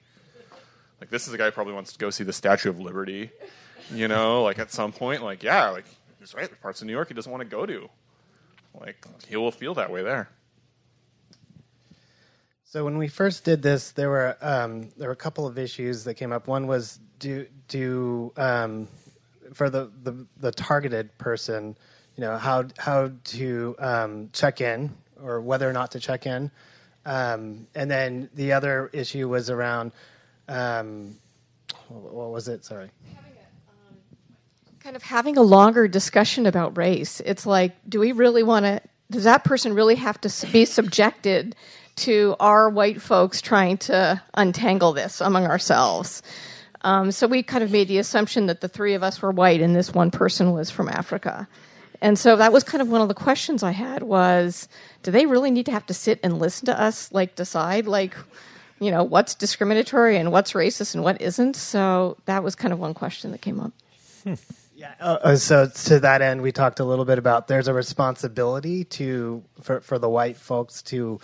like 1.01 1.11
this 1.11 1.27
is 1.27 1.35
a 1.35 1.37
guy 1.37 1.47
who 1.47 1.51
probably 1.51 1.75
wants 1.75 1.93
to 1.95 1.99
go 1.99 2.11
see 2.11 2.23
the 2.23 2.33
Statue 2.33 2.71
of 2.71 2.79
Liberty. 2.79 3.33
You 3.93 4.07
know, 4.07 4.45
like 4.45 4.61
at 4.61 4.71
some 4.71 4.93
point, 4.93 5.25
like 5.25 5.43
yeah, 5.43 5.71
like 5.71 5.87
he's 6.21 6.33
right. 6.33 6.47
There's 6.47 6.61
parts 6.61 6.81
of 6.81 6.87
New 6.87 6.93
York 6.93 7.09
he 7.09 7.15
doesn't 7.15 7.33
want 7.33 7.43
to 7.43 7.49
go 7.49 7.67
to. 7.67 7.91
Like 8.79 9.05
he 9.27 9.37
will 9.37 9.51
feel 9.51 9.75
that 9.75 9.91
way 9.91 10.05
there. 10.05 10.29
So 12.73 12.87
when 12.87 12.97
we 12.97 13.07
first 13.07 13.45
did 13.45 13.61
this, 13.61 13.91
there 13.91 14.09
were 14.09 14.35
um, 14.41 14.89
there 14.97 15.11
were 15.11 15.13
a 15.13 15.25
couple 15.27 15.47
of 15.47 15.59
issues 15.59 16.05
that 16.05 16.15
came 16.15 16.33
up. 16.33 16.47
One 16.47 16.67
was 16.67 17.01
do 17.19 17.47
do 17.69 18.33
um, 18.39 18.89
for 19.53 19.69
the, 19.69 19.93
the 20.05 20.27
the 20.39 20.53
targeted 20.53 21.19
person, 21.19 21.77
you 22.17 22.23
know 22.23 22.39
how 22.39 22.65
how 22.79 23.11
to 23.25 23.77
um, 23.79 24.31
check 24.33 24.63
in 24.63 24.91
or 25.23 25.43
whether 25.43 25.69
or 25.69 25.75
not 25.75 25.91
to 25.91 26.01
check 26.01 26.25
in, 26.25 26.51
um, 27.05 27.67
and 27.75 27.91
then 27.91 28.31
the 28.33 28.55
other 28.55 28.89
issue 28.95 29.29
was 29.29 29.51
around 29.51 29.93
um, 30.49 31.19
what 31.91 32.31
was 32.31 32.49
it? 32.49 32.65
Sorry. 32.65 32.89
kind 34.81 34.97
of 34.97 35.03
having 35.03 35.37
a 35.37 35.43
longer 35.43 35.89
discussion 35.89 36.47
about 36.47 36.79
race. 36.79 37.21
It's 37.21 37.45
like, 37.45 37.77
do 37.87 38.01
we 38.01 38.13
really 38.13 38.43
want 38.43 38.65
to? 38.65 38.81
Does 39.11 39.25
that 39.25 39.45
person 39.45 39.75
really 39.75 39.97
have 39.97 40.19
to 40.23 40.47
be 40.51 40.65
subjected 40.65 41.55
to 41.97 42.37
our 42.41 42.69
white 42.69 43.01
folks 43.01 43.41
trying 43.41 43.79
to 43.79 44.23
untangle 44.35 44.93
this 44.93 45.21
among 45.21 45.47
ourselves? 45.47 46.23
Um, 46.83 47.13
so 47.13 47.27
we 47.27 47.43
kind 47.43 47.63
of 47.63 47.71
made 47.71 47.89
the 47.89 47.99
assumption 47.99 48.47
that 48.47 48.61
the 48.61 48.69
three 48.69 48.95
of 48.95 49.03
us 49.03 49.23
were 49.23 49.31
white 49.31 49.61
and 49.61 49.75
this 49.75 49.95
one 49.95 50.11
person 50.11 50.53
was 50.53 50.71
from 50.71 50.89
Africa. 50.89 51.47
And 52.01 52.19
so 52.19 52.35
that 52.37 52.53
was 52.53 52.65
kind 52.65 52.83
of 52.83 52.89
one 52.89 53.01
of 53.01 53.09
the 53.09 53.15
questions 53.15 53.63
I 53.63 53.71
had 53.71 54.03
was, 54.03 54.69
do 55.05 55.13
they 55.13 55.27
really 55.27 55.53
need 55.53 55.67
to 55.67 55.73
have 55.73 55.87
to 55.87 55.95
sit 55.95 56.19
and 56.25 56.41
listen 56.41 56.67
to 56.67 56.81
us, 56.81 57.13
like 57.13 57.37
decide, 57.37 57.87
like, 57.87 58.17
you 58.81 58.91
know, 58.91 59.05
what's 59.05 59.37
discriminatory 59.37 60.17
and 60.17 60.33
what's 60.33 60.55
racist 60.55 60.97
and 60.97 61.05
what 61.05 61.21
isn't? 61.23 61.55
So 61.55 62.17
that 62.25 62.43
was 62.43 62.57
kind 62.57 62.73
of 62.73 62.81
one 62.81 62.95
question 62.95 63.31
that 63.31 63.41
came 63.41 63.61
up. 63.61 63.73
Yeah. 64.75 64.95
uh, 64.99 65.37
so 65.37 65.69
to 65.69 66.01
that 66.01 66.23
end, 66.23 66.43
we 66.43 66.51
talked 66.51 66.81
a 66.81 66.85
little 66.85 67.05
bit 67.05 67.19
about 67.19 67.47
there's 67.47 67.69
a 67.69 67.75
responsibility 67.75 68.83
to 68.85 69.45
for, 69.61 69.81
for 69.81 70.01
the 70.01 70.09
white 70.09 70.37
folks 70.37 70.83
to 70.85 71.21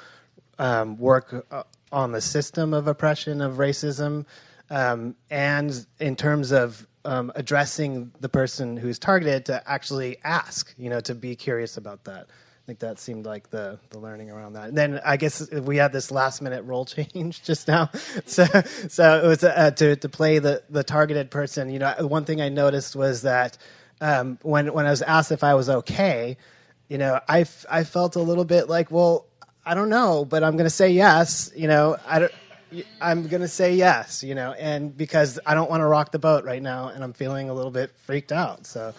um, 0.58 0.98
work 0.98 1.46
uh, 1.50 1.62
on 1.92 2.12
the 2.12 2.20
system 2.20 2.74
of 2.74 2.86
oppression 2.86 3.40
of 3.40 3.54
racism, 3.56 4.26
um, 4.70 5.14
and 5.30 5.86
in 5.98 6.16
terms 6.16 6.52
of 6.52 6.86
um, 7.04 7.32
addressing 7.34 8.12
the 8.20 8.28
person 8.28 8.76
who's 8.76 8.98
targeted 8.98 9.46
to 9.46 9.62
actually 9.70 10.18
ask, 10.24 10.74
you 10.76 10.90
know, 10.90 11.00
to 11.00 11.14
be 11.14 11.34
curious 11.34 11.76
about 11.76 12.04
that. 12.04 12.26
I 12.28 12.66
think 12.66 12.80
that 12.80 12.98
seemed 12.98 13.24
like 13.24 13.48
the 13.48 13.78
the 13.88 13.98
learning 13.98 14.30
around 14.30 14.52
that. 14.52 14.68
And 14.68 14.76
then 14.76 15.00
I 15.02 15.16
guess 15.16 15.50
we 15.50 15.78
had 15.78 15.90
this 15.90 16.10
last 16.10 16.42
minute 16.42 16.64
role 16.64 16.84
change 16.86 17.42
just 17.42 17.66
now, 17.66 17.90
so 18.26 18.44
so 18.88 19.24
it 19.24 19.26
was 19.26 19.42
uh, 19.42 19.70
to 19.70 19.96
to 19.96 20.08
play 20.10 20.38
the 20.38 20.62
the 20.68 20.84
targeted 20.84 21.30
person. 21.30 21.70
You 21.70 21.78
know, 21.78 21.94
one 22.00 22.26
thing 22.26 22.42
I 22.42 22.50
noticed 22.50 22.94
was 22.94 23.22
that 23.22 23.56
um, 24.02 24.38
when 24.42 24.74
when 24.74 24.84
I 24.84 24.90
was 24.90 25.00
asked 25.00 25.32
if 25.32 25.42
I 25.42 25.54
was 25.54 25.70
okay, 25.70 26.36
you 26.90 26.98
know, 26.98 27.20
I 27.26 27.40
f- 27.40 27.64
I 27.70 27.84
felt 27.84 28.16
a 28.16 28.20
little 28.20 28.44
bit 28.44 28.68
like, 28.68 28.90
well, 28.90 29.27
I 29.68 29.74
don't 29.74 29.90
know, 29.90 30.24
but 30.24 30.42
I'm 30.42 30.56
going 30.56 30.64
to 30.64 30.70
say 30.70 30.92
yes. 30.92 31.52
You 31.54 31.68
know, 31.68 31.98
I 32.06 32.20
don't. 32.20 32.32
I'm 33.02 33.28
going 33.28 33.42
to 33.42 33.48
say 33.48 33.74
yes, 33.74 34.22
you 34.22 34.34
know, 34.34 34.52
and 34.52 34.96
because 34.96 35.38
I 35.44 35.54
don't 35.54 35.68
want 35.68 35.82
to 35.82 35.86
rock 35.86 36.10
the 36.10 36.18
boat 36.18 36.44
right 36.44 36.62
now 36.62 36.88
and 36.88 37.04
I'm 37.04 37.12
feeling 37.12 37.50
a 37.50 37.54
little 37.54 37.70
bit 37.70 37.90
freaked 38.04 38.32
out. 38.32 38.66
So, 38.66 38.94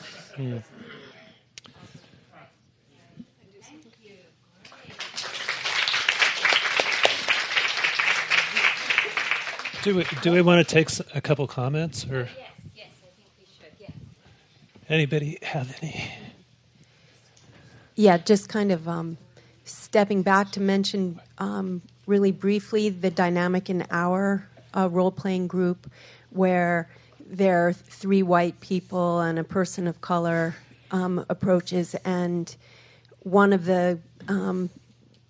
Do 9.81 9.95
we, 9.95 10.05
do 10.21 10.31
we 10.33 10.41
want 10.41 10.67
to 10.67 10.73
take 10.73 10.89
a 11.15 11.21
couple 11.21 11.47
comments 11.47 12.05
or? 12.05 12.27
Anybody 14.89 15.37
have 15.41 15.75
any? 15.81 16.11
Yeah, 17.95 18.17
just 18.17 18.49
kind 18.49 18.71
of 18.71 18.87
um, 18.87 19.17
stepping 19.69 20.21
back 20.21 20.51
to 20.51 20.61
mention 20.61 21.19
um, 21.37 21.81
really 22.05 22.31
briefly 22.31 22.89
the 22.89 23.09
dynamic 23.11 23.69
in 23.69 23.85
our 23.91 24.47
uh, 24.75 24.89
role 24.89 25.11
playing 25.11 25.47
group 25.47 25.89
where 26.31 26.89
there 27.25 27.67
are 27.67 27.73
three 27.73 28.23
white 28.23 28.59
people 28.59 29.19
and 29.19 29.37
a 29.37 29.43
person 29.43 29.87
of 29.87 30.01
color 30.01 30.55
um, 30.91 31.23
approaches, 31.29 31.93
and 32.03 32.55
one 33.19 33.53
of 33.53 33.65
the 33.65 33.99
um, 34.27 34.69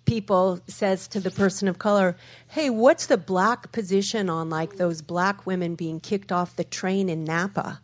people 0.06 0.58
says 0.66 1.06
to 1.08 1.20
the 1.20 1.30
person 1.30 1.68
of 1.68 1.78
color, 1.78 2.16
Hey, 2.48 2.70
what's 2.70 3.06
the 3.06 3.18
black 3.18 3.70
position 3.72 4.30
on 4.30 4.48
like 4.48 4.76
those 4.76 5.02
black 5.02 5.46
women 5.46 5.74
being 5.74 6.00
kicked 6.00 6.32
off 6.32 6.56
the 6.56 6.64
train 6.64 7.08
in 7.10 7.24
Napa? 7.24 7.80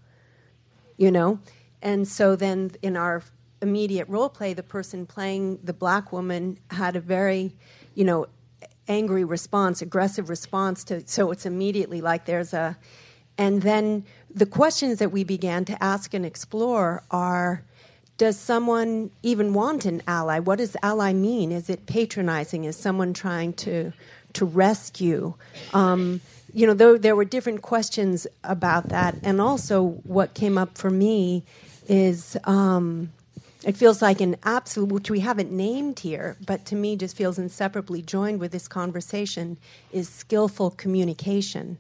you 0.96 1.10
know 1.10 1.38
and 1.82 2.08
so 2.08 2.36
then 2.36 2.72
in 2.82 2.96
our 2.96 3.22
immediate 3.66 4.08
role 4.08 4.28
play 4.28 4.54
the 4.54 4.62
person 4.62 5.06
playing 5.06 5.58
the 5.64 5.72
black 5.72 6.12
woman 6.12 6.58
had 6.70 6.94
a 6.96 7.00
very 7.00 7.52
you 7.94 8.04
know 8.04 8.26
angry 8.88 9.24
response 9.24 9.82
aggressive 9.82 10.28
response 10.28 10.84
to 10.84 11.02
so 11.06 11.30
it's 11.32 11.46
immediately 11.46 12.00
like 12.00 12.24
there's 12.26 12.54
a 12.54 12.76
and 13.38 13.62
then 13.62 14.04
the 14.32 14.46
questions 14.46 14.98
that 14.98 15.12
we 15.12 15.24
began 15.24 15.64
to 15.64 15.82
ask 15.82 16.14
and 16.14 16.24
explore 16.24 17.02
are 17.10 17.62
does 18.18 18.38
someone 18.38 19.10
even 19.22 19.52
want 19.52 19.84
an 19.84 20.02
ally? 20.06 20.38
What 20.38 20.56
does 20.56 20.74
ally 20.82 21.12
mean? 21.12 21.52
Is 21.52 21.68
it 21.68 21.84
patronizing? 21.86 22.64
Is 22.64 22.76
someone 22.76 23.12
trying 23.12 23.52
to 23.54 23.92
to 24.34 24.44
rescue? 24.44 25.34
Um, 25.74 26.20
you 26.52 26.66
know 26.66 26.74
there, 26.74 26.98
there 26.98 27.16
were 27.16 27.24
different 27.24 27.62
questions 27.62 28.26
about 28.42 28.88
that. 28.88 29.16
And 29.22 29.40
also 29.40 30.00
what 30.04 30.34
came 30.34 30.56
up 30.56 30.78
for 30.78 30.90
me 30.90 31.44
is 31.88 32.36
um, 32.44 33.12
it 33.66 33.76
feels 33.76 34.00
like 34.00 34.20
an 34.22 34.36
absolute 34.44 34.92
which 34.92 35.10
we 35.10 35.20
haven't 35.20 35.50
named 35.52 35.98
here 35.98 36.36
but 36.46 36.64
to 36.64 36.74
me 36.74 36.96
just 36.96 37.16
feels 37.16 37.38
inseparably 37.38 38.00
joined 38.00 38.40
with 38.40 38.52
this 38.52 38.68
conversation 38.68 39.58
is 39.92 40.08
skillful 40.08 40.70
communication 40.70 41.78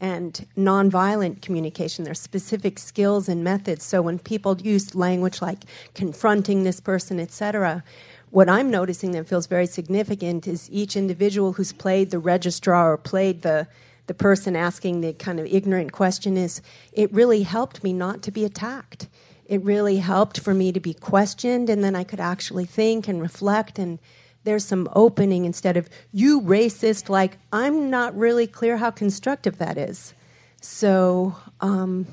and 0.00 0.46
nonviolent 0.56 1.42
communication. 1.42 2.04
There's 2.04 2.20
specific 2.20 2.78
skills 2.78 3.28
and 3.28 3.44
methods. 3.44 3.84
So 3.84 4.00
when 4.00 4.18
people 4.18 4.58
use 4.60 4.94
language 4.94 5.42
like 5.42 5.64
confronting 5.94 6.64
this 6.64 6.80
person, 6.80 7.20
etc., 7.20 7.84
what 8.30 8.48
I'm 8.48 8.70
noticing 8.70 9.10
that 9.12 9.26
feels 9.26 9.46
very 9.46 9.66
significant 9.66 10.46
is 10.46 10.70
each 10.70 10.96
individual 10.96 11.52
who's 11.52 11.72
played 11.72 12.10
the 12.10 12.18
registrar 12.18 12.92
or 12.92 12.96
played 12.96 13.42
the 13.42 13.66
the 14.06 14.14
person 14.14 14.56
asking 14.56 15.02
the 15.02 15.12
kind 15.12 15.38
of 15.38 15.46
ignorant 15.46 15.92
question 15.92 16.36
is 16.36 16.62
it 16.92 17.12
really 17.12 17.42
helped 17.44 17.84
me 17.84 17.92
not 17.92 18.22
to 18.22 18.32
be 18.32 18.44
attacked. 18.44 19.06
It 19.50 19.60
really 19.64 19.96
helped 19.96 20.38
for 20.40 20.54
me 20.54 20.70
to 20.72 20.80
be 20.80 20.94
questioned 20.94 21.68
and 21.68 21.82
then 21.84 21.94
I 21.96 22.04
could 22.04 22.20
actually 22.20 22.66
think 22.66 23.08
and 23.08 23.20
reflect 23.20 23.78
and 23.78 23.98
there's 24.44 24.64
some 24.64 24.88
opening 24.94 25.44
instead 25.44 25.76
of 25.76 25.84
you 26.12 26.40
racist 26.40 27.08
like 27.10 27.32
i'm 27.52 27.90
not 27.90 28.16
really 28.16 28.46
clear 28.46 28.76
how 28.78 28.90
constructive 28.90 29.58
that 29.58 29.76
is 29.76 30.14
so 30.62 31.34
um, 31.60 32.06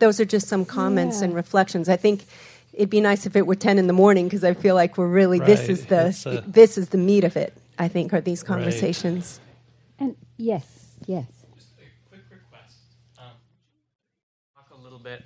those 0.00 0.18
are 0.18 0.24
just 0.24 0.48
some 0.48 0.64
comments 0.64 1.18
Yeah. 1.18 1.26
and 1.26 1.34
reflections 1.36 1.88
i 1.88 1.96
think 1.96 2.24
it'd 2.72 2.90
be 2.90 3.00
nice 3.00 3.26
if 3.26 3.36
it 3.36 3.46
were 3.46 3.54
10 3.54 3.78
in 3.78 3.86
the 3.86 3.92
morning 3.92 4.26
because 4.26 4.42
i 4.42 4.54
feel 4.54 4.74
like 4.74 4.98
we're 4.98 5.06
really 5.22 5.38
this 5.38 5.68
is 5.68 5.86
the 5.86 6.04
a- 6.26 6.50
this 6.50 6.76
is 6.78 6.88
the 6.88 6.98
meat 6.98 7.22
of 7.22 7.36
it 7.36 7.52
i 7.78 7.86
think 7.86 8.12
are 8.12 8.20
these 8.30 8.42
Right. 8.42 8.48
conversations 8.56 9.38
And 10.00 10.16
yes, 10.36 10.66
yes. 11.06 11.26
talk 14.56 14.70
a 14.72 14.82
little 14.82 14.98
bit. 15.10 15.22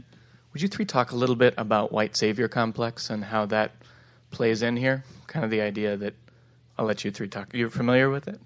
Would 0.52 0.60
you 0.60 0.68
three 0.68 0.84
talk 0.84 1.12
a 1.12 1.16
little 1.16 1.36
bit 1.36 1.54
about 1.56 1.92
white 1.92 2.14
savior 2.14 2.48
complex 2.48 3.08
and 3.08 3.24
how 3.24 3.46
that 3.46 3.72
plays 4.30 4.62
in 4.62 4.76
here? 4.76 5.04
Kind 5.26 5.44
of 5.44 5.50
the 5.50 5.62
idea 5.62 5.96
that 5.96 6.14
I'll 6.78 6.84
let 6.84 7.04
you 7.04 7.10
three 7.10 7.28
talk. 7.28 7.54
You're 7.54 7.70
familiar 7.70 8.10
with 8.10 8.28
it? 8.28 8.40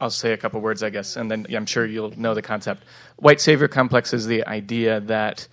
I'll 0.00 0.10
say 0.10 0.32
a 0.32 0.36
couple 0.36 0.60
words, 0.60 0.82
I 0.82 0.90
guess, 0.90 1.16
and 1.16 1.30
then 1.30 1.46
I'm 1.54 1.66
sure 1.66 1.86
you'll 1.86 2.18
know 2.18 2.34
the 2.34 2.42
concept. 2.42 2.84
White 3.16 3.40
savior 3.40 3.68
complex 3.68 4.12
is 4.12 4.26
the 4.26 4.46
idea 4.46 5.00
that 5.00 5.48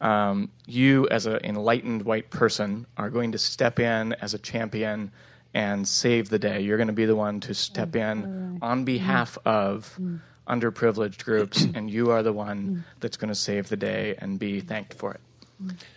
um, 0.00 0.50
you, 0.66 1.08
as 1.08 1.26
an 1.26 1.40
enlightened 1.44 2.02
white 2.02 2.30
person, 2.30 2.86
are 2.96 3.10
going 3.10 3.32
to 3.32 3.38
step 3.38 3.78
in 3.78 4.14
as 4.14 4.34
a 4.34 4.38
champion 4.38 5.12
and 5.54 5.86
save 5.86 6.30
the 6.30 6.38
day. 6.38 6.60
You're 6.60 6.78
going 6.78 6.86
to 6.88 6.94
be 6.94 7.04
the 7.04 7.16
one 7.16 7.40
to 7.40 7.54
step 7.54 7.90
mm. 7.90 8.12
in 8.12 8.58
on 8.62 8.84
behalf 8.84 9.36
mm. 9.44 9.50
of 9.50 9.98
mm. 10.00 10.20
Underprivileged 10.48 11.24
groups, 11.24 11.62
and 11.74 11.90
you 11.90 12.10
are 12.10 12.22
the 12.22 12.32
one 12.32 12.66
mm. 12.66 12.84
that's 13.00 13.16
going 13.16 13.28
to 13.28 13.34
save 13.34 13.68
the 13.68 13.76
day 13.76 14.14
and 14.18 14.38
be 14.38 14.60
thanked 14.60 14.94
for 14.94 15.12
it. 15.12 15.20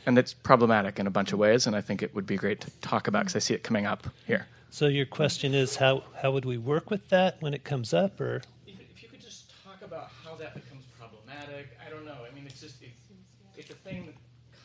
And 0.06 0.16
that's 0.16 0.34
problematic 0.34 1.00
in 1.00 1.08
a 1.08 1.10
bunch 1.10 1.34
of 1.34 1.40
ways, 1.40 1.66
and 1.66 1.76
I 1.76 1.82
think 1.82 2.04
it 2.04 2.14
would 2.14 2.28
be 2.28 2.38
great 2.38 2.62
to 2.62 2.72
talk 2.82 3.08
about 3.08 3.24
because 3.24 3.36
I 3.36 3.40
see 3.40 3.56
it 3.56 3.64
coming 3.64 3.86
up 3.86 4.08
here. 4.28 4.48
So 4.70 4.88
your 4.88 5.06
question 5.06 5.54
is 5.54 5.78
how 5.78 6.04
how 6.22 6.32
would 6.32 6.46
we 6.46 6.58
work 6.58 6.92
with 6.92 7.08
that 7.10 7.38
when 7.40 7.54
it 7.54 7.64
comes 7.64 7.94
up, 7.94 8.20
or 8.20 8.42
If 8.68 9.02
you 9.02 9.10
could 9.10 9.22
just 9.22 9.52
talk 9.64 9.82
about 9.82 10.12
how 10.24 10.36
that 10.36 10.54
becomes 10.54 10.84
problematic, 11.00 11.70
I 11.86 11.90
don't 11.90 12.06
know. 12.06 12.18
I 12.30 12.36
mean, 12.36 12.46
it's 12.46 12.62
just 12.62 12.76
it's, 12.84 13.02
it's 13.58 13.70
a 13.72 13.74
thing 13.74 14.06
that 14.06 14.16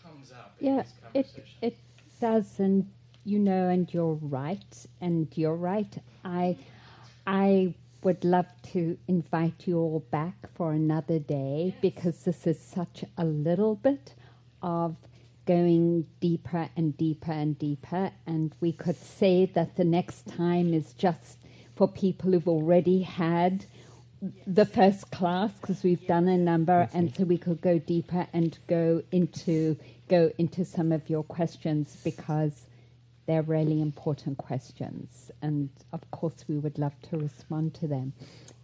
comes 0.02 0.32
up. 0.32 0.54
Yeah, 0.60 0.82
these 1.14 1.36
it 1.36 1.46
it 1.62 1.76
does, 2.20 2.58
and 2.58 2.86
you 3.24 3.38
know, 3.38 3.68
and 3.68 3.92
you're 3.94 4.18
right, 4.20 4.86
and 5.00 5.28
you're 5.34 5.54
right. 5.54 5.96
I 6.24 6.56
I 7.26 7.74
would 8.02 8.24
love 8.24 8.46
to 8.72 8.96
invite 9.08 9.66
you 9.66 9.78
all 9.78 10.04
back 10.10 10.34
for 10.54 10.72
another 10.72 11.18
day 11.18 11.74
because 11.80 12.24
this 12.24 12.46
is 12.46 12.58
such 12.58 13.04
a 13.18 13.24
little 13.24 13.74
bit 13.74 14.14
of 14.62 14.96
going 15.46 16.06
deeper 16.20 16.68
and 16.76 16.96
deeper 16.96 17.32
and 17.32 17.58
deeper, 17.58 18.10
and 18.26 18.54
we 18.60 18.72
could 18.72 18.96
say 18.96 19.46
that 19.46 19.76
the 19.76 19.84
next 19.84 20.26
time 20.28 20.72
is 20.72 20.92
just 20.92 21.38
for 21.76 21.88
people 21.88 22.32
who've 22.32 22.48
already 22.48 23.02
had 23.02 23.64
the 24.46 24.66
first 24.66 25.10
class 25.10 25.50
because 25.60 25.82
we've 25.82 26.06
done 26.06 26.28
a 26.28 26.36
number. 26.36 26.88
And 26.92 27.14
so 27.14 27.24
we 27.24 27.38
could 27.38 27.60
go 27.60 27.78
deeper 27.78 28.26
and 28.32 28.58
go 28.66 29.02
into 29.10 29.76
go 30.08 30.30
into 30.38 30.64
some 30.64 30.92
of 30.92 31.08
your 31.08 31.22
questions 31.22 31.96
because 32.04 32.66
they're 33.30 33.42
really 33.42 33.80
important 33.80 34.36
questions 34.38 35.30
and 35.40 35.70
of 35.92 36.10
course 36.10 36.44
we 36.48 36.58
would 36.58 36.78
love 36.78 36.94
to 37.02 37.16
respond 37.16 37.72
to 37.72 37.86
them 37.86 38.12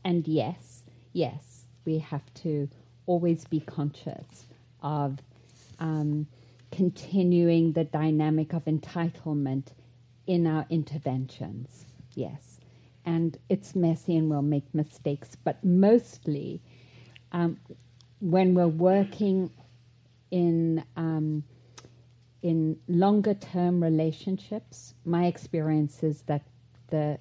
and 0.05 0.27
yes 0.27 0.83
yes 1.13 1.65
we 1.85 1.99
have 1.99 2.35
to 2.35 2.69
always 3.07 3.45
be 3.45 3.61
conscious 3.61 4.47
of 4.83 5.19
um, 5.79 6.27
continuing 6.71 7.73
the 7.73 7.85
dynamic 7.85 8.53
of 8.53 8.65
entitlement 8.65 9.69
in 10.27 10.47
our 10.47 10.67
interventions. 10.69 11.87
Yes. 12.15 12.61
And 13.05 13.39
it's 13.49 13.75
messy 13.77 14.17
and 14.17 14.29
we'll 14.29 14.43
make 14.43 14.75
mistakes, 14.75 15.37
but 15.37 15.63
mostly 15.65 16.61
um, 17.33 17.59
when 18.21 18.55
we're 18.55 18.67
working 18.67 19.51
in 20.31 20.85
um, 20.97 21.45
in 22.43 22.79
longer 22.89 23.35
term 23.35 23.83
relationships, 23.83 24.95
my 25.05 25.27
experience 25.27 26.03
is 26.03 26.23
that 26.23 26.43
the 26.89 27.19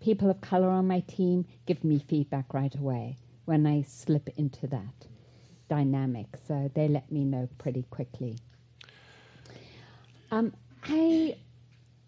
people 0.00 0.30
of 0.30 0.40
color 0.40 0.68
on 0.68 0.86
my 0.86 1.00
team 1.00 1.46
give 1.66 1.82
me 1.84 1.98
feedback 1.98 2.52
right 2.52 2.74
away 2.74 3.16
when 3.44 3.66
I 3.66 3.82
slip 3.82 4.28
into 4.36 4.66
that 4.68 5.06
dynamic. 5.68 6.26
So 6.46 6.70
they 6.74 6.88
let 6.88 7.10
me 7.10 7.24
know 7.24 7.48
pretty 7.58 7.84
quickly. 7.90 8.38
Um, 10.30 10.52
I, 10.84 11.36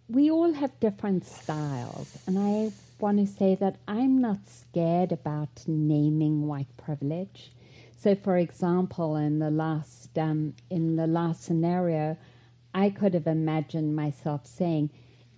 we 0.09 0.31
all 0.31 0.53
have 0.53 0.79
different 0.81 1.25
styles, 1.25 2.19
and 2.27 2.39
I 2.39 2.73
want 2.99 3.19
to 3.19 3.27
say 3.27 3.55
that 3.57 3.77
I'm 3.87 4.21
not 4.21 4.39
scared 4.49 5.13
about 5.13 5.65
naming 5.67 6.47
white 6.47 6.77
privilege. 6.77 7.53
So, 7.99 8.15
for 8.15 8.37
example, 8.37 9.17
in 9.17 9.39
the 9.39 9.51
last 9.51 10.19
um, 10.19 10.55
in 10.71 10.97
the 10.97 11.07
last 11.07 11.45
scenario, 11.45 12.17
I 12.77 12.91
could 12.91 13.15
have 13.15 13.27
imagined 13.27 13.97
myself 13.97 14.47
saying, 14.47 14.91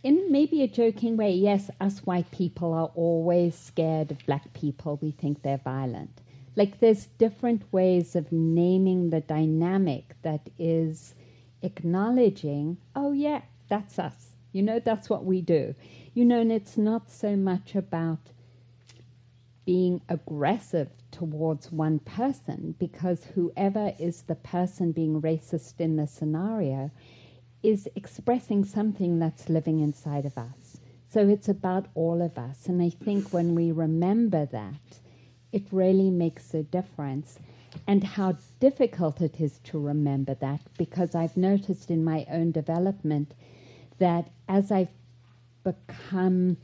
in 0.03 0.33
maybe 0.33 0.61
a 0.61 0.67
joking 0.67 1.17
way, 1.17 1.31
yes, 1.33 1.71
us 1.81 2.01
white 2.01 2.29
people 2.33 2.73
are 2.73 2.91
always 2.97 3.55
scared 3.55 4.11
of 4.11 4.27
black 4.27 4.53
people. 4.55 4.99
We 5.01 5.13
think 5.13 5.43
they're 5.43 5.57
violent. 5.57 6.21
Like 6.57 6.81
there's 6.81 7.07
different 7.07 7.63
ways 7.73 8.17
of 8.17 8.33
naming 8.33 9.11
the 9.11 9.21
dynamic 9.21 10.17
that 10.23 10.51
is 10.59 11.15
acknowledging, 11.63 12.79
oh, 12.97 13.13
yeah, 13.13 13.43
that's 13.69 14.01
us. 14.01 14.31
You 14.51 14.65
know, 14.65 14.81
that's 14.81 15.09
what 15.09 15.25
we 15.25 15.41
do. 15.41 15.77
You 16.15 16.25
know, 16.25 16.41
and 16.41 16.51
it's 16.51 16.77
not 16.77 17.09
so 17.09 17.37
much 17.37 17.77
about 17.77 18.33
being 19.65 20.01
aggressive 20.09 20.89
towards 21.13 21.71
one 21.71 22.01
person 22.01 22.75
because 22.81 23.27
whoever 23.37 23.95
is 24.01 24.23
the 24.23 24.35
person 24.35 24.91
being 24.91 25.23
racist 25.23 25.79
in 25.79 25.95
the 25.95 26.07
scenario 26.09 26.91
is 27.63 27.89
expressing 27.97 28.65
something 28.65 29.19
that's 29.19 29.49
living 29.49 29.81
inside 29.81 30.25
of 30.25 30.39
us. 30.39 30.79
So 31.09 31.29
it's 31.29 31.49
about 31.49 31.87
all 31.95 32.23
of 32.23 32.39
us. 32.39 32.67
And 32.67 32.83
I 32.83 32.91
think 32.91 33.33
when 33.33 33.55
we 33.55 33.73
remember 33.73 34.47
that, 34.47 35.01
it 35.53 35.65
really 35.73 36.11
makes 36.11 36.53
a 36.55 36.63
difference. 36.63 37.39
And 37.87 38.05
how 38.05 38.37
difficult 38.61 39.21
it 39.21 39.41
is 39.41 39.59
to 39.65 39.79
remember 39.79 40.35
that 40.35 40.61
because 40.77 41.15
I've 41.15 41.37
noticed 41.37 41.91
in 41.91 42.05
my 42.05 42.27
own 42.31 42.51
development 42.53 43.35
that 43.99 44.31
as 44.49 44.71
I've 44.71 44.89
become 45.65 46.57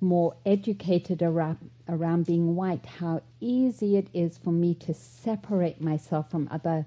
more 0.00 0.36
educated 0.46 1.22
around, 1.22 1.70
around 1.88 2.26
being 2.26 2.54
white, 2.54 2.86
how 2.86 3.22
easy 3.40 3.96
it 3.96 4.08
is 4.12 4.38
for 4.38 4.52
me 4.52 4.74
to 4.74 4.94
separate 4.94 5.80
myself 5.80 6.30
from 6.30 6.48
other 6.50 6.86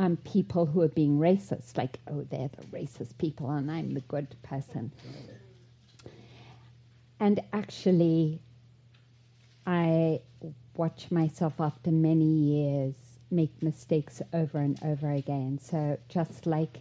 um, 0.00 0.16
people 0.16 0.64
who 0.64 0.80
are 0.80 0.88
being 0.88 1.18
racist, 1.18 1.76
like, 1.76 2.00
oh, 2.10 2.26
they're 2.30 2.48
the 2.56 2.64
racist 2.68 3.18
people 3.18 3.50
and 3.50 3.70
I'm 3.70 3.92
the 3.92 4.00
good 4.00 4.34
person. 4.42 4.92
And 7.20 7.38
actually, 7.52 8.40
I 9.66 10.22
watch 10.74 11.10
myself 11.10 11.60
after 11.60 11.90
many 11.90 12.24
years 12.24 12.94
make 13.30 13.62
mistakes 13.62 14.22
over 14.32 14.56
and 14.56 14.82
over 14.82 15.10
again. 15.10 15.58
So, 15.58 15.98
just 16.08 16.46
like 16.46 16.80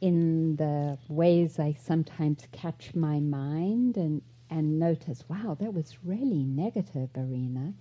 in 0.00 0.54
the 0.54 0.96
ways 1.08 1.58
I 1.58 1.72
sometimes 1.72 2.46
catch 2.52 2.94
my 2.94 3.18
mind 3.18 3.96
and, 3.96 4.22
and 4.48 4.78
notice, 4.78 5.24
wow, 5.28 5.56
that 5.58 5.74
was 5.74 5.98
really 6.04 6.44
negative, 6.44 7.08
Arinna, 7.14 7.74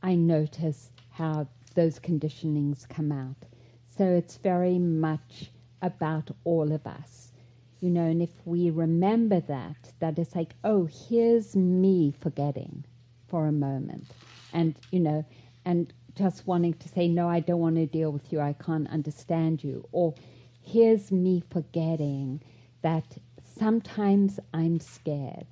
I 0.00 0.14
notice 0.14 0.92
how 1.10 1.48
those 1.78 2.00
conditionings 2.00 2.88
come 2.88 3.12
out. 3.12 3.36
So 3.96 4.04
it's 4.04 4.36
very 4.36 4.80
much 4.80 5.52
about 5.80 6.28
all 6.42 6.72
of 6.72 6.84
us, 6.88 7.30
you 7.78 7.88
know, 7.88 8.02
and 8.02 8.20
if 8.20 8.34
we 8.44 8.70
remember 8.70 9.38
that, 9.42 9.92
that 10.00 10.18
it's 10.18 10.34
like, 10.34 10.54
oh, 10.64 10.88
here's 11.08 11.54
me 11.54 12.12
forgetting 12.20 12.84
for 13.28 13.46
a 13.46 13.52
moment. 13.52 14.10
And, 14.52 14.74
you 14.90 14.98
know, 14.98 15.24
and 15.64 15.92
just 16.16 16.48
wanting 16.48 16.74
to 16.74 16.88
say, 16.88 17.06
no, 17.06 17.28
I 17.28 17.38
don't 17.38 17.60
want 17.60 17.76
to 17.76 17.86
deal 17.86 18.10
with 18.10 18.32
you, 18.32 18.40
I 18.40 18.54
can't 18.54 18.90
understand 18.90 19.62
you. 19.62 19.86
Or 19.92 20.14
here's 20.60 21.12
me 21.12 21.44
forgetting 21.48 22.42
that 22.82 23.04
sometimes 23.56 24.40
I'm 24.52 24.80
scared, 24.80 25.46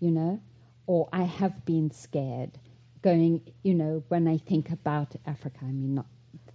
you 0.00 0.12
know, 0.12 0.40
or 0.86 1.10
I 1.12 1.24
have 1.24 1.66
been 1.66 1.90
scared 1.90 2.52
going, 3.02 3.40
you 3.62 3.74
know, 3.74 4.02
when 4.08 4.26
I 4.28 4.38
think 4.38 4.70
about 4.70 5.14
Africa, 5.26 5.58
I 5.62 5.66
mean, 5.66 5.94
not 5.94 6.06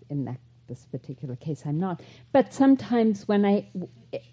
in 0.09 0.25
that 0.25 0.39
this 0.67 0.85
particular 0.85 1.35
case, 1.35 1.63
I'm 1.65 1.79
not. 1.79 2.01
But 2.31 2.53
sometimes 2.53 3.27
when 3.27 3.45
I, 3.45 3.67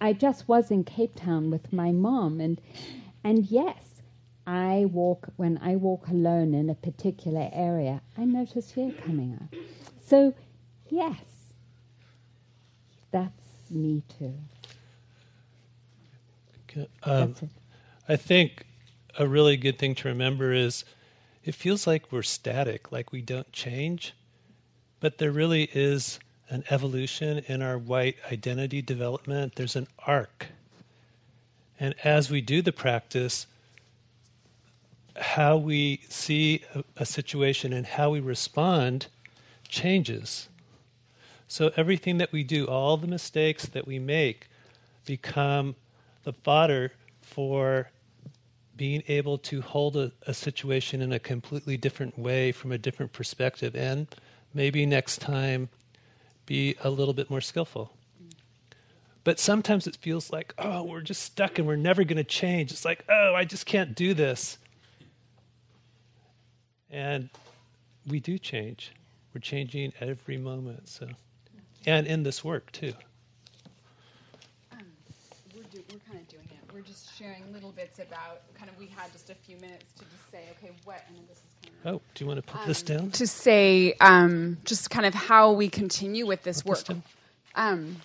I 0.00 0.12
just 0.12 0.48
was 0.48 0.70
in 0.70 0.84
Cape 0.84 1.16
Town 1.16 1.50
with 1.50 1.72
my 1.72 1.90
mom, 1.90 2.40
and, 2.40 2.60
and 3.24 3.46
yes, 3.46 4.02
I 4.46 4.86
walk 4.90 5.28
when 5.36 5.58
I 5.62 5.76
walk 5.76 6.08
alone 6.08 6.54
in 6.54 6.70
a 6.70 6.74
particular 6.74 7.50
area, 7.52 8.00
I 8.16 8.24
notice 8.24 8.72
fear 8.72 8.92
coming 9.04 9.38
up. 9.40 9.60
So, 10.04 10.34
yes, 10.88 11.20
that's 13.10 13.70
me 13.70 14.02
too. 14.18 14.34
Um, 17.02 17.34
I 18.08 18.16
think 18.16 18.64
a 19.18 19.26
really 19.26 19.56
good 19.56 19.78
thing 19.78 19.94
to 19.96 20.08
remember 20.08 20.52
is 20.52 20.84
it 21.44 21.54
feels 21.54 21.86
like 21.86 22.12
we're 22.12 22.22
static, 22.22 22.92
like 22.92 23.12
we 23.12 23.22
don't 23.22 23.50
change. 23.52 24.14
But 25.00 25.18
there 25.18 25.30
really 25.30 25.70
is 25.72 26.18
an 26.50 26.64
evolution 26.68 27.38
in 27.46 27.62
our 27.62 27.78
white 27.78 28.16
identity 28.30 28.82
development. 28.82 29.54
There's 29.54 29.76
an 29.76 29.86
arc. 30.06 30.48
And 31.78 31.94
as 32.04 32.30
we 32.30 32.40
do 32.40 32.60
the 32.60 32.72
practice, 32.72 33.46
how 35.16 35.56
we 35.56 36.02
see 36.08 36.62
a, 36.74 36.84
a 36.98 37.06
situation 37.06 37.72
and 37.72 37.86
how 37.86 38.10
we 38.10 38.20
respond 38.20 39.06
changes. 39.68 40.48
So 41.48 41.72
everything 41.76 42.18
that 42.18 42.32
we 42.32 42.44
do, 42.44 42.66
all 42.66 42.96
the 42.96 43.06
mistakes 43.06 43.66
that 43.66 43.86
we 43.86 43.98
make, 43.98 44.48
become 45.06 45.74
the 46.24 46.32
fodder 46.32 46.92
for 47.22 47.90
being 48.80 49.02
able 49.08 49.36
to 49.36 49.60
hold 49.60 49.94
a, 49.94 50.10
a, 50.26 50.32
situation 50.32 51.02
in 51.02 51.12
a 51.12 51.18
completely 51.18 51.76
different 51.76 52.18
way 52.18 52.50
from 52.50 52.72
a 52.72 52.78
different 52.78 53.12
perspective 53.12 53.76
and 53.76 54.06
maybe 54.54 54.86
next 54.86 55.20
time 55.20 55.68
be 56.46 56.74
a 56.82 56.88
little 56.88 57.12
bit 57.12 57.28
more 57.28 57.42
skillful. 57.42 57.92
But 59.22 59.38
sometimes 59.38 59.86
it 59.86 59.96
feels 59.96 60.32
like, 60.32 60.54
oh, 60.56 60.82
we're 60.82 61.02
just 61.02 61.22
stuck 61.24 61.58
and 61.58 61.68
we're 61.68 61.76
never 61.76 62.04
going 62.04 62.16
to 62.16 62.24
change. 62.24 62.72
It's 62.72 62.86
like, 62.86 63.04
oh, 63.10 63.34
I 63.34 63.44
just 63.44 63.66
can't 63.66 63.94
do 63.94 64.14
this. 64.14 64.56
And 66.88 67.28
we 68.08 68.18
do 68.18 68.38
change. 68.38 68.92
We're 69.34 69.42
changing 69.42 69.92
every 70.00 70.38
moment. 70.38 70.88
So, 70.88 71.06
and 71.84 72.06
in 72.06 72.22
this 72.22 72.42
work 72.42 72.72
too. 72.72 72.94
Um, 74.72 74.78
we're, 75.54 75.64
do, 75.64 75.82
we're 75.92 75.98
kind 76.10 76.20
of 76.20 76.28
doing 76.28 76.48
it. 76.50 76.74
We're 76.74 76.80
just 77.00 77.18
sharing 77.18 77.52
little 77.52 77.72
bits 77.72 77.98
about 77.98 78.42
kind 78.54 78.70
of. 78.70 78.78
We 78.78 78.86
had 78.86 79.12
just 79.12 79.30
a 79.30 79.34
few 79.34 79.56
minutes 79.56 79.84
to 79.98 80.04
just 80.04 80.30
say, 80.30 80.44
okay, 80.58 80.72
what? 80.84 81.02
And 81.08 81.16
this 81.28 81.38
is 81.38 81.42
kind 81.62 81.74
of. 81.84 81.94
Oh, 81.94 82.02
do 82.14 82.24
you 82.24 82.28
want 82.28 82.44
to 82.44 82.52
put 82.52 82.60
um, 82.62 82.68
this 82.68 82.82
down? 82.82 83.10
To 83.12 83.26
say 83.26 83.94
um, 84.00 84.58
just 84.64 84.90
kind 84.90 85.06
of 85.06 85.14
how 85.14 85.52
we 85.52 85.68
continue 85.68 86.26
with 86.26 86.42
this 86.42 86.62
Put 86.62 86.78
this 86.78 86.88
work. 86.88 86.98
Um, 87.54 87.96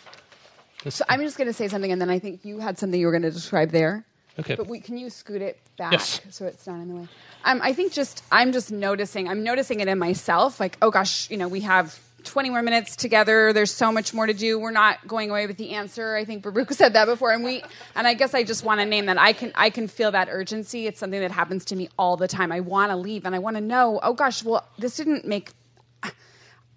This 0.83 0.95
so 0.95 1.05
I'm 1.09 1.21
just 1.21 1.37
going 1.37 1.47
to 1.47 1.53
say 1.53 1.67
something, 1.67 1.91
and 1.91 2.01
then 2.01 2.09
I 2.09 2.19
think 2.19 2.45
you 2.45 2.59
had 2.59 2.77
something 2.77 2.99
you 2.99 3.05
were 3.05 3.11
going 3.11 3.23
to 3.23 3.31
describe 3.31 3.71
there. 3.71 4.05
Okay. 4.37 4.55
But 4.55 4.67
we, 4.67 4.79
can 4.81 4.97
you 4.97 5.09
scoot 5.09 5.41
it 5.41 5.59
back 5.77 5.93
Yes. 5.93 6.19
so 6.29 6.45
it's 6.45 6.67
not 6.67 6.75
in 6.81 6.89
the 6.89 6.95
way? 6.95 7.07
Um, 7.45 7.61
I 7.63 7.73
think 7.73 7.93
just 7.93 8.23
I'm 8.31 8.51
just 8.51 8.71
noticing. 8.71 9.29
I'm 9.29 9.43
noticing 9.43 9.79
it 9.79 9.87
in 9.87 9.97
myself. 9.97 10.59
Like, 10.59 10.77
oh 10.81 10.91
gosh, 10.91 11.29
you 11.29 11.37
know, 11.37 11.47
we 11.47 11.61
have 11.61 11.99
20 12.25 12.49
more 12.49 12.61
minutes 12.61 12.95
together. 12.95 13.53
There's 13.53 13.71
so 13.71 13.91
much 13.91 14.13
more 14.13 14.25
to 14.25 14.33
do. 14.33 14.59
We're 14.59 14.71
not 14.71 15.07
going 15.07 15.29
away 15.29 15.47
with 15.47 15.57
the 15.57 15.71
answer. 15.71 16.15
I 16.15 16.25
think 16.25 16.43
Baruch 16.43 16.71
said 16.73 16.93
that 16.93 17.05
before, 17.05 17.31
and 17.31 17.43
we. 17.43 17.63
And 17.95 18.07
I 18.07 18.13
guess 18.13 18.33
I 18.33 18.43
just 18.43 18.63
want 18.63 18.79
to 18.81 18.85
name 18.85 19.05
that. 19.05 19.17
I 19.17 19.33
can 19.33 19.51
I 19.55 19.69
can 19.69 19.87
feel 19.87 20.11
that 20.11 20.27
urgency. 20.29 20.87
It's 20.87 20.99
something 20.99 21.19
that 21.19 21.31
happens 21.31 21.65
to 21.65 21.75
me 21.75 21.89
all 21.97 22.17
the 22.17 22.27
time. 22.27 22.51
I 22.51 22.59
want 22.59 22.91
to 22.91 22.95
leave, 22.95 23.25
and 23.25 23.35
I 23.35 23.39
want 23.39 23.55
to 23.57 23.61
know. 23.61 23.99
Oh 24.03 24.13
gosh, 24.13 24.43
well, 24.43 24.67
this 24.77 24.95
didn't 24.95 25.25
make. 25.25 25.51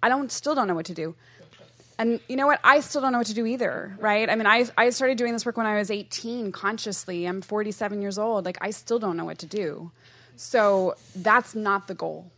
I 0.01 0.07
don't 0.07 0.31
still 0.31 0.55
don't 0.55 0.67
know 0.67 0.75
what 0.75 0.85
to 0.85 0.93
do. 0.93 1.15
And 1.99 2.21
you 2.29 2.37
know 2.37 2.47
what? 2.47 2.61
I 2.63 2.79
still 2.79 3.01
don't 3.01 3.11
know 3.11 3.17
what 3.17 3.27
to 3.27 3.33
do 3.33 3.45
either, 3.45 3.93
right? 3.99 4.29
I 4.29 4.35
mean, 4.35 4.47
I, 4.47 4.65
I 4.77 4.89
started 4.91 5.17
doing 5.17 5.33
this 5.33 5.45
work 5.45 5.57
when 5.57 5.65
I 5.65 5.77
was 5.77 5.91
18 5.91 6.53
consciously. 6.53 7.25
I'm 7.25 7.41
47 7.41 8.01
years 8.01 8.17
old. 8.17 8.45
Like, 8.45 8.57
I 8.61 8.69
still 8.69 8.99
don't 8.99 9.17
know 9.17 9.25
what 9.25 9.39
to 9.39 9.45
do. 9.45 9.91
So 10.37 10.95
that's 11.13 11.53
not 11.53 11.87
the 11.89 11.95
goal. 11.95 12.31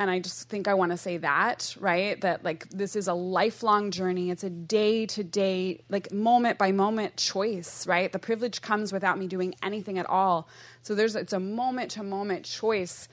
And 0.00 0.10
I 0.10 0.18
just 0.18 0.48
think 0.48 0.66
I 0.66 0.72
want 0.72 0.92
to 0.92 0.96
say 0.96 1.18
that, 1.18 1.76
right? 1.78 2.18
That 2.22 2.42
like 2.42 2.66
this 2.70 2.96
is 2.96 3.06
a 3.06 3.12
lifelong 3.12 3.90
journey. 3.90 4.30
It's 4.30 4.42
a 4.42 4.48
day 4.48 5.04
to 5.04 5.22
day, 5.22 5.82
like 5.90 6.10
moment 6.10 6.56
by 6.56 6.72
moment 6.72 7.18
choice, 7.18 7.86
right? 7.86 8.10
The 8.10 8.18
privilege 8.18 8.62
comes 8.62 8.94
without 8.94 9.18
me 9.18 9.26
doing 9.26 9.54
anything 9.62 9.98
at 9.98 10.06
all. 10.06 10.48
So 10.80 10.94
there's 10.94 11.16
it's 11.16 11.34
a 11.34 11.38
moment 11.38 11.90
to 11.92 12.02
moment 12.02 12.46
choice. 12.46 13.08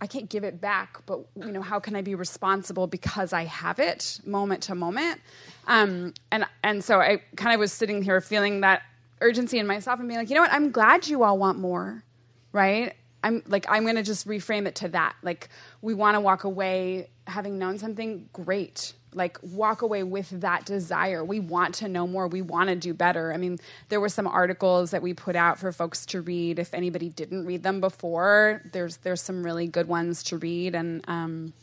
I 0.00 0.06
can't 0.06 0.30
give 0.30 0.44
it 0.44 0.62
back, 0.62 1.04
but 1.04 1.20
you 1.36 1.52
know, 1.52 1.60
how 1.60 1.78
can 1.78 1.94
I 1.94 2.00
be 2.00 2.14
responsible 2.14 2.86
because 2.86 3.34
I 3.34 3.44
have 3.44 3.78
it 3.78 4.18
moment 4.24 4.62
to 4.62 4.74
moment? 4.74 5.20
Um, 5.66 6.14
and 6.32 6.46
and 6.62 6.82
so 6.82 7.02
I 7.02 7.20
kind 7.36 7.52
of 7.52 7.60
was 7.60 7.70
sitting 7.70 8.00
here 8.00 8.22
feeling 8.22 8.62
that 8.62 8.80
urgency 9.20 9.58
in 9.58 9.66
myself 9.66 10.00
and 10.00 10.08
being 10.08 10.20
like, 10.20 10.30
you 10.30 10.36
know 10.36 10.40
what? 10.40 10.54
I'm 10.54 10.70
glad 10.70 11.06
you 11.06 11.22
all 11.22 11.36
want 11.36 11.58
more, 11.58 12.02
right? 12.50 12.94
I'm 13.24 13.42
like 13.46 13.64
I'm 13.68 13.84
going 13.84 13.96
to 13.96 14.02
just 14.02 14.28
reframe 14.28 14.66
it 14.66 14.76
to 14.76 14.88
that. 14.88 15.16
Like 15.22 15.48
we 15.80 15.94
want 15.94 16.14
to 16.14 16.20
walk 16.20 16.44
away 16.44 17.08
having 17.26 17.58
known 17.58 17.78
something 17.78 18.28
great. 18.32 18.92
Like 19.14 19.38
walk 19.42 19.80
away 19.82 20.02
with 20.02 20.28
that 20.40 20.66
desire. 20.66 21.24
We 21.24 21.40
want 21.40 21.76
to 21.76 21.88
know 21.88 22.06
more. 22.06 22.28
We 22.28 22.42
want 22.42 22.68
to 22.68 22.76
do 22.76 22.92
better. 22.92 23.32
I 23.32 23.38
mean, 23.38 23.58
there 23.88 24.00
were 24.00 24.08
some 24.10 24.26
articles 24.26 24.90
that 24.90 25.02
we 25.02 25.14
put 25.14 25.36
out 25.36 25.58
for 25.58 25.72
folks 25.72 26.04
to 26.06 26.20
read. 26.20 26.58
If 26.58 26.74
anybody 26.74 27.08
didn't 27.08 27.46
read 27.46 27.62
them 27.62 27.80
before, 27.80 28.60
there's 28.72 28.98
there's 28.98 29.22
some 29.22 29.42
really 29.42 29.68
good 29.68 29.88
ones 29.88 30.24
to 30.24 30.36
read, 30.36 30.74
and 30.74 31.02
um, 31.08 31.54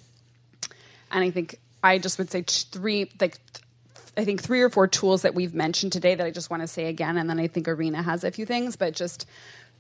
and 1.12 1.24
I 1.24 1.30
think 1.30 1.60
I 1.84 2.00
just 2.00 2.18
would 2.18 2.32
say 2.32 2.42
three 2.42 3.12
like 3.20 3.38
I 4.18 4.26
think 4.26 4.42
three 4.42 4.62
or 4.62 4.70
four 4.70 4.88
tools 4.88 5.22
that 5.22 5.36
we've 5.36 5.54
mentioned 5.54 5.94
today 5.94 6.16
that 6.16 6.26
I 6.26 6.32
just 6.32 6.50
want 6.50 6.64
to 6.64 6.68
say 6.68 6.88
again, 6.88 7.18
and 7.18 7.30
then 7.30 7.40
I 7.40 7.48
think 7.48 7.68
Arinna 7.68 8.04
has 8.04 8.24
a 8.24 8.32
few 8.32 8.46
things, 8.46 8.76
but 8.76 8.94
just 8.94 9.28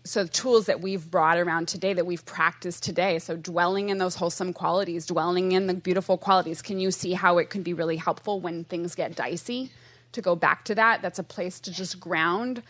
so 0.03 0.23
the 0.23 0.29
tools 0.29 0.65
that 0.65 0.81
we've 0.81 1.11
brought 1.11 1.37
around 1.37 1.67
today 1.67 1.93
that 1.93 2.05
we've 2.05 2.25
practiced 2.25 2.83
today 2.83 3.19
so 3.19 3.35
dwelling 3.35 3.89
in 3.89 3.97
those 3.97 4.15
wholesome 4.15 4.53
qualities 4.53 5.05
dwelling 5.05 5.51
in 5.51 5.67
the 5.67 5.73
beautiful 5.73 6.17
qualities 6.17 6.61
can 6.61 6.79
you 6.79 6.91
see 6.91 7.13
how 7.13 7.37
it 7.37 7.49
can 7.49 7.63
be 7.63 7.73
really 7.73 7.97
helpful 7.97 8.39
when 8.39 8.63
things 8.65 8.95
get 8.95 9.15
dicey? 9.15 9.71
To 10.13 10.21
go 10.21 10.35
back 10.35 10.65
to 10.65 10.75
that 10.75 11.01
that's 11.01 11.19
a 11.19 11.23
place 11.23 11.59
to 11.61 11.71
just 11.71 11.99
ground 11.99 12.63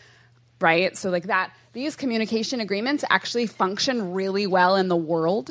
right? 0.60 0.96
So 0.96 1.10
like 1.10 1.24
that 1.24 1.52
these 1.72 1.96
communication 1.96 2.60
agreements 2.60 3.04
actually 3.10 3.46
function 3.46 4.12
really 4.12 4.46
well 4.46 4.76
in 4.76 4.88
the 4.88 4.96
world 4.96 5.50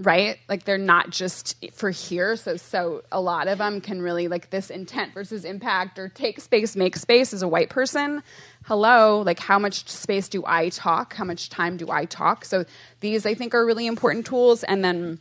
right? 0.00 0.38
Like 0.48 0.64
they're 0.64 0.78
not 0.78 1.10
just 1.10 1.62
for 1.74 1.90
here. 1.90 2.34
So 2.36 2.56
so 2.56 3.02
a 3.12 3.20
lot 3.20 3.48
of 3.48 3.58
them 3.58 3.82
can 3.82 4.00
really 4.00 4.28
like 4.28 4.48
this 4.48 4.70
intent 4.70 5.12
versus 5.12 5.44
impact 5.44 5.98
or 5.98 6.08
take 6.08 6.40
space 6.40 6.74
make 6.74 6.96
space 6.96 7.34
as 7.34 7.42
a 7.42 7.48
white 7.48 7.68
person. 7.68 8.22
Hello 8.64 9.20
like 9.20 9.38
how 9.38 9.58
much 9.58 9.88
space 9.88 10.28
do 10.28 10.42
i 10.46 10.70
talk? 10.70 11.14
How 11.14 11.24
much 11.24 11.50
time 11.50 11.76
do 11.76 11.90
i 11.90 12.06
talk? 12.06 12.46
So 12.46 12.64
these 13.00 13.26
i 13.26 13.34
think 13.34 13.54
are 13.54 13.64
really 13.64 13.86
important 13.86 14.26
tools. 14.26 14.64
And 14.64 14.82
then 14.82 15.18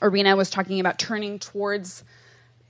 Arinna 0.00 0.36
was 0.36 0.48
talking 0.48 0.80
about 0.80 0.98
turning 0.98 1.38
towards 1.38 2.02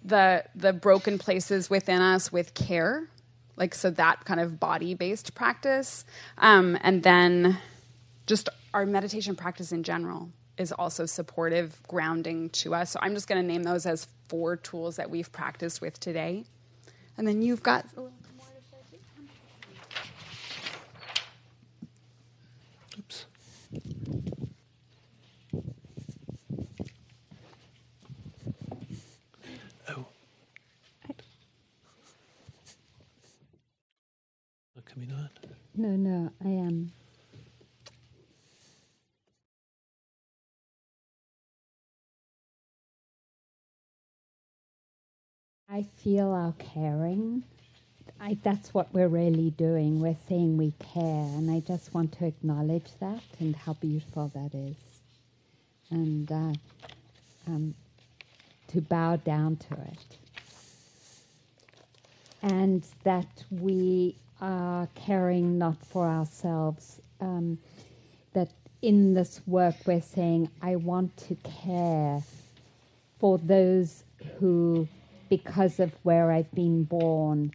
the 0.05 0.45
the 0.57 0.73
broken 0.73 1.19
places 1.19 1.71
within 1.71 2.03
us 2.03 2.33
with 2.33 2.55
care. 2.55 3.09
Like 3.57 3.77
so 3.77 3.91
that 3.91 4.25
kind 4.25 4.41
of 4.41 4.59
body 4.59 4.95
based 4.95 5.37
practice. 5.37 6.05
Um, 6.37 6.77
and 6.81 7.05
then 7.05 7.59
just 8.27 8.49
our 8.75 8.85
meditation 8.85 9.37
practice 9.37 9.71
in 9.71 9.85
general 9.85 10.31
is 10.59 10.73
also 10.73 11.07
supportive 11.07 11.81
grounding 11.89 12.51
to 12.51 12.75
us. 12.75 12.91
So 12.91 12.99
I'm 13.03 13.15
just 13.15 13.29
going 13.29 13.41
to 13.41 13.47
name 13.47 13.63
those 13.63 13.87
as 13.87 14.09
four 14.29 14.57
tools 14.57 14.97
that 14.97 15.09
we've 15.09 15.31
practiced 15.33 15.81
with 15.81 15.99
today. 16.01 16.45
And 17.17 17.27
then 17.27 17.43
you've 17.43 17.63
got 17.63 17.87
Oops. 22.99 23.27
Oh. 29.89 30.07
Coming 34.85 35.13
on. 35.13 35.29
No, 35.77 35.91
no, 35.91 36.33
I 36.45 36.49
am. 36.49 36.93
I 45.71 45.83
feel 46.03 46.33
our 46.33 46.55
caring. 46.59 47.43
I, 48.19 48.39
that's 48.43 48.73
what 48.73 48.93
we're 48.95 49.09
really 49.09 49.51
doing. 49.51 50.01
We're 50.01 50.17
saying 50.27 50.57
we 50.57 50.73
care, 50.79 51.03
and 51.05 51.51
I 51.51 51.61
just 51.61 51.93
want 51.93 52.13
to 52.13 52.25
acknowledge 52.25 52.87
that 53.01 53.23
and 53.39 53.55
how 53.55 53.75
beautiful 53.75 54.33
that 54.35 54.55
is, 54.55 54.77
and 55.91 56.33
uh, 56.33 56.53
um, 57.47 57.75
to 58.69 58.81
bow 58.81 59.17
down 59.17 59.57
to 59.57 59.75
it, 59.75 60.17
and 62.43 62.83
that 63.05 63.45
we 63.51 64.17
are 64.41 64.89
caring 64.95 65.59
not 65.59 65.77
for 65.85 66.07
ourselves. 66.09 66.99
Um, 67.21 67.59
that 68.33 68.49
in 68.81 69.13
this 69.13 69.43
work 69.47 69.75
we're 69.85 70.01
saying, 70.01 70.49
I 70.63 70.77
want 70.77 71.15
to 71.29 71.35
care 71.45 72.23
for 73.19 73.37
those 73.37 74.05
who 74.39 74.89
because 75.29 75.81
of 75.81 75.93
where 76.03 76.31
I've 76.31 76.53
been 76.53 76.85
born, 76.85 77.53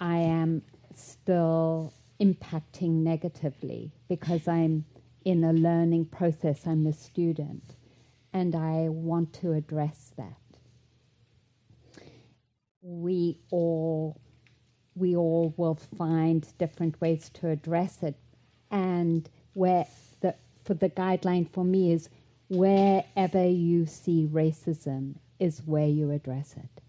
I 0.00 0.18
am 0.18 0.62
still 0.94 1.92
impacting 2.20 3.02
negatively 3.02 3.92
because 4.08 4.46
I'm 4.48 4.84
in 5.24 5.44
a 5.44 5.52
learning 5.52 6.06
process, 6.06 6.66
I'm 6.66 6.86
a 6.86 6.92
student, 6.92 7.76
and 8.32 8.54
I 8.54 8.88
want 8.88 9.32
to 9.34 9.52
address 9.52 10.12
that. 10.16 10.38
We 12.82 13.38
all 13.50 14.20
we 14.96 15.16
all 15.16 15.52
will 15.56 15.74
find 15.98 16.46
different 16.58 17.00
ways 17.00 17.28
to 17.28 17.48
address 17.48 18.02
it 18.02 18.14
and 18.70 19.28
where 19.54 19.86
the 20.20 20.34
for 20.64 20.74
the 20.74 20.90
guideline 20.90 21.48
for 21.50 21.64
me 21.64 21.92
is 21.92 22.08
wherever 22.48 23.44
you 23.44 23.86
see 23.86 24.28
racism 24.30 25.14
is 25.38 25.62
where 25.66 25.86
you 25.86 26.10
address 26.10 26.54
it. 26.56 26.82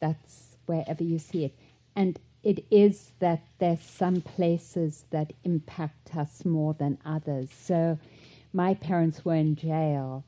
That's 0.00 0.56
wherever 0.66 1.02
you 1.02 1.18
see 1.18 1.44
it. 1.44 1.58
And 1.94 2.18
it 2.42 2.64
is 2.70 3.12
that 3.20 3.44
there's 3.58 3.80
some 3.80 4.20
places 4.20 5.04
that 5.10 5.32
impact 5.44 6.16
us 6.16 6.44
more 6.44 6.74
than 6.74 6.98
others. 7.04 7.50
So 7.52 7.98
my 8.52 8.74
parents 8.74 9.24
were 9.24 9.34
in 9.34 9.54
jail, 9.56 10.24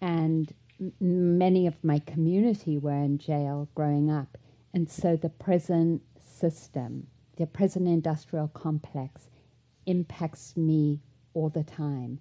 and 0.00 0.52
m- 0.80 1.38
many 1.38 1.66
of 1.66 1.82
my 1.82 2.00
community 2.00 2.78
were 2.78 2.92
in 2.92 3.18
jail 3.18 3.68
growing 3.74 4.10
up. 4.10 4.36
And 4.74 4.90
so 4.90 5.16
the 5.16 5.30
prison 5.30 6.00
system, 6.20 7.06
the 7.36 7.46
prison 7.46 7.86
industrial 7.86 8.48
complex, 8.48 9.28
impacts 9.86 10.56
me 10.56 11.00
all 11.34 11.48
the 11.48 11.64
time. 11.64 12.20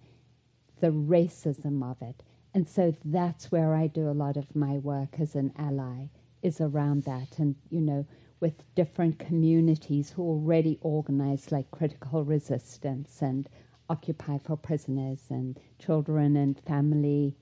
The 0.80 0.92
racism 0.92 1.84
of 1.84 2.02
it, 2.02 2.24
and 2.54 2.68
so 2.68 2.96
that's 3.06 3.52
where 3.52 3.74
I 3.76 3.88
do 3.88 4.10
a 4.10 4.12
lot 4.12 4.38
of 4.38 4.56
my 4.56 4.78
work 4.80 5.20
as 5.20 5.36
an 5.36 5.54
ally, 5.58 6.08
is 6.42 6.62
around 6.62 7.04
that. 7.04 7.38
And, 7.38 7.56
you 7.70 7.82
know, 7.82 8.06
with 8.40 8.54
different 8.76 9.20
communities 9.20 10.12
who 10.12 10.24
already 10.24 10.78
organize 10.82 11.52
like 11.52 11.70
critical 11.72 12.24
resistance 12.24 13.22
and 13.22 13.48
Occupy 13.90 14.38
for 14.40 14.58
Prisoners 14.58 15.20
and 15.30 15.58
Children 15.80 16.36
and 16.36 16.60
Families 16.60 17.34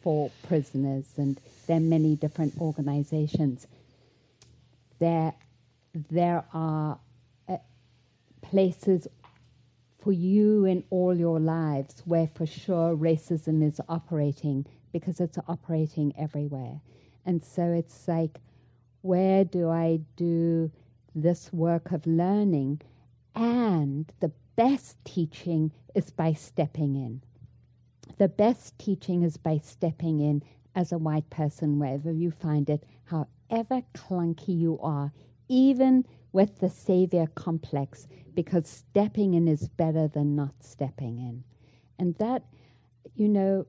for 0.00 0.30
Prisoners. 0.46 1.04
And 1.16 1.40
there 1.66 1.76
are 1.76 1.80
many 1.80 2.16
different 2.16 2.54
organizations. 2.60 3.66
There, 4.98 5.34
there 6.10 6.44
are 6.54 6.98
uh, 7.48 7.56
places 8.40 9.06
for 9.98 10.12
you 10.12 10.64
in 10.64 10.84
all 10.90 11.16
your 11.16 11.40
lives 11.40 12.02
where 12.04 12.28
for 12.28 12.46
sure 12.46 12.96
racism 12.96 13.66
is 13.66 13.80
operating 13.88 14.64
because 14.92 15.20
it's 15.20 15.38
operating 15.48 16.12
everywhere. 16.16 16.80
And 17.26 17.44
so 17.44 17.62
it's 17.62 18.06
like, 18.08 18.40
where 19.02 19.44
do 19.44 19.68
I 19.68 20.00
do 20.16 20.70
this 21.14 21.52
work 21.52 21.92
of 21.92 22.06
learning? 22.06 22.80
And 23.34 24.10
the 24.20 24.32
best 24.56 24.96
teaching 25.04 25.72
is 25.94 26.10
by 26.10 26.32
stepping 26.32 26.96
in. 26.96 27.22
The 28.18 28.28
best 28.28 28.78
teaching 28.78 29.22
is 29.22 29.36
by 29.36 29.58
stepping 29.58 30.20
in 30.20 30.42
as 30.74 30.92
a 30.92 30.98
white 30.98 31.28
person, 31.30 31.78
wherever 31.78 32.12
you 32.12 32.30
find 32.30 32.70
it, 32.70 32.84
however 33.04 33.82
clunky 33.94 34.58
you 34.58 34.78
are, 34.80 35.12
even 35.48 36.04
with 36.32 36.58
the 36.58 36.68
savior 36.68 37.26
complex, 37.34 38.06
because 38.34 38.68
stepping 38.68 39.34
in 39.34 39.48
is 39.48 39.68
better 39.68 40.08
than 40.08 40.36
not 40.36 40.54
stepping 40.60 41.18
in. 41.18 41.44
And 41.98 42.14
that, 42.16 42.44
you 43.14 43.28
know, 43.28 43.66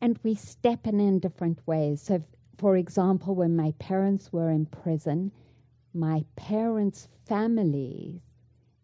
and 0.00 0.18
we 0.22 0.34
step 0.34 0.86
in 0.86 1.00
in 1.00 1.18
different 1.18 1.66
ways. 1.66 2.02
So, 2.02 2.22
for 2.58 2.76
example, 2.76 3.34
when 3.34 3.56
my 3.56 3.72
parents 3.78 4.32
were 4.32 4.50
in 4.50 4.66
prison, 4.66 5.32
my 5.92 6.24
parents' 6.36 7.08
families, 7.26 8.20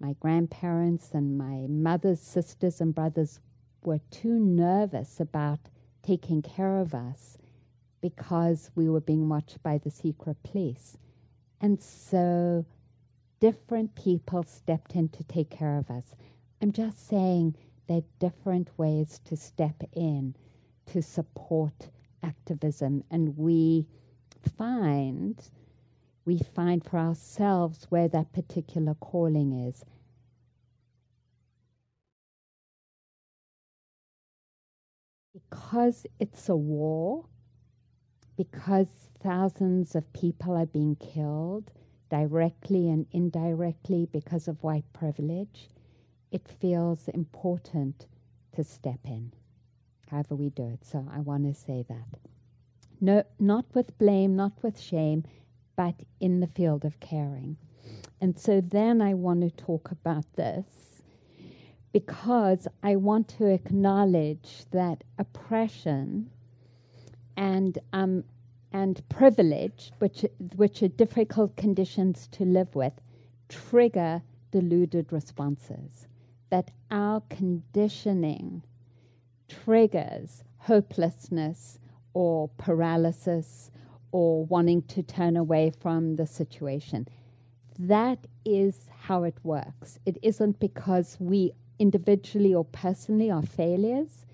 my 0.00 0.14
grandparents 0.18 1.10
and 1.12 1.39
my 1.39 1.66
mother's 1.68 2.20
sisters 2.20 2.81
and 2.81 2.94
brothers 2.94 3.40
were 3.84 4.00
too 4.10 4.39
nervous 4.39 5.20
about 5.20 5.60
taking 6.02 6.42
care 6.42 6.78
of 6.78 6.94
us 6.94 7.39
because 8.00 8.70
we 8.74 8.89
were 8.89 9.00
being 9.00 9.28
watched 9.28 9.62
by 9.62 9.78
the 9.78 9.90
secret 9.90 10.36
police. 10.42 10.98
And 11.62 11.81
so 11.81 12.66
different 13.41 13.94
people 13.94 14.42
stepped 14.42 14.97
in 14.97 15.08
to 15.10 15.24
take 15.24 15.49
care 15.49 15.78
of 15.78 15.91
us. 15.91 16.16
I'm 16.60 16.73
just 16.73 17.08
saying 17.08 17.57
there 17.86 17.99
are 17.99 18.05
different 18.18 18.68
ways 18.76 19.20
to 19.26 19.36
step 19.36 19.82
in 19.92 20.34
to 20.86 21.00
support 21.02 21.89
activism, 22.23 23.05
and 23.10 23.36
we 23.39 23.86
find 24.58 25.41
we 26.24 26.39
find 26.39 26.84
for 26.84 26.99
ourselves 26.99 27.86
where 27.89 28.08
that 28.08 28.32
particular 28.32 28.94
calling 28.94 29.52
is. 29.52 29.84
Because 35.32 36.07
it's 36.20 36.49
a 36.49 36.57
war, 36.57 37.24
because 38.43 38.89
thousands 39.23 39.95
of 39.95 40.12
people 40.12 40.57
are 40.57 40.67
being 40.67 40.97
killed 40.97 41.71
directly 42.11 42.89
and 42.91 43.07
indirectly 43.12 44.09
because 44.11 44.49
of 44.49 44.61
white 44.65 44.93
privilege, 44.93 45.69
it 46.33 46.49
feels 46.49 47.07
important 47.15 48.07
to 48.53 48.65
step 48.65 48.99
in, 49.05 49.33
however 50.11 50.35
we 50.35 50.51
do 50.51 50.67
it. 50.67 50.85
So 50.85 51.07
I 51.15 51.21
want 51.21 51.45
to 51.45 51.55
say 51.55 51.85
that. 51.89 52.19
No, 53.01 53.23
not 53.39 53.65
with 53.75 53.97
blame, 53.97 54.35
not 54.35 54.61
with 54.61 54.81
shame, 54.81 55.23
but 55.77 55.95
in 56.19 56.41
the 56.41 56.49
field 56.49 56.85
of 56.85 56.99
caring. 56.99 57.57
And 58.21 58.37
so 58.37 58.61
then 58.61 59.01
I 59.01 59.15
want 59.15 59.43
to 59.43 59.65
talk 59.65 59.93
about 59.93 60.25
this 60.35 60.65
because 61.93 62.67
I 62.83 62.97
want 62.97 63.29
to 63.39 63.47
acknowledge 63.47 64.65
that 64.73 65.05
oppression 65.17 66.31
and 67.37 67.79
um, 67.93 68.25
and 68.73 69.07
privilege, 69.09 69.92
which 69.99 70.25
which 70.57 70.83
are 70.83 70.89
difficult 70.89 71.57
conditions 71.57 72.28
to 72.33 72.44
live 72.44 72.75
with, 72.75 72.94
trigger 73.49 74.23
deluded 74.51 75.12
responses. 75.12 76.09
That 76.51 76.70
our 76.91 77.23
conditioning 77.28 78.62
triggers 79.49 80.44
hopelessness 80.59 81.78
or 82.15 82.49
paralysis 82.57 83.70
or 84.12 84.44
wanting 84.44 84.83
to 84.83 85.02
turn 85.02 85.36
away 85.36 85.73
from 85.81 86.17
the 86.17 86.26
situation. 86.26 87.09
That 87.78 88.26
is 88.44 88.91
how 89.01 89.25
it 89.25 89.36
works. 89.42 89.99
It 90.05 90.18
isn't 90.23 90.60
because 90.60 91.17
we 91.18 91.52
individually 91.78 92.55
or 92.55 92.65
personally 92.65 93.31
are 93.31 93.42
failures, 93.42 94.25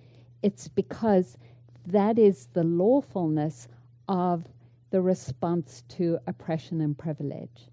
it's 0.42 0.68
because 0.68 1.39
that 1.86 2.18
is 2.18 2.49
the 2.52 2.65
lawfulness 2.65 3.68
of 4.09 4.45
the 4.91 5.01
response 5.01 5.83
to 5.89 6.19
oppression 6.27 6.81
and 6.81 6.97
privilege. 6.97 7.69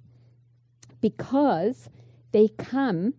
Because 1.01 1.89
they 2.31 2.49
come, 2.57 3.13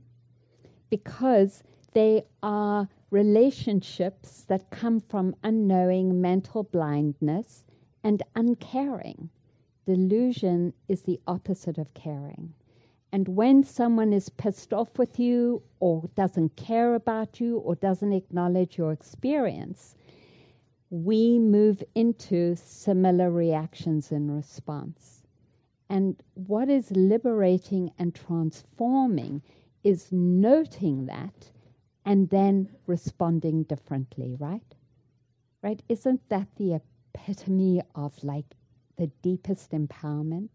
because 0.91 1.63
they 1.93 2.25
are 2.43 2.89
relationships 3.11 4.45
that 4.49 4.71
come 4.71 5.01
from 5.01 5.35
unknowing 5.43 6.21
mental 6.21 6.63
blindness 6.65 7.65
and 8.05 8.23
uncaring. 8.35 9.31
Delusion 9.87 10.73
is 10.89 11.03
the 11.03 11.21
opposite 11.27 11.79
of 11.79 11.95
caring. 11.95 12.53
And 13.13 13.29
when 13.29 13.63
someone 13.63 14.13
is 14.13 14.29
pissed 14.29 14.73
off 14.73 14.99
with 14.99 15.19
you, 15.19 15.63
or 15.81 16.11
doesn't 16.15 16.57
care 16.57 16.95
about 16.95 17.41
you, 17.41 17.59
or 17.59 17.77
doesn't 17.77 18.13
acknowledge 18.13 18.77
your 18.77 18.93
experience, 18.93 19.95
we 20.91 21.39
move 21.39 21.83
into 21.95 22.55
similar 22.57 23.31
reactions 23.31 24.13
in 24.13 24.31
response. 24.31 25.23
And 25.89 26.23
what 26.35 26.69
is 26.69 26.91
liberating 26.93 27.91
and 27.99 28.15
transforming 28.15 29.43
is 29.83 30.13
noting 30.13 31.07
that 31.07 31.51
and 32.05 32.29
then 32.31 32.69
responding 32.87 33.65
differently, 33.65 34.37
right? 34.39 34.75
Right? 35.63 35.83
Isn't 35.89 36.29
that 36.29 36.49
the 36.57 36.81
epitome 37.15 37.83
of 37.95 38.23
like 38.23 38.55
the 38.97 39.09
deepest 39.23 39.73
empowerment? 39.73 40.51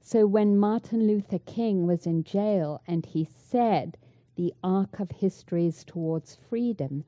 So 0.00 0.26
when 0.26 0.58
Martin 0.58 1.06
Luther 1.06 1.38
King 1.38 1.86
was 1.86 2.06
in 2.06 2.24
jail 2.24 2.82
and 2.86 3.06
he 3.06 3.24
said 3.24 3.96
the 4.36 4.52
arc 4.62 4.98
of 5.00 5.10
history 5.10 5.66
is 5.66 5.84
towards 5.84 6.34
freedom, 6.34 7.04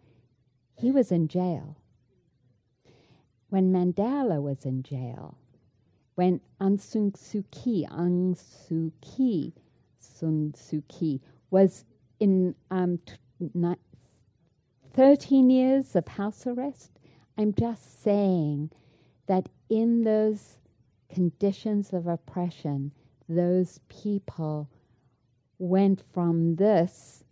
he 0.77 0.91
was 0.91 1.11
in 1.13 1.29
jail. 1.29 1.77
When 3.55 3.71
Mandela 3.73 4.43
was 4.43 4.65
in 4.67 4.83
jail, 4.83 5.39
when 6.17 6.41
Aung 6.61 6.81
San 6.81 7.13
Suu 7.13 7.45
Kyi, 7.53 7.87
Aung 7.89 8.35
Suu 8.37 8.91
Kyi, 9.01 9.53
Sun 10.01 10.55
Suu 10.57 10.83
Kyi 10.89 11.21
was 11.53 11.85
in 12.19 12.57
um, 12.73 12.99
t- 13.07 13.77
13 14.95 15.51
years 15.51 15.95
of 15.95 16.09
house 16.09 16.49
arrest. 16.49 16.99
I'm 17.39 17.55
just 17.55 18.03
saying 18.03 18.73
that 19.29 19.49
in 19.69 20.03
those 20.03 20.59
conditions 21.09 21.93
of 21.93 22.09
oppression, 22.09 22.91
those 23.29 23.79
people 23.89 24.69
went 25.61 26.03
from 26.13 26.57
this 26.57 27.23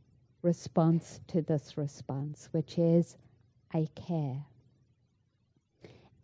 response 0.42 1.18
to 1.26 1.42
this 1.42 1.76
response, 1.76 2.48
which 2.52 2.78
is, 2.78 3.16
I 3.74 3.88
care. 3.96 4.44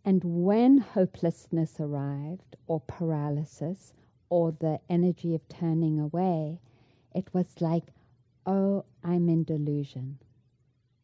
And 0.05 0.23
when 0.23 0.77
hopelessness 0.79 1.79
arrived, 1.79 2.55
or 2.67 2.79
paralysis, 2.81 3.93
or 4.29 4.51
the 4.51 4.79
energy 4.89 5.35
of 5.35 5.47
turning 5.49 5.99
away, 5.99 6.59
it 7.13 7.33
was 7.33 7.59
like, 7.59 7.85
oh, 8.45 8.85
I'm 9.03 9.29
in 9.29 9.43
delusion. 9.43 10.19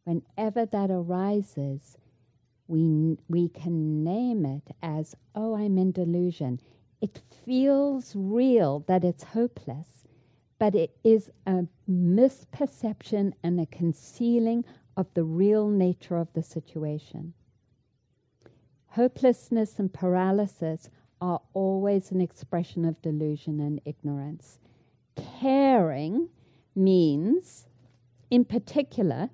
Whenever 0.05 0.65
that 0.65 0.91
arises, 0.91 1.97
we, 2.67 3.17
we 3.27 3.49
can 3.49 4.03
name 4.03 4.45
it 4.45 4.75
as, 4.81 5.15
oh, 5.35 5.55
I'm 5.55 5.77
in 5.77 5.91
delusion. 5.91 6.59
It 7.01 7.21
feels 7.45 8.13
real 8.15 8.83
that 8.87 9.03
it's 9.03 9.23
hopeless, 9.23 10.03
but 10.57 10.73
it 10.73 10.95
is 11.03 11.29
a 11.45 11.65
misperception 11.89 13.33
and 13.43 13.59
a 13.59 13.65
concealing 13.65 14.63
of 14.97 15.07
the 15.13 15.23
real 15.23 15.67
nature 15.67 16.17
of 16.17 16.31
the 16.33 16.43
situation. 16.43 17.33
Hopelessness 18.95 19.77
and 19.77 19.91
paralysis 19.91 20.89
are 21.19 21.41
always 21.53 22.11
an 22.11 22.21
expression 22.21 22.85
of 22.85 23.01
delusion 23.01 23.59
and 23.59 23.81
ignorance. 23.83 24.59
Caring 25.17 26.29
means, 26.77 27.67
in 28.31 28.45
particular, 28.45 29.29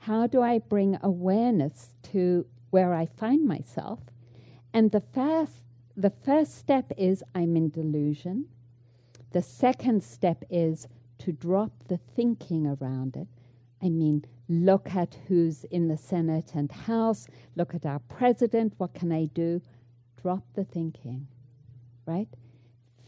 how 0.00 0.26
do 0.26 0.42
I 0.42 0.58
bring 0.58 0.98
awareness 1.02 1.94
to 2.12 2.44
where 2.68 2.92
I 2.92 3.06
find 3.06 3.48
myself? 3.48 4.00
And 4.74 4.90
the 4.90 5.00
first, 5.00 5.62
the 5.96 6.10
first 6.10 6.58
step 6.58 6.92
is 6.98 7.24
I'm 7.34 7.56
in 7.56 7.70
delusion. 7.70 8.44
The 9.30 9.40
second 9.40 10.04
step 10.04 10.44
is 10.50 10.88
to 11.20 11.32
drop 11.32 11.72
the 11.88 11.96
thinking 11.96 12.66
around 12.66 13.16
it. 13.16 13.28
I 13.82 13.90
mean, 13.90 14.24
look 14.48 14.94
at 14.94 15.16
who's 15.28 15.64
in 15.64 15.88
the 15.88 15.96
Senate 15.96 16.52
and 16.54 16.70
House, 16.70 17.26
look 17.56 17.74
at 17.74 17.84
our 17.84 17.98
president, 17.98 18.74
what 18.78 18.94
can 18.94 19.12
I 19.12 19.26
do? 19.26 19.60
Drop 20.22 20.44
the 20.54 20.64
thinking, 20.64 21.26
right? 22.06 22.28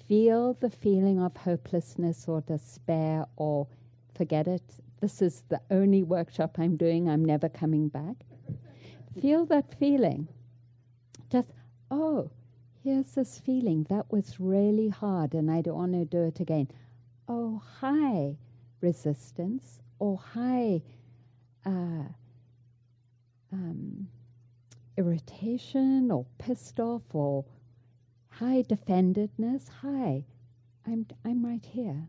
Feel 0.06 0.55
the 0.55 0.70
feeling 0.70 1.20
of 1.20 1.36
hopelessness 1.36 2.26
or 2.28 2.40
despair 2.42 3.26
or 3.36 3.66
forget 4.14 4.47
it. 4.48 4.62
This 5.00 5.22
is 5.22 5.44
the 5.48 5.60
only 5.70 6.02
workshop 6.02 6.58
I'm 6.58 6.76
doing. 6.76 7.08
I'm 7.08 7.24
never 7.24 7.48
coming 7.48 7.88
back. 7.88 8.16
Feel 9.20 9.47
that 9.47 9.74
feeling. 9.78 10.28
Just, 11.30 11.50
oh, 11.90 12.30
here's 12.82 13.14
this 13.14 13.38
feeling. 13.38 13.86
That 13.88 14.10
was 14.10 14.40
really 14.40 14.88
hard 14.88 15.34
and 15.34 15.50
I 15.50 15.60
don't 15.60 15.76
want 15.76 15.92
to 15.92 16.05
do 16.05 16.22
it 16.22 16.40
again. 16.40 16.68
Oh, 17.28 17.62
hi, 17.80 18.36
resistance. 18.80 19.80
Oh, 20.01 20.15
hi, 20.33 20.81
uh, 21.67 22.05
um, 23.52 24.09
irritation 24.97 26.12
or 26.12 26.25
pissed 26.39 26.78
off 26.78 27.02
or 27.12 27.44
hi, 28.28 28.62
defendedness. 28.62 29.68
Hi, 29.83 30.25
I'm, 30.86 31.05
I'm 31.25 31.44
right 31.44 31.65
here. 31.65 32.07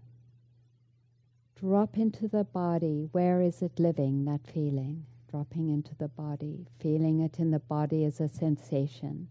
Drop 1.56 1.98
into 1.98 2.28
the 2.28 2.44
body. 2.44 3.10
Where 3.12 3.42
is 3.42 3.64
it 3.64 3.80
living, 3.80 4.26
that 4.26 4.46
feeling? 4.46 5.06
Dropping 5.32 5.70
into 5.70 5.96
the 5.96 6.10
body, 6.10 6.68
feeling 6.80 7.22
it 7.22 7.40
in 7.40 7.50
the 7.50 7.60
body 7.60 8.06
as 8.06 8.20
a 8.20 8.28
sensation. 8.28 9.30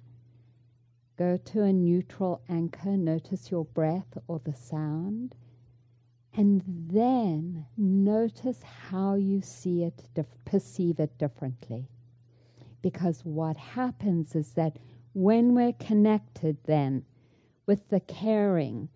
Go 1.17 1.37
to 1.37 1.63
a 1.63 1.73
neutral 1.73 2.43
anchor. 2.49 2.97
Notice 2.97 3.53
your 3.53 3.65
breath 3.67 4.19
or 4.27 4.41
the 4.45 4.55
sound. 4.55 5.37
And 6.35 6.63
then 6.67 7.67
notice 7.77 8.63
how 8.63 9.15
you 9.15 9.41
see 9.41 9.83
it, 9.83 10.05
dif- 10.15 10.45
perceive 10.45 11.01
it 11.01 11.19
differently. 11.19 11.89
Because 12.83 13.25
what 13.25 13.57
happens 13.57 14.37
is 14.37 14.53
that 14.53 14.79
when 15.15 15.55
we're 15.55 15.73
connected 15.73 16.59
then 16.65 17.05
with 17.67 17.89
the 17.89 18.01
caring 18.01 18.89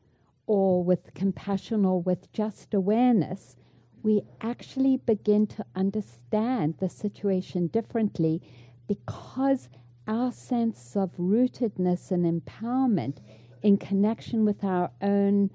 or 0.47 0.85
with 0.85 1.15
compassion 1.15 1.85
or 1.85 2.01
with 2.01 2.33
just 2.33 2.75
awareness, 2.75 3.57
we 4.03 4.23
actually 4.41 4.97
begin 4.97 5.47
to 5.47 5.65
understand 5.75 6.75
the 6.79 6.89
situation 6.89 7.69
differently 7.69 8.43
because 8.89 9.69
our 10.07 10.33
sense 10.33 10.97
of 10.97 11.17
rootedness 11.17 12.11
and 12.11 12.43
empowerment 12.43 13.19
in 13.63 13.77
connection 13.77 14.45
with 14.45 14.65
our 14.65 14.91
own 15.01 15.51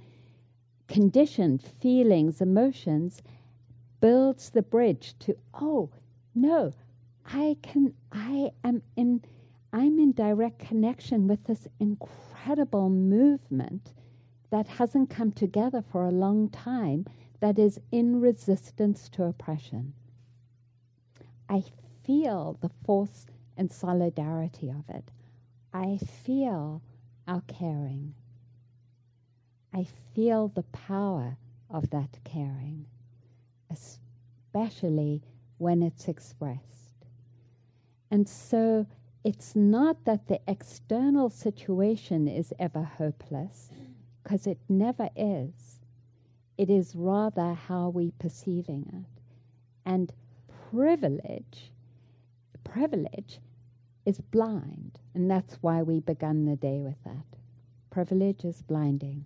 conditioned 0.88 1.62
feelings, 1.62 2.42
emotions, 2.42 3.22
builds 4.00 4.50
the 4.50 4.62
bridge 4.62 5.16
to, 5.20 5.38
oh, 5.54 5.90
no, 6.34 6.74
I 7.26 7.58
can, 7.62 7.94
I 8.12 8.52
am 8.64 8.82
in, 8.96 9.22
I'm 9.74 10.00
in 10.00 10.14
direct 10.14 10.60
connection 10.60 11.28
with 11.28 11.44
this 11.46 11.68
incredible 11.80 12.90
movement 12.90 13.94
that 14.50 14.68
hasn't 14.68 15.10
come 15.10 15.32
together 15.32 15.82
for 15.82 16.06
a 16.06 16.12
long 16.12 16.50
time 16.50 17.06
that 17.40 17.60
is 17.60 17.80
in 17.92 18.22
resistance 18.22 19.10
to 19.10 19.24
oppression. 19.24 19.94
I 21.50 21.64
feel 22.04 22.58
the 22.62 22.70
force 22.86 23.26
and 23.58 23.72
solidarity 23.72 24.70
of 24.70 24.84
it. 24.90 25.12
I 25.74 25.98
feel 25.98 26.82
our 27.28 27.42
caring. 27.48 28.14
I 29.78 29.86
feel 30.16 30.48
the 30.48 30.64
power 30.64 31.38
of 31.70 31.92
that 31.92 32.18
caring, 32.24 32.88
especially 33.70 35.22
when 35.60 35.84
it's 35.84 36.08
expressed. 36.08 37.06
And 38.10 38.28
so 38.28 38.88
it's 39.24 39.56
not 39.56 40.04
that 40.06 40.28
the 40.28 40.40
external 40.48 41.30
situation 41.30 42.28
is 42.28 42.54
ever 42.58 42.82
hopeless, 42.82 43.70
because 44.24 44.48
it 44.48 44.58
never 44.68 45.10
is. 45.16 45.80
It 46.58 46.72
is 46.72 46.96
rather 46.96 47.54
how 47.54 47.90
we 47.90 48.10
perceiving 48.18 48.84
it. 48.92 49.22
And 49.86 50.12
privilege, 50.72 51.72
privilege 52.64 53.40
is 54.08 54.22
blind, 54.22 54.98
and 55.14 55.30
that's 55.30 55.60
why 55.62 55.84
we 55.84 56.00
began 56.00 56.46
the 56.46 56.56
day 56.56 56.82
with 56.82 57.04
that. 57.04 57.26
Privilege 57.92 58.44
is 58.44 58.64
blinding. 58.64 59.26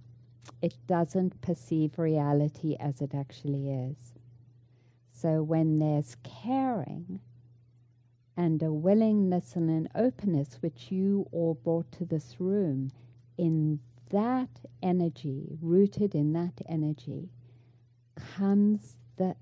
It 0.62 0.76
doesn't 0.88 1.42
perceive 1.42 2.00
reality 2.00 2.76
as 2.80 3.02
it 3.02 3.14
actually 3.14 3.70
is. 3.70 4.14
So 5.12 5.44
when 5.44 5.80
there's 5.80 6.16
caring 6.24 7.20
and 8.38 8.62
a 8.64 8.72
willingness 8.72 9.56
and 9.56 9.70
an 9.70 9.90
openness, 9.94 10.58
which 10.62 10.92
you 10.92 11.28
all 11.32 11.56
brought 11.56 11.92
to 11.94 12.06
this 12.06 12.36
room, 12.40 12.92
in 13.38 13.80
that 14.10 14.50
energy, 14.82 15.58
rooted 15.62 16.16
in 16.16 16.34
that 16.34 16.62
energy, 16.68 17.30
comes 18.16 18.98
the 19.18 19.36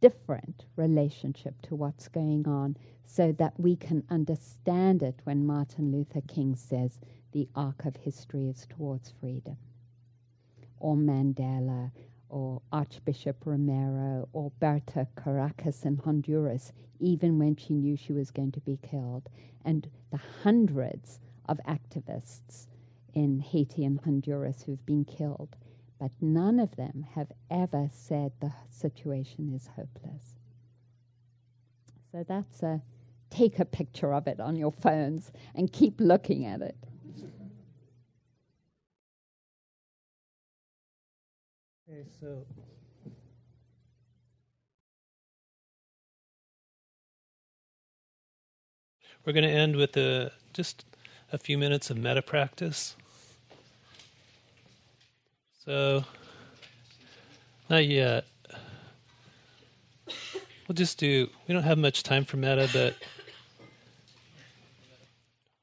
different 0.00 0.64
relationship 0.76 1.60
to 1.62 1.74
what's 1.74 2.08
going 2.08 2.46
on 2.46 2.76
so 3.04 3.32
that 3.32 3.58
we 3.58 3.76
can 3.76 4.02
understand 4.10 5.02
it 5.02 5.20
when 5.24 5.46
Martin 5.46 5.92
Luther 5.92 6.20
King 6.26 6.54
says 6.54 6.98
the 7.32 7.48
arc 7.54 7.84
of 7.84 7.96
history 7.96 8.48
is 8.48 8.66
towards 8.68 9.12
freedom, 9.20 9.56
or 10.78 10.96
Mandela, 10.96 11.90
or 12.28 12.60
Archbishop 12.72 13.44
Romero, 13.44 14.28
or 14.32 14.50
Berta 14.58 15.06
Cáceres 15.16 15.84
in 15.84 15.96
Honduras, 15.98 16.72
even 16.98 17.38
when 17.38 17.56
she 17.56 17.74
knew 17.74 17.96
she 17.96 18.12
was 18.12 18.30
going 18.30 18.52
to 18.52 18.60
be 18.60 18.78
killed, 18.82 19.28
and 19.64 19.88
the 20.10 20.20
hundreds 20.42 21.20
of 21.48 21.60
activists 21.68 22.66
in 23.14 23.40
Haiti 23.40 23.84
and 23.84 24.00
Honduras 24.00 24.62
who've 24.62 24.84
been 24.86 25.04
killed. 25.04 25.56
But 25.98 26.10
none 26.20 26.60
of 26.60 26.76
them 26.76 27.06
have 27.14 27.32
ever 27.50 27.88
said 27.90 28.32
the 28.40 28.52
situation 28.68 29.52
is 29.54 29.68
hopeless. 29.68 30.36
So 32.12 32.24
that's 32.28 32.62
a 32.62 32.82
take 33.30 33.58
a 33.58 33.64
picture 33.64 34.14
of 34.14 34.26
it 34.26 34.40
on 34.40 34.56
your 34.56 34.72
phones 34.72 35.32
and 35.54 35.72
keep 35.72 36.00
looking 36.00 36.46
at 36.46 36.60
it. 36.60 36.76
Okay, 41.88 42.02
so 42.20 42.44
we're 49.24 49.32
going 49.32 49.44
to 49.44 49.50
end 49.50 49.76
with 49.76 49.96
a, 49.96 50.32
just 50.52 50.84
a 51.32 51.38
few 51.38 51.56
minutes 51.56 51.88
of 51.88 51.96
metta 51.96 52.22
practice. 52.22 52.96
So, 55.64 56.04
not 57.70 57.86
yet. 57.86 58.24
We'll 60.66 60.74
just 60.74 60.98
do, 60.98 61.28
we 61.46 61.54
don't 61.54 61.62
have 61.62 61.78
much 61.78 62.02
time 62.02 62.24
for 62.24 62.36
metta, 62.36 62.68
but 62.72 62.96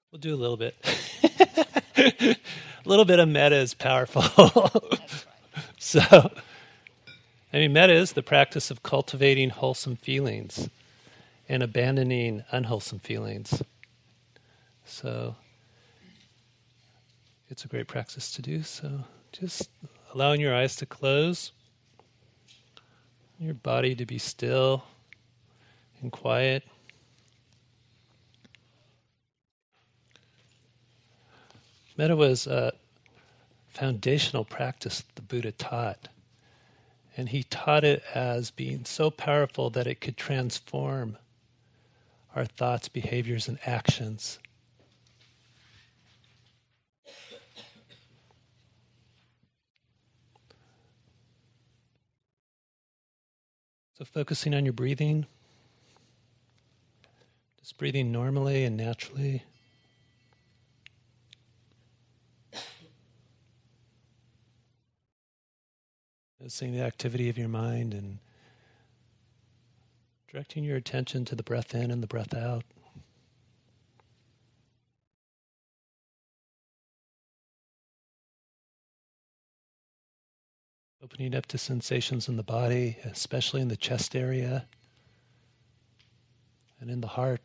we'll 0.09 0.19
do 0.19 0.33
a 0.33 0.37
little 0.37 0.55
bit. 0.55 0.77
a 1.97 2.37
little 2.85 3.03
bit 3.03 3.19
of 3.19 3.27
metta 3.27 3.57
is 3.57 3.73
powerful. 3.73 4.23
so, 5.83 5.99
I 7.51 7.57
mean, 7.57 7.73
metta 7.73 7.91
is 7.91 8.13
the 8.13 8.23
practice 8.23 8.71
of 8.71 8.83
cultivating 8.83 9.49
wholesome 9.49 9.97
feelings 9.97 10.69
and 11.49 11.61
abandoning 11.61 12.41
unwholesome 12.51 12.99
feelings. 12.99 13.61
So, 14.85 15.35
it's 17.49 17.65
a 17.65 17.67
great 17.67 17.87
practice 17.87 18.31
to 18.31 18.41
do. 18.41 18.63
So, 18.63 19.03
just 19.33 19.69
allowing 20.13 20.39
your 20.39 20.55
eyes 20.55 20.77
to 20.77 20.85
close, 20.85 21.51
your 23.37 23.53
body 23.53 23.93
to 23.93 24.05
be 24.05 24.17
still 24.17 24.85
and 26.01 26.13
quiet. 26.13 26.63
Metta 31.97 32.15
was 32.15 32.47
a 32.47 32.71
foundational 33.73 34.45
practice 34.45 35.03
the 35.15 35.21
Buddha 35.21 35.51
taught. 35.51 36.07
And 37.17 37.29
he 37.29 37.43
taught 37.43 37.83
it 37.83 38.03
as 38.13 38.51
being 38.51 38.85
so 38.85 39.11
powerful 39.11 39.69
that 39.71 39.87
it 39.87 39.99
could 40.01 40.17
transform 40.17 41.17
our 42.35 42.45
thoughts, 42.45 42.87
behaviors, 42.87 43.47
and 43.47 43.59
actions. 43.65 44.39
So, 53.95 54.05
focusing 54.05 54.55
on 54.55 54.65
your 54.65 54.73
breathing, 54.73 55.27
just 57.59 57.77
breathing 57.77 58.11
normally 58.11 58.63
and 58.63 58.75
naturally. 58.75 59.43
Uh, 66.43 66.45
Noticing 66.45 66.73
the 66.73 66.83
activity 66.83 67.29
of 67.29 67.37
your 67.37 67.47
mind 67.47 67.93
and 67.93 68.19
directing 70.29 70.63
your 70.65 70.75
attention 70.75 71.23
to 71.25 71.35
the 71.35 71.43
breath 71.43 71.73
in 71.73 71.89
and 71.89 72.03
the 72.03 72.07
breath 72.07 72.33
out. 72.33 72.63
Opening 81.01 81.35
up 81.35 81.45
to 81.47 81.57
sensations 81.57 82.27
in 82.27 82.37
the 82.37 82.43
body, 82.43 82.97
especially 83.05 83.61
in 83.61 83.67
the 83.67 83.77
chest 83.77 84.15
area 84.15 84.65
and 86.79 86.89
in 86.89 87.01
the 87.01 87.07
heart. 87.07 87.41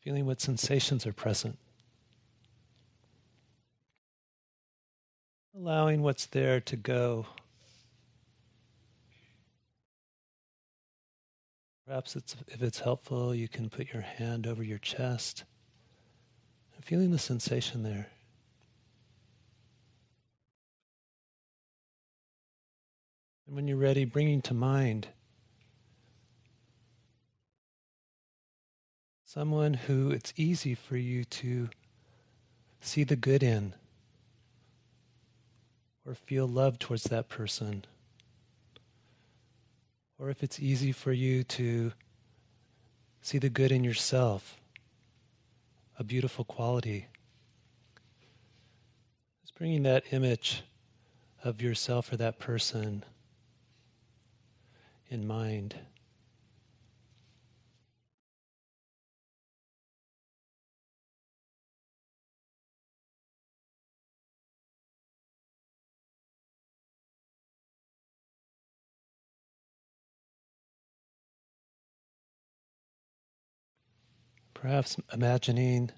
Feeling 0.00 0.26
what 0.26 0.40
sensations 0.40 1.06
are 1.06 1.12
present. 1.12 1.58
Allowing 5.58 6.02
what's 6.02 6.26
there 6.26 6.60
to 6.60 6.76
go. 6.76 7.26
Perhaps 11.84 12.14
it's, 12.14 12.36
if 12.46 12.62
it's 12.62 12.78
helpful, 12.78 13.34
you 13.34 13.48
can 13.48 13.68
put 13.68 13.92
your 13.92 14.02
hand 14.02 14.46
over 14.46 14.62
your 14.62 14.78
chest 14.78 15.42
and 16.76 16.84
feeling 16.84 17.10
the 17.10 17.18
sensation 17.18 17.82
there. 17.82 18.06
And 23.48 23.56
when 23.56 23.66
you're 23.66 23.78
ready, 23.78 24.04
bringing 24.04 24.42
to 24.42 24.54
mind 24.54 25.08
someone 29.24 29.74
who 29.74 30.12
it's 30.12 30.32
easy 30.36 30.76
for 30.76 30.96
you 30.96 31.24
to 31.24 31.68
see 32.80 33.02
the 33.02 33.16
good 33.16 33.42
in, 33.42 33.74
or 36.08 36.14
feel 36.14 36.48
love 36.48 36.78
towards 36.78 37.04
that 37.04 37.28
person. 37.28 37.84
Or 40.18 40.30
if 40.30 40.42
it's 40.42 40.58
easy 40.58 40.90
for 40.90 41.12
you 41.12 41.44
to 41.44 41.92
see 43.20 43.36
the 43.36 43.50
good 43.50 43.70
in 43.70 43.84
yourself, 43.84 44.58
a 45.98 46.04
beautiful 46.04 46.44
quality. 46.44 47.06
Just 49.42 49.54
bringing 49.54 49.82
that 49.82 50.04
image 50.10 50.62
of 51.44 51.60
yourself 51.60 52.10
or 52.10 52.16
that 52.16 52.38
person 52.38 53.04
in 55.10 55.26
mind. 55.26 55.74
Perhaps 74.60 74.96
imagining 75.12 75.92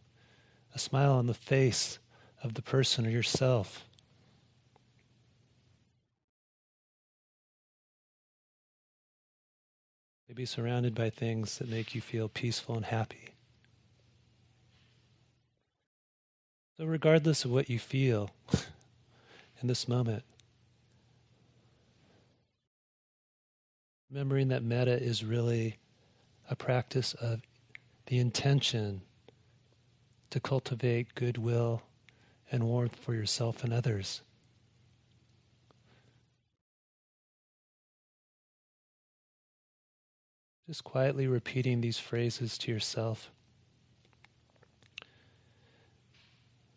a 0.75 0.79
smile 0.79 1.13
on 1.13 1.27
the 1.27 1.33
face 1.33 1.99
of 2.43 2.53
the 2.53 2.61
person 2.61 3.07
or 3.07 3.11
yourself. 3.11 3.87
Maybe 10.29 10.45
surrounded 10.45 10.95
by 10.95 11.09
things 11.09 11.57
that 11.57 11.71
make 11.71 11.95
you 11.95 12.03
feel 12.03 12.29
peaceful 12.29 12.77
and 12.77 12.85
happy. 12.85 13.35
So, 16.77 16.85
regardless 16.85 17.47
of 17.47 17.51
what 17.51 17.71
you 17.71 17.79
feel 17.79 18.31
in 19.63 19.69
this 19.69 19.89
moment, 19.89 20.23
remembering 24.11 24.49
that 24.49 24.63
metta 24.63 25.03
is 25.03 25.25
really 25.25 25.79
a 26.51 26.55
practice 26.55 27.15
of 27.15 27.41
the 28.11 28.19
intention 28.19 29.01
to 30.31 30.41
cultivate 30.41 31.15
goodwill 31.15 31.81
and 32.51 32.65
warmth 32.65 32.97
for 32.97 33.15
yourself 33.15 33.63
and 33.63 33.73
others. 33.73 34.23
Just 40.67 40.83
quietly 40.83 41.29
repeating 41.29 41.81
these 41.81 42.01
phrases 42.01 42.59
to 42.59 42.73
yourself. 42.73 43.31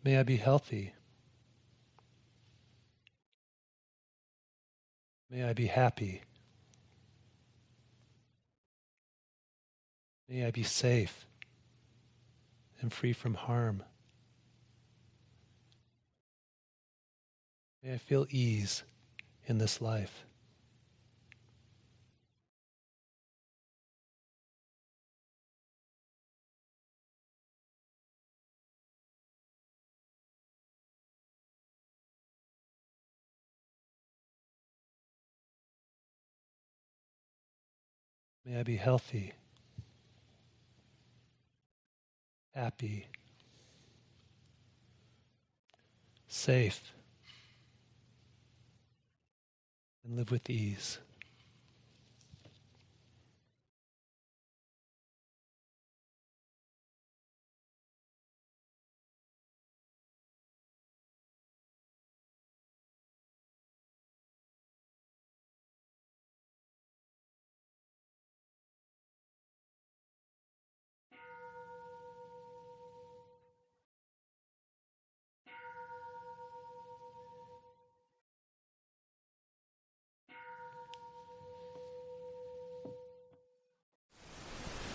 May 0.04 0.18
I 0.18 0.22
be 0.22 0.36
healthy. 0.36 0.94
May 5.28 5.42
I 5.42 5.52
be 5.52 5.66
happy. 5.66 6.22
May 10.28 10.46
I 10.46 10.50
be 10.50 10.62
safe 10.62 11.26
and 12.80 12.92
free 12.92 13.12
from 13.12 13.34
harm. 13.34 13.82
May 17.82 17.94
I 17.94 17.98
feel 17.98 18.26
ease 18.30 18.82
in 19.46 19.58
this 19.58 19.80
life. 19.80 20.24
May 38.46 38.60
I 38.60 38.62
be 38.62 38.76
healthy, 38.76 39.32
happy, 42.54 43.06
safe, 46.28 46.92
and 50.04 50.16
live 50.16 50.30
with 50.30 50.48
ease. 50.48 50.98